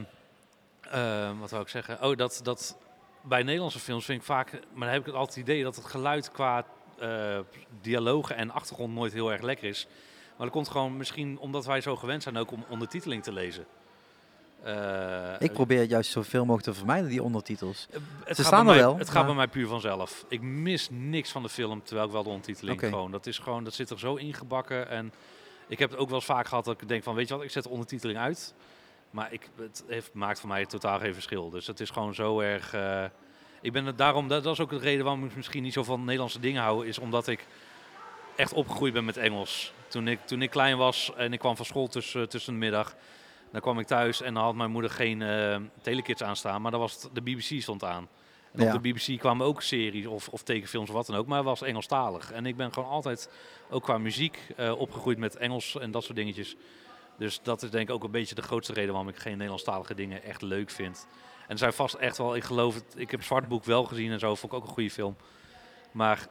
ehm, 0.91 1.37
wat 1.39 1.51
wou 1.51 1.62
ik 1.62 1.68
zeggen? 1.68 2.03
Oh, 2.03 2.16
dat, 2.16 2.41
dat 2.43 2.76
bij 3.22 3.43
Nederlandse 3.43 3.78
films 3.78 4.05
vind 4.05 4.18
ik 4.20 4.26
vaak, 4.26 4.51
maar 4.53 4.87
dan 4.87 4.97
heb 4.97 5.07
ik 5.09 5.14
altijd 5.14 5.37
het 5.37 5.49
idee 5.49 5.62
dat 5.62 5.76
het 5.76 5.85
geluid 5.85 6.31
qua 6.31 6.64
eh, 6.99 7.39
dialogen 7.81 8.37
en 8.37 8.51
achtergrond 8.51 8.95
nooit 8.95 9.12
heel 9.12 9.33
erg 9.33 9.41
lekker 9.43 9.68
is. 9.68 9.87
Maar 10.41 10.49
dat 10.49 10.59
komt 10.59 10.68
gewoon 10.70 10.97
misschien 10.97 11.38
omdat 11.38 11.64
wij 11.66 11.80
zo 11.80 11.97
gewend 11.97 12.22
zijn 12.22 12.36
ook 12.36 12.51
om 12.53 12.64
ondertiteling 12.68 13.22
te 13.22 13.32
lezen. 13.32 13.66
Eh, 14.62 15.34
Ik 15.38 15.53
probeer 15.53 15.82
juist 15.82 16.11
zoveel 16.11 16.41
mogelijk 16.41 16.64
te 16.64 16.74
vermijden, 16.74 17.09
die 17.09 17.22
ondertitels. 17.22 17.86
eh, 17.91 17.99
het 18.24 18.36
ze 18.36 18.45
staan 18.45 18.59
er 18.59 18.64
mij- 18.64 18.76
wel, 18.78 18.99
Het 18.99 19.11
gaat 19.11 19.26
bij 19.26 19.34
mij 19.34 19.49
puur 19.49 19.66
vanzelf. 19.66 20.24
Ik 20.28 20.41
mis 20.41 20.88
niks 20.91 21.30
van 21.30 21.43
de 21.43 21.49
film, 21.49 21.82
terwijl 21.82 22.07
ik 22.07 22.12
wel 22.12 22.22
de 22.22 22.28
ondertiteling 22.28 22.78
gewoon. 22.88 23.11
Dat 23.11 23.26
is 23.26 23.38
gewoon, 23.38 23.64
dat 23.64 23.74
zit 23.74 23.91
er 23.91 23.99
zo 23.99 24.14
ingebakken. 24.14 24.88
En 24.88 25.12
ik 25.68 25.78
heb 25.78 25.91
het 25.91 25.99
ook 25.99 26.07
wel 26.09 26.16
eens 26.16 26.24
vaak 26.26 26.47
gehad 26.49 26.64
dat 26.64 26.82
ik 26.82 26.88
denk 26.88 27.03
van, 27.03 27.14
weet 27.14 27.28
je 27.28 27.34
wat, 27.34 27.45
ik 27.45 27.51
zet 27.51 27.62
de 27.62 27.68
ondertiteling 27.68 28.18
uit. 28.18 28.55
Maar 29.11 29.32
ik, 29.32 29.49
het 29.57 29.84
heeft, 29.86 30.12
maakt 30.14 30.41
voor 30.41 30.49
mij 30.49 30.66
totaal 30.66 30.99
geen 30.99 31.14
verschil. 31.14 31.51
Dus 31.51 31.66
het 31.66 31.80
is 31.80 31.91
gewoon 31.91 32.14
zo 32.14 32.41
erg. 32.41 32.72
eh, 32.74 33.05
ik 33.61 33.72
ben 33.72 33.84
het 33.86 33.99
daarom, 33.99 34.28
dat, 34.28 34.43
dat 34.45 34.53
is 34.53 34.61
ook 34.61 34.70
de 34.70 34.78
reden 34.78 35.05
waarom 35.05 35.24
ik 35.24 35.36
misschien 35.36 35.62
niet 35.62 35.72
zo 35.72 35.82
van 35.84 36.05
Nederlandse 36.05 36.41
dingen 36.41 36.62
hou, 36.62 36.86
is 36.86 36.99
omdat 36.99 37.26
ik 37.26 37.47
echt 38.36 38.53
opgegroeid 38.53 38.93
ben 38.93 39.05
met 39.05 39.16
Engels. 39.16 39.72
Toen 39.91 40.09
ik, 40.09 40.26
toen 40.26 40.43
ik 40.43 40.51
klein 40.51 40.76
was 40.76 41.12
en 41.16 41.32
ik 41.32 41.38
kwam 41.38 41.57
van 41.57 41.64
school 41.64 41.86
tussen, 41.88 42.28
tussen 42.28 42.53
de 42.53 42.59
middag, 42.59 42.95
dan 43.53 43.61
kwam 43.61 43.78
ik 43.78 43.86
thuis 43.86 44.20
en 44.22 44.34
dan 44.34 44.43
had 44.43 44.55
mijn 44.55 44.70
moeder 44.70 44.91
geen 44.91 45.22
eh 45.22 45.57
telekids 45.82 46.22
aanstaan, 46.22 46.62
maar 46.62 46.70
dan 46.70 46.80
was 46.80 47.03
het, 47.03 47.14
de 47.14 47.22
BBC 47.22 47.61
stond 47.62 47.84
aan. 47.84 48.09
En 48.53 48.64
Ja. 48.64 48.74
op 48.74 48.82
de 48.82 48.88
BBC 48.93 49.18
kwamen 49.18 49.47
ook 49.47 49.62
series 49.62 50.07
of, 50.07 50.28
of 50.28 50.43
tekenfilms 50.43 50.88
of 50.88 50.95
wat 50.95 51.07
dan 51.07 51.16
ook, 51.16 51.26
maar 51.26 51.36
het 51.38 51.47
was 51.47 51.62
Engelstalig. 51.62 52.32
En 52.32 52.47
ik 52.47 52.57
ben 52.57 52.72
gewoon 52.72 52.88
altijd, 52.88 53.30
ook 53.70 53.82
qua 53.82 53.99
muziek, 53.99 54.38
eh, 54.57 54.78
opgegroeid 54.78 55.18
met 55.18 55.36
Engels 55.36 55.78
en 55.78 55.91
dat 55.91 56.05
soort 56.05 56.16
dingetjes. 56.16 56.57
Dus 57.18 57.41
dat 57.43 57.62
is 57.62 57.70
denk 57.70 57.88
ik 57.88 57.95
ook 57.95 58.05
een 58.05 58.11
beetje 58.11 58.34
de 58.34 58.43
grootste 58.43 58.72
reden 58.72 58.91
waarom 58.93 59.09
ik 59.11 59.16
geen 59.18 59.32
Nederlandstalige 59.32 59.95
dingen 59.95 60.22
echt 60.22 60.43
leuk 60.43 60.70
vind. 60.70 61.07
En 61.43 61.51
er 61.53 61.59
zijn 61.59 61.72
vast 61.72 61.95
echt 61.95 62.16
wel, 62.18 62.36
ik 62.36 62.45
geloof 62.45 62.74
het, 62.74 62.95
ik 62.97 63.11
heb 63.11 63.22
Zwartboek 63.22 63.64
wel 63.64 63.84
gezien 63.84 64.12
en 64.12 64.18
zo, 64.18 64.34
vond 64.34 64.53
ik 64.53 64.59
ook 64.59 64.64
een 64.66 64.72
goede 64.72 64.91
film. 64.91 65.16
Maar 65.93 66.28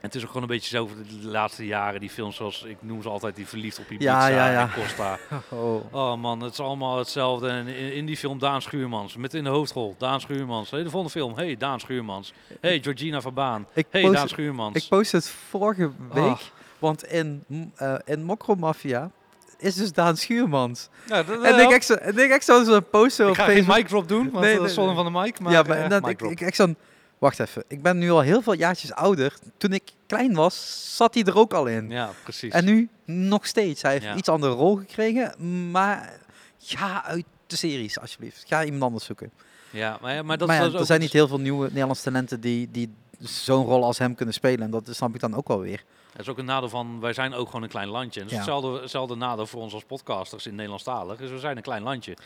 het 0.00 0.14
is 0.14 0.20
ook 0.22 0.26
gewoon 0.26 0.42
een 0.42 0.48
beetje 0.48 0.68
zo 0.76 0.88
de 1.20 1.28
laatste 1.28 1.66
jaren, 1.66 2.00
die 2.00 2.10
films 2.10 2.36
zoals, 2.36 2.62
ik 2.62 2.76
noem 2.80 3.02
ze 3.02 3.08
altijd, 3.08 3.36
die 3.36 3.46
verliefd 3.46 3.78
op 3.78 3.90
Ibiza 3.90 4.28
Ja, 4.28 4.36
ja, 4.46 4.50
ja. 4.52 4.60
en 4.62 4.82
Costa. 4.82 5.18
Oh. 5.48 5.94
Oh 5.94 6.16
man, 6.16 6.40
het 6.40 6.52
is 6.52 6.60
allemaal 6.60 6.98
hetzelfde. 6.98 7.48
En 7.48 7.66
in, 7.66 7.92
in 7.92 8.06
die 8.06 8.16
film 8.16 8.38
Daan 8.38 8.62
Schuurmans, 8.62 9.16
met 9.16 9.34
in 9.34 9.44
de 9.44 9.50
hoofdrol 9.50 9.94
Daan 9.98 10.20
Schuurmans. 10.20 10.70
Hey, 10.70 10.82
de 10.82 10.90
volgende 10.90 11.12
film, 11.18 11.36
hey 11.36 11.56
Daan 11.56 11.80
Schuurmans. 11.80 12.32
Hey 12.60 12.80
Georgina 12.82 13.20
Verbaan. 13.20 13.66
Ik 13.74 13.86
Hey 13.90 14.02
post, 14.02 14.14
Daan 14.14 14.28
Schuurmans. 14.28 14.76
ik 14.76 14.88
post 14.88 15.12
het 15.12 15.28
vorige 15.48 15.90
week, 16.12 16.24
Ah. 16.24 16.38
want 16.78 17.04
in, 17.04 17.44
eh 17.76 17.94
in 18.04 18.24
Mokro 18.24 18.54
Mafia 18.54 19.10
is 19.58 19.74
dus 19.74 19.92
Daan 19.92 20.16
Schuurmans. 20.16 20.88
Ja, 21.06 21.22
dat, 21.22 21.42
En 21.42 21.58
ik 21.60 21.70
echt 21.70 21.84
zo, 21.84 21.94
en 21.94 22.18
ik 22.18 22.42
zo'n 22.42 22.84
poster 22.90 23.28
ik 23.28 23.34
ga 23.34 23.44
geen 23.44 23.64
mic 23.68 23.88
drop 23.88 24.08
doen, 24.08 24.30
want 24.30 24.44
Nee, 24.44 24.56
dat 24.56 24.64
is 24.66 24.74
zonde 24.74 24.92
nee. 24.94 25.02
van 25.02 25.12
de 25.12 25.18
mic. 25.18 25.40
Maar, 25.40 25.52
ja, 25.52 25.62
maar 25.62 25.78
eh, 25.78 26.02
mic 26.02 26.20
ik, 26.22 26.30
ik 26.30 26.40
echt 26.40 26.56
zo'n... 26.56 26.76
Wacht 27.20 27.38
even, 27.40 27.64
ik 27.68 27.82
ben 27.82 27.98
nu 27.98 28.10
al 28.10 28.20
heel 28.20 28.42
veel 28.42 28.52
jaartjes 28.52 28.92
ouder. 28.92 29.34
Toen 29.56 29.72
ik 29.72 29.82
klein 30.06 30.34
was, 30.34 30.86
zat 30.96 31.14
hij 31.14 31.24
er 31.24 31.36
ook 31.38 31.52
al 31.52 31.66
in. 31.66 31.90
Ja, 31.90 32.10
precies. 32.22 32.52
En 32.52 32.64
nu 32.64 32.88
nog 33.04 33.46
steeds. 33.46 33.82
Hij 33.82 33.92
heeft 33.92 34.04
Ja. 34.04 34.10
een 34.12 34.18
iets 34.18 34.28
andere 34.28 34.52
rol 34.52 34.76
gekregen, 34.76 35.34
maar 35.70 36.18
ga 36.58 37.04
uit 37.04 37.24
de 37.46 37.56
series 37.56 37.98
alsjeblieft. 38.00 38.44
Ga 38.46 38.64
iemand 38.64 38.82
anders 38.82 39.04
zoeken. 39.04 39.30
ja, 39.70 39.98
maar, 40.00 40.14
ja, 40.14 40.22
maar 40.22 40.38
dat 40.38 40.48
maar 40.48 40.56
ja, 40.56 40.66
is 40.66 40.72
ook 40.72 40.80
er 40.80 40.86
zijn 40.86 41.00
niet 41.00 41.12
heel 41.12 41.28
veel 41.28 41.40
nieuwe 41.40 41.66
Nederlandse 41.66 42.02
talenten 42.04 42.40
die, 42.40 42.68
die 42.70 42.92
zo'n 43.18 43.64
rol 43.64 43.84
als 43.84 43.98
hem 43.98 44.14
kunnen 44.14 44.34
spelen. 44.34 44.60
En 44.64 44.70
dat 44.70 44.88
snap 44.90 45.14
ik 45.14 45.20
dan 45.20 45.34
ook 45.34 45.48
wel 45.48 45.60
weer. 45.60 45.84
Dat 46.12 46.20
is 46.20 46.28
ook 46.28 46.38
een 46.38 46.44
nadeel 46.44 46.68
van, 46.68 47.00
wij 47.00 47.12
zijn 47.12 47.34
ook 47.34 47.46
gewoon 47.46 47.62
een 47.62 47.68
klein 47.68 47.88
landje. 47.88 48.20
En 48.20 48.26
dat 48.26 48.38
is 48.38 48.44
Ja. 48.44 48.52
hetzelfde, 48.52 48.80
hetzelfde 48.80 49.14
nadeel 49.14 49.46
voor 49.46 49.60
ons 49.60 49.74
als 49.74 49.84
podcasters 49.84 50.46
in 50.46 50.54
Nederlandstalig. 50.54 51.18
Dus 51.18 51.30
we 51.30 51.38
zijn 51.38 51.56
een 51.56 51.62
klein 51.62 51.82
landje. 51.82 52.16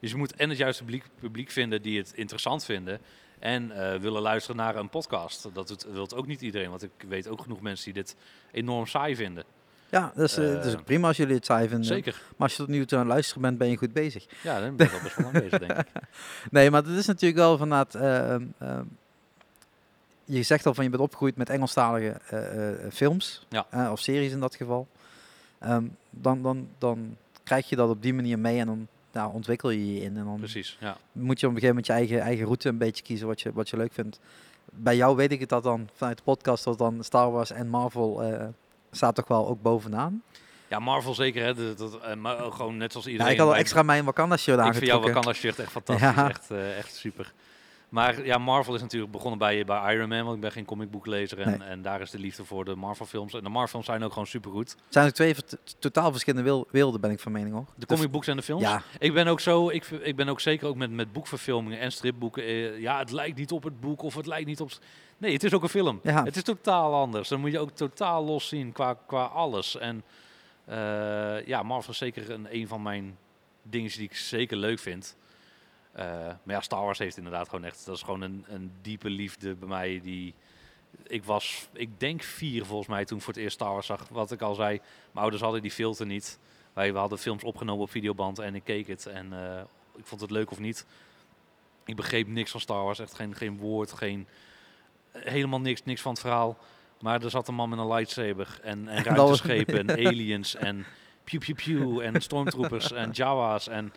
Dus 0.00 0.10
je 0.10 0.16
moet 0.16 0.34
en 0.34 0.48
het 0.48 0.58
juiste 0.58 0.82
publiek, 0.84 1.04
publiek 1.20 1.50
vinden 1.50 1.82
die 1.82 1.98
het 1.98 2.12
interessant 2.14 2.64
vinden. 2.64 3.00
En 3.42 3.70
eh, 3.70 4.00
willen 4.00 4.22
luisteren 4.22 4.56
naar 4.56 4.76
een 4.76 4.88
podcast. 4.88 5.48
Dat 5.52 5.68
doet, 5.68 5.86
wil 5.92 6.08
ook 6.14 6.26
niet 6.26 6.40
iedereen, 6.40 6.70
want 6.70 6.82
ik 6.82 6.90
weet 7.08 7.28
ook 7.28 7.40
genoeg 7.40 7.60
mensen 7.60 7.84
die 7.84 8.02
dit 8.02 8.16
enorm 8.50 8.86
saai 8.86 9.16
vinden. 9.16 9.44
Ja, 9.88 10.12
dat 10.14 10.24
is, 10.28 10.36
eh, 10.36 10.52
dat 10.52 10.64
is 10.64 10.74
Eh, 10.74 10.80
prima 10.84 11.06
als 11.08 11.16
jullie 11.16 11.34
het 11.34 11.44
saai 11.44 11.68
vinden. 11.68 11.86
Zeker. 11.86 12.12
Maar 12.12 12.48
als 12.48 12.50
je 12.52 12.56
tot 12.58 12.68
nu 12.68 12.86
toe 12.86 12.98
aan 12.98 13.04
het 13.04 13.12
luisteren 13.12 13.42
bent, 13.42 13.58
ben 13.58 13.68
je 13.68 13.76
goed 13.76 13.92
bezig. 13.92 14.26
Ja, 14.42 14.60
dan 14.60 14.76
ben 14.76 14.86
ik 14.86 14.92
al 14.92 15.00
best 15.02 15.16
wel 15.16 15.24
lang 15.32 15.38
bezig, 15.38 15.58
denk 15.58 15.72
ik. 15.78 15.86
Nee, 16.50 16.70
maar 16.70 16.82
het 16.82 16.96
is 16.96 17.06
natuurlijk 17.06 17.40
wel 17.40 17.56
van 17.58 17.68
dat. 17.68 17.94
ehm, 17.94 18.44
je 20.24 20.42
zegt 20.42 20.66
al 20.66 20.74
van 20.74 20.84
je 20.84 20.90
bent 20.90 21.02
opgegroeid 21.02 21.36
met 21.36 21.48
Engelstalige 21.50 22.20
films. 22.92 23.46
Ja. 23.48 23.90
of 23.92 24.00
series 24.00 24.32
in 24.32 24.40
dat 24.40 24.54
geval. 24.54 24.86
Ehm, 25.58 25.84
dan, 26.10 26.42
dan, 26.42 26.68
dan 26.78 27.16
krijg 27.42 27.68
je 27.68 27.76
dat 27.76 27.90
op 27.90 28.02
die 28.02 28.14
manier 28.14 28.38
mee 28.38 28.58
en 28.58 28.66
dan 28.66 28.88
nou, 29.12 29.32
ontwikkel 29.32 29.70
je 29.70 29.94
je 29.94 30.00
in. 30.00 30.16
En 30.16 30.24
dan 30.24 30.38
Precies, 30.38 30.76
ja. 30.80 30.96
moet 31.12 31.40
je 31.40 31.46
op 31.46 31.54
een 31.54 31.60
gegeven 31.60 31.68
moment 31.68 31.86
je 31.86 31.92
eigen, 31.92 32.20
eigen 32.20 32.44
route 32.44 32.68
een 32.68 32.78
beetje 32.78 33.02
kiezen 33.02 33.26
wat 33.26 33.40
je, 33.40 33.52
wat 33.52 33.68
je 33.68 33.76
leuk 33.76 33.92
vindt. 33.92 34.20
Bij 34.70 34.96
jou 34.96 35.16
weet 35.16 35.32
ik 35.32 35.40
het 35.40 35.48
dat 35.48 35.62
dan 35.62 35.88
vanuit 35.94 36.16
de 36.16 36.22
podcast 36.22 36.64
dat 36.64 36.78
dan 36.78 37.04
Star 37.04 37.30
Wars 37.30 37.50
en 37.50 37.68
Marvel 37.68 38.22
eh, 38.22 38.46
staat 38.90 39.14
toch 39.14 39.28
wel 39.28 39.48
ook 39.48 39.62
bovenaan. 39.62 40.22
Ja, 40.68 40.78
Marvel 40.78 41.14
zeker, 41.14 41.44
hè. 41.44 41.54
Dat, 41.54 41.78
dat, 41.78 42.00
eh, 42.00 42.14
maar 42.14 42.44
ook 42.44 42.54
gewoon 42.54 42.76
net 42.76 42.90
zoals 42.92 43.06
Ja, 43.06 43.12
iedereen. 43.12 43.32
ik 43.32 43.38
had 43.38 43.48
al 43.48 43.56
extra 43.56 43.82
mijn 43.82 44.04
Wakanda 44.04 44.36
shirt 44.36 44.58
Ik 44.58 44.64
vind 44.64 44.86
jou 44.86 44.90
aangetrokken. 44.90 45.14
Wakanda 45.14 45.32
shirt 45.40 45.58
echt 45.58 45.70
fantastisch. 45.70 46.08
Ja. 46.16 46.28
Echt, 46.28 46.50
eh, 46.50 46.78
echt 46.78 46.94
super. 46.94 47.32
Maar 47.92 48.24
ja, 48.24 48.38
Marvel 48.38 48.74
is 48.74 48.80
natuurlijk 48.80 49.12
begonnen 49.12 49.38
bij, 49.38 49.64
bij 49.64 49.94
Iron 49.94 50.08
Man, 50.08 50.22
want 50.22 50.34
ik 50.34 50.40
ben 50.40 50.52
geen 50.52 50.64
comicboeklezer. 50.64 51.40
En, 51.40 51.58
Nee. 51.58 51.68
en 51.68 51.82
daar 51.82 52.00
is 52.00 52.10
de 52.10 52.18
liefde 52.18 52.44
voor 52.44 52.64
de 52.64 52.74
Marvel 52.74 53.06
films. 53.06 53.34
En 53.34 53.42
de 53.42 53.48
Marvel 53.48 53.68
films 53.68 53.86
zijn 53.86 54.02
ook 54.04 54.12
gewoon 54.12 54.26
supergoed. 54.26 54.76
Zijn 54.88 55.06
ook 55.06 55.12
twee 55.12 55.34
totaal 55.78 56.10
verschillende 56.10 56.66
werelden, 56.70 57.00
ben 57.00 57.10
ik 57.10 57.20
van 57.20 57.32
mening 57.32 57.54
hoor. 57.54 57.64
De 57.76 57.86
comicbooks 57.86 58.26
en 58.26 58.36
de 58.36 58.42
films. 58.42 58.62
Ja, 58.62 58.82
Ik 58.98 59.12
ben 59.14 59.26
ook 59.26 59.40
zo, 59.40 59.68
ik, 59.68 59.84
ik 59.86 60.16
ben 60.16 60.28
ook 60.28 60.40
zeker 60.40 60.66
ook 60.66 60.76
met, 60.76 60.90
met 60.90 61.12
boekverfilmingen 61.12 61.78
en 61.78 61.92
stripboeken. 61.92 62.42
eh, 62.42 62.78
ja, 62.80 62.98
het 62.98 63.10
lijkt 63.10 63.38
niet 63.38 63.52
op 63.52 63.62
het 63.62 63.80
boek 63.80 64.02
of 64.02 64.14
het 64.14 64.26
lijkt 64.26 64.46
niet 64.46 64.60
op. 64.60 64.70
Nee, 65.18 65.32
het 65.32 65.44
is 65.44 65.52
ook 65.54 65.62
een 65.62 65.68
film. 65.68 66.00
Ja. 66.02 66.24
Het 66.24 66.36
is 66.36 66.42
totaal 66.42 66.94
anders. 66.94 67.28
Dan 67.28 67.40
moet 67.40 67.50
je 67.52 67.58
ook 67.58 67.70
totaal 67.70 68.24
los 68.24 68.48
zien 68.48 68.72
qua, 68.72 68.94
qua 69.06 69.24
alles. 69.24 69.78
En 69.78 70.02
eh, 70.64 71.46
ja, 71.46 71.62
Marvel 71.62 71.92
is 71.92 71.98
zeker 71.98 72.30
een, 72.30 72.46
een 72.50 72.68
van 72.68 72.82
mijn 72.82 73.16
dingen 73.62 73.90
die 73.90 74.02
ik 74.02 74.16
zeker 74.16 74.56
leuk 74.56 74.78
vind. 74.78 75.16
Eh, 75.92 76.04
maar 76.42 76.54
ja, 76.54 76.60
Star 76.60 76.84
Wars 76.84 76.98
heeft 76.98 77.16
inderdaad 77.16 77.48
gewoon 77.48 77.64
echt, 77.64 77.86
dat 77.86 77.96
is 77.96 78.02
gewoon 78.02 78.20
een, 78.20 78.44
een 78.48 78.72
diepe 78.82 79.10
liefde 79.10 79.54
bij 79.54 79.68
mij. 79.68 80.00
Die, 80.02 80.34
ik 81.06 81.24
was, 81.24 81.68
ik 81.72 82.00
denk 82.00 82.22
vier 82.22 82.64
volgens 82.64 82.88
mij 82.88 83.04
toen 83.04 83.16
ik 83.16 83.24
voor 83.24 83.32
het 83.32 83.42
eerst 83.42 83.54
Star 83.54 83.72
Wars 83.72 83.86
zag. 83.86 84.08
Wat 84.08 84.30
ik 84.30 84.42
al 84.42 84.54
zei, 84.54 84.70
mijn 84.76 84.86
ouders 85.12 85.42
hadden 85.42 85.62
die 85.62 85.70
filter 85.70 86.06
niet. 86.06 86.38
Wij 86.72 86.92
we 86.92 86.98
hadden 86.98 87.18
films 87.18 87.44
opgenomen 87.44 87.82
op 87.82 87.90
videoband 87.90 88.38
en 88.38 88.54
ik 88.54 88.64
keek 88.64 88.86
het. 88.86 89.06
En 89.06 89.32
eh, 89.32 89.60
ik 89.96 90.06
vond 90.06 90.20
het 90.20 90.30
leuk 90.30 90.50
of 90.50 90.58
niet. 90.58 90.86
Ik 91.84 91.96
begreep 91.96 92.26
niks 92.26 92.50
van 92.50 92.60
Star 92.60 92.84
Wars, 92.84 92.98
echt 92.98 93.14
geen, 93.14 93.34
geen 93.34 93.58
woord, 93.58 93.92
geen, 93.92 94.26
helemaal 95.12 95.60
niks, 95.60 95.84
niks 95.84 96.00
van 96.00 96.12
het 96.12 96.20
verhaal. 96.20 96.58
Maar 97.00 97.22
er 97.22 97.30
zat 97.30 97.48
een 97.48 97.54
man 97.54 97.68
met 97.68 97.78
een 97.78 97.92
lightsaber 97.92 98.58
en, 98.62 98.88
en 98.88 99.04
ruimteschepen 99.14 99.88
en 99.88 100.06
aliens 100.06 100.54
en 100.54 100.86
pew 101.24 101.40
pew 101.40 101.54
pew 101.54 102.00
en 102.00 102.22
stormtroopers 102.22 102.92
en 102.92 103.10
Jawa's. 103.10 103.68
En 103.68 103.92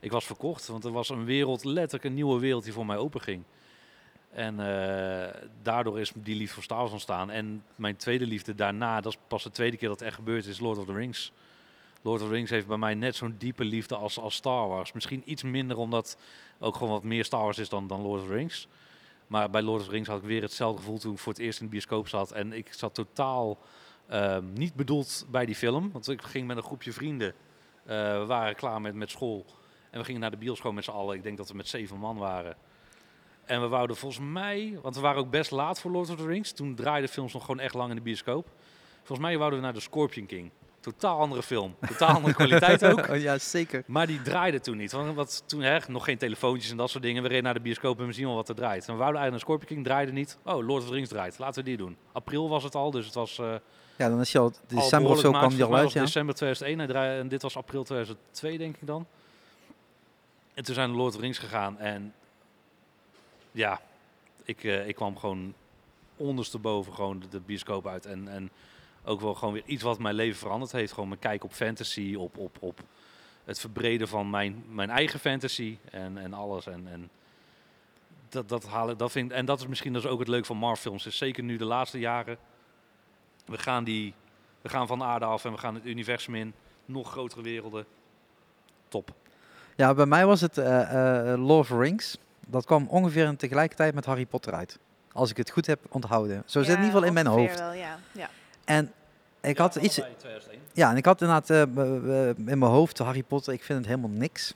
ik 0.00 0.10
was 0.10 0.24
verkocht, 0.24 0.66
want 0.66 0.84
er 0.84 0.92
was 0.92 1.08
een 1.08 1.24
wereld, 1.24 1.64
letterlijk 1.64 2.04
een 2.04 2.14
nieuwe 2.14 2.40
wereld 2.40 2.64
die 2.64 2.72
voor 2.72 2.86
mij 2.86 2.96
open 2.96 3.20
ging. 3.20 3.44
En 4.30 4.60
eh, 4.60 5.34
daardoor 5.62 6.00
is 6.00 6.12
die 6.14 6.36
liefde 6.36 6.54
voor 6.54 6.62
Star 6.62 6.78
Wars 6.78 6.92
ontstaan. 6.92 7.30
En 7.30 7.64
mijn 7.76 7.96
tweede 7.96 8.26
liefde 8.26 8.54
daarna, 8.54 9.00
dat 9.00 9.12
is 9.12 9.18
pas 9.28 9.42
de 9.42 9.50
tweede 9.50 9.76
keer 9.76 9.88
dat 9.88 9.98
het 9.98 10.08
echt 10.08 10.16
gebeurd 10.16 10.46
is, 10.46 10.60
Lord 10.60 10.78
of 10.78 10.86
the 10.86 10.92
Rings. 10.92 11.32
Lord 12.02 12.20
of 12.20 12.28
the 12.28 12.34
Rings 12.34 12.50
heeft 12.50 12.66
bij 12.66 12.76
mij 12.76 12.94
net 12.94 13.16
zo'n 13.16 13.34
diepe 13.38 13.64
liefde 13.64 13.96
als, 13.96 14.18
als 14.18 14.34
Star 14.34 14.68
Wars. 14.68 14.92
Misschien 14.92 15.22
iets 15.24 15.42
minder 15.42 15.76
omdat 15.76 16.18
ook 16.58 16.76
gewoon 16.76 16.92
wat 16.92 17.02
meer 17.02 17.24
Star 17.24 17.42
Wars 17.42 17.58
is 17.58 17.68
dan, 17.68 17.86
dan 17.86 18.00
Lord 18.00 18.20
of 18.20 18.26
the 18.26 18.32
Rings. 18.32 18.68
Maar 19.26 19.50
bij 19.50 19.62
Lord 19.62 19.80
of 19.80 19.86
the 19.86 19.92
Rings 19.92 20.08
had 20.08 20.18
ik 20.18 20.24
weer 20.24 20.42
hetzelfde 20.42 20.78
gevoel 20.78 20.98
toen 20.98 21.12
ik 21.12 21.18
voor 21.18 21.32
het 21.32 21.42
eerst 21.42 21.60
in 21.60 21.64
de 21.66 21.72
bioscoop 21.72 22.08
zat. 22.08 22.32
En 22.32 22.52
ik 22.52 22.72
zat 22.72 22.94
totaal 22.94 23.58
ehm, 24.06 24.52
niet 24.52 24.74
bedoeld 24.74 25.26
bij 25.30 25.46
die 25.46 25.54
film. 25.54 25.90
Want 25.92 26.08
ik 26.08 26.22
ging 26.22 26.46
met 26.46 26.56
een 26.56 26.62
groepje 26.62 26.92
vrienden. 26.92 27.34
eh, 27.84 28.18
we 28.18 28.24
waren 28.26 28.54
klaar 28.54 28.80
met, 28.80 28.94
met 28.94 29.10
school. 29.10 29.44
En 29.90 29.98
we 29.98 30.04
gingen 30.04 30.20
naar 30.20 30.30
de 30.30 30.36
bioscoop 30.36 30.72
met 30.72 30.84
z'n 30.84 30.90
allen. 30.90 31.16
Ik 31.16 31.22
denk 31.22 31.36
dat 31.36 31.48
we 31.48 31.56
met 31.56 31.68
zeven 31.68 31.98
man 31.98 32.16
waren. 32.16 32.56
En 33.44 33.60
we 33.60 33.68
wouden 33.68 33.96
volgens 33.96 34.26
mij, 34.32 34.78
want 34.82 34.94
we 34.94 35.00
waren 35.00 35.20
ook 35.20 35.30
best 35.30 35.50
laat 35.50 35.80
voor 35.80 35.90
Lord 35.90 36.10
of 36.10 36.16
the 36.16 36.26
Rings. 36.26 36.52
Toen 36.52 36.74
draaiden 36.74 37.10
films 37.10 37.32
nog 37.32 37.44
gewoon 37.44 37.60
echt 37.60 37.74
lang 37.74 37.90
in 37.90 37.96
de 37.96 38.02
bioscoop. 38.02 38.48
Volgens 38.96 39.28
mij 39.28 39.38
wouden 39.38 39.58
we 39.58 39.64
naar 39.64 39.74
de 39.74 39.80
Scorpion 39.80 40.26
King. 40.26 40.50
Totaal 40.80 41.18
andere 41.18 41.42
film. 41.42 41.74
Totaal 41.88 42.14
andere 42.14 42.34
kwaliteit 42.34 42.84
ook. 42.84 43.06
Oh, 43.10 43.20
ja, 43.20 43.38
zeker. 43.38 43.82
Maar 43.86 44.06
die 44.06 44.22
draaide 44.22 44.60
toen 44.60 44.76
niet. 44.76 44.92
Want 44.92 45.14
wat, 45.14 45.42
toen 45.46 45.60
hè, 45.60 45.78
nog 45.88 46.04
geen 46.04 46.18
telefoontjes 46.18 46.70
en 46.70 46.76
dat 46.76 46.90
soort 46.90 47.02
dingen. 47.02 47.22
We 47.22 47.28
reden 47.28 47.44
naar 47.44 47.54
de 47.54 47.60
bioscoop 47.60 48.00
en 48.00 48.06
we 48.06 48.12
zien 48.12 48.26
wel 48.26 48.34
wat 48.34 48.48
er 48.48 48.54
draait. 48.54 48.86
En 48.86 48.92
we 48.92 48.98
wouden 48.98 49.20
eigenlijk 49.20 49.30
naar 49.30 49.40
Scorpion 49.40 49.68
King, 49.68 49.84
draaide 49.84 50.12
niet. 50.12 50.38
Oh, 50.44 50.66
Lord 50.66 50.82
of 50.82 50.88
the 50.88 50.94
Rings 50.94 51.08
draait. 51.08 51.38
Laten 51.38 51.62
we 51.62 51.68
die 51.68 51.76
doen. 51.76 51.96
April 52.12 52.48
was 52.48 52.64
het 52.64 52.74
al, 52.74 52.90
dus 52.90 53.04
het 53.04 53.14
was 53.14 53.38
eh 53.38 53.54
Ja, 53.96 54.08
dan 54.08 54.20
is 54.20 54.32
je 54.32 54.38
al 54.38 54.44
al 54.44 54.52
december 54.66 55.10
of 55.10 55.18
zo 55.18 55.30
kwam 55.30 55.48
die 55.48 55.64
al 55.64 55.76
uit, 55.76 55.92
ja. 55.92 56.00
december 56.00 56.34
2001 56.34 56.78
hij 56.78 56.88
draaide, 56.88 57.20
en 57.20 57.28
dit 57.28 57.42
was 57.42 57.56
april 57.56 57.84
2002, 57.84 58.58
denk 58.58 58.76
ik 58.76 58.86
dan. 58.86 59.06
En 60.58 60.64
toen 60.64 60.74
zijn 60.74 60.90
we 60.90 60.96
Lord 60.96 61.14
of 61.14 61.20
Rings 61.20 61.38
gegaan 61.38 61.78
en 61.78 62.14
ja, 63.50 63.80
ik, 64.44 64.64
eh, 64.64 64.88
ik 64.88 64.94
kwam 64.94 65.18
gewoon 65.18 65.54
ondersteboven 66.16 66.94
gewoon 66.94 67.22
de, 67.30 67.40
bioscoop 67.40 67.86
uit. 67.86 68.06
En, 68.06 68.28
en 68.28 68.50
ook 69.04 69.20
wel 69.20 69.34
gewoon 69.34 69.54
weer 69.54 69.62
iets 69.66 69.82
wat 69.82 69.98
mijn 69.98 70.14
leven 70.14 70.38
veranderd 70.38 70.72
heeft. 70.72 70.92
Gewoon 70.92 71.08
mijn 71.08 71.20
kijk 71.20 71.44
op 71.44 71.52
fantasy, 71.52 72.14
op, 72.14 72.36
op, 72.36 72.56
op 72.60 72.80
het 73.44 73.60
verbreden 73.60 74.08
van 74.08 74.30
mijn, 74.30 74.64
mijn 74.68 74.90
eigen 74.90 75.20
fantasy 75.20 75.78
en, 75.90 76.18
en 76.18 76.34
alles. 76.34 76.66
En, 76.66 76.88
en 76.88 77.10
dat, 78.28 78.48
dat 78.48 78.66
halen, 78.66 78.98
dat 78.98 79.12
vind, 79.12 79.32
en 79.32 79.44
dat 79.44 79.60
is 79.60 79.66
misschien 79.66 79.92
dus 79.92 80.06
ook 80.06 80.18
het 80.18 80.28
leuke 80.28 80.46
van 80.46 80.56
Marvel 80.56 80.82
films. 80.82 81.06
Is 81.06 81.16
zeker 81.16 81.42
nu 81.42 81.56
de 81.56 81.64
laatste 81.64 81.98
jaren. 81.98 82.38
We 83.44 83.58
gaan, 83.58 83.84
die, 83.84 84.14
we 84.62 84.68
gaan 84.68 84.86
van 84.86 84.98
de 84.98 85.04
aarde 85.04 85.24
af 85.24 85.44
en 85.44 85.52
we 85.52 85.58
gaan 85.58 85.74
het 85.74 85.86
universum 85.86 86.34
in. 86.34 86.54
Nog 86.84 87.10
grotere 87.10 87.42
werelden. 87.42 87.86
Top. 88.88 89.14
Ja, 89.78 89.94
bij 89.94 90.06
mij 90.06 90.26
was 90.26 90.40
het 90.40 90.58
eh, 90.58 91.32
eh, 91.32 91.40
Lord 91.40 91.60
of 91.60 91.66
the 91.66 91.78
Rings. 91.78 92.18
Dat 92.46 92.64
kwam 92.64 92.86
ongeveer 92.88 93.26
in 93.26 93.36
tegelijkertijd 93.36 93.94
met 93.94 94.04
Harry 94.04 94.26
Potter 94.26 94.52
uit. 94.52 94.78
Als 95.12 95.30
ik 95.30 95.36
het 95.36 95.50
goed 95.50 95.66
heb 95.66 95.80
onthouden. 95.88 96.42
Zo 96.46 96.58
zit 96.58 96.68
het 96.68 96.78
in 96.78 96.84
ieder 96.84 96.84
geval 96.84 97.06
in 97.06 97.12
mijn 97.12 97.26
hoofd. 97.26 97.58
Wel, 97.58 97.72
ja. 97.72 97.98
Ja. 98.12 98.30
En 98.64 98.92
ik 99.40 99.58
had 99.58 99.74
iets... 99.74 100.00
Ja, 100.72 100.90
en 100.90 100.96
ik 100.96 101.04
had 101.04 101.20
inderdaad 101.20 101.50
eh, 101.50 101.60
in 102.28 102.58
mijn 102.58 102.62
hoofd 102.62 102.98
Harry 102.98 103.22
Potter. 103.22 103.52
Ik 103.52 103.62
vind 103.62 103.78
het 103.78 103.88
helemaal 103.88 104.10
niks. 104.10 104.54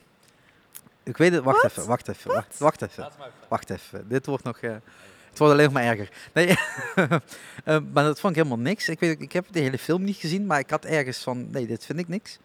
Ik 1.02 1.16
weet 1.16 1.32
het. 1.32 1.44
Wacht 1.44 1.64
even, 1.64 1.86
wacht 1.86 2.08
even, 2.08 2.34
wacht, 2.34 2.58
wacht 2.58 2.82
even. 2.82 3.08
Wacht 3.48 3.70
even. 3.70 4.08
Dit 4.08 4.26
wordt 4.26 4.44
nog... 4.44 4.58
eh, 4.58 4.70
het 5.28 5.38
wordt 5.38 5.52
alleen 5.52 5.64
nog 5.64 5.74
maar 5.74 5.84
erger. 5.84 6.08
Nee, 6.32 6.46
eh, 7.64 7.78
maar 7.92 8.04
dat 8.04 8.20
vond 8.20 8.36
ik 8.36 8.42
helemaal 8.42 8.64
niks. 8.64 8.88
Ik, 8.88 9.00
weet, 9.00 9.20
ik 9.20 9.32
heb 9.32 9.46
de 9.50 9.60
hele 9.60 9.78
film 9.78 10.02
niet 10.02 10.16
gezien, 10.16 10.46
maar 10.46 10.58
ik 10.58 10.70
had 10.70 10.84
ergens 10.84 11.18
van... 11.18 11.50
Nee, 11.50 11.66
dit 11.66 11.84
vind 11.84 11.98
ik 11.98 12.08
niks. 12.08 12.38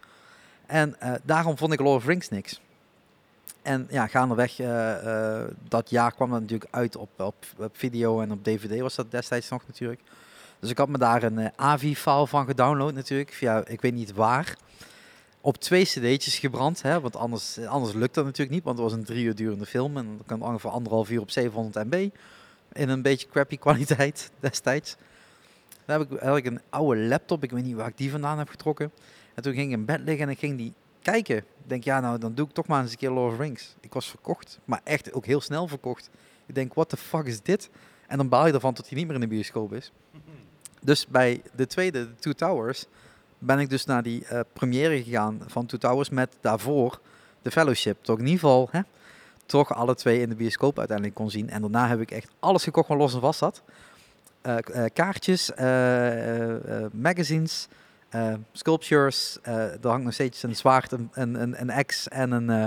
En 0.67 0.99
eh, 0.99 1.13
daarom 1.23 1.57
vond 1.57 1.73
ik 1.73 1.79
Lord 1.79 1.95
of 1.95 2.03
the 2.03 2.09
Rings 2.09 2.29
niks. 2.29 2.61
En 3.67 3.87
ja, 3.89 4.07
gaandeweg 4.07 4.59
eh 4.59 5.43
dat 5.67 5.89
jaar 5.89 6.11
kwam 6.11 6.29
dat 6.29 6.41
natuurlijk 6.41 6.73
uit 6.73 6.95
op, 6.95 7.09
op, 7.21 7.45
video 7.71 8.21
en 8.21 8.31
op 8.31 8.43
DVD 8.43 8.79
was 8.79 8.95
dat 8.95 9.11
destijds 9.11 9.49
nog 9.49 9.67
natuurlijk. 9.67 10.01
Dus 10.59 10.69
ik 10.69 10.77
had 10.77 10.89
me 10.89 10.97
daar 10.97 11.23
een 11.23 11.37
eh, 11.37 11.49
AVI-file 11.55 12.27
van 12.27 12.45
gedownload 12.45 12.93
natuurlijk, 12.93 13.33
via 13.33 13.65
ik 13.65 13.81
weet 13.81 13.93
niet 13.93 14.13
waar. 14.13 14.57
Op 15.41 15.57
twee 15.57 15.83
cd'tjes 15.83 16.37
gebrand, 16.37 16.81
hè, 16.81 16.99
want 16.99 17.15
anders, 17.15 17.59
anders 17.59 17.93
lukt 17.93 18.13
dat 18.13 18.25
natuurlijk 18.25 18.55
niet, 18.55 18.63
want 18.63 18.77
het 18.77 18.87
was 18.87 18.97
een 18.97 19.05
drie 19.05 19.25
uur 19.25 19.35
durende 19.35 19.65
film 19.65 19.97
en 19.97 20.05
dan 20.05 20.25
kan 20.25 20.41
ongeveer 20.41 20.69
anderhalf 20.69 21.09
uur 21.09 21.21
op 21.21 21.31
700 21.31 21.85
MB. 21.85 22.09
In 22.71 22.89
een 22.89 23.01
beetje 23.01 23.27
crappy 23.27 23.57
kwaliteit 23.65 24.31
destijds. 24.39 24.95
Dan 25.85 25.99
heb 25.99 26.11
ik, 26.11 26.21
ik 26.37 26.45
een 26.45 26.61
oude 26.69 27.01
laptop, 27.01 27.43
ik 27.43 27.51
weet 27.51 27.63
niet 27.63 27.75
waar 27.75 27.87
ik 27.87 27.97
die 27.97 28.11
vandaan 28.11 28.37
heb 28.37 28.49
getrokken. 28.49 28.91
En 29.33 29.43
toen 29.43 29.53
ging 29.53 29.71
ik 29.71 29.77
in 29.77 29.85
bed 29.85 29.99
liggen 29.99 30.25
en 30.25 30.31
ik 30.31 30.39
ging 30.39 30.57
die 30.57 30.73
kijken. 31.11 31.37
Ik 31.37 31.69
denk, 31.73 31.83
ja 31.83 31.99
nou, 31.99 32.19
dan 32.19 32.33
doe 32.33 32.47
ik 32.47 32.53
toch 32.53 32.67
maar 32.67 32.81
eens 32.81 32.91
een 32.91 32.97
keer 32.97 33.09
Lord 33.09 33.31
of 33.31 33.37
the 33.37 33.43
Rings. 33.43 33.75
Ik 33.79 33.93
was 33.93 34.09
verkocht, 34.09 34.59
maar 34.65 34.81
echt 34.83 35.13
ook 35.13 35.25
heel 35.25 35.41
snel 35.41 35.67
verkocht. 35.67 36.09
Ik 36.45 36.55
denk, 36.55 36.73
what 36.73 36.89
the 36.89 36.97
fuck 36.97 37.25
is 37.25 37.41
dit? 37.41 37.69
En 38.07 38.17
dan 38.17 38.29
baal 38.29 38.47
je 38.47 38.53
ervan 38.53 38.73
dat 38.73 38.89
hij 38.89 38.97
niet 38.97 39.05
meer 39.05 39.15
in 39.15 39.21
de 39.21 39.27
bioscoop 39.27 39.73
is. 39.73 39.91
Dus 40.81 41.07
bij 41.07 41.41
de 41.55 41.67
tweede, 41.67 42.07
de 42.07 42.15
Two 42.15 42.33
Towers, 42.33 42.85
ben 43.37 43.59
ik 43.59 43.69
dus 43.69 43.85
naar 43.85 44.03
die 44.03 44.25
eh, 44.25 44.39
première 44.53 45.03
gegaan 45.03 45.41
van 45.45 45.65
Two 45.65 45.77
Towers 45.77 46.09
met 46.09 46.35
daarvoor 46.41 46.99
de 47.41 47.51
Fellowship. 47.51 47.97
Toch 48.01 48.19
in 48.19 48.25
ieder 48.25 48.39
geval, 48.39 48.67
hè, 48.71 48.81
toch 49.45 49.73
alle 49.73 49.95
twee 49.95 50.21
in 50.21 50.29
de 50.29 50.35
bioscoop 50.35 50.77
uiteindelijk 50.77 51.17
kon 51.17 51.31
zien. 51.31 51.49
En 51.49 51.61
daarna 51.61 51.87
heb 51.87 51.99
ik 51.99 52.11
echt 52.11 52.29
alles 52.39 52.63
gekocht 52.63 52.87
wat 52.87 52.97
los 52.97 53.13
en 53.13 53.19
vast 53.19 53.39
zat. 53.39 53.61
Eh, 54.41 54.57
eh, 54.57 54.93
kaartjes, 54.93 55.51
magazines, 56.91 57.67
eh, 58.09 58.33
sculptures. 58.51 59.37
eh, 59.41 59.55
er 59.55 59.87
hangt 59.89 60.03
nog 60.03 60.13
steeds 60.13 60.43
een 60.43 60.55
zwaard, 60.55 60.91
een, 60.91 61.09
een, 61.13 61.61
een, 61.61 61.69
ex 61.69 62.07
en 62.07 62.31
een, 62.31 62.49
eh, 62.49 62.65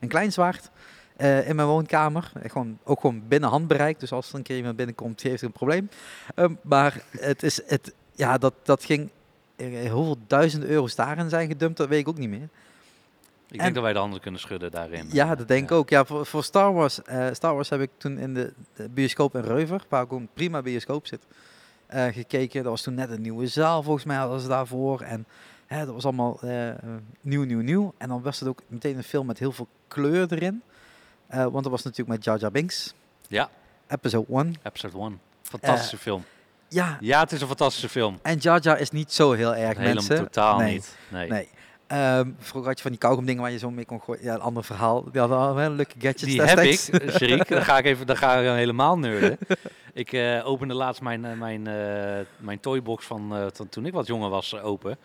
een 0.00 0.08
klein 0.08 0.32
zwaard 0.32 0.70
in 1.16 1.56
mijn 1.56 1.68
woonkamer. 1.68 2.32
Gewoon, 2.46 2.78
ook 2.84 3.00
gewoon 3.00 3.22
binnen 3.28 3.50
handbereik. 3.50 4.00
Dus 4.00 4.12
als 4.12 4.28
er 4.28 4.34
een 4.34 4.42
keer 4.42 4.56
iemand 4.56 4.76
binnenkomt, 4.76 5.22
heeft 5.22 5.40
hij 5.40 5.48
een 5.48 5.54
probleem. 5.54 5.88
Ehm, 6.34 6.54
maar 6.62 7.02
het 7.10 7.42
is, 7.42 7.60
het, 7.66 7.94
ja, 8.14 8.38
dat, 8.38 8.54
dat 8.62 8.84
ging, 8.84 9.10
hoeveel 9.90 10.16
duizenden 10.26 10.68
euro's 10.68 10.94
daarin 10.94 11.28
zijn 11.28 11.48
gedumpt, 11.48 11.76
dat 11.76 11.88
weet 11.88 12.00
ik 12.00 12.08
ook 12.08 12.18
niet 12.18 12.28
meer. 12.28 12.48
Ik 13.48 13.58
En- 13.58 13.58
denk 13.58 13.74
dat 13.74 13.82
wij 13.82 13.92
de 13.92 13.98
handen 13.98 14.20
kunnen 14.20 14.40
schudden 14.40 14.70
daarin. 14.70 15.08
Ja, 15.12 15.34
dat 15.34 15.48
denk 15.48 15.62
ik 15.62 15.70
ook. 15.76 15.88
Ja, 15.90 16.04
voor, 16.04 16.26
voor 16.26 16.44
Star 16.44 16.72
Wars, 16.72 17.00
Star 17.32 17.54
Wars 17.54 17.68
heb 17.68 17.80
ik 17.80 17.90
toen 17.96 18.18
in 18.18 18.34
de, 18.34 18.52
de 18.74 18.88
bioscoop 18.88 19.34
in 19.34 19.42
Reuver, 19.42 19.84
waar 19.88 20.02
ook 20.02 20.12
een 20.12 20.28
prima 20.34 20.62
bioscoop 20.62 21.06
zit, 21.06 21.26
gekeken. 21.92 22.62
Dat 22.62 22.72
was 22.72 22.82
toen 22.82 22.94
net 22.94 23.10
een 23.10 23.22
nieuwe 23.22 23.46
zaal, 23.46 23.82
volgens 23.82 24.04
mij 24.04 24.16
hadden 24.16 24.40
ze 24.40 24.48
daarvoor. 24.48 25.00
En 25.00 25.26
hè, 25.66 25.84
dat 25.84 25.94
was 25.94 26.04
allemaal 26.04 26.38
eh, 26.42 26.68
eh, 26.68 26.76
nieuw, 27.20 27.42
nieuw, 27.44 27.60
nieuw. 27.60 27.94
En 27.98 28.08
dan 28.08 28.22
was 28.22 28.40
het 28.40 28.48
ook 28.48 28.60
meteen 28.66 28.96
een 28.96 29.02
film 29.02 29.26
met 29.26 29.38
heel 29.38 29.52
veel 29.52 29.68
kleur 29.88 30.32
erin. 30.32 30.62
Eh, 31.26 31.42
want 31.42 31.62
dat 31.62 31.70
was 31.72 31.82
natuurlijk 31.82 32.16
met 32.16 32.24
Jar 32.24 32.38
Jar 32.38 32.50
Binks. 32.50 32.94
Ja. 33.28 33.48
Episode 33.88 34.32
1. 34.32 34.54
Episode 34.62 34.98
1. 34.98 35.20
Fantastische 35.42 35.98
film. 35.98 36.24
Ja, 36.68 36.96
Ja, 37.00 37.20
het 37.20 37.32
is 37.32 37.40
een 37.40 37.46
fantastische 37.46 37.88
film. 37.88 38.18
en 38.22 38.36
Jar 38.38 38.60
Jar 38.60 38.78
is 38.80 38.90
niet 38.90 39.12
zo 39.12 39.32
heel 39.32 39.54
erg, 39.54 39.76
Helemaal 39.76 39.94
mensen. 39.94 40.16
totaal 40.16 40.58
Nee. 40.58 40.72
niet. 40.72 40.96
Nee. 41.08 41.28
Nee. 41.28 41.48
Ehm, 41.92 42.30
vroeger 42.38 42.68
had 42.68 42.76
je 42.76 42.82
van 42.82 42.90
die 42.90 43.00
kauwgom 43.00 43.26
dingen 43.26 43.42
waar 43.42 43.50
je 43.50 43.58
zo 43.58 43.70
mee 43.70 43.84
kon 43.84 44.00
gooien. 44.02 44.24
Ja, 44.24 44.34
een 44.34 44.40
ander 44.40 44.64
verhaal. 44.64 45.04
Die 45.10 45.20
hadden 45.20 45.38
al 45.38 45.54
wel 45.54 45.70
leuke 45.70 45.94
gadgets 45.98 46.22
Die 46.22 46.42
heb 46.42 46.58
ik, 46.58 46.78
Sherik. 47.10 47.48
Dan 47.48 47.62
ga 47.62 47.78
ik 47.78 47.84
even 47.84 48.06
dan 48.06 48.16
ga 48.16 48.36
ik 48.36 48.54
helemaal 48.56 48.98
nerden. 48.98 49.38
Ik 49.94 50.12
eh, 50.12 50.40
opende 50.46 50.74
laatst 50.74 51.02
mijn, 51.02 51.24
eh, 51.24 51.38
mijn, 51.38 51.66
eh, 51.66 52.24
mijn 52.36 52.60
toybox 52.60 53.06
van 53.06 53.50
toen- 53.70 53.86
ik 53.86 53.92
wat 53.92 54.06
jonger 54.06 54.28
was 54.30 54.60
open. 54.60 54.98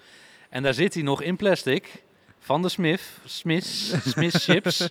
En 0.49 0.63
daar 0.63 0.73
zit 0.73 0.93
hij 0.93 1.03
nog 1.03 1.21
in 1.21 1.35
plastic. 1.35 2.03
Van 2.47 2.61
de 2.61 2.69
Smith, 2.69 3.01
Smith, 3.25 3.65
Smith 4.05 4.35
chips. 4.35 4.77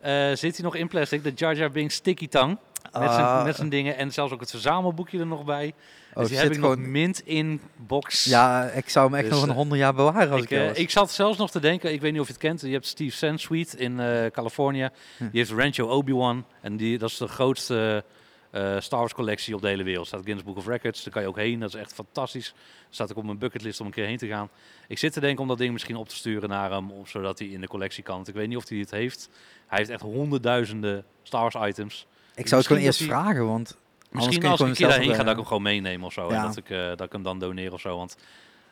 Eh, 0.00 0.28
zit 0.34 0.56
hij 0.56 0.64
nog 0.64 0.74
in 0.76 0.88
plastic. 0.88 1.22
De 1.22 1.32
Jar 1.34 1.54
Jar 1.56 1.70
Binks 1.70 1.94
sticky 1.94 2.28
tang. 2.28 2.58
Met 2.82 2.92
zijn, 2.92 3.24
Ah, 3.24 3.44
met 3.44 3.56
zijn 3.56 3.68
dingen. 3.68 3.96
En 3.96 4.12
zelfs 4.12 4.32
ook 4.32 4.40
het 4.40 4.50
verzamelboekje 4.50 5.18
er 5.18 5.26
nog 5.26 5.44
bij. 5.44 5.74
oh, 6.14 6.20
dus 6.20 6.28
die 6.28 6.36
shit, 6.38 6.46
heb 6.46 6.56
ik 6.56 6.58
nog 6.62 6.72
gewoon- 6.72 6.90
mint 6.90 7.20
in 7.26 7.60
box. 7.76 8.24
Ja, 8.24 8.64
ik 8.64 8.88
zou 8.88 9.06
hem 9.06 9.14
echt 9.14 9.24
Dus, 9.24 9.34
nog 9.34 9.42
een 9.42 9.48
eh, 9.50 9.54
honderd 9.56 9.80
jaar 9.80 9.94
bewaren 9.94 10.30
als 10.32 10.42
ik, 10.42 10.50
Ik, 10.50 10.58
eh, 10.58 10.78
ik 10.82 10.90
zat 10.90 11.10
zelfs 11.10 11.38
nog 11.38 11.50
te 11.50 11.60
denken, 11.60 11.92
ik 11.92 12.00
weet 12.00 12.12
niet 12.12 12.20
of 12.20 12.26
je 12.26 12.32
het 12.32 12.42
kent, 12.42 12.60
je 12.60 12.68
hebt 12.72 12.86
Steve 12.86 13.16
Sansweet 13.16 13.74
in 13.74 14.00
Californië. 14.32 14.88
Hm. 15.16 15.22
Die 15.30 15.38
heeft 15.40 15.50
Rancho 15.50 15.86
Obi-Wan 15.88 16.44
en 16.60 16.76
die, 16.76 16.98
dat 16.98 17.10
is 17.10 17.16
de 17.16 17.28
grootste 17.28 18.04
eh, 18.50 18.80
Star 18.80 18.98
Wars 18.98 19.14
collectie 19.14 19.54
op 19.54 19.60
de 19.60 19.68
hele 19.68 19.82
wereld. 19.82 20.06
Staat 20.06 20.20
Guinness 20.20 20.46
Book 20.46 20.56
of 20.56 20.66
Records, 20.66 21.02
daar 21.02 21.12
kan 21.12 21.22
je 21.22 21.28
ook 21.28 21.36
heen, 21.36 21.60
dat 21.60 21.74
is 21.74 21.80
echt 21.80 21.92
fantastisch. 21.92 22.54
Staat 22.90 23.10
ook 23.10 23.16
op 23.16 23.24
mijn 23.24 23.38
bucketlist 23.38 23.80
om 23.80 23.86
een 23.86 23.92
keer 23.92 24.06
heen 24.06 24.16
te 24.16 24.26
gaan. 24.26 24.48
Ik 24.88 24.98
zit 24.98 25.12
te 25.12 25.20
denken 25.20 25.42
om 25.42 25.48
dat 25.48 25.58
ding 25.58 25.72
misschien 25.72 25.96
op 25.96 26.08
te 26.08 26.16
sturen 26.16 26.48
naar 26.48 26.70
hem, 26.70 26.90
zodat 27.04 27.38
hij 27.38 27.48
in 27.48 27.60
de 27.60 27.68
collectie 27.68 28.02
kan. 28.02 28.14
Want 28.14 28.28
ik 28.28 28.34
weet 28.34 28.48
niet 28.48 28.56
of 28.56 28.68
hij 28.68 28.78
het 28.78 28.90
heeft. 28.90 29.28
Hij 29.66 29.78
heeft 29.78 29.90
echt 29.90 30.02
honderdduizenden 30.02 31.04
Star 31.22 31.50
Wars 31.50 31.70
items. 31.70 32.06
ik 32.34 32.46
zou 32.46 32.60
het 32.60 32.70
gewoon 32.70 32.84
eerst 32.84 33.02
vragen, 33.02 33.46
want 33.46 33.76
Misschien 34.10 34.46
als 34.46 34.60
ik 34.60 34.66
een 34.66 34.74
keer 34.74 34.88
daarheen 34.88 35.14
ga, 35.14 35.22
dat 35.22 35.28
ik 35.28 35.36
hem 35.36 35.44
gewoon 35.44 35.62
meeneem 35.62 36.04
of 36.04 36.12
zo. 36.12 36.28
En 36.28 36.42
dat 36.42 36.56
ik, 36.56 36.70
eh, 36.70 36.86
dat 36.88 37.00
ik 37.00 37.12
hem 37.12 37.22
dan 37.22 37.38
doneer 37.38 37.72
of 37.72 37.80
zo. 37.80 37.96
Want 37.96 38.16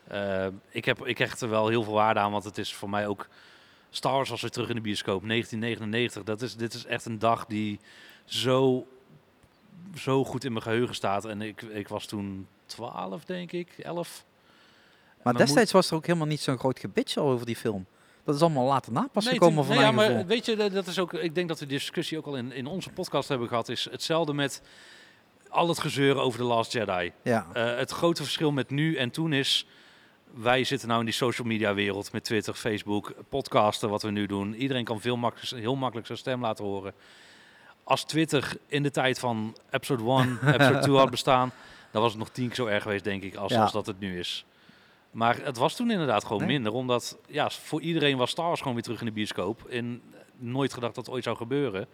eh, 0.09 0.47
ik, 0.71 0.85
heb, 0.85 1.07
ik 1.07 1.19
hecht 1.19 1.41
er 1.41 1.49
wel 1.49 1.69
heel 1.69 1.83
veel 1.83 1.93
waarde 1.93 2.21
aan. 2.21 2.33
Want 2.33 2.45
het 2.45 2.59
is 2.59 2.75
voor 2.75 2.91
mij 2.91 3.07
ook... 3.07 3.29
Star 3.91 4.13
Wars 4.13 4.31
was 4.31 4.41
weer 4.41 4.51
terug 4.51 4.69
in 4.69 4.75
de 4.75 4.81
bioscoop. 4.81 5.29
1999. 5.29 6.23
Dat 6.23 6.43
is, 6.43 6.57
dit 6.57 6.75
is 6.75 6.85
echt 6.85 7.05
een 7.05 7.19
dag 7.19 7.47
die 7.47 7.81
zo, 8.25 8.87
zo 9.97 10.25
goed 10.25 10.45
in 10.45 10.53
mijn 10.53 10.65
geheugen 10.65 10.95
staat. 10.95 11.25
En 11.25 11.43
ik, 11.43 11.63
ik 11.63 11.89
was 11.89 12.07
toen 12.07 12.47
12, 12.67 13.25
denk 13.25 13.53
ik. 13.53 13.69
11. 13.79 14.25
Maar 15.23 15.35
destijds 15.35 15.73
was 15.73 15.91
er 15.91 15.97
ook 15.97 16.07
helemaal 16.07 16.27
niet 16.27 16.41
zo'n 16.41 16.59
groot 16.59 16.79
gebitje 16.79 17.21
over 17.21 17.47
die 17.47 17.57
film. 17.57 17.87
Dat 18.25 18.35
is 18.35 18.41
allemaal 18.43 18.67
later 18.67 18.93
na 18.93 19.09
pas 19.13 19.25
Nee, 19.25 19.33
gekomen 19.33 19.65
van 19.65 19.75
nee, 19.77 19.85
ja, 19.85 19.91
maar 19.91 20.07
gevoel. 20.07 20.27
weet 20.27 20.47
je, 20.47 20.57
dat- 20.57 20.87
is 20.87 20.99
ook. 20.99 21.13
Ik 21.13 21.35
denk 21.35 21.49
dat 21.49 21.59
we 21.59 21.67
die 21.67 21.79
discussie 21.79 22.19
ook 22.19 22.27
al 22.27 22.37
in, 22.37 22.53
in 22.53 22.67
onze 22.67 22.91
podcast 22.91 23.29
hebben 23.29 23.49
gehad. 23.49 23.69
Is 23.69 23.89
hetzelfde 23.91 24.33
met 24.35 24.63
al 25.49 25.69
het 25.69 25.79
gezeuren 25.79 26.23
over 26.23 26.39
The 26.39 26.45
Last 26.45 26.73
Jedi. 26.73 27.13
Ja, 27.23 27.47
Eh, 27.53 27.77
het 27.77 27.91
grote 27.91 28.23
verschil 28.23 28.53
met 28.53 28.71
nu 28.71 28.97
en 28.97 29.11
toen 29.11 29.33
is. 29.33 29.67
Wij 30.35 30.65
zitten 30.65 30.89
nou 30.89 31.01
in 31.01 31.07
die 31.07 31.15
social 31.15 31.47
media 31.47 31.75
wereld 31.75 32.13
met 32.13 32.25
Twitter, 32.25 32.55
Facebook, 32.55 33.15
podcasten, 33.29 33.89
wat 33.91 34.03
we 34.03 34.11
nu 34.11 34.27
doen. 34.27 34.55
Iedereen 34.55 34.85
kan 34.85 35.01
veel 35.01 35.33
heel 35.55 35.77
makkelijk 35.77 36.07
zijn 36.07 36.19
stem 36.19 36.41
laten 36.41 36.65
horen. 36.65 36.93
Als 37.89 38.05
Twitter 38.05 38.56
in 38.66 38.82
de 38.82 38.90
tijd 38.90 39.19
van 39.19 39.56
episode 39.70 40.02
1, 40.10 40.39
episode 40.55 40.78
2 40.78 40.97
had 40.97 41.10
bestaan, 41.10 41.52
dan 41.90 42.02
was 42.02 42.10
het 42.10 42.20
nog 42.20 42.28
tien 42.31 42.47
keer 42.47 42.55
zo 42.56 42.66
erg 42.66 42.82
geweest, 42.82 43.05
denk 43.05 43.23
ik, 43.23 43.35
als, 43.36 43.52
Ja. 43.52 43.62
als 43.62 43.73
dat 43.73 43.86
het 43.86 43.98
nu 44.01 44.19
is. 44.19 44.44
Maar 45.10 45.36
het 45.43 45.56
was 45.56 45.77
toen 45.77 45.90
inderdaad 45.90 46.23
gewoon 46.24 46.39
Nee. 46.39 46.48
minder, 46.48 46.73
omdat 46.73 47.16
ja, 47.28 47.51
voor 47.51 47.81
iedereen 47.81 48.16
was 48.16 48.31
Star 48.31 48.47
Wars 48.47 48.59
gewoon 48.59 48.74
weer 48.74 48.82
terug 48.82 49.01
in 49.01 49.06
de 49.06 49.12
bioscoop. 49.12 49.65
En 49.65 50.02
nooit 50.36 50.74
gedacht 50.74 50.94
dat 50.94 51.06
het 51.06 51.15
ooit 51.15 51.24
zou 51.24 51.36
gebeuren. 51.36 51.86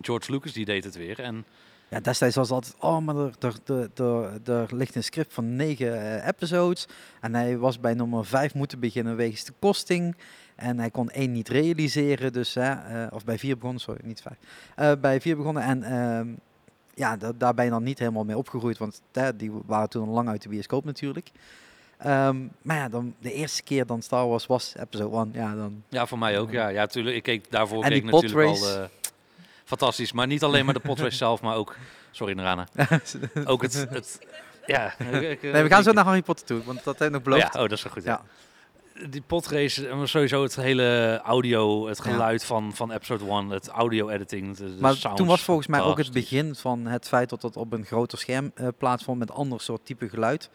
George 0.00 0.30
Lucas 0.32 0.52
die 0.52 0.64
deed 0.64 0.84
het 0.84 0.96
weer. 0.96 1.20
En 1.20 1.44
ja, 1.88 2.00
destijds 2.00 2.36
was 2.36 2.48
het 2.48 2.54
altijd, 2.56 2.74
oh, 2.82 2.98
maar 2.98 3.16
er, 3.16 3.32
er, 3.40 3.54
er, 3.66 3.90
er, 4.04 4.40
er 4.52 4.76
ligt 4.76 4.94
een 4.94 5.04
script 5.04 5.34
van 5.34 5.56
negen 5.56 6.00
eh, 6.20 6.26
episodes. 6.28 6.86
En 7.20 7.34
hij 7.34 7.58
was 7.58 7.80
bij 7.80 7.94
nummer 7.94 8.26
vijf 8.26 8.54
moeten 8.54 8.80
beginnen 8.80 9.16
wegens 9.16 9.44
de 9.44 9.52
kosting. 9.58 10.16
En 10.60 10.78
hij 10.78 10.90
kon 10.90 11.10
één 11.10 11.32
niet 11.32 11.48
realiseren, 11.48 12.32
dus, 12.32 12.54
hè, 12.54 12.70
eh, 12.72 13.06
of 13.12 13.24
bij 13.24 13.38
vier 13.38 13.54
begonnen, 13.56 13.80
sorry, 13.80 14.00
niet 14.04 14.22
vijf. 14.22 14.36
Eh, 14.76 15.00
bij 15.00 15.20
vier 15.20 15.36
begonnen 15.36 15.62
en 15.62 15.82
ehm, 15.82 16.28
ja, 16.94 17.16
da- 17.16 17.32
daar 17.38 17.54
ben 17.54 17.64
je 17.64 17.70
dan 17.70 17.82
niet 17.82 17.98
helemaal 17.98 18.24
mee 18.24 18.36
opgegroeid, 18.36 18.78
want 18.78 19.00
hè, 19.12 19.36
die 19.36 19.50
waren 19.66 19.88
toen 19.88 20.08
al 20.08 20.14
lang 20.14 20.28
uit 20.28 20.42
de 20.42 20.48
bioscoop 20.48 20.84
natuurlijk. 20.84 21.30
Ehm, 21.98 22.36
maar 22.62 22.76
ja, 22.76 22.88
dan 22.88 23.14
de 23.18 23.32
eerste 23.32 23.62
keer 23.62 23.86
dan 23.86 24.02
Star 24.02 24.28
Wars 24.28 24.46
was 24.46 24.74
episode 24.80 25.16
1, 25.16 25.30
ja, 25.32 25.54
dan... 25.54 25.82
Ja, 25.88 26.06
voor 26.06 26.18
mij 26.18 26.38
ook. 26.38 26.50
Ja, 26.50 26.68
ja 26.68 26.86
tuurlijk. 26.86 27.16
Ik 27.16 27.22
keek 27.22 27.50
daarvoor 27.50 27.84
En 27.84 27.90
keek 27.90 28.02
die 28.02 28.10
natuurlijk 28.12 28.48
al 28.48 28.68
eh, 28.76 28.84
fantastisch. 29.64 30.12
Maar 30.12 30.26
niet 30.26 30.42
alleen 30.42 30.64
maar 30.64 30.74
de 30.74 30.80
potrace 30.80 31.16
zelf, 31.26 31.40
maar 31.40 31.56
ook. 31.56 31.76
Sorry, 32.10 32.34
Narana. 32.34 32.68
Ook 33.44 33.62
het. 33.62 33.86
het 33.90 34.18
ja, 34.66 34.94
Nee, 34.98 35.38
we 35.40 35.66
gaan 35.68 35.82
zo 35.82 35.92
naar 35.92 36.04
Harry 36.04 36.22
Potter 36.22 36.46
toe, 36.46 36.64
want 36.64 36.84
dat 36.84 36.98
heeft 36.98 37.12
nog 37.12 37.22
beloofd. 37.22 37.42
ja, 37.42 37.62
oh, 37.62 37.68
dat 37.68 37.72
is 37.78 37.82
wel 37.82 37.92
goed. 37.92 38.02
Ja. 38.04 38.10
Ja. 38.10 38.22
Die 39.08 39.22
potrace, 39.26 39.88
en 39.88 40.08
sowieso 40.08 40.42
het 40.42 40.56
hele 40.56 41.20
audio, 41.24 41.86
het 41.88 41.96
Ja. 41.98 42.04
geluid 42.04 42.44
van, 42.44 42.72
van 42.74 42.92
episode 42.92 43.24
1, 43.24 43.48
het 43.50 43.68
audio-editing. 43.68 44.56
de- 44.56 44.74
de 44.74 44.80
Maar 44.80 45.14
toen 45.14 45.26
was 45.26 45.42
volgens 45.42 45.66
mij 45.66 45.80
ook 45.80 45.98
het 45.98 46.12
begin 46.12 46.54
van 46.54 46.86
het 46.86 47.08
feit 47.08 47.28
dat 47.28 47.42
het 47.42 47.56
op 47.56 47.72
een 47.72 47.84
groter 47.84 48.18
scherm 48.18 48.50
eh, 48.54 48.68
plaatsvond 48.78 49.18
met 49.18 49.30
ander 49.30 49.60
soort 49.60 49.86
type 49.86 50.08
geluid. 50.08 50.50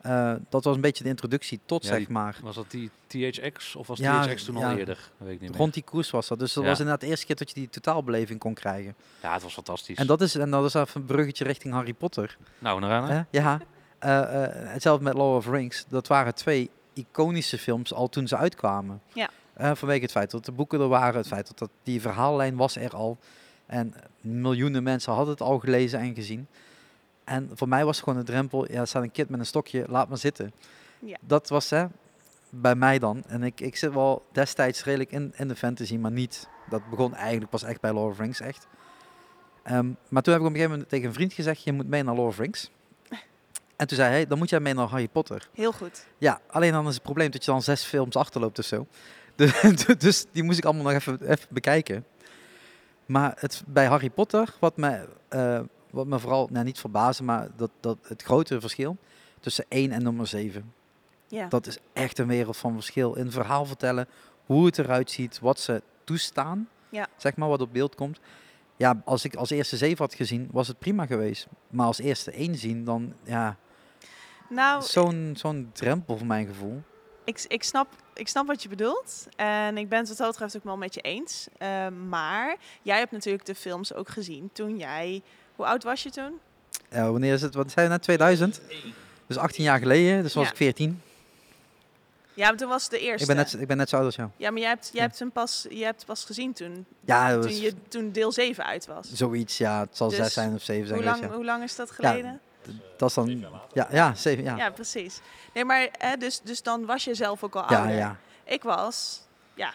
Eh, 0.00 0.32
dat 0.48 0.64
was 0.64 0.74
een 0.74 0.80
beetje 0.80 1.02
de 1.02 1.08
introductie 1.10 1.60
tot, 1.66 1.82
Ja, 1.82 1.88
zeg 1.88 1.98
die- 1.98 2.10
maar. 2.10 2.36
Was 2.42 2.54
dat 2.54 2.70
die 2.70 2.90
THX 3.06 3.74
of 3.76 3.86
was 3.86 3.98
Ja, 3.98 4.22
THX 4.26 4.44
toen 4.44 4.56
al 4.56 4.70
eerder? 4.76 4.94
Dat 5.18 5.26
weet 5.26 5.34
ik 5.34 5.40
niet 5.40 5.50
meer. 5.50 5.58
Rond 5.58 5.74
die 5.74 5.82
koers 5.82 6.10
was 6.10 6.28
dat. 6.28 6.38
Dus 6.38 6.52
dat 6.52 6.64
was 6.64 6.78
inderdaad 6.78 7.00
de 7.00 7.06
eerste 7.06 7.26
keer 7.26 7.36
dat 7.36 7.48
je 7.48 7.54
die 7.54 7.68
totaalbeleving 7.68 8.38
kon 8.38 8.54
krijgen. 8.54 8.94
Ja, 9.22 9.32
het 9.32 9.42
was 9.42 9.52
fantastisch. 9.52 9.96
En 9.98 10.06
dat 10.06 10.20
is, 10.20 10.34
en 10.34 10.50
dat 10.50 10.64
is 10.64 10.74
even 10.74 11.00
een 11.00 11.06
bruggetje 11.06 11.44
richting 11.44 11.74
Harry 11.74 11.92
Potter. 11.92 12.36
Nou, 12.58 12.80
Narana? 12.80 13.08
Hè? 13.08 13.22
Ja, 13.30 13.60
Eh, 13.98 14.18
eh, 14.44 14.50
hetzelfde 14.72 15.04
met 15.04 15.14
Lord 15.14 15.36
of 15.46 15.52
Rings. 15.52 15.84
Dat 15.88 16.06
waren 16.06 16.34
twee 16.34 16.70
iconische 16.96 17.58
films 17.58 17.94
al 17.94 18.08
toen 18.08 18.28
ze 18.28 18.36
uitkwamen. 18.36 19.00
Ja. 19.12 19.30
Eh, 19.52 19.74
vanwege 19.74 20.02
het 20.02 20.10
feit 20.10 20.30
dat 20.30 20.44
de 20.44 20.52
boeken 20.52 20.80
er 20.80 20.88
waren, 20.88 21.16
het 21.16 21.26
feit 21.26 21.46
dat, 21.46 21.58
dat 21.58 21.70
die 21.82 22.00
verhaallijn 22.00 22.56
was 22.56 22.76
er 22.76 22.94
al. 22.94 23.18
En 23.66 23.94
miljoenen 24.20 24.82
mensen 24.82 25.12
hadden 25.12 25.32
het 25.32 25.42
al 25.42 25.58
gelezen 25.58 26.00
en 26.00 26.14
gezien. 26.14 26.46
En 27.24 27.50
voor 27.54 27.68
mij 27.68 27.84
was 27.84 27.96
het 27.96 28.04
gewoon 28.04 28.18
een 28.18 28.24
drempel. 28.24 28.72
Ja, 28.72 28.80
er 28.80 28.86
staat 28.86 29.02
een 29.02 29.10
kind 29.10 29.28
met 29.28 29.40
een 29.40 29.46
stokje, 29.46 29.84
laat 29.88 30.08
maar 30.08 30.18
zitten. 30.18 30.52
Ja. 30.98 31.16
Dat 31.20 31.48
was 31.48 31.70
hè, 31.70 31.86
bij 32.50 32.74
mij 32.74 32.98
dan. 32.98 33.24
En 33.26 33.42
ik, 33.42 33.60
ik 33.60 33.76
zit 33.76 33.92
wel 33.92 34.26
destijds 34.32 34.84
redelijk 34.84 35.10
in, 35.10 35.32
in 35.36 35.48
de 35.48 35.56
fantasy, 35.56 35.96
maar 35.96 36.10
niet. 36.10 36.48
Dat 36.70 36.90
begon 36.90 37.14
eigenlijk 37.14 37.50
pas 37.50 37.62
echt 37.62 37.80
bij 37.80 37.92
Lord 37.92 38.10
of 38.10 38.16
the 38.16 38.22
Rings, 38.22 38.40
echt. 38.40 38.66
Ehm, 39.62 39.92
maar 40.08 40.22
toen 40.22 40.32
heb 40.32 40.42
ik 40.42 40.48
op 40.48 40.54
een 40.54 40.60
gegeven 40.60 40.70
moment 40.70 40.88
tegen 40.88 41.06
een 41.06 41.14
vriend 41.14 41.32
gezegd, 41.32 41.62
je 41.62 41.72
moet 41.72 41.88
mee 41.88 42.02
naar 42.02 42.14
Lord 42.14 42.28
of 42.28 42.36
the 42.36 42.42
Rings. 42.42 42.70
En 43.76 43.86
toen 43.86 43.96
zei 43.96 44.10
hij, 44.10 44.26
dan 44.26 44.38
moet 44.38 44.50
jij 44.50 44.60
mee 44.60 44.74
naar 44.74 44.86
Harry 44.88 45.08
Potter. 45.08 45.48
Heel 45.52 45.72
goed. 45.72 46.06
Ja, 46.18 46.40
alleen 46.50 46.72
dan 46.72 46.86
is 46.88 46.94
het 46.94 47.02
probleem 47.02 47.30
dat 47.30 47.44
je 47.44 47.50
dan 47.50 47.62
zes 47.62 47.82
films 47.84 48.16
achterloopt 48.16 48.58
of 48.58 48.64
zo. 48.64 48.86
De- 49.36 49.94
dus 49.98 50.24
die 50.32 50.42
moest 50.42 50.58
ik 50.58 50.64
allemaal 50.64 50.84
nog 50.84 50.92
even, 50.92 51.28
even 51.30 51.46
bekijken. 51.50 52.04
Maar 53.06 53.36
het, 53.38 53.62
bij 53.66 53.86
Harry 53.86 54.10
Potter, 54.10 54.54
wat 54.60 54.76
me, 54.76 55.08
eh, 55.28 55.60
wat 55.90 56.06
me 56.06 56.18
vooral, 56.18 56.48
nou 56.52 56.64
niet 56.64 56.78
verbazen, 56.78 57.24
maar 57.24 57.48
dat, 57.56 57.70
dat 57.80 57.98
het 58.02 58.22
grote 58.22 58.60
verschil 58.60 58.96
tussen 59.40 59.64
1 59.68 59.92
en 59.92 60.02
nummer 60.02 60.26
7. 60.26 60.72
Ja. 61.28 61.48
Dat 61.48 61.66
is 61.66 61.78
echt 61.92 62.18
een 62.18 62.26
wereld 62.26 62.56
van 62.56 62.72
verschil. 62.74 63.14
In 63.14 63.30
verhaal 63.30 63.64
vertellen, 63.66 64.08
hoe 64.46 64.66
het 64.66 64.78
eruit 64.78 65.10
ziet, 65.10 65.38
wat 65.40 65.60
ze 65.60 65.82
toestaan, 66.04 66.68
Ja. 66.88 67.06
zeg 67.16 67.36
maar, 67.36 67.48
wat 67.48 67.60
op 67.60 67.72
beeld 67.72 67.94
komt. 67.94 68.20
Ja, 68.76 69.02
als 69.04 69.24
ik 69.24 69.34
als 69.34 69.50
eerste 69.50 69.76
7 69.76 69.98
had 70.04 70.14
gezien, 70.14 70.48
was 70.52 70.68
het 70.68 70.78
prima 70.78 71.06
geweest. 71.06 71.46
Maar 71.70 71.86
als 71.86 71.98
eerste 71.98 72.30
1 72.30 72.54
zien, 72.54 72.84
dan 72.84 73.14
ja, 73.24 73.56
Nou, 74.48 74.82
zo'n 74.82 75.34
zo'n 75.38 75.70
drempel 75.72 76.16
voor 76.16 76.26
mijn 76.26 76.46
gevoel. 76.46 76.82
ik, 77.24 77.44
ik, 77.48 77.62
snap, 77.62 77.88
ik 78.14 78.28
snap 78.28 78.46
wat 78.46 78.62
je 78.62 78.68
bedoelt. 78.68 79.26
En 79.36 79.78
ik 79.78 79.88
ben 79.88 79.98
het 79.98 80.08
wat 80.08 80.16
dat 80.18 80.30
betreft 80.30 80.56
ook 80.56 80.64
wel 80.64 80.76
met 80.76 80.94
je 80.94 81.00
eens. 81.00 81.46
Eh, 81.58 81.86
maar 82.08 82.56
jij 82.82 82.98
hebt 82.98 83.12
natuurlijk 83.12 83.44
de 83.46 83.54
films 83.54 83.94
ook 83.94 84.08
gezien 84.08 84.50
toen 84.52 84.76
jij... 84.78 85.22
Hoe 85.56 85.66
oud 85.66 85.82
was 85.82 86.02
je 86.02 86.10
toen? 86.10 86.38
Ja, 86.90 87.10
wanneer 87.10 87.32
is 87.34 87.42
het? 87.42 87.54
Wat 87.54 87.70
zei 87.70 87.86
je 87.86 87.92
net? 87.92 88.02
2000? 88.02 88.60
Dus 89.26 89.36
18 89.36 89.64
jaar 89.64 89.78
geleden, 89.78 90.22
dus 90.22 90.34
was 90.34 90.44
Ja. 90.44 90.50
ik 90.50 90.56
14. 90.56 91.00
Ja, 92.34 92.48
maar 92.48 92.56
toen 92.56 92.68
was 92.68 92.82
het 92.82 92.90
de 92.90 92.98
eerste. 92.98 93.20
Ik 93.20 93.26
ben, 93.26 93.36
net, 93.36 93.60
ik 93.60 93.66
ben 93.66 93.76
net 93.76 93.88
zo 93.88 93.96
oud 93.96 94.04
als 94.04 94.16
jou. 94.16 94.28
Ja, 94.36 94.50
maar 94.50 94.60
jij 94.60 94.68
hebt, 94.68 94.84
jij 94.92 95.00
Ja. 95.02 95.06
hebt 95.06 95.18
hem 95.18 95.32
pas, 95.32 95.66
jij 95.68 95.86
hebt 95.86 96.04
pas 96.06 96.24
gezien 96.24 96.52
toen, 96.52 96.86
Ja, 97.04 97.28
dat 97.30 97.42
toen, 97.42 97.50
was 97.50 97.60
je, 97.60 97.74
toen 97.88 98.12
deel 98.12 98.32
7 98.32 98.64
uit 98.64 98.86
was. 98.86 99.12
zoiets. 99.12 99.58
Ja, 99.58 99.80
het 99.80 99.96
zal 99.96 100.08
Dus 100.08 100.16
6 100.18 100.32
zijn 100.32 100.54
of 100.54 100.62
7 100.62 100.86
zijn 100.86 100.98
Hoe 101.00 101.08
lang, 101.08 101.22
Ja. 101.22 101.30
hoe 101.30 101.44
lang 101.44 101.62
is 101.62 101.76
dat 101.76 101.90
geleden? 101.90 102.40
Dat 102.96 103.08
is 103.08 103.14
dan... 103.14 103.46
Ja, 103.72 103.88
ja, 103.90 104.14
7, 104.14 104.44
ja. 104.44 104.56
Ja, 104.56 104.70
precies. 104.70 105.20
Nee, 105.54 105.64
maar 105.64 105.88
hè, 105.98 106.16
dus, 106.16 106.40
dus 106.40 106.62
dan 106.62 106.86
was 106.86 107.04
je 107.04 107.14
zelf 107.14 107.44
ook 107.44 107.56
al 107.56 107.70
Ja, 107.70 107.78
ouder. 107.78 107.96
ja. 107.96 108.16
Ik 108.44 108.62
was 108.62 109.22
ja, 109.54 109.74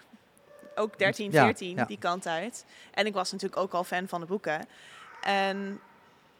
ook 0.75 0.97
13, 0.97 1.31
Ja, 1.31 1.43
14, 1.43 1.75
ja. 1.75 1.85
die 1.85 1.97
kant 1.97 2.27
uit. 2.27 2.65
En 2.93 3.05
ik 3.05 3.13
was 3.13 3.31
natuurlijk 3.31 3.61
ook 3.61 3.73
al 3.73 3.83
fan 3.83 4.07
van 4.07 4.19
de 4.19 4.25
boeken. 4.25 4.65
En 5.21 5.79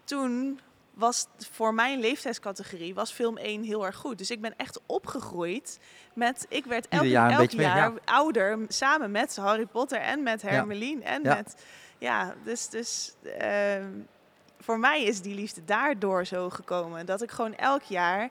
toen 0.04 0.60
was 0.94 1.28
voor 1.52 1.74
mijn 1.74 2.00
leeftijdscategorie 2.00 2.94
was 2.94 3.12
film 3.12 3.38
1 3.38 3.64
heel 3.64 3.86
erg 3.86 3.96
goed. 3.96 4.18
Dus 4.18 4.32
ik 4.32 4.42
ben 4.42 4.54
echt 4.58 4.80
opgegroeid 4.86 5.80
met... 6.14 6.46
Ik 6.50 6.66
werd 6.66 6.88
elk, 6.88 7.04
Ieder 7.04 7.18
jaar 7.18 7.32
elk 7.32 7.54
meer, 7.54 7.66
jaar 7.66 7.92
ja. 7.92 7.98
ouder, 8.06 8.60
samen 8.68 9.12
met 9.12 9.36
Harry 9.36 9.66
Potter 9.66 10.00
en 10.02 10.24
met 10.24 10.42
Hermeline. 10.42 11.04
En 11.04 11.24
Ja. 11.24 11.36
met... 11.36 11.66
Ja, 11.98 12.34
dus... 12.44 12.70
dus 12.70 13.14
ehm, 13.38 13.90
voor 14.62 14.80
mij 14.80 15.04
is 15.04 15.22
die 15.22 15.36
liefde 15.36 15.66
daardoor 15.66 16.26
zo 16.26 16.50
gekomen. 16.50 17.06
Dat 17.06 17.22
ik 17.22 17.32
gewoon 17.32 17.56
elk 17.56 17.82
jaar 17.84 18.30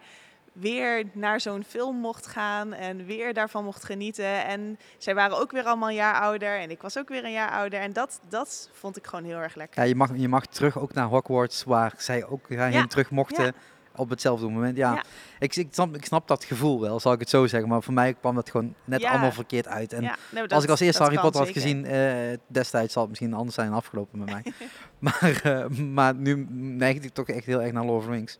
weer 0.53 1.05
naar 1.13 1.41
zo'n 1.41 1.65
film 1.65 1.97
mocht 1.97 2.27
gaan 2.27 2.73
en 2.73 3.05
weer 3.07 3.35
daarvan 3.35 3.65
mocht 3.65 3.85
genieten. 3.85 4.45
En 4.45 4.79
zij 4.99 5.15
waren 5.15 5.39
ook 5.39 5.51
weer 5.51 5.65
allemaal 5.65 5.89
een 5.89 5.95
jaar 5.95 6.21
ouder 6.21 6.59
en 6.59 6.71
ik 6.71 6.83
was 6.83 6.99
ook 6.99 7.09
weer 7.09 7.25
een 7.25 7.33
jaar 7.33 7.51
ouder. 7.51 7.81
En 7.81 7.93
dat, 7.93 8.21
dat 8.29 8.71
vond 8.73 8.97
ik 8.97 9.07
gewoon 9.07 9.25
heel 9.25 9.39
erg 9.39 9.55
lekker. 9.55 9.83
Ja, 9.83 9.89
je 9.89 9.95
mag, 9.95 10.11
je 10.15 10.29
mag 10.29 10.47
terug 10.47 10.79
ook 10.79 10.93
naar 10.95 11.07
Hogwarts, 11.07 11.65
waar 11.65 11.95
zij 11.97 12.25
ook 12.25 12.49
heen 12.49 12.73
Ja, 12.73 12.87
terug 12.87 13.11
mochten. 13.11 13.45
ja. 13.45 13.53
Op 13.97 14.11
hetzelfde 14.11 14.49
moment. 14.49 14.77
Ja, 14.77 14.93
Ja. 14.95 15.05
Ik, 15.39 15.57
ik, 15.57 15.69
snap, 15.71 15.95
ik 15.95 16.05
snap 16.05 16.29
dat 16.29 16.45
gevoel 16.45 16.81
wel, 16.81 17.01
zal 17.01 17.13
ik 17.13 17.21
het 17.21 17.29
zo 17.29 17.47
zeggen. 17.47 17.69
Maar 17.69 17.83
voor 17.83 17.95
mij 17.95 18.15
kwam 18.15 18.35
dat 18.35 18.51
gewoon 18.51 18.75
net 18.85 19.01
Ja. 19.01 19.11
allemaal 19.11 19.33
verkeerd 19.33 19.69
uit. 19.69 19.93
En 19.93 20.03
Ja, 20.03 20.17
nee, 20.31 20.43
dat- 20.43 20.53
als 20.53 20.65
ik 20.65 20.71
als 20.71 20.81
eerste 20.81 21.03
Harry 21.03 21.19
Potter 21.21 21.41
had 21.41 21.51
gezien, 21.51 21.85
eh, 21.85 22.39
destijds 22.47 22.93
zal 22.93 23.03
het 23.03 23.11
misschien 23.11 23.35
anders 23.35 23.55
zijn 23.55 23.73
afgelopen 23.73 24.19
met 24.19 24.31
mij. 24.31 24.53
maar, 24.99 25.41
eh, 25.45 25.69
maar 25.69 26.15
nu 26.15 26.47
neig 26.51 26.97
ik 26.97 27.13
toch 27.15 27.29
echt 27.29 27.47
heel 27.47 27.63
erg 27.63 27.73
naar 27.73 27.85
Lord 27.85 27.99
of 27.99 28.05
the 28.05 28.11
Rings. 28.11 28.37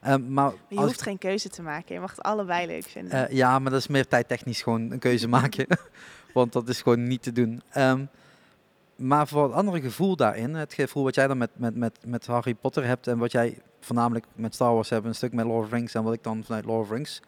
Eh, 0.00 0.08
maar 0.10 0.20
Maar 0.28 0.52
je 0.68 0.76
hoeft 0.78 1.02
geen 1.02 1.18
keuze 1.18 1.48
te 1.48 1.62
maken. 1.62 1.94
Je 1.94 2.00
mag 2.00 2.10
het 2.10 2.22
allebei 2.22 2.66
leuk 2.66 2.84
vinden. 2.84 3.28
Eh, 3.28 3.36
ja, 3.36 3.58
maar 3.58 3.70
dat 3.70 3.80
is 3.80 3.86
meer 3.86 4.06
tijdtechnisch 4.08 4.62
gewoon 4.62 4.90
een 4.90 4.98
keuze 4.98 5.28
maken. 5.28 5.66
Want 6.34 6.52
dat 6.52 6.68
is 6.68 6.82
gewoon 6.82 7.02
niet 7.02 7.22
te 7.22 7.32
doen. 7.32 7.62
Ehm, 7.70 8.04
maar 8.96 9.28
voor 9.28 9.42
het 9.42 9.52
andere 9.52 9.80
gevoel 9.80 10.16
daarin, 10.16 10.54
het 10.54 10.74
gevoel 10.74 11.04
wat 11.04 11.14
jij 11.14 11.26
dan 11.26 11.38
met, 11.38 11.50
met, 11.54 11.76
met, 11.76 11.98
met 12.06 12.26
Harry 12.26 12.54
Potter 12.54 12.84
hebt 12.84 13.06
en 13.06 13.18
wat 13.18 13.32
jij 13.32 13.58
voornamelijk 13.86 14.26
met 14.34 14.54
Star 14.54 14.74
Wars 14.74 14.88
hebt, 14.88 15.06
een 15.06 15.14
stuk 15.14 15.32
met 15.32 15.46
Lord 15.46 15.62
of 15.62 15.68
the 15.68 15.74
Rings 15.74 15.94
en 15.94 16.02
wat 16.02 16.12
ik 16.12 16.22
dan 16.22 16.44
vanuit 16.44 16.64
Lord 16.64 16.80
of 16.80 16.88
the 16.88 16.94
Rings 16.94 17.20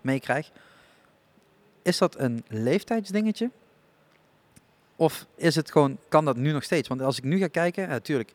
meekrijg. 0.00 0.50
Is 1.82 1.98
dat 1.98 2.18
een 2.18 2.44
leeftijdsdingetje? 2.48 3.50
Of 4.96 5.26
is 5.34 5.54
het 5.54 5.70
gewoon, 5.70 5.98
kan 6.08 6.24
dat 6.24 6.36
nu 6.36 6.52
nog 6.52 6.62
steeds? 6.62 6.88
Want 6.88 7.00
als 7.00 7.18
ik 7.18 7.24
nu 7.24 7.38
ga 7.38 7.48
kijken, 7.48 7.88
natuurlijk, 7.88 8.32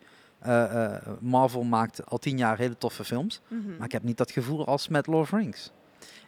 Marvel 1.19 1.63
maakt 1.63 2.05
al 2.05 2.17
tien 2.17 2.37
jaar 2.37 2.57
hele 2.57 2.77
toffe 2.77 3.03
films. 3.03 3.41
Mhm. 3.47 3.77
Maar 3.77 3.85
ik 3.85 3.91
heb 3.91 4.03
niet 4.03 4.17
dat 4.17 4.31
gevoel 4.31 4.65
als 4.65 4.87
met 4.87 5.07
Lord 5.07 5.21
of 5.21 5.29
the 5.29 5.35
Rings. 5.35 5.71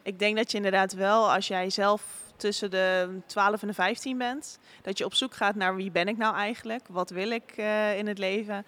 Ik 0.03 0.19
denk 0.19 0.37
dat 0.37 0.51
je 0.51 0.57
inderdaad 0.57 0.93
wel, 0.93 1.33
als 1.33 1.47
jij 1.47 1.69
zelf 1.69 2.03
tussen 2.35 2.71
de 2.71 3.19
12 3.25 3.61
en 3.61 3.67
de 3.67 3.73
15 3.73 4.17
bent, 4.17 4.59
dat 4.81 4.97
je 4.97 5.05
op 5.05 5.13
zoek 5.13 5.33
gaat 5.33 5.55
naar 5.55 5.75
wie 5.75 5.91
ben 5.91 6.07
ik 6.07 6.17
nou 6.17 6.35
eigenlijk? 6.35 6.85
Wat 6.89 7.09
wil 7.09 7.31
ik 7.31 7.51
eh, 7.55 7.97
in 7.97 8.07
het 8.07 8.17
leven? 8.17 8.65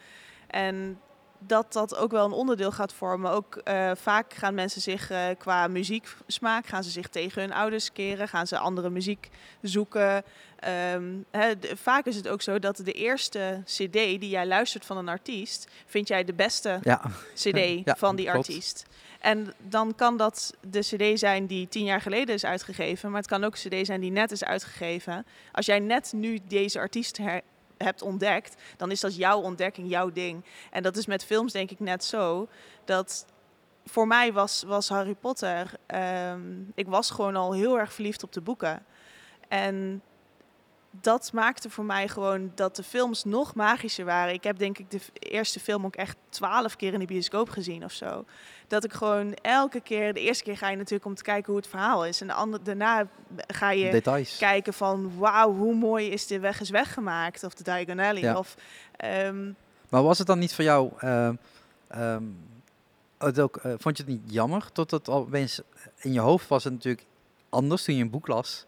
En 0.48 1.00
dat 1.40 1.74
dat 1.74 1.96
ook 1.96 2.12
wel 2.12 2.26
een 2.26 2.32
onderdeel 2.32 2.72
gaat 2.72 2.94
vormen. 2.94 3.32
Ook 3.32 3.56
eh, 3.56 3.92
vaak 3.96 4.34
gaan 4.34 4.54
mensen 4.54 4.82
zich 4.82 5.10
eh, 5.10 5.26
qua 5.38 5.68
muzieksmaak, 5.68 6.66
gaan 6.68 6.84
ze 6.84 6.90
zich 6.90 7.08
tegen 7.08 7.42
hun 7.42 7.54
ouders 7.54 7.92
keren, 7.92 8.28
gaan 8.28 8.48
ze 8.48 8.58
andere 8.58 8.90
muziek 8.90 9.30
zoeken. 9.62 10.24
Ehm, 10.60 11.04
de- 11.32 11.58
vaak 11.76 12.06
is 12.06 12.16
het 12.16 12.28
ook 12.28 12.42
zo 12.42 12.60
dat 12.60 12.78
de 12.84 12.92
eerste 12.92 13.62
CD 13.66 13.92
die 13.94 14.30
jij 14.30 14.48
luistert 14.48 14.86
van 14.86 14.98
een 14.98 15.10
artiest, 15.10 15.68
vind 15.86 16.08
jij 16.08 16.24
de 16.24 16.34
beste 16.34 16.80
Ja, 16.84 17.02
CD 17.34 17.58
Ja, 17.86 17.96
van 17.98 18.16
die 18.16 18.26
klopt. 18.30 18.48
artiest. 18.48 18.86
En 19.20 19.54
dan 19.58 19.96
kan 19.96 20.18
dat 20.18 20.54
de 20.70 20.80
CD 20.80 21.20
zijn 21.20 21.46
die 21.46 21.68
tien 21.68 21.86
jaar 21.86 22.02
geleden 22.02 22.36
is 22.36 22.46
uitgegeven, 22.46 23.10
maar 23.12 23.20
het 23.20 23.30
kan 23.30 23.44
ook 23.44 23.56
een 23.64 23.82
CD 23.82 23.86
zijn 23.86 24.02
die 24.02 24.12
net 24.12 24.32
is 24.32 24.44
uitgegeven. 24.44 25.26
Als 25.52 25.66
jij 25.66 25.80
net 25.80 26.12
nu 26.16 26.40
deze 26.48 26.80
artiest 26.80 27.18
her- 27.18 27.42
hebt 27.78 28.02
ontdekt, 28.02 28.62
dan 28.78 28.92
is 28.92 29.00
dat 29.00 29.16
jouw 29.16 29.40
ontdekking, 29.40 29.90
jouw 29.90 30.12
ding. 30.12 30.46
En 30.72 30.84
dat 30.84 30.98
is 30.98 31.06
met 31.06 31.26
films 31.26 31.52
denk 31.52 31.72
ik 31.72 31.80
net 31.80 32.04
zo. 32.04 32.48
Dat 32.86 33.26
voor 33.86 34.08
mij 34.08 34.34
was, 34.34 34.64
was 34.68 34.90
Harry 34.90 35.16
Potter. 35.16 35.72
ehm, 35.86 36.42
ik 36.76 36.88
was 36.88 37.12
gewoon 37.12 37.36
al 37.36 37.54
heel 37.54 37.80
erg 37.80 37.94
verliefd 37.94 38.24
op 38.24 38.34
de 38.34 38.42
boeken. 38.42 38.86
En 39.48 40.02
dat 41.02 41.32
maakte 41.34 41.70
voor 41.70 41.86
mij 41.86 42.08
gewoon 42.08 42.52
dat 42.56 42.76
de 42.76 42.84
films 42.84 43.24
nog 43.24 43.56
magischer 43.56 44.06
waren. 44.06 44.34
Ik 44.34 44.44
heb 44.44 44.58
denk 44.58 44.78
ik 44.78 44.92
de 44.92 45.00
eerste 45.20 45.60
film 45.60 45.86
ook 45.86 45.96
echt 45.96 46.18
twaalf 46.30 46.76
keer 46.76 46.94
in 46.94 47.00
de 47.00 47.06
bioscoop 47.06 47.50
gezien 47.50 47.84
of 47.84 47.92
zo. 47.92 48.26
Dat 48.68 48.84
ik 48.84 48.94
gewoon 48.94 49.34
elke 49.34 49.80
keer, 49.82 50.14
de 50.14 50.20
eerste 50.20 50.44
keer 50.44 50.58
ga 50.58 50.70
je 50.70 50.78
natuurlijk 50.78 51.06
om 51.06 51.16
te 51.16 51.24
kijken 51.24 51.46
hoe 51.46 51.62
het 51.62 51.70
verhaal 51.70 52.06
is. 52.06 52.22
En 52.22 52.28
de 52.28 52.34
andere, 52.34 52.64
daarna 52.64 53.08
ga 53.48 53.70
je 53.70 53.92
details. 53.92 54.38
kijken 54.38 54.74
van 54.74 55.18
wauw, 55.18 55.54
hoe 55.54 55.76
mooi 55.76 56.10
is 56.10 56.28
de 56.28 56.40
weg 56.40 56.62
is 56.62 56.70
weggemaakt. 56.70 57.44
Of 57.44 57.54
de 57.54 57.64
Diagon 57.64 58.00
Alley. 58.00 58.22
Ja. 58.22 58.38
Of, 58.38 58.56
ehm, 58.98 59.52
Maar 59.90 60.04
was 60.04 60.18
het 60.18 60.28
dan 60.28 60.40
niet 60.40 60.54
voor 60.54 60.64
jou, 60.64 60.92
ehm, 61.00 61.36
ehm, 61.88 62.24
het 63.18 63.40
ook, 63.40 63.58
eh, 63.58 63.74
vond 63.78 63.98
je 63.98 64.04
het 64.04 64.12
niet 64.12 64.34
jammer 64.34 64.72
tot 64.72 64.92
het 64.92 65.10
opeens 65.10 65.62
in 65.96 66.14
je 66.14 66.20
hoofd 66.20 66.48
was 66.48 66.64
het 66.64 66.74
natuurlijk 66.74 67.06
anders 67.50 67.84
toen 67.84 67.96
je 67.96 68.04
een 68.04 68.10
boek 68.10 68.28
las. 68.28 68.66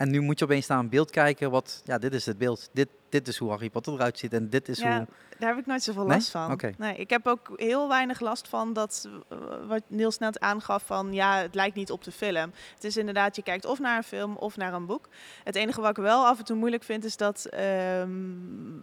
En 0.00 0.10
nu 0.10 0.20
moet 0.20 0.38
je 0.38 0.44
opeens 0.44 0.66
naar 0.66 0.78
een 0.78 0.88
beeld 0.88 1.10
kijken, 1.10 1.50
wat, 1.50 1.80
ja, 1.84 1.98
dit 1.98 2.14
is 2.14 2.26
het 2.26 2.38
beeld, 2.38 2.68
dit, 2.72 2.88
dit 3.08 3.28
is 3.28 3.36
hoe 3.36 3.50
Harry 3.50 3.70
Potter 3.70 3.92
eruit 3.92 4.18
ziet 4.18 4.32
en 4.32 4.50
dit 4.50 4.68
is 4.68 4.78
Ja, 4.78 4.96
hoe... 4.96 5.06
Daar 5.38 5.48
heb 5.48 5.58
ik 5.58 5.66
nooit 5.66 5.82
zoveel 5.82 6.06
Nee? 6.06 6.16
last 6.16 6.30
van. 6.30 6.60
Nee, 6.78 6.96
ik 6.96 7.10
heb 7.10 7.26
ook 7.26 7.52
heel 7.56 7.88
weinig 7.88 8.20
last 8.20 8.48
van 8.48 8.72
dat, 8.72 9.08
eh, 9.28 9.38
wat 9.66 9.82
Niels 9.86 10.18
net 10.18 10.40
aangaf, 10.40 10.82
van 10.86 11.12
ja, 11.12 11.36
het 11.36 11.54
lijkt 11.54 11.76
niet 11.76 11.90
op 11.90 12.04
de 12.04 12.12
film. 12.12 12.52
Het 12.74 12.84
is 12.84 12.96
inderdaad, 12.96 13.36
je 13.36 13.42
kijkt 13.42 13.64
of 13.64 13.78
naar 13.78 13.96
een 13.96 14.02
film 14.02 14.36
of 14.36 14.56
naar 14.56 14.72
een 14.72 14.86
boek. 14.86 15.08
Het 15.44 15.56
enige 15.56 15.80
wat 15.80 15.90
ik 15.90 15.96
wel 15.96 16.26
af 16.26 16.38
en 16.38 16.44
toe 16.44 16.56
moeilijk 16.56 16.84
vind, 16.84 17.04
is 17.04 17.16
dat 17.16 17.44
ehm, 17.44 18.10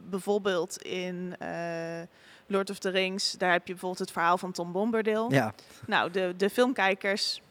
bijvoorbeeld 0.09 0.77
in 0.81 1.35
eh, 1.39 2.01
Lord 2.47 2.69
of 2.69 2.79
the 2.79 2.89
Rings, 2.89 3.31
daar 3.31 3.51
heb 3.51 3.67
je 3.67 3.71
bijvoorbeeld 3.71 4.01
het 4.01 4.11
verhaal 4.11 4.37
van 4.37 4.51
Tom 4.51 4.71
Bombadil. 4.71 5.31
Ja, 5.31 5.53
Nou, 5.87 6.11
de, 6.11 6.33
de 6.37 6.49
filmkijkers, 6.49 7.41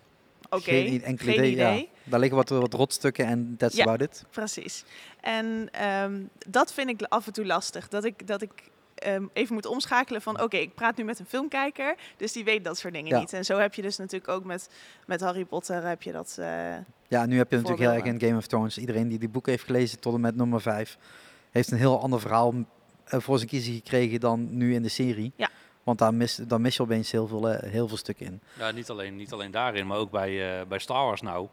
oké, 0.57 0.71
geen 0.71 0.93
i- 0.93 1.01
enkel 1.03 1.27
geen 1.27 1.35
idee. 1.35 1.51
idee. 1.51 1.79
Ja. 1.79 2.11
Daar 2.11 2.21
liggen 2.21 2.37
wat, 2.39 2.49
wat 2.49 2.73
rotstukken 2.75 3.27
en 3.27 3.55
that's 3.59 3.77
Ja. 3.77 3.83
about 3.85 4.01
it. 4.01 4.25
Precies. 4.31 4.85
En 5.21 5.69
ehm, 5.73 6.23
dat 6.49 6.73
vind 6.73 6.89
ik 6.89 7.03
af 7.03 7.27
en 7.27 7.33
toe 7.33 7.47
lastig. 7.47 7.89
Dat 7.89 8.05
ik, 8.05 8.27
dat 8.27 8.43
ik 8.43 8.51
ehm, 8.95 9.25
even 9.33 9.55
moet 9.55 9.67
omschakelen 9.67 10.23
van... 10.23 10.41
oké, 10.43 10.57
ik 10.57 10.75
praat 10.75 10.97
nu 10.97 11.05
met 11.05 11.19
een 11.19 11.27
filmkijker, 11.27 11.95
dus 12.17 12.33
die 12.33 12.45
weet 12.45 12.65
dat 12.65 12.79
soort 12.79 12.93
dingen 12.95 13.09
Ja. 13.11 13.19
niet. 13.21 13.33
En 13.33 13.45
zo 13.45 13.59
heb 13.59 13.75
je 13.75 13.83
dus 13.83 13.97
natuurlijk 13.97 14.31
ook 14.31 14.45
met, 14.45 14.69
met 15.07 15.21
Harry 15.21 15.45
Potter... 15.45 15.87
heb 15.87 16.03
je 16.03 16.13
dat... 16.13 16.37
eh, 16.39 16.47
Ja, 17.09 17.27
nu 17.27 17.37
heb 17.37 17.51
je 17.51 17.57
natuurlijk 17.57 17.83
heel 17.83 17.93
erg 17.93 18.05
in 18.05 18.21
Game 18.21 18.37
of 18.37 18.47
Thrones. 18.47 18.79
Iedereen 18.79 19.09
die 19.09 19.19
die 19.19 19.29
boek 19.29 19.47
heeft 19.47 19.65
gelezen 19.65 20.01
tot 20.01 20.15
en 20.15 20.21
met 20.21 20.37
nummer 20.37 20.61
5, 20.61 20.99
heeft 21.51 21.71
een 21.71 21.79
heel 21.79 22.01
ander 22.01 22.21
verhaal 22.21 22.55
eh, 23.05 23.21
voor 23.21 23.37
zijn 23.37 23.49
kiezen 23.51 23.73
gekregen 23.75 24.21
dan 24.21 24.57
nu 24.57 24.75
in 24.75 24.83
de 24.83 24.89
serie. 24.89 25.33
Ja. 25.37 25.51
Want 25.87 25.99
daar 25.99 26.15
mis, 26.15 26.41
mis 26.59 26.77
je 26.77 26.83
opeens 26.83 27.11
heel 27.11 27.27
veel, 27.27 27.49
eh, 27.49 27.71
heel 27.71 27.89
veel 27.89 27.97
stukken 27.97 28.27
in. 28.27 28.41
Ja, 28.59 28.71
niet 28.71 28.91
alleen, 28.91 29.17
niet 29.17 29.33
alleen 29.33 29.51
daarin, 29.51 29.87
maar 29.87 29.97
ook 29.99 30.11
bij, 30.11 30.61
eh, 30.61 30.67
bij 30.67 30.79
Star 30.79 31.05
Wars 31.05 31.21
nou. 31.21 31.49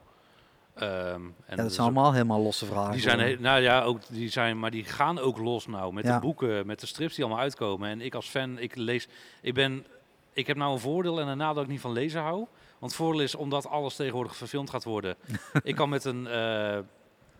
Ehm, 0.73 0.89
en 1.15 1.33
Ja, 1.49 1.55
dat 1.55 1.65
is 1.65 1.73
zijn 1.73 1.87
allemaal 1.87 2.13
helemaal 2.13 2.41
losse 2.41 2.65
verhalen. 2.65 2.91
Die 2.91 3.01
zijn, 3.01 3.19
he- 3.19 3.35
nou 3.39 3.61
ja, 3.61 3.81
ook, 3.83 3.99
die 4.09 4.29
zijn, 4.29 4.59
maar 4.59 4.71
die 4.71 4.83
gaan 4.83 5.19
ook 5.19 5.37
los 5.37 5.67
nou 5.67 5.93
met 5.93 6.03
Ja. 6.05 6.15
de 6.15 6.21
boeken, 6.21 6.65
met 6.65 6.79
de 6.79 6.85
strips 6.85 7.15
die 7.15 7.23
allemaal 7.23 7.43
uitkomen. 7.43 7.89
En 7.89 8.01
ik 8.01 8.15
als 8.15 8.29
fan, 8.29 8.59
ik 8.59 8.75
lees, 8.75 9.07
ik 9.41 9.53
ben, 9.53 9.85
ik 10.33 10.47
heb 10.47 10.57
nou 10.57 10.73
een 10.73 10.79
voordeel 10.79 11.19
en 11.19 11.27
een 11.27 11.37
nadeel 11.37 11.53
dat 11.55 11.63
ik 11.63 11.69
niet 11.69 11.81
van 11.81 11.91
lezen 11.91 12.21
hou. 12.21 12.37
Want 12.79 12.91
het 12.91 12.95
voordeel 13.01 13.21
is 13.21 13.35
omdat 13.35 13.67
alles 13.67 13.95
tegenwoordig 13.95 14.35
verfilmd 14.35 14.69
gaat 14.69 14.83
worden. 14.83 15.15
ik 15.63 15.75
kan 15.75 15.89
met 15.89 16.03
een 16.05 16.27
eh, 16.27 16.77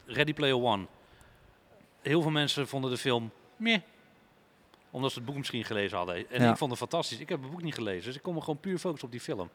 Ready 0.06 0.34
Player 0.34 0.62
One. 0.64 0.86
Heel 2.02 2.22
veel 2.22 2.32
mensen 2.32 2.68
vonden 2.68 2.92
de 2.92 2.98
film 2.98 3.32
meh. 3.58 3.80
Omdat 4.94 5.12
ze 5.12 5.18
het 5.18 5.28
boek 5.28 5.38
misschien 5.38 5.64
gelezen 5.64 5.98
hadden. 5.98 6.30
En 6.30 6.42
Ja. 6.44 6.52
ik 6.52 6.58
vond 6.58 6.70
het 6.70 6.80
fantastisch. 6.80 7.20
Ik 7.20 7.30
heb 7.30 7.42
het 7.42 7.52
boek 7.52 7.62
niet 7.62 7.74
gelezen, 7.74 8.04
dus 8.06 8.16
ik 8.16 8.22
kon 8.22 8.34
me 8.34 8.40
gewoon 8.40 8.60
puur 8.60 8.78
focussen 8.80 9.06
op 9.08 9.12
die 9.12 9.22
film. 9.22 9.50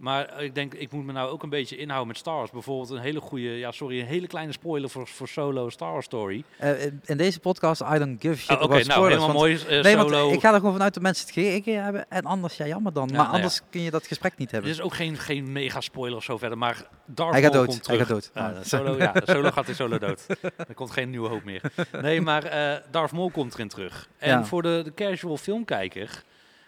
Maar 0.00 0.42
ik 0.42 0.54
denk, 0.54 0.74
ik 0.74 0.92
moet 0.92 1.04
me 1.04 1.12
nou 1.12 1.30
ook 1.30 1.42
een 1.42 1.48
beetje 1.48 1.76
inhouden 1.76 2.08
met 2.08 2.16
Star 2.18 2.34
Wars. 2.34 2.50
Bijvoorbeeld 2.50 2.90
een 2.90 2.98
hele 2.98 3.20
goede, 3.20 3.58
ja 3.58 3.70
sorry, 3.72 4.00
een 4.00 4.06
hele 4.06 4.26
kleine 4.26 4.52
spoiler 4.52 4.90
voor, 4.90 5.06
voor 5.06 5.28
Solo 5.28 5.68
Star 5.68 5.92
Wars 5.92 6.04
Story. 6.04 6.44
Eh, 6.58 6.84
in- 7.04 7.16
deze 7.16 7.40
podcast, 7.40 7.80
I 7.80 7.98
don't 7.98 8.20
give 8.20 8.34
a 8.34 8.36
shit 8.36 8.50
Oh, 8.56 8.62
Oké, 8.62 8.84
nou 8.84 9.02
helemaal 9.04 9.26
want- 9.26 9.38
mooi. 9.38 9.54
eh, 9.54 9.82
Nee, 9.82 9.92
solo. 9.96 10.10
want 10.22 10.34
ik 10.34 10.40
ga 10.40 10.48
er 10.52 10.56
gewoon 10.58 10.72
vanuit 10.72 10.94
dat 10.94 11.02
mensen 11.02 11.24
het 11.26 11.34
gekeken 11.34 11.82
hebben. 11.84 12.06
En 12.10 12.22
anders, 12.24 12.56
ja, 12.56 12.66
jammer 12.66 12.92
dan. 12.92 13.02
Ja, 13.08 13.08
maar 13.08 13.16
nou 13.22 13.30
ja. 13.30 13.34
anders 13.36 13.60
kun 13.70 13.80
je 13.80 13.90
dat 13.90 14.06
gesprek 14.06 14.30
niet 14.36 14.40
Het 14.40 14.50
hebben. 14.50 14.70
is 14.70 14.80
ook 14.80 14.94
geen, 14.94 15.16
geen 15.16 15.52
mega 15.52 15.80
spoiler 15.80 16.16
of 16.16 16.24
zo 16.24 16.38
verder, 16.38 16.58
maar 16.58 16.76
Darth 17.04 17.32
Hij 17.32 17.42
gaat 17.42 17.52
Maul 17.52 17.64
dood, 17.66 17.74
komt 17.74 17.86
hij 17.86 17.96
terug. 18.06 18.22
gaat 18.22 18.32
dood. 18.34 18.44
Ah. 18.56 18.64
solo, 18.64 18.96
ja, 18.96 19.12
solo 19.24 19.50
gaat 19.50 19.68
in 19.68 19.74
solo 19.74 19.98
dood. 19.98 20.26
Er 20.68 20.74
komt 20.74 20.90
geen 20.90 21.10
nieuwe 21.10 21.28
hoop 21.28 21.44
meer. 21.44 21.62
Nee, 22.00 22.20
maar 22.20 22.44
eh 22.44 22.76
Darth 22.90 23.12
Maul 23.12 23.30
komt 23.30 23.54
erin 23.54 23.68
terug. 23.68 24.08
En 24.18 24.28
Ja. 24.28 24.36
voor 24.38 24.46
voor 24.46 24.62
de, 24.62 24.80
de 24.84 24.94
casual 24.94 25.36
filmkijker, 25.36 26.22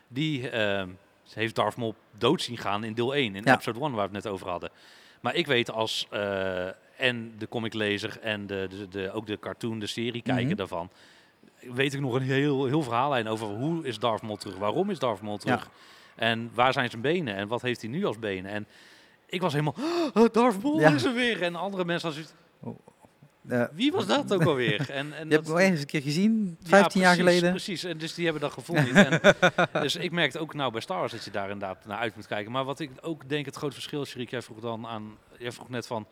die 0.08 0.48
heeft 1.34 1.54
Darth 1.54 1.76
Maul 1.76 1.94
dood 2.18 2.42
zien 2.42 2.56
gaan 2.58 2.84
in 2.84 2.94
deel 2.94 3.14
1, 3.14 3.34
in 3.36 3.42
Ja. 3.44 3.52
episode 3.54 3.80
1 3.80 3.90
waar 3.92 4.08
we 4.08 4.14
het 4.14 4.24
net 4.24 4.32
over 4.32 4.48
hadden. 4.48 4.70
Maar 5.20 5.34
ik 5.34 5.46
weet 5.46 5.70
als, 5.70 6.06
eh, 6.10 6.66
en 6.96 7.32
de 7.38 7.48
comiclezer 7.48 8.18
en 8.20 8.46
de, 8.46 8.66
de, 8.70 8.88
de, 8.88 9.10
ook 9.12 9.26
de 9.26 9.38
cartoon, 9.38 9.78
de 9.78 9.86
serie 9.86 10.22
kijker 10.22 10.44
Mhm. 10.46 10.54
daarvan, 10.56 10.90
weet 11.60 11.94
ik 11.94 12.00
nog 12.00 12.14
een 12.14 12.22
heel, 12.22 12.66
heel 12.66 12.82
verhaallijn 12.82 13.28
over 13.28 13.46
hoe 13.46 13.86
is 13.86 13.98
Darth 13.98 14.22
Maul 14.22 14.36
terug, 14.36 14.56
waarom 14.56 14.90
is 14.90 14.98
Darth 14.98 15.20
Maul 15.22 15.36
terug. 15.38 15.70
En 16.16 16.50
waar 16.54 16.72
zijn 16.72 16.90
zijn 16.90 17.02
benen 17.02 17.34
en 17.34 17.48
wat 17.48 17.62
heeft 17.62 17.80
hij 17.80 17.90
nu 17.90 18.04
als 18.04 18.18
benen? 18.18 18.50
En 18.50 18.66
ik 19.26 19.40
was 19.40 19.52
helemaal, 19.52 19.74
"Oh, 20.14 20.26
Darth 20.32 20.62
Maul 20.62 20.80
Ja. 20.80 20.90
is 20.90 21.04
er 21.04 21.14
weer. 21.14 21.42
En 21.42 21.56
andere 21.56 21.84
mensen 21.84 22.08
hadden 22.12 22.26
Wie 23.72 23.92
was 23.92 24.06
dat 24.06 24.34
ook 24.34 24.44
alweer? 24.44 24.90
En, 24.90 25.12
en 25.12 25.26
je 25.28 25.34
hebt 25.34 25.46
hem 25.46 25.56
eens 25.56 25.80
een 25.80 25.86
keer 25.86 26.02
gezien, 26.02 26.56
Ja, 26.60 26.68
15 26.68 27.00
jaar 27.00 27.14
geleden. 27.14 27.50
Precies, 27.50 27.84
en 27.84 27.98
dus 27.98 28.14
die 28.14 28.24
hebben 28.24 28.42
dat 28.42 28.52
gevoel 28.52 28.80
niet. 28.80 28.94
En, 29.04 29.20
dus 29.72 29.96
ik 29.96 30.10
merkte 30.10 30.38
ook 30.38 30.54
nou 30.54 30.72
bij 30.72 30.80
Star 30.80 30.98
Wars 30.98 31.12
dat 31.12 31.24
je 31.24 31.30
daar 31.30 31.50
inderdaad 31.50 31.86
naar 31.86 31.98
uit 31.98 32.16
moet 32.16 32.26
kijken. 32.26 32.52
Maar 32.52 32.64
wat 32.64 32.80
ik 32.80 32.90
ook 33.00 33.28
denk 33.28 33.46
het 33.46 33.56
grote 33.56 33.74
verschil 33.74 34.04
Shirik, 34.04 34.30
jij 34.30 34.42
vroeg 34.42 34.60
dan 34.60 34.86
aan, 34.86 35.16
jij 35.38 35.52
vroeg 35.52 35.68
net 35.68 35.86
van, 35.86 36.06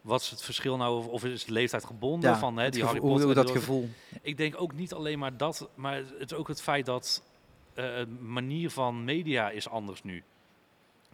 wat 0.00 0.20
is 0.20 0.30
het 0.30 0.42
verschil 0.42 0.76
nou, 0.76 1.08
of, 1.08 1.24
is 1.24 1.40
het 1.40 1.50
leeftijd 1.50 1.84
gebonden 1.84 2.30
Ja, 2.30 2.38
van 2.38 2.56
hè, 2.58 2.70
die 2.70 2.80
gevoel- 2.82 2.86
Harry 3.00 3.00
Potter? 3.08 3.24
hoe 3.26 3.34
dat 3.34 3.50
gevoel. 3.50 3.88
Ik 4.22 4.36
denk 4.36 4.60
ook 4.60 4.74
niet 4.74 4.92
alleen 4.92 5.18
maar 5.18 5.36
dat, 5.36 5.68
maar 5.74 5.96
het 6.18 6.30
is 6.30 6.34
ook 6.34 6.48
het 6.48 6.62
feit 6.62 6.86
dat 6.86 7.22
eh 7.74 7.86
manier 8.20 8.70
van 8.70 9.04
media 9.04 9.50
is 9.50 9.68
anders 9.68 10.02
nu. 10.02 10.22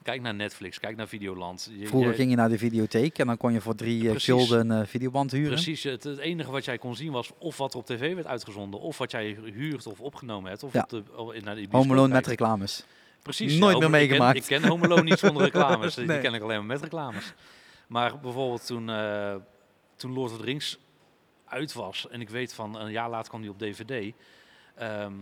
Kijk 0.03 0.21
naar 0.23 0.35
Netflix, 0.35 0.79
kijk 0.81 0.97
naar 0.97 1.09
Videoland. 1.09 1.71
Je- 1.79 1.87
Vroeger 1.87 2.11
je- 2.11 2.17
ging 2.17 2.31
je 2.31 2.37
naar 2.37 2.49
de 2.49 2.59
videotheek 2.59 3.19
en 3.19 3.27
dan 3.27 3.37
kon 3.37 3.53
je 3.53 3.61
voor 3.61 3.75
drie 3.75 4.03
eh, 4.05 4.11
Precies. 4.11 4.25
gulden 4.49 4.71
een 4.71 4.87
videoband 4.87 5.31
huren. 5.31 5.49
Precies, 5.53 5.83
het, 5.83 6.05
het 6.05 6.19
enige 6.19 6.51
wat 6.51 6.65
jij 6.65 6.79
kon 6.79 6.95
zien 6.97 7.13
was 7.13 7.31
of 7.39 7.57
wat 7.57 7.73
er 7.73 7.79
op 7.79 7.87
tv 7.87 8.15
werd 8.15 8.27
uitgezonden, 8.27 8.81
of 8.81 8.99
wat 8.99 9.11
jij 9.11 9.39
huurt 9.43 9.87
of 9.87 10.01
opgenomen 10.01 10.51
hebt, 10.51 10.63
of 10.63 10.73
Ja. 10.73 10.81
op 10.83 10.89
de, 10.89 11.03
of 11.17 11.33
in- 11.33 11.45
naar 11.45 11.55
de 11.55 11.67
Home 11.71 11.93
Alone 11.93 12.13
met 12.15 12.27
reclames. 12.27 12.85
Precies. 13.23 13.59
Nooit 13.59 13.73
ja, 13.79 13.79
meer 13.79 13.83
Home- 13.89 13.99
ik 14.03 14.09
ken- 14.09 14.19
meegemaakt. 14.19 14.37
Ik 14.51 14.61
ken, 14.61 14.69
Home 14.69 14.85
Alone 14.85 15.03
niet 15.03 15.19
zonder 15.19 15.43
reclames. 15.53 15.95
Die 15.95 16.07
ken 16.21 16.35
ik 16.35 16.43
alleen 16.43 16.57
maar 16.59 16.67
met 16.67 16.81
reclames. 16.83 17.33
Maar 17.87 18.19
bijvoorbeeld 18.21 18.67
toen, 18.67 18.91
eh, 18.91 19.35
toen 19.97 20.13
Lord 20.13 20.31
of 20.33 20.39
the 20.39 20.45
Rings 20.45 20.79
uit 21.45 21.73
was, 21.73 22.09
en 22.09 22.21
ik 22.21 22.29
weet 22.31 22.55
van 22.55 22.79
een 22.81 22.91
jaar 22.91 23.11
later 23.11 23.29
kwam 23.29 23.41
die 23.41 23.51
op 23.51 23.59
DVD. 23.59 24.15
ehm, 24.75 25.13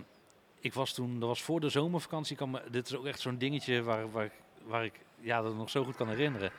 ik 0.60 0.74
was 0.74 0.92
toen, 0.94 1.18
dat 1.20 1.28
was 1.28 1.42
voor 1.42 1.60
de 1.60 1.68
zomervakantie, 1.68 2.36
kan 2.36 2.50
me, 2.50 2.60
dit 2.70 2.86
is 2.86 2.96
ook 2.96 3.06
echt 3.06 3.20
zo'n 3.20 3.38
dingetje 3.38 3.82
waar, 3.82 4.10
waar, 4.10 4.24
ik- 4.24 4.32
waar 4.68 4.84
ik 4.84 5.00
ja, 5.20 5.42
dat 5.42 5.56
nog 5.56 5.70
zo 5.70 5.84
goed 5.84 5.96
kan 5.96 6.08
herinneren. 6.08 6.50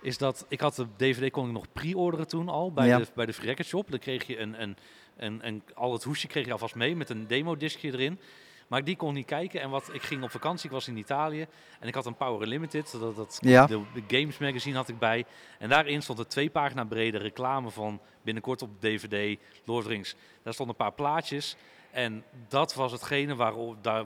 Is 0.00 0.18
dat 0.18 0.46
ik 0.48 0.60
had 0.60 0.74
de 0.74 0.86
DVD 0.96 1.30
kon 1.32 1.46
ik 1.46 1.52
nog 1.52 1.72
pre-orderen 1.72 2.28
toen 2.28 2.48
al 2.48 2.72
bij 2.72 2.86
Ja. 2.86 2.98
de 2.98 3.06
bij 3.14 3.26
de 3.26 3.34
Record 3.40 3.66
Shop. 3.68 3.90
Dan 3.90 3.98
kreeg 3.98 4.26
je 4.26 4.38
een, 4.38 4.62
een, 4.62 4.76
een, 5.16 5.46
een 5.46 5.62
al 5.74 5.92
het 5.92 6.02
hoesje 6.02 6.26
kreeg 6.26 6.46
je 6.46 6.52
alvast 6.52 6.74
mee 6.74 6.96
met 6.96 7.08
een 7.10 7.26
demo 7.26 7.56
discje 7.56 7.92
erin. 7.92 8.20
Maar 8.68 8.84
die 8.84 8.96
kon 8.96 9.14
niet 9.14 9.26
kijken. 9.26 9.60
En 9.60 9.70
wat 9.70 9.90
ik 9.92 10.02
ging 10.02 10.22
op 10.22 10.30
vakantie, 10.30 10.66
ik 10.66 10.72
was 10.72 10.88
in 10.88 10.96
Italië 10.96 11.46
en 11.80 11.88
ik 11.88 11.94
had 11.94 12.06
een 12.06 12.16
Power 12.16 12.46
Limited, 12.48 12.90
dat, 13.00 13.16
dat 13.16 13.38
Ja. 13.40 13.66
de, 13.66 13.80
de 13.94 14.18
Games 14.18 14.38
Magazine 14.38 14.76
had 14.76 14.88
ik 14.88 14.98
bij. 14.98 15.24
En 15.58 15.68
daarin 15.68 16.02
stond 16.02 16.18
een 16.18 16.26
twee 16.26 16.50
pagina 16.50 16.84
brede 16.84 17.18
reclame 17.18 17.70
van 17.70 18.00
binnenkort 18.22 18.62
op 18.62 18.80
DVD 18.80 19.38
Lord 19.64 19.86
Rings. 19.86 20.14
Daar 20.42 20.52
stonden 20.54 20.76
een 20.78 20.84
paar 20.84 20.94
plaatjes. 20.94 21.56
En 21.94 22.22
dat 22.48 22.74
was 22.74 22.92
hetgene 22.92 23.34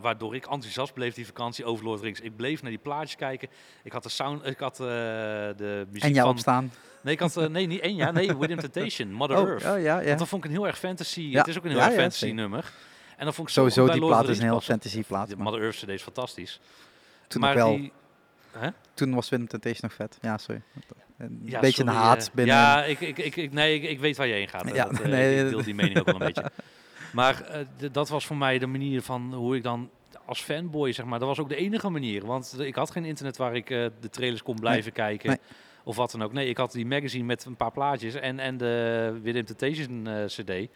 waardoor 0.01 0.35
ik 0.35 0.47
enthousiast 0.47 0.93
bleef 0.95 1.15
die 1.15 1.27
vakantie 1.27 1.65
over 1.65 1.85
Lord 1.85 2.01
Rings. 2.03 2.21
Ik 2.21 2.37
bleef 2.37 2.63
naar 2.63 2.71
die 2.71 2.81
plaatjes 2.81 3.17
kijken. 3.17 3.49
Ik 3.83 3.93
had 3.93 4.03
de 4.03 4.09
sound, 4.09 4.47
ik 4.47 4.59
had 4.59 4.73
eh, 4.81 4.87
de 4.87 5.87
muziek 5.91 6.03
En 6.03 6.13
jou 6.13 6.21
van. 6.27 6.31
opstaan. 6.31 6.73
Nee, 7.01 7.15
ik 7.15 7.21
had 7.21 7.37
eh, 7.37 7.47
nee 7.47 7.67
niet 7.67 7.81
één 7.81 7.97
ja, 7.97 8.11
nee 8.11 8.37
Within 8.39 8.59
Temptation, 8.59 9.13
Mother 9.13 9.37
Oh, 9.37 9.49
Earth. 9.49 9.65
oh, 9.65 9.83
ja, 9.83 9.99
ja. 10.01 10.07
Want 10.07 10.19
dat 10.19 10.29
vond 10.29 10.45
ik 10.45 10.51
een 10.51 10.57
heel 10.57 10.67
erg 10.67 10.79
fantasy. 10.79 11.21
Ja. 11.21 11.39
Het 11.39 11.49
is 11.49 11.59
ook 11.59 11.65
een 11.65 11.71
heel 11.71 11.81
erg 11.81 11.95
fantasy 11.95 12.31
nummer. 12.31 12.73
En 13.17 13.25
dan 13.25 13.35
vond 13.35 13.49
ik 13.49 13.55
zo 13.55 13.69
Sowieso, 13.69 13.93
die 13.93 14.01
Lord 14.01 14.13
plaat 14.13 14.29
is 14.29 14.39
een 14.39 14.45
heel 14.45 14.61
fantasy 14.61 15.03
plaat. 15.03 15.37
Mother 15.37 15.63
Earth 15.63 15.77
CD 15.77 15.89
is 15.89 16.03
fantastisch. 16.03 16.61
Toen 17.29 17.41
maar 17.41 17.55
wel. 17.55 17.77
die, 17.77 17.93
hè? 18.51 18.69
Toen 18.95 19.15
was 19.15 19.29
Temptation 19.29 19.77
nog 19.81 19.93
vet. 19.93 20.19
Ja, 20.21 20.39
sorry. 20.39 20.63
Een 21.19 21.41
Ja, 21.45 21.61
beetje 21.61 21.83
sorry, 21.83 21.97
een 21.97 22.03
haat 22.03 22.27
eh, 22.29 22.35
binnen. 22.35 22.55
Ja, 22.55 22.85
ik, 22.85 23.01
ik, 23.01 23.37
ik, 23.37 23.53
nee, 23.53 23.75
ik, 23.75 23.91
ik 23.91 24.01
weet 24.01 24.17
waar 24.17 24.27
je 24.27 24.33
heen 24.35 24.49
gaat. 24.49 24.75
Ja, 24.75 24.85
dat, 24.85 25.05
nee, 25.05 25.45
ik 25.45 25.51
deel 25.51 25.63
die 25.63 25.75
mening 25.75 25.99
ook 25.99 26.05
wel 26.05 26.15
een 26.15 26.33
beetje. 26.33 26.51
Maar 27.19 27.43
eh, 27.43 27.61
dat 27.93 28.09
was 28.09 28.27
voor 28.27 28.37
mij 28.37 28.59
de 28.59 28.67
manier 28.67 29.03
van 29.03 29.35
hoe 29.35 29.57
ik 29.57 29.63
dan 29.63 29.91
als 30.25 30.41
fanboy, 30.41 30.93
zeg 30.93 31.07
maar, 31.07 31.19
dat 31.19 31.29
was 31.29 31.39
ook 31.39 31.49
de 31.49 31.57
enige 31.57 31.89
manier. 31.89 32.27
Want 32.27 32.57
ik 32.61 32.75
had 32.75 32.91
geen 32.91 33.05
internet 33.05 33.37
waar 33.37 33.55
ik 33.55 33.71
eh, 33.71 33.87
de 34.01 34.11
trailers 34.11 34.43
kon 34.43 34.57
blijven 34.61 34.93
kijken. 34.93 35.29
nee. 35.29 35.39
Of 35.85 35.97
wat 35.97 36.11
dan 36.11 36.23
ook. 36.23 36.33
Nee, 36.33 36.49
ik 36.49 36.57
had 36.57 36.73
die 36.73 36.87
magazine 36.87 37.25
met 37.25 37.45
een 37.45 37.57
paar 37.57 37.73
plaatjes 37.73 38.15
en, 38.15 38.39
en 38.39 38.57
de 38.57 39.19
Within 39.23 39.45
Temptation 39.45 40.07
eh, 40.07 40.25
CD. 40.25 40.71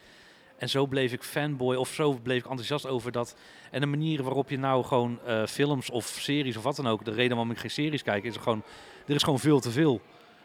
En 0.59 0.69
zo 0.69 0.87
bleef 0.87 1.13
ik 1.13 1.23
fanboy, 1.23 1.77
of 1.77 1.89
zo 1.89 2.13
bleef 2.23 2.39
ik 2.39 2.51
enthousiast 2.51 2.87
over 2.87 3.13
dat. 3.13 3.37
En 3.71 3.81
de 3.81 3.87
manier 3.87 4.23
waarop 4.23 4.51
je 4.51 4.59
nou 4.59 4.85
gewoon 4.85 5.19
films 5.49 5.91
of 5.91 6.07
series 6.07 6.57
of 6.57 6.63
wat 6.63 6.77
dan 6.77 6.87
ook. 6.87 7.05
De 7.05 7.11
reden 7.11 7.37
waarom 7.37 7.51
ik 7.51 7.59
geen 7.59 7.71
series 7.71 8.03
kijk, 8.03 8.25
is 8.25 8.37
gewoon. 8.37 8.63
Er 9.07 9.15
is 9.15 9.23
gewoon 9.23 9.39
veel 9.39 9.61
te 9.61 9.71
veel. 9.71 10.01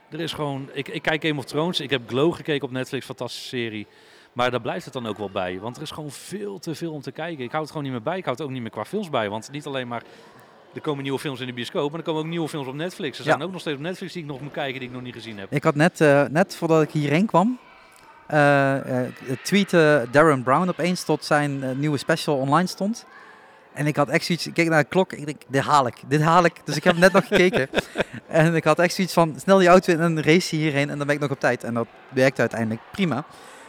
Er 0.10 0.20
is 0.20 0.34
gewoon. 0.34 0.70
Ik, 0.74 0.88
ik 0.88 1.02
kijk 1.02 1.26
Game 1.26 1.40
of 1.40 1.46
Thrones. 1.46 1.80
Ik 1.80 1.90
heb 1.90 2.10
Glow 2.10 2.34
gekeken 2.34 2.68
op 2.68 2.74
Netflix, 2.74 3.06
fantastische 3.06 3.48
serie. 3.48 3.88
Maar 4.38 4.52
daar 4.52 4.62
blijft 4.62 4.86
het 4.86 4.94
dan 4.94 5.08
ook 5.08 5.18
wel 5.18 5.30
bij. 5.30 5.60
Want 5.60 5.76
er 5.76 5.82
is 5.82 5.92
gewoon 5.92 6.12
veel 6.12 6.60
te 6.60 6.76
veel 6.76 6.94
om 6.94 7.02
te 7.02 7.12
kijken. 7.12 7.44
Ik 7.44 7.50
hou 7.50 7.62
het 7.62 7.72
gewoon 7.72 7.84
niet 7.86 7.94
meer 7.94 8.04
bij. 8.04 8.18
Ik 8.18 8.24
hou 8.26 8.36
het 8.36 8.46
ook 8.46 8.52
niet 8.52 8.62
meer 8.62 8.72
qua 8.72 8.86
films 8.86 9.10
bij. 9.10 9.30
Want 9.30 9.52
niet 9.52 9.66
alleen 9.66 9.88
maar. 9.88 10.02
Er 10.74 10.82
komen 10.82 11.04
nieuwe 11.04 11.20
films 11.20 11.40
in 11.40 11.48
de 11.48 11.54
bioscoop, 11.54 11.90
maar 11.90 12.00
er 12.00 12.06
komen 12.06 12.22
ook 12.22 12.28
nieuwe 12.28 12.48
films 12.48 12.68
op 12.68 12.74
Netflix. 12.74 13.20
Er 13.20 13.26
Ja. 13.26 13.30
zijn 13.32 13.44
ook 13.44 13.52
nog 13.52 13.62
steeds 13.62 13.76
op 13.78 13.82
Netflix 13.84 14.14
die 14.14 14.22
ik 14.22 14.28
nog 14.28 14.42
moet 14.42 14.52
kijken, 14.52 14.80
die 14.80 14.88
ik 14.90 14.94
nog 14.96 15.04
niet 15.04 15.14
gezien 15.14 15.38
heb. 15.38 15.52
Ik 15.54 15.64
had 15.64 15.76
net, 15.76 16.02
eh, 16.02 16.24
net 16.24 16.56
voordat 16.56 16.82
ik 16.82 16.90
hierheen 16.90 17.26
kwam, 17.26 17.60
eh 18.28 19.04
eh, 19.06 19.08
tweette 19.44 20.08
Darren 20.12 20.44
Brown 20.44 20.70
opeens 20.70 21.04
tot 21.04 21.26
zijn 21.26 21.80
nieuwe 21.80 21.98
special 21.98 22.38
online 22.38 22.68
stond. 22.68 23.06
En 23.74 23.88
ik 23.88 23.96
had 23.96 24.10
echt 24.10 24.26
zoiets, 24.26 24.48
ik 24.48 24.54
keek 24.54 24.70
naar 24.70 24.82
de 24.84 24.90
klok, 24.90 25.14
ik 25.14 25.26
denk, 25.26 25.42
dit 25.48 25.62
haal 25.64 25.88
ik, 25.88 25.96
dit 26.08 26.22
haal 26.22 26.44
ik. 26.46 26.54
Dus 26.66 26.76
ik 26.76 26.84
heb 26.84 26.98
net 26.98 27.12
nog 27.12 27.28
gekeken. 27.32 27.70
En 28.28 28.56
ik 28.56 28.64
had 28.64 28.80
echt 28.80 28.94
zoiets 28.94 29.14
van, 29.14 29.34
snel 29.40 29.58
die 29.58 29.68
auto 29.68 29.94
in 29.94 30.00
en 30.00 30.24
race 30.24 30.56
hierheen 30.56 30.90
en 30.90 30.98
dan 30.98 31.08
ben 31.08 31.16
ik 31.16 31.22
nog 31.22 31.32
op 31.32 31.40
tijd. 31.40 31.64
En 31.64 31.74
dat 31.74 31.88
werkte 32.10 32.42
uiteindelijk 32.42 32.82
prima. 32.92 33.26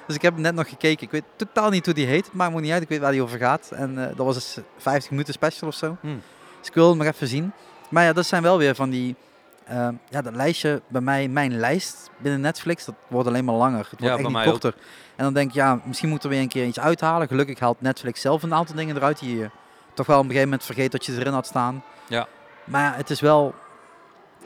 Dus 0.08 0.16
ik 0.16 0.22
heb 0.22 0.32
hem 0.32 0.42
net 0.42 0.54
nog 0.54 0.68
gekeken. 0.68 1.02
Ik 1.06 1.10
weet 1.10 1.24
totaal 1.36 1.70
niet 1.70 1.84
hoe 1.84 1.94
die 1.94 2.06
heet, 2.06 2.24
het 2.24 2.34
maakt 2.34 2.54
me 2.54 2.60
niet 2.60 2.72
uit. 2.72 2.82
Ik 2.82 2.88
weet 2.88 3.00
waar 3.00 3.12
die 3.12 3.22
over 3.22 3.38
gaat. 3.38 3.70
En 3.74 3.98
eh, 3.98 4.16
dat 4.16 4.26
was 4.26 4.34
dus 4.34 4.58
50 4.78 5.10
minuten 5.10 5.32
special 5.34 5.68
of 5.68 5.74
zo. 5.74 5.96
Hmm. 6.00 6.22
Dus 6.58 6.68
ik 6.68 6.74
wil 6.74 6.88
hem 6.88 6.98
nog 6.98 7.06
even 7.06 7.26
zien. 7.26 7.52
Maar 7.90 8.04
ja, 8.04 8.12
dat 8.12 8.26
zijn 8.26 8.42
wel 8.42 8.58
weer 8.58 8.74
van 8.74 8.90
die... 8.90 9.16
eh, 9.64 9.88
ja, 10.08 10.22
dat 10.22 10.34
lijstje 10.34 10.82
bij 10.88 11.00
mij, 11.00 11.28
mijn 11.28 11.58
lijst 11.58 12.10
binnen 12.18 12.40
Netflix, 12.40 12.84
dat 12.84 12.94
wordt 13.08 13.28
alleen 13.28 13.44
maar 13.44 13.54
langer. 13.54 13.78
Het 13.78 13.88
wordt 13.88 14.04
Ja, 14.04 14.10
echt 14.10 14.16
bij 14.16 14.26
niet 14.26 14.36
mij 14.36 14.46
ook. 14.46 14.50
korter. 14.52 14.74
En 15.16 15.24
dan 15.24 15.32
denk 15.34 15.48
ik, 15.48 15.54
ja, 15.54 15.80
misschien 15.84 16.08
moet 16.08 16.22
er 16.24 16.28
weer 16.30 16.40
een 16.40 16.48
keer 16.48 16.66
iets 16.66 16.78
uithalen. 16.80 17.28
Gelukkig 17.28 17.58
haalt 17.58 17.80
Netflix 17.80 18.20
zelf 18.20 18.42
een 18.42 18.54
aantal 18.54 18.74
dingen 18.76 18.96
eruit 18.96 19.18
die 19.18 19.36
je 19.38 19.50
toch 19.94 20.06
wel 20.06 20.16
op 20.16 20.22
een 20.22 20.28
gegeven 20.30 20.48
moment 20.50 20.66
vergeet 20.66 20.92
dat 20.92 21.04
je 21.06 21.12
erin 21.18 21.32
had 21.32 21.46
staan. 21.46 21.82
Ja. 22.06 22.26
Maar 22.64 22.82
ja, 22.82 22.92
het 22.96 23.10
is 23.10 23.20
wel... 23.20 23.54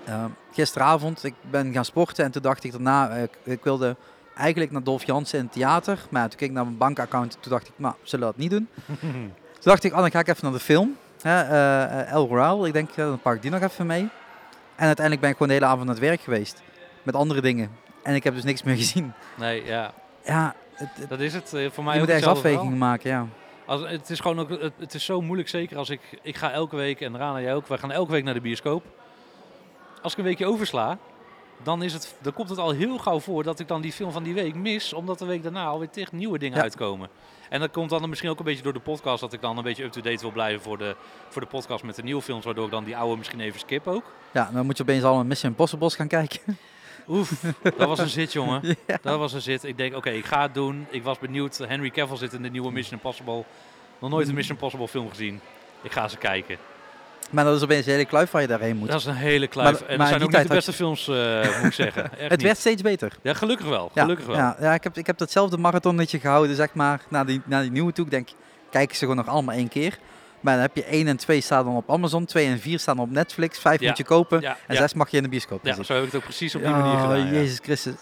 eh, 0.05 0.25
gisteravond, 0.53 1.25
ik 1.25 1.35
ben 1.51 1.73
gaan 1.73 1.85
sporten 1.85 2.25
en 2.25 2.31
toen 2.31 2.43
dacht 2.43 2.65
ik 2.65 2.73
daarna, 2.73 3.11
ik, 3.11 3.31
ik 3.43 3.65
wilde 3.65 3.97
eigenlijk 4.35 4.71
naar 4.71 4.83
Dolph 4.83 5.05
Jansen 5.05 5.39
in 5.39 5.45
het 5.45 5.53
theater. 5.55 5.99
Maar 6.11 6.23
ja, 6.23 6.29
toen 6.29 6.39
keek 6.39 6.49
ik 6.49 6.55
naar 6.55 6.65
mijn 6.65 6.77
bankaccount 6.79 7.35
en 7.35 7.41
toen 7.41 7.53
dacht 7.53 7.67
ik, 7.69 7.73
nou, 7.77 7.95
zullen 8.03 8.27
we 8.27 8.33
dat 8.33 8.41
niet 8.43 8.51
doen? 8.51 8.69
Toen 9.63 9.71
dacht 9.73 9.85
ik, 9.85 9.93
oh, 9.93 9.99
dan 9.99 10.11
ga 10.11 10.19
ik 10.19 10.29
even 10.29 10.45
naar 10.45 10.53
de 10.53 10.59
film. 10.59 10.97
Hè, 11.23 11.41
eh, 11.43 12.01
eh, 12.01 12.13
El 12.13 12.29
Royale, 12.29 12.67
ik 12.67 12.73
denk, 12.73 12.95
dan 12.95 13.21
pak 13.21 13.35
ik 13.35 13.43
die 13.43 13.51
nog 13.51 13.63
even 13.63 13.87
mee. 13.87 14.09
En 14.77 14.87
uiteindelijk 14.87 15.21
ben 15.21 15.31
ik 15.31 15.37
gewoon 15.37 15.49
de 15.49 15.55
hele 15.55 15.67
avond 15.67 15.83
aan 15.83 15.89
het 15.95 15.99
werk 15.99 16.21
geweest. 16.21 16.63
Met 17.03 17.15
andere 17.15 17.41
dingen. 17.41 17.71
En 18.03 18.15
ik 18.15 18.25
heb 18.25 18.35
dus 18.35 18.45
niks 18.45 18.63
meer 18.63 18.77
gezien. 18.85 19.13
Nee, 19.37 19.65
ja, 19.65 19.93
Ja, 20.25 20.55
het, 20.75 20.89
het- 20.95 21.09
dat 21.09 21.21
is 21.21 21.35
het. 21.35 21.53
eh, 21.55 21.71
Voor 21.71 21.85
mij 21.85 21.95
je 21.95 22.01
moet 22.01 22.09
ergens 22.09 22.27
afwegingen 22.27 22.79
maken, 22.79 23.11
ja. 23.11 23.27
Als, 23.67 23.81
het 23.89 24.11
is 24.11 24.21
gewoon 24.21 24.41
ook, 24.41 24.49
het, 24.51 24.73
het 24.79 24.95
is 24.95 25.05
zo 25.05 25.21
moeilijk, 25.21 25.49
zeker 25.49 25.77
als 25.77 25.91
ik, 25.91 26.01
ik 26.23 26.37
ga 26.37 26.51
elke 26.53 26.77
week, 26.77 27.01
en 27.01 27.17
Rana 27.17 27.41
jij 27.41 27.55
ook, 27.55 27.67
wij 27.67 27.79
gaan 27.79 27.91
elke 27.93 28.11
week 28.11 28.25
naar 28.25 28.35
de 28.35 28.41
bioscoop. 28.41 28.85
Als 30.03 30.13
ik 30.13 30.19
een 30.19 30.25
weekje 30.25 30.47
oversla, 30.47 30.99
dan, 31.63 31.83
is 31.83 31.93
het, 31.93 32.15
dan 32.21 32.33
komt 32.33 32.49
het 32.49 32.59
al 32.59 32.71
heel 32.71 32.99
gauw 32.99 33.21
voor 33.21 33.43
dat 33.43 33.59
ik 33.61 33.69
dan 33.69 33.81
die 33.81 33.93
film 33.93 34.13
van 34.13 34.23
die 34.23 34.35
week 34.35 34.55
mis, 34.55 34.93
omdat 34.93 35.19
de 35.19 35.25
week 35.25 35.43
daarna 35.43 35.65
alweer 35.67 35.91
tegen 35.91 36.17
nieuwe 36.17 36.39
dingen 36.39 36.57
Ja. 36.57 36.63
uitkomen. 36.63 37.09
En 37.49 37.61
dat 37.61 37.71
komt 37.71 37.91
dan 37.91 38.09
misschien 38.09 38.31
ook 38.31 38.39
een 38.39 38.45
beetje 38.45 38.63
door 38.63 38.73
de 38.73 38.81
podcast, 38.81 39.21
dat 39.21 39.33
ik 39.33 39.41
dan 39.41 39.57
een 39.57 39.63
beetje 39.65 39.85
up-to-date 39.85 40.21
wil 40.21 40.31
blijven 40.31 40.63
voor 40.63 40.79
de, 40.79 40.97
voor 41.29 41.43
de 41.43 41.49
podcast 41.49 41.85
met 41.85 41.95
de 41.97 42.03
nieuwe 42.03 42.23
films, 42.23 42.45
waardoor 42.45 42.65
ik 42.65 42.71
dan 42.71 42.85
die 42.85 42.97
oude 42.97 43.17
misschien 43.17 43.41
even 43.41 43.61
skip 43.61 43.87
ook. 43.87 44.05
Ja, 44.33 44.51
dan 44.53 44.65
moet 44.67 44.77
je 44.77 44.83
opeens 44.83 45.05
allemaal 45.05 45.25
Mission 45.25 45.51
Impossibles 45.51 45.95
gaan 45.95 46.09
kijken. 46.09 46.41
Oef, 47.09 47.45
dat 47.63 47.75
was 47.89 47.99
een 47.99 48.09
zit, 48.09 48.33
jongen. 48.33 48.61
Ja. 48.87 48.99
Dat 49.03 49.19
was 49.19 49.33
een 49.33 49.41
zit. 49.43 49.65
Ik 49.65 49.77
denk, 49.77 49.97
oké, 49.97 50.11
ik 50.11 50.25
ga 50.25 50.43
het 50.43 50.55
doen. 50.55 50.87
Ik 50.91 51.03
was 51.03 51.19
benieuwd. 51.19 51.59
Henry 51.59 51.91
Cavill 51.91 52.17
zit 52.17 52.33
in 52.33 52.43
de 52.43 52.51
nieuwe 52.51 52.73
Mission 52.73 52.95
Impossible. 52.95 53.45
Nog 53.99 54.11
nooit 54.11 54.29
een 54.29 54.35
Mission 54.35 54.55
Impossible 54.57 54.89
film 54.89 55.09
gezien. 55.09 55.41
Ik 55.83 55.93
ga 55.93 56.09
ze 56.09 56.17
kijken. 56.17 56.57
Maar 57.31 57.45
dat 57.45 57.57
is 57.57 57.63
opeens 57.63 57.87
een 57.87 57.93
hele 57.93 58.05
kluif 58.05 58.31
waar 58.31 58.43
je 58.43 58.49
daarheen 58.49 58.77
moet. 58.77 58.89
Dat 58.91 59.01
is 59.01 59.07
een 59.07 59.15
hele 59.15 59.47
kluif. 59.47 59.81
Maar- 59.81 59.89
en 59.89 59.99
het 60.01 60.09
zijn 60.09 60.23
ook 60.23 60.31
niet 60.33 60.43
de 60.43 60.49
beste 60.55 60.73
films, 60.73 61.09
eh, 61.09 61.41
moet 61.57 61.65
ik 61.67 61.73
zeggen. 61.73 62.05
Echt 62.05 62.21
het 62.21 62.31
niet. 62.31 62.43
werd 62.43 62.59
steeds 62.59 62.83
beter. 62.83 63.13
Ja, 63.23 63.35
gelukkig 63.35 63.67
wel. 63.67 63.91
Ja, 63.95 64.03
Gelukkig 64.03 64.27
wel. 64.27 64.37
Ja, 64.37 64.57
ja 64.61 64.75
ik, 64.75 64.85
heb, 64.85 64.97
ik 64.97 65.07
heb 65.07 65.19
datzelfde 65.19 65.57
marathonnetje 65.57 66.19
gehouden, 66.21 66.57
zeg 66.57 66.75
maar, 66.75 67.01
naar 67.09 67.27
die, 67.27 67.41
naar 67.45 67.63
die 67.63 67.71
nieuwe 67.71 67.93
toe. 67.93 68.05
Ik 68.05 68.11
denk, 68.11 68.29
kijk 68.71 68.93
ze 68.93 68.99
gewoon 68.99 69.17
nog 69.17 69.29
allemaal 69.29 69.55
één 69.55 69.69
keer. 69.69 69.99
Maar 70.41 70.53
dan 70.53 70.63
heb 70.63 70.77
je 70.77 70.85
1 70.85 71.07
en 71.09 71.17
2 71.17 71.41
staan 71.41 71.65
dan 71.65 71.77
op 71.77 71.91
Amazon, 71.91 72.25
2 72.25 72.47
en 72.47 72.59
4 72.61 72.79
staan 72.79 72.99
op 72.99 73.11
Netflix, 73.11 73.59
5 73.59 73.81
Ja. 73.81 73.89
moet 73.89 73.97
je 73.97 74.05
kopen 74.05 74.41
Ja, 74.41 74.57
en 74.67 74.75
ja. 74.75 74.81
6 74.81 74.95
mag 74.95 75.11
je 75.11 75.17
in 75.17 75.23
de 75.23 75.29
bioscoop 75.29 75.65
Ja, 75.65 75.75
zien. 75.75 75.85
zo 75.85 75.93
heb 75.95 76.03
ik 76.03 76.09
het 76.09 76.17
ook 76.21 76.25
precies 76.27 76.55
op 76.55 76.63
die 76.63 76.71
manier 76.71 76.99
gedaan. 76.99 77.19
ja. 77.27 77.33
Jezus 77.33 77.59
Christus. 77.63 77.95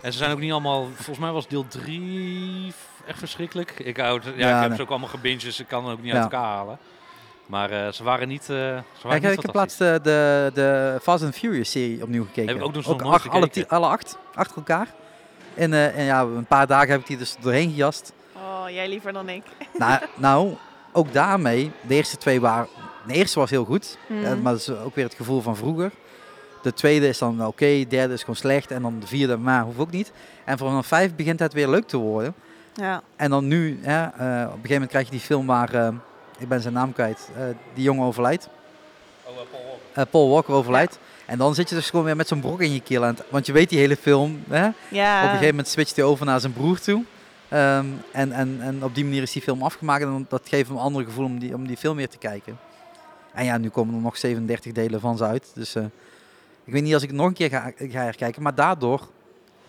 En 0.00 0.12
ze 0.12 0.18
zijn 0.18 0.30
ook 0.32 0.38
niet 0.38 0.52
allemaal... 0.52 0.88
Volgens 0.94 1.18
mij 1.18 1.30
was 1.30 1.48
deel 1.48 1.66
3 1.68 2.72
echt 3.06 3.18
verschrikkelijk. 3.18 3.70
Ik, 3.78 3.96
hou 3.96 4.14
het- 4.14 4.24
ja, 4.36 4.54
ik 4.54 4.60
heb 4.60 4.68
nee. 4.68 4.76
ze 4.76 4.82
ook 4.82 4.90
allemaal 4.90 5.08
gebinged, 5.08 5.40
dus 5.40 5.60
ik 5.60 5.68
kan 5.68 5.84
het 5.84 5.92
ook 5.98 6.02
niet 6.02 6.12
uit 6.12 6.22
elkaar 6.22 6.44
halen. 6.44 6.78
Maar 7.46 7.70
eh, 7.70 7.92
ze 7.92 8.04
waren 8.04 8.28
niet, 8.28 8.40
eh 8.42 8.46
ze 8.48 8.52
waren 9.02 9.10
Ja, 9.10 9.14
ik, 9.16 9.22
niet 9.22 9.32
ik 9.32 9.42
heb 9.42 9.54
laatst 9.54 9.80
eh, 9.80 9.94
de, 10.02 10.50
de 10.54 10.98
Fast 11.02 11.24
and 11.24 11.34
Furious 11.34 11.70
serie 11.70 12.02
opnieuw 12.02 12.24
gekeken. 12.24 12.46
Heb 12.48 12.56
ik 12.56 12.62
ook 12.64 12.74
nog 12.74 12.86
nooit 12.86 13.02
acht, 13.02 13.28
alle, 13.28 13.50
alle 13.68 13.86
acht, 13.86 14.18
achter 14.34 14.56
elkaar. 14.56 14.88
En, 15.54 15.72
eh, 15.72 15.98
en 15.98 16.04
ja, 16.04 16.20
een 16.20 16.44
paar 16.46 16.66
dagen 16.66 16.90
heb 16.90 17.00
ik 17.00 17.06
die 17.06 17.16
dus 17.16 17.36
doorheen 17.40 17.70
gejast. 17.70 18.12
Oh, 18.36 18.64
jij 18.70 18.88
liever 18.88 19.12
dan 19.12 19.28
ik. 19.28 19.42
nou, 19.78 20.00
nou, 20.16 20.54
ook 20.92 21.12
daarmee, 21.12 21.70
de 21.80 21.94
eerste 21.94 22.16
twee 22.16 22.40
waren... 22.40 22.68
De 23.06 23.12
eerste 23.14 23.38
was 23.38 23.50
heel 23.50 23.64
goed, 23.64 23.98
Mhm. 24.06 24.42
maar 24.42 24.52
dat 24.52 24.60
is 24.60 24.70
ook 24.70 24.94
weer 24.94 25.04
het 25.04 25.14
gevoel 25.14 25.40
van 25.40 25.56
vroeger. 25.56 25.90
De 26.62 26.72
tweede 26.72 27.08
is 27.08 27.18
dan 27.18 27.46
oké, 27.46 27.66
de 27.66 27.86
derde 27.88 28.12
is 28.14 28.20
gewoon 28.20 28.36
slecht. 28.36 28.70
En 28.70 28.82
dan 28.82 28.98
de 29.00 29.06
vierde, 29.06 29.36
maar 29.36 29.62
hoeft 29.62 29.78
ook 29.78 29.90
niet. 29.90 30.12
En 30.44 30.58
vanaf 30.58 30.86
vijf 30.86 31.14
begint 31.14 31.38
het 31.38 31.52
weer 31.52 31.68
leuk 31.68 31.86
te 31.86 31.96
worden. 31.96 32.34
Ja. 32.74 33.02
En 33.16 33.30
dan 33.30 33.48
nu, 33.48 33.78
hè, 33.82 34.00
eh, 34.02 34.06
op 34.08 34.18
een 34.20 34.50
gegeven 34.50 34.70
moment 34.72 34.90
krijg 34.90 35.04
je 35.04 35.10
die 35.10 35.20
film 35.20 35.46
waar, 35.46 35.74
eh, 35.74 35.88
ik 36.42 36.48
ben 36.48 36.60
zijn 36.60 36.74
naam 36.74 36.92
kwijt, 36.92 37.28
eh, 37.36 37.42
die 37.74 37.84
jongen 37.84 38.06
overlijdt. 38.06 38.48
Eh, 39.92 40.04
Paul 40.10 40.28
Walker 40.30 40.54
overlijdt. 40.54 40.98
En 41.26 41.38
dan 41.38 41.54
zit 41.54 41.68
je 41.68 41.74
dus 41.74 41.90
gewoon 41.90 42.04
weer 42.04 42.16
met 42.16 42.28
zo'n 42.28 42.40
brok 42.40 42.60
in 42.60 42.72
je 42.72 42.80
keel. 42.80 43.04
aan 43.04 43.14
het- 43.14 43.24
Want 43.30 43.46
je 43.46 43.52
weet 43.52 43.68
die 43.68 43.78
hele 43.78 43.96
film, 43.96 44.42
hè? 44.48 44.68
ja. 44.88 45.16
Op 45.18 45.22
een 45.22 45.28
gegeven 45.28 45.46
moment 45.48 45.68
switcht 45.68 45.96
hij 45.96 46.04
over 46.04 46.26
naar 46.26 46.40
zijn 46.40 46.52
broer 46.52 46.78
toe. 46.80 47.04
Ehm, 47.48 47.86
en, 48.12 48.32
en, 48.32 48.56
en 48.60 48.84
op 48.84 48.94
die 48.94 49.04
manier 49.04 49.22
is 49.22 49.32
die 49.32 49.42
film 49.42 49.62
afgemaakt. 49.62 50.02
En 50.02 50.08
dan- 50.08 50.26
dat 50.28 50.42
geeft 50.44 50.68
hem 50.68 50.76
een 50.76 50.82
ander 50.82 51.04
gevoel 51.04 51.24
om 51.24 51.38
die, 51.38 51.54
om 51.54 51.66
die 51.66 51.76
film 51.76 51.96
weer 51.96 52.08
te 52.08 52.18
kijken. 52.18 52.58
En 53.32 53.44
ja, 53.44 53.58
nu 53.58 53.68
komen 53.68 53.94
er 53.94 54.00
nog 54.00 54.16
37 54.16 54.72
delen 54.72 55.00
van 55.00 55.16
ze 55.16 55.24
uit. 55.24 55.50
Dus 55.54 55.74
eh, 55.74 55.84
ik 56.64 56.72
weet 56.72 56.82
niet 56.82 56.94
als 56.94 57.02
ik 57.02 57.08
het 57.08 57.18
nog 57.18 57.26
een 57.26 57.32
keer 57.34 57.48
ga, 57.48 57.72
ga 57.78 58.02
herkijken. 58.02 58.42
Maar 58.42 58.54
daardoor 58.54 59.08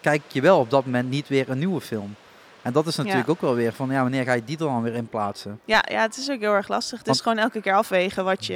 kijk 0.02 0.22
je 0.28 0.42
wel 0.42 0.60
op 0.60 0.70
dat 0.70 0.86
moment 0.86 1.10
niet 1.10 1.28
weer 1.28 1.50
een 1.50 1.58
nieuwe 1.60 1.82
film. 1.82 2.16
En 2.64 2.74
dat 2.74 2.88
is 2.88 2.96
natuurlijk 2.96 3.30
ook 3.30 3.42
wel 3.42 3.56
weer 3.56 3.74
van, 3.74 3.90
ja, 3.90 4.02
wanneer 4.02 4.24
ga 4.24 4.34
je 4.34 4.44
die 4.44 4.58
er 4.58 4.64
dan 4.66 4.82
weer 4.82 4.94
in 4.94 5.08
plaatsen? 5.08 5.60
Ja, 5.66 5.84
ja, 5.90 6.02
het 6.02 6.18
is 6.18 6.30
ook 6.30 6.40
heel 6.40 6.54
erg 6.54 6.68
lastig. 6.68 7.00
Het 7.00 7.08
is 7.08 7.22
gewoon 7.22 7.38
elke 7.38 7.62
keer 7.62 7.74
afwegen 7.74 8.24
wat 8.24 8.46
je... 8.46 8.54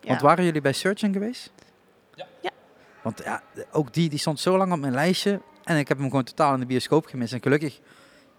Ja. 0.00 0.08
Want 0.08 0.20
waren 0.20 0.44
jullie 0.44 0.60
bij 0.60 0.72
Searching 0.72 1.12
geweest? 1.14 1.52
Ja. 2.14 2.26
Ja. 2.42 2.50
Want 3.02 3.22
ja, 3.24 3.42
ook 3.72 3.92
die, 3.94 4.08
die 4.08 4.18
stond 4.18 4.40
zo 4.40 4.56
lang 4.56 4.72
op 4.72 4.78
mijn 4.78 4.92
lijstje. 4.92 5.40
En 5.64 5.76
ik 5.76 5.88
heb 5.88 5.98
hem 5.98 6.08
gewoon 6.08 6.24
totaal 6.24 6.54
in 6.54 6.60
de 6.60 6.66
bioscoop 6.66 7.06
gemist. 7.06 7.32
En 7.32 7.42
gelukkig, 7.42 7.80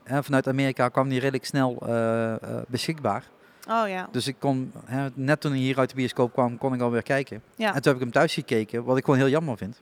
hè, 0.04 0.24
vanuit 0.24 0.48
Amerika 0.48 0.90
kwam 0.90 1.10
die 1.10 1.20
redelijk 1.20 1.46
snel 1.46 1.78
eh, 1.86 2.34
eh, 2.34 2.40
beschikbaar. 2.68 3.24
Oh 3.70 3.88
ja. 3.88 4.08
Dus 4.12 4.28
ik 4.28 4.36
kon, 4.40 4.72
hè, 4.86 5.08
net 5.14 5.42
toen 5.42 5.52
hij 5.52 5.60
hier 5.60 5.78
uit 5.78 5.90
de 5.90 5.96
bioscoop 5.96 6.34
kwam, 6.34 6.58
kon 6.58 6.74
ik 6.74 6.82
alweer 6.82 7.04
kijken. 7.04 7.42
ja. 7.56 7.68
En 7.68 7.74
toen 7.74 7.84
heb 7.84 7.96
ik 7.96 8.00
hem 8.00 8.12
thuis 8.12 8.34
gekeken, 8.34 8.84
wat 8.84 8.98
ik 8.98 9.04
gewoon 9.04 9.20
heel 9.20 9.30
jammer 9.30 9.58
vind. 9.58 9.82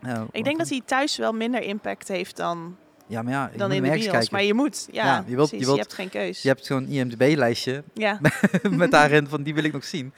Ja, 0.00 0.26
Ik 0.30 0.44
denk 0.44 0.58
dat 0.58 0.68
hij 0.68 0.82
thuis 0.84 1.16
wel 1.16 1.32
minder 1.32 1.62
impact 1.62 2.08
heeft 2.08 2.36
dan, 2.36 2.76
Ja, 3.06 3.22
maar 3.22 3.32
ja, 3.32 3.48
je 3.52 3.58
dan 3.58 3.72
in 3.72 3.82
de 3.82 3.90
bios. 3.90 4.06
kijken. 4.06 4.28
Maar 4.30 4.42
je 4.42 4.54
moet, 4.54 4.88
ja, 4.92 5.04
Ja, 5.04 5.24
je 5.26 5.36
wilt- 5.36 5.50
je 5.50 5.74
hebt 5.76 5.94
geen 5.94 6.08
keus. 6.08 6.42
Je 6.42 6.48
hebt 6.48 6.64
zo'n 6.64 6.86
IMDb-lijstje 6.88 7.82
Ja, 7.94 8.20
met 8.70 8.90
daarin 8.98 9.28
van 9.28 9.42
die 9.42 9.54
wil 9.54 9.64
ik 9.64 9.72
nog 9.72 9.84
zien. 9.84 10.12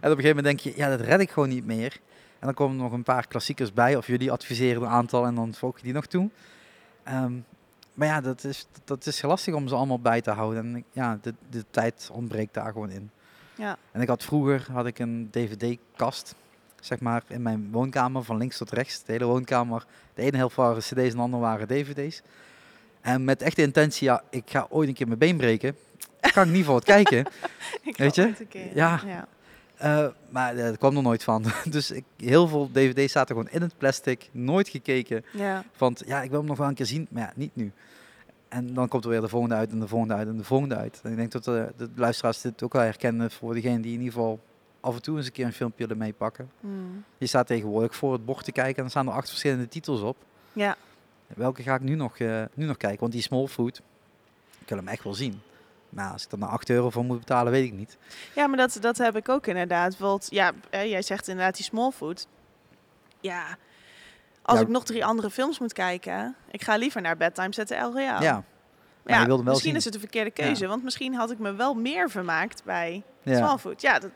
En 0.00 0.10
op 0.10 0.16
een 0.18 0.24
gegeven 0.24 0.36
moment 0.36 0.44
denk 0.44 0.60
je, 0.76 0.82
ja, 0.82 0.88
dat 0.96 1.00
red 1.06 1.20
ik 1.20 1.30
gewoon 1.30 1.48
niet 1.48 1.64
meer. 1.66 1.92
En 2.38 2.46
dan 2.46 2.54
komen 2.54 2.76
er 2.76 2.82
nog 2.82 2.92
een 2.92 3.02
paar 3.02 3.26
klassiekers 3.26 3.72
bij, 3.72 3.96
of 3.96 4.06
jullie 4.06 4.30
adviseren 4.32 4.82
een 4.82 4.88
aantal 4.88 5.26
en 5.26 5.34
dan 5.34 5.54
volg 5.54 5.76
je 5.76 5.82
die 5.84 5.92
nog 5.92 6.06
toe. 6.06 6.30
Ehm, 7.02 7.32
maar 7.94 8.08
ja, 8.08 8.20
dat 8.20 8.44
is, 8.44 8.66
dat 8.84 9.06
is 9.06 9.22
lastig 9.22 9.54
om 9.54 9.68
ze 9.68 9.74
allemaal 9.74 10.00
bij 10.00 10.20
te 10.20 10.30
houden. 10.30 10.64
En 10.74 10.84
ja, 10.92 11.18
de, 11.22 11.34
de 11.50 11.64
tijd 11.70 12.08
ontbreekt 12.12 12.54
daar 12.54 12.72
gewoon 12.72 12.90
in. 12.90 13.10
ja. 13.54 13.76
En 13.92 14.00
ik 14.00 14.08
had 14.08 14.24
vroeger 14.24 14.66
had 14.72 14.86
ik 14.86 14.98
een 14.98 15.28
dvd-kast, 15.30 16.34
zeg 16.84 17.00
maar, 17.00 17.22
in 17.28 17.42
mijn 17.42 17.68
woonkamer, 17.70 18.24
van 18.24 18.36
links 18.36 18.56
tot 18.56 18.70
rechts. 18.70 19.04
De 19.04 19.12
hele 19.12 19.24
woonkamer, 19.24 19.86
de 20.14 20.22
ene 20.22 20.36
helft 20.36 20.56
waren 20.56 20.82
cd's 20.82 20.96
en 20.96 21.10
de 21.10 21.18
andere 21.18 21.42
waren 21.42 21.68
dvd's. 21.68 22.22
En 23.00 23.24
met 23.24 23.42
echte 23.42 23.62
intentie, 23.62 24.06
ja, 24.06 24.22
ik 24.30 24.42
ga 24.46 24.66
ooit 24.70 24.88
een 24.88 24.94
keer 24.94 25.06
mijn 25.06 25.18
been 25.18 25.36
breken. 25.36 25.76
Kan 26.32 26.46
ik 26.46 26.52
niet 26.52 26.64
voor 26.64 26.74
het 26.74 26.84
kijken. 26.84 27.26
Ik 27.82 27.96
Weet 27.96 28.14
je? 28.14 28.32
Ja. 28.74 29.00
ja. 29.06 29.26
Eh, 29.76 30.06
maar 30.28 30.56
eh, 30.56 30.66
er 30.66 30.78
kwam 30.78 30.96
er 30.96 31.02
nooit 31.02 31.22
van. 31.22 31.44
dus 31.70 31.90
ik, 31.90 32.04
heel 32.16 32.48
veel 32.48 32.70
dvd's 32.72 33.12
zaten 33.12 33.36
gewoon 33.36 33.50
in 33.50 33.62
het 33.62 33.78
plastic. 33.78 34.28
Nooit 34.32 34.68
gekeken. 34.68 35.24
Ja. 35.32 35.64
Want 35.78 36.02
ja, 36.06 36.22
ik 36.22 36.30
wil 36.30 36.38
hem 36.38 36.48
nog 36.48 36.58
wel 36.58 36.68
een 36.68 36.74
keer 36.74 36.86
zien. 36.86 37.06
Maar 37.10 37.22
ja, 37.22 37.32
niet 37.34 37.56
nu. 37.56 37.72
En 38.48 38.74
dan 38.74 38.88
komt 38.88 39.04
er 39.04 39.10
weer 39.10 39.20
de 39.20 39.28
volgende 39.28 39.54
uit 39.54 39.70
en 39.70 39.80
de 39.80 39.88
volgende 39.88 40.14
uit 40.14 40.28
en 40.28 40.36
de 40.36 40.44
volgende 40.44 40.76
uit. 40.76 41.00
En 41.02 41.10
ik 41.10 41.16
denk 41.16 41.32
dat 41.32 41.44
de, 41.44 41.72
de 41.76 41.88
luisteraars 41.94 42.40
dit 42.40 42.62
ook 42.62 42.72
wel 42.72 42.82
herkennen 42.82 43.30
voor 43.30 43.54
degene 43.54 43.80
die 43.80 43.92
in 43.92 43.98
ieder 43.98 44.12
geval 44.12 44.40
af 44.84 44.94
en 44.94 45.02
toe 45.02 45.16
eens 45.16 45.26
een 45.26 45.32
keer 45.32 45.44
een 45.46 45.52
filmpje 45.52 45.86
ermee 45.86 46.12
pakken. 46.12 46.50
Hmm. 46.60 47.04
Je 47.18 47.26
staat 47.26 47.46
tegenwoordig 47.46 47.94
voor 47.96 48.12
het 48.12 48.24
bord 48.24 48.44
te 48.44 48.52
kijken 48.52 48.74
en 48.76 48.82
dan 48.82 48.90
staan 48.90 49.06
er 49.08 49.12
acht 49.12 49.28
verschillende 49.28 49.68
titels 49.68 50.00
op. 50.00 50.16
ja. 50.52 50.76
Welke 51.26 51.62
ga 51.62 51.74
ik 51.74 51.80
nu 51.80 51.94
nog, 51.94 52.18
eh, 52.18 52.42
nu 52.54 52.66
nog 52.66 52.76
kijken? 52.76 53.00
Want 53.00 53.12
die 53.12 53.22
Smallfoot, 53.22 53.82
ik 54.60 54.68
wil 54.68 54.78
hem 54.78 54.88
echt 54.88 55.04
wel 55.04 55.14
zien. 55.14 55.40
Maar 55.88 56.12
als 56.12 56.24
ik 56.24 56.32
er 56.32 56.38
nou 56.38 56.52
8 56.52 56.70
euro 56.70 56.90
voor 56.90 57.04
moet 57.04 57.18
betalen, 57.18 57.52
weet 57.52 57.64
ik 57.64 57.72
niet. 57.72 57.96
Ja, 58.34 58.46
maar 58.46 58.56
dat, 58.56 58.78
dat 58.80 58.98
heb 58.98 59.16
ik 59.16 59.28
ook 59.28 59.46
inderdaad. 59.46 59.88
Bijvoorbeeld, 59.88 60.26
ja, 60.30 60.52
jij 60.70 61.02
zegt 61.02 61.28
inderdaad 61.28 61.54
die 61.56 61.64
Smallfoot. 61.64 62.26
Ja, 63.20 63.56
als 64.42 64.58
Ja. 64.58 64.64
ik 64.64 64.70
nog 64.70 64.84
drie 64.84 65.04
andere 65.04 65.30
films 65.30 65.58
moet 65.58 65.72
kijken, 65.72 66.34
ik 66.50 66.62
ga 66.62 66.76
liever 66.76 67.00
naar 67.00 67.16
Bedtime 67.16 67.54
zetten 67.54 67.76
El. 67.76 67.98
Ja, 67.98 68.44
hem 69.04 69.26
wel 69.26 69.42
misschien 69.42 69.60
zien. 69.60 69.76
is 69.76 69.84
het 69.84 69.94
een 69.94 70.00
verkeerde 70.00 70.30
keuze, 70.30 70.66
want 70.66 70.82
misschien 70.82 71.14
had 71.14 71.30
ik 71.30 71.38
me 71.38 71.52
wel 71.54 71.74
meer 71.74 72.10
vermaakt 72.10 72.64
bij 72.64 73.02
ja. 73.22 73.36
Smallfoot. 73.36 73.80
Ja, 73.80 73.98
dat, 73.98 74.10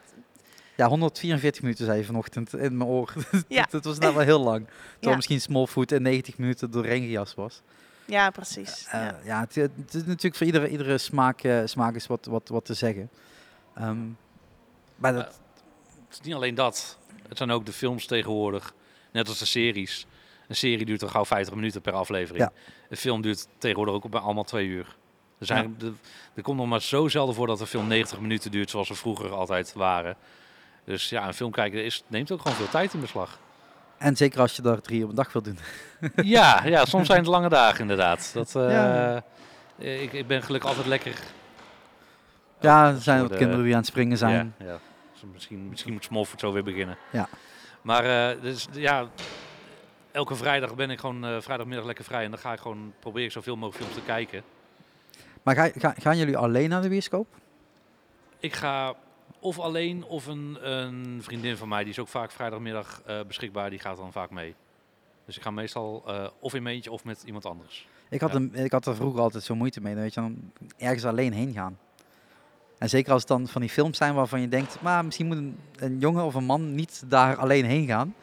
ja, 0.79 0.89
144 0.89 1.63
minuten 1.63 1.85
zei 1.85 1.99
je 1.99 2.05
vanochtend 2.05 2.55
in 2.55 2.77
mijn 2.77 2.91
oor. 2.91 3.13
Ja. 3.49 3.67
dat 3.71 3.85
was 3.85 3.99
nou 3.99 4.15
wel 4.15 4.25
heel 4.25 4.41
lang. 4.41 4.67
Terwijl 4.67 5.11
Ja. 5.11 5.15
misschien 5.17 5.41
Smallfoot 5.41 5.93
in 5.93 6.03
90 6.03 6.39
minuten 6.39 6.71
doorheen 6.71 7.03
gejast 7.03 7.35
was. 7.35 7.63
ja 8.05 8.31
precies. 8.31 8.87
Eh, 8.87 9.01
ja. 9.01 9.19
ja, 9.25 9.41
het, 9.41 9.55
het 9.55 9.95
is 9.95 10.05
natuurlijk 10.05 10.37
voor 10.37 10.47
iedere, 10.47 10.69
iedere 10.69 10.99
smaak, 10.99 11.43
eh, 11.43 11.61
smaak 11.65 11.95
is 11.95 12.07
wat, 12.07 12.27
wat, 12.27 12.49
wat 12.49 12.65
te 12.65 12.75
zeggen. 12.75 13.11
Ehm, 13.75 13.99
maar 14.97 15.13
dat, 15.13 15.25
Het 16.09 16.19
is 16.19 16.21
niet 16.21 16.35
alleen 16.35 16.55
dat. 16.55 16.99
Het 17.29 17.37
zijn 17.37 17.51
ook 17.51 17.67
de 17.67 17.73
films 17.73 18.07
tegenwoordig. 18.07 18.75
Net 19.13 19.29
als 19.29 19.39
de 19.39 19.45
series. 19.47 20.07
Een 20.49 20.57
serie 20.57 20.85
duurt 20.87 21.03
al 21.03 21.09
gauw 21.09 21.25
50 21.25 21.55
minuten 21.55 21.81
per 21.81 21.93
aflevering. 21.93 22.45
Ja. 22.45 22.53
Een 22.89 22.97
film 22.97 23.23
duurt 23.23 23.47
tegenwoordig 23.59 23.95
ook 23.95 24.11
bij 24.11 24.21
allemaal 24.21 24.45
twee 24.45 24.67
uur. 24.67 24.97
Er, 25.39 25.47
zijn, 25.47 25.75
de- 25.79 25.93
er 26.35 26.43
komt 26.43 26.57
nog 26.59 26.67
maar 26.67 26.83
zo 26.83 27.09
zelden 27.09 27.35
voor 27.35 27.47
dat 27.47 27.61
een 27.61 27.67
film 27.67 27.87
90 27.87 28.21
minuten 28.21 28.51
duurt 28.51 28.71
zoals 28.71 28.89
we 28.89 28.95
vroeger 28.95 29.31
altijd 29.31 29.73
waren. 29.73 30.17
Dus 30.89 31.09
ja, 31.09 31.27
een 31.27 31.35
film 31.35 31.51
kijken 31.51 31.85
is, 31.85 32.03
neemt 32.07 32.31
ook 32.33 32.41
gewoon 32.41 32.57
veel 32.57 32.69
tijd 32.69 32.95
in 32.95 33.01
beslag. 33.01 33.39
en 33.99 34.17
zeker 34.17 34.41
als 34.41 34.57
je 34.57 34.63
daar 34.63 34.81
drie 34.81 35.03
op 35.05 35.09
een 35.09 35.15
dag 35.15 35.33
wilt 35.33 35.45
doen. 35.45 35.59
ja, 36.37 36.65
ja, 36.65 36.85
soms 36.85 37.07
zijn 37.07 37.19
het 37.19 37.29
lange 37.29 37.49
dagen 37.49 37.81
inderdaad. 37.81 38.31
Dat, 38.35 38.55
eh, 38.57 38.71
Ja. 38.71 39.23
ik, 39.77 40.13
ik 40.13 40.27
ben 40.27 40.43
gelukkig 40.43 40.69
altijd 40.71 40.87
lekker. 40.87 41.15
Ja, 42.61 42.89
er 42.91 43.01
zijn 43.01 43.21
wat 43.21 43.31
de- 43.31 43.37
kinderen 43.37 43.63
die 43.65 43.73
aan 43.73 43.79
het 43.79 43.89
springen 43.89 44.19
zijn. 44.19 44.55
Ja, 44.59 44.65
ja. 44.67 44.79
Dus 45.13 45.23
misschien, 45.33 45.69
misschien 45.69 45.93
moet 45.93 46.05
Smallfoot 46.05 46.41
zo 46.41 46.53
weer 46.53 46.63
beginnen. 46.65 46.97
Ja. 47.13 47.29
Maar 47.83 48.31
eh, 48.31 48.43
dus, 48.43 48.67
ja, 48.73 49.07
elke 50.13 50.35
vrijdag 50.35 50.75
ben 50.75 50.91
ik 50.91 50.99
gewoon 51.01 51.25
eh, 51.27 51.37
vrijdagmiddag 51.41 51.87
lekker 51.87 52.05
vrij. 52.05 52.25
En 52.25 52.31
dan 52.31 52.39
ga 52.41 52.53
ik 52.53 52.61
gewoon 52.61 52.93
probeer 53.01 53.25
ik 53.25 53.33
zoveel 53.33 53.57
mogelijk 53.57 53.85
films 53.85 53.99
te 53.99 54.13
kijken. 54.13 54.43
Maar 55.43 55.55
ga, 55.55 55.71
ga- 55.77 55.95
gaan 56.01 56.17
jullie 56.17 56.37
alleen 56.37 56.69
naar 56.69 56.83
de 56.83 56.89
bioscoop? 56.89 57.27
Ik 58.39 58.55
ga 58.55 58.95
of 59.49 59.59
alleen 59.59 60.05
of 60.05 60.27
een, 60.27 60.59
een 60.73 61.19
vriendin 61.23 61.57
van 61.57 61.69
mij, 61.69 61.83
die 61.83 61.93
is 61.93 61.99
ook 61.99 62.09
vaak 62.09 62.31
vrijdagmiddag 62.31 63.03
eh, 63.07 63.21
beschikbaar, 63.27 63.71
die 63.71 63.79
gaat 63.79 63.97
dan 63.97 64.13
vaak 64.13 64.31
mee. 64.31 64.55
Dus 65.27 65.37
ik 65.37 65.43
ga 65.43 65.51
meestal 65.51 66.03
eh, 66.07 66.27
of 66.41 66.55
in 66.55 66.63
mijn 66.63 66.75
eentje 66.75 66.91
of 66.93 67.05
met 67.05 67.23
iemand 67.27 67.47
anders. 67.47 67.89
Ik 68.11 68.21
had, 68.21 68.31
Ja. 68.31 68.37
een, 68.37 68.55
ik 68.55 68.73
had 68.73 68.87
er 68.87 68.95
vroeger 68.97 69.21
altijd 69.21 69.45
zo 69.45 69.55
moeite 69.55 69.81
mee. 69.81 69.93
Dan 69.95 70.03
weet 70.03 70.15
je, 70.15 70.21
dan 70.21 70.53
ergens 70.79 71.05
alleen 71.05 71.33
heen 71.33 71.53
gaan. 71.53 71.79
En 72.79 72.89
zeker 72.89 73.13
als 73.13 73.21
het 73.21 73.31
dan 73.31 73.49
van 73.49 73.61
die 73.61 73.71
films 73.71 73.97
zijn 73.97 74.15
waarvan 74.15 74.41
je 74.41 74.49
denkt, 74.49 74.81
maar 74.81 75.05
misschien 75.05 75.27
moet 75.27 75.37
een, 75.37 75.59
een 75.77 75.99
jongen 75.99 76.25
of 76.25 76.35
een 76.35 76.45
man 76.45 76.75
niet 76.75 77.03
daar 77.07 77.37
alleen 77.37 77.65
heen 77.65 77.87
gaan. 77.87 78.15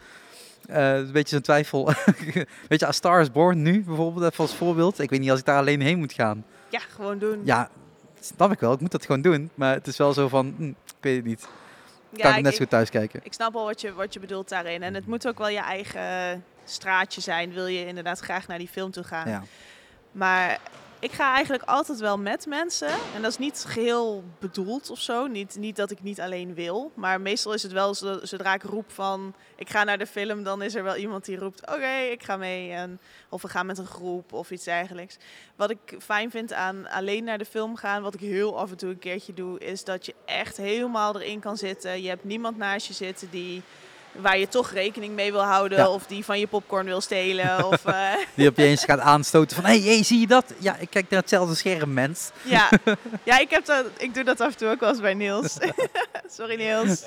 Eh, 0.67 0.95
een 0.95 1.11
beetje 1.11 1.35
zo'n 1.35 1.41
twijfel. 1.41 1.85
weet 2.69 2.79
je, 2.79 2.85
A 2.87 2.91
Star 2.91 3.21
is 3.21 3.31
Born 3.31 3.61
nu 3.61 3.83
bijvoorbeeld, 3.83 4.25
even 4.31 4.43
als 4.43 4.55
voorbeeld. 4.55 4.99
Ik 4.99 5.09
weet 5.09 5.19
niet 5.19 5.29
als 5.29 5.39
ik 5.39 5.45
daar 5.45 5.57
alleen 5.59 5.81
heen 5.81 5.97
moet 5.97 6.13
gaan. 6.13 6.45
ja, 6.69 6.79
gewoon 6.79 7.17
doen. 7.17 7.41
Ja, 7.43 7.69
snap 8.25 8.51
ik 8.51 8.59
wel. 8.59 8.73
Ik 8.73 8.79
moet 8.79 8.91
dat 8.91 9.05
gewoon 9.05 9.21
doen. 9.21 9.49
Maar 9.55 9.73
het 9.73 9.87
is 9.87 9.97
wel 9.97 10.13
zo 10.13 10.27
van, 10.27 10.53
hm, 10.57 10.67
ik 10.67 10.75
weet 10.99 11.15
het 11.15 11.25
niet. 11.25 11.47
Ja, 12.09 12.21
kan 12.21 12.37
ik 12.37 12.43
net 12.43 12.53
zo 12.53 12.59
goed 12.59 12.69
thuis 12.69 12.89
kijken. 12.89 13.19
Ik 13.23 13.33
snap 13.33 13.55
al 13.55 13.65
wat 13.65 13.81
je, 13.81 13.93
wat 13.93 14.13
je 14.13 14.19
bedoelt 14.19 14.49
daarin. 14.49 14.83
En 14.83 14.93
het 14.93 15.07
moet 15.07 15.27
ook 15.27 15.37
wel 15.37 15.49
je 15.49 15.59
eigen 15.59 16.43
straatje 16.63 17.21
zijn. 17.21 17.53
Wil 17.53 17.67
je 17.67 17.85
inderdaad 17.85 18.19
graag 18.19 18.47
naar 18.47 18.57
die 18.57 18.67
film 18.67 18.91
toe 18.91 19.03
gaan. 19.03 19.29
Ja. 19.29 19.43
Maar 20.11 20.59
ik 21.05 21.11
ga 21.11 21.33
eigenlijk 21.33 21.63
altijd 21.63 21.99
wel 21.99 22.17
met 22.17 22.45
mensen. 22.45 22.87
En 22.87 23.21
dat 23.21 23.31
is 23.31 23.37
niet 23.37 23.63
geheel 23.67 24.23
bedoeld 24.39 24.89
of 24.89 24.99
zo. 24.99 25.27
Niet, 25.27 25.55
niet 25.55 25.75
dat 25.75 25.91
ik 25.91 26.03
niet 26.03 26.21
alleen 26.21 26.53
wil. 26.53 26.91
Maar 26.95 27.21
meestal 27.21 27.53
is 27.53 27.63
het 27.63 27.71
wel 27.71 27.93
zo- 27.93 28.19
zodra 28.23 28.53
ik 28.53 28.63
roep 28.63 28.91
van... 28.91 29.33
Ik 29.55 29.69
ga 29.69 29.83
naar 29.83 29.97
de 29.97 30.07
film, 30.07 30.43
dan 30.43 30.61
is 30.61 30.75
er 30.75 30.83
wel 30.83 30.95
iemand 30.95 31.25
die 31.25 31.37
roept... 31.37 31.61
Oké, 31.61 31.97
ik 32.11 32.23
ga 32.23 32.37
mee. 32.37 32.71
En, 32.71 32.99
of 33.29 33.41
we 33.41 33.47
gaan 33.47 33.65
met 33.65 33.77
een 33.77 33.85
groep 33.85 34.33
of 34.33 34.51
iets 34.51 34.63
dergelijks. 34.63 35.17
Wat 35.55 35.69
ik 35.69 35.95
fijn 35.99 36.31
vind 36.31 36.53
aan 36.53 36.89
alleen 36.89 37.23
naar 37.23 37.37
de 37.37 37.45
film 37.45 37.75
gaan... 37.75 38.01
Wat 38.01 38.13
ik 38.13 38.19
heel 38.19 38.59
af 38.59 38.71
en 38.71 38.77
toe 38.77 38.89
een 38.89 38.99
keertje 38.99 39.33
doe... 39.33 39.59
Is 39.59 39.83
dat 39.83 40.05
je 40.05 40.15
echt 40.25 40.57
helemaal 40.57 41.21
erin 41.21 41.39
kan 41.39 41.57
zitten. 41.57 42.01
Je 42.01 42.09
hebt 42.09 42.23
niemand 42.23 42.57
naast 42.57 42.87
je 42.87 42.93
zitten 42.93 43.29
die... 43.29 43.61
Waar 44.21 44.37
je 44.37 44.47
toch 44.47 44.71
rekening 44.71 45.13
mee 45.15 45.31
wil 45.31 45.43
houden. 45.43 45.77
Ja. 45.77 45.89
Of 45.89 46.05
die 46.05 46.25
van 46.25 46.39
je 46.39 46.47
popcorn 46.47 46.85
wil 46.85 47.01
stelen. 47.01 47.65
of, 47.71 47.85
eh, 47.85 48.11
Die 48.33 48.47
op 48.49 48.57
je 48.57 48.63
eens 48.63 48.83
gaat 48.83 48.99
aanstoten 48.99 49.55
van, 49.55 49.65
hé, 49.65 49.79
hey, 49.79 49.89
hey, 49.93 50.03
zie 50.03 50.19
je 50.19 50.27
dat? 50.27 50.45
Ja, 50.57 50.75
ik 50.77 50.89
kijk 50.89 51.09
naar 51.09 51.19
hetzelfde 51.19 51.55
scherm, 51.55 51.93
mens. 51.93 52.31
Ja, 52.43 52.69
ja 53.23 53.39
ik, 53.39 53.49
heb 53.49 53.65
dat, 53.65 53.85
ik 53.97 54.13
doe 54.13 54.23
dat 54.23 54.41
af 54.41 54.51
en 54.51 54.57
toe 54.57 54.69
ook 54.69 54.79
wel 54.79 54.89
eens 54.89 54.99
bij 55.01 55.13
Niels. 55.13 55.57
Sorry 56.37 56.55
Niels. 56.55 57.03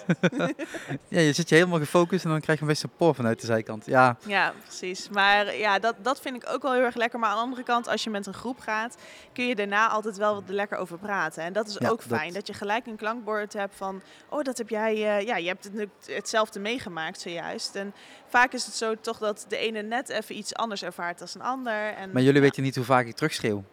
Ja, 1.09 1.21
je 1.21 1.33
zit 1.33 1.49
je 1.49 1.55
helemaal 1.55 1.79
gefocust 1.79 2.25
en 2.25 2.31
dan 2.31 2.41
krijg 2.41 2.59
je 2.59 2.65
een 2.65 2.71
beetje 2.71 2.89
spoor 2.95 3.15
vanuit 3.15 3.41
de 3.41 3.47
zijkant. 3.47 3.87
Ja, 3.87 4.17
Ja, 4.27 4.53
precies. 4.67 5.09
Maar 5.09 5.57
ja, 5.57 5.79
dat, 5.79 5.95
dat 6.03 6.21
vind 6.21 6.37
ik 6.37 6.49
ook 6.53 6.63
wel 6.63 6.73
heel 6.73 6.83
erg 6.83 6.95
lekker. 6.95 7.19
Maar 7.19 7.29
aan 7.31 7.37
de 7.37 7.43
andere 7.43 7.63
kant, 7.63 7.89
als 7.89 8.05
je 8.05 8.11
met 8.11 8.27
een 8.27 8.35
groep 8.35 8.61
gaat, 8.61 8.97
kun 9.33 9.47
je 9.47 9.55
daarna 9.55 9.89
altijd 9.89 10.17
wel 10.17 10.35
wat 10.35 10.43
lekker 10.47 10.79
over 10.79 10.99
praten. 10.99 11.43
En 11.43 11.53
dat 11.53 11.69
is 11.69 11.77
Ja, 11.79 11.89
ook 11.89 12.03
fijn. 12.03 12.25
dat- 12.25 12.35
Dat... 12.35 12.47
je 12.47 12.53
gelijk 12.53 12.87
een 12.87 12.97
klankbord 12.97 13.53
hebt 13.53 13.75
van, 13.77 14.03
oh, 14.29 14.43
dat 14.43 14.59
heb 14.59 14.69
jij, 14.69 14.93
eh, 15.19 15.27
ja, 15.27 15.37
je 15.37 15.49
hebt 15.49 15.65
het, 15.75 15.89
hetzelfde 16.17 16.61
meegemaakt 16.61 16.97
zojuist. 17.13 17.75
En 17.75 17.95
vaak 18.29 18.53
is 18.53 18.65
het 18.65 18.75
zo 18.75 18.95
toch 19.01 19.19
dat 19.19 19.45
de 19.49 19.57
ene 19.57 19.83
net 19.83 20.09
even 20.09 20.37
iets 20.37 20.55
anders 20.55 20.83
ervaart 20.83 21.19
dan 21.19 21.29
een 21.35 21.43
ander. 21.43 21.95
En, 21.95 22.13
maar 22.13 22.23
jullie 22.23 22.37
ja. 22.37 22.41
weten 22.41 22.63
niet 22.63 22.77
hoe 22.77 22.85
vaak 22.85 23.07
ik 23.07 23.15
terugschreeuw 23.15 23.65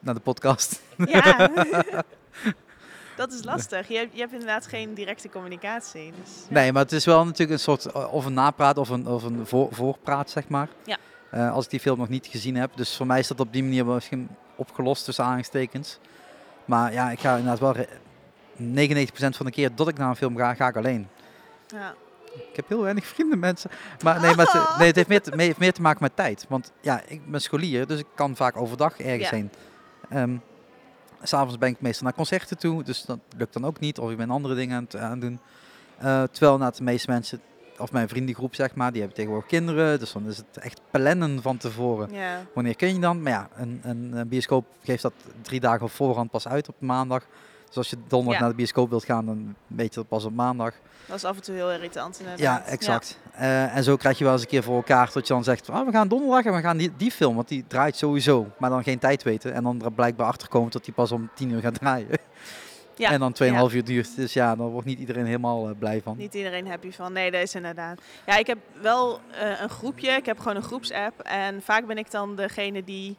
naar 0.00 0.14
de 0.14 0.20
podcast. 0.20 0.80
Ja. 0.96 1.50
dat 3.16 3.32
is 3.32 3.44
lastig. 3.44 3.88
Je 3.88 3.96
hebt, 3.96 4.12
je 4.12 4.20
hebt 4.20 4.32
inderdaad 4.32 4.66
geen 4.66 4.94
directe 4.94 5.28
communicatie. 5.28 6.12
Dus, 6.22 6.32
ja. 6.48 6.54
Nee, 6.54 6.72
maar 6.72 6.82
het 6.82 6.92
is 6.92 7.04
wel 7.04 7.24
natuurlijk 7.24 7.50
een 7.50 7.58
soort 7.58 7.84
eh, 7.86 8.12
of 8.12 8.24
een 8.24 8.34
napraat 8.34 8.78
of 8.78 8.88
een, 8.88 9.06
of 9.06 9.22
een 9.22 9.46
voor, 9.46 9.68
voorpraat, 9.70 10.30
zeg 10.30 10.48
maar. 10.48 10.68
Ja. 10.84 10.98
Eh, 11.30 11.52
als 11.52 11.64
ik 11.64 11.70
die 11.70 11.80
film 11.80 11.98
nog 11.98 12.08
niet 12.08 12.26
gezien 12.26 12.56
heb. 12.56 12.70
Dus 12.76 12.96
voor 12.96 13.06
mij 13.06 13.18
is 13.18 13.26
dat 13.26 13.40
op 13.40 13.52
die 13.52 13.62
manier 13.62 13.86
misschien 13.86 14.28
opgelost 14.56 15.04
tussen 15.04 15.24
aanhalingstekens. 15.24 15.98
Maar 16.64 16.92
ja, 16.92 17.10
ik 17.10 17.20
ga 17.20 17.36
inderdaad 17.36 17.60
wel... 17.60 17.72
re- 17.72 17.88
99% 18.56 19.36
van 19.36 19.46
de 19.46 19.52
keer 19.52 19.74
dat 19.74 19.88
ik 19.88 19.98
naar 19.98 20.08
een 20.08 20.16
film 20.16 20.36
ga, 20.36 20.54
ga 20.54 20.68
ik 20.68 20.76
alleen. 20.76 21.08
Ja. 21.66 21.94
Ik 22.34 22.56
heb 22.56 22.68
heel 22.68 22.82
weinig 22.82 23.06
vrienden, 23.06 23.38
mensen. 23.38 23.70
Maar 24.02 24.20
nee, 24.20 24.34
maar 24.34 24.46
het, 24.52 24.78
nee, 24.78 24.86
het 24.86 24.96
heeft, 24.96 25.08
meer 25.08 25.22
te, 25.22 25.36
mee- 25.36 25.46
heeft 25.46 25.58
meer 25.58 25.72
te 25.72 25.82
maken 25.82 26.02
met 26.02 26.16
tijd. 26.16 26.46
Want 26.48 26.72
ja, 26.80 27.02
ik 27.06 27.30
ben 27.30 27.40
scholier, 27.40 27.86
dus 27.86 27.98
ik 27.98 28.06
kan 28.14 28.36
vaak 28.36 28.56
overdag 28.56 28.98
ergens 29.00 29.30
Ja. 29.30 29.36
heen. 29.36 29.50
Ehm, 30.08 30.36
S'avonds 31.22 31.58
ben 31.58 31.68
ik 31.68 31.80
meestal 31.80 32.04
naar 32.04 32.14
concerten 32.14 32.58
toe, 32.58 32.82
dus 32.82 33.02
dat 33.04 33.18
lukt 33.36 33.52
dan 33.52 33.64
ook 33.64 33.80
niet. 33.80 33.98
Of 33.98 34.10
ik 34.10 34.16
ben 34.16 34.30
andere 34.30 34.54
dingen 34.54 34.76
aan 34.76 34.82
het 34.82 34.96
aan 34.96 35.20
doen. 35.20 35.40
Eh, 35.98 36.22
terwijl 36.22 36.58
na 36.58 36.70
de 36.70 36.82
meeste 36.82 37.10
mensen, 37.10 37.40
of 37.78 37.92
mijn 37.92 38.08
vriendengroep 38.08 38.54
zeg 38.54 38.74
maar, 38.74 38.90
die 38.90 38.98
hebben 39.00 39.16
tegenwoordig 39.16 39.48
kinderen. 39.50 39.98
Dus 39.98 40.12
dan 40.12 40.26
is 40.28 40.36
het 40.36 40.56
echt 40.56 40.80
plannen 40.90 41.42
van 41.42 41.56
tevoren. 41.56 42.10
ja. 42.12 42.44
Wanneer 42.54 42.76
kun 42.76 42.94
je 42.94 42.98
dan? 43.00 43.22
Maar 43.22 43.32
ja, 43.32 43.48
een, 43.56 43.80
een, 43.84 44.12
een 44.16 44.28
bioscoop 44.28 44.64
geeft 44.82 45.02
dat 45.02 45.12
drie 45.42 45.60
dagen 45.60 45.82
op 45.82 45.90
voorhand 45.90 46.30
pas 46.30 46.48
uit 46.48 46.68
op 46.68 46.74
maandag. 46.78 47.26
Dus 47.72 47.80
als 47.80 47.90
je 47.90 47.96
donderdag 48.08 48.34
Ja. 48.34 48.40
naar 48.40 48.50
de 48.50 48.56
bioscoop 48.56 48.90
wilt 48.90 49.04
gaan, 49.04 49.26
dan 49.26 49.54
weet 49.66 49.94
je 49.94 50.00
dat 50.00 50.08
pas 50.08 50.24
op 50.24 50.32
maandag. 50.34 50.74
Dat 51.06 51.16
is 51.16 51.24
af 51.24 51.36
en 51.36 51.42
toe 51.42 51.54
heel 51.54 51.72
irritant 51.72 52.18
inderdaad. 52.18 52.40
Ja, 52.40 52.64
exact. 52.64 53.18
Eh, 53.32 53.76
en 53.76 53.84
zo 53.84 53.96
krijg 53.96 54.18
je 54.18 54.24
wel 54.24 54.32
eens 54.32 54.42
een 54.42 54.48
keer 54.48 54.62
voor 54.62 54.76
elkaar 54.76 55.10
dat 55.12 55.26
je 55.26 55.32
dan 55.32 55.44
zegt, 55.44 55.70
ah, 55.70 55.86
we 55.86 55.92
gaan 55.92 56.08
donderdag 56.08 56.44
en 56.44 56.54
we 56.54 56.60
gaan 56.60 56.76
die, 56.76 56.92
die 56.96 57.10
film, 57.10 57.34
want 57.34 57.48
die 57.48 57.64
draait 57.66 57.96
sowieso. 57.96 58.46
Maar 58.58 58.70
dan 58.70 58.82
geen 58.82 58.98
tijd 58.98 59.22
weten 59.22 59.52
en 59.52 59.62
dan 59.62 59.82
er 59.84 59.92
blijkbaar 59.92 60.26
achterkomen 60.26 60.70
dat 60.70 60.84
die 60.84 60.94
pas 60.94 61.12
om 61.12 61.30
tien 61.34 61.50
uur 61.50 61.60
gaat 61.60 61.74
draaien. 61.74 62.08
Ja, 62.96 63.10
En 63.10 63.20
dan 63.20 63.32
2,5 63.32 63.74
uur 63.74 63.84
duurt. 63.84 64.16
Dus 64.16 64.32
ja, 64.32 64.56
dan 64.56 64.66
wordt 64.68 64.86
niet 64.86 64.98
iedereen 64.98 65.26
helemaal 65.26 65.68
eh, 65.68 65.74
blij 65.78 66.00
van. 66.02 66.16
Niet 66.16 66.34
iedereen 66.34 66.66
happy 66.66 66.90
van. 66.92 67.12
Nee, 67.12 67.30
dat 67.30 67.42
is 67.42 67.54
inderdaad. 67.54 68.00
Ja, 68.26 68.36
ik 68.36 68.46
heb 68.46 68.58
wel 68.80 69.20
eh, 69.30 69.60
een 69.60 69.68
groepje. 69.70 70.10
Ik 70.10 70.26
heb 70.26 70.38
gewoon 70.38 70.56
een 70.56 70.62
groepsapp. 70.62 71.20
En 71.20 71.62
vaak 71.62 71.86
ben 71.86 71.98
ik 71.98 72.10
dan 72.10 72.36
degene 72.36 72.84
die 72.84 73.16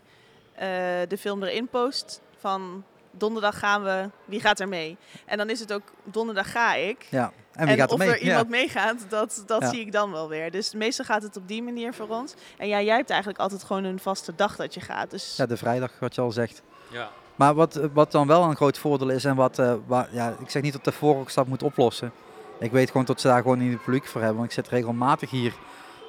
de 1.07 1.17
film 1.19 1.43
erin 1.43 1.67
post. 1.67 2.21
Van 2.37 2.83
donderdag 3.17 3.59
gaan 3.59 3.83
we, 3.83 4.09
wie 4.25 4.39
gaat 4.39 4.59
er 4.59 4.67
mee? 4.67 4.97
En 5.25 5.37
dan 5.37 5.49
is 5.49 5.59
het 5.59 5.73
ook 5.73 5.81
donderdag 6.03 6.51
ga 6.51 6.75
ik. 6.75 7.07
Ja, 7.09 7.31
en 7.53 7.67
wie 7.67 7.75
gaat 7.77 7.87
er 7.87 7.93
of 7.93 7.99
mee? 7.99 8.09
er 8.09 8.19
iemand 8.19 8.43
ja. 8.43 8.49
meegaat, 8.49 9.05
dat, 9.09 9.43
dat 9.45 9.61
Ja. 9.61 9.69
zie 9.69 9.79
ik 9.79 9.91
dan 9.91 10.11
wel 10.11 10.29
weer. 10.29 10.51
Dus 10.51 10.73
meestal 10.73 11.05
gaat 11.05 11.23
het 11.23 11.37
op 11.37 11.47
die 11.47 11.63
manier 11.63 11.93
voor 11.93 12.07
ons. 12.09 12.33
En 12.57 12.67
ja, 12.67 12.81
jij 12.81 12.95
hebt 12.95 13.09
eigenlijk 13.09 13.39
altijd 13.39 13.63
gewoon 13.63 13.83
een 13.83 13.99
vaste 13.99 14.35
dag 14.35 14.55
dat 14.55 14.73
je 14.73 14.79
gaat. 14.81 15.11
Dus 15.11 15.35
ja, 15.37 15.45
de 15.45 15.57
vrijdag, 15.57 15.91
wat 15.99 16.15
je 16.15 16.21
al 16.21 16.31
zegt. 16.31 16.61
Ja. 16.91 17.09
Maar 17.35 17.53
wat, 17.53 17.79
wat 17.93 18.11
dan 18.11 18.27
wel 18.27 18.43
een 18.43 18.55
groot 18.55 18.77
voordeel 18.77 19.09
is 19.09 19.25
en 19.25 19.35
wat, 19.35 19.59
eh, 19.59 19.73
waar, 19.85 20.07
ja, 20.11 20.35
ik 20.39 20.49
zeg 20.49 20.61
niet 20.61 20.73
dat 20.73 20.83
de 20.83 20.91
voorhoekstap 20.91 21.47
moet 21.47 21.63
oplossen. 21.63 22.11
Ik 22.59 22.71
weet 22.71 22.91
gewoon 22.91 23.05
dat 23.05 23.21
ze 23.21 23.27
daar 23.27 23.41
gewoon 23.41 23.57
niet 23.57 23.73
het 23.73 23.83
publiek 23.83 24.05
voor 24.05 24.19
hebben. 24.21 24.37
Want 24.39 24.49
ik 24.49 24.55
zit 24.55 24.67
regelmatig 24.67 25.29
hier 25.29 25.53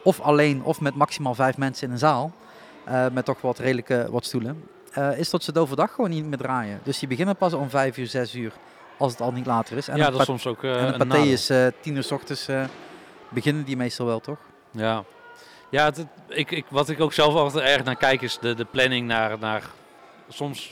of 0.04 0.20
alleen 0.20 0.62
of 0.62 0.80
met 0.80 0.94
maximaal 0.94 1.34
vijf 1.34 1.56
mensen 1.56 1.86
in 1.86 1.92
een 1.92 1.98
zaal. 1.98 2.32
eh, 2.84 3.06
met 3.12 3.24
toch 3.24 3.40
wat 3.40 3.58
redelijke 3.58 4.06
wat 4.10 4.24
stoelen. 4.24 4.68
Eh, 4.94 5.18
is 5.18 5.30
dat 5.30 5.42
ze 5.44 5.50
het 5.50 5.58
overdag 5.58 5.92
gewoon 5.94 6.10
niet 6.10 6.24
meer 6.24 6.38
draaien. 6.38 6.80
Dus 6.82 6.98
die 6.98 7.08
beginnen 7.08 7.36
pas 7.36 7.52
om 7.52 7.70
vijf 7.70 7.96
uur, 7.96 8.06
zes 8.06 8.34
uur. 8.34 8.52
Als 8.96 9.12
het 9.12 9.20
al 9.20 9.32
niet 9.32 9.46
later 9.46 9.76
is. 9.76 9.88
En 9.88 9.96
ja, 9.96 10.10
dat 10.10 10.20
is 10.20 10.26
soms 10.26 10.46
ook 10.46 10.64
eh, 10.64 10.70
en 10.70 10.86
een 10.86 11.00
een 11.00 11.08
paté 11.08 11.20
is 11.20 11.50
eh, 11.50 11.66
tien 11.80 11.96
uur 11.96 12.02
s 12.02 12.10
ochtends. 12.10 12.48
beginnen 13.28 13.64
die 13.64 13.76
meestal 13.76 14.06
wel, 14.06 14.20
toch? 14.20 14.38
Ja, 14.70 15.04
ja 15.70 15.84
het, 15.84 16.06
ik, 16.28 16.50
ik, 16.50 16.64
wat 16.68 16.88
ik 16.88 17.00
ook 17.00 17.12
zelf 17.12 17.34
altijd 17.34 17.64
erg 17.64 17.84
naar 17.84 17.96
kijk 17.96 18.22
is 18.22 18.38
de, 18.38 18.54
de 18.54 18.64
planning 18.64 19.06
naar, 19.06 19.38
naar... 19.38 19.62
Soms... 20.28 20.70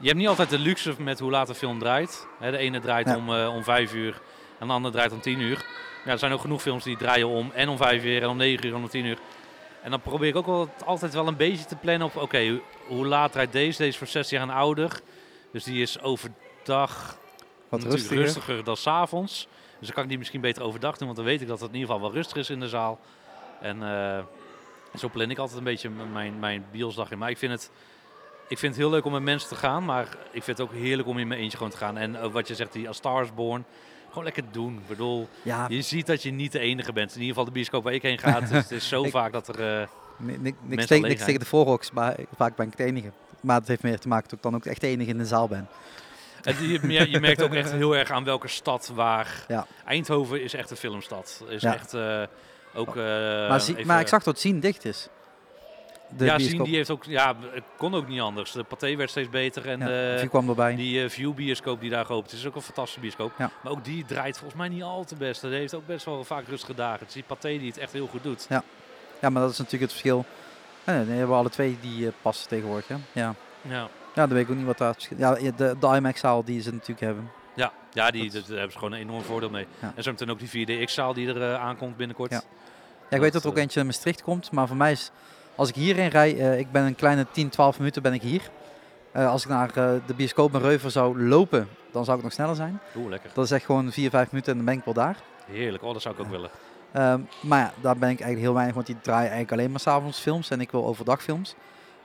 Je 0.00 0.06
hebt 0.06 0.18
niet 0.18 0.28
altijd 0.28 0.50
de 0.50 0.58
luxe 0.58 0.94
met 0.98 1.18
hoe 1.18 1.30
laat 1.30 1.46
de 1.46 1.54
film 1.54 1.78
draait. 1.78 2.26
De 2.40 2.56
ene 2.56 2.80
draait 2.80 3.06
Ja. 3.06 3.16
om, 3.16 3.30
om 3.30 3.64
vijf 3.64 3.94
uur 3.94 4.20
en 4.58 4.66
de 4.66 4.72
andere 4.72 4.94
draait 4.94 5.12
om 5.12 5.20
tien 5.20 5.40
uur. 5.40 5.64
Ja, 6.04 6.10
er 6.10 6.18
zijn 6.18 6.32
ook 6.32 6.40
genoeg 6.40 6.62
films 6.62 6.84
die 6.84 6.96
draaien 6.96 7.28
om 7.28 7.50
en 7.54 7.68
om 7.68 7.76
vijf 7.76 8.04
uur 8.04 8.22
en 8.22 8.28
om 8.28 8.36
negen 8.36 8.66
uur 8.66 8.74
en 8.74 8.80
om 8.80 8.88
tien 8.88 9.04
uur. 9.04 9.18
En 9.82 9.90
dan 9.90 10.00
probeer 10.00 10.28
ik 10.28 10.36
ook 10.48 10.68
altijd 10.84 11.12
wel 11.14 11.26
een 11.26 11.36
beetje 11.36 11.64
te 11.64 11.76
plannen 11.76 12.06
op... 12.06 12.16
Oké, 12.16 12.48
hoe- 12.48 12.60
hoe 12.86 13.06
laat 13.06 13.32
draait 13.32 13.52
deze? 13.52 13.76
Deze 13.78 13.86
is 13.86 13.96
voor 13.96 14.06
zes 14.06 14.30
jaar 14.30 14.42
en 14.42 14.50
ouder. 14.50 15.00
Dus 15.52 15.64
die 15.64 15.82
is 15.82 16.00
overdag 16.00 17.18
Wat 17.68 17.80
natuurlijk 17.80 17.92
rustiger. 17.92 18.18
rustiger 18.18 18.64
dan 18.64 18.76
s'avonds. 18.76 19.48
Dus 19.78 19.86
dan 19.86 19.94
kan 19.94 20.02
ik 20.02 20.08
die 20.08 20.18
misschien 20.18 20.40
beter 20.40 20.62
overdag 20.62 20.96
doen, 20.96 21.06
want 21.06 21.16
dan 21.16 21.26
weet 21.26 21.40
ik 21.40 21.48
dat 21.48 21.60
het 21.60 21.68
in 21.68 21.74
ieder 21.74 21.90
geval 21.94 22.06
wel 22.08 22.16
rustig 22.16 22.36
is 22.36 22.50
in 22.50 22.60
de 22.60 22.68
zaal. 22.68 22.98
En 23.60 23.82
eh, 23.82 24.18
zo 24.98 25.08
plan 25.08 25.30
ik 25.30 25.38
altijd 25.38 25.58
een 25.58 25.64
beetje 25.64 25.90
mijn, 25.90 26.38
mijn 26.38 26.64
biosdag 26.72 27.10
in. 27.10 27.18
Maar 27.18 27.30
ik 27.30 27.38
vind, 27.38 27.52
het, 27.52 27.70
ik 28.48 28.58
vind 28.58 28.72
het 28.72 28.82
heel 28.82 28.90
leuk 28.90 29.04
om 29.04 29.12
met 29.12 29.22
mensen 29.22 29.48
te 29.48 29.54
gaan, 29.54 29.84
maar 29.84 30.08
ik 30.30 30.42
vind 30.42 30.58
het 30.58 30.68
ook 30.68 30.74
heerlijk 30.74 31.08
om 31.08 31.18
in 31.18 31.28
mijn 31.28 31.40
eentje 31.40 31.56
gewoon 31.56 31.72
te 31.72 31.78
gaan. 31.78 31.96
En 31.96 32.32
wat 32.32 32.48
je 32.48 32.54
zegt, 32.54 32.72
die 32.72 32.88
A 32.88 32.92
Star 32.92 33.22
is 33.22 33.34
Born, 33.34 33.64
gewoon 34.08 34.24
lekker 34.24 34.42
doen. 34.50 34.74
Ik 34.74 34.86
bedoel, 34.88 35.28
Ja, 35.42 35.66
je 35.68 35.82
ziet 35.82 36.06
dat 36.06 36.22
je 36.22 36.30
niet 36.30 36.52
de 36.52 36.58
enige 36.58 36.92
bent. 36.92 37.10
In 37.10 37.16
ieder 37.16 37.28
geval 37.28 37.44
de 37.44 37.50
bioscoop 37.50 37.84
waar 37.84 37.92
ik 37.92 38.02
heen 38.02 38.18
ga. 38.18 38.40
Dus 38.40 38.50
het 38.50 38.70
is 38.70 38.88
zo 38.88 39.04
Ik- 39.04 39.10
vaak 39.10 39.32
dat 39.32 39.48
er... 39.58 39.88
ni- 40.16 40.54
niks, 40.62 40.86
tegen, 40.86 41.08
niks 41.08 41.24
tegen 41.24 41.40
de 41.40 41.46
voorhoeks, 41.46 41.90
maar 41.90 42.16
vaak 42.36 42.56
ben 42.56 42.66
ik 42.66 42.72
het 42.78 42.86
enige. 42.86 43.10
Maar 43.40 43.58
het 43.58 43.68
heeft 43.68 43.82
meer 43.82 43.98
te 43.98 44.08
maken 44.08 44.28
dat 44.28 44.38
ik 44.38 44.42
dan 44.44 44.54
ook 44.54 44.64
echt 44.66 44.80
de 44.80 44.86
enige 44.86 45.10
in 45.10 45.18
de 45.18 45.26
zaal 45.26 45.48
ben. 45.48 45.68
En 46.42 46.54
je, 46.68 46.88
je- 46.88 47.10
je 47.10 47.20
merkt 47.20 47.42
ook 47.42 47.54
echt 47.54 47.72
heel 47.82 47.96
erg 47.96 48.10
aan 48.10 48.24
welke 48.24 48.48
stad 48.48 48.90
waar. 48.94 49.44
Ja. 49.48 49.66
Eindhoven 49.84 50.42
is 50.42 50.54
echt 50.54 50.70
een 50.70 50.76
filmstad. 50.76 51.44
Is 51.48 51.62
Ja. 51.62 51.74
echt 51.74 51.94
eh, 51.94 52.22
ook. 52.74 52.88
eh, 52.96 53.02
maar, 53.48 53.60
zie- 53.60 53.86
maar 53.86 54.00
ik 54.00 54.08
zag 54.08 54.22
dat 54.22 54.38
Zien 54.40 54.60
dicht 54.60 54.84
is. 54.84 55.08
De 56.16 56.24
ja, 56.24 56.38
zien 56.38 56.62
die 56.62 56.76
heeft 56.76 56.90
ook. 56.90 57.04
Ja, 57.04 57.34
het 57.50 57.62
kon 57.76 57.94
ook 57.94 58.08
niet 58.08 58.20
anders. 58.20 58.52
De 58.52 58.62
paté 58.64 58.96
werd 58.96 59.10
steeds 59.10 59.28
beter 59.30 59.68
en 59.68 59.78
Ja, 59.80 59.86
de- 59.86 60.16
die 60.20 60.28
kwam 60.28 60.48
erbij. 60.48 60.76
die 60.76 61.02
eh, 61.02 61.10
View 61.10 61.34
bioscoop 61.34 61.80
die 61.80 61.90
daar 61.90 62.04
geopend 62.04 62.32
is, 62.32 62.38
is 62.38 62.46
ook 62.46 62.54
een 62.54 62.62
fantastische 62.62 63.00
bioscoop. 63.00 63.32
Ja. 63.38 63.50
Maar 63.62 63.72
ook 63.72 63.84
die 63.84 64.04
draait 64.04 64.38
volgens 64.38 64.58
mij 64.60 64.68
niet 64.68 64.82
al 64.82 65.04
te 65.04 65.14
best. 65.16 65.40
Dat 65.40 65.50
heeft 65.50 65.74
ook 65.74 65.86
best 65.86 66.04
wel 66.04 66.24
vaak 66.24 66.46
rustige 66.48 66.74
dagen. 66.74 66.98
Het 66.98 67.08
is 67.08 67.14
die 67.14 67.22
paté 67.26 67.48
die 67.48 67.68
het 67.68 67.78
echt 67.78 67.92
heel 67.92 68.06
goed 68.06 68.22
doet. 68.22 68.46
Ja, 68.48 69.30
maar 69.30 69.42
dat 69.42 69.50
is 69.50 69.58
natuurlijk 69.58 69.82
het 69.82 69.90
verschil. 70.00 70.24
Ja, 70.84 70.92
nee, 70.92 71.06
hebben 71.06 71.28
we 71.28 71.34
alle 71.34 71.50
twee 71.50 71.78
die 71.80 72.06
eh, 72.06 72.12
passen 72.22 72.48
tegenwoordig. 72.48 72.88
Hè? 72.88 72.94
Ja. 73.12 73.34
Ja, 73.62 73.88
ja, 74.14 74.26
dan 74.26 74.28
weet 74.28 74.44
ik 74.44 74.50
ook 74.50 74.56
niet 74.56 74.66
wat 74.66 74.78
daar 74.78 74.96
Ja, 75.16 75.34
de, 75.34 75.76
de 75.80 75.86
IMAX-zaal 75.96 76.44
die 76.44 76.60
ze 76.62 76.70
natuurlijk 76.72 77.00
hebben. 77.00 77.30
ja, 77.54 77.72
ja 77.92 78.10
die, 78.10 78.22
Dat- 78.24 78.32
dat- 78.32 78.42
daar 78.46 78.52
hebben 78.56 78.72
ze 78.72 78.78
gewoon 78.78 78.92
een 78.94 79.00
enorm 79.00 79.22
voordeel 79.22 79.50
mee. 79.50 79.66
Ja. 79.80 79.92
En 79.96 80.02
zo 80.02 80.10
meteen 80.10 80.30
ook 80.30 80.38
die 80.38 80.48
4DX-zaal 80.48 81.14
die 81.14 81.28
er 81.28 81.42
eh, 81.52 81.60
aankomt 81.60 81.96
binnenkort. 81.96 82.30
Ja. 82.30 82.42
Ja, 83.10 83.16
ik 83.16 83.22
weet 83.22 83.32
dat 83.32 83.42
er 83.42 83.48
ook 83.48 83.56
eh, 83.56 83.62
eentje 83.62 83.80
in 83.80 83.86
Maastricht 83.86 84.22
komt, 84.22 84.50
maar 84.50 84.66
voor 84.66 84.76
mij 84.76 84.92
is, 84.92 85.10
als 85.58 85.68
ik 85.68 85.74
hierheen 85.74 86.08
rij, 86.08 86.38
eh, 86.38 86.58
ik 86.58 86.70
ben 86.72 86.84
een 86.84 86.94
kleine 86.94 87.26
10, 87.30 87.48
12 87.48 87.78
minuten 87.78 88.02
ben 88.02 88.12
ik 88.12 88.22
hier. 88.22 88.42
Eh, 89.12 89.30
als 89.30 89.42
ik 89.42 89.48
naar 89.48 89.68
eh, 89.68 89.90
de 90.06 90.14
bioscoop 90.14 90.54
in 90.54 90.60
Reuver 90.60 90.90
zou 90.90 91.22
lopen, 91.22 91.68
dan 91.90 92.04
zou 92.04 92.16
ik 92.16 92.22
nog 92.22 92.32
sneller 92.32 92.54
zijn. 92.56 92.80
Oeh, 92.96 93.08
lekker. 93.08 93.30
Dat 93.34 93.44
is 93.44 93.50
echt 93.50 93.64
gewoon 93.64 93.92
4, 93.92 94.10
5 94.10 94.30
minuten 94.30 94.50
en 94.52 94.56
dan 94.58 94.66
ben 94.66 94.78
ik 94.78 94.84
wel 94.84 94.94
daar. 94.94 95.16
Heerlijk. 95.46 95.82
Oh, 95.82 95.92
dat 95.92 96.02
zou 96.02 96.14
ik 96.14 96.20
ook 96.20 96.30
willen. 96.30 96.50
Ehm, 96.92 97.20
maar 97.40 97.58
ja, 97.58 97.72
daar 97.80 97.96
ben 97.98 98.10
ik 98.10 98.20
eigenlijk 98.20 98.40
heel 98.40 98.54
weinig, 98.54 98.74
want 98.74 98.86
die 98.86 99.00
draaien 99.00 99.30
eigenlijk 99.30 99.52
alleen 99.52 99.70
maar 99.70 99.80
s'avonds 99.80 100.18
films 100.18 100.50
en 100.50 100.60
ik 100.60 100.70
wil 100.70 100.86
overdag 100.86 101.22
films. 101.22 101.54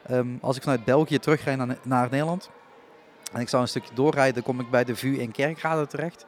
Ehm, 0.08 0.28
als 0.42 0.56
ik 0.56 0.64
vanuit 0.64 0.84
België 0.86 1.20
terugrijd 1.20 1.58
naar, 1.58 1.78
naar 1.84 2.08
Nederland 2.12 2.50
en 3.34 3.42
ik 3.42 3.50
zou 3.50 3.62
een 3.62 3.68
stukje 3.68 3.94
doorrijden, 3.94 4.34
dan 4.34 4.44
kom 4.44 4.60
ik 4.60 4.70
bij 4.70 4.84
de 4.84 4.96
VU 4.96 5.20
in 5.20 5.32
Kerkrade 5.32 5.88
terecht. 5.88 6.26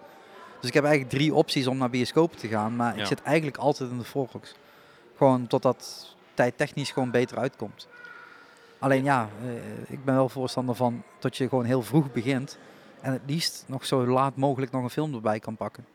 Dus 0.60 0.70
ik 0.70 0.74
heb 0.74 0.84
eigenlijk 0.84 1.14
drie 1.16 1.34
opties 1.34 1.68
om 1.68 1.78
naar 1.78 1.90
bioscopen 1.90 2.38
te 2.38 2.48
gaan, 2.48 2.76
maar 2.76 2.96
Ja. 2.96 3.02
ik 3.02 3.08
zit 3.08 3.22
eigenlijk 3.22 3.58
altijd 3.58 3.90
in 3.90 3.98
de 3.98 4.04
voorhoeks. 4.04 4.56
Gewoon 5.18 5.48
totdat 5.48 6.15
tijdtechnisch 6.36 6.92
gewoon 6.92 7.12
beter 7.12 7.38
uitkomt. 7.38 7.88
Alleen 8.80 9.04
ja, 9.04 9.30
eh, 9.44 9.94
ik 9.94 10.06
ben 10.06 10.16
wel 10.16 10.30
voorstander 10.30 10.76
van 10.76 11.04
dat 11.20 11.38
je 11.38 11.50
gewoon 11.50 11.66
heel 11.66 11.82
vroeg 11.82 12.12
begint 12.12 12.58
en 13.02 13.12
het 13.12 13.22
liefst 13.26 13.64
nog 13.68 13.86
zo 13.86 14.08
laat 14.08 14.36
mogelijk 14.36 14.72
nog 14.72 14.84
een 14.84 14.90
film 14.90 15.14
erbij 15.14 15.40
kan 15.40 15.56
pakken. 15.56 15.86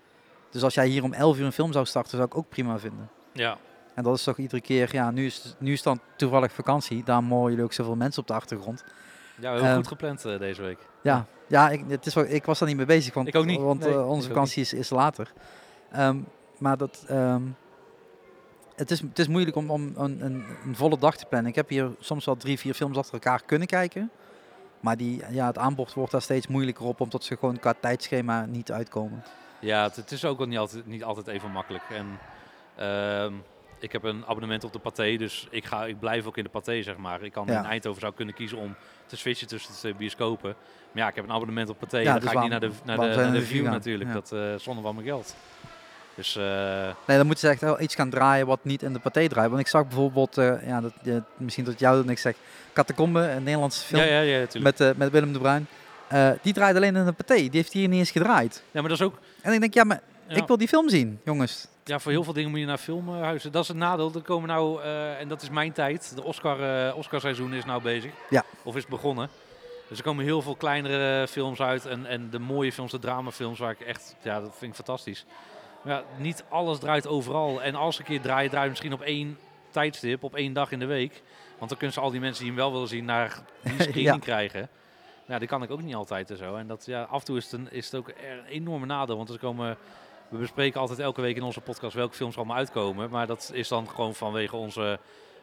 Dus 0.50 0.62
als 0.62 0.74
jij 0.74 0.86
hier 0.86 1.02
om 1.02 1.12
11 1.12 1.38
uur 1.38 1.44
een 1.44 1.52
film 1.52 1.72
zou 1.72 1.86
starten, 1.86 2.10
zou 2.10 2.24
ik 2.24 2.36
ook 2.36 2.48
prima 2.48 2.78
vinden. 2.78 3.10
Ja. 3.32 3.58
En 3.94 4.02
dat 4.02 4.16
is 4.16 4.22
toch 4.22 4.38
iedere 4.38 4.60
keer, 4.60 4.88
ja, 4.92 5.10
nu 5.10 5.26
is, 5.26 5.54
nu 5.58 5.72
is 5.72 5.82
dan 5.82 6.00
toevallig 6.16 6.52
vakantie. 6.52 7.04
Daarom 7.04 7.30
horen 7.30 7.50
jullie 7.50 7.64
ook 7.64 7.72
zoveel 7.72 7.96
mensen 7.96 8.22
op 8.22 8.28
de 8.28 8.34
achtergrond. 8.34 8.84
Ja, 9.40 9.52
heel 9.52 9.62
Ehm, 9.62 9.76
goed 9.76 9.86
gepland 9.88 10.24
eh, 10.24 10.38
deze 10.38 10.62
week. 10.62 10.78
Ja, 11.02 11.26
ja 11.46 11.70
ik, 11.70 11.84
het 11.88 12.06
is 12.06 12.14
wel, 12.14 12.24
ik 12.28 12.44
was 12.44 12.58
daar 12.58 12.68
niet 12.68 12.76
mee 12.76 12.86
bezig, 12.86 13.14
want, 13.14 13.28
Ik 13.28 13.34
ook 13.36 13.44
niet. 13.44 13.60
want 13.60 13.80
Nee, 13.80 13.88
eh, 13.88 14.00
ik 14.00 14.06
onze 14.06 14.28
ook 14.28 14.34
vakantie 14.34 14.62
is, 14.62 14.72
is 14.72 14.90
later. 14.90 15.32
Ehm, 15.90 16.18
maar 16.58 16.76
dat, 16.76 17.04
ehm, 17.06 17.42
het, 18.80 18.90
is, 18.90 19.00
het 19.00 19.18
is 19.18 19.28
moeilijk 19.28 19.56
om, 19.56 19.70
om 19.70 19.92
een, 19.96 20.24
een, 20.24 20.44
een 20.64 20.76
volle 20.76 20.98
dag 20.98 21.16
te 21.16 21.26
plannen. 21.26 21.50
Ik 21.50 21.56
heb 21.56 21.68
hier 21.68 21.90
soms 22.00 22.24
wel 22.24 22.36
drie, 22.36 22.58
vier 22.58 22.74
films 22.74 22.96
achter 22.96 23.12
elkaar 23.14 23.42
kunnen 23.46 23.66
kijken. 23.66 24.10
Maar 24.80 24.96
die, 24.96 25.22
ja, 25.30 25.46
het 25.46 25.58
aanbod 25.58 25.94
wordt 25.94 26.12
daar 26.12 26.22
steeds 26.22 26.46
moeilijker 26.46 26.84
op, 26.84 27.00
omdat 27.00 27.24
ze 27.24 27.36
gewoon 27.36 27.58
qua 27.58 27.74
tijdschema 27.80 28.46
niet 28.46 28.72
uitkomen. 28.72 29.24
Ja, 29.60 29.82
het, 29.82 29.96
het 29.96 30.12
is 30.12 30.24
ook 30.24 30.38
wel 30.38 30.46
niet 30.46 30.58
altijd, 30.58 30.86
niet 30.86 31.04
altijd 31.04 31.26
even 31.26 31.50
makkelijk. 31.50 31.82
En 31.90 32.06
ehm, 32.76 33.32
ik 33.78 33.92
heb 33.92 34.02
een 34.02 34.24
abonnement 34.26 34.64
op 34.64 34.72
de 34.72 34.78
Pathé, 34.78 35.16
dus 35.16 35.46
ik, 35.50 35.64
ga, 35.64 35.84
ik 35.86 35.98
blijf 35.98 36.26
ook 36.26 36.36
in 36.36 36.44
de 36.44 36.50
Pathé, 36.50 36.82
zeg 36.82 36.96
maar. 36.96 37.22
Ik 37.22 37.32
kan 37.32 37.46
Ja. 37.46 37.58
in 37.58 37.64
Eindhoven 37.64 38.00
zou 38.00 38.12
kunnen 38.14 38.34
kiezen 38.34 38.58
om 38.58 38.74
te 39.06 39.16
switchen 39.16 39.48
tussen 39.48 39.72
de 39.72 39.78
twee 39.78 39.94
bioscopen. 39.94 40.54
Maar 40.92 41.02
ja, 41.02 41.08
ik 41.08 41.14
heb 41.14 41.24
een 41.24 41.32
abonnement 41.32 41.68
op 41.68 41.78
Pathé. 41.78 41.98
Ja, 41.98 42.12
dan 42.12 42.20
dus 42.20 42.30
ga 42.30 42.34
ik 42.36 42.40
niet 42.40 42.50
naar 42.50 42.60
de, 42.60 42.70
naar 42.84 42.98
de, 42.98 43.16
naar 43.16 43.40
View 43.40 43.62
gaan? 43.64 43.72
natuurlijk. 43.72 44.08
Ja. 44.10 44.14
Dat 44.14 44.32
eh 44.32 44.54
zonde 44.56 44.82
van 44.82 44.94
mijn 44.94 45.06
geld. 45.06 45.34
Dus 46.20 46.36
eh, 46.36 46.42
Nee, 47.06 47.16
dan 47.16 47.26
moeten 47.26 47.38
ze 47.38 47.48
echt 47.48 47.60
wel 47.60 47.80
iets 47.80 47.94
gaan 47.94 48.10
draaien 48.10 48.46
wat 48.46 48.58
niet 48.62 48.82
in 48.82 48.92
de 48.92 48.98
paté 48.98 49.28
draait. 49.28 49.48
Want 49.48 49.60
ik 49.60 49.66
zag 49.66 49.86
bijvoorbeeld, 49.86 50.38
eh, 50.38 50.66
ja, 50.66 50.80
dat, 50.80 51.22
misschien 51.36 51.64
dat 51.64 51.78
jou 51.78 52.02
en 52.02 52.08
ik 52.08 52.18
zeg, 52.18 52.34
Catacombe, 52.72 53.20
een 53.20 53.42
Nederlandse 53.42 53.84
film 53.84 54.02
ja, 54.02 54.06
ja, 54.08 54.20
ja, 54.20 54.38
natuurlijk. 54.38 54.78
met, 54.78 54.80
eh, 54.80 54.96
met 54.96 55.10
Willem 55.10 55.32
de 55.32 55.38
Bruin. 55.38 55.66
Die 56.42 56.52
draait 56.52 56.76
alleen 56.76 56.96
in 56.96 57.04
de 57.04 57.12
paté. 57.12 57.34
Die 57.34 57.50
heeft 57.52 57.72
hier 57.72 57.88
niet 57.88 57.98
eens 57.98 58.10
gedraaid. 58.10 58.62
Ja, 58.70 58.80
maar 58.80 58.90
dat 58.90 59.00
is 59.00 59.06
ook... 59.06 59.18
En 59.42 59.52
ik 59.52 59.60
denk, 59.60 59.74
ja, 59.74 59.84
maar 59.84 60.00
ik 60.28 60.46
wil 60.46 60.56
die 60.56 60.68
film 60.68 60.88
zien, 60.88 61.20
jongens. 61.24 61.66
Ja, 61.84 61.98
voor 61.98 62.12
heel 62.12 62.24
veel 62.24 62.32
dingen 62.32 62.50
moet 62.50 62.58
je 62.58 62.66
naar 62.66 62.78
filmhuizen. 62.78 63.52
Dat 63.52 63.62
is 63.62 63.68
het 63.68 63.76
nadeel. 63.76 64.12
Er 64.14 64.22
komen 64.22 64.48
nou, 64.48 64.82
en 65.18 65.28
dat 65.28 65.42
is 65.42 65.50
mijn 65.50 65.72
tijd, 65.72 66.12
de 66.14 66.22
Oscar, 66.22 66.94
Oscarseizoen 66.94 67.54
is 67.54 67.64
nou 67.64 67.82
bezig. 67.82 68.12
Ja. 68.30 68.44
Of 68.62 68.76
is 68.76 68.86
begonnen. 68.86 69.28
Dus 69.88 69.98
er 69.98 70.04
komen 70.04 70.24
heel 70.24 70.42
veel 70.42 70.56
kleinere 70.56 71.28
films 71.28 71.60
uit. 71.60 71.86
En, 71.86 72.06
en 72.06 72.30
de 72.30 72.38
mooie 72.38 72.72
films, 72.72 72.90
de 72.90 72.98
dramafilms, 72.98 73.58
waar 73.58 73.70
ik 73.70 73.80
echt, 73.80 74.16
ja, 74.22 74.40
dat 74.40 74.54
vind 74.58 74.70
ik 74.70 74.76
fantastisch. 74.76 75.24
Ja, 75.84 76.02
niet 76.16 76.44
alles 76.48 76.78
draait 76.78 77.06
overal. 77.06 77.62
En 77.62 77.74
als 77.74 77.98
een 77.98 78.04
keer 78.04 78.20
draait, 78.20 78.50
draait 78.50 78.68
misschien 78.68 78.92
op 78.92 79.00
één 79.00 79.38
tijdstip, 79.70 80.22
op 80.22 80.34
één 80.34 80.52
dag 80.52 80.72
in 80.72 80.78
de 80.78 80.86
week. 80.86 81.22
Want 81.58 81.68
dan 81.70 81.78
kunnen 81.78 81.92
ze 81.96 82.00
al 82.00 82.10
die 82.10 82.20
mensen 82.20 82.44
die 82.44 82.52
hem 82.52 82.60
wel 82.62 82.72
willen 82.72 82.88
zien 82.88 83.04
naar 83.04 83.40
die 83.62 83.72
screening 83.88 84.06
Ja. 84.14 84.18
krijgen. 84.18 84.68
Ja, 85.26 85.38
die 85.38 85.48
kan 85.48 85.62
ik 85.62 85.70
ook 85.70 85.82
niet 85.82 85.94
altijd 85.94 86.30
en 86.30 86.36
zo. 86.36 86.56
En 86.56 86.66
dat, 86.66 86.86
ja, 86.86 87.02
af 87.02 87.18
en 87.20 87.24
toe 87.24 87.36
is 87.36 87.44
het, 87.44 87.52
een, 87.52 87.68
is 87.72 87.84
het 87.84 87.94
ook 87.94 88.08
een 88.08 88.44
enorme 88.48 88.86
nadeel. 88.86 89.16
Want 89.16 89.28
er 89.28 89.38
komen 89.38 89.76
we 90.28 90.36
bespreken 90.38 90.80
altijd 90.80 90.98
elke 90.98 91.20
week 91.20 91.36
in 91.36 91.42
onze 91.42 91.60
podcast 91.60 91.94
welke 91.94 92.14
films 92.14 92.36
allemaal 92.36 92.56
uitkomen. 92.56 93.10
Maar 93.10 93.26
dat 93.26 93.50
is 93.54 93.68
dan 93.68 93.88
gewoon 93.88 94.14
vanwege 94.14 94.56
onze 94.56 94.98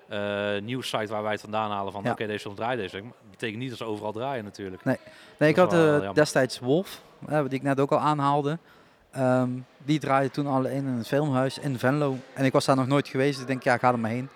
eh 0.07 0.57
nieuwssite 0.61 1.07
waar 1.13 1.21
wij 1.23 1.31
het 1.31 1.41
vandaan 1.41 1.71
halen. 1.71 1.91
Van 1.91 2.03
Ja. 2.03 2.11
oké, 2.11 2.27
deze 2.27 2.39
film 2.39 2.55
draait 2.55 2.77
deze 2.79 2.95
week. 2.95 3.03
Dat 3.03 3.31
betekent 3.31 3.59
niet 3.59 3.69
dat 3.69 3.77
ze 3.77 3.83
overal 3.85 4.11
draaien 4.11 4.43
natuurlijk. 4.43 4.83
Nee, 4.83 4.97
ik 5.49 5.55
Dat 5.55 5.71
had 5.71 6.01
eh, 6.03 6.13
destijds 6.13 6.59
Wolf, 6.59 7.01
eh, 7.27 7.39
die 7.41 7.49
ik 7.49 7.61
net 7.63 7.79
ook 7.79 7.91
al 7.91 7.99
aanhaalde. 7.99 8.57
Ehm, 9.17 9.49
die 9.85 9.99
draaide 9.99 10.31
toen 10.31 10.47
alleen 10.47 10.75
in 10.75 10.85
een 10.85 11.05
filmhuis 11.05 11.57
in 11.57 11.79
Venlo. 11.79 12.17
En 12.33 12.45
ik 12.45 12.51
was 12.53 12.65
daar 12.65 12.75
nog 12.75 12.87
nooit 12.87 13.07
geweest. 13.07 13.31
dus 13.33 13.41
Ik 13.41 13.47
denk, 13.47 13.63
ja, 13.63 13.77
ga 13.77 13.91
er 13.91 13.99
maar 13.99 14.11
heen. 14.11 14.29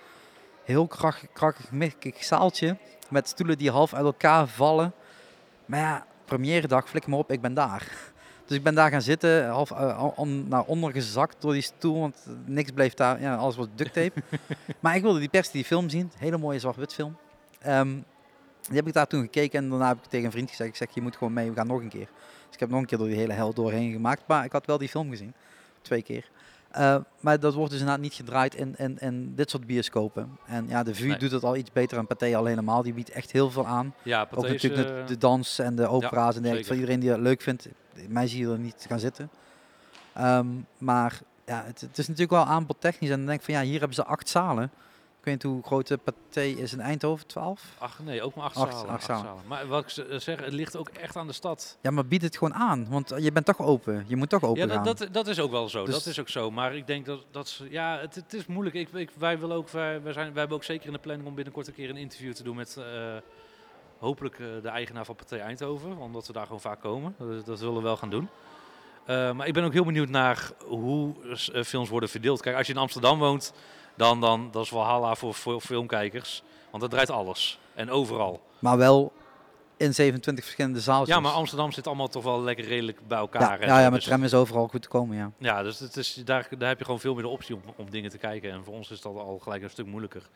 Heel 0.64 0.88
krachtig, 0.88 1.30
krachtig, 1.34 1.72
mikkig 1.72 2.24
zaaltje. 2.24 2.78
Met 3.10 3.28
stoelen 3.28 3.58
die 3.58 3.72
half 3.72 3.94
uit 3.94 4.06
elkaar 4.06 4.48
vallen. 4.48 4.94
Maar 5.66 5.80
ja, 5.80 6.06
première 6.26 6.68
dag, 6.68 6.90
flik 6.90 7.08
me 7.08 7.16
op, 7.16 7.32
ik 7.32 7.42
ben 7.42 7.54
daar. 7.54 7.88
Dus 8.46 8.58
ik 8.60 8.66
ben 8.66 8.76
daar 8.76 8.90
gaan 8.92 9.02
zitten, 9.02 9.48
half 9.50 9.72
eh, 9.72 10.08
on- 10.16 10.48
naar 10.48 10.64
onder 10.64 10.92
gezakt 10.92 11.36
door 11.40 11.54
die 11.54 11.62
stoel. 11.62 12.00
Want 12.00 12.26
niks 12.46 12.72
bleef 12.72 12.94
daar, 12.94 13.22
ja, 13.22 13.36
alles 13.36 13.56
was 13.56 13.68
duct 13.76 13.94
tape. 13.94 14.22
maar 14.80 14.96
ik 14.96 15.02
wilde 15.02 15.20
die 15.20 15.30
pers 15.30 15.52
die 15.52 15.66
film 15.66 15.90
zien. 15.90 16.12
Hele 16.18 16.38
mooie 16.38 16.60
zwart-wit 16.60 16.94
film. 16.94 17.18
Ehm, 17.60 17.88
die 18.62 18.76
heb 18.76 18.88
ik 18.88 18.94
daar 18.94 19.08
toen 19.08 19.22
gekeken 19.22 19.64
en 19.64 19.70
daarna 19.70 19.88
heb 19.88 19.98
ik 19.98 20.04
tegen 20.10 20.26
een 20.26 20.32
vriend 20.32 20.50
gezegd, 20.50 20.70
ik 20.70 20.76
zeg, 20.76 20.88
je 20.94 21.02
moet 21.02 21.16
gewoon 21.18 21.34
mee, 21.34 21.50
we 21.50 21.56
gaan 21.56 21.68
nog 21.68 21.82
een 21.82 21.90
keer. 21.90 22.08
Dus 22.52 22.60
ik 22.60 22.60
heb 22.60 22.70
nog 22.70 22.80
een 22.80 22.86
keer 22.86 22.98
door 22.98 23.08
die 23.08 23.18
hele 23.18 23.34
hel 23.34 23.54
doorheen 23.54 23.92
gemaakt, 23.92 24.22
maar 24.28 24.46
ik 24.46 24.52
had 24.52 24.66
wel 24.66 24.78
die 24.78 24.90
film 24.90 25.10
gezien. 25.10 25.34
Twee 25.82 26.02
keer. 26.02 26.30
Uh, 26.78 26.96
maar 27.20 27.40
dat 27.40 27.54
wordt 27.54 27.72
dus 27.72 27.80
inderdaad 27.80 28.04
niet 28.04 28.14
gedraaid 28.14 28.56
in, 28.56 28.76
in, 28.78 28.98
in 29.00 29.36
dit 29.36 29.50
soort 29.50 29.66
bioscopen. 29.66 30.38
En 30.46 30.66
ja, 30.68 30.84
de 30.84 30.96
VU 30.96 31.08
Nee. 31.08 31.18
doet 31.18 31.32
het 31.32 31.44
al 31.44 31.56
iets 31.56 31.72
beter 31.72 31.98
en 31.98 32.08
Pathé 32.08 32.36
al 32.36 32.46
helemaal. 32.46 32.82
Die 32.84 32.94
biedt 32.94 33.10
echt 33.10 33.32
heel 33.32 33.50
veel 33.52 33.68
aan. 33.68 33.94
Ja, 34.04 34.22
Ook 34.22 34.30
Pathé 34.30 34.48
is, 34.48 34.62
natuurlijk 34.62 34.88
de, 34.88 34.94
eh, 34.94 35.08
de 35.08 35.18
dans 35.18 35.60
en 35.60 35.76
de 35.76 35.88
opera's 35.88 36.36
en 36.36 36.42
dergelijke. 36.42 36.68
Voor 36.68 36.76
iedereen 36.76 37.00
die 37.00 37.10
dat 37.10 37.20
leuk 37.20 37.42
vindt. 37.42 37.68
Mij 38.08 38.28
zie 38.28 38.46
je 38.48 38.52
er 38.52 38.60
niet 38.60 38.86
gaan 38.90 39.00
zitten. 39.00 39.30
Ehm, 40.14 40.48
maar 40.78 41.20
ja, 41.46 41.64
het, 41.66 41.82
het 41.82 41.98
is 41.98 42.08
natuurlijk 42.08 42.32
wel 42.32 42.46
aanbodtechnisch. 42.46 43.10
En 43.10 43.18
dan 43.18 43.26
denk 43.26 43.40
ik 43.40 43.46
van 43.46 43.54
ja, 43.54 43.62
hier 43.62 43.78
hebben 43.80 43.96
ze 43.96 44.06
acht 44.06 44.30
zalen. 44.30 44.72
Ik 45.22 45.28
weet 45.28 45.44
niet 45.44 45.54
hoe 45.54 45.64
groot 45.64 45.88
de 45.88 45.98
Pathé 45.98 46.42
is 46.42 46.74
in 46.74 46.80
Eindhoven, 46.80 47.28
12? 47.28 47.64
Ach, 47.78 48.00
nee, 48.00 48.22
ook 48.22 48.36
maar 48.36 48.46
acht, 48.46 48.56
Acht- 48.88 49.04
zalen. 49.04 49.34
Maar 49.48 49.68
wat 49.68 49.98
ik 49.98 50.06
eh, 50.06 50.20
zeg, 50.20 50.40
het 50.40 50.54
ligt 50.54 50.76
ook 50.76 50.90
echt 50.90 51.16
aan 51.16 51.28
de 51.28 51.34
stad. 51.34 51.78
Ja, 51.82 51.92
maar 51.92 52.06
bied 52.06 52.22
het 52.22 52.38
gewoon 52.38 52.54
aan. 52.54 52.88
Want 52.90 53.14
je 53.18 53.32
bent 53.32 53.46
toch 53.46 53.60
open. 53.60 54.04
Je 54.08 54.16
moet 54.16 54.30
toch 54.30 54.44
open 54.44 54.68
Ja, 54.68 54.74
gaan. 54.74 54.84
dat, 54.84 54.98
dat, 54.98 55.14
dat 55.14 55.28
is 55.28 55.40
ook 55.40 55.52
wel 55.52 55.70
zo. 55.70 55.86
Dus- 55.86 55.94
Dat 55.94 56.06
is 56.06 56.20
ook 56.20 56.30
zo. 56.30 56.52
Maar 56.52 56.76
ik 56.76 56.88
denk 56.88 57.06
dat, 57.06 57.26
dat 57.32 57.48
ze- 57.50 57.68
ja, 57.70 57.98
het, 58.00 58.16
het 58.16 58.34
is 58.34 58.46
moeilijk. 58.46 58.76
Ik, 58.76 58.90
ik, 58.94 59.10
wij, 59.18 59.40
willen 59.40 59.56
ook, 59.56 59.70
wij, 59.70 60.02
wij, 60.02 60.14
zijn, 60.14 60.30
wij 60.32 60.40
hebben 60.40 60.58
ook 60.58 60.64
zeker 60.64 60.86
in 60.88 60.94
de 60.94 61.00
planning 61.00 61.28
om 61.30 61.36
binnenkort 61.36 61.68
een 61.68 61.74
keer 61.74 61.90
een 61.90 61.98
interview 61.98 62.34
te 62.34 62.44
doen 62.44 62.56
met 62.56 62.78
eh, 62.78 62.86
hopelijk 63.98 64.40
eh, 64.40 64.46
de 64.62 64.70
eigenaar 64.70 65.06
van 65.06 65.16
Pathé 65.16 65.38
Eindhoven. 65.38 65.98
Omdat 65.98 66.28
we 66.28 66.34
daar 66.34 66.46
gewoon 66.46 66.62
vaak 66.62 66.82
komen. 66.82 67.16
Dat, 67.18 67.46
dat 67.46 67.60
willen 67.60 67.76
we 67.76 67.82
wel 67.82 67.98
gaan 67.98 68.10
doen. 68.10 68.28
Eh, 69.06 69.32
maar 69.32 69.48
ik 69.48 69.54
ben 69.54 69.64
ook 69.64 69.74
heel 69.74 69.86
benieuwd 69.86 70.10
naar 70.10 70.52
hoe 70.66 71.14
eh, 71.54 71.64
films 71.64 71.90
worden 71.90 72.10
verdeeld. 72.10 72.42
Kijk, 72.42 72.56
als 72.58 72.68
je 72.68 72.74
in 72.74 72.80
Amsterdam 72.80 73.20
woont, 73.20 73.54
dan, 74.02 74.22
dan 74.22 74.50
dat 74.52 74.64
is 74.64 74.70
Valhalla 74.70 75.16
voor, 75.16 75.34
voor 75.34 75.62
filmkijkers. 75.62 76.44
Want 76.70 76.82
dat 76.82 76.92
draait 76.92 77.10
alles. 77.10 77.60
En 77.74 77.90
overal. 77.90 78.42
Maar 78.60 78.78
wel 78.78 79.12
in 79.78 79.94
27 79.94 80.44
verschillende 80.44 80.80
zaaltjes. 80.80 81.16
Ja, 81.16 81.22
maar 81.22 81.32
Amsterdam 81.32 81.72
zit 81.72 81.88
allemaal 81.88 82.08
toch 82.08 82.24
wel 82.24 82.42
lekker 82.42 82.66
redelijk 82.66 83.08
bij 83.08 83.18
elkaar. 83.18 83.60
Ja, 83.62 83.66
ja, 83.66 83.80
ja, 83.80 83.90
met 83.90 84.00
Dus- 84.00 84.04
tram 84.08 84.24
is 84.24 84.34
overal 84.34 84.68
goed 84.68 84.82
te 84.82 84.88
komen, 84.88 85.18
ja. 85.18 85.32
Ja, 85.38 85.64
dus 85.64 85.80
het 85.80 85.98
is, 85.98 86.14
daar, 86.14 86.48
daar 86.58 86.70
heb 86.70 86.78
je 86.78 86.86
gewoon 86.86 87.00
veel 87.00 87.14
meer 87.14 87.24
de 87.24 87.30
optie 87.30 87.56
om, 87.56 87.62
om 87.76 87.90
dingen 87.90 88.10
te 88.10 88.18
kijken. 88.18 88.52
En 88.52 88.64
voor 88.64 88.74
ons 88.74 88.92
is 88.92 89.02
dat 89.02 89.16
al 89.16 89.40
gelijk 89.40 89.64
een 89.64 89.70
stuk 89.70 89.86
moeilijker. 89.86 90.30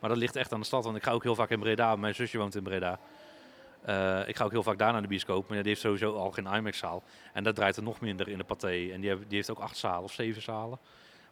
Maar 0.00 0.10
dat 0.10 0.18
ligt 0.18 0.36
echt 0.36 0.52
aan 0.52 0.60
de 0.60 0.66
stad, 0.66 0.84
want 0.84 0.96
ik 0.96 1.02
ga 1.02 1.10
ook 1.10 1.22
heel 1.22 1.34
vaak 1.34 1.50
in 1.50 1.60
Breda. 1.60 1.96
Mijn 1.96 2.14
zusje 2.14 2.38
woont 2.38 2.54
in 2.54 2.62
Breda. 2.62 2.98
Eh, 3.82 4.28
ik 4.28 4.36
ga 4.36 4.44
ook 4.44 4.50
heel 4.50 4.62
vaak 4.62 4.78
daar 4.78 4.92
naar 4.92 5.02
de 5.02 5.08
bioscoop, 5.08 5.48
maar 5.48 5.56
ja, 5.56 5.62
die 5.62 5.70
heeft 5.72 5.84
sowieso 5.84 6.14
al 6.14 6.30
geen 6.30 6.46
IMAX-zaal. 6.46 7.02
En 7.32 7.44
dat 7.44 7.54
draait 7.54 7.76
er 7.76 7.82
nog 7.82 8.00
minder 8.00 8.28
in 8.28 8.38
de 8.38 8.44
Pathé. 8.44 8.90
En 8.92 9.00
die, 9.00 9.14
die 9.14 9.36
heeft 9.36 9.50
ook 9.50 9.58
acht 9.58 9.76
zalen 9.76 10.02
of 10.02 10.12
zeven 10.12 10.42
zalen. 10.42 10.78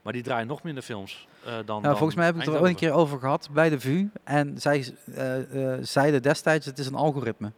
Maar 0.02 0.12
die 0.12 0.22
draaien 0.22 0.47
nog 0.47 0.62
minder 0.62 0.82
films 0.82 1.28
eh, 1.44 1.52
dan 1.64 1.77
Ja, 1.77 1.82
dan 1.82 1.97
volgens 1.97 2.14
mij 2.14 2.24
heb 2.27 2.35
ik 2.35 2.40
het 2.40 2.55
er 2.55 2.60
ook 2.60 2.66
een 2.66 2.74
keer 2.74 2.93
over 2.93 3.18
gehad 3.18 3.48
bij 3.52 3.68
de 3.68 3.81
VU. 3.81 4.09
En 4.24 4.60
zij 4.60 4.94
eh, 5.14 5.72
eh, 5.72 5.78
zeiden 5.82 6.22
destijds, 6.22 6.66
het 6.66 6.78
is 6.78 6.86
een 6.86 6.94
algoritme. 6.94 7.52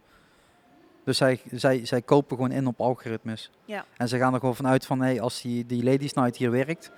Dus 1.04 1.16
zij, 1.16 1.40
zij, 1.52 1.86
zij 1.86 2.02
kopen 2.02 2.36
gewoon 2.36 2.52
in 2.52 2.66
op 2.66 2.80
algoritmes. 2.80 3.50
Ja. 3.64 3.84
En 3.96 4.08
ze 4.08 4.18
gaan 4.18 4.34
er 4.34 4.40
gewoon 4.40 4.56
vanuit 4.56 4.86
van, 4.86 5.00
hey, 5.00 5.20
als 5.20 5.42
die, 5.42 5.66
die 5.66 5.84
Ladies 5.84 6.12
Night 6.12 6.36
hier 6.36 6.50
werkt, 6.50 6.90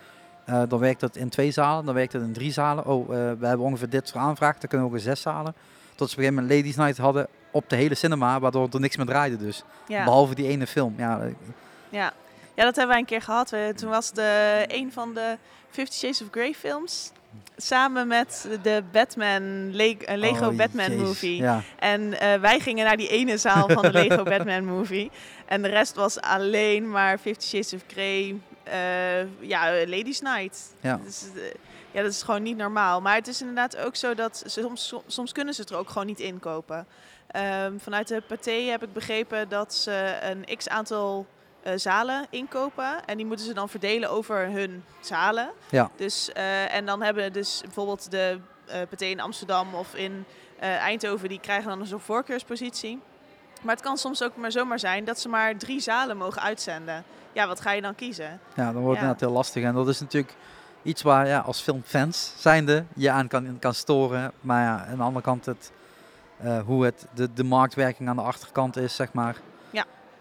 eh, 0.44 0.62
dan 0.68 0.78
werkt 0.78 1.00
dat 1.00 1.16
in 1.16 1.28
twee 1.28 1.50
zalen, 1.50 1.84
dan 1.84 1.94
werkt 1.94 2.12
het 2.12 2.22
in 2.22 2.32
drie 2.32 2.52
zalen. 2.52 2.86
Oh, 2.86 3.02
eh, 3.02 3.08
we 3.38 3.46
hebben 3.46 3.66
ongeveer 3.66 3.88
dit 3.88 4.08
soort 4.08 4.24
aanvraag, 4.24 4.58
dan 4.58 4.68
kunnen 4.68 4.86
we 4.86 4.92
ook 4.92 4.98
in 4.98 5.04
zes 5.04 5.20
zalen. 5.20 5.54
Tot 5.94 6.10
ze 6.10 6.14
op 6.14 6.18
een 6.18 6.24
gegeven 6.24 6.34
moment 6.34 6.52
Ladies 6.52 6.76
Night 6.76 6.98
hadden 6.98 7.26
op 7.50 7.68
de 7.68 7.76
hele 7.76 7.94
cinema, 7.94 8.40
waardoor 8.40 8.68
er 8.72 8.80
niks 8.80 8.96
meer 8.96 9.06
draaide 9.06 9.36
dus. 9.36 9.64
Ja. 9.88 10.04
Behalve 10.04 10.34
die 10.34 10.48
ene 10.48 10.66
film. 10.66 10.94
Ja, 10.96 11.28
Ja. 11.88 12.12
Ja, 12.55 12.64
dat 12.64 12.76
hebben 12.76 12.89
wij 12.89 12.98
een 12.98 13.05
keer 13.05 13.22
gehad. 13.22 13.52
Toen 13.76 13.89
was 13.89 14.12
de 14.12 14.64
een 14.68 14.93
van 14.93 15.14
de 15.14 15.36
Fifty 15.70 15.97
Shades 15.97 16.22
of 16.22 16.28
Grey 16.31 16.55
films. 16.55 17.12
Samen 17.56 18.06
met 18.06 18.48
de 18.62 18.82
Batman, 18.93 19.74
Le- 19.76 19.97
eh, 19.98 20.16
Lego 20.16 20.47
oh, 20.48 20.56
Batman 20.56 20.97
movie. 20.97 21.36
Ja. 21.43 21.62
En 21.78 22.20
eh, 22.20 22.40
wij 22.40 22.60
gingen 22.60 22.85
naar 22.85 22.97
die 22.97 23.09
ene 23.09 23.36
zaal 23.39 23.68
van 23.68 23.82
de 23.82 23.93
Lego 24.02 24.22
Batman 24.22 24.64
movie. 24.64 25.10
En 25.47 25.62
de 25.62 25.68
rest 25.68 25.94
was 25.94 26.20
alleen 26.20 26.90
maar 26.90 27.18
Fifty 27.18 27.47
Shades 27.47 27.72
of 27.72 27.81
Grey. 27.86 28.36
eh, 28.62 29.40
ja, 29.48 29.70
Ladies 29.86 30.20
Night. 30.20 30.74
Ja. 30.81 31.01
Dus, 31.05 31.24
ja, 31.90 32.02
dat 32.02 32.10
is 32.10 32.22
gewoon 32.22 32.43
niet 32.43 32.56
normaal. 32.56 33.01
Maar 33.01 33.14
het 33.14 33.28
is 33.28 33.40
inderdaad 33.40 33.76
ook 33.76 33.97
zo 33.97 34.14
dat 34.14 34.43
ze- 34.47 34.60
soms, 34.60 34.89
som- 34.89 35.02
soms 35.06 35.32
kunnen 35.32 35.55
ze 35.55 35.60
het 35.60 35.70
er 35.70 35.76
ook 35.76 35.89
gewoon 35.89 36.06
niet 36.06 36.20
inkopen. 36.20 36.86
Ehm, 37.26 37.78
vanuit 37.78 38.09
de 38.09 38.22
Pathé 38.26 38.52
heb 38.70 38.82
ik 38.82 38.93
begrepen 38.93 39.48
dat 39.48 39.74
ze 39.74 40.18
een 40.22 40.56
x 40.56 40.68
aantal 40.68 41.26
eh, 41.64 41.72
zalen 41.76 42.26
inkopen. 42.30 43.04
En 43.06 43.16
die 43.16 43.26
moeten 43.26 43.46
ze 43.46 43.54
dan 43.54 43.68
verdelen 43.68 44.10
over 44.10 44.50
hun 44.50 44.84
zalen. 45.00 45.50
Ja. 45.70 45.90
Dus, 45.96 46.32
eh, 46.32 46.74
en 46.74 46.86
dan 46.86 47.02
hebben 47.02 47.32
dus 47.32 47.60
bijvoorbeeld 47.64 48.10
de 48.10 48.38
eh 48.66 48.80
Pathé 48.88 49.04
in 49.04 49.20
Amsterdam 49.20 49.74
of 49.74 49.94
in 49.94 50.24
Eindhoven, 50.60 51.28
die 51.28 51.40
krijgen 51.40 51.68
dan 51.68 51.80
een 51.80 51.86
soort 51.86 52.02
voorkeurspositie. 52.02 53.00
Maar 53.62 53.74
het 53.74 53.84
kan 53.84 53.96
soms 53.96 54.22
ook 54.22 54.36
maar 54.36 54.52
zomaar 54.52 54.78
zijn 54.78 55.04
dat 55.04 55.18
ze 55.20 55.28
maar 55.28 55.56
drie 55.56 55.80
zalen 55.80 56.16
mogen 56.16 56.42
uitzenden. 56.42 57.04
Ja, 57.32 57.46
wat 57.46 57.60
ga 57.60 57.72
je 57.72 57.80
dan 57.82 57.94
kiezen? 57.94 58.40
Ja, 58.54 58.64
dan 58.64 58.64
wordt 58.64 58.74
het 58.74 58.84
Ja. 58.84 58.90
inderdaad 58.90 59.20
heel 59.20 59.30
lastig. 59.30 59.64
En 59.64 59.74
dat 59.74 59.88
is 59.88 60.00
natuurlijk 60.00 60.34
iets 60.82 61.02
waar 61.02 61.26
ja, 61.26 61.38
als 61.38 61.60
filmfans 61.60 62.32
zijnde 62.36 62.84
je 62.94 63.10
aan 63.10 63.28
kan, 63.28 63.58
kan 63.58 63.74
storen. 63.74 64.32
Maar 64.40 64.62
ja, 64.62 64.86
aan 64.90 64.96
de 64.96 65.02
andere 65.02 65.24
kant 65.24 65.46
het, 65.46 65.72
hoe 66.66 66.84
het, 66.84 67.06
de, 67.14 67.32
de 67.32 67.44
marktwerking 67.44 68.08
aan 68.08 68.16
de 68.16 68.22
achterkant 68.22 68.76
is, 68.76 68.94
zeg 68.94 69.12
maar. 69.12 69.36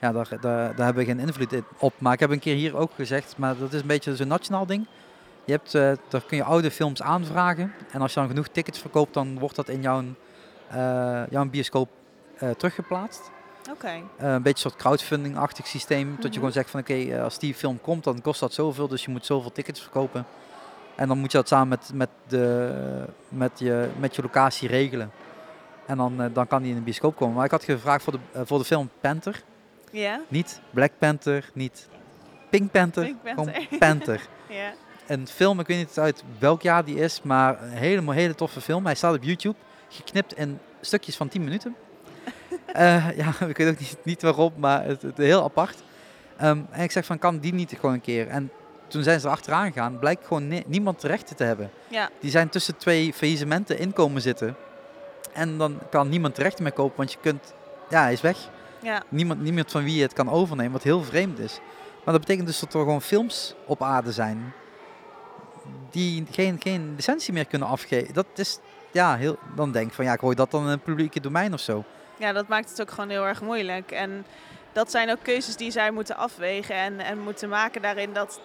Ja. 0.04 0.12
Daar, 0.12 0.28
daar, 0.30 0.76
daar 0.76 0.86
hebben 0.86 1.06
we 1.06 1.10
geen 1.12 1.20
invloed 1.20 1.54
in- 1.54 1.64
op. 1.80 1.94
Maar 1.98 2.14
ik 2.14 2.20
heb 2.20 2.30
een 2.30 2.40
keer 2.40 2.56
hier 2.56 2.76
ook 2.78 2.92
gezegd, 2.96 3.38
maar 3.38 3.58
dat 3.58 3.74
is 3.74 3.82
een 3.82 3.88
beetje 3.88 4.16
zo'n 4.16 4.28
nationaal 4.28 4.66
ding. 4.66 4.88
Je 5.46 5.52
hebt, 5.52 5.76
eh, 5.76 5.92
daar 6.08 6.24
kun 6.28 6.38
je 6.38 6.44
oude 6.44 6.72
films 6.72 7.02
aanvragen. 7.02 7.74
En 7.92 8.02
als 8.02 8.14
je 8.14 8.20
dan 8.20 8.30
genoeg 8.30 8.48
tickets 8.48 8.80
verkoopt, 8.80 9.14
dan 9.14 9.40
wordt 9.40 9.56
dat 9.56 9.70
in 9.70 9.82
jouw, 9.82 10.04
eh, 10.70 11.22
jouw 11.30 11.46
bioscoop 11.46 11.90
eh, 12.38 12.50
teruggeplaatst. 12.50 13.32
Oké. 13.72 13.88
Een 14.18 14.42
beetje 14.42 14.50
een 14.66 14.72
soort 14.72 14.76
crowdfunding-achtig 14.76 15.68
systeem. 15.68 16.08
Dat 16.10 16.22
je 16.22 16.28
Mhm. 16.28 16.38
gewoon 16.38 16.52
zegt 16.52 16.70
van 16.70 16.80
oké, 16.80 17.22
als 17.24 17.40
die 17.40 17.54
film 17.54 17.82
komt, 17.82 18.04
dan 18.04 18.22
kost 18.22 18.40
dat 18.40 18.54
zoveel. 18.54 18.88
Dus 18.88 19.06
je 19.06 19.12
moet 19.12 19.26
zoveel 19.26 19.52
tickets 19.52 19.82
verkopen. 19.82 20.26
En 20.96 21.08
dan 21.08 21.18
moet 21.18 21.32
je 21.32 21.38
dat 21.38 21.48
samen 21.48 21.68
met, 21.68 21.92
met, 21.94 22.10
de, 22.28 22.74
met, 23.30 23.60
je, 23.60 23.90
met 24.00 24.16
je 24.16 24.22
locatie 24.22 24.68
regelen. 24.68 25.12
En 25.86 25.98
dan, 25.98 26.30
dan 26.34 26.48
kan 26.48 26.62
die 26.62 26.70
in 26.72 26.78
de 26.78 26.84
bioscoop 26.84 27.16
komen. 27.16 27.36
Maar 27.36 27.46
ik 27.46 27.52
had 27.52 27.64
gevraagd 27.64 28.04
voor 28.04 28.14
de, 28.14 28.46
voor 28.46 28.58
de 28.58 28.66
film 28.66 28.90
Panther. 29.02 29.44
Ja? 29.94 30.20
Niet 30.28 30.62
Black 30.70 30.92
Panther, 30.98 31.50
niet 31.54 31.88
Pink 32.50 32.72
Panther. 32.72 33.04
Pink 33.04 33.18
Panther. 33.36 33.54
Gewoon 33.54 33.80
Panther. 33.80 34.22
Ja. 34.50 34.74
Een 35.08 35.28
film, 35.28 35.60
ik 35.60 35.68
weet 35.68 35.78
niet 35.78 36.00
uit 36.00 36.24
welk 36.40 36.62
jaar 36.62 36.86
die 36.86 36.96
is, 36.96 37.22
maar 37.22 37.64
een 37.64 37.70
hele, 37.70 38.14
hele 38.14 38.36
toffe 38.36 38.62
film. 38.62 38.86
Hij 38.86 38.96
staat 38.96 39.16
op 39.16 39.24
YouTube, 39.24 39.56
geknipt 39.90 40.38
in 40.38 40.60
stukjes 40.82 41.16
van 41.18 41.28
10 41.28 41.44
minuten. 41.44 41.76
Eh, 42.74 43.18
ja, 43.18 43.34
ik 43.48 43.58
weet 43.58 43.70
ook 43.70 43.80
niet, 43.80 43.98
niet 44.04 44.22
waarom, 44.22 44.54
maar 44.56 44.86
het, 44.86 45.02
het 45.02 45.18
heel 45.18 45.44
apart. 45.44 45.84
Ehm, 46.38 46.60
en 46.72 46.84
ik 46.84 46.92
zeg 46.92 47.06
van, 47.06 47.20
kan 47.20 47.40
die 47.40 47.54
niet 47.54 47.74
gewoon 47.80 47.94
een 47.94 48.02
keer? 48.02 48.28
En 48.28 48.52
toen 48.88 49.04
zijn 49.04 49.20
ze 49.20 49.26
er 49.28 49.32
achteraan 49.34 49.68
gegaan, 49.72 50.00
blijkt 50.00 50.28
gewoon 50.28 50.48
ni- 50.48 50.64
niemand 50.68 51.04
rechten 51.04 51.36
te 51.36 51.44
hebben. 51.44 51.70
ja, 51.88 52.10
Die 52.20 52.32
zijn 52.32 52.50
tussen 52.50 52.78
twee 52.78 53.14
faillissementen 53.14 53.80
in 53.80 53.94
komen 53.94 54.22
zitten. 54.22 54.56
En 55.34 55.58
dan 55.58 55.80
kan 55.90 56.10
niemand 56.10 56.38
rechten 56.38 56.64
meer 56.64 56.72
kopen, 56.74 56.98
want 56.98 57.12
je 57.12 57.18
kunt, 57.22 57.54
ja, 57.90 58.02
hij 58.02 58.14
is 58.14 58.22
weg. 58.22 58.38
Ja, 58.84 59.04
Niemand, 59.10 59.42
niemand 59.42 59.72
van 59.72 59.84
wie 59.84 59.96
je 59.96 60.02
het 60.02 60.14
kan 60.14 60.30
overnemen, 60.30 60.72
wat 60.72 60.84
heel 60.84 61.04
vreemd 61.04 61.40
is. 61.40 61.60
Maar 62.04 62.14
dat 62.14 62.22
betekent 62.22 62.48
dus 62.48 62.60
dat 62.60 62.74
er 62.74 62.80
gewoon 62.80 63.02
films 63.02 63.56
op 63.66 63.84
aarde 63.84 64.12
zijn 64.12 64.54
die 65.90 66.26
geen, 66.32 66.62
geen 66.62 66.94
licentie 66.96 67.34
meer 67.34 67.46
kunnen 67.46 67.68
afgeven. 67.68 68.14
Dat 68.14 68.26
is, 68.36 68.60
ja, 68.92 69.16
heel, 69.18 69.38
dan 69.56 69.72
denk 69.72 69.88
ik 69.88 69.94
van 69.94 70.06
ja, 70.06 70.14
ik 70.14 70.20
gooi 70.20 70.36
dat 70.36 70.52
dan 70.52 70.64
in 70.64 70.70
het 70.70 70.84
publieke 70.84 71.20
domein 71.20 71.54
of 71.54 71.60
zo. 71.60 71.84
ja, 72.18 72.32
dat 72.32 72.48
maakt 72.48 72.70
het 72.70 72.82
ook 72.82 72.92
gewoon 72.92 73.10
heel 73.10 73.26
erg 73.26 73.42
moeilijk. 73.42 73.92
En 73.92 74.26
dat 74.72 74.92
zijn 74.92 75.12
ook 75.12 75.20
keuzes 75.22 75.56
die 75.56 75.72
zij 75.72 75.92
moeten 75.92 76.16
afwegen 76.16 76.76
en, 76.76 77.00
en 77.00 77.20
moeten 77.20 77.50
maken 77.50 77.82
daarin 77.82 78.14
dat... 78.14 78.42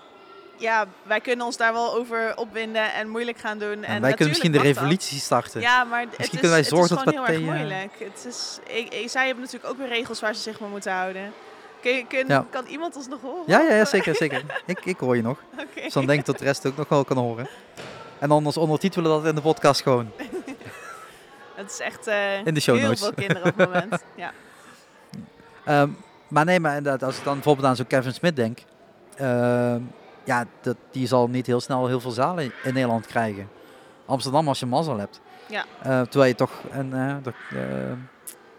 Ja, 0.59 0.87
wij 1.03 1.21
kunnen 1.21 1.47
ons 1.47 1.57
daar 1.57 1.73
wel 1.73 1.95
over 1.95 2.37
opwinden 2.37 2.93
en 2.93 3.09
moeilijk 3.09 3.39
gaan 3.39 3.59
doen. 3.59 3.71
En, 3.71 3.85
En, 3.85 4.01
wij 4.01 4.11
kunnen 4.11 4.29
misschien 4.29 4.53
de 4.53 4.59
dat. 4.59 4.67
revolutie 4.67 5.19
starten. 5.21 5.61
Ja, 5.61 5.85
maar 5.85 6.01
het 6.01 6.19
is, 6.19 6.29
kunnen 6.29 6.51
wij 6.51 6.59
het 6.59 6.69
zorgen 6.69 6.97
is 6.97 7.05
dat 7.05 7.15
gewoon 7.15 7.25
we 7.27 7.33
heel 7.33 7.51
erg 7.51 7.59
moeilijk. 7.59 7.93
Het 7.99 8.25
is, 8.29 8.59
ik, 8.67 8.95
ik, 8.95 9.09
zij 9.11 9.27
hebben 9.27 9.45
natuurlijk 9.45 9.73
ook 9.73 9.79
weer 9.79 9.89
regels 9.89 10.21
waar 10.21 10.35
ze 10.35 10.41
zich 10.43 10.61
maar 10.61 10.69
moeten 10.69 10.93
houden. 10.93 11.33
Kun, 11.83 11.93
je- 11.93 12.07
kun, 12.07 12.25
Ja. 12.29 12.47
Kan 12.51 12.67
iemand 12.67 12.97
ons 12.97 13.09
nog 13.09 13.21
horen? 13.21 13.43
Ja, 13.47 13.61
ja, 13.61 13.75
ja 13.75 13.85
zeker, 13.85 14.15
zeker. 14.15 14.43
Ik, 14.67 14.85
ik 14.85 14.99
hoor 14.99 15.17
je 15.17 15.23
nog. 15.23 15.39
Dus 15.83 15.93
dan 15.93 16.07
denk 16.07 16.21
ik 16.21 16.27
dat 16.27 16.39
de 16.39 16.45
rest 16.45 16.67
ook 16.67 16.77
nog 16.77 16.89
wel 16.89 17.05
kan 17.05 17.17
horen. 17.17 17.49
En 18.19 18.31
anders 18.31 18.57
ondertitelen 18.57 19.11
dat 19.11 19.25
in 19.27 19.35
de 19.35 19.41
podcast 19.41 19.83
gewoon. 19.83 20.11
Het 21.55 21.71
is 21.71 21.81
echt 21.81 22.07
In 22.45 22.55
de 22.55 22.61
show 22.61 22.77
heel 22.79 22.97
veel 22.97 23.13
kinderen 23.13 23.45
op 23.45 23.57
het 23.59 23.67
moment. 23.73 24.03
Ja. 24.17 24.33
Ehm, 25.65 25.89
maar 26.29 26.45
nee, 26.45 26.61
maar 26.61 26.77
inderdaad, 26.77 27.03
als 27.03 27.19
ik 27.19 27.25
dan 27.25 27.35
bijvoorbeeld 27.35 27.67
aan 27.67 27.77
zo'n 27.77 27.87
Kevin 27.87 28.13
Smith 28.15 28.37
denk. 28.37 28.59
ehm, 29.17 29.81
ja, 30.29 30.45
dat, 30.61 30.77
die 30.91 31.07
zal 31.07 31.29
niet 31.29 31.47
heel 31.47 31.61
snel 31.61 31.87
heel 31.87 32.01
veel 32.01 32.11
zalen 32.11 32.45
in 32.45 32.75
Nederland 32.75 33.07
krijgen. 33.07 33.49
Amsterdam 34.07 34.49
als 34.49 34.59
je 34.59 34.67
mazzel 34.67 34.99
hebt. 34.99 35.21
Ja. 35.47 35.65
Eh, 35.83 36.01
terwijl 36.01 36.31
je 36.31 36.35
toch 36.35 36.53
een... 36.71 36.93
eh, 36.93 37.17
dat, 37.23 37.35
eh, 37.51 37.59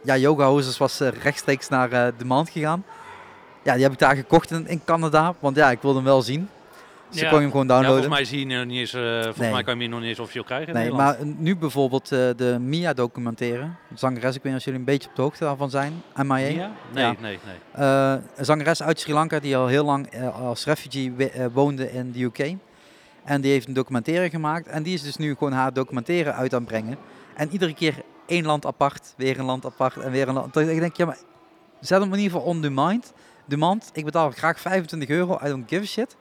ja, 0.04 0.18
Yoga 0.18 0.46
Hoses 0.46 0.78
was 0.78 1.00
rechtstreeks 1.00 1.70
naar 1.70 1.90
de 2.18 2.26
maand 2.26 2.50
gegaan. 2.50 2.84
Ja, 3.64 3.74
die 3.74 3.84
heb 3.84 3.92
ik 3.92 4.00
daar 4.00 4.16
gekocht 4.16 4.52
in, 4.52 4.68
in 4.68 4.82
Canada. 4.86 5.34
Want 5.40 5.56
ja, 5.56 5.72
ik 5.72 5.82
wilde 5.82 5.98
hem 5.98 6.06
wel 6.06 6.22
zien. 6.22 6.50
Dus 7.10 7.20
Ja. 7.20 7.28
kon 7.30 7.36
je 7.38 7.44
hem 7.44 7.52
gewoon 7.52 7.68
Ja, 7.68 7.74
downloaden. 7.74 8.04
volgens 8.04 8.30
mij 8.30 8.40
zie 8.40 8.48
je 8.48 8.66
niet 8.66 8.78
eens, 8.80 8.94
eh, 8.94 9.02
volgens 9.14 9.38
Nee. 9.38 9.52
mij 9.52 9.64
kan 9.64 9.76
je 9.76 9.82
hem 9.82 9.90
nog 9.90 10.00
niet 10.00 10.10
eens 10.10 10.20
officieel 10.20 10.44
krijgen 10.44 10.74
Nee, 10.74 10.92
maar 10.92 11.18
nu 11.26 11.56
bijvoorbeeld 11.58 12.12
eh, 12.12 12.20
de 12.36 12.58
Mia 12.60 12.94
documentaire. 12.94 13.70
Zangeres, 13.96 14.36
ik 14.36 14.44
weet 14.44 14.52
niet 14.52 14.56
of 14.62 14.64
jullie 14.66 14.80
een 14.80 14.86
beetje 14.86 15.10
op 15.10 15.16
de 15.16 15.22
hoogte 15.22 15.44
daarvan 15.44 15.70
zijn. 15.70 16.02
MIA. 16.16 16.38
Ja? 16.38 16.72
Nee, 16.94 17.04
Ja. 17.04 17.16
nee, 17.20 17.40
nee. 17.46 17.56
Eh, 17.86 18.14
een 18.36 18.46
zangeres 18.46 18.84
uit 18.84 19.00
Sri 19.00 19.14
Lanka 19.14 19.40
die 19.40 19.58
al 19.58 19.68
heel 19.68 19.86
lang 19.86 20.08
eh, 20.08 20.42
als 20.42 20.66
refugee 20.66 21.14
eh, 21.30 21.46
woonde 21.54 21.92
in 21.92 22.12
de 22.12 22.24
UK. 22.24 22.56
En 23.24 23.42
die 23.42 23.52
heeft 23.52 23.68
een 23.68 23.74
documentaire 23.74 24.30
gemaakt. 24.30 24.68
En 24.68 24.84
die 24.84 24.94
is 24.94 25.02
dus 25.04 25.18
nu 25.18 25.34
gewoon 25.34 25.54
haar 25.54 25.74
documentaire 25.74 26.32
uit 26.32 26.54
aan 26.54 26.60
het 26.60 26.68
brengen. 26.70 26.98
En 27.36 27.50
iedere 27.52 27.74
keer 27.74 27.96
één 28.26 28.46
land 28.46 28.66
apart, 28.66 29.14
weer 29.18 29.40
een 29.40 29.46
land 29.46 29.66
apart 29.66 29.98
en 29.98 30.12
weer 30.12 30.28
een 30.28 30.34
land. 30.34 30.56
Ik 30.56 30.80
denk, 30.80 30.96
ja, 30.98 31.06
maar 31.06 31.18
zet 31.80 32.02
hem 32.02 32.14
in 32.14 32.20
ieder 32.20 32.32
geval 32.32 32.48
on 32.48 32.62
demand. 32.62 33.14
demand. 33.46 33.90
Ik 33.94 34.06
betaal 34.06 34.32
graag 34.32 34.60
25 34.60 35.10
euro, 35.10 35.40
I 35.46 35.48
don't 35.48 35.70
give 35.70 35.82
a 35.82 35.86
shit. 35.86 36.16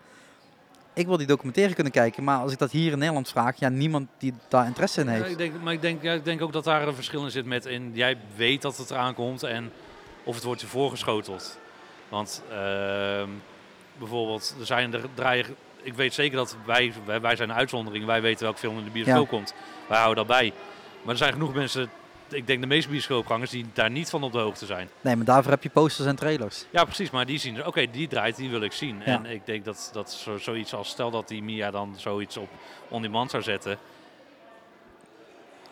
Ik 0.99 1.07
wil 1.07 1.17
die 1.17 1.27
documentaire 1.27 1.75
kunnen 1.75 1.93
kijken, 1.93 2.25
maar 2.25 2.39
als 2.39 2.53
ik 2.53 2.59
dat 2.59 2.71
hier 2.71 2.93
in 2.93 2.99
Nederland 2.99 3.29
vraag, 3.29 3.59
ja, 3.59 3.69
niemand 3.69 4.09
die 4.19 4.35
daar 4.49 4.67
interesse 4.67 5.01
in 5.01 5.07
Ja, 5.07 5.13
heeft. 5.13 5.31
ik 5.31 5.39
denk, 5.39 5.53
maar 5.63 5.73
ik 5.73 5.81
denk, 5.81 6.03
ja, 6.03 6.13
ik 6.13 6.25
denk 6.25 6.43
ook 6.43 6.53
dat 6.53 6.65
daar 6.65 6.89
een 6.89 6.95
verschil 6.95 7.25
in 7.25 7.31
zit 7.31 7.47
met 7.47 7.67
in 7.67 7.91
jij 7.95 8.17
weet 8.37 8.63
dat 8.63 8.77
het 8.77 8.91
eraan 8.91 9.15
komt 9.15 9.43
en 9.43 9.73
of 10.25 10.35
het 10.35 10.45
wordt 10.45 10.61
je 10.61 10.67
voorgeschoteld. 10.67 11.59
Want 12.09 12.43
ehm, 12.51 13.29
bijvoorbeeld, 13.99 14.55
er 14.61 14.67
zijn 14.67 14.95
er 14.95 15.01
draaien. 15.15 15.47
Ik 15.83 15.95
weet 15.95 16.15
zeker 16.15 16.37
dat 16.37 16.57
wij, 16.67 16.93
wij, 17.05 17.21
wij 17.21 17.37
zijn 17.37 17.51
een 17.51 17.57
uitzondering. 17.57 18.05
Wij 18.05 18.21
weten 18.23 18.43
welke 18.45 18.59
film 18.59 18.79
in 18.79 18.85
de 18.85 18.91
bioscoop 18.91 19.31
Ja. 19.31 19.37
komt. 19.37 19.55
Wij 19.89 19.99
houden 19.99 20.27
dat 20.27 20.37
bij. 20.37 20.53
Maar 21.03 21.13
er 21.13 21.19
zijn 21.19 21.33
genoeg 21.33 21.55
mensen, 21.55 21.91
ik 22.31 22.47
denk 22.47 22.61
de 22.61 22.67
meeste 22.67 22.91
bioscoopgangers, 22.91 23.51
die 23.51 23.67
daar 23.73 23.91
niet 23.91 24.11
van 24.11 24.23
op 24.23 24.33
de 24.33 24.39
hoogte 24.39 24.67
zijn. 24.67 24.89
Nee, 25.01 25.17
maar 25.17 25.25
daarvoor 25.25 25.53
heb 25.53 25.63
je 25.63 25.71
posters 25.71 26.09
en 26.09 26.17
trailers. 26.17 26.65
Ja, 26.71 26.85
precies. 26.85 27.11
Maar 27.11 27.27
die 27.27 27.39
zien 27.39 27.67
oké, 27.67 27.91
die 27.91 28.09
draait, 28.09 28.37
die 28.37 28.51
wil 28.51 28.63
ik 28.63 28.73
zien. 28.73 29.03
Ja. 29.05 29.05
En 29.05 29.27
ik 29.27 29.47
denk 29.47 29.65
dat, 29.65 29.91
dat 29.93 30.13
zo, 30.13 30.39
zoiets 30.39 30.75
als, 30.75 30.89
stel 30.89 31.11
dat 31.11 31.29
die 31.29 31.43
Mia 31.43 31.71
dan 31.71 31.95
zoiets 31.97 32.37
op 32.37 32.49
on-demand 32.89 33.31
zou 33.31 33.43
zetten. 33.43 33.79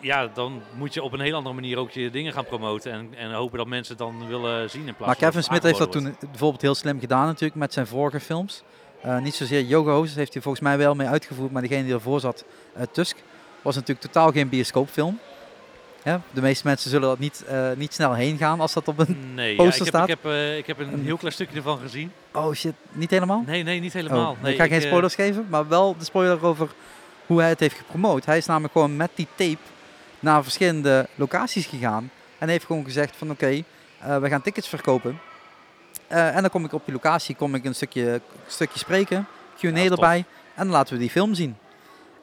Ja, 0.01 0.27
dan 0.27 0.63
moet 0.75 0.95
je 0.95 1.03
op 1.03 1.13
een 1.13 1.21
heel 1.21 1.35
andere 1.35 1.55
manier 1.55 1.79
ook 1.79 1.91
je 1.91 2.11
dingen 2.11 2.33
gaan 2.33 2.45
promoten. 2.45 2.93
En, 2.93 3.15
en 3.17 3.33
hopen 3.33 3.59
dat 3.59 3.67
mensen 3.67 3.97
het 3.97 4.07
dan 4.07 4.29
willen 4.29 4.71
zien 4.71 4.87
in 4.87 4.95
plaats 4.95 5.07
Maar 5.07 5.17
van 5.17 5.25
Kevin 5.25 5.37
het 5.37 5.45
Smith 5.45 5.63
heeft 5.63 5.79
dat 5.79 5.93
toen 5.93 6.17
bijvoorbeeld 6.21 6.63
heel 6.63 6.75
slim 6.75 7.01
gedaan 7.01 7.27
natuurlijk 7.27 7.55
met 7.55 7.73
zijn 7.73 7.87
vorige 7.87 8.21
films. 8.21 8.63
Eh, 9.03 9.19
niet 9.19 9.35
zozeer 9.35 9.63
Yoga 9.63 9.91
Hoses 9.91 10.15
heeft 10.15 10.33
hij 10.33 10.43
volgens 10.43 10.63
mij 10.63 10.79
wel 10.79 10.95
mee 10.95 11.07
uitgevoerd, 11.07 11.53
maar 11.53 11.63
degene 11.63 11.85
die 11.85 11.93
ervoor 11.93 12.21
zat, 12.21 12.45
eh, 12.75 12.83
Tusk, 12.93 13.17
was 13.63 13.75
natuurlijk 13.75 14.07
totaal 14.07 14.33
geen 14.33 14.49
bioscoopfilm. 14.49 15.19
Ja, 16.07 16.21
de 16.31 16.41
meeste 16.41 16.67
mensen 16.67 16.91
zullen 16.91 17.09
dat 17.09 17.19
niet, 17.19 17.45
eh, 17.45 17.71
niet 17.77 17.95
snel 17.95 18.15
heen 18.15 18.37
gaan 18.37 18.61
als 18.61 18.73
dat 18.73 18.89
op 18.89 18.99
een... 18.99 19.35
Nee, 19.35 19.51
ja, 19.51 19.57
poster 19.57 19.87
ik, 19.87 19.93
heb, 19.93 19.95
staat. 19.95 20.09
ik, 20.09 20.19
heb, 20.23 20.33
eh, 20.33 20.57
ik 20.57 20.67
heb 20.67 20.79
een 20.79 21.05
heel 21.05 21.17
klein 21.17 21.35
stukje 21.35 21.57
ervan 21.57 21.79
gezien. 21.79 22.13
Oh 22.33 22.55
shit, 22.55 22.75
niet 22.93 23.11
helemaal? 23.11 23.43
Nee, 23.47 23.63
nee, 23.63 23.81
niet 23.81 23.93
helemaal. 23.93 24.31
Oh, 24.31 24.43
nee, 24.43 24.53
ik 24.53 24.59
ga 24.59 24.67
geen 24.67 24.81
eh, 24.81 24.87
spoilers 24.87 25.15
geven, 25.15 25.47
maar 25.49 25.69
wel 25.69 25.97
de 25.99 26.05
spoiler 26.05 26.45
over 26.45 26.69
hoe 27.27 27.41
hij 27.41 27.49
het 27.49 27.61
heeft 27.61 27.77
gepromoot. 27.77 28.25
Hij 28.25 28.37
is 28.37 28.47
namelijk 28.47 28.73
gewoon 28.73 28.97
met 28.97 29.11
die 29.15 29.27
tape 29.35 29.59
naar 30.21 30.43
verschillende 30.43 31.09
locaties 31.15 31.67
gegaan 31.67 32.11
en 32.39 32.49
heeft 32.49 32.65
gewoon 32.65 32.85
gezegd 32.85 33.17
van 33.17 33.31
oké, 33.31 33.63
we 34.21 34.29
gaan 34.29 34.43
tickets 34.43 34.69
verkopen. 34.69 35.19
En 36.07 36.41
dan 36.41 36.51
kom 36.51 36.65
ik 36.65 36.73
op 36.73 36.85
die 36.85 36.95
locatie, 36.95 37.37
kom 37.37 37.55
ik 37.55 37.65
een 37.65 37.75
stukje, 37.75 38.21
stukje 38.47 38.79
spreken, 38.79 39.27
Q&A 39.59 39.69
Ja, 39.69 39.91
erbij 39.91 40.25
en 40.55 40.65
dan 40.65 40.69
laten 40.69 40.95
we 40.95 41.01
die 41.01 41.11
film 41.11 41.35
zien. 41.35 41.57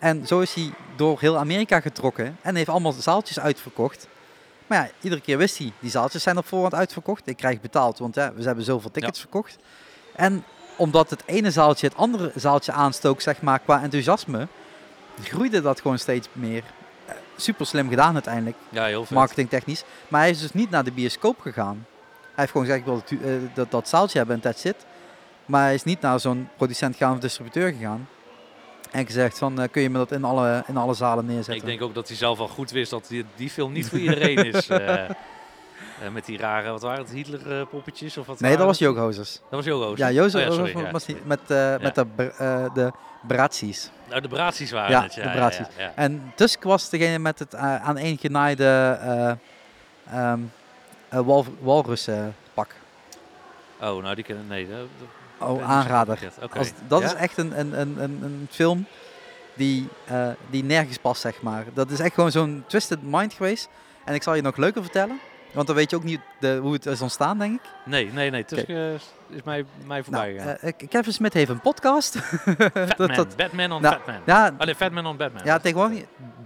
En 0.03 0.27
zo 0.27 0.39
is 0.39 0.53
hij 0.53 0.73
door 0.95 1.19
heel 1.19 1.37
Amerika 1.37 1.79
getrokken 1.79 2.37
en 2.41 2.55
heeft 2.55 2.69
allemaal 2.69 2.91
zaaltjes 2.91 3.39
uitverkocht. 3.39 4.07
Maar 4.67 4.77
ja, 4.77 4.89
iedere 5.01 5.21
keer 5.21 5.37
wist 5.37 5.57
hij, 5.57 5.71
die 5.79 5.89
zaaltjes 5.91 6.23
zijn 6.23 6.37
op 6.37 6.45
voorhand 6.47 6.73
uitverkocht. 6.73 7.27
Ik 7.27 7.37
krijg 7.37 7.61
betaald, 7.61 7.99
want 7.99 8.15
ja, 8.15 8.33
we 8.33 8.43
hebben 8.43 8.63
zoveel 8.63 8.91
tickets 8.91 9.19
verkocht. 9.19 9.57
En 10.15 10.43
omdat 10.75 11.09
het 11.09 11.23
ene 11.25 11.51
zaaltje 11.51 11.87
het 11.87 11.97
andere 11.97 12.31
zaaltje 12.35 12.71
aanstook, 12.71 13.21
zeg 13.21 13.41
maar, 13.41 13.59
qua 13.59 13.81
enthousiasme, 13.81 14.47
groeide 15.21 15.61
dat 15.61 15.81
gewoon 15.81 15.99
steeds 15.99 16.27
meer. 16.31 16.63
Eh, 17.05 17.15
Super 17.35 17.65
slim 17.65 17.89
gedaan 17.89 18.13
uiteindelijk, 18.13 18.57
Ja, 18.69 18.85
heel 18.85 19.05
vet. 19.05 19.17
marketingtechnisch. 19.17 19.83
Maar 20.07 20.21
hij 20.21 20.29
is 20.29 20.39
dus 20.39 20.53
niet 20.53 20.69
naar 20.69 20.83
de 20.83 20.91
bioscoop 20.91 21.39
gegaan. 21.39 21.85
Hij 22.21 22.31
heeft 22.35 22.51
gewoon 22.51 22.65
gezegd, 22.65 22.85
ik 22.87 22.91
wil 22.93 23.01
het, 23.05 23.21
eh, 23.21 23.55
dat, 23.55 23.71
dat 23.71 23.87
zaaltje 23.89 24.17
hebben 24.17 24.35
en 24.35 24.41
that's 24.41 24.63
it. 24.63 24.85
Maar 25.45 25.63
hij 25.63 25.73
is 25.73 25.83
niet 25.83 26.01
naar 26.01 26.19
zo'n 26.19 26.49
producent 26.57 26.95
gegaan 26.95 27.13
of 27.13 27.19
distributeur 27.19 27.71
gegaan. 27.71 28.07
En 28.93 29.05
gezegd 29.05 29.37
van, 29.37 29.61
eh, 29.61 29.67
kun 29.71 29.81
je 29.81 29.89
me 29.89 29.97
dat 29.97 30.11
in 30.11 30.23
alle, 30.23 30.63
in 30.67 30.77
alle 30.77 30.93
zalen 30.93 31.25
neerzetten? 31.25 31.55
Ik 31.55 31.65
denk 31.65 31.81
ook 31.81 31.93
dat 31.93 32.07
hij 32.07 32.17
zelf 32.17 32.39
al 32.39 32.47
goed 32.47 32.71
wist 32.71 32.89
dat 32.91 33.05
die, 33.07 33.25
die 33.35 33.49
film 33.49 33.71
niet 33.71 33.89
voor 33.89 33.99
iedereen 33.99 34.37
is. 34.37 34.67
eh, 34.69 35.03
eh, 35.03 35.09
met 36.11 36.25
die 36.25 36.37
rare, 36.37 36.71
wat 36.71 36.81
waren 36.81 37.03
het, 37.03 37.13
Hitler-poppetjes? 37.13 38.17
of 38.17 38.25
wat 38.25 38.39
nee, 38.39 38.57
dat 38.57 38.65
was? 38.65 38.77
Jogozes. 38.77 39.33
Dat 39.33 39.49
was 39.49 39.65
Jogo's. 39.65 39.97
Ja, 39.97 40.11
Jozef 40.11 40.49
Oh 40.49 40.55
ja, 40.55 40.91
was, 40.91 41.05
ja. 41.05 41.13
niet- 41.13 41.25
met, 41.25 41.47
met 41.81 41.95
de, 41.95 42.69
de 42.73 42.91
Bratzies. 43.27 43.89
Nou, 44.09 44.21
de 44.21 44.27
Braties 44.27 44.71
waren 44.71 44.91
Ja, 44.91 45.01
het. 45.03 45.13
Ja, 45.13 45.23
de 45.23 45.29
Braties. 45.29 45.65
En 45.95 46.31
Tusk 46.35 46.63
was 46.63 46.89
degene 46.89 47.19
met 47.19 47.39
het 47.39 47.55
aan 47.55 47.97
één 47.97 48.17
genaaide 48.17 49.37
wal, 51.09 51.45
walrussenpak. 51.59 52.75
Oh, 53.81 54.03
nou 54.03 54.15
die 54.15 54.23
kennen, 54.23 54.47
nee. 54.47 54.67
dat- 54.69 54.87
Oh, 55.47 55.69
aanrader. 55.69 56.19
Als, 56.57 56.71
dat 56.87 56.99
Ja? 57.01 57.05
is 57.05 57.13
echt 57.13 57.37
een, 57.37 57.59
een, 57.59 57.79
een, 57.79 58.03
een, 58.03 58.19
een 58.23 58.47
film 58.49 58.85
die, 59.53 59.89
eh, 60.05 60.27
die 60.49 60.63
nergens 60.63 60.97
past, 60.97 61.21
zeg 61.21 61.41
maar. 61.41 61.63
Dat 61.73 61.89
is 61.91 61.99
echt 61.99 62.13
gewoon 62.13 62.31
zo'n 62.31 62.63
twisted 62.67 62.99
mind 63.01 63.33
geweest. 63.33 63.69
En 64.05 64.13
ik 64.13 64.23
zal 64.23 64.35
je 64.35 64.41
nog 64.41 64.57
leuker 64.57 64.81
vertellen. 64.81 65.19
Want 65.51 65.67
dan 65.67 65.75
weet 65.75 65.89
je 65.89 65.95
ook 65.95 66.03
niet 66.03 66.19
de, 66.39 66.57
hoe 66.61 66.73
het 66.73 66.85
is 66.85 67.01
ontstaan, 67.01 67.37
denk 67.37 67.53
ik. 67.61 67.69
Nee, 67.85 68.11
nee, 68.13 68.29
nee. 68.29 68.45
Eh, 68.45 68.93
is 68.93 69.43
mij, 69.43 69.65
mij 69.85 70.03
voorbij 70.03 70.33
Nou, 70.33 70.39
gegaan. 70.41 70.57
eh, 70.57 70.87
Kevin 70.89 71.13
Smith 71.13 71.33
heeft 71.33 71.49
een 71.49 71.61
podcast. 71.61 72.17
Fatman. 72.17 72.85
dat, 72.97 73.15
dat, 73.15 73.35
Batman 73.35 73.71
on 73.71 73.81
Nou, 73.81 73.95
Batman. 73.95 74.21
ja, 74.25 74.51
Oh 74.57 74.65
nee, 74.65 74.75
Fatman 74.75 75.05
on 75.05 75.17
Batman. 75.17 75.41
ja, 75.45 75.59
tegenwoordig. 75.59 76.03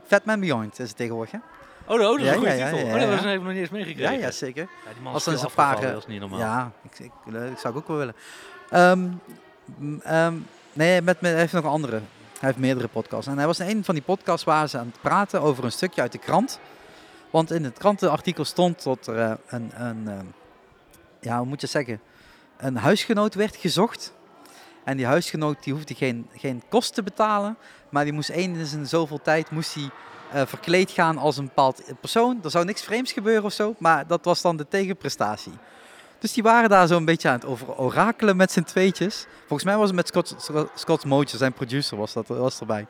Fatman 0.08 0.40
Beyond 0.40 0.80
is 0.80 0.88
het 0.88 0.98
tegenwoordig, 0.98 1.32
hè? 1.32 1.38
Oh, 1.86 1.94
oh, 1.94 2.00
dat 2.00 2.18
is 2.20 2.24
Ja, 2.26 2.32
een 2.32 2.38
goede 2.38 2.52
ja, 2.52 2.58
ja, 2.58 2.70
titel. 2.72 2.86
ja, 2.88 2.94
Oh, 2.94 3.00
dat 3.00 3.10
ja. 3.10 3.16
was 3.16 3.26
even 3.26 3.44
nog 3.44 3.52
niet 3.54 3.58
eens 3.62 3.70
Ja, 3.70 3.76
meegekregen. 3.76 4.20
ja, 4.20 4.32
zeker. 4.32 4.68
Ja, 4.86 4.92
man 5.02 5.14
Als 5.14 5.28
is 5.28 5.42
een 5.42 5.50
paar, 5.56 5.76
eh, 5.78 5.82
dat 5.92 5.98
is 5.98 6.08
niet 6.08 6.20
normaal. 6.20 6.40
Ja, 6.40 6.72
ik, 6.84 7.00
ik, 7.00 7.12
ik 7.52 7.58
zou 7.58 7.74
ik 7.74 7.80
ook 7.80 7.88
wel 7.88 7.98
willen. 7.98 8.16
Ehm, 8.70 9.08
ehm, 10.04 10.34
nee, 10.74 11.02
met, 11.02 11.22
met, 11.22 11.32
hij 11.32 11.40
heeft 11.40 11.54
nog 11.54 11.64
een 11.64 11.70
andere. 11.70 11.96
Hij 12.40 12.50
heeft 12.50 12.58
meerdere 12.58 12.88
podcasts. 12.88 13.28
En 13.28 13.38
hij 13.38 13.46
was 13.46 13.60
in 13.60 13.78
een 13.78 13.84
van 13.84 13.96
die 13.96 14.04
podcasts 14.04 14.46
waar 14.46 14.70
ze 14.70 14.78
aan 14.78 14.86
het 14.86 15.02
praten 15.02 15.42
over 15.42 15.64
een 15.64 15.72
stukje 15.72 16.02
uit 16.02 16.12
de 16.12 16.18
krant. 16.18 16.60
Want 17.30 17.52
in 17.52 17.64
het 17.64 17.78
krantenartikel 17.78 18.46
stond 18.46 18.84
dat 18.84 19.08
er 19.08 19.20
eh, 19.20 19.32
een, 19.48 19.72
een 19.76 20.08
ehm, 20.08 20.26
ja, 21.20 21.44
moet 21.44 21.62
je 21.62 21.68
zeggen, 21.68 22.02
een 22.58 22.78
huisgenoot 22.78 23.34
werd 23.34 23.56
gezocht. 23.56 24.14
En 24.84 24.98
die 24.98 25.06
huisgenoot 25.06 25.64
die 25.64 25.74
hoefde 25.74 25.94
geen, 25.94 26.30
geen 26.36 26.64
kost 26.70 26.94
te 26.94 27.04
betalen. 27.04 27.58
Maar 27.90 28.04
die 28.04 28.14
moest 28.14 28.30
eens 28.30 28.74
in 28.74 28.88
zoveel 28.88 29.22
tijd 29.22 29.52
moest 29.52 29.74
hij, 29.74 29.90
eh, 30.32 30.46
verkleed 30.46 30.92
gaan 30.92 31.18
als 31.18 31.38
een 31.38 31.46
bepaald 31.46 31.82
persoon. 32.00 32.40
Er 32.44 32.52
zou 32.52 32.66
niks 32.66 32.82
vreemds 32.82 33.12
gebeuren 33.12 33.44
of 33.44 33.54
zo. 33.54 33.76
Maar 33.78 34.08
dat 34.08 34.26
was 34.26 34.42
dan 34.42 34.58
de 34.58 34.68
tegenprestatie. 34.68 35.54
Dus 36.20 36.34
die 36.34 36.44
waren 36.44 36.70
daar 36.70 36.88
zo'n 36.88 37.06
beetje 37.06 37.28
aan 37.28 37.36
het 37.36 37.46
over 37.46 37.78
orakelen 37.78 38.36
met 38.36 38.52
z'n 38.52 38.62
tweetjes. 38.62 39.26
Volgens 39.40 39.64
mij 39.64 39.78
was 39.78 39.88
het 39.88 39.96
met 39.96 40.08
Scott, 40.08 40.36
Scott 40.76 41.06
Mootje, 41.06 41.38
zijn 41.38 41.54
producer 41.54 41.98
was, 41.98 42.14
dat, 42.14 42.28
was 42.28 42.60
erbij. 42.60 42.88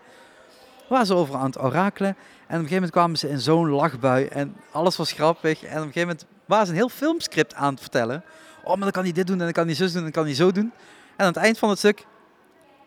Waren 0.90 1.06
ze 1.06 1.14
over 1.14 1.36
aan 1.36 1.46
het 1.46 1.60
orakelen. 1.60 2.10
En 2.10 2.16
op 2.16 2.48
een 2.48 2.56
gegeven 2.56 2.74
moment 2.74 2.92
kwamen 2.92 3.18
ze 3.18 3.30
in 3.30 3.40
zo'n 3.40 3.70
lachbui. 3.70 4.26
En 4.26 4.56
alles 4.72 4.98
was 4.98 5.12
grappig. 5.12 5.64
En 5.64 5.70
op 5.70 5.76
een 5.76 5.82
gegeven 5.82 6.02
moment 6.02 6.26
waren 6.46 6.66
ze 6.66 6.72
een 6.72 6.78
heel 6.78 6.90
filmscript 6.90 7.54
aan 7.54 7.72
het 7.72 7.82
vertellen. 7.82 8.24
Oh, 8.64 8.68
maar 8.68 8.80
dan 8.80 8.92
kan 8.92 9.04
hij 9.04 9.12
dit 9.12 9.28
doen 9.28 9.38
en 9.38 9.44
dan 9.44 9.54
kan 9.54 9.66
hij 9.66 9.76
zus 9.76 9.88
doen 9.88 9.98
en 9.98 10.04
dan 10.04 10.12
kan 10.12 10.26
hij 10.26 10.36
zo 10.36 10.52
doen. 10.52 10.72
En 11.16 11.26
aan 11.26 11.34
het 11.34 11.38
eind 11.38 11.58
van 11.58 11.70
het 11.70 11.78
stuk... 11.78 12.06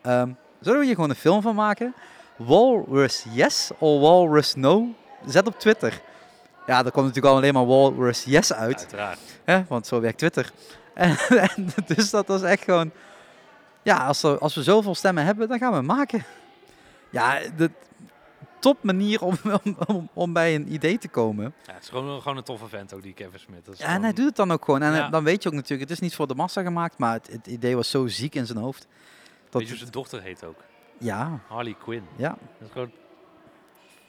ehm, 0.01 0.29
zullen 0.61 0.79
we 0.79 0.85
hier 0.85 0.95
gewoon 0.95 1.09
een 1.09 1.15
film 1.15 1.41
van 1.41 1.55
maken? 1.55 1.93
Walrus 2.35 3.25
yes 3.33 3.71
of 3.77 4.01
Walrus 4.01 4.55
no? 4.55 4.95
Zet 5.25 5.47
op 5.47 5.59
Twitter. 5.59 6.01
Ja, 6.67 6.83
daar 6.83 6.91
komt 6.91 7.05
natuurlijk 7.05 7.33
al 7.33 7.39
alleen 7.39 7.53
maar 7.53 7.65
Walrus 7.65 8.23
yes 8.23 8.53
uit. 8.53 8.77
Uiteraard. 8.79 9.19
Hè? 9.43 9.63
Want 9.67 9.87
zo 9.87 9.99
werkt 10.01 10.17
Twitter. 10.17 10.51
En, 10.93 11.17
en 11.29 11.67
dus 11.85 12.09
dat 12.09 12.27
was 12.27 12.41
echt 12.41 12.63
gewoon... 12.63 12.91
Ja, 13.83 14.05
als, 14.05 14.23
er, 14.23 14.37
als 14.39 14.55
we 14.55 14.63
zoveel 14.63 14.95
stemmen 14.95 15.25
hebben, 15.25 15.47
dan 15.47 15.57
gaan 15.57 15.73
we 15.73 15.81
maken. 15.81 16.23
Ja, 17.09 17.39
de 17.57 17.71
top 18.59 18.83
manier 18.83 19.21
om, 19.21 19.37
om, 19.63 19.75
om, 19.87 20.09
om 20.13 20.33
bij 20.33 20.55
een 20.55 20.73
idee 20.73 20.97
te 20.97 21.07
komen. 21.07 21.53
Ja, 21.65 21.73
het 21.73 21.83
is 21.83 21.89
gewoon, 21.89 22.21
gewoon 22.21 22.37
een 22.37 22.43
toffe 22.43 22.67
vent 22.67 22.93
ook, 22.93 23.01
die 23.01 23.13
Kevin 23.13 23.39
Smith. 23.39 23.77
Ja, 23.77 23.85
en 23.85 24.03
hij 24.03 24.13
doet 24.13 24.25
het 24.25 24.35
dan 24.35 24.51
ook 24.51 24.65
gewoon. 24.65 24.81
En 24.81 24.93
Ja. 24.93 25.09
dan 25.09 25.23
weet 25.23 25.43
je 25.43 25.49
ook 25.49 25.55
natuurlijk, 25.55 25.89
het 25.89 25.97
is 25.97 26.03
niet 26.03 26.15
voor 26.15 26.27
de 26.27 26.35
massa 26.35 26.61
gemaakt, 26.61 26.97
maar 26.97 27.13
het, 27.13 27.27
het 27.31 27.47
idee 27.47 27.75
was 27.75 27.89
zo 27.89 28.07
ziek 28.07 28.35
in 28.35 28.45
zijn 28.45 28.57
hoofd. 28.57 28.87
Dat, 29.49 29.61
Weet 29.61 29.69
je 29.71 29.77
zijn 29.77 29.91
dochter 29.91 30.21
heet 30.21 30.43
ook? 30.45 30.57
ja, 30.97 31.39
Harley 31.47 31.75
Quinn. 31.83 32.05
ja, 32.15 32.29
Dat 32.29 32.67
is 32.67 32.71
gewoon 32.71 32.91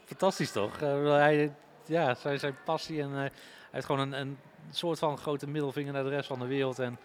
fantastisch 0.05 0.51
toch? 0.53 0.77
Eh, 0.81 1.05
hij, 1.05 1.55
ja, 1.87 2.15
zijn, 2.15 2.39
zijn 2.39 2.55
passie 2.65 3.03
en 3.03 3.11
eh, 3.11 3.17
hij 3.17 3.31
heeft 3.71 3.87
gewoon 3.87 4.01
een, 4.01 4.21
een 4.21 4.39
soort 4.71 4.99
van 4.99 5.19
grote 5.19 5.49
middelvinger 5.49 5.93
naar 5.93 6.03
de 6.03 6.09
rest 6.09 6.27
van 6.27 6.39
de 6.39 6.47
wereld. 6.47 6.79
En 6.79 6.99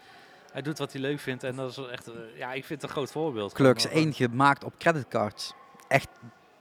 hij 0.52 0.62
doet 0.62 0.78
wat 0.78 0.92
hij 0.92 1.00
leuk 1.00 1.20
vindt 1.20 1.44
en 1.44 1.56
dat 1.56 1.70
is 1.70 1.76
echt, 1.90 2.06
eh, 2.06 2.14
ja, 2.36 2.52
ik 2.52 2.64
vind 2.64 2.80
het 2.80 2.90
een 2.90 2.96
groot 2.96 3.10
voorbeeld. 3.10 3.52
Clerks 3.52 3.84
Gewoon, 3.84 4.02
1 4.02 4.12
gemaakt 4.12 4.64
op 4.64 4.78
creditcards. 4.78 5.52
Echt 5.88 6.08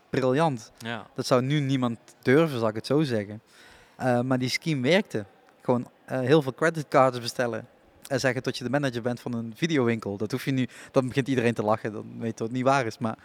briljant. 0.10 0.72
Ja, 0.78 1.08
Dat 1.14 1.26
zou 1.26 1.42
nu 1.42 1.60
niemand 1.60 2.00
durven, 2.22 2.60
zal 2.60 2.68
ik 2.68 2.76
het 2.76 2.86
zo 2.86 3.02
zeggen. 3.02 3.42
Eh, 3.96 4.22
maar 4.22 4.40
die 4.40 4.50
scheme 4.50 4.90
werkte. 4.90 5.26
Gewoon 5.62 5.88
heel 6.06 6.42
veel 6.42 6.54
creditcards 6.54 7.20
bestellen. 7.20 7.68
En 8.08 8.20
zeggen 8.20 8.44
dat 8.44 8.58
je 8.58 8.64
de 8.64 8.70
manager 8.70 9.02
bent 9.02 9.20
van 9.20 9.34
een 9.34 9.54
videowinkel. 9.56 10.18
Dat 10.18 10.32
hoef 10.32 10.46
je 10.46 10.52
nu, 10.52 10.68
dan 10.92 11.08
begint 11.08 11.28
iedereen 11.28 11.54
te 11.54 11.64
lachen. 11.64 11.94
Dan 11.94 12.20
weet 12.20 12.32
je 12.32 12.38
dat 12.38 12.48
het 12.48 12.52
niet 12.52 12.64
waar 12.64 12.86
is. 12.86 12.98
Maar, 12.98 13.18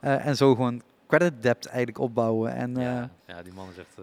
en 0.00 0.36
zo 0.36 0.54
gewoon 0.54 0.82
credit 1.08 1.42
debt 1.42 1.66
eigenlijk 1.66 1.98
opbouwen. 1.98 2.54
En, 2.54 2.74
ja, 2.74 3.10
ja, 3.26 3.42
die 3.42 3.52
man 3.52 3.68
is 3.70 3.78
echt... 3.78 3.98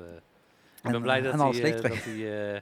eh, 0.83 0.89
ik 0.89 0.91
en- 0.91 0.91
ben 0.91 1.01
blij 1.01 1.17
en 1.17 1.23
dat 1.23 1.39
alles 1.39 1.59
hij, 1.59 1.75
eh, 1.75 1.81
dat, 1.81 2.03
hij, 2.03 2.53
eh, 2.55 2.61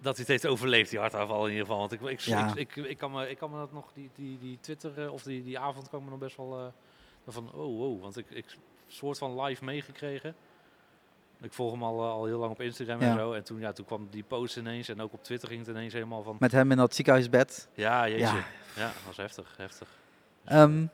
dat 0.00 0.12
hij 0.16 0.20
het 0.20 0.28
heeft 0.28 0.46
overleefd, 0.46 0.90
die 0.90 0.98
hartaanval 0.98 1.44
in 1.46 1.50
ieder 1.52 1.66
geval. 1.66 1.78
Want 1.80 1.92
ik, 1.92 2.00
ik, 2.00 2.20
Ja. 2.20 2.54
ik, 2.54 2.76
ik, 2.76 2.84
ik 2.86 2.98
kan 2.98 3.12
me, 3.12 3.30
ik 3.30 3.38
kan 3.38 3.50
me 3.50 3.56
dat 3.56 3.72
nog, 3.72 3.92
die, 3.94 4.10
die, 4.14 4.38
die 4.38 4.58
Twitter, 4.60 5.02
eh, 5.04 5.12
of 5.12 5.22
die, 5.22 5.42
die 5.44 5.58
avond 5.58 5.86
ik 5.86 5.92
me 5.92 6.10
nog 6.10 6.18
best 6.18 6.36
wel 6.36 6.58
eh, 6.58 6.66
van, 7.32 7.46
oh 7.52 7.78
wow, 7.78 8.00
want 8.02 8.16
ik, 8.16 8.30
ik 8.30 8.44
soort 8.86 9.18
van 9.18 9.40
live 9.40 9.64
meegekregen. 9.64 10.34
Ik 11.40 11.52
volg 11.52 11.72
hem 11.72 11.82
al, 11.82 12.02
eh, 12.04 12.10
al 12.10 12.24
heel 12.24 12.38
lang 12.38 12.52
op 12.52 12.60
Instagram 12.60 13.00
Ja. 13.00 13.10
en 13.10 13.16
zo. 13.18 13.32
En 13.32 13.44
toen, 13.44 13.60
ja, 13.60 13.72
toen 13.72 13.84
kwam 13.84 14.08
die 14.10 14.22
post 14.22 14.56
ineens 14.56 14.88
en 14.88 15.00
ook 15.00 15.12
op 15.12 15.24
Twitter 15.24 15.48
ging 15.48 15.60
het 15.60 15.68
ineens 15.76 15.92
helemaal 15.92 16.22
van, 16.22 16.36
Met 16.38 16.52
hem 16.52 16.70
in 16.70 16.76
dat 16.76 16.94
ziekenhuisbed. 16.94 17.68
ja, 17.74 18.08
jeetje. 18.08 18.24
Ja. 18.24 18.44
Ja, 18.76 18.84
dat 18.86 19.02
was 19.06 19.16
heftig, 19.16 19.54
heftig. 19.56 19.88
Ehm, 20.44 20.86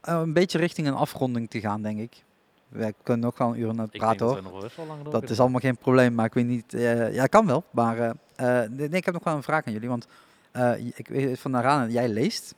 eh, 0.00 0.14
een 0.20 0.32
beetje 0.32 0.58
richting 0.58 0.86
een 0.86 0.94
afronding 0.94 1.50
te 1.50 1.60
gaan, 1.60 1.82
denk 1.82 1.98
ik. 2.00 2.24
We 2.68 2.94
kunnen 3.02 3.24
nog 3.24 3.38
wel 3.38 3.48
een 3.52 3.58
uur 3.60 3.68
aan 3.68 3.78
het 3.78 3.94
ik 3.94 4.00
praten 4.00 4.26
hoor. 4.26 5.10
dat 5.10 5.30
is 5.30 5.40
allemaal 5.40 5.60
geen 5.60 5.76
probleem, 5.76 6.14
maar 6.14 6.26
ik 6.26 6.34
weet 6.34 6.46
niet. 6.46 6.74
eh, 6.74 7.14
ja, 7.14 7.26
kan 7.26 7.46
wel. 7.46 7.64
Maar 7.70 7.98
eh, 7.98 8.62
eh, 8.64 8.70
nee, 8.70 8.88
ik 8.88 9.04
heb 9.04 9.14
nog 9.14 9.24
wel 9.24 9.34
een 9.36 9.42
vraag 9.42 9.66
aan 9.66 9.72
jullie. 9.72 9.88
Want 9.88 10.06
eh, 10.52 10.86
ik 10.94 11.08
weet 11.08 11.38
van 11.38 11.50
Narana, 11.50 11.86
jij 11.86 12.08
leest. 12.08 12.54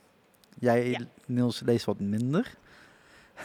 Jij, 0.59 0.89
Ja. 0.89 0.99
Niels, 1.25 1.61
leest 1.65 1.85
wat 1.85 1.99
minder. 1.99 2.55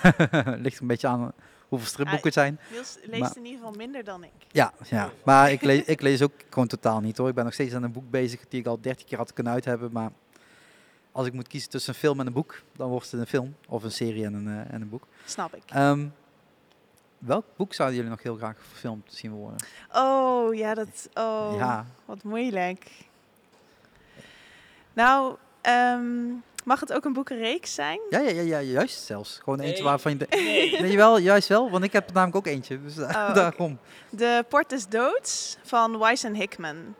Ligt 0.64 0.80
een 0.80 0.86
beetje 0.86 1.06
aan 1.08 1.32
hoeveel 1.68 1.88
stripboeken 1.88 2.24
het 2.24 2.34
zijn. 2.34 2.58
Niels 2.70 2.98
leest 3.04 3.20
Maar- 3.20 3.36
in 3.36 3.44
ieder 3.44 3.58
geval 3.60 3.74
minder 3.76 4.04
dan 4.04 4.24
ik. 4.24 4.30
Ja, 4.50 4.72
ja. 4.88 5.10
maar 5.24 5.52
ik 5.52 5.62
lees, 5.62 5.84
ik 5.84 6.00
lees 6.00 6.22
ook 6.22 6.32
gewoon 6.50 6.68
totaal 6.68 7.00
niet 7.00 7.16
hoor. 7.16 7.28
Ik 7.28 7.34
ben 7.34 7.44
nog 7.44 7.52
steeds 7.52 7.74
aan 7.74 7.82
een 7.82 7.92
boek 7.92 8.10
bezig 8.10 8.40
die 8.48 8.60
ik 8.60 8.66
al 8.66 8.80
dertig 8.80 9.04
keer 9.06 9.18
had 9.18 9.32
kunnen 9.32 9.52
uit 9.52 9.64
hebben. 9.64 9.92
Maar 9.92 10.10
als 11.12 11.26
ik 11.26 11.32
moet 11.32 11.48
kiezen 11.48 11.70
tussen 11.70 11.92
een 11.92 11.98
film 11.98 12.20
en 12.20 12.26
een 12.26 12.32
boek, 12.32 12.62
dan 12.76 12.88
wordt 12.90 13.10
het 13.10 13.20
een 13.20 13.26
film. 13.26 13.54
Of 13.68 13.82
een 13.82 13.90
serie 13.92 14.24
en 14.24 14.34
een, 14.34 14.48
eh, 14.48 14.74
en 14.74 14.82
een 14.82 14.88
boek. 14.88 15.06
Snap 15.24 15.54
ik. 15.54 15.62
Ehm, 15.66 16.06
welk 17.24 17.44
boek 17.56 17.74
zouden 17.74 17.96
jullie 17.96 18.10
nog 18.12 18.22
heel 18.22 18.36
graag 18.36 18.56
verfilmd 18.68 19.14
zien 19.14 19.30
worden? 19.32 19.58
Oh, 19.94 20.54
ja, 20.54 20.74
dat... 20.74 21.08
Oh, 21.14 21.54
Ja, 21.58 21.86
wat 22.04 22.22
moeilijk. 22.22 22.90
Nou, 24.92 25.36
ehm, 25.60 26.26
mag 26.64 26.80
het 26.80 26.92
ook 26.92 27.04
een 27.04 27.12
boekenreeks 27.12 27.74
zijn? 27.74 28.00
Ja, 28.10 28.18
ja, 28.18 28.30
ja, 28.30 28.40
ja, 28.42 28.58
juist 28.60 29.04
zelfs. 29.04 29.38
Gewoon 29.42 29.60
eentje 29.60 29.74
Nee. 29.74 29.84
waarvan 29.84 30.12
je... 30.12 30.18
de- 30.18 30.26
Nee, 30.80 30.90
jawel, 30.92 31.18
juist 31.18 31.48
wel, 31.48 31.70
want 31.70 31.84
ik 31.84 31.92
heb 31.92 32.06
er 32.08 32.14
namelijk 32.14 32.36
ook 32.36 32.46
eentje. 32.46 32.82
Dus 32.82 32.98
Oh, 32.98 33.34
daarom. 33.34 33.78
De 34.10 34.44
Port 34.48 34.68
des 34.70 34.86
Doods 34.88 35.56
van 35.62 35.98
Weiss 35.98 36.24
en 36.24 36.34
Hickman. 36.34 36.94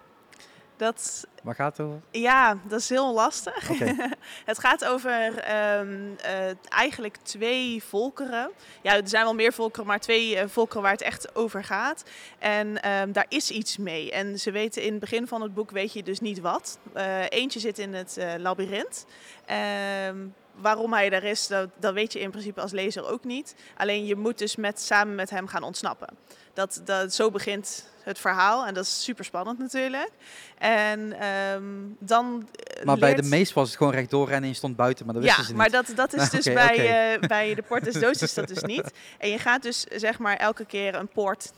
Dat, 0.77 1.27
Waar 1.45 1.55
gaat 1.55 1.77
het 1.77 1.87
over? 1.87 2.01
ja, 2.11 2.59
dat 2.63 2.81
is 2.81 2.89
heel 2.89 3.13
lastig. 3.15 3.69
Het 4.45 4.59
gaat 4.59 4.85
over 4.85 5.39
ehm, 5.39 6.15
eh, 6.23 6.51
eigenlijk 6.69 7.17
twee 7.23 7.83
volkeren. 7.83 8.51
Ja, 8.83 8.97
er 8.97 9.09
zijn 9.09 9.25
wel 9.25 9.35
meer 9.35 9.53
volkeren, 9.53 9.87
maar 9.87 10.01
twee 10.01 10.37
eh, 10.37 10.49
volkeren 10.49 10.83
waar 10.83 10.93
het 10.93 11.03
echt 11.03 11.35
over 11.35 11.65
gaat. 11.65 12.05
En 12.39 12.83
ehm, 12.83 13.13
daar 13.13 13.27
is 13.29 13.51
iets 13.51 13.77
mee. 13.77 14.13
En 14.13 14.39
ze 14.39 14.51
weten 14.51 14.83
in 14.83 14.91
het 14.91 15.01
begin 15.01 15.29
van 15.29 15.43
het 15.43 15.55
boek 15.55 15.71
weet 15.71 15.93
je 15.93 16.03
dus 16.03 16.21
niet 16.21 16.41
wat. 16.41 16.79
Eh, 16.93 17.23
eentje 17.29 17.61
zit 17.61 17.79
in 17.79 17.95
het 17.95 18.19
labyrint. 18.39 19.07
Ehm, 19.45 20.17
waarom 20.61 20.93
hij 20.93 21.11
daar 21.11 21.25
is, 21.25 21.47
dat, 21.47 21.69
dat 21.77 21.95
weet 21.95 22.13
je 22.13 22.21
in 22.21 22.31
principe 22.31 22.61
als 22.61 22.73
lezer 22.73 23.07
ook 23.07 23.25
niet. 23.25 23.55
Alleen 23.77 24.07
je 24.07 24.17
moet 24.17 24.39
dus 24.39 24.57
met, 24.57 24.81
samen 24.81 25.15
met 25.15 25.31
hem 25.31 25.47
gaan 25.47 25.63
ontsnappen. 25.63 26.09
Dat, 26.53 26.81
dat, 26.85 27.15
zo 27.15 27.31
begint 27.31 27.89
het 28.03 28.19
verhaal 28.19 28.67
en 28.67 28.75
dat 28.75 28.85
is 28.85 29.03
super 29.05 29.25
spannend 29.25 29.59
natuurlijk. 29.59 30.11
En 30.59 31.21
ehm, 31.21 31.63
dan. 31.99 32.49
eh, 32.53 32.85
Maar 32.85 32.99
bij 32.99 33.15
de 33.15 33.23
meest 33.23 33.53
was 33.53 33.69
het 33.69 33.77
gewoon 33.77 33.93
rechtdoor 33.93 34.29
en 34.29 34.47
je 34.47 34.55
stond 34.55 34.77
buiten, 34.77 35.05
maar 35.05 35.15
dat 35.15 35.23
wisten 35.23 35.43
ja, 35.43 35.49
ze 35.49 35.55
maar 35.55 35.71
niet. 35.71 35.87
dat, 35.97 35.97
dat 36.11 36.13
is 36.23 36.31
dus 36.45 36.45
bij, 36.55 37.13
eh, 37.15 37.29
bij 37.29 37.55
de 37.55 37.63
Port 37.63 37.85
des 37.85 37.95
Doods 37.95 38.23
is 38.23 38.35
dat 38.35 38.49
dus 38.49 38.63
niet. 38.63 38.93
En 39.19 39.29
je 39.31 39.39
gaat 39.39 39.63
dus 39.63 39.85
zeg 39.95 40.19
maar 40.19 40.37
elke 40.37 40.65
keer 40.65 40.95
een 40.95 41.09
poort 41.09 41.53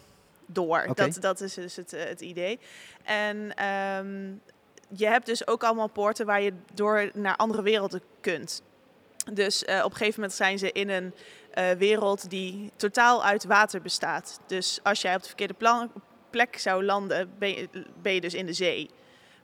door. 0.46 0.86
Dat, 0.94 1.16
dat 1.20 1.40
is 1.40 1.54
dus 1.54 1.76
het, 1.76 1.92
eh, 1.92 2.04
het 2.04 2.20
idee. 2.20 2.58
En 3.02 3.54
ehm, 3.56 4.32
je 4.88 5.06
hebt 5.06 5.26
dus 5.26 5.46
ook 5.46 5.64
allemaal 5.64 5.88
poorten 5.88 6.26
waar 6.26 6.42
je 6.42 6.52
door 6.74 7.10
naar 7.14 7.36
andere 7.36 7.62
werelden 7.62 8.00
kunt. 8.20 8.62
Dus 9.32 9.64
eh, 9.64 9.84
op 9.84 9.90
een 9.90 9.96
gegeven 9.96 10.20
moment 10.20 10.38
zijn 10.38 10.58
ze 10.58 10.72
in 10.72 10.88
een 10.88 11.14
eh, 11.50 11.70
wereld 11.70 12.30
die 12.30 12.72
totaal 12.76 13.24
uit 13.24 13.44
water 13.44 13.82
bestaat. 13.82 14.40
Dus 14.46 14.80
als 14.82 15.00
jij 15.00 15.14
op 15.14 15.20
de 15.20 15.26
verkeerde 15.28 15.54
plan- 15.54 15.90
plek 16.30 16.58
zou 16.58 16.84
landen, 16.84 17.30
ben 17.38 17.48
je, 17.48 17.68
ben 18.02 18.12
je 18.12 18.20
dus 18.20 18.34
in 18.34 18.46
de 18.46 18.52
zee. 18.52 18.90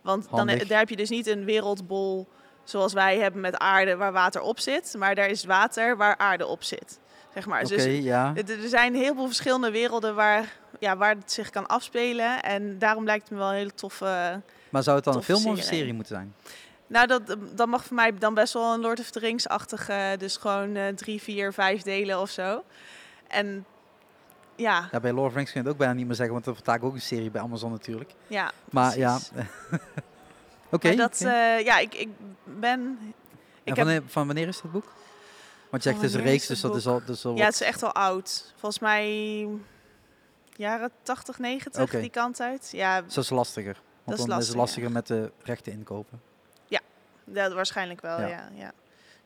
Want 0.02 0.26
dan, 0.30 0.46
daar 0.46 0.78
heb 0.78 0.88
je 0.88 0.96
dus 0.96 1.09
niet 1.09 1.26
een 1.26 1.44
wereldbol 1.44 2.28
zoals 2.64 2.92
wij 2.92 3.18
hebben 3.18 3.40
met 3.40 3.56
aarde 3.56 3.96
waar 3.96 4.12
water 4.12 4.40
op 4.40 4.60
zit. 4.60 4.94
Maar 4.98 5.14
daar 5.14 5.28
is 5.28 5.44
water 5.44 5.96
waar 5.96 6.16
aarde 6.16 6.46
op 6.46 6.62
zit. 6.62 6.98
Zeg 7.34 7.46
maar. 7.46 7.64
Dus 7.64 7.84
ja. 7.84 8.32
er 8.34 8.68
zijn 8.68 8.94
heel 8.94 9.14
veel 9.14 9.26
verschillende 9.26 9.70
werelden 9.70 10.14
waar, 10.14 10.56
ja, 10.78 10.96
waar 10.96 11.14
het 11.14 11.32
zich 11.32 11.50
kan 11.50 11.66
afspelen. 11.66 12.42
En 12.42 12.78
daarom 12.78 13.04
lijkt 13.04 13.22
het 13.22 13.32
me 13.32 13.38
wel 13.38 13.48
een 13.48 13.56
hele 13.56 13.74
toffe... 13.74 14.40
Maar 14.68 14.82
zou 14.82 14.96
het 14.96 15.04
dan 15.04 15.16
een 15.16 15.22
film 15.22 15.46
of 15.46 15.56
een 15.56 15.62
serie 15.62 15.92
moeten 15.92 16.14
zijn? 16.14 16.34
Nou, 16.93 17.06
dat, 17.06 17.36
dat 17.55 17.69
mag 17.69 17.85
voor 17.85 17.97
mij 17.97 18.19
dan 18.19 18.35
best 18.35 18.52
wel 18.52 18.74
een 18.74 18.81
Lord 18.81 19.01
of 19.01 19.10
the 19.10 19.19
Rings-achtige. 19.19 20.14
Dus 20.19 20.36
gewoon 20.36 20.77
eh, 20.77 20.89
drie, 20.89 21.23
vier, 21.23 21.52
vijf 21.52 21.82
delen 21.82 22.20
of 22.20 22.31
zo. 22.31 22.64
En 23.28 23.64
ja, 24.56 24.89
Ja, 24.93 25.01
bij 25.01 25.12
Lord 25.12 25.27
of 25.27 25.31
the 25.31 25.36
Rings 25.36 25.52
kun 25.52 25.60
je 25.60 25.66
het 25.66 25.77
ook 25.77 25.81
bijna 25.82 25.94
niet 25.94 26.06
meer 26.06 26.14
zeggen, 26.14 26.35
want 26.35 26.47
er 26.47 26.55
vertaak 26.55 26.85
ook 26.85 26.94
een 26.94 27.01
serie 27.01 27.31
bij 27.31 27.40
Amazon 27.43 27.70
natuurlijk. 27.70 28.14
ja. 28.27 28.52
Maar 28.70 28.98
ja, 28.98 29.19
oké. 30.70 30.94
Dat, 30.94 31.20
eh, 31.20 31.64
ja, 31.64 31.78
ik, 31.78 31.94
ik 31.94 32.09
ben... 32.44 32.81
en 32.81 33.14
Ik 33.64 33.74
van, 33.74 33.77
heb, 33.77 33.77
wanneer, 33.77 34.02
van 34.06 34.27
wanneer 34.27 34.48
is 34.48 34.60
het 34.60 34.73
boek? 34.73 34.93
Want 35.70 35.82
je 35.82 35.89
zegt 35.90 36.02
het 36.02 36.10
is 36.10 36.16
een 36.16 36.24
reeks, 36.24 36.47
dus 36.47 36.60
dat 36.60 36.77
is 36.77 36.86
al, 36.86 37.02
dus 37.06 37.24
al 37.24 37.36
ja, 37.36 37.44
het 37.44 37.55
is 37.55 37.60
echt 37.60 37.82
al 37.82 37.93
oud. 37.93 38.52
Volgens 38.56 38.81
mij 38.81 39.48
jaren 40.56 40.90
80, 41.02 41.39
90, 41.39 41.82
Oké. 41.82 42.01
die 42.01 42.10
kant 42.10 42.40
uit. 42.40 42.69
Ja, 42.73 43.02
dus 43.02 43.14
dat 43.14 43.24
is 43.24 43.31
lastiger. 43.31 43.81
Want 44.05 44.19
is 44.19 44.24
dan 44.24 44.39
is 44.39 44.47
het 44.47 44.56
lastiger 44.56 44.90
met 44.90 45.06
de 45.06 45.32
rechten 45.43 45.73
inkopen. 45.73 46.31
Dat 47.24 47.52
waarschijnlijk 47.52 48.00
wel, 48.00 48.20
Ja. 48.20 48.26
ja. 48.26 48.48
ja, 48.54 48.72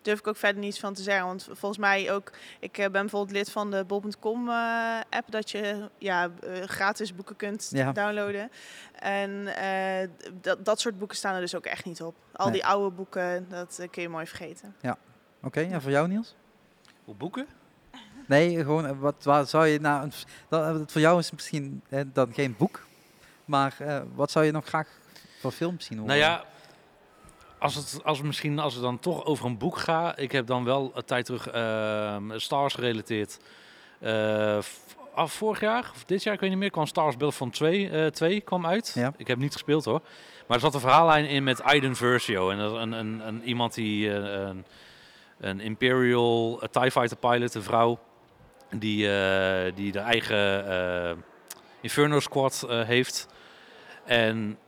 durf 0.03 0.19
ik 0.19 0.27
ook 0.27 0.37
verder 0.37 0.61
niets 0.63 0.81
van 0.81 0.95
te 0.95 1.03
zeggen. 1.03 1.27
Want 1.27 1.45
volgens 1.53 1.79
mij 1.79 2.13
ook, 2.13 2.33
ik 2.61 2.79
eh, 2.79 2.83
ben 2.85 2.93
bijvoorbeeld 2.93 3.37
lid 3.37 3.51
van 3.51 3.71
de 3.71 3.85
bol.com 3.85 4.49
eh, 4.49 5.01
app, 5.11 5.31
dat 5.31 5.51
je 5.51 5.89
ja, 5.99 6.31
eh, 6.43 6.63
gratis 6.63 7.15
boeken 7.15 7.37
kunt 7.37 7.69
Ja. 7.73 7.93
downloaden. 7.93 8.51
En 8.99 9.47
eh, 9.57 10.09
dat, 10.41 10.65
dat 10.65 10.81
soort 10.81 10.99
boeken 10.99 11.17
staan 11.17 11.35
er 11.35 11.41
dus 11.41 11.55
ook 11.57 11.67
echt 11.67 11.85
niet 11.85 12.03
op. 12.03 12.15
Al 12.33 12.45
Nee. 12.45 12.55
die 12.55 12.67
oude 12.67 12.91
boeken, 12.97 13.47
dat 13.49 13.87
kun 13.91 14.03
je 14.03 14.09
mooi 14.09 14.27
vergeten. 14.27 14.75
Oké, 15.43 15.61
en 15.61 15.83
voor 15.83 15.91
jou 15.91 16.09
Niels? 16.09 16.35
Hoe 17.05 17.15
boeken? 17.15 17.47
Nee, 18.27 18.57
gewoon, 18.57 18.99
wat 18.99 19.15
waar 19.25 19.47
zou 19.47 19.67
je 19.67 19.81
nou, 19.81 20.03
een- 20.05 20.13
dat, 20.49 20.93
voor 20.93 21.01
jou 21.01 21.19
is 21.19 21.25
het 21.25 21.35
misschien 21.35 21.83
eh, 21.89 22.01
dan 22.13 22.33
geen 22.35 22.55
boek, 22.59 22.87
maar 23.45 23.75
eh, 23.79 24.01
wat 24.15 24.31
zou 24.31 24.45
je 24.45 24.51
nog 24.53 24.65
graag 24.67 24.89
voor 25.41 25.53
film 25.53 25.81
zien 25.81 25.99
horen? 25.99 26.17
Nou 26.19 26.31
ja, 26.31 26.45
als 27.75 27.93
het, 27.93 28.05
als 28.05 28.23
misschien 28.23 28.59
als 28.59 28.75
het 28.75 28.83
dan 28.83 28.99
toch 28.99 29.25
over 29.25 29.47
een 29.47 29.59
boek 29.59 29.79
gaat, 29.79 30.21
ik 30.21 30.33
heb 30.33 30.47
dan 30.47 30.65
wel 30.65 30.93
een 30.95 31.05
tijd 31.05 31.25
terug 31.25 31.49
ehm 31.49 32.39
Stars 32.39 32.75
gerelateerd. 32.75 33.39
Eh, 33.99 34.59
af 35.15 35.33
vorig 35.33 35.61
jaar, 35.61 35.91
of 35.95 36.05
dit 36.05 36.23
jaar, 36.23 36.35
ik 36.35 36.41
weet 36.41 36.51
niet 36.51 36.59
meer, 36.59 36.71
kwam 36.71 36.87
Stars 36.87 37.17
Battlefront 37.17 37.53
2, 37.53 37.91
eh 37.91 38.07
2 38.07 38.41
kwam 38.41 38.67
uit. 38.67 38.93
Ja. 38.95 39.13
Ik 39.17 39.27
heb 39.27 39.39
niet 39.39 39.53
gespeeld 39.53 39.85
hoor. 39.85 40.01
Maar 40.47 40.57
er 40.57 40.63
zat 40.63 40.75
een 40.75 40.81
verhaallijn 40.81 41.29
in 41.29 41.45
met 41.45 41.63
Aiden 41.63 41.97
Versio. 41.97 42.51
En 42.51 42.59
een, 42.59 42.93
een, 42.93 43.27
een, 43.27 43.43
iemand 43.45 43.75
die 43.75 44.13
eh, 44.13 44.47
een, 44.47 44.65
een 45.41 45.61
Imperial 45.61 46.59
eh, 46.63 46.69
TIE 46.69 46.91
Fighter 46.91 47.17
pilot, 47.17 47.55
een 47.55 47.63
vrouw, 47.63 47.99
die, 48.71 49.11
eh, 49.11 49.73
die 49.75 49.93
de 49.93 49.99
eigen 49.99 51.25
Inferno 51.81 52.21
Squad 52.21 52.67
heeft. 52.69 53.29
En 54.05 54.59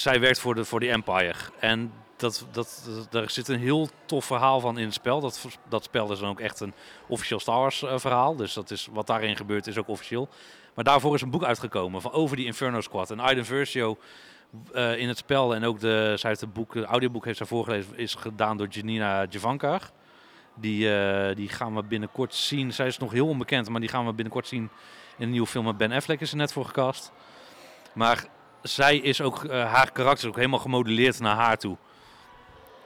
zij 0.00 0.20
werkt 0.20 0.38
voor 0.38 0.54
de, 0.54 0.64
voor 0.64 0.80
de 0.80 0.90
Empire. 0.90 1.38
En 1.58 1.92
dat, 2.16 2.46
dat, 2.52 2.88
daar 3.10 3.30
zit 3.30 3.48
een 3.48 3.58
heel 3.58 3.88
tof 4.04 4.24
verhaal 4.24 4.60
van 4.60 4.78
in 4.78 4.84
het 4.84 4.94
spel. 4.94 5.20
Dat, 5.20 5.48
dat 5.68 5.84
spel 5.84 6.12
is 6.12 6.18
dan 6.18 6.28
ook 6.28 6.40
echt 6.40 6.60
een 6.60 6.74
officieel 7.06 7.40
Star 7.40 7.58
Wars 7.58 7.82
eh, 7.82 7.98
verhaal. 7.98 8.36
Dus 8.36 8.52
dat 8.52 8.70
is, 8.70 8.88
wat 8.92 9.06
daarin 9.06 9.36
gebeurt 9.36 9.66
is 9.66 9.78
ook 9.78 9.88
officieel. 9.88 10.28
Maar 10.74 10.84
daarvoor 10.84 11.14
is 11.14 11.22
een 11.22 11.30
boek 11.30 11.44
uitgekomen 11.44 12.00
van 12.00 12.12
over 12.12 12.36
die 12.36 12.46
Inferno 12.46 12.80
Squad. 12.80 13.10
En 13.10 13.20
Aiden 13.20 13.44
Versio 13.44 13.98
eh, 14.72 14.98
in 14.98 15.08
het 15.08 15.18
spel 15.18 15.54
en 15.54 15.64
ook 15.64 15.80
de, 15.80 16.14
zij 16.16 16.30
het 16.30 16.52
boek, 16.52 16.76
audioboek 16.76 17.24
heeft 17.24 17.38
zij 17.38 17.46
voorgelezen, 17.46 17.96
is 17.96 18.14
gedaan 18.14 18.56
door 18.56 18.68
Janina 18.68 19.26
Javankar. 19.28 19.90
Die, 20.54 20.94
eh, 20.94 21.36
die 21.36 21.48
gaan 21.48 21.74
we 21.74 21.82
binnenkort 21.82 22.34
zien. 22.34 22.72
Zij 22.72 22.86
is 22.86 22.98
nog 22.98 23.12
heel 23.12 23.26
onbekend, 23.26 23.68
maar 23.68 23.80
die 23.80 23.88
gaan 23.88 24.06
we 24.06 24.12
binnenkort 24.12 24.46
zien 24.46 24.70
in 25.16 25.24
een 25.24 25.30
nieuwe 25.30 25.46
film 25.46 25.64
met 25.64 25.76
Ben 25.76 25.92
Affleck 25.92 26.20
is 26.20 26.30
er 26.30 26.36
net 26.36 26.52
voor 26.52 26.64
gecast. 26.64 27.12
Maar 27.94 28.26
zij 28.62 28.96
is 28.96 29.20
ook, 29.20 29.44
eh, 29.44 29.72
haar 29.72 29.92
karakter 29.92 30.22
is 30.24 30.30
ook 30.30 30.36
helemaal 30.36 30.58
gemodelleerd 30.58 31.20
naar 31.20 31.36
haar 31.36 31.58
toe. 31.58 31.76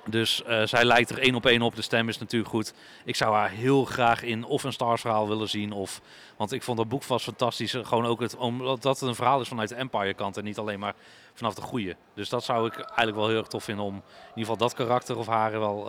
Dus 0.07 0.43
eh, 0.43 0.63
zij 0.67 0.85
lijkt 0.85 1.11
er 1.11 1.19
één 1.19 1.35
op 1.35 1.47
één 1.47 1.63
op. 1.63 1.77
De 1.77 1.83
stem 1.83 2.09
is 2.09 2.19
natuurlijk 2.19 2.51
goed. 2.51 2.75
Ik 3.05 3.17
zou 3.17 3.35
haar 3.35 3.51
heel 3.51 3.85
graag 3.85 4.23
in 4.23 4.45
of 4.45 4.65
een 4.65 4.73
Stars 4.73 5.01
verhaal 5.01 5.29
willen 5.29 5.49
zien. 5.49 5.73
Of, 5.73 6.01
want 6.37 6.53
ik 6.53 6.63
vond 6.63 6.79
dat 6.79 6.89
boek 6.89 7.03
vast 7.03 7.25
fantastisch. 7.25 7.75
eh, 7.75 7.87
Gewoon 7.87 8.07
ook 8.07 8.21
het, 8.21 8.37
omdat 8.37 8.83
dat 8.83 9.01
het 9.01 9.09
een 9.09 9.15
verhaal 9.15 9.41
is 9.41 9.49
vanuit 9.49 9.69
de 9.69 9.75
Empire 9.75 10.15
kant. 10.15 10.37
En 10.37 10.45
niet 10.45 10.59
alleen 10.59 10.79
maar 10.79 10.95
vanaf 11.35 11.55
de 11.55 11.61
goede. 11.63 11.97
Dus 12.15 12.29
dat 12.29 12.45
zou 12.45 12.67
ik 12.67 12.75
eigenlijk 12.75 13.17
wel 13.17 13.29
heel 13.29 13.39
erg 13.39 13.47
tof 13.47 13.65
vinden. 13.65 13.85
Om 13.85 13.95
in 13.95 14.03
ieder 14.29 14.41
geval 14.41 14.57
dat 14.57 14.75
karakter 14.75 15.19
of 15.19 15.27
haar 15.27 15.51
wel, 15.51 15.85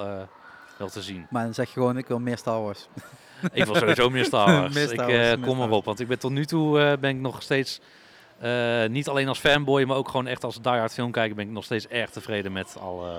wel 0.78 0.90
te 0.90 1.02
zien. 1.02 1.28
Maar 1.30 1.44
dan 1.44 1.53
zeg 1.53 1.68
je 1.68 1.74
gewoon, 1.74 1.98
ik 1.98 2.07
wil 2.07 2.20
meer 2.20 2.38
Star 2.38 2.62
Wars. 2.62 2.88
Ik 3.52 3.66
wil 3.66 3.76
sowieso 3.76 4.10
meer 4.10 4.26
Star 4.26 4.45
Wars. 4.60 4.74
Meer 4.74 4.88
Star 4.88 5.10
ik 5.10 5.16
Wars, 5.40 5.48
kom 5.48 5.62
erop. 5.62 5.86
Want 5.86 5.99
ik 5.99 6.07
ben 6.07 6.20
tot 6.20 6.32
nu 6.32 6.45
toe 6.45 6.98
ben 6.99 7.10
ik 7.10 7.16
nog 7.22 7.41
steeds... 7.41 7.80
eh, 8.40 8.86
niet 8.90 9.07
alleen 9.07 9.28
als 9.28 9.40
fanboy, 9.40 9.84
maar 9.84 9.98
ook 9.98 10.10
gewoon 10.10 10.28
echt 10.28 10.44
als 10.44 10.62
diehard 10.62 10.94
filmkijker 10.94 11.36
ben 11.36 11.45
ik 11.45 11.52
nog 11.52 11.64
steeds 11.64 11.88
erg 11.88 12.10
tevreden 12.10 12.52
met 12.52 12.78
alle, 12.82 13.18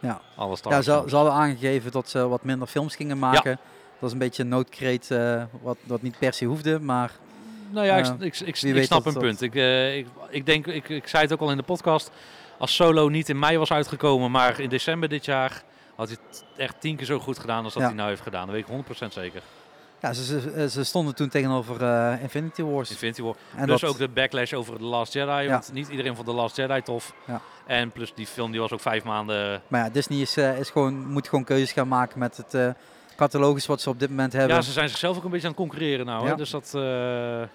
Ja. 0.00 0.20
alle 0.36 0.56
Star 0.56 0.72
Ja, 0.72 0.82
Wars 0.82 1.10
ze, 1.10 1.16
hadden 1.16 1.32
aangegeven 1.34 1.90
dat 1.92 2.08
ze 2.08 2.28
wat 2.28 2.44
minder 2.44 2.68
films 2.68 2.96
gingen 2.96 3.18
maken. 3.18 3.58
Dat 3.98 4.08
is 4.08 4.12
een 4.12 4.18
beetje 4.18 4.42
een 4.42 4.48
noodkreet, 4.48 5.10
eh, 5.10 5.42
wat, 5.62 5.76
wat 5.84 6.02
niet 6.02 6.18
per 6.18 6.32
se 6.32 6.44
hoefde, 6.44 6.80
maar 6.80 7.10
Nou 7.70 7.86
ja, 7.86 7.96
ik, 7.96 8.04
Ja, 8.04 8.16
ik, 8.20 8.40
ik, 8.62 8.84
snap 8.84 9.06
een 9.06 9.18
punt. 9.18 9.42
Ik, 9.42 9.54
eh, 9.54 9.96
ik, 9.96 10.06
ik 10.30 10.46
denk, 10.46 10.66
ik, 10.66 10.88
ik 10.88 11.06
zei 11.08 11.22
het 11.22 11.32
ook 11.32 11.40
al 11.40 11.50
in 11.50 11.56
de 11.56 11.62
podcast. 11.62 12.10
Als 12.58 12.74
Solo 12.74 13.08
niet 13.08 13.28
in 13.28 13.38
mei 13.38 13.58
was 13.58 13.72
uitgekomen, 13.72 14.30
maar 14.30 14.60
in 14.60 14.68
december 14.68 15.08
dit 15.08 15.24
jaar, 15.24 15.62
had 15.94 16.08
hij 16.08 16.16
het 16.28 16.44
echt 16.56 16.80
tien 16.80 16.96
keer 16.96 17.06
zo 17.06 17.18
goed 17.18 17.38
gedaan 17.38 17.64
als 17.64 17.72
dat 17.72 17.82
Ja. 17.82 17.88
hij 17.88 17.96
nou 17.96 18.08
heeft 18.08 18.22
gedaan. 18.22 18.46
Dat 18.46 18.54
weet 18.54 18.64
ik 18.64 18.70
100% 18.70 19.12
zeker. 19.12 19.42
Ja, 20.00 20.12
ze, 20.12 20.24
ze, 20.40 20.68
ze 20.70 20.84
stonden 20.84 21.14
toen 21.14 21.28
tegenover 21.28 21.82
eh, 21.82 22.22
Infinity 22.22 22.62
Wars. 22.62 22.90
Infinity 22.90 23.22
War. 23.22 23.34
En 23.56 23.64
plus 23.66 23.80
dat- 23.80 23.90
ook 23.90 23.98
de 23.98 24.08
backlash 24.08 24.52
over 24.52 24.76
The 24.76 24.84
Last 24.84 25.12
Jedi. 25.12 25.48
Want 25.48 25.70
niet 25.72 25.88
iedereen 25.88 26.14
vond 26.14 26.26
The 26.26 26.32
Last 26.34 26.56
Jedi 26.56 26.82
tof. 26.82 27.14
Ja. 27.26 27.40
En 27.66 27.90
plus 27.90 28.14
die 28.14 28.26
film 28.26 28.50
die 28.50 28.60
was 28.60 28.72
ook 28.72 28.80
vijf 28.80 29.04
maanden... 29.04 29.62
Maar 29.68 29.84
ja, 29.84 29.90
Disney 29.90 30.20
is, 30.20 30.36
eh, 30.36 30.58
is 30.58 30.70
gewoon, 30.70 31.06
moet 31.12 31.28
gewoon 31.28 31.44
keuzes 31.44 31.72
gaan 31.72 31.88
maken 31.88 32.18
met 32.18 32.36
het 32.36 32.54
eh, 32.54 32.68
catalogus 33.16 33.66
wat 33.66 33.80
ze 33.80 33.88
op 33.90 33.98
dit 33.98 34.08
moment 34.08 34.32
hebben. 34.32 34.56
Ja, 34.56 34.62
ze 34.62 34.72
zijn 34.72 34.88
zichzelf 34.88 35.16
ook 35.16 35.24
een 35.24 35.30
beetje 35.30 35.46
aan 35.46 35.52
het 35.52 35.62
concurreren 35.62 36.06
nou. 36.06 36.22
Hè? 36.24 36.28
Ja. 36.30 36.36
Dus 36.36 36.50
dat, 36.50 36.70
eh, 36.74 36.82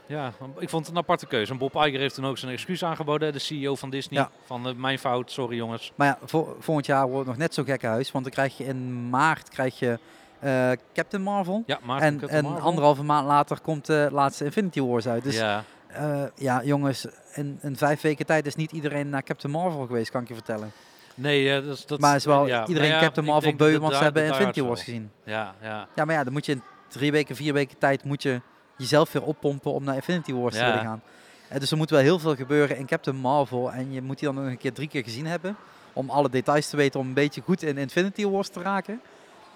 ja, 0.06 0.34
ik 0.60 0.70
vond 0.70 0.86
het 0.86 0.96
een 0.96 1.02
aparte 1.02 1.26
keuze. 1.26 1.52
En 1.52 1.58
Bob 1.58 1.76
Iger 1.76 2.00
heeft 2.00 2.16
toen 2.16 2.26
ook 2.26 2.38
zijn 2.38 2.52
excuus 2.52 2.84
aangeboden, 2.84 3.34
de 3.34 3.40
CEO 3.40 3.76
van 3.76 3.90
Disney. 3.90 4.20
Ja. 4.20 4.30
Van 4.46 4.68
eh, 4.68 4.74
mijn 4.76 5.00
fout, 5.00 5.32
sorry 5.32 5.56
jongens. 5.56 5.92
Maar 5.96 6.08
ja, 6.08 6.18
vol- 6.26 6.56
volgend 6.60 6.86
jaar 6.86 7.04
wordt 7.06 7.18
het 7.18 7.28
nog 7.28 7.38
net 7.38 7.54
zo 7.54 7.64
gekke 7.64 7.88
huis. 7.88 8.12
Want 8.12 8.24
dan 8.24 8.34
krijg 8.34 8.58
je 8.58 8.64
in 8.66 9.10
maart 9.10 9.50
krijg 9.50 9.80
je, 9.80 10.00
eh, 10.46 10.72
Captain 10.94 11.24
Marvel. 11.24 11.64
Ja, 11.66 11.80
en 12.00 12.30
en 12.30 12.46
anderhalve 12.46 13.04
maand 13.04 13.28
later 13.28 13.60
komt 13.60 13.86
de 13.86 14.10
laatste 14.12 14.46
Infinity 14.46 14.82
Wars 14.82 15.08
uit. 15.08 15.24
Dus 15.24 15.38
ja, 15.38 15.64
ja. 15.94 16.32
ja 16.36 16.64
jongens, 16.64 17.06
in, 17.34 17.60
in 17.62 17.78
vijf 17.78 18.02
weken 18.02 18.26
tijd 18.26 18.46
is 18.46 18.56
niet 18.56 18.72
iedereen 18.72 19.10
naar 19.10 19.24
Captain 19.24 19.54
Marvel 19.54 19.86
geweest, 19.86 20.12
kan 20.12 20.22
ik 20.22 20.28
je 20.28 20.34
vertellen. 20.34 20.72
Nee, 21.16 21.54
eh, 21.54 21.66
dat, 21.66 21.84
dat 21.88 22.00
maar 22.00 22.16
is 22.16 22.26
wel 22.26 22.48
ja. 22.48 22.68
iedereen 22.68 22.90
Nou 22.90 23.02
ja, 23.02 23.06
Captain 23.06 23.26
Marvel 23.26 23.56
beu, 23.56 23.80
want 23.80 23.96
ze 23.96 24.04
hebben 24.04 24.26
Infinity 24.26 24.62
Wars 24.62 24.84
gezien. 24.84 25.12
Ja, 25.24 25.56
ja. 25.62 25.88
Ja, 25.96 26.06
maar 26.06 26.16
ja, 26.16 26.24
dan 26.24 26.34
moet 26.34 26.46
je 26.46 26.52
in 26.52 26.62
drie 26.88 27.12
weken, 27.12 27.36
vier 27.36 27.54
weken 27.54 27.78
tijd 27.78 28.04
moet 28.04 28.24
je 28.24 28.42
jezelf 28.78 29.12
weer 29.12 29.24
oppompen 29.24 29.72
om 29.72 29.84
naar 29.84 29.96
Infinity 29.96 30.34
Wars 30.34 30.56
te 30.56 30.62
Ja. 30.62 30.68
willen 30.68 30.84
gaan. 30.86 31.02
Eh, 31.48 31.60
dus 31.60 31.72
er 31.72 31.78
moet 31.78 31.90
wel 31.90 32.00
heel 32.00 32.20
veel 32.20 32.36
gebeuren 32.36 32.78
in 32.78 32.86
Captain 32.86 33.16
Marvel. 33.18 33.72
En 33.72 33.92
je 33.92 34.02
moet 34.02 34.20
die 34.20 34.28
dan 34.28 34.44
nog 34.44 34.52
een 34.52 34.58
keer 34.58 34.74
drie 34.74 34.88
keer 34.88 35.04
gezien 35.04 35.26
hebben. 35.26 35.56
Om 35.94 36.10
alle 36.10 36.30
details 36.30 36.70
te 36.70 36.78
weten, 36.78 37.00
om 37.00 37.08
een 37.08 37.14
beetje 37.14 37.42
goed 37.42 37.64
in 37.64 37.78
Infinity 37.78 38.26
Wars 38.26 38.50
te 38.50 38.62
raken. 38.62 39.02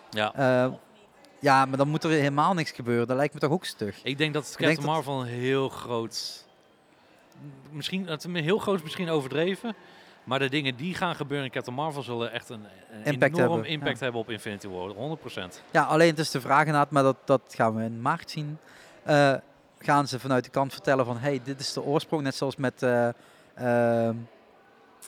Ja. 0.10 0.34
Eh, 0.34 0.72
ja, 1.40 1.65
maar 1.65 1.77
dan 1.77 1.88
moet 1.88 2.03
er 2.03 2.10
helemaal 2.10 2.53
niks 2.53 2.72
gebeuren. 2.72 3.07
Dat 3.07 3.18
lijkt 3.18 3.34
me 3.34 3.40
toch 3.40 3.52
ook 3.52 3.65
stug. 3.65 3.99
Ik 4.03 4.18
denk 4.18 4.34
dat 4.34 4.49
Captain 4.49 4.76
dat- 4.76 4.86
Marvel 4.86 5.22
een 5.22 5.27
heel 5.27 5.69
groot... 5.69 6.48
Misschien, 7.72 8.07
het 8.07 8.26
is 8.26 8.41
heel 8.41 8.57
groot 8.57 8.76
is 8.76 8.84
misschien 8.84 9.10
overdreven. 9.10 9.76
Maar 10.23 10.40
de 10.40 10.49
dingen 10.49 10.76
die 10.76 10.95
gaan 10.95 11.15
gebeuren 11.15 11.45
in 11.45 11.52
Captain 11.52 11.76
Marvel 11.76 12.03
zullen 12.03 12.31
echt 12.31 12.49
een, 12.49 12.65
een 12.91 13.03
Impact 13.03 13.38
enorm 13.38 13.52
hebben, 13.52 13.69
impact 13.72 13.98
ja. 13.98 14.03
hebben 14.03 14.22
op 14.22 14.30
Infinity 14.30 14.68
War. 14.68 15.18
100%. 15.18 15.64
Ja, 15.72 15.84
alleen 15.84 16.10
het 16.10 16.19
is 16.19 16.31
de 16.31 16.41
vraag 16.41 16.60
inderdaad, 16.65 16.91
maar 16.91 17.03
dat, 17.03 17.18
dat 17.26 17.41
gaan 17.56 17.76
we 17.76 17.84
in 17.84 18.02
maart 18.02 18.31
zien. 18.31 18.57
Eh, 19.03 19.34
gaan 19.80 20.07
ze 20.07 20.19
vanuit 20.19 20.44
de 20.44 20.49
kant 20.49 20.73
vertellen 20.73 21.06
van, 21.06 21.18
hey, 21.18 21.41
dit 21.44 21.60
is 21.60 21.73
de 21.73 21.84
oorsprong. 21.84 22.23
Net 22.23 22.36
zoals 22.36 22.56
met 22.56 22.84
eh, 22.84 23.10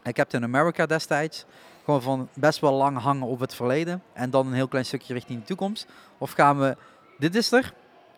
Captain 0.04 0.44
America 0.44 0.86
destijds. 0.86 1.46
Gewoon 1.86 2.02
van 2.02 2.30
best 2.34 2.60
wel 2.60 2.74
lang 2.74 2.98
hangen 2.98 3.28
op 3.28 3.40
het 3.40 3.56
verleden. 3.56 4.04
En 4.14 4.30
dan 4.30 4.48
een 4.48 4.54
heel 4.54 4.68
klein 4.68 4.86
stukje 4.86 5.14
richting 5.14 5.40
de 5.40 5.46
toekomst. 5.46 5.86
Of 6.18 6.32
gaan 6.32 6.60
we, 6.60 6.78
dit 7.18 7.36
is 7.36 7.52
er, 7.52 7.74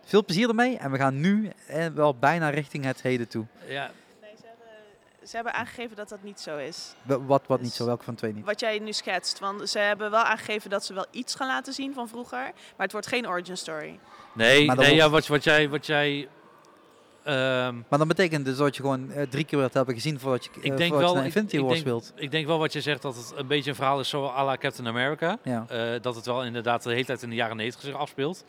veel 0.05 0.25
plezier 0.25 0.47
ermee. 0.49 0.77
En 0.77 0.91
we 0.91 0.97
gaan 0.97 1.19
nu 1.19 1.51
eh, 1.67 1.85
wel 1.87 2.15
bijna 2.15 2.49
richting 2.49 2.83
het 2.85 3.01
heden 3.01 3.27
toe. 3.27 3.45
Ja, 3.67 3.91
Nee, 4.21 4.31
ze 4.39 4.45
hebben, 4.47 5.27
ze 5.29 5.35
hebben 5.35 5.53
aangegeven 5.53 5.95
dat 5.95 6.09
dat 6.09 6.23
niet 6.23 6.39
zo 6.39 6.57
is. 6.57 6.93
Wa- 7.01 7.19
Wat, 7.19 7.41
wat 7.47 7.59
niet 7.59 7.67
Dus- 7.67 7.77
zo, 7.77 7.85
welke 7.85 8.03
van 8.03 8.15
twee 8.15 8.33
niet. 8.33 8.45
Wat 8.45 8.59
jij 8.59 8.79
nu 8.79 8.93
schetst. 8.93 9.39
Want 9.39 9.69
ze 9.69 9.79
hebben 9.79 10.11
wel 10.11 10.23
aangegeven 10.23 10.69
dat 10.69 10.85
ze 10.85 10.93
wel 10.93 11.05
iets 11.11 11.35
gaan 11.35 11.47
laten 11.47 11.73
zien 11.73 11.93
van 11.93 12.07
vroeger. 12.07 12.39
Maar 12.39 12.51
het 12.77 12.91
wordt 12.91 13.07
geen 13.07 13.27
origin 13.27 13.57
story. 13.57 13.99
nee, 14.33 14.57
nee 14.67 14.75
wordt- 14.75 14.91
ja, 14.91 15.09
wat, 15.09 15.27
wat 15.27 15.43
jij... 15.43 15.69
Wat 15.69 15.85
jij 15.85 16.27
ehm, 17.23 17.75
Maar 17.89 17.99
dan 17.99 18.07
betekent 18.07 18.45
dus 18.45 18.57
dat 18.57 18.75
je 18.75 18.81
gewoon 18.81 19.11
eh, 19.11 19.27
drie 19.29 19.43
keer 19.43 19.59
wilt 19.59 19.73
hebben 19.73 19.93
gezien 19.93 20.19
voordat 20.19 20.43
je, 20.43 20.49
eh, 20.49 20.55
ik 20.57 20.77
denk 20.77 20.79
voordat 20.79 20.99
je 20.99 21.05
wel... 21.05 21.13
naar 21.15 21.25
Infinity 21.25 21.59
Wars 21.59 21.73
denk, 21.73 21.85
wilt. 21.85 22.13
ik 22.15 22.31
denk 22.31 22.47
wel 22.47 22.59
wat 22.59 22.73
je 22.73 22.81
zegt, 22.81 23.01
dat 23.01 23.15
het 23.15 23.33
een 23.35 23.47
beetje 23.47 23.69
een 23.69 23.75
verhaal 23.75 23.99
is 23.99 24.09
zo 24.09 24.25
à 24.25 24.43
la 24.43 24.57
Captain 24.57 24.87
America. 24.87 25.37
Ja. 25.43 25.65
Eh, 25.69 26.01
dat 26.01 26.15
het 26.15 26.25
wel 26.25 26.43
inderdaad 26.43 26.83
de 26.83 26.89
hele 26.89 27.05
tijd 27.05 27.23
in 27.23 27.29
de 27.29 27.35
jaren 27.35 27.57
90 27.57 27.81
zich 27.81 27.95
afspeelt. 27.95 28.43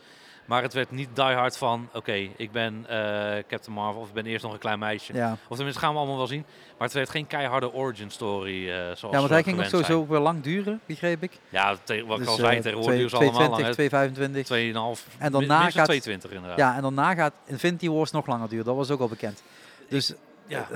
Maar 0.45 0.61
het 0.61 0.73
werd 0.73 0.91
niet 0.91 1.09
die 1.15 1.23
hard 1.23 1.57
van, 1.57 1.89
oké, 1.93 2.11
ik 2.35 2.51
ben 2.51 2.85
eh, 2.89 3.43
Captain 3.47 3.75
Marvel 3.75 4.01
of 4.01 4.07
ik 4.07 4.13
ben 4.13 4.25
eerst 4.25 4.43
nog 4.43 4.53
een 4.53 4.59
klein 4.59 4.79
meisje. 4.79 5.13
Ja. 5.13 5.37
Of 5.47 5.55
tenminste, 5.55 5.81
gaan 5.81 5.91
we 5.93 5.97
allemaal 5.97 6.17
wel 6.17 6.27
zien. 6.27 6.45
Maar 6.77 6.87
het 6.87 6.93
werd 6.93 7.09
geen 7.09 7.27
keiharde 7.27 7.73
origin 7.73 8.11
story 8.11 8.69
eh 8.69 8.75
zoals 8.75 8.99
Ja, 9.01 9.09
want 9.09 9.29
hij 9.29 9.43
ging 9.43 9.65
sowieso 9.65 10.07
weer 10.07 10.19
lang 10.19 10.41
duren, 10.43 10.79
begreep 10.85 11.23
ik. 11.23 11.39
Ja, 11.49 11.69
wat 11.69 11.89
ik 11.89 12.17
Dus, 12.17 12.27
al 12.27 12.35
zei, 12.35 12.55
eh, 12.57 12.61
tegenwoordig 12.61 12.83
twee- 12.83 12.95
duren 12.95 13.09
ze 13.09 13.15
allemaal 13.15 13.33
220, 13.33 13.65
lang. 13.65 13.73
225. 13.73 14.47
2,5, 14.47 15.07
En 15.19 15.31
daarna 15.31 15.69
gaat- 15.69 15.85
22 15.85 16.31
inderdaad. 16.31 16.57
Ja, 16.57 16.75
en 16.75 16.81
daarna 16.81 17.13
gaat 17.13 17.33
Infinity 17.45 17.89
Wars 17.89 18.11
nog 18.11 18.27
langer 18.27 18.49
duren. 18.49 18.65
Dat 18.65 18.75
was 18.75 18.91
ook 18.91 18.99
al 18.99 19.07
bekend. 19.07 19.43
Dus 19.89 20.13
Ja. 20.47 20.67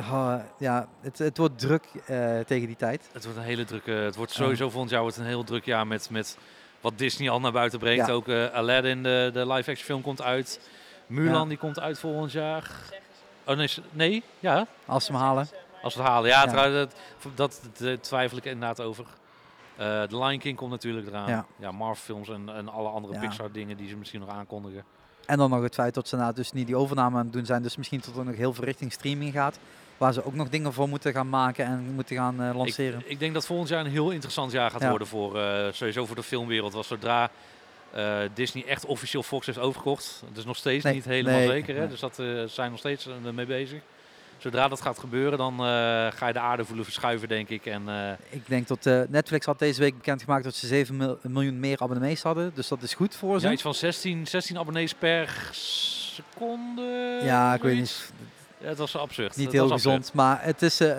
ja, 0.59 0.87
het, 1.01 1.17
het 1.17 1.37
wordt 1.37 1.59
druk 1.59 1.83
tegen 2.45 2.67
die 2.67 2.75
tijd. 2.75 3.09
Het 3.11 3.23
wordt 3.23 3.37
een 3.39 3.43
hele 3.45 3.65
drukke. 3.65 3.91
Het 3.91 4.15
wordt 4.15 4.31
sowieso 4.31 4.69
volgend 4.69 4.91
jaar 4.91 5.01
wordt 5.01 5.17
een 5.17 5.25
heel 5.25 5.43
druk 5.43 5.65
jaar 5.65 5.87
met, 5.87 6.09
met 6.09 6.37
wat 6.81 6.97
Disney 6.97 7.29
al 7.29 7.39
naar 7.39 7.51
buiten 7.51 7.79
brengt. 7.79 8.07
Ja. 8.07 8.13
Ook 8.13 8.27
eh, 8.27 8.51
Aladdin, 8.53 9.03
de, 9.03 9.29
de 9.33 9.39
live-action 9.47 9.85
film, 9.85 10.01
komt 10.01 10.21
uit. 10.21 10.69
Mulan 11.07 11.41
Ja. 11.41 11.47
die 11.47 11.57
komt 11.57 11.79
uit 11.79 11.99
volgend 11.99 12.31
jaar. 12.31 12.71
Oh 13.45 13.55
nee, 13.55 13.69
nee, 13.91 14.23
ja, 14.39 14.67
Als 14.85 15.05
ze 15.05 15.11
hem 15.11 15.21
halen. 15.21 15.47
als 15.81 15.95
we 15.95 16.01
het 16.01 16.09
halen. 16.09 16.29
Ja, 16.29 16.45
trouwens, 16.45 16.93
dat, 17.21 17.31
dat, 17.35 17.61
dat 17.77 18.03
twijfel 18.03 18.37
ik 18.37 18.45
inderdaad 18.45 18.81
over. 18.81 19.05
Eh 19.75 20.01
The 20.03 20.17
Lion 20.17 20.39
King 20.39 20.57
komt 20.57 20.71
natuurlijk 20.71 21.07
eraan. 21.07 21.29
Ja. 21.29 21.45
Ja, 21.55 21.71
Marvel 21.71 22.03
films 22.03 22.29
en, 22.29 22.49
en 22.55 22.69
alle 22.69 22.89
andere 22.89 23.13
Ja. 23.13 23.19
Pixar 23.19 23.51
dingen 23.51 23.77
die 23.77 23.87
ze 23.89 23.95
misschien 23.95 24.19
nog 24.19 24.29
aankondigen. 24.29 24.83
En 25.25 25.37
dan 25.37 25.49
nog 25.49 25.61
het 25.61 25.73
feit 25.73 25.93
dat 25.93 26.07
ze 26.07 26.15
nou 26.15 26.33
dus 26.33 26.51
niet 26.51 26.65
die 26.67 26.75
overname 26.75 27.17
aan 27.17 27.23
het 27.23 27.33
doen 27.33 27.45
zijn. 27.45 27.61
Dus 27.61 27.77
misschien 27.77 27.99
tot 27.99 28.15
er 28.17 28.25
nog 28.25 28.35
heel 28.35 28.53
veel 28.53 28.63
richting 28.63 28.91
streaming 28.91 29.33
gaat. 29.33 29.59
Waar 29.99 30.13
ze 30.13 30.25
ook 30.25 30.33
nog 30.33 30.49
dingen 30.49 30.73
voor 30.73 30.89
moeten 30.89 31.13
gaan 31.13 31.29
maken 31.29 31.65
en 31.65 31.79
moeten 31.93 32.15
gaan 32.15 32.41
eh, 32.43 32.55
lanceren. 32.55 32.99
Ik, 32.99 33.05
ik 33.05 33.19
denk 33.19 33.33
dat 33.33 33.45
volgend 33.45 33.69
jaar 33.69 33.85
een 33.85 33.91
heel 33.91 34.09
interessant 34.11 34.51
jaar 34.51 34.71
gaat 34.71 34.81
Ja. 34.81 34.89
worden 34.89 35.07
voor 35.07 35.39
eh, 35.39 35.65
sowieso 35.71 36.05
voor 36.05 36.15
de 36.15 36.23
filmwereld. 36.23 36.73
Want 36.73 36.85
zodra 36.85 37.29
eh, 37.91 38.17
Disney 38.33 38.65
echt 38.65 38.85
officieel 38.85 39.23
Fox 39.23 39.45
heeft 39.45 39.57
overgekocht, 39.59 40.21
dat 40.27 40.37
is 40.37 40.45
nog 40.45 40.55
steeds 40.55 40.83
Nee, 40.83 40.93
niet 40.93 41.05
helemaal 41.05 41.37
nee, 41.39 41.47
zeker. 41.47 41.73
Hè? 41.73 41.79
nee. 41.79 41.89
Dus 41.89 41.99
dat 41.99 42.15
zijn 42.51 42.69
nog 42.69 42.79
steeds 42.79 43.07
mee 43.33 43.45
bezig. 43.45 43.79
Zodra 44.37 44.67
dat 44.67 44.81
gaat 44.81 44.99
gebeuren, 44.99 45.37
dan 45.37 45.57
ga 46.13 46.27
je 46.27 46.33
de 46.33 46.39
aarde 46.39 46.65
voelen 46.65 46.85
verschuiven, 46.85 47.27
denk 47.27 47.49
ik. 47.49 47.65
En 47.65 47.83
Ik 48.29 48.47
denk 48.47 48.67
dat 48.67 49.09
Netflix 49.09 49.45
had 49.45 49.59
deze 49.59 49.79
week 49.79 49.95
bekendgemaakt 49.97 50.43
dat 50.43 50.55
ze 50.55 50.67
7 50.67 50.97
mil- 50.97 51.17
miljoen 51.21 51.59
meer 51.59 51.79
abonnees 51.79 52.21
hadden. 52.21 52.51
Dus 52.55 52.67
dat 52.67 52.81
is 52.81 52.93
goed 52.93 53.15
voor 53.15 53.39
ze. 53.39 53.45
ja, 53.45 53.51
iets 53.53 53.61
van 53.61 53.73
16, 53.73 54.27
16 54.27 54.57
abonnees 54.57 54.93
per 54.93 55.49
seconde. 55.51 57.19
Ja, 57.23 57.53
ik 57.53 57.61
weet 57.61 57.75
niet. 57.75 58.11
Ja, 58.59 58.67
het 58.67 58.77
was 58.77 58.95
absurd. 58.97 59.35
Niet 59.35 59.45
Het 59.45 59.53
heel 59.55 59.71
absurd. 59.71 59.81
gezond. 59.81 60.13
Maar 60.13 60.43
het 60.43 60.61
is, 60.61 60.79
eh, 60.79 60.89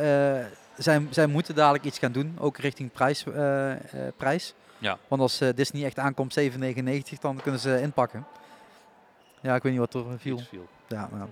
zij, 0.76 1.06
zij 1.10 1.26
moeten 1.26 1.54
dadelijk 1.54 1.84
iets 1.84 1.98
gaan 1.98 2.12
doen. 2.12 2.36
Ook 2.38 2.58
richting 2.58 2.92
prijs. 2.92 3.24
eh, 3.24 3.72
prijs. 4.16 4.54
Ja. 4.78 4.98
Want 5.08 5.20
als 5.22 5.38
Disney 5.54 5.84
echt 5.84 5.98
aankomt 5.98 6.32
7,99 6.38 7.18
dan 7.20 7.40
kunnen 7.42 7.60
ze 7.60 7.80
inpakken. 7.80 8.26
Ja, 9.40 9.54
ik 9.54 9.62
weet 9.62 9.72
niet 9.72 9.80
wat 9.80 9.94
er 9.94 10.04
viel. 10.18 10.38
Viel. 10.38 10.68
Ja, 10.88 11.08
nou. 11.12 11.28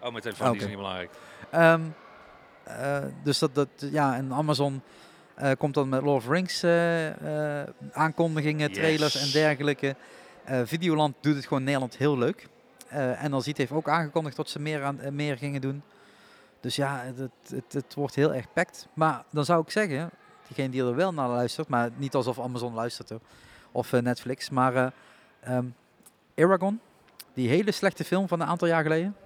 Oh, 0.00 0.10
mijn 0.10 0.22
telefoon 0.22 0.46
Ah, 0.46 0.52
die 0.52 0.60
is 0.62 0.66
niet 0.68 0.76
belangrijk. 0.76 1.10
Ehm, 1.50 1.80
eh, 2.64 2.98
dus 3.24 3.38
dat, 3.38 3.54
dat, 3.54 3.68
ja, 3.78 4.14
en 4.16 4.32
Amazon 4.32 4.82
komt 5.58 5.74
dan 5.74 5.88
met 5.88 6.02
Lord 6.02 6.24
of 6.24 6.28
Rings 6.30 6.64
aankondigingen, 7.92 8.72
trailers 8.72 9.12
Yes. 9.12 9.22
en 9.22 9.30
dergelijke. 9.40 9.96
Videoland 10.64 11.14
doet 11.20 11.34
het 11.36 11.46
gewoon 11.46 11.62
Nederland 11.64 11.96
heel 11.96 12.18
leuk. 12.18 12.48
Eh 12.90 13.24
en 13.24 13.42
Ziet 13.42 13.56
heeft 13.56 13.72
ook 13.72 13.88
aangekondigd 13.88 14.36
dat 14.36 14.48
ze 14.48 14.58
meer, 14.58 14.84
aan, 14.84 15.00
eh, 15.00 15.10
meer 15.10 15.36
gingen 15.36 15.60
doen. 15.60 15.82
Dus 16.60 16.76
ja, 16.76 17.02
het, 17.04 17.30
het, 17.48 17.72
het, 17.72 17.94
wordt 17.94 18.14
heel 18.14 18.34
erg 18.34 18.52
packed. 18.52 18.86
Maar 18.94 19.24
dan 19.30 19.44
zou 19.44 19.62
ik 19.62 19.70
zeggen, 19.70 20.10
diegene 20.46 20.70
die 20.70 20.82
er 20.82 20.94
wel 20.94 21.12
naar 21.12 21.28
luistert, 21.28 21.68
maar 21.68 21.90
niet 21.96 22.14
alsof 22.14 22.40
Amazon 22.40 22.74
luistert 22.74 23.08
hoor, 23.08 23.20
of 23.72 23.92
eh, 23.92 24.00
Netflix, 24.00 24.50
maar 24.50 24.74
eh 24.76 24.86
ehm, 25.40 25.64
Aragon, 26.36 26.80
die 27.34 27.48
hele 27.48 27.72
slechte 27.72 28.04
film 28.04 28.28
van 28.28 28.40
een 28.40 28.46
aantal 28.46 28.68
jaar 28.68 28.82
geleden. 28.82 29.16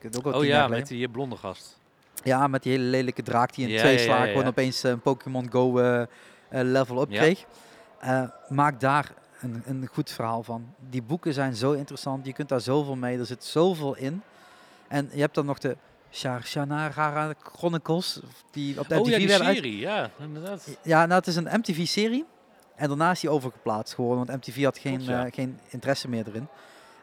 Ik 0.00 0.16
ook 0.16 0.26
al 0.26 0.40
Oh 0.40 0.44
ja, 0.44 0.68
met 0.68 0.86
die 0.86 1.08
blonde 1.08 1.36
gast. 1.36 1.78
Ja, 2.22 2.46
met 2.46 2.62
die 2.62 2.72
hele 2.72 2.84
lelijke 2.84 3.22
draak 3.22 3.54
die 3.54 3.66
in 3.66 3.72
Ja, 3.72 3.78
twee 3.78 3.96
ja, 3.96 4.02
slagen 4.02 4.40
ja. 4.40 4.46
opeens 4.46 4.82
een 4.82 5.00
Pokémon 5.00 5.50
Go 5.50 5.78
level 6.50 7.00
up 7.02 7.10
Ja. 7.10 7.20
kreeg. 7.20 7.44
Eh, 8.00 8.22
maak 8.48 8.80
daar 8.80 9.12
een, 9.40 9.62
een 9.66 9.88
goed 9.92 10.10
verhaal 10.10 10.42
van. 10.42 10.74
Die 10.90 11.02
boeken 11.02 11.34
zijn 11.34 11.54
zo 11.54 11.72
interessant, 11.72 12.26
je 12.26 12.32
kunt 12.32 12.48
daar 12.48 12.60
zoveel 12.60 12.96
mee, 12.96 13.18
er 13.18 13.26
zit 13.26 13.44
zoveel 13.44 13.96
in. 13.96 14.22
En 14.88 15.10
je 15.12 15.20
hebt 15.20 15.34
dan 15.34 15.46
nog 15.46 15.58
de 15.58 15.76
Shannara 16.44 17.34
Chronicles, 17.42 18.20
die 18.50 18.78
op 18.80 18.88
de 18.88 18.94
Oh 18.94 19.00
MTV 19.00 19.10
ja, 19.10 19.18
die 19.18 19.26
werden 19.28 19.46
uit- 19.46 19.56
serie. 19.56 19.78
Ja, 19.78 20.10
inderdaad. 20.18 20.78
Ja, 20.82 20.98
nou, 21.06 21.18
het 21.18 21.26
is 21.26 21.36
een 21.36 21.48
MTV-serie. 21.58 22.24
En 22.76 22.88
daarna 22.88 23.10
is 23.10 23.20
die 23.20 23.30
overgeplaatst 23.30 23.94
geworden, 23.94 24.26
want 24.26 24.46
MTV 24.46 24.64
had 24.64 24.78
geen, 24.78 25.02
ja. 25.04 25.26
eh, 25.26 25.32
geen 25.32 25.58
interesse 25.68 26.08
meer 26.08 26.26
erin. 26.28 26.46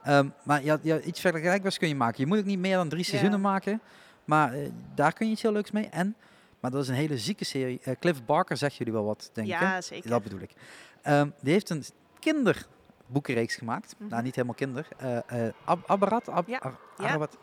Ehm, 0.04 0.30
maar 0.44 0.64
ja, 0.64 0.78
ja, 0.82 1.00
iets 1.00 1.20
vergelijkbaars 1.20 1.78
kun 1.78 1.88
je 1.88 1.96
maken. 1.96 2.16
Je 2.20 2.26
moet 2.28 2.38
ook 2.38 2.46
niet 2.46 2.60
meer 2.60 2.76
dan 2.76 2.90
drie 2.90 3.02
Ja. 3.04 3.08
seizoenen 3.10 3.42
maken. 3.42 3.82
Maar 4.26 4.54
eh, 4.54 4.70
daar 4.96 5.14
kun 5.14 5.26
je 5.26 5.32
iets 5.32 5.42
heel 5.42 5.52
leuks 5.52 5.72
mee. 5.72 5.88
En, 5.90 6.16
maar 6.60 6.72
dat 6.72 6.82
is 6.82 6.88
een 6.88 6.96
hele 6.96 7.18
zieke 7.18 7.46
serie. 7.46 7.80
Eh, 7.84 7.94
Cliff 8.00 8.26
Barker 8.26 8.58
zegt 8.58 8.76
jullie 8.76 8.94
wel 8.94 9.04
wat, 9.06 9.30
denk 9.34 9.48
ik. 9.48 9.54
hè? 9.54 9.60
Ja, 9.66 9.82
zeker. 9.82 10.10
Dat 10.10 10.24
bedoel 10.24 10.40
ik. 10.40 10.52
Ehm, 11.02 11.30
die 11.42 11.54
heeft 11.54 11.70
een 11.70 11.84
kinderboekenreeks 12.20 13.56
gemaakt. 13.56 13.96
Mhm. 13.98 14.10
Nou, 14.10 14.24
niet 14.24 14.36
helemaal 14.36 14.56
kinder. 14.56 14.88
Eh 14.98 15.18
eh 15.48 15.54
Ab 15.66 15.80
Abarat? 15.90 16.30
Ab 16.30 16.48
Ja, 16.48 16.58
Ar- 16.58 16.78
ja. 16.98 17.06
Arabat? 17.08 17.38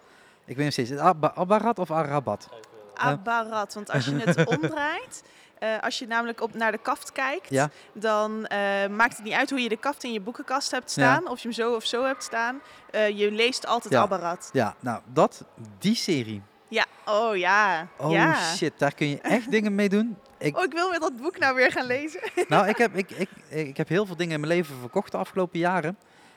Ik 0.44 0.56
weet 0.56 0.64
nog 0.64 0.72
steeds. 0.72 0.90
Ab 0.96 1.32
Abarat 1.34 1.78
of 1.78 1.90
Arabat? 1.90 2.48
Abarat. 2.94 3.74
Want 3.74 3.90
als 3.90 4.05
je 4.05 4.14
het 4.16 4.46
omdraait, 4.56 5.22
eh, 5.59 5.80
als 5.80 5.98
je 5.98 6.06
namelijk 6.06 6.40
op, 6.40 6.55
naar 6.55 6.72
de 6.72 6.78
kaft 6.78 7.12
kijkt, 7.12 7.48
Ja. 7.51 7.70
dan 7.92 8.46
eh, 8.46 8.86
maakt 8.88 9.16
het 9.16 9.24
niet 9.24 9.32
uit 9.34 9.51
hoe 9.51 9.60
je 9.60 9.68
de 9.68 9.76
kaft 9.76 10.05
in 10.05 10.12
je 10.12 10.20
boekenkast 10.20 10.70
hebt 10.70 10.90
staan. 10.90 11.28
Of 11.28 11.36
je 11.38 11.42
hem 11.48 11.52
zo 11.52 11.74
of 11.74 11.84
zo 11.84 12.05
hebt 12.05 12.22
staan. 12.22 12.60
Eh, 12.90 13.18
je 13.18 13.30
leest 13.30 13.66
altijd 13.66 13.92
Ja. 13.94 14.01
Abarat. 14.01 14.51
Ja, 14.52 14.74
nou, 14.80 15.01
dat, 15.12 15.44
die 15.78 15.94
serie. 15.94 16.42
Ja, 16.68 16.84
oh 17.05 17.36
ja. 17.36 17.86
Oh 17.96 18.36
shit, 18.55 18.72
daar 18.78 18.94
kun 18.94 19.09
je 19.09 19.20
echt 19.20 19.51
dingen 19.56 19.74
mee 19.74 19.88
doen. 19.88 20.16
Ik, 20.44 20.56
Oh, 20.56 20.62
ik 20.64 20.72
wil 20.72 20.90
weer 20.90 21.00
dat 21.00 21.16
boek 21.16 21.38
nou 21.38 21.54
weer 21.54 21.72
gaan 21.72 21.86
lezen. 21.86 22.20
nou, 22.48 22.68
ik 22.68 22.76
heb, 22.76 22.94
ik, 22.96 23.10
ik, 23.10 23.28
ik 23.48 23.76
heb 23.76 23.88
heel 23.88 24.06
veel 24.06 24.16
dingen 24.16 24.34
in 24.34 24.40
mijn 24.40 24.52
leven 24.52 24.76
verkocht 24.80 25.10
de 25.12 25.16
afgelopen 25.18 25.58
jaren. 25.58 25.96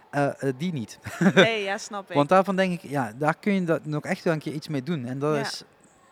Eh, 0.09 0.29
die 0.57 0.73
niet. 0.73 0.99
Nee, 1.35 1.63
ja, 1.63 1.77
snap 1.87 2.09
ik. 2.09 2.15
Want 2.15 2.29
daarvan 2.29 2.55
denk 2.55 2.81
ik, 2.81 2.89
ja, 2.89 3.11
daar 3.17 3.35
kun 3.39 3.53
je 3.53 3.63
dat 3.63 3.85
nog 3.85 4.03
echt 4.03 4.23
wel 4.23 4.33
een 4.33 4.39
keer 4.39 4.53
iets 4.53 4.67
mee 4.67 4.83
doen. 4.83 5.05
En 5.05 5.19
dat 5.19 5.35
Ja. 5.35 5.41
is 5.41 5.63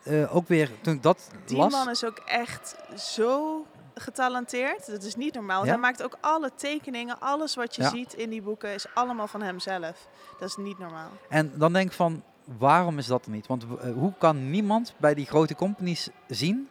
eh, 0.03 0.35
ook 0.35 0.47
weer, 0.47 0.71
toen 0.81 0.93
ik 0.93 1.03
dat 1.03 1.29
Die 1.45 1.57
las... 1.57 1.71
man 1.71 1.89
is 1.89 2.03
ook 2.05 2.17
echt 2.25 2.75
zo 2.97 3.65
getalenteerd. 3.95 4.85
Dat 4.87 5.03
is 5.03 5.15
niet 5.15 5.33
normaal. 5.33 5.63
Ja? 5.63 5.69
Hij 5.69 5.79
maakt 5.79 6.03
ook 6.03 6.17
alle 6.21 6.51
tekeningen, 6.55 7.19
alles 7.19 7.55
wat 7.55 7.75
je 7.75 7.81
Ja. 7.81 7.89
ziet 7.89 8.13
in 8.13 8.29
die 8.29 8.41
boeken 8.41 8.73
is 8.73 8.85
allemaal 8.93 9.27
van 9.27 9.41
hemzelf. 9.41 10.07
Dat 10.39 10.49
is 10.49 10.55
niet 10.57 10.79
normaal. 10.79 11.09
En 11.29 11.51
dan 11.55 11.73
denk 11.73 11.87
ik 11.87 11.93
van, 11.95 12.23
waarom 12.57 12.97
is 12.97 13.05
dat 13.07 13.25
er 13.25 13.31
niet? 13.31 13.47
Want 13.47 13.65
hoe 13.95 14.13
kan 14.17 14.49
niemand 14.49 14.93
bij 14.97 15.13
die 15.13 15.25
grote 15.25 15.55
companies 15.55 16.09
zien 16.27 16.69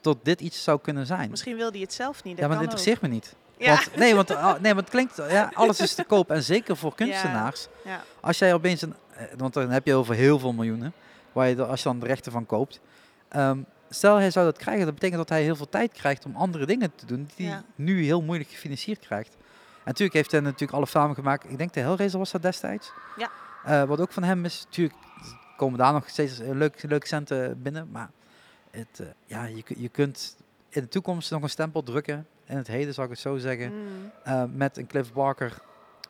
tot 0.00 0.18
dit 0.22 0.40
iets 0.40 0.62
zou 0.62 0.80
kunnen 0.80 1.06
zijn? 1.06 1.30
Misschien 1.30 1.56
wil 1.56 1.70
hij 1.70 1.80
het 1.80 1.92
zelf 1.92 2.24
niet. 2.24 2.34
ja, 2.34 2.40
Dat 2.40 2.48
maar 2.48 2.58
dat 2.58 2.64
interesseert 2.64 3.00
me 3.00 3.08
niet. 3.08 3.34
Ja. 3.56 3.74
Want, 3.74 3.96
nee, 3.96 4.14
want, 4.14 4.30
ah, 4.30 4.60
nee, 4.60 4.74
want 4.74 4.80
het 4.80 4.90
klinkt, 4.90 5.16
ja, 5.16 5.50
alles 5.54 5.80
is 5.80 5.94
te 5.94 6.04
koop. 6.04 6.30
En 6.30 6.42
zeker 6.42 6.76
voor 6.76 6.94
kunstenaars. 6.94 7.68
ja. 7.84 8.02
Als 8.20 8.38
jij 8.38 8.54
opeens 8.54 8.82
een, 8.82 8.94
eh, 9.14 9.24
want 9.36 9.54
dan 9.54 9.70
heb 9.70 9.86
je 9.86 9.94
over 9.94 10.14
heel 10.14 10.38
veel 10.38 10.52
miljoenen, 10.52 10.92
waar 11.32 11.48
je, 11.48 11.64
als 11.64 11.82
je 11.82 11.88
dan 11.88 11.98
de 11.98 12.06
rechten 12.06 12.32
van 12.32 12.46
koopt. 12.46 12.80
Ehm, 13.28 13.58
stel 13.90 14.16
hij 14.16 14.30
zou 14.30 14.44
dat 14.44 14.58
krijgen, 14.58 14.84
dat 14.84 14.94
betekent 14.94 15.18
dat 15.18 15.28
hij 15.28 15.42
heel 15.42 15.56
veel 15.56 15.68
tijd 15.68 15.92
krijgt 15.92 16.24
om 16.24 16.36
andere 16.36 16.66
dingen 16.66 16.94
te 16.94 17.06
doen 17.06 17.28
die 17.36 17.48
hij 17.48 17.62
nu 17.74 18.04
heel 18.04 18.22
moeilijk 18.22 18.50
gefinancierd 18.50 18.98
krijgt. 18.98 19.34
En 19.34 19.86
natuurlijk 19.96 20.14
heeft 20.14 20.30
hij 20.30 20.40
natuurlijk 20.40 20.72
alle 20.72 20.86
films 20.86 21.14
gemaakt. 21.14 21.50
Ik 21.50 21.58
denk 21.58 21.72
de 21.72 21.80
Hellraiser 21.80 22.18
was 22.18 22.30
dat 22.30 22.42
destijds. 22.42 22.92
Ja. 23.16 23.30
Eh, 23.64 23.88
wat 23.88 24.00
ook 24.00 24.12
van 24.12 24.22
hem 24.22 24.44
is, 24.44 24.64
natuurlijk 24.64 24.98
komen 25.56 25.78
daar 25.78 25.92
nog 25.92 26.08
steeds 26.08 26.38
leuke, 26.38 26.88
leuke 26.88 27.06
centen 27.06 27.62
binnen. 27.62 27.88
Maar 27.90 28.10
het, 28.70 29.00
eh, 29.00 29.06
ja, 29.26 29.44
je, 29.44 29.62
je 29.76 29.88
kunt 29.88 30.36
in 30.68 30.82
de 30.82 30.88
toekomst 30.88 31.30
nog 31.30 31.42
een 31.42 31.50
stempel 31.50 31.82
drukken. 31.82 32.26
In 32.46 32.56
het 32.56 32.66
heden 32.66 32.94
zou 32.94 33.06
ik 33.06 33.12
het 33.12 33.22
zo 33.22 33.36
zeggen. 33.36 33.72
Mm. 33.72 34.10
eh, 34.24 34.44
met 34.52 34.76
een 34.76 34.86
Cliff 34.86 35.12
Barker 35.12 35.58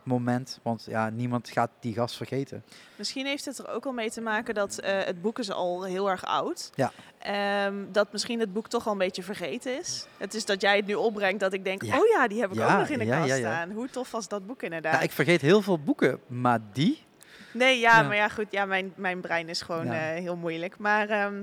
moment. 0.03 0.59
Want 0.63 0.85
ja, 0.89 1.11
niemand 1.11 1.49
gaat 1.49 1.71
die 1.81 1.95
gast 1.95 2.17
vergeten. 2.17 2.65
Misschien 2.97 3.27
heeft 3.27 3.45
het 3.45 3.59
er 3.59 3.69
ook 3.69 3.87
al 3.87 3.93
mee 3.93 4.11
te 4.11 4.21
maken 4.21 4.55
dat 4.55 4.79
eh, 4.79 5.05
het 5.05 5.23
boek 5.23 5.39
is 5.39 5.51
al 5.51 5.85
heel 5.85 6.11
erg 6.11 6.25
oud. 6.25 6.71
Ja. 6.75 6.93
Ehm, 7.19 7.75
dat 7.93 8.13
misschien 8.13 8.41
het 8.41 8.53
boek 8.53 8.69
toch 8.69 8.87
al 8.87 8.93
een 8.93 8.99
beetje 8.99 9.23
vergeten 9.23 9.79
is. 9.79 10.07
Het 10.17 10.35
is 10.35 10.45
dat 10.45 10.61
jij 10.61 10.77
het 10.77 10.87
nu 10.87 10.95
opbrengt 10.95 11.41
dat 11.41 11.53
ik 11.53 11.65
denk, 11.65 11.83
Ja. 11.83 11.99
oh 11.99 12.07
ja, 12.09 12.29
die 12.29 12.41
heb 12.41 12.51
ik 12.51 12.57
Ja, 12.57 12.73
ook 12.73 12.79
nog 12.79 12.89
in 12.89 12.99
de 12.99 13.05
ja, 13.05 13.21
kast 13.21 13.37
staan. 13.37 13.71
Hoe 13.71 13.89
tof 13.89 14.11
was 14.11 14.29
dat 14.29 14.47
boek 14.47 14.63
inderdaad. 14.63 14.95
Ja, 14.95 15.01
ik 15.01 15.13
vergeet 15.13 15.41
heel 15.41 15.63
veel 15.63 15.79
boeken, 15.79 16.21
maar 16.27 16.61
die... 16.73 17.03
Nee, 17.53 17.79
ja, 17.79 18.03
maar 18.03 18.17
ja, 18.17 18.29
goed. 18.29 18.47
Ja, 18.51 18.65
mijn, 18.65 18.93
mijn 18.97 19.21
brein 19.21 19.49
is 19.49 19.63
gewoon 19.63 19.91
heel 19.91 20.37
moeilijk. 20.37 20.79
Maar 20.79 21.09
ehm, 21.09 21.43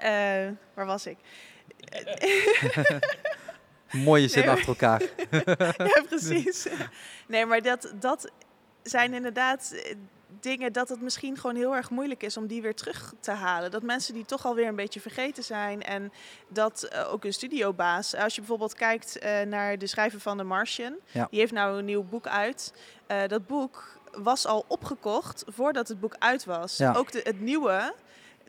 eh, 0.00 0.52
waar 0.74 0.86
was 0.86 1.06
ik? 1.06 1.16
Mooie 3.90 4.28
zin 4.28 4.40
Nee, 4.44 4.50
achter 4.50 4.68
elkaar. 4.68 5.02
ja, 5.94 6.02
precies. 6.08 6.66
Nee, 7.26 7.46
maar 7.46 7.62
dat, 7.62 7.92
dat 8.00 8.30
zijn 8.82 9.14
inderdaad 9.14 9.72
eh, 9.74 9.94
dingen 10.40 10.72
dat 10.72 10.88
het 10.88 11.00
misschien 11.00 11.36
gewoon 11.38 11.56
heel 11.56 11.76
erg 11.76 11.90
moeilijk 11.90 12.22
is 12.22 12.36
om 12.36 12.46
die 12.46 12.62
weer 12.62 12.74
terug 12.74 13.12
te 13.20 13.30
halen. 13.30 13.70
Dat 13.70 13.82
mensen 13.82 14.14
die 14.14 14.24
toch 14.24 14.46
alweer 14.46 14.66
een 14.66 14.76
beetje 14.76 15.00
vergeten 15.00 15.42
zijn. 15.44 15.82
En 15.82 16.12
dat 16.48 16.82
eh, 16.82 17.12
ook 17.12 17.24
een 17.24 17.32
studiobaas, 17.32 18.14
als 18.14 18.34
je 18.34 18.40
bijvoorbeeld 18.40 18.74
kijkt 18.74 19.18
naar 19.46 19.78
de 19.78 19.86
schrijver 19.86 20.20
van 20.20 20.36
The 20.36 20.44
Martian, 20.44 20.94
Ja. 21.12 21.26
die 21.30 21.40
heeft 21.40 21.52
nou 21.52 21.78
een 21.78 21.84
nieuw 21.84 22.02
boek 22.04 22.26
uit. 22.26 22.72
Dat 23.26 23.46
boek 23.46 23.98
was 24.12 24.46
al 24.46 24.64
opgekocht 24.68 25.44
voordat 25.46 25.88
het 25.88 26.00
boek 26.00 26.16
uit 26.18 26.44
was. 26.44 26.76
Ja. 26.76 26.92
Ook 26.94 27.12
de, 27.12 27.20
het 27.22 27.40
nieuwe. 27.40 27.94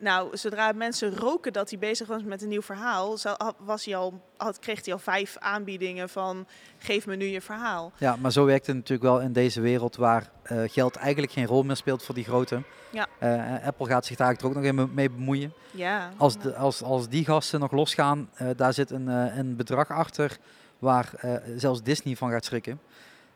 Nou, 0.02 0.38
zodra 0.38 0.72
mensen 0.72 1.15
roken 1.15 1.53
dat 1.53 1.69
hij 1.69 1.80
bezig 1.80 2.07
was 2.07 2.23
met 2.23 2.41
een 2.41 2.49
nieuw 2.49 2.61
verhaal, 2.61 3.18
was 3.57 3.86
hij 3.86 3.95
al, 3.95 4.22
had, 4.38 4.60
kreeg 4.60 4.86
hij 4.86 4.94
al 4.94 4.99
vijf 4.99 5.38
aanbiedingen 5.38 6.10
van 6.10 6.48
geef 6.78 7.06
me 7.06 7.15
nu 7.15 7.26
je 7.26 7.41
verhaal. 7.41 7.91
Ja, 7.98 8.15
maar 8.15 8.32
zo 8.32 8.45
werkt 8.45 8.68
het 8.68 8.76
natuurlijk 8.76 9.03
wel 9.03 9.22
in 9.22 9.34
deze 9.34 9.61
wereld 9.61 9.95
waar 9.95 10.30
eh, 10.44 10.57
geld 10.65 10.95
eigenlijk 10.95 11.34
geen 11.34 11.45
rol 11.45 11.64
meer 11.64 11.76
speelt 11.76 12.03
voor 12.03 12.15
die 12.15 12.23
grote. 12.23 12.64
Ja. 12.91 13.07
Eh, 13.19 13.68
Apple 13.68 13.88
gaat 13.88 14.06
zich 14.06 14.18
daar 14.18 14.28
eigenlijk 14.28 14.57
ook 14.57 14.64
nog 14.64 14.72
even 14.72 14.94
mee 14.94 15.10
bemoeien. 15.10 15.53
Ja. 15.72 16.11
Als, 16.18 16.38
de, 16.38 16.56
als, 16.56 16.84
als 16.84 17.10
die 17.10 17.26
gasten 17.26 17.60
nog 17.60 17.72
losgaan, 17.72 18.30
eh, 18.34 18.48
daar 18.56 18.73
zit 18.73 18.91
een, 18.91 19.07
een 19.07 19.56
bedrag 19.56 19.90
achter 19.90 20.38
waar 20.80 21.10
zelfs 21.56 21.82
Disney 21.82 22.15
van 22.15 22.32
gaat 22.32 22.45
schrikken. 22.45 22.80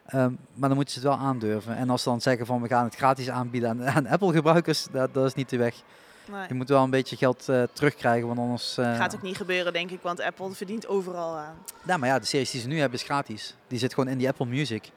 Ehm, 0.05 0.33
maar 0.53 0.67
dan 0.69 0.77
moeten 0.77 0.93
ze 0.93 0.99
het 0.99 1.17
wel 1.17 1.27
aandurven. 1.27 1.75
En 1.75 1.89
als 1.89 2.03
ze 2.03 2.09
dan 2.09 2.21
zeggen 2.21 2.45
van 2.45 2.61
we 2.61 2.67
gaan 2.67 2.83
het 2.83 2.95
gratis 2.95 3.29
aanbieden 3.29 3.69
aan, 3.69 3.85
aan 3.85 4.07
Apple 4.07 4.33
gebruikers, 4.33 4.87
dat, 4.91 5.13
dat 5.13 5.25
is 5.25 5.33
niet 5.33 5.49
de 5.49 5.57
weg. 5.57 5.83
Nee. 6.31 6.47
Je 6.47 6.53
moet 6.53 6.69
wel 6.69 6.83
een 6.83 6.89
beetje 6.89 7.15
geld 7.15 7.49
eh, 7.49 7.63
terugkrijgen, 7.73 8.27
want 8.27 8.39
anders... 8.39 8.77
eh, 8.77 8.95
Gaat 8.95 9.15
ook 9.15 9.21
niet 9.21 9.37
gebeuren, 9.37 9.73
denk 9.73 9.91
ik, 9.91 10.01
want 10.01 10.21
Apple 10.21 10.51
verdient 10.51 10.87
overal 10.87 11.37
aan. 11.37 11.55
Ja, 11.85 11.97
maar 11.97 12.09
ja, 12.09 12.19
de 12.19 12.25
series 12.25 12.51
die 12.51 12.61
ze 12.61 12.67
nu 12.67 12.79
hebben 12.79 12.99
is 12.99 13.05
gratis. 13.05 13.55
Die 13.67 13.79
zit 13.79 13.93
gewoon 13.93 14.09
in 14.09 14.17
die 14.17 14.27
Apple 14.27 14.45
Music. 14.45 14.91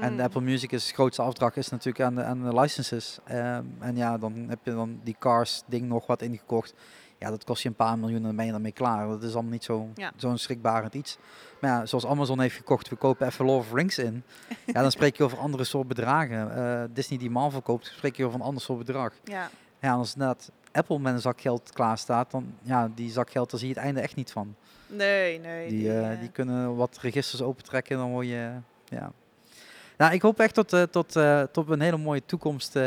En 0.00 0.16
de 0.16 0.22
Apple 0.22 0.40
Music 0.40 0.72
is 0.72 0.86
de 0.86 0.94
grootste 0.94 1.22
afdracht 1.22 1.56
is 1.56 1.68
natuurlijk 1.68 2.04
aan 2.04 2.14
de, 2.14 2.22
aan 2.22 2.42
de 2.42 2.60
licenses. 2.60 3.18
Ehm, 3.24 3.64
en 3.78 3.96
ja, 3.96 4.18
dan 4.18 4.46
heb 4.48 4.58
je 4.62 4.70
dan 4.72 5.00
die 5.04 5.16
Cars 5.18 5.62
ding 5.66 5.88
nog 5.88 6.06
wat 6.06 6.22
ingekocht. 6.22 6.74
Ja, 7.18 7.30
dat 7.30 7.44
kost 7.44 7.62
je 7.62 7.68
een 7.68 7.74
paar 7.74 7.98
miljoen 7.98 8.16
en 8.18 8.22
dan 8.24 8.36
ben 8.36 8.44
je 8.44 8.50
daarmee 8.50 8.72
klaar. 8.72 9.08
Dat 9.08 9.22
is 9.22 9.32
allemaal 9.34 9.52
niet 9.52 9.68
Ja. 9.94 10.12
zo'n 10.16 10.38
schrikbarend 10.38 10.94
iets. 10.94 11.18
Maar 11.60 11.70
ja, 11.70 11.86
zoals 11.86 12.06
Amazon 12.06 12.40
heeft 12.40 12.56
gekocht, 12.56 12.88
we 12.88 12.96
kopen 12.96 13.26
even 13.26 13.44
Lord 13.44 13.60
of 13.66 13.72
Rings 13.72 13.98
in. 13.98 14.22
ja, 14.74 14.80
dan 14.82 14.90
spreek 14.90 15.16
je 15.16 15.24
over 15.24 15.38
andere 15.38 15.64
soort 15.64 15.88
bedragen. 15.88 16.54
Eh, 16.56 16.82
Disney 16.90 17.18
die 17.18 17.30
Marvel 17.30 17.62
koopt, 17.62 17.86
spreek 17.86 18.16
je 18.16 18.24
over 18.24 18.38
een 18.40 18.46
ander 18.46 18.62
soort 18.62 18.78
bedrag. 18.78 19.12
Ja, 19.24 19.50
Ja, 19.80 19.92
als 19.92 20.14
net 20.16 20.50
Apple 20.72 20.98
met 20.98 21.12
een 21.12 21.20
zak 21.20 21.40
geld 21.40 21.70
klaar 21.72 21.98
staat, 21.98 22.30
dan 22.30 22.54
ja, 22.62 22.90
die 22.94 23.10
zak 23.10 23.30
geld, 23.30 23.50
daar 23.50 23.60
zie 23.60 23.68
je 23.68 23.74
het 23.74 23.84
einde 23.84 24.00
echt 24.00 24.16
niet 24.16 24.32
van. 24.32 24.54
nee, 24.86 25.38
nee. 25.38 25.68
Die, 25.68 25.88
eh, 25.88 26.12
eh, 26.12 26.20
die 26.20 26.30
kunnen 26.30 26.76
wat 26.76 26.98
registers 27.00 27.42
opentrekken, 27.42 27.96
dan 27.96 28.10
word 28.10 28.26
je, 28.26 28.52
ja. 28.84 29.12
Nou, 29.98 30.12
ik 30.12 30.22
hoop 30.22 30.40
echt 30.40 30.54
tot, 30.54 30.72
eh, 30.72 30.82
tot, 30.82 31.16
eh, 31.16 31.42
tot 31.42 31.66
we 31.66 31.72
een 31.72 31.80
hele 31.80 31.96
mooie 31.96 32.22
toekomst 32.26 32.78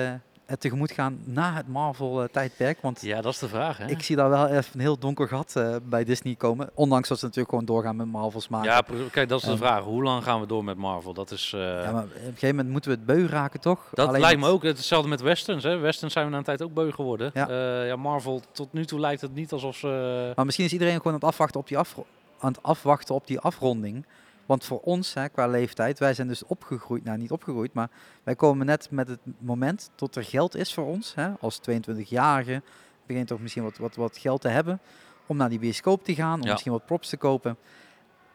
eh, 0.52 0.58
eh, 0.58 0.60
tegemoet 0.60 0.92
gaan 0.92 1.20
na 1.26 1.54
het 1.54 1.68
Marvel-tijdperk. 1.68 2.82
Want 2.82 3.02
Ja, 3.02 3.22
dat 3.22 3.34
is 3.34 3.40
de 3.40 3.48
vraag, 3.48 3.78
hè? 3.78 3.88
ik 3.88 4.04
zie 4.04 4.16
daar 4.16 4.30
wel 4.30 4.48
even 4.48 4.72
een 4.74 4.80
heel 4.80 4.98
donker 5.00 5.28
gat 5.28 5.56
eh, 5.56 5.76
bij 5.84 6.04
Disney 6.04 6.36
komen. 6.36 6.70
Ondanks 6.74 7.08
dat 7.08 7.20
ze 7.20 7.24
natuurlijk 7.26 7.50
gewoon 7.52 7.66
doorgaan 7.66 7.96
met 7.96 8.08
Marvels 8.08 8.48
maken. 8.48 8.72
Ja, 8.72 8.82
kijk, 9.12 9.30
dat 9.30 9.40
is 9.40 9.46
de 9.46 9.52
Ehm. 9.52 9.60
vraag. 9.60 9.84
Hoe 9.84 10.04
lang 10.04 10.24
gaan 10.24 10.40
we 10.40 10.48
door 10.48 10.64
met 10.64 10.78
Marvel? 10.78 11.14
Dat 11.14 11.32
is... 11.32 11.52
eh, 11.56 11.60
Ja, 11.84 11.92
maar 11.92 12.04
op 12.04 12.10
een 12.16 12.22
gegeven 12.22 12.48
moment 12.56 12.70
moeten 12.70 12.92
we 12.92 12.98
het 12.98 13.06
beu 13.06 13.28
raken, 13.28 13.60
toch? 13.60 13.88
Dat 13.94 14.08
Alleen 14.08 14.22
lijkt 14.22 14.40
me 14.40 14.46
het- 14.46 14.54
ook. 14.54 14.64
Hetzelfde 14.64 15.10
met 15.10 15.22
westerns. 15.22 15.64
Hè. 15.64 15.78
Westerns 15.78 16.14
zijn 16.14 16.26
we 16.26 16.32
na 16.32 16.38
een 16.38 16.44
tijd 16.44 16.62
ook 16.62 16.74
beu 16.74 16.92
geworden. 16.92 17.32
Ja. 17.34 17.48
Ja. 17.50 17.84
ja, 17.84 17.96
Marvel, 17.96 18.42
tot 18.52 18.74
nu 18.74 18.86
toe 18.86 19.00
lijkt 19.00 19.22
het 19.22 19.34
niet 19.34 19.52
alsof 19.52 19.76
ze... 19.76 20.32
Maar 20.36 20.46
misschien 20.46 20.66
is 20.66 20.72
iedereen 20.74 20.98
gewoon 20.98 21.14
aan 21.14 21.20
het 21.20 21.30
afwachten 21.30 21.60
op 21.60 21.68
die, 21.68 21.78
afro- 21.78 22.06
aan 22.40 22.52
het 22.52 22.64
afwachten 22.64 23.16
op 23.16 23.28
die 23.28 23.40
afronding. 23.40 24.06
Want 24.52 24.66
voor 24.66 24.80
ons, 24.80 25.14
hè, 25.14 25.30
qua 25.30 25.48
leeftijd, 25.48 26.00
wij 26.00 26.14
zijn 26.14 26.28
dus 26.28 26.46
opgegroeid, 26.46 27.04
nou 27.04 27.18
niet 27.18 27.32
opgegroeid, 27.32 27.74
maar 27.74 27.90
wij 28.24 28.36
komen 28.36 28.66
net 28.66 28.88
met 28.92 29.08
het 29.08 29.20
moment 29.40 29.90
tot 29.96 30.16
er 30.16 30.24
geld 30.24 30.56
is 30.56 30.74
voor 30.74 30.86
ons, 30.86 31.16
hè, 31.16 31.30
als 31.40 31.60
22-jarige, 31.70 32.62
begint 33.06 33.28
toch 33.28 33.40
misschien 33.40 33.64
wat, 33.64 33.78
wat, 33.78 33.96
wat 33.96 34.18
geld 34.18 34.42
te 34.42 34.48
hebben, 34.48 34.80
om 35.26 35.38
naar 35.38 35.50
die 35.50 35.60
bioscoop 35.60 36.04
te 36.04 36.16
gaan, 36.16 36.40
om 36.40 36.46
Ja. 36.46 36.52
misschien 36.52 36.72
wat 36.72 36.86
props 36.86 37.10
te 37.10 37.18
kopen. 37.18 37.58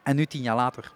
En 0.02 0.16
nu 0.16 0.26
tien 0.26 0.42
jaar 0.42 0.56
later, 0.56 0.92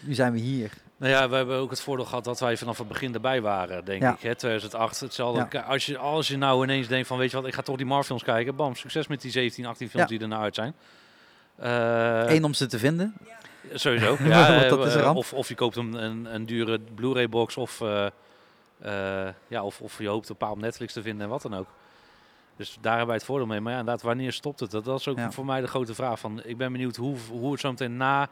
nu 0.00 0.14
zijn 0.14 0.32
we 0.32 0.38
hier. 0.38 0.72
Nou 0.96 1.12
ja, 1.12 1.28
we 1.28 1.36
hebben 1.36 1.56
ook 1.56 1.70
het 1.70 1.80
voordeel 1.80 2.04
gehad 2.06 2.24
dat 2.24 2.40
wij 2.40 2.56
vanaf 2.56 2.78
het 2.78 2.88
begin 2.88 3.14
erbij 3.14 3.40
waren, 3.40 3.84
denk 3.84 4.02
Ja. 4.02 4.12
ik. 4.12 4.20
Hè. 4.20 4.34
2008, 4.34 5.00
hetzelfde. 5.00 5.46
Ja. 5.50 5.60
Als, 5.60 5.86
je, 5.86 5.98
als 5.98 6.28
je 6.28 6.36
nou 6.36 6.62
ineens 6.64 6.88
denkt 6.88 7.06
van, 7.06 7.18
weet 7.18 7.30
je 7.30 7.36
wat, 7.36 7.46
ik 7.46 7.54
ga 7.54 7.62
toch 7.62 7.76
die 7.76 7.86
Marvel-films 7.86 8.22
kijken. 8.22 8.56
Bam, 8.56 8.74
succes 8.74 9.06
met 9.06 9.20
die 9.20 9.30
17, 9.30 9.66
18 9.66 9.88
films 9.88 10.10
Ja. 10.10 10.16
die 10.16 10.22
er 10.22 10.28
nou 10.30 10.42
uit 10.42 10.54
zijn. 10.54 10.74
Eh, 11.56 12.34
Eén 12.34 12.44
om 12.44 12.54
ze 12.54 12.66
te 12.66 12.78
vinden. 12.78 13.14
Sowieso. 13.72 14.16
ja, 14.24 14.68
dat 14.68 14.86
is 14.86 14.92
een 14.94 14.98
eh, 14.98 15.04
ramp. 15.04 15.16
of, 15.16 15.32
of 15.32 15.48
je 15.48 15.54
koopt 15.54 15.76
een, 15.76 16.04
een, 16.04 16.34
een 16.34 16.46
dure 16.46 16.78
Blu-ray 16.94 17.28
box 17.28 17.56
of, 17.56 17.80
eh, 17.80 18.06
eh, 18.80 19.34
ja, 19.48 19.64
of, 19.64 19.80
of 19.80 19.98
je 19.98 20.08
hoopt 20.08 20.28
een 20.28 20.36
paar 20.36 20.50
op 20.50 20.58
Netflix 20.60 20.92
te 20.92 21.02
vinden 21.02 21.22
en 21.22 21.28
wat 21.28 21.42
dan 21.42 21.54
ook. 21.54 21.66
Dus 22.56 22.76
daar 22.80 22.90
hebben 22.90 23.06
wij 23.06 23.16
het 23.16 23.24
voordeel 23.24 23.46
mee. 23.46 23.60
Maar 23.60 23.72
ja, 23.72 23.78
inderdaad, 23.78 24.02
wanneer 24.02 24.32
stopt 24.32 24.60
het? 24.60 24.70
Dat, 24.70 24.84
dat 24.84 25.00
is 25.00 25.08
ook 25.08 25.16
Ja. 25.16 25.32
voor 25.32 25.44
mij 25.44 25.60
de 25.60 25.66
grote 25.66 25.94
vraag. 25.94 26.20
Van, 26.20 26.40
ik 26.44 26.56
ben 26.56 26.72
benieuwd 26.72 26.96
hoe, 26.96 27.16
hoe 27.30 27.52
het 27.52 27.60
zo 27.60 27.70
meteen 27.70 27.96
na... 27.96 28.28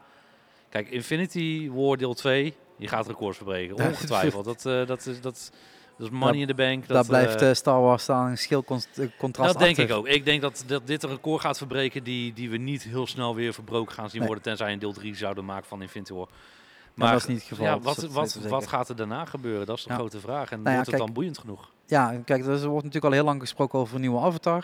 Kijk, 0.69 0.89
Infinity 0.89 1.69
War 1.71 1.97
deel 1.97 2.13
2, 2.13 2.55
je 2.77 2.87
gaat 2.87 3.07
records 3.07 3.37
verbreken. 3.37 3.75
Ongetwijfeld. 3.87 4.45
dat, 4.45 4.87
dat, 4.87 5.05
is, 5.05 5.21
dat, 5.21 5.51
dat 5.97 6.07
is 6.07 6.09
money 6.19 6.39
in 6.39 6.47
the 6.47 6.53
bank. 6.53 6.87
Daar 6.87 6.97
Dat, 6.97 7.07
blijft 7.07 7.41
eh, 7.41 7.49
eh, 7.49 7.55
Star 7.55 7.81
Wars 7.81 8.03
staan 8.03 8.29
een 8.29 8.37
schilcontrast 8.37 9.53
dat 9.53 9.59
denk 9.59 9.77
ik 9.77 9.91
ook. 9.91 10.07
Ik 10.07 10.25
denk 10.25 10.41
dat, 10.41 10.63
dat 10.67 10.87
dit 10.87 11.03
een 11.03 11.09
record 11.09 11.41
gaat 11.41 11.57
verbreken 11.57 12.03
die, 12.03 12.33
die 12.33 12.49
we 12.49 12.57
niet 12.57 12.83
heel 12.83 13.07
snel 13.07 13.35
weer 13.35 13.53
verbroken 13.53 13.93
gaan 13.95 14.09
zien 14.09 14.17
Nee. 14.19 14.27
worden. 14.27 14.45
Tenzij 14.45 14.73
een 14.73 14.79
deel 14.79 14.93
3 14.93 15.15
zouden 15.15 15.45
maken 15.45 15.67
van 15.67 15.81
Infinity 15.81 16.13
War. 16.13 16.27
Maar 16.93 17.11
dat 17.11 17.21
is 17.21 17.27
niet 17.27 17.37
het 17.37 17.47
geval. 17.47 17.65
Ja, 17.65 17.75
dus 17.75 17.83
wat, 17.83 18.07
wat, 18.11 18.33
wat 18.49 18.67
gaat 18.67 18.89
er 18.89 18.95
daarna 18.95 19.25
gebeuren? 19.25 19.65
Dat 19.65 19.77
is 19.77 19.83
de 19.83 19.89
Ja. 19.89 19.95
grote 19.95 20.19
vraag. 20.19 20.51
En 20.51 20.57
Nou 20.61 20.69
ja, 20.69 20.73
wordt 20.75 20.77
het 20.79 20.89
kijk, 20.89 21.05
dan 21.05 21.13
boeiend 21.13 21.37
genoeg? 21.37 21.71
Ja, 21.85 22.21
kijk, 22.25 22.41
er 22.45 22.47
wordt 22.67 22.85
natuurlijk 22.85 23.05
al 23.05 23.11
heel 23.11 23.23
lang 23.23 23.41
gesproken 23.41 23.79
over 23.79 23.95
een 23.95 24.01
nieuwe 24.01 24.19
Avatar. 24.19 24.63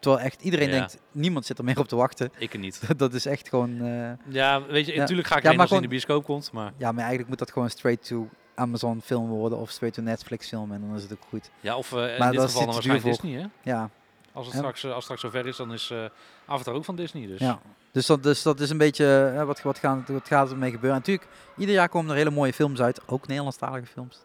Terwijl 0.00 0.24
echt 0.24 0.42
iedereen 0.42 0.68
Ja. 0.68 0.72
denkt, 0.74 0.98
niemand 1.12 1.46
zit 1.46 1.58
er 1.58 1.64
meer 1.64 1.78
op 1.78 1.88
te 1.88 1.96
wachten. 1.96 2.30
Ik 2.38 2.52
er 2.52 2.58
niet. 2.58 2.80
dat 2.96 3.14
is 3.14 3.26
echt 3.26 3.48
gewoon... 3.48 3.80
eh, 3.80 4.10
Ja, 4.34 4.62
weet 4.62 4.86
je, 4.86 4.96
natuurlijk 4.96 5.28
ga 5.28 5.36
ik 5.36 5.42
Ja, 5.42 5.50
maar 5.52 5.60
als 5.60 5.70
in 5.70 5.82
de 5.82 5.88
bioscoop 5.88 6.24
komt. 6.24 6.52
Maar 6.52 6.72
ja, 6.76 6.88
maar 6.90 6.98
eigenlijk 7.00 7.28
moet 7.28 7.38
dat 7.38 7.52
gewoon 7.52 7.70
straight 7.70 8.06
to 8.06 8.28
Amazon 8.58 9.00
film 9.04 9.28
worden 9.28 9.58
of 9.58 9.70
straight 9.70 9.96
to 9.98 10.02
Netflix 10.04 10.48
film 10.48 10.72
en 10.72 10.80
dan 10.86 10.96
is 10.96 11.02
het 11.02 11.12
ook 11.12 11.22
goed. 11.28 11.50
ja, 11.60 11.76
of 11.76 11.92
eh, 11.92 12.12
in 12.12 12.18
Maar 12.18 12.30
dit 12.30 12.40
dat 12.40 12.48
geval 12.50 12.64
dan 12.64 12.72
waarschijnlijk 12.74 13.06
Disney. 13.20 13.40
Hè? 13.40 13.46
Ja, 13.70 13.90
Als 14.32 14.44
het 14.46 14.54
Ja. 14.54 14.60
straks, 14.60 14.84
eh, 14.84 14.86
als 14.86 14.94
het 14.94 15.04
straks 15.04 15.20
zover 15.20 15.46
is, 15.46 15.56
dan 15.56 15.72
is 15.72 15.90
eh 15.90 16.04
Avatar 16.46 16.74
ook 16.74 16.84
van 16.84 16.96
Disney. 16.96 17.26
Dus. 17.26 17.38
ja. 17.40 17.58
Dus, 17.92 18.06
dat, 18.06 18.22
dus 18.22 18.42
dat 18.42 18.60
is 18.60 18.70
een 18.70 18.78
beetje 18.78 19.32
wat, 19.46 19.62
wat, 19.62 19.78
gaan, 19.78 20.04
wat 20.08 20.28
gaat 20.28 20.50
ermee 20.50 20.70
gebeuren. 20.70 20.90
En 21.02 21.04
natuurlijk, 21.06 21.28
ieder 21.56 21.74
jaar 21.74 21.88
komen 21.88 22.10
er 22.10 22.16
hele 22.16 22.30
mooie 22.30 22.52
films 22.52 22.80
uit. 22.80 23.00
Ook 23.06 23.26
Nederlandstalige 23.26 23.86
films. 23.86 24.18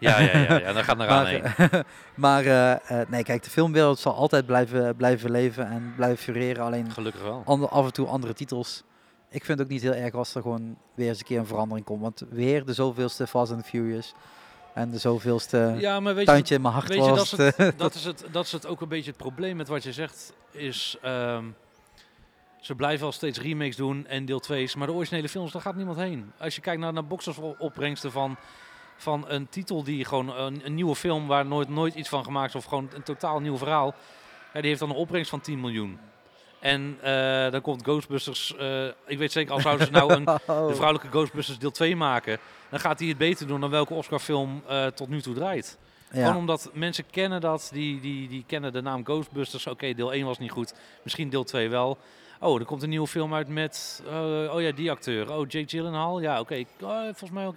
ja, 0.00 0.20
ja, 0.20 0.38
ja, 0.38 0.58
ja, 0.58 0.72
dan 0.72 0.84
gaat 0.84 0.98
er 1.00 1.08
aan 1.08 1.26
heen. 1.26 1.42
Maar, 2.14 2.44
nee, 3.08 3.22
kijk, 3.22 3.42
de 3.42 3.50
filmwereld 3.50 3.98
zal 3.98 4.14
altijd 4.14 4.46
blijven, 4.46 4.96
blijven 4.96 5.30
leven 5.30 5.66
en 5.70 5.92
blijven 5.96 6.18
fureren. 6.18 6.64
Alleen 6.64 6.90
Gelukkig 6.90 7.22
wel. 7.22 7.42
ander, 7.44 7.68
af 7.68 7.84
en 7.84 7.92
toe 7.92 8.06
andere 8.06 8.32
titels. 8.34 8.82
Ik 9.32 9.44
vind 9.44 9.58
het 9.58 9.66
ook 9.66 9.72
niet 9.72 9.82
heel 9.82 9.92
erg 9.92 10.14
als 10.14 10.34
er 10.34 10.42
gewoon 10.42 10.76
weer 10.94 11.08
eens 11.08 11.18
een 11.18 11.24
keer 11.24 11.38
een 11.38 11.46
verandering 11.46 11.86
komt. 11.86 12.00
Want 12.00 12.24
weer 12.30 12.64
de 12.64 12.72
zoveelste 12.72 13.26
Fast 13.26 13.52
and 13.52 13.64
Furious. 13.66 14.14
En 14.74 14.90
de 14.90 14.98
zoveelste 14.98 15.74
Ja, 15.78 16.00
maar 16.00 16.14
weet 16.14 16.24
je, 16.24 16.30
tuintje 16.30 16.54
in 16.54 16.60
mijn 16.60 16.74
hart 16.74 16.88
Weet 16.88 17.04
je, 17.04 17.08
dat 17.08 17.18
was 17.18 17.32
is, 17.32 17.56
het, 17.56 17.78
dat, 17.78 17.94
is 17.94 18.04
het, 18.04 18.24
dat 18.30 18.44
is 18.44 18.52
het 18.52 18.66
ook 18.66 18.80
een 18.80 18.88
beetje 18.88 19.10
het 19.10 19.20
probleem 19.20 19.56
met 19.56 19.68
wat 19.68 19.82
je 19.82 19.92
zegt. 19.92 20.32
Is, 20.50 20.96
ehm, 21.02 21.44
ze 22.60 22.74
blijven 22.74 23.06
al 23.06 23.12
steeds 23.12 23.40
remakes 23.40 23.76
doen 23.76 24.06
en 24.06 24.24
deel 24.24 24.42
2's. 24.52 24.74
Maar 24.74 24.86
de 24.86 24.92
originele 24.92 25.28
films, 25.28 25.52
daar 25.52 25.62
gaat 25.62 25.76
niemand 25.76 25.96
heen. 25.96 26.32
Als 26.38 26.54
je 26.54 26.60
kijkt 26.60 26.80
naar, 26.80 26.92
naar 26.92 27.06
box-office 27.06 27.54
opbrengsten 27.58 28.12
van, 28.12 28.36
van 28.96 29.24
een 29.28 29.48
titel 29.48 29.82
die 29.82 30.04
gewoon 30.04 30.36
een, 30.36 30.60
een 30.64 30.74
nieuwe 30.74 30.94
film 30.94 31.26
waar 31.26 31.46
nooit, 31.46 31.68
nooit 31.68 31.94
iets 31.94 32.08
van 32.08 32.24
gemaakt 32.24 32.48
is. 32.48 32.54
Of 32.54 32.64
gewoon 32.64 32.88
een 32.94 33.02
totaal 33.02 33.40
nieuw 33.40 33.56
verhaal. 33.56 33.94
Ja, 34.52 34.60
die 34.60 34.68
heeft 34.68 34.80
dan 34.80 34.90
een 34.90 34.96
opbrengst 34.96 35.30
van 35.30 35.40
10 35.40 35.60
miljoen. 35.60 35.98
En 36.62 36.98
eh, 37.02 37.50
dan 37.50 37.60
komt 37.60 37.82
Ghostbusters. 37.82 38.56
eh, 38.56 38.86
ik 39.06 39.18
weet 39.18 39.32
zeker, 39.32 39.52
al 39.52 39.60
zouden 39.60 39.86
ze 39.86 39.92
nou 39.92 40.12
een, 40.14 40.28
Oh. 40.46 40.66
de 40.68 40.74
vrouwelijke 40.74 41.08
Ghostbusters 41.10 41.58
deel 41.58 41.70
2 41.70 41.96
maken. 41.96 42.38
Dan 42.70 42.80
gaat 42.80 42.98
hij 42.98 43.08
het 43.08 43.18
beter 43.18 43.46
doen 43.46 43.60
dan 43.60 43.70
welke 43.70 43.94
Oscar-film 43.94 44.62
eh, 44.68 44.86
tot 44.86 45.08
nu 45.08 45.22
toe 45.22 45.34
draait. 45.34 45.78
Gewoon 46.12 46.36
omdat 46.36 46.70
mensen 46.72 47.04
kennen 47.10 47.40
dat, 47.40 47.70
die, 47.72 48.00
die, 48.00 48.28
die 48.28 48.44
kennen 48.46 48.72
de 48.72 48.80
naam 48.82 49.04
Ghostbusters. 49.04 49.66
Oké, 49.66 49.94
deel 49.94 50.12
1 50.12 50.26
was 50.26 50.38
niet 50.38 50.50
goed, 50.50 50.74
misschien 51.02 51.30
deel 51.30 51.44
2 51.44 51.68
wel. 51.68 51.98
Oh, 52.40 52.60
er 52.60 52.66
komt 52.66 52.82
een 52.82 52.88
nieuwe 52.88 53.06
film 53.06 53.34
uit 53.34 53.48
met, 53.48 54.02
oh 54.50 54.60
ja, 54.60 54.72
die 54.72 54.90
acteur. 54.90 55.32
Oh, 55.32 55.48
Jake 55.48 55.68
Gyllenhaal. 55.68 56.20
Ja, 56.20 56.40
oké, 56.40 56.64
oh, 56.80 57.02
volgens 57.02 57.30
mij 57.30 57.46
ook. 57.46 57.56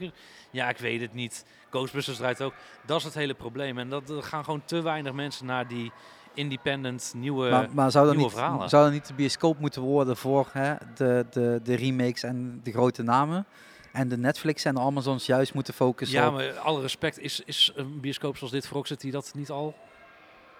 Ja, 0.51 0.69
ik 0.69 0.77
weet 0.77 1.01
het 1.01 1.13
niet. 1.13 1.45
Ghostbusters 1.69 2.17
draait 2.17 2.41
ook. 2.41 2.53
Dat 2.85 2.97
is 2.97 3.03
het 3.03 3.13
hele 3.13 3.33
probleem. 3.33 3.77
En 3.77 3.89
dat 3.89 4.09
er 4.09 4.23
gaan 4.23 4.43
gewoon 4.43 4.61
te 4.65 4.81
weinig 4.81 5.13
mensen 5.13 5.45
naar 5.45 5.67
die 5.67 5.91
independent 6.35 7.13
nieuwe... 7.15 7.49
maar, 7.49 7.67
maar 7.73 7.91
zou, 7.91 8.05
dat 8.05 8.15
nieuwe 8.15 8.29
niet, 8.31 8.39
verhalen. 8.39 8.69
zou 8.69 8.83
dat 8.83 8.93
niet 8.93 9.07
de 9.07 9.13
bioscoop 9.13 9.59
moeten 9.59 9.81
worden 9.81 10.17
voor 10.17 10.49
hè, 10.51 10.73
de, 10.95 11.25
de, 11.31 11.59
de 11.63 11.75
remakes 11.75 12.23
en 12.23 12.59
de 12.63 12.71
grote 12.71 13.03
namen? 13.03 13.45
En 13.91 14.07
de 14.07 14.17
Netflix 14.17 14.65
en 14.65 14.73
de 14.75 14.81
Amazons 14.81 15.25
juist 15.25 15.53
moeten 15.53 15.73
focussen 15.73 16.19
ja, 16.19 16.27
op... 16.27 16.33
maar 16.33 16.51
alle 16.53 16.81
respect, 16.81 17.19
is, 17.19 17.41
is 17.45 17.71
een 17.75 17.99
bioscoop 17.99 18.37
zoals 18.37 18.51
dit 18.53 18.67
voor 18.67 18.87
City 18.87 19.11
dat 19.11 19.31
niet 19.35 19.49
al? 19.49 19.75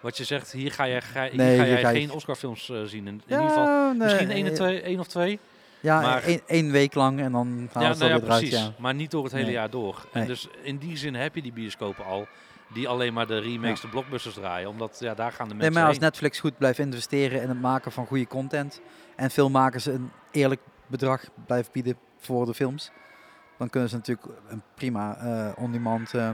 Wat 0.02 0.18
je 0.18 0.24
zegt, 0.24 0.52
hier 0.52 0.72
ga 0.72 0.84
je, 0.84 1.02
ga, 1.02 1.22
hier 1.24 1.36
Nee, 1.36 1.58
ga 1.58 1.64
hier 1.64 1.74
jij 1.74 1.82
ga 1.82 1.90
je- 1.90 2.00
geen 2.00 2.12
Oscarfilms 2.12 2.70
eh 2.70 2.82
zien. 2.84 3.08
In, 3.08 3.14
in 3.14 3.22
Ja, 3.26 3.36
ieder 3.42 3.48
geval 3.50 3.66
nee, 3.94 3.94
misschien 3.98 4.32
één, 4.32 4.46
eh, 4.46 4.54
twee, 4.54 4.82
één 4.82 5.00
of 5.00 5.08
twee. 5.08 5.40
Ja, 5.80 6.02
maar- 6.02 6.24
één, 6.24 6.42
één 6.46 6.72
week 6.72 6.94
lang 6.94 7.20
en 7.20 7.32
dan 7.32 7.70
Ja, 7.74 7.80
halen 7.80 7.96
ze 7.98 8.04
nou 8.04 8.16
ja, 8.16 8.26
precies. 8.26 8.50
Ja. 8.50 8.74
Maar 8.78 8.94
niet 8.94 9.12
door 9.12 9.24
het 9.24 9.34
hele 9.34 9.52
jaar 9.52 9.70
door. 9.70 10.06
En 10.14 10.28
dus 10.28 10.48
in 10.62 10.78
die 10.78 10.98
zin 10.98 11.16
heb 11.16 11.36
je 11.36 11.42
die 11.42 11.54
bioscopen 11.54 12.06
al. 12.06 12.28
Die 12.76 12.88
alleen 12.88 13.14
maar 13.14 13.28
de 13.28 13.40
remakes, 13.40 13.82
de 13.82 13.88
blockbusters 13.88 14.36
draaien. 14.36 14.70
Omdat 14.70 14.98
ja, 15.00 15.14
daar 15.14 15.32
gaan 15.32 15.48
de 15.48 15.54
Nee, 15.54 15.62
mensen 15.62 15.74
maar 15.80 15.84
als 15.90 15.98
heen. 16.00 16.06
Netflix 16.06 16.40
goed 16.40 16.58
blijft 16.58 16.80
investeren 16.80 17.42
in 17.42 17.50
het 17.50 17.62
maken 17.62 17.92
van 17.92 18.06
goede 18.06 18.28
content 18.28 18.82
en 19.16 19.30
filmmakers 19.32 19.86
een 19.86 20.12
eerlijk 20.32 20.62
bedrag 20.88 21.24
blijven 21.46 21.72
bieden 21.72 21.98
voor 22.20 22.46
de 22.46 22.54
films, 22.54 22.92
dan 23.58 23.70
kunnen 23.70 23.90
ze 23.90 23.96
natuurlijk 23.96 24.28
een 24.48 24.62
prima 24.76 25.18
eh 25.18 25.64
on-demand 25.64 26.14
eh 26.14 26.30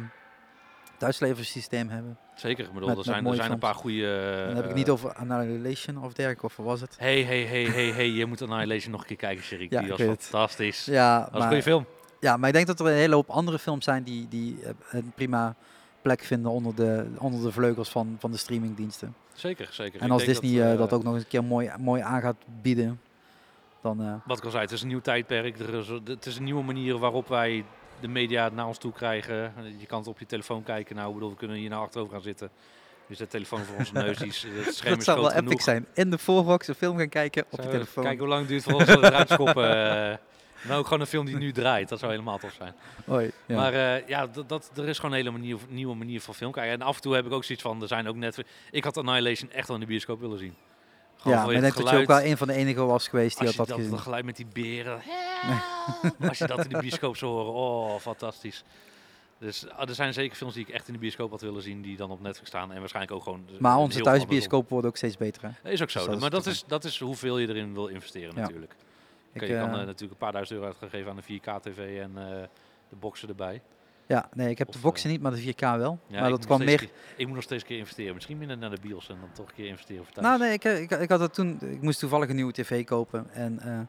thuisleversysteem 0.98 1.90
hebben. 1.90 2.18
Zeker, 2.36 2.68
bedoel, 2.74 2.88
met- 2.90 2.98
er 2.98 3.04
zijn, 3.04 3.26
er 3.26 3.36
zijn 3.36 3.52
een 3.52 3.60
paar 3.60 3.76
goede... 3.76 4.44
dan 4.46 4.56
heb 4.56 4.64
ik 4.64 4.70
het 4.70 4.78
niet 4.78 4.90
over 4.90 5.14
Annihilation 5.14 6.04
of 6.04 6.14
dergelijke, 6.14 6.46
of 6.46 6.56
wat 6.58 6.66
was 6.66 6.82
het? 6.82 6.96
Hey, 7.00 7.24
hey, 7.24 7.42
hey, 7.44 7.64
hey, 7.64 7.90
hey, 7.92 8.10
je 8.10 8.26
moet 8.26 8.42
Annihilation 8.42 8.92
nog 8.92 9.02
een 9.02 9.08
keer 9.08 9.16
kijken, 9.18 9.44
Sherik. 9.44 9.72
Ja, 9.72 9.80
die 9.80 9.90
was 9.90 10.02
fantastisch. 10.02 10.86
Ja, 10.86 11.16
dat 11.20 11.24
was 11.26 11.34
een 11.34 11.40
maar, 11.40 11.48
goede 11.48 11.64
film. 11.64 11.86
ja, 12.20 12.38
maar 12.38 12.48
ik 12.50 12.56
denk 12.56 12.68
dat 12.68 12.80
er 12.80 12.86
een 12.86 12.94
hele 12.94 13.16
hoop 13.16 13.30
andere 13.30 13.60
films 13.60 13.86
zijn 13.86 14.04
die, 14.04 14.28
die 14.28 14.60
eh, 14.64 14.72
een 14.92 15.12
prima 15.16 15.56
plek 16.02 16.22
vinden 16.24 16.52
onder 16.52 16.76
de, 16.76 17.08
onder 17.18 17.42
de 17.42 17.52
vleugels 17.52 17.90
van, 17.90 18.16
van 18.20 18.32
de 18.32 18.38
streamingdiensten. 18.38 19.16
Zeker, 19.34 19.68
zeker. 19.72 20.02
En 20.02 20.12
als 20.12 20.26
Disney 20.26 20.62
eh, 20.62 20.72
eh, 20.72 20.78
dat 20.78 20.94
ook 20.94 21.04
nog 21.04 21.14
eens 21.14 21.24
een 21.24 21.30
keer 21.30 21.44
mooi, 21.44 21.72
mooi 21.80 22.02
aan 22.02 22.22
gaat 22.22 22.36
bieden, 22.62 23.02
dan... 23.82 24.02
eh, 24.02 24.14
Wat 24.26 24.38
ik 24.38 24.44
al 24.44 24.52
zei, 24.52 24.64
het 24.64 24.72
is 24.72 24.82
een 24.82 24.88
nieuw 24.88 25.02
tijdperk. 25.02 25.60
Er 25.60 25.74
is, 25.74 25.88
het 26.04 26.26
is 26.26 26.38
een 26.38 26.44
nieuwe 26.44 26.64
manier 26.64 26.98
waarop 26.98 27.28
wij 27.28 27.66
de 28.00 28.08
media 28.08 28.50
naar 28.50 28.68
ons 28.68 28.78
toe 28.78 28.92
krijgen. 28.92 29.54
Je 29.78 29.86
kan 29.86 30.00
het 30.00 30.08
op 30.08 30.20
je 30.20 30.26
telefoon 30.26 30.64
kijken. 30.64 30.96
Nou, 30.96 31.08
ik 31.08 31.14
bedoel, 31.14 31.30
we 31.30 31.36
kunnen 31.36 31.58
hier 31.58 31.70
naar 31.70 31.80
achterover 31.80 32.14
gaan 32.14 32.22
zitten. 32.22 32.50
Dus 33.08 33.18
de 33.18 33.28
telefoon 33.28 33.60
voor 33.60 33.76
onze 33.78 33.94
neus, 33.94 34.18
die 34.18 34.28
is, 34.28 34.46
het 34.66 34.76
scherm 34.76 34.96
Dat 34.96 35.04
zou 35.04 35.22
wel 35.22 35.32
epic 35.32 35.64
zijn. 35.64 35.86
In 35.94 36.10
de 36.10 36.18
voorbox 36.18 36.68
een 36.68 36.76
film 36.76 36.98
gaan 36.98 37.10
kijken 37.10 37.46
op 37.50 37.62
je 37.62 37.70
telefoon. 37.70 38.04
Kijken 38.04 38.20
hoe 38.20 38.30
lang 38.30 38.40
het 38.40 38.50
duurt 38.50 38.64
voor 38.64 38.74
ons 38.74 38.88
eruit 38.96 39.32
nou, 40.68 40.80
ook 40.80 40.86
gewoon 40.86 41.00
een 41.00 41.08
film 41.08 41.26
die 41.26 41.36
nu 41.36 41.52
draait. 41.52 41.90
Dat 41.90 42.00
zou 42.00 42.12
helemaal 42.12 42.38
tof 42.38 42.54
zijn. 42.54 42.74
Hoi, 43.06 43.32
ja. 43.46 43.56
Maar 43.56 43.74
eh, 43.74 44.08
ja, 44.08 44.28
dat, 44.28 44.50
dat, 44.50 44.72
er 44.76 44.88
is 44.88 44.96
gewoon 44.96 45.12
een 45.12 45.18
hele 45.18 45.32
manier, 45.32 45.58
nieuwe 45.68 45.96
manier 45.96 46.22
van 46.22 46.34
film 46.34 46.52
kijken. 46.52 46.74
En 46.74 46.82
af 46.82 46.96
en 46.96 47.02
toe 47.02 47.14
heb 47.14 47.26
ik 47.26 47.32
ook 47.32 47.44
zoiets 47.44 47.64
van, 47.64 47.82
er 47.82 47.88
zijn 47.88 48.08
ook 48.08 48.16
net... 48.16 48.44
Ik 48.72 48.84
had 48.84 48.98
Annihilation 48.98 49.52
echt 49.52 49.68
wel 49.68 49.76
in 49.76 49.82
de 49.82 49.88
bioscoop 49.88 50.20
willen 50.20 50.40
zien. 50.40 50.56
Gewoon 51.18 51.38
ja, 51.38 51.46
maar 51.46 51.54
ik 51.54 51.62
denk 51.62 51.76
dat 51.76 51.90
je 51.90 51.98
ook 51.98 52.08
wel 52.08 52.22
een 52.22 52.38
van 52.38 52.48
de 52.48 52.54
enigen 52.54 52.88
was 52.88 53.08
geweest 53.08 53.38
die 53.38 53.48
Als 53.48 53.58
had 53.58 53.68
je 53.68 53.74
dat 53.74 53.78
dat, 53.78 53.78
gezien. 53.78 53.92
dat 53.92 54.02
geluid 54.02 54.26
met 54.26 54.36
die 54.36 54.48
beren. 54.54 55.02
Als 56.30 56.38
je 56.38 56.48
dat 56.48 56.64
in 56.64 56.70
de 56.70 56.78
bioscoop 56.78 57.18
zou 57.18 57.32
horen. 57.32 57.54
Oh, 57.54 58.00
fantastisch. 58.00 58.64
Dus 59.40 59.70
ah, 59.70 59.90
er 59.90 59.96
zijn 59.96 60.14
zeker 60.14 60.38
films 60.38 60.54
die 60.54 60.66
ik 60.68 60.74
echt 60.74 60.88
in 60.88 60.94
de 60.94 61.00
bioscoop 61.00 61.32
had 61.32 61.42
willen 61.42 61.62
zien, 61.62 61.82
die 61.82 61.98
dan 61.98 62.12
op 62.12 62.22
Netflix 62.22 62.50
staan. 62.50 62.72
En 62.72 62.80
waarschijnlijk 62.80 63.16
ook 63.16 63.24
gewoon... 63.24 63.46
Maar 63.60 63.78
onze 63.78 64.02
thuisbioscoop 64.02 64.70
wordt 64.70 64.88
ook 64.88 64.98
steeds 64.98 65.18
beter. 65.18 65.56
Hè? 65.62 65.72
Is 65.72 65.82
ook 65.82 65.90
zo. 65.90 65.98
Dus 66.00 66.08
dat 66.08 66.16
is 66.16 66.22
maar 66.22 66.30
dat 66.30 66.46
is, 66.46 66.64
dat 66.68 66.84
is 66.84 67.00
hoeveel 67.00 67.38
je 67.38 67.48
erin 67.48 67.74
wil 67.74 67.88
investeren 67.88 68.36
Ja. 68.36 68.42
natuurlijk. 68.42 68.76
Ik, 69.34 69.42
je 69.42 69.48
kan 69.48 69.74
eh, 69.74 69.80
eh, 69.80 69.86
natuurlijk 69.86 70.12
een 70.12 70.18
paar 70.18 70.32
duizend 70.32 70.60
euro 70.60 70.72
uitgegeven 70.72 71.10
aan 71.10 71.16
de 71.26 71.40
4K-tv 71.40 72.00
en 72.02 72.12
eh, 72.18 72.42
de 72.90 72.96
boxen 73.00 73.30
erbij. 73.30 73.62
ja, 74.08 74.30
nee, 74.34 74.50
ik 74.50 74.58
heb 74.58 74.68
de 74.68 74.78
of, 74.78 74.82
boxen 74.82 75.10
niet, 75.10 75.22
maar 75.22 75.32
de 75.32 75.54
4K 75.54 75.60
wel. 75.60 76.00
Ja, 76.08 76.20
maar 76.20 76.24
ik 76.24 76.30
dat 76.30 76.30
moet 76.30 76.46
kwam 76.46 76.64
meer... 76.64 76.78
keer- 76.78 76.90
ik 77.16 77.26
moet 77.26 77.36
nog 77.36 77.44
steeds 77.44 77.62
een 77.62 77.68
keer 77.68 77.78
investeren. 77.78 78.14
Misschien 78.14 78.38
minder 78.38 78.58
naar 78.58 78.70
de 78.70 78.82
bios 78.82 79.10
en 79.10 79.18
dan 79.20 79.30
toch 79.34 79.48
een 79.48 79.56
keer 79.56 79.68
investeren 79.68 80.04
voor 80.06 80.14
thuis. 80.14 80.28
Nou 80.28 80.40
nee, 80.40 80.54
ik, 80.54 80.64
ik, 80.64 81.00
ik 81.00 81.10
had 81.10 81.20
het 81.20 81.34
toen... 81.34 81.60
Ik 81.62 81.82
moest 81.82 82.00
toevallig 82.00 82.30
een 82.30 82.36
nieuwe 82.36 82.52
tv 82.52 82.86
kopen. 82.86 83.30
En 83.34 83.60
eh, 83.60 83.80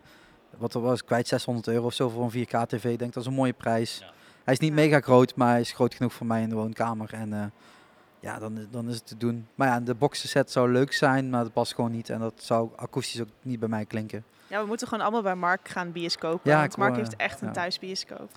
wat 0.58 0.74
er 0.74 0.80
was, 0.80 1.04
kwijt 1.04 1.28
600 1.28 1.66
euro 1.66 1.86
of 1.86 1.94
zo 1.94 2.08
voor 2.08 2.30
een 2.32 2.46
4K 2.46 2.66
tv. 2.66 2.84
Ik 2.84 2.98
denk 2.98 3.12
dat 3.12 3.22
is 3.22 3.28
een 3.28 3.34
mooie 3.34 3.52
prijs. 3.52 3.98
Ja. 3.98 4.12
Hij 4.44 4.54
is 4.54 4.60
niet 4.60 4.72
mega 4.72 5.00
groot, 5.00 5.34
maar 5.36 5.50
hij 5.50 5.60
is 5.60 5.72
groot 5.72 5.94
genoeg 5.94 6.12
voor 6.12 6.26
mij 6.26 6.42
in 6.42 6.48
de 6.48 6.54
woonkamer. 6.54 7.12
En 7.12 7.32
eh, 7.32 7.44
ja, 8.22 8.38
dan, 8.38 8.66
dan 8.70 8.88
is 8.88 8.94
het 8.94 9.06
te 9.06 9.16
doen. 9.16 9.48
Maar 9.54 9.68
ja, 9.68 9.80
de 9.80 9.94
boxenset 9.94 10.50
zou 10.50 10.72
leuk 10.72 10.92
zijn, 10.92 11.30
maar 11.30 11.42
dat 11.42 11.52
past 11.52 11.74
gewoon 11.74 11.90
niet. 11.90 12.10
En 12.10 12.18
dat 12.18 12.34
zou 12.36 12.70
akoestisch 12.76 13.20
ook 13.20 13.28
niet 13.42 13.58
bij 13.58 13.68
mij 13.68 13.84
klinken. 13.84 14.24
Ja, 14.46 14.60
we 14.60 14.66
moeten 14.66 14.86
gewoon 14.88 15.02
allemaal 15.02 15.22
bij 15.22 15.34
Mark 15.34 15.68
gaan 15.68 15.92
bioscopen. 15.92 16.50
Ja, 16.50 16.58
want 16.60 16.76
Mark 16.76 16.96
heeft 16.96 17.16
echt 17.16 17.40
een 17.40 17.46
ja. 17.46 17.52
thuisbioscoop. 17.52 18.30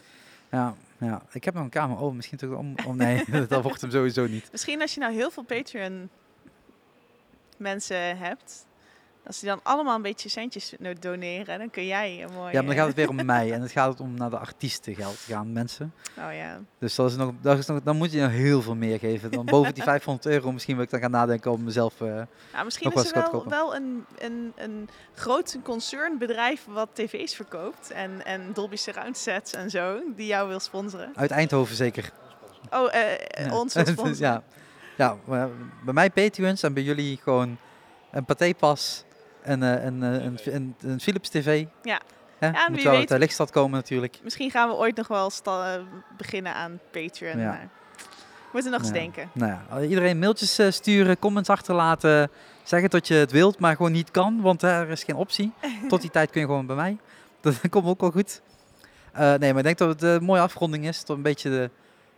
Ja, 0.52 0.76
ja, 0.98 1.22
ik 1.32 1.44
heb 1.44 1.53
nog 1.53 1.64
een 1.64 1.70
kamer. 1.70 1.98
Oh, 1.98 2.14
misschien 2.14 2.38
toch 2.38 2.57
om... 2.57 2.76
Oh 2.86 2.94
nee, 2.94 3.24
dat 3.48 3.64
wordt 3.64 3.82
hem 3.82 3.91
sowieso 3.91 4.28
niet. 4.28 4.52
Misschien 4.52 4.82
als 4.82 4.94
je 4.94 4.99
nou 4.99 5.14
heel 5.14 5.32
veel 5.32 5.44
Patreon 5.44 6.10
mensen 7.57 8.18
hebt, 8.18 8.66
als 9.27 9.39
die 9.39 9.49
dan 9.49 9.60
allemaal 9.64 9.95
een 9.95 10.02
beetje 10.02 10.30
centjes 10.30 10.73
doneren, 10.99 11.60
dan 11.60 11.69
kun 11.69 11.85
jij 11.85 12.23
een 12.23 12.34
mooie... 12.34 12.52
Ja, 12.53 12.57
maar 12.61 12.65
dan 12.65 12.76
gaat 12.76 12.88
het 12.88 12.95
weer 12.95 13.10
om 13.10 13.26
mij. 13.26 13.52
En 13.53 13.61
het 13.61 13.72
gaat 13.72 13.99
om 13.99 14.14
naar 14.14 14.30
de 14.30 14.38
artiesten 14.38 14.95
geld 14.95 15.15
gaan, 15.15 15.52
mensen. 15.52 15.93
Oh 16.18 16.34
ja. 16.34 16.60
Dus 16.80 16.95
dat 16.95 17.10
is 17.10 17.15
nog, 17.18 17.31
dat 17.41 17.57
is 17.57 17.65
nog, 17.65 17.81
dan 17.84 17.97
moet 17.97 18.11
je 18.11 18.22
nog 18.22 18.31
heel 18.31 18.61
veel 18.61 18.76
meer 18.76 18.99
geven. 18.99 19.31
Dan 19.31 19.45
boven 19.45 19.73
die 19.73 19.84
500 19.84 20.26
euro 20.27 20.52
misschien 20.52 20.76
wil 20.76 20.84
ik 20.84 20.89
dan 20.89 20.99
gaan 20.99 21.11
nadenken 21.11 21.52
om 21.52 21.64
mezelf... 21.64 22.02
eh, 22.02 22.07
Nou, 22.53 22.65
misschien 22.65 22.91
is 22.91 23.11
er 23.11 23.30
wel, 23.31 23.45
wel 23.49 23.76
een, 23.76 24.06
een, 24.18 24.53
een 24.56 24.89
groot 25.14 25.57
concernbedrijf 25.64 26.65
wat 26.69 26.89
tv's 26.93 27.35
verkoopt 27.35 27.91
en, 27.91 28.26
en 28.26 28.53
Dolby 28.53 28.76
Surround 28.76 29.18
sets 29.18 29.53
en 29.53 29.69
zo, 29.69 29.99
die 30.15 30.27
jou 30.27 30.47
wil 30.47 30.60
sponsoren. 30.60 31.11
uit 31.15 31.31
Eindhoven 31.31 31.76
zeker. 31.76 32.11
Oh, 32.72 32.93
eh, 32.95 33.11
eh, 33.14 33.45
Ja. 33.45 33.57
ons 33.60 33.73
wil 33.73 33.85
sponsoren. 33.85 34.43
ja. 34.97 35.18
ja, 35.27 35.49
bij 35.84 35.93
mij 35.93 36.10
Patreons 36.10 36.64
en 36.64 36.73
bij 36.73 36.84
jullie 36.84 37.19
gewoon 37.23 37.57
een 38.11 38.26
patépas, 38.26 39.03
een, 39.46 39.64
eh, 39.64 39.84
een, 39.84 40.04
eh, 40.04 40.24
een, 40.24 40.38
een, 40.46 40.76
een 40.82 41.00
Philips 41.00 41.30
TV. 41.30 41.66
Ja. 41.84 42.00
Hè? 42.40 42.48
Ja, 42.48 42.66
en 42.66 42.72
Moet 42.72 42.84
wel 42.84 42.92
uit 42.96 43.10
weet- 43.10 43.20
komen 43.52 43.72
natuurlijk. 43.72 44.20
Misschien 44.24 44.52
gaan 44.52 44.70
we 44.70 44.76
ooit 44.76 44.96
nog 44.96 45.08
wel 45.08 45.30
eh, 45.64 45.82
beginnen 46.18 46.54
aan 46.54 46.80
Patreon. 46.92 47.40
Ja. 47.40 47.46
maar 47.46 47.70
moeten 48.52 48.72
nog 48.72 48.80
eens 48.80 48.90
Ja. 48.90 48.96
denken. 48.96 49.30
Nou 49.34 49.52
ja, 49.70 49.82
iedereen 49.88 50.20
mailtjes 50.20 50.58
eh, 50.60 50.72
sturen, 50.72 51.20
comments 51.20 51.50
achterlaten. 51.50 52.30
Zeggen 52.64 52.90
dat 52.90 53.08
je 53.08 53.14
het 53.14 53.32
wilt, 53.32 53.60
maar 53.60 53.76
gewoon 53.76 53.92
niet 53.92 54.12
kan, 54.12 54.42
want 54.42 54.62
er 54.62 54.90
is 54.90 55.04
geen 55.04 55.16
optie. 55.16 55.52
Tot 55.88 56.02
die 56.02 56.10
tijd 56.10 56.30
kun 56.30 56.42
je 56.42 56.48
gewoon 56.48 56.66
bij 56.66 56.76
mij. 56.76 56.98
Dat 57.42 57.70
komt 57.70 57.86
ook 57.86 58.02
wel 58.02 58.12
goed. 58.12 58.42
Eh, 59.14 59.34
nee, 59.34 59.50
maar 59.50 59.58
ik 59.58 59.64
denk 59.64 59.78
dat 59.78 59.90
het 59.90 60.02
een 60.02 60.24
mooie 60.24 60.42
afronding 60.42 60.86
is. 60.88 60.98
Dat 61.00 61.08
we 61.08 61.14
een 61.14 61.22
beetje 61.22 61.50
de 61.50 61.70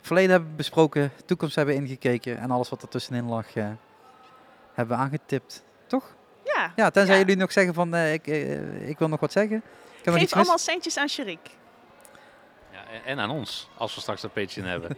verleden 0.02 0.32
hebben 0.32 0.56
besproken, 0.56 1.12
toekomst 1.26 1.56
hebben 1.56 1.76
ingekeken 1.76 2.38
en 2.38 2.52
alles 2.52 2.70
wat 2.70 2.82
er 2.82 2.88
tussenin 2.88 3.26
lag 3.26 3.56
eh, 3.56 3.66
hebben 4.74 4.98
we 4.98 5.04
aangetipt. 5.04 5.64
Ja, 6.56 6.72
Ja, 6.76 6.90
tenzij 6.90 7.14
Ja. 7.16 7.22
jullie 7.22 7.36
nog 7.38 7.52
zeggen 7.52 7.74
van 7.74 7.94
eh, 7.94 8.14
ik, 8.14 8.28
eh, 8.28 8.90
ik 8.90 9.00
wil 9.00 9.08
nog 9.08 9.20
wat 9.20 9.32
zeggen. 9.32 9.58
Ik 10.02 10.14
geef 10.14 10.22
mis. 10.22 10.34
allemaal 10.34 10.58
centjes 10.58 10.98
aan 10.98 11.08
Sharik. 11.10 11.40
Ja, 12.72 12.80
en, 12.94 13.04
en 13.06 13.20
aan 13.20 13.30
ons, 13.30 13.70
als 13.78 13.96
we 13.96 14.02
straks 14.02 14.24
een 14.24 14.30
Patreon 14.32 14.68
hebben. 14.76 14.98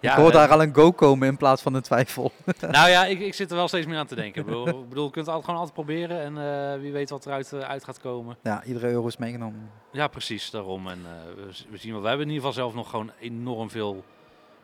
ik 0.00 0.10
hoor 0.10 0.26
eh, 0.26 0.32
daar 0.32 0.48
al 0.50 0.62
een 0.62 0.74
go 0.74 0.92
komen 0.92 1.28
in 1.28 1.36
plaats 1.36 1.62
van 1.62 1.74
een 1.74 1.82
twijfel. 1.82 2.32
Nou 2.70 2.88
ja, 2.90 3.04
ik, 3.04 3.20
ik 3.20 3.34
zit 3.34 3.50
er 3.50 3.56
wel 3.56 3.68
steeds 3.68 3.86
meer 3.86 3.98
aan 3.98 4.06
te 4.06 4.14
denken. 4.14 4.40
Ik 4.40 4.46
bedoel, 4.46 4.66
je 4.66 5.10
kunt 5.10 5.14
het 5.14 5.26
altijd, 5.26 5.44
gewoon 5.44 5.56
altijd 5.60 5.74
proberen 5.74 6.20
en 6.20 6.38
eh, 6.74 6.80
wie 6.80 6.92
weet 6.92 7.10
wat 7.10 7.26
eruit 7.26 7.52
uit 7.54 7.84
gaat 7.84 8.00
komen. 8.00 8.36
ja, 8.42 8.64
iedere 8.64 8.88
euro 8.90 9.06
is 9.06 9.16
meegenomen. 9.16 9.70
Ja, 9.92 10.08
precies, 10.08 10.50
daarom. 10.50 10.88
En 10.88 10.98
eh, 11.06 11.44
we 11.70 11.76
zien 11.76 11.92
wel, 11.92 12.02
we 12.02 12.08
hebben 12.08 12.26
in 12.26 12.32
ieder 12.32 12.46
geval 12.48 12.62
zelf 12.62 12.74
nog 12.74 12.90
gewoon 12.90 13.10
enorm 13.20 13.70
veel 13.70 14.04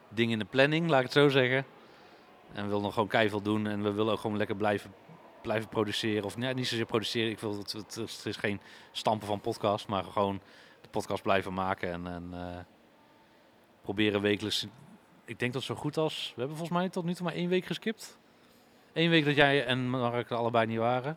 dingen 0.09 0.33
in 0.33 0.39
de 0.39 0.45
planning, 0.45 0.89
laat 0.89 0.99
ik 0.99 1.05
het 1.05 1.15
zo 1.15 1.29
zeggen. 1.29 1.65
En 2.53 2.63
we 2.63 2.69
willen 2.69 2.83
nog 2.83 2.93
gewoon 2.93 3.09
keihard 3.09 3.45
doen 3.45 3.67
en 3.67 3.83
we 3.83 3.93
willen 3.93 4.13
ook 4.13 4.21
gewoon 4.21 4.37
lekker 4.37 4.57
blijven, 4.57 4.91
blijven 5.45 5.69
produceren. 5.69 6.25
Of 6.25 6.37
nee, 6.37 6.55
niet 6.55 6.67
zozeer 6.69 6.87
produceren, 6.87 7.31
ik 7.31 7.39
wil 7.39 7.59
het, 7.59 7.73
het, 7.73 7.95
het 7.95 8.23
is 8.25 8.37
geen 8.37 8.61
stampen 8.93 9.27
van 9.27 9.41
podcast, 9.41 9.89
maar 9.89 10.05
gewoon 10.05 10.41
de 10.81 10.89
podcast 10.89 11.23
blijven 11.23 11.55
maken 11.55 11.93
en, 11.93 12.07
en 12.07 12.29
eh, 12.33 12.57
proberen 13.83 14.21
wekelijks. 14.21 14.67
Ik 15.25 15.39
denk 15.39 15.53
dat 15.53 15.63
zo 15.63 15.75
goed 15.75 15.97
als, 15.97 16.33
we 16.35 16.41
hebben 16.41 16.57
volgens 16.57 16.79
mij 16.79 16.89
tot 16.89 17.05
nu 17.05 17.15
toe 17.15 17.25
maar 17.25 17.35
één 17.35 17.49
week 17.49 17.65
geskipt. 17.65 18.19
Eén 18.93 19.11
week 19.11 19.25
dat 19.25 19.37
jij 19.37 19.65
en 19.67 19.89
Mark 19.91 20.31
er 20.31 20.37
allebei 20.37 20.67
niet 20.67 20.79
waren. 20.79 21.17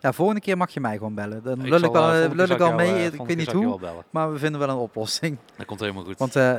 Ja, 0.00 0.12
volgende 0.12 0.40
keer 0.40 0.56
mag 0.56 0.70
je 0.70 0.80
mij 0.80 0.96
gewoon 0.96 1.14
bellen. 1.14 1.42
Dan 1.42 1.68
lul 1.68 1.82
ik 1.82 1.92
wel, 1.92 2.10
eh, 2.12 2.24
eh, 2.24 2.32
lul 2.32 2.48
ik 2.48 2.60
al 2.60 2.72
mee. 2.72 2.88
eh, 2.94 3.04
ik 3.04 3.14
volgende 3.14 3.44
weet 3.44 3.54
niet 3.54 3.64
hoe, 3.64 3.78
maar 4.10 4.32
we 4.32 4.38
vinden 4.38 4.60
wel 4.60 4.68
een 4.68 4.76
oplossing. 4.76 5.38
Dat 5.56 5.66
komt 5.66 5.80
helemaal 5.80 6.04
goed. 6.04 6.18
Want 6.18 6.36
eh, 6.36 6.56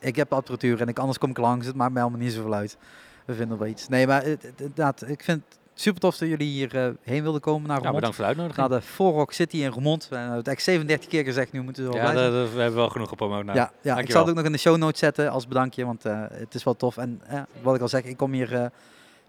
ik 0.00 0.16
heb 0.16 0.32
apparatuur 0.32 0.80
en 0.80 0.88
ik, 0.88 0.98
anders 0.98 1.18
kom 1.18 1.30
ik 1.30 1.38
langs. 1.38 1.66
Het 1.66 1.74
maakt 1.76 1.92
mij 1.92 2.02
allemaal 2.02 2.20
niet 2.20 2.32
zoveel 2.32 2.54
uit. 2.54 2.76
We 3.24 3.34
vinden 3.34 3.58
wel 3.58 3.68
iets. 3.68 3.88
Nee, 3.88 4.06
maar 4.06 4.24
inderdaad, 4.26 5.08
ik 5.08 5.24
vind 5.24 5.42
super 5.74 6.00
tof 6.00 6.16
dat 6.16 6.28
jullie 6.28 6.48
hier 6.48 6.76
eh, 6.76 6.90
heen 7.02 7.22
wilden 7.22 7.40
komen 7.40 7.68
naar 7.68 7.76
ja, 7.76 7.82
Roermond. 7.82 7.94
bedankt 7.94 8.16
voor 8.16 8.24
de 8.24 8.30
uitnodiging. 8.30 8.68
naar 8.68 8.78
de 8.80 8.86
Forrock 8.86 9.32
City 9.32 9.56
in 9.56 9.68
Roermond. 9.70 10.08
We 10.08 10.16
hebben 10.16 10.36
het 10.36 10.48
echt 10.48 10.62
37 10.62 11.08
keer 11.08 11.24
gezegd, 11.24 11.52
nu 11.52 11.62
moeten 11.62 11.84
we 11.84 11.90
wel 11.90 11.98
Ja, 12.00 12.12
dat- 12.12 12.32
dat- 12.32 12.52
we 12.52 12.60
hebben 12.60 12.78
wel 12.78 12.88
genoeg 12.88 13.08
gepromoot. 13.08 13.44
Nou, 13.44 13.58
ja, 13.58 13.72
ja 13.82 13.98
ik 13.98 14.10
zal 14.10 14.20
het 14.20 14.30
ook 14.30 14.36
nog 14.36 14.44
in 14.44 14.52
de 14.52 14.58
show 14.58 14.76
notes 14.76 14.98
zetten 14.98 15.30
als 15.30 15.46
bedankje, 15.48 15.84
want 15.84 16.04
eh, 16.04 16.22
het 16.32 16.54
is 16.54 16.64
wel 16.64 16.76
tof. 16.76 16.96
En 16.96 17.20
eh, 17.26 17.42
wat 17.62 17.74
ik 17.74 17.80
al 17.80 17.88
zeg, 17.88 18.02
ik 18.04 18.16
kom 18.16 18.32
hier 18.32 18.70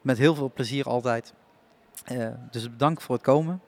met 0.01 0.17
heel 0.17 0.35
veel 0.35 0.51
plezier 0.53 0.85
altijd. 0.85 1.33
Dus 2.51 2.69
bedankt 2.71 3.03
voor 3.03 3.15
het 3.15 3.23
komen. 3.23 3.61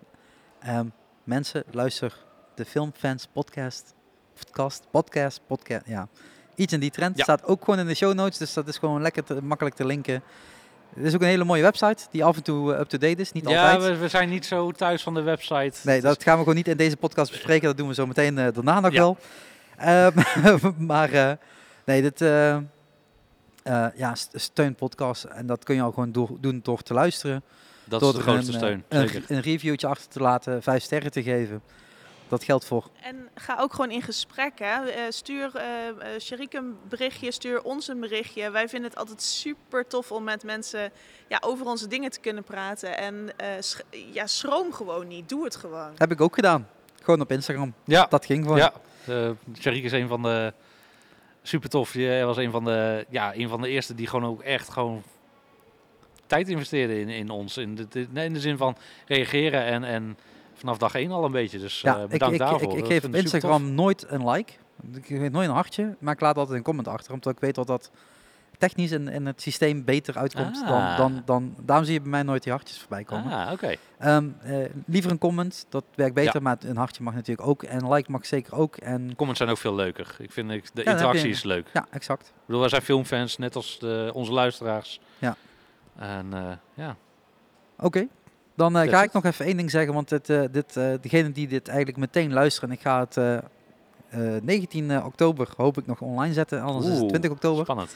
Ehm, 0.60 0.86
mensen, 1.24 1.64
luister 1.72 2.14
de 2.56 2.66
Filmfans 2.66 3.28
podcast. 3.34 3.96
Podcast, 4.34 4.88
podcast, 4.92 5.42
podcast, 5.48 5.86
ja. 5.86 6.08
Iets 6.56 6.74
in 6.74 6.80
die 6.80 6.92
trend. 6.92 7.18
Ja. 7.18 7.24
Staat 7.24 7.44
ook 7.46 7.64
gewoon 7.64 7.80
in 7.80 7.86
de 7.88 7.96
show 7.96 8.14
notes, 8.14 8.38
dus 8.38 8.54
dat 8.54 8.68
is 8.68 8.78
gewoon 8.78 9.02
lekker 9.02 9.24
te, 9.24 9.44
makkelijk 9.44 9.76
te 9.76 9.86
linken. 9.86 10.24
Het 10.98 11.06
is 11.06 11.14
ook 11.16 11.22
een 11.22 11.28
hele 11.28 11.44
mooie 11.44 11.62
website 11.62 12.04
die 12.12 12.24
af 12.24 12.36
en 12.36 12.44
toe 12.44 12.74
eh, 12.74 12.80
up-to-date 12.80 13.22
is. 13.22 13.32
Niet 13.32 13.50
ja 13.50 13.72
altijd. 13.72 13.92
we, 13.92 13.98
we 13.98 14.08
zijn 14.08 14.30
niet 14.30 14.46
zo 14.46 14.72
thuis 14.72 15.04
van 15.04 15.14
de 15.14 15.22
website. 15.22 15.72
Nee, 15.84 16.02
dat 16.02 16.24
gaan 16.24 16.34
we 16.34 16.40
gewoon 16.40 16.56
niet 16.56 16.68
in 16.68 16.78
deze 16.78 16.98
podcast 16.98 17.32
bespreken. 17.32 17.68
Dat 17.68 17.78
doen 17.78 17.88
we 17.88 17.94
zo 17.94 18.06
meteen 18.08 18.38
eh, 18.38 18.48
daarna 18.54 18.80
nog 18.80 18.92
Ja. 18.92 19.00
wel. 19.00 19.18
Ehm, 19.78 20.72
maar 20.92 21.12
eh, 21.12 21.32
nee, 21.86 22.02
dit 22.02 22.22
eh, 22.22 22.58
ja, 23.96 24.16
st- 24.16 24.30
steun 24.34 24.76
podcast. 24.76 25.24
En 25.24 25.46
dat 25.46 25.64
kun 25.64 25.76
je 25.76 25.82
al 25.82 25.92
gewoon 25.92 26.12
door, 26.12 26.30
doen 26.40 26.60
door 26.64 26.82
te 26.82 26.94
luisteren. 26.94 27.36
is, 27.36 27.90
dat 27.90 28.00
door 28.00 28.10
is 28.10 28.16
de 28.16 28.22
grootste 28.22 28.52
een, 28.52 28.58
steun. 28.58 28.84
Een, 28.90 29.24
een 29.28 29.42
reviewtje 29.42 29.88
achter 29.88 30.08
te 30.10 30.20
laten, 30.20 30.64
vijf 30.64 30.84
sterren 30.84 31.12
te 31.12 31.24
geven. 31.24 31.62
Dat 32.30 32.44
geldt 32.44 32.66
voor. 32.66 32.90
En 33.02 33.30
ga 33.36 33.58
ook 33.60 33.72
gewoon 33.74 33.92
in 33.92 34.02
gesprek. 34.02 34.60
Hè. 34.60 34.86
Eh, 34.90 35.02
stuur 35.10 35.52
uh, 35.56 36.20
Sharik 36.20 36.54
een 36.54 36.78
berichtje, 36.90 37.32
stuur 37.32 37.62
ons 37.64 37.88
een 37.88 38.00
berichtje. 38.00 38.52
Wij 38.52 38.70
vinden 38.70 38.90
het 38.90 39.00
altijd 39.00 39.22
super 39.22 39.88
tof 39.88 40.12
om 40.12 40.24
met 40.24 40.44
mensen 40.44 40.92
ja, 41.28 41.38
over 41.42 41.66
onze 41.66 41.88
dingen 41.88 42.12
te 42.12 42.20
kunnen 42.20 42.44
praten. 42.44 42.98
En 42.98 43.30
eh, 43.38 43.48
sch- 43.60 43.80
ja, 44.14 44.28
schroom 44.28 44.74
gewoon 44.74 45.08
niet. 45.08 45.30
Doe 45.30 45.44
het 45.44 45.56
gewoon. 45.56 45.92
Heb 45.98 46.12
ik 46.12 46.22
ook 46.22 46.36
gedaan. 46.36 46.68
Gewoon 47.04 47.22
op 47.22 47.32
Instagram. 47.32 47.74
Ja, 47.86 48.06
Dat 48.10 48.26
ging 48.26 48.44
gewoon. 48.44 48.58
ja. 48.58 48.74
Uh, 49.10 49.30
Sharik 49.60 49.84
is 49.84 49.92
een 49.92 50.08
van 50.08 50.22
de 50.22 50.54
super 51.42 51.70
tof. 51.70 51.94
Hij 51.94 52.26
was 52.26 52.38
een 52.38 52.52
van 52.52 52.64
de, 52.64 53.06
ja, 53.10 53.36
een 53.36 53.50
van 53.50 53.62
de 53.62 53.70
eerste 53.70 53.96
die 53.96 54.08
gewoon 54.08 54.30
ook 54.30 54.42
echt 54.42 54.70
gewoon 54.70 55.04
tijd 56.26 56.48
investeerde 56.50 57.00
in, 57.00 57.10
in 57.10 57.30
ons. 57.30 57.58
In 57.58 57.76
de, 57.76 58.08
in 58.14 58.34
de 58.34 58.40
zin 58.40 58.58
van 58.58 58.78
reageren 59.06 59.64
en, 59.64 59.84
en 59.84 60.18
vanaf 60.58 60.78
dag 60.78 60.96
één 60.96 61.12
al 61.12 61.26
een 61.26 61.32
beetje. 61.32 61.60
Dus 61.60 61.82
Ja, 61.82 61.98
ik, 61.98 62.08
bedankt 62.10 62.34
ik, 62.34 62.40
daarvoor. 62.40 62.72
ik, 62.72 62.78
ik 62.78 62.86
geef 62.86 63.04
op 63.04 63.16
ik. 63.16 63.22
Instagram 63.22 63.74
nooit 63.74 64.06
een 64.10 64.30
like. 64.30 64.54
Ik 64.94 65.06
geef 65.06 65.30
nooit 65.32 65.48
een 65.48 65.54
hartje, 65.54 65.96
maar 66.00 66.14
ik 66.14 66.20
laat 66.22 66.38
altijd 66.38 66.58
een 66.58 66.64
comment 66.64 66.88
achter. 66.88 67.14
Omdat 67.14 67.34
ik 67.34 67.40
weet 67.40 67.56
dat 67.56 67.68
dat 67.68 67.92
technisch 68.58 68.92
in, 68.92 69.08
in 69.08 69.26
het 69.26 69.42
systeem 69.42 69.84
beter 69.84 70.18
uitkomt. 70.18 70.66
Dan, 70.68 70.82
Ah. 70.82 70.98
dan, 70.98 71.22
dan, 71.26 71.56
daarom 71.62 71.86
zie 71.86 71.94
je 71.94 72.02
bij 72.02 72.10
mij 72.10 72.24
nooit 72.24 72.44
die 72.44 72.52
hartjes 72.52 72.80
voorbij 72.80 73.04
komen. 73.04 73.32
Ah, 73.32 73.52
oké. 73.52 73.74
Ehm, 74.00 74.30
eh, 74.42 74.58
liever 74.86 75.12
een 75.12 75.18
comment, 75.18 75.66
dat 75.70 75.84
werkt 75.96 76.14
beter. 76.14 76.34
Ja. 76.34 76.40
Maar 76.40 76.58
een 76.62 76.78
hartje 76.78 77.04
mag 77.04 77.14
natuurlijk 77.14 77.48
ook. 77.48 77.64
En 77.64 77.92
like 77.94 78.12
mag 78.12 78.26
zeker 78.26 78.56
ook. 78.56 78.76
En 78.78 79.16
Comments 79.16 79.38
zijn 79.40 79.50
ook 79.52 79.58
veel 79.58 79.76
leuker. 79.76 80.16
Ik 80.20 80.32
vind 80.32 80.52
ik, 80.52 80.70
de 80.74 80.84
interactie 80.84 81.24
je- 81.28 81.34
is 81.34 81.44
leuk. 81.44 81.68
ja, 81.74 81.86
exact. 81.92 82.28
Ik 82.28 82.34
bedoel, 82.46 82.60
wij 82.62 82.70
zijn 82.70 82.82
filmfans, 82.82 83.38
net 83.38 83.56
als 83.56 83.80
de, 83.80 84.12
onze 84.14 84.32
luisteraars. 84.32 85.00
Ja. 85.20 85.36
En 85.96 86.28
eh, 86.34 86.52
ja, 86.74 86.96
Oké. 87.80 88.08
Dan 88.58 88.78
eh, 88.78 88.90
ga 88.90 89.04
ik 89.04 89.14
nog 89.14 89.24
even 89.26 89.46
één 89.46 89.58
ding 89.58 89.72
zeggen, 89.72 89.94
want 89.94 90.10
dit, 90.10 90.30
eh, 90.30 90.44
dit, 90.52 90.78
eh, 90.78 90.94
degene 91.02 91.32
die 91.32 91.48
dit 91.48 91.68
eigenlijk 91.68 91.98
meteen 91.98 92.34
luisteren, 92.34 92.72
ik 92.72 92.82
ga 92.82 93.00
het 93.00 93.18
eh, 93.18 93.38
eh, 94.10 94.42
19 94.44 95.04
oktober 95.04 95.50
hoop 95.58 95.78
ik 95.78 95.86
nog 95.86 96.02
online 96.02 96.34
zetten, 96.34 96.62
anders 96.62 96.86
is 96.86 96.92
het 96.92 97.02
Oeh, 97.02 97.10
20 97.10 97.32
oktober. 97.32 97.64
spannend. 97.64 97.96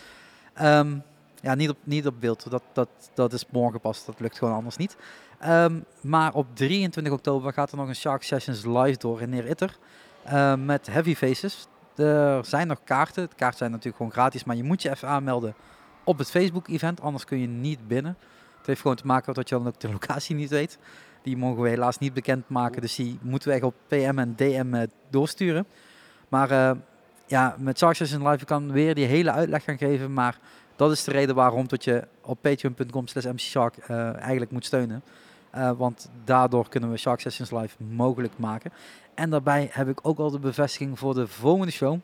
Ehm, 0.53 0.95
ja, 1.41 1.55
niet 1.55 1.69
op, 1.69 1.77
niet 1.83 2.07
op 2.07 2.15
beeld, 2.19 2.49
dat, 2.49 2.63
dat, 2.73 2.89
dat 3.13 3.33
is 3.33 3.45
morgen 3.49 3.79
pas, 3.79 4.05
dat 4.05 4.19
lukt 4.19 4.37
gewoon 4.37 4.53
anders 4.53 4.77
niet. 4.77 4.95
Ehm, 5.39 5.79
maar 6.01 6.33
op 6.33 6.47
23 6.53 7.13
oktober 7.13 7.53
gaat 7.53 7.71
er 7.71 7.77
nog 7.77 7.87
een 7.87 7.95
Shark 7.95 8.23
Sessions 8.23 8.65
live 8.65 8.97
door 8.97 9.21
in 9.21 9.29
Neer 9.29 9.45
Itter 9.45 9.77
met 10.57 10.87
Heavy 10.87 11.15
Faces. 11.15 11.67
Er 11.95 12.45
zijn 12.45 12.67
nog 12.67 12.83
kaarten, 12.83 13.29
de 13.29 13.35
kaarten 13.35 13.57
zijn 13.57 13.69
natuurlijk 13.71 13.97
gewoon 13.97 14.11
gratis, 14.11 14.43
maar 14.43 14.55
je 14.55 14.63
moet 14.63 14.81
je 14.81 14.89
even 14.89 15.07
aanmelden 15.07 15.53
op 16.03 16.17
het 16.17 16.31
Facebook-event, 16.31 17.01
anders 17.01 17.25
kun 17.25 17.39
je 17.39 17.47
niet 17.47 17.87
binnen. 17.87 18.17
Het 18.61 18.69
heeft 18.69 18.81
gewoon 18.81 18.97
te 18.97 19.05
maken 19.05 19.23
met 19.25 19.35
dat 19.35 19.49
je 19.49 19.55
dan 19.55 19.67
ook 19.67 19.79
de 19.79 19.91
locatie 19.91 20.35
niet 20.35 20.49
weet. 20.49 20.77
Die 21.21 21.37
mogen 21.37 21.63
we 21.63 21.69
helaas 21.69 21.97
niet 21.97 22.13
bekendmaken, 22.13 22.81
dus 22.81 22.95
die 22.95 23.19
moeten 23.21 23.49
we 23.49 23.55
echt 23.55 23.63
op 23.63 23.75
PM 23.87 24.19
en 24.19 24.33
DM 24.35 24.73
eh, 24.73 24.87
doorsturen. 25.09 25.65
Maar 26.29 26.51
eh, 26.51 26.71
ja, 27.25 27.55
met 27.57 27.77
Shark 27.77 27.95
Sessions 27.95 28.25
Live 28.25 28.45
kan 28.45 28.71
weer 28.71 28.95
die 28.95 29.05
hele 29.05 29.31
uitleg 29.31 29.63
gaan 29.63 29.77
geven, 29.77 30.13
maar 30.13 30.39
dat 30.75 30.91
is 30.91 31.03
de 31.03 31.11
reden 31.11 31.35
waarom 31.35 31.67
dat 31.67 31.83
je 31.83 32.07
op 32.21 32.37
patreon.com 32.41 33.07
slash 33.07 33.25
mcshark 33.25 33.77
eh, 33.77 34.15
eigenlijk 34.19 34.51
moet 34.51 34.65
steunen. 34.65 35.03
Want 35.77 36.09
daardoor 36.23 36.69
kunnen 36.69 36.91
we 36.91 36.97
Shark 36.97 37.19
Sessions 37.19 37.51
Live 37.51 37.75
mogelijk 37.83 38.33
maken. 38.37 38.71
En 39.13 39.29
daarbij 39.29 39.69
heb 39.71 39.87
ik 39.87 39.99
ook 40.01 40.19
al 40.19 40.31
de 40.31 40.39
bevestiging 40.39 40.99
voor 40.99 41.13
de 41.13 41.27
volgende 41.27 41.71
show. 41.71 41.99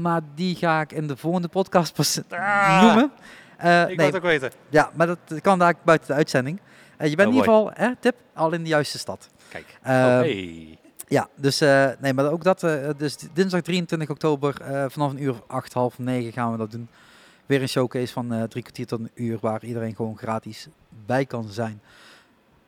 Maar 0.00 0.20
die 0.34 0.56
ga 0.56 0.80
ik 0.80 0.92
in 0.92 1.06
de 1.06 1.16
volgende 1.16 1.48
podcast 1.48 1.94
pas 1.94 2.20
Ah, 2.30 2.82
noemen. 2.82 3.10
Eh, 3.56 3.80
ik 3.80 3.86
nee, 3.86 3.96
wil 3.96 4.06
het 4.06 4.16
ook 4.16 4.22
weten. 4.22 4.50
ja, 4.68 4.90
maar 4.94 5.06
dat 5.06 5.18
kan 5.42 5.58
daar 5.58 5.74
buiten 5.84 6.08
de 6.08 6.14
uitzending. 6.14 6.60
Eh, 6.96 7.08
je 7.10 7.16
bent 7.16 7.28
Oh, 7.28 7.34
in 7.34 7.40
ieder 7.40 7.54
geval, 7.54 7.70
hè, 7.74 7.96
tip, 7.96 8.14
al 8.34 8.52
in 8.52 8.62
de 8.62 8.68
juiste 8.68 8.98
stad. 8.98 9.28
Kijk. 9.48 9.78
Oh, 9.82 9.90
hey. 9.92 10.78
Ja, 11.08 11.28
dus 11.34 11.58
nee, 12.00 12.14
maar 12.14 12.30
ook 12.30 12.44
dat. 12.44 12.60
dus 12.96 13.16
dinsdag 13.32 13.60
23 13.60 14.10
oktober 14.10 14.54
vanaf 14.90 15.10
een 15.10 15.22
uur 15.22 15.34
acht, 15.46 15.72
half 15.72 15.98
negen 15.98 16.32
gaan 16.32 16.52
we 16.52 16.58
dat 16.58 16.70
doen. 16.70 16.88
Weer 17.46 17.62
een 17.62 17.68
showcase 17.68 18.12
van 18.12 18.46
drie 18.48 18.62
kwartier 18.62 18.86
tot 18.86 19.00
een 19.00 19.10
uur 19.14 19.38
waar 19.40 19.64
iedereen 19.64 19.94
gewoon 19.94 20.18
gratis 20.18 20.68
bij 21.06 21.24
kan 21.26 21.48
zijn. 21.48 21.80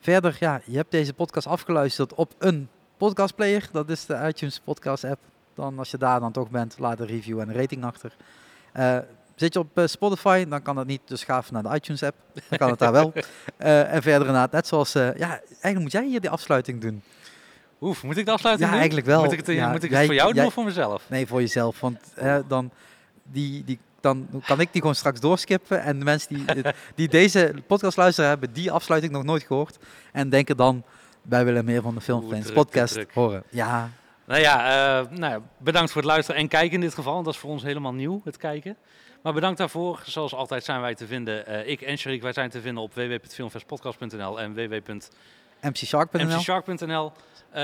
Verder, 0.01 0.37
ja, 0.41 0.61
je 0.65 0.77
hebt 0.77 0.91
deze 0.91 1.13
podcast 1.15 1.47
afgeluisterd 1.47 2.15
op 2.15 2.35
een 2.39 2.69
podcastplayer. 2.97 3.69
Dat 3.73 3.89
is 3.91 4.07
de 4.07 4.21
iTunes 4.27 4.61
podcast 4.61 5.05
app. 5.05 5.21
Dan 5.55 5.79
als 5.79 5.91
je 5.91 5.99
daar 5.99 6.21
dan 6.21 6.33
toch 6.33 6.51
bent, 6.51 6.79
laat 6.79 7.01
een 7.01 7.07
review 7.07 7.41
en 7.41 7.49
een 7.49 7.55
rating 7.55 7.85
achter. 7.85 8.17
Zit 9.39 9.53
je 9.53 9.59
op 9.59 9.79
eh, 9.79 9.87
Spotify, 9.87 10.45
dan 10.49 10.63
kan 10.63 10.75
dat 10.75 10.87
niet. 10.87 11.01
Dus 11.05 11.25
ga 11.25 11.39
even 11.39 11.53
naar 11.55 11.63
de 11.63 11.75
iTunes 11.75 12.03
app. 12.03 12.17
Dan 12.49 12.59
kan 12.59 12.71
het 12.71 12.79
daar 12.79 12.93
wel. 12.93 13.13
Eh, 13.57 13.93
en 13.95 14.03
verder 14.03 14.21
inderdaad, 14.27 14.53
net 14.53 14.67
zoals... 14.67 14.95
eh, 14.95 15.03
ja, 15.17 15.29
eigenlijk 15.29 15.79
moet 15.81 15.93
jij 15.93 16.05
hier 16.07 16.21
die 16.21 16.31
afsluiting 16.31 16.81
doen. 16.81 17.03
Oef, 17.81 18.03
moet 18.03 18.17
ik 18.17 18.25
de 18.25 18.31
afsluiting 18.33 18.67
Ja, 18.69 18.73
doen? 18.73 18.81
eigenlijk 18.85 19.07
wel. 19.11 19.23
Moet 19.23 19.33
ik 19.33 19.39
het, 19.47 19.57
Ja, 19.57 19.71
moet 19.71 19.83
ik 19.83 19.91
jij- 19.91 19.99
het 19.99 20.07
voor 20.07 20.15
jou 20.15 20.27
doen 20.29 20.37
jij- 20.37 20.47
of 20.47 20.53
voor 20.53 20.65
mezelf? 20.65 21.03
Nee, 21.09 21.27
voor 21.27 21.41
jezelf. 21.41 21.81
Want 21.81 21.99
dan, 22.49 22.71
die, 23.23 23.65
die, 23.65 23.79
dan 24.01 24.29
kan 24.47 24.61
ik 24.61 24.69
die 24.73 24.81
gewoon 24.81 24.97
straks 24.97 25.21
doorskippen. 25.21 25.83
En 25.83 25.99
de 25.99 26.05
mensen 26.05 26.35
die, 26.35 26.65
die 26.95 27.09
deze 27.09 27.55
podcast 27.67 27.97
luisteren 27.97 28.31
hebben 28.31 28.53
die 28.53 28.71
afsluiting 28.73 29.13
nog 29.13 29.25
nooit 29.25 29.43
gehoord. 29.43 29.79
En 30.13 30.29
denken 30.29 30.57
dan, 30.57 30.83
wij 31.23 31.45
willen 31.45 31.65
meer 31.65 31.83
van 31.83 31.95
de 31.95 32.01
Filmfans 32.01 32.53
podcast 32.53 32.93
druk. 32.95 33.11
horen. 33.15 33.43
Ja, 33.51 33.91
Nou 34.27 34.41
ja, 34.41 34.57
nou 35.11 35.33
ja, 35.33 35.41
bedankt 35.59 35.91
voor 35.93 36.03
het 36.03 36.11
luisteren 36.11 36.41
en 36.41 36.49
kijken 36.49 36.75
in 36.75 36.81
dit 36.81 36.95
geval. 36.95 37.13
want 37.13 37.25
Dat 37.25 37.35
is 37.35 37.41
voor 37.41 37.51
ons 37.51 37.63
helemaal 37.63 37.95
nieuw, 37.95 38.21
het 38.25 38.37
kijken. 38.37 38.77
Maar 39.23 39.33
bedankt 39.33 39.59
daarvoor. 39.59 40.03
Zoals 40.05 40.35
altijd 40.35 40.65
zijn 40.65 40.81
wij 40.81 40.95
te 40.95 41.07
vinden, 41.07 41.47
eh, 41.47 41.69
ik 41.69 41.81
en 41.81 41.99
Sharik, 41.99 42.23
wij 42.23 42.33
zijn 42.33 42.51
te 42.51 42.61
vinden 42.61 42.83
op 42.83 42.95
www.filmfestpodcast.nl 42.95 44.41
en 44.41 44.55
www.mcshark.nl. 44.55 46.37
mcshark.nl. 46.37 47.13
Eh, 47.51 47.63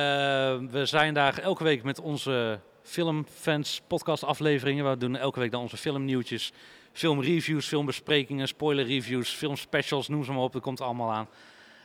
we 0.71 0.81
zijn 0.83 1.15
daar 1.15 1.39
elke 1.39 1.65
week 1.65 1.83
met 1.83 2.01
onze 2.01 2.61
filmfans 2.83 3.83
podcast 3.87 4.25
afleveringen. 4.25 4.91
We 4.91 4.97
doen 4.97 5.17
elke 5.17 5.41
week 5.41 5.51
dan 5.51 5.61
onze 5.61 5.77
filmnieuwtjes, 5.77 6.53
filmreviews, 6.93 7.67
filmbesprekingen, 7.67 8.49
spoiler 8.49 8.87
reviews, 8.87 9.31
filmspecials, 9.31 10.09
noem 10.09 10.25
ze 10.25 10.33
maar 10.33 10.43
op. 10.43 10.53
Dat 10.53 10.63
komt 10.63 10.81
allemaal 10.81 11.13
aan. 11.13 11.29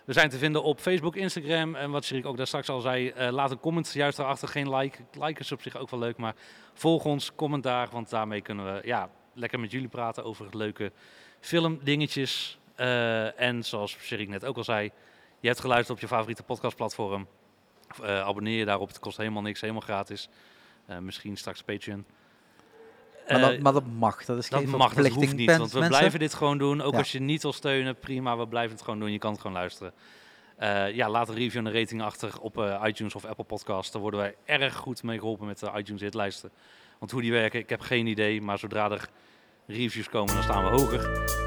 We 0.06 0.14
zijn 0.14 0.30
te 0.30 0.38
vinden 0.38 0.64
op 0.64 0.80
Facebook, 0.80 1.16
Instagram 1.16 1.76
en 1.76 1.92
wat 1.92 2.06
Shirik 2.06 2.26
ook 2.26 2.38
daar 2.38 2.48
straks 2.48 2.70
al 2.70 2.80
zei. 2.80 3.10
eh, 3.10 3.32
laat 3.32 3.52
een 3.52 3.60
comment 3.60 3.94
juist 3.94 4.18
daarachter. 4.18 4.48
Geen 4.48 4.76
like. 4.76 4.98
Like 5.20 5.40
is 5.40 5.52
op 5.52 5.62
zich 5.62 5.78
ook 5.78 5.90
wel 5.90 6.00
leuk, 6.00 6.18
maar 6.18 6.36
volg 6.74 7.06
ons, 7.06 7.36
comment 7.36 7.64
daar. 7.64 7.88
Want 7.92 8.10
daarmee 8.10 8.42
kunnen 8.42 8.74
we 8.74 8.88
ja, 8.88 9.10
lekker 9.34 9.60
met 9.60 9.72
jullie 9.72 9.88
praten 9.88 10.24
over 10.24 10.48
leuke 10.52 10.92
filmdingetjes. 11.40 12.60
Eh, 12.76 13.40
en 13.42 13.64
zoals 13.64 13.92
Shirik 14.00 14.30
net 14.30 14.46
ook 14.46 14.58
al 14.58 14.64
zei, 14.64 14.92
je 15.40 15.48
hebt 15.48 15.60
geluisterd 15.60 15.98
op 15.98 16.00
je 16.00 16.08
favoriete 16.08 16.44
podcastplatform. 16.44 17.28
Eh, 18.04 18.20
abonneer 18.20 18.58
je 18.58 18.66
daarop, 18.66 18.88
het 18.88 19.00
kost 19.00 19.18
helemaal 19.18 19.42
niks, 19.42 19.62
helemaal 19.62 19.82
gratis. 19.82 20.30
Eh, 20.86 20.98
misschien 20.98 21.38
straks 21.38 21.64
Patreon. 21.64 22.06
Maar, 23.28 23.40
dat, 23.40 23.60
maar 23.60 23.74
dat 23.74 23.86
mag, 23.86 24.26
dat 24.26 24.38
is 24.38 24.50
dat 24.50 24.60
geen 24.60 24.70
mag, 24.70 24.80
dat 24.80 24.90
verplichting. 24.90 25.24
hoeft 25.26 25.36
niet, 25.38 25.58
want 25.58 25.72
we 25.72 25.80
mensen. 25.80 25.98
blijven 25.98 26.20
dit 26.20 26.34
gewoon 26.34 26.58
doen. 26.58 26.82
Ook 26.82 26.92
Ja. 26.92 26.98
als 26.98 27.12
je 27.12 27.20
niet 27.20 27.42
wil 27.42 27.54
steunen, 27.54 28.00
prima, 28.00 28.38
we 28.38 28.48
blijven 28.48 28.76
het 28.76 28.84
gewoon 28.84 29.00
doen. 29.00 29.12
Je 29.12 29.18
kan 29.18 29.32
het 29.32 29.42
gewoon 29.42 29.56
luisteren. 29.56 29.94
Ja, 30.94 31.10
laat 31.10 31.30
een 31.30 31.36
review 31.36 31.58
en 31.60 31.66
een 31.66 31.80
rating 31.80 32.02
achter 32.02 32.40
op 32.42 32.80
iTunes 32.84 33.16
of 33.16 33.26
Apple 33.26 33.44
Podcasts. 33.44 33.92
Daar 33.92 34.02
worden 34.02 34.20
wij 34.20 34.36
erg 34.46 34.76
goed 34.76 35.04
mee 35.04 35.20
geholpen 35.20 35.48
met 35.48 35.60
de 35.60 35.72
iTunes 35.76 36.02
hitlijsten. 36.02 36.52
Want 37.00 37.12
hoe 37.12 37.22
die 37.22 37.32
werken, 37.32 37.60
ik 37.60 37.70
heb 37.70 37.82
geen 37.82 38.08
idee. 38.08 38.42
Maar 38.42 38.60
zodra 38.60 38.92
er 38.92 39.10
reviews 39.68 40.10
komen, 40.10 40.34
dan 40.34 40.44
staan 40.44 40.64
we 40.64 40.70
hoger. 40.70 41.00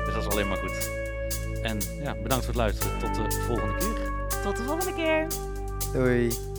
Dus 0.04 0.14
dat 0.14 0.26
is 0.26 0.28
alleen 0.28 0.48
maar 0.48 0.56
goed. 0.56 0.90
En 1.62 1.78
ja, 2.02 2.12
bedankt 2.22 2.44
voor 2.44 2.54
het 2.54 2.62
luisteren. 2.62 2.98
Tot 2.98 3.14
de 3.14 3.40
volgende 3.46 3.76
keer. 3.76 4.10
Tot 4.42 4.56
de 4.56 4.62
volgende 4.62 4.94
keer. 4.94 5.26
Doei. 5.92 6.51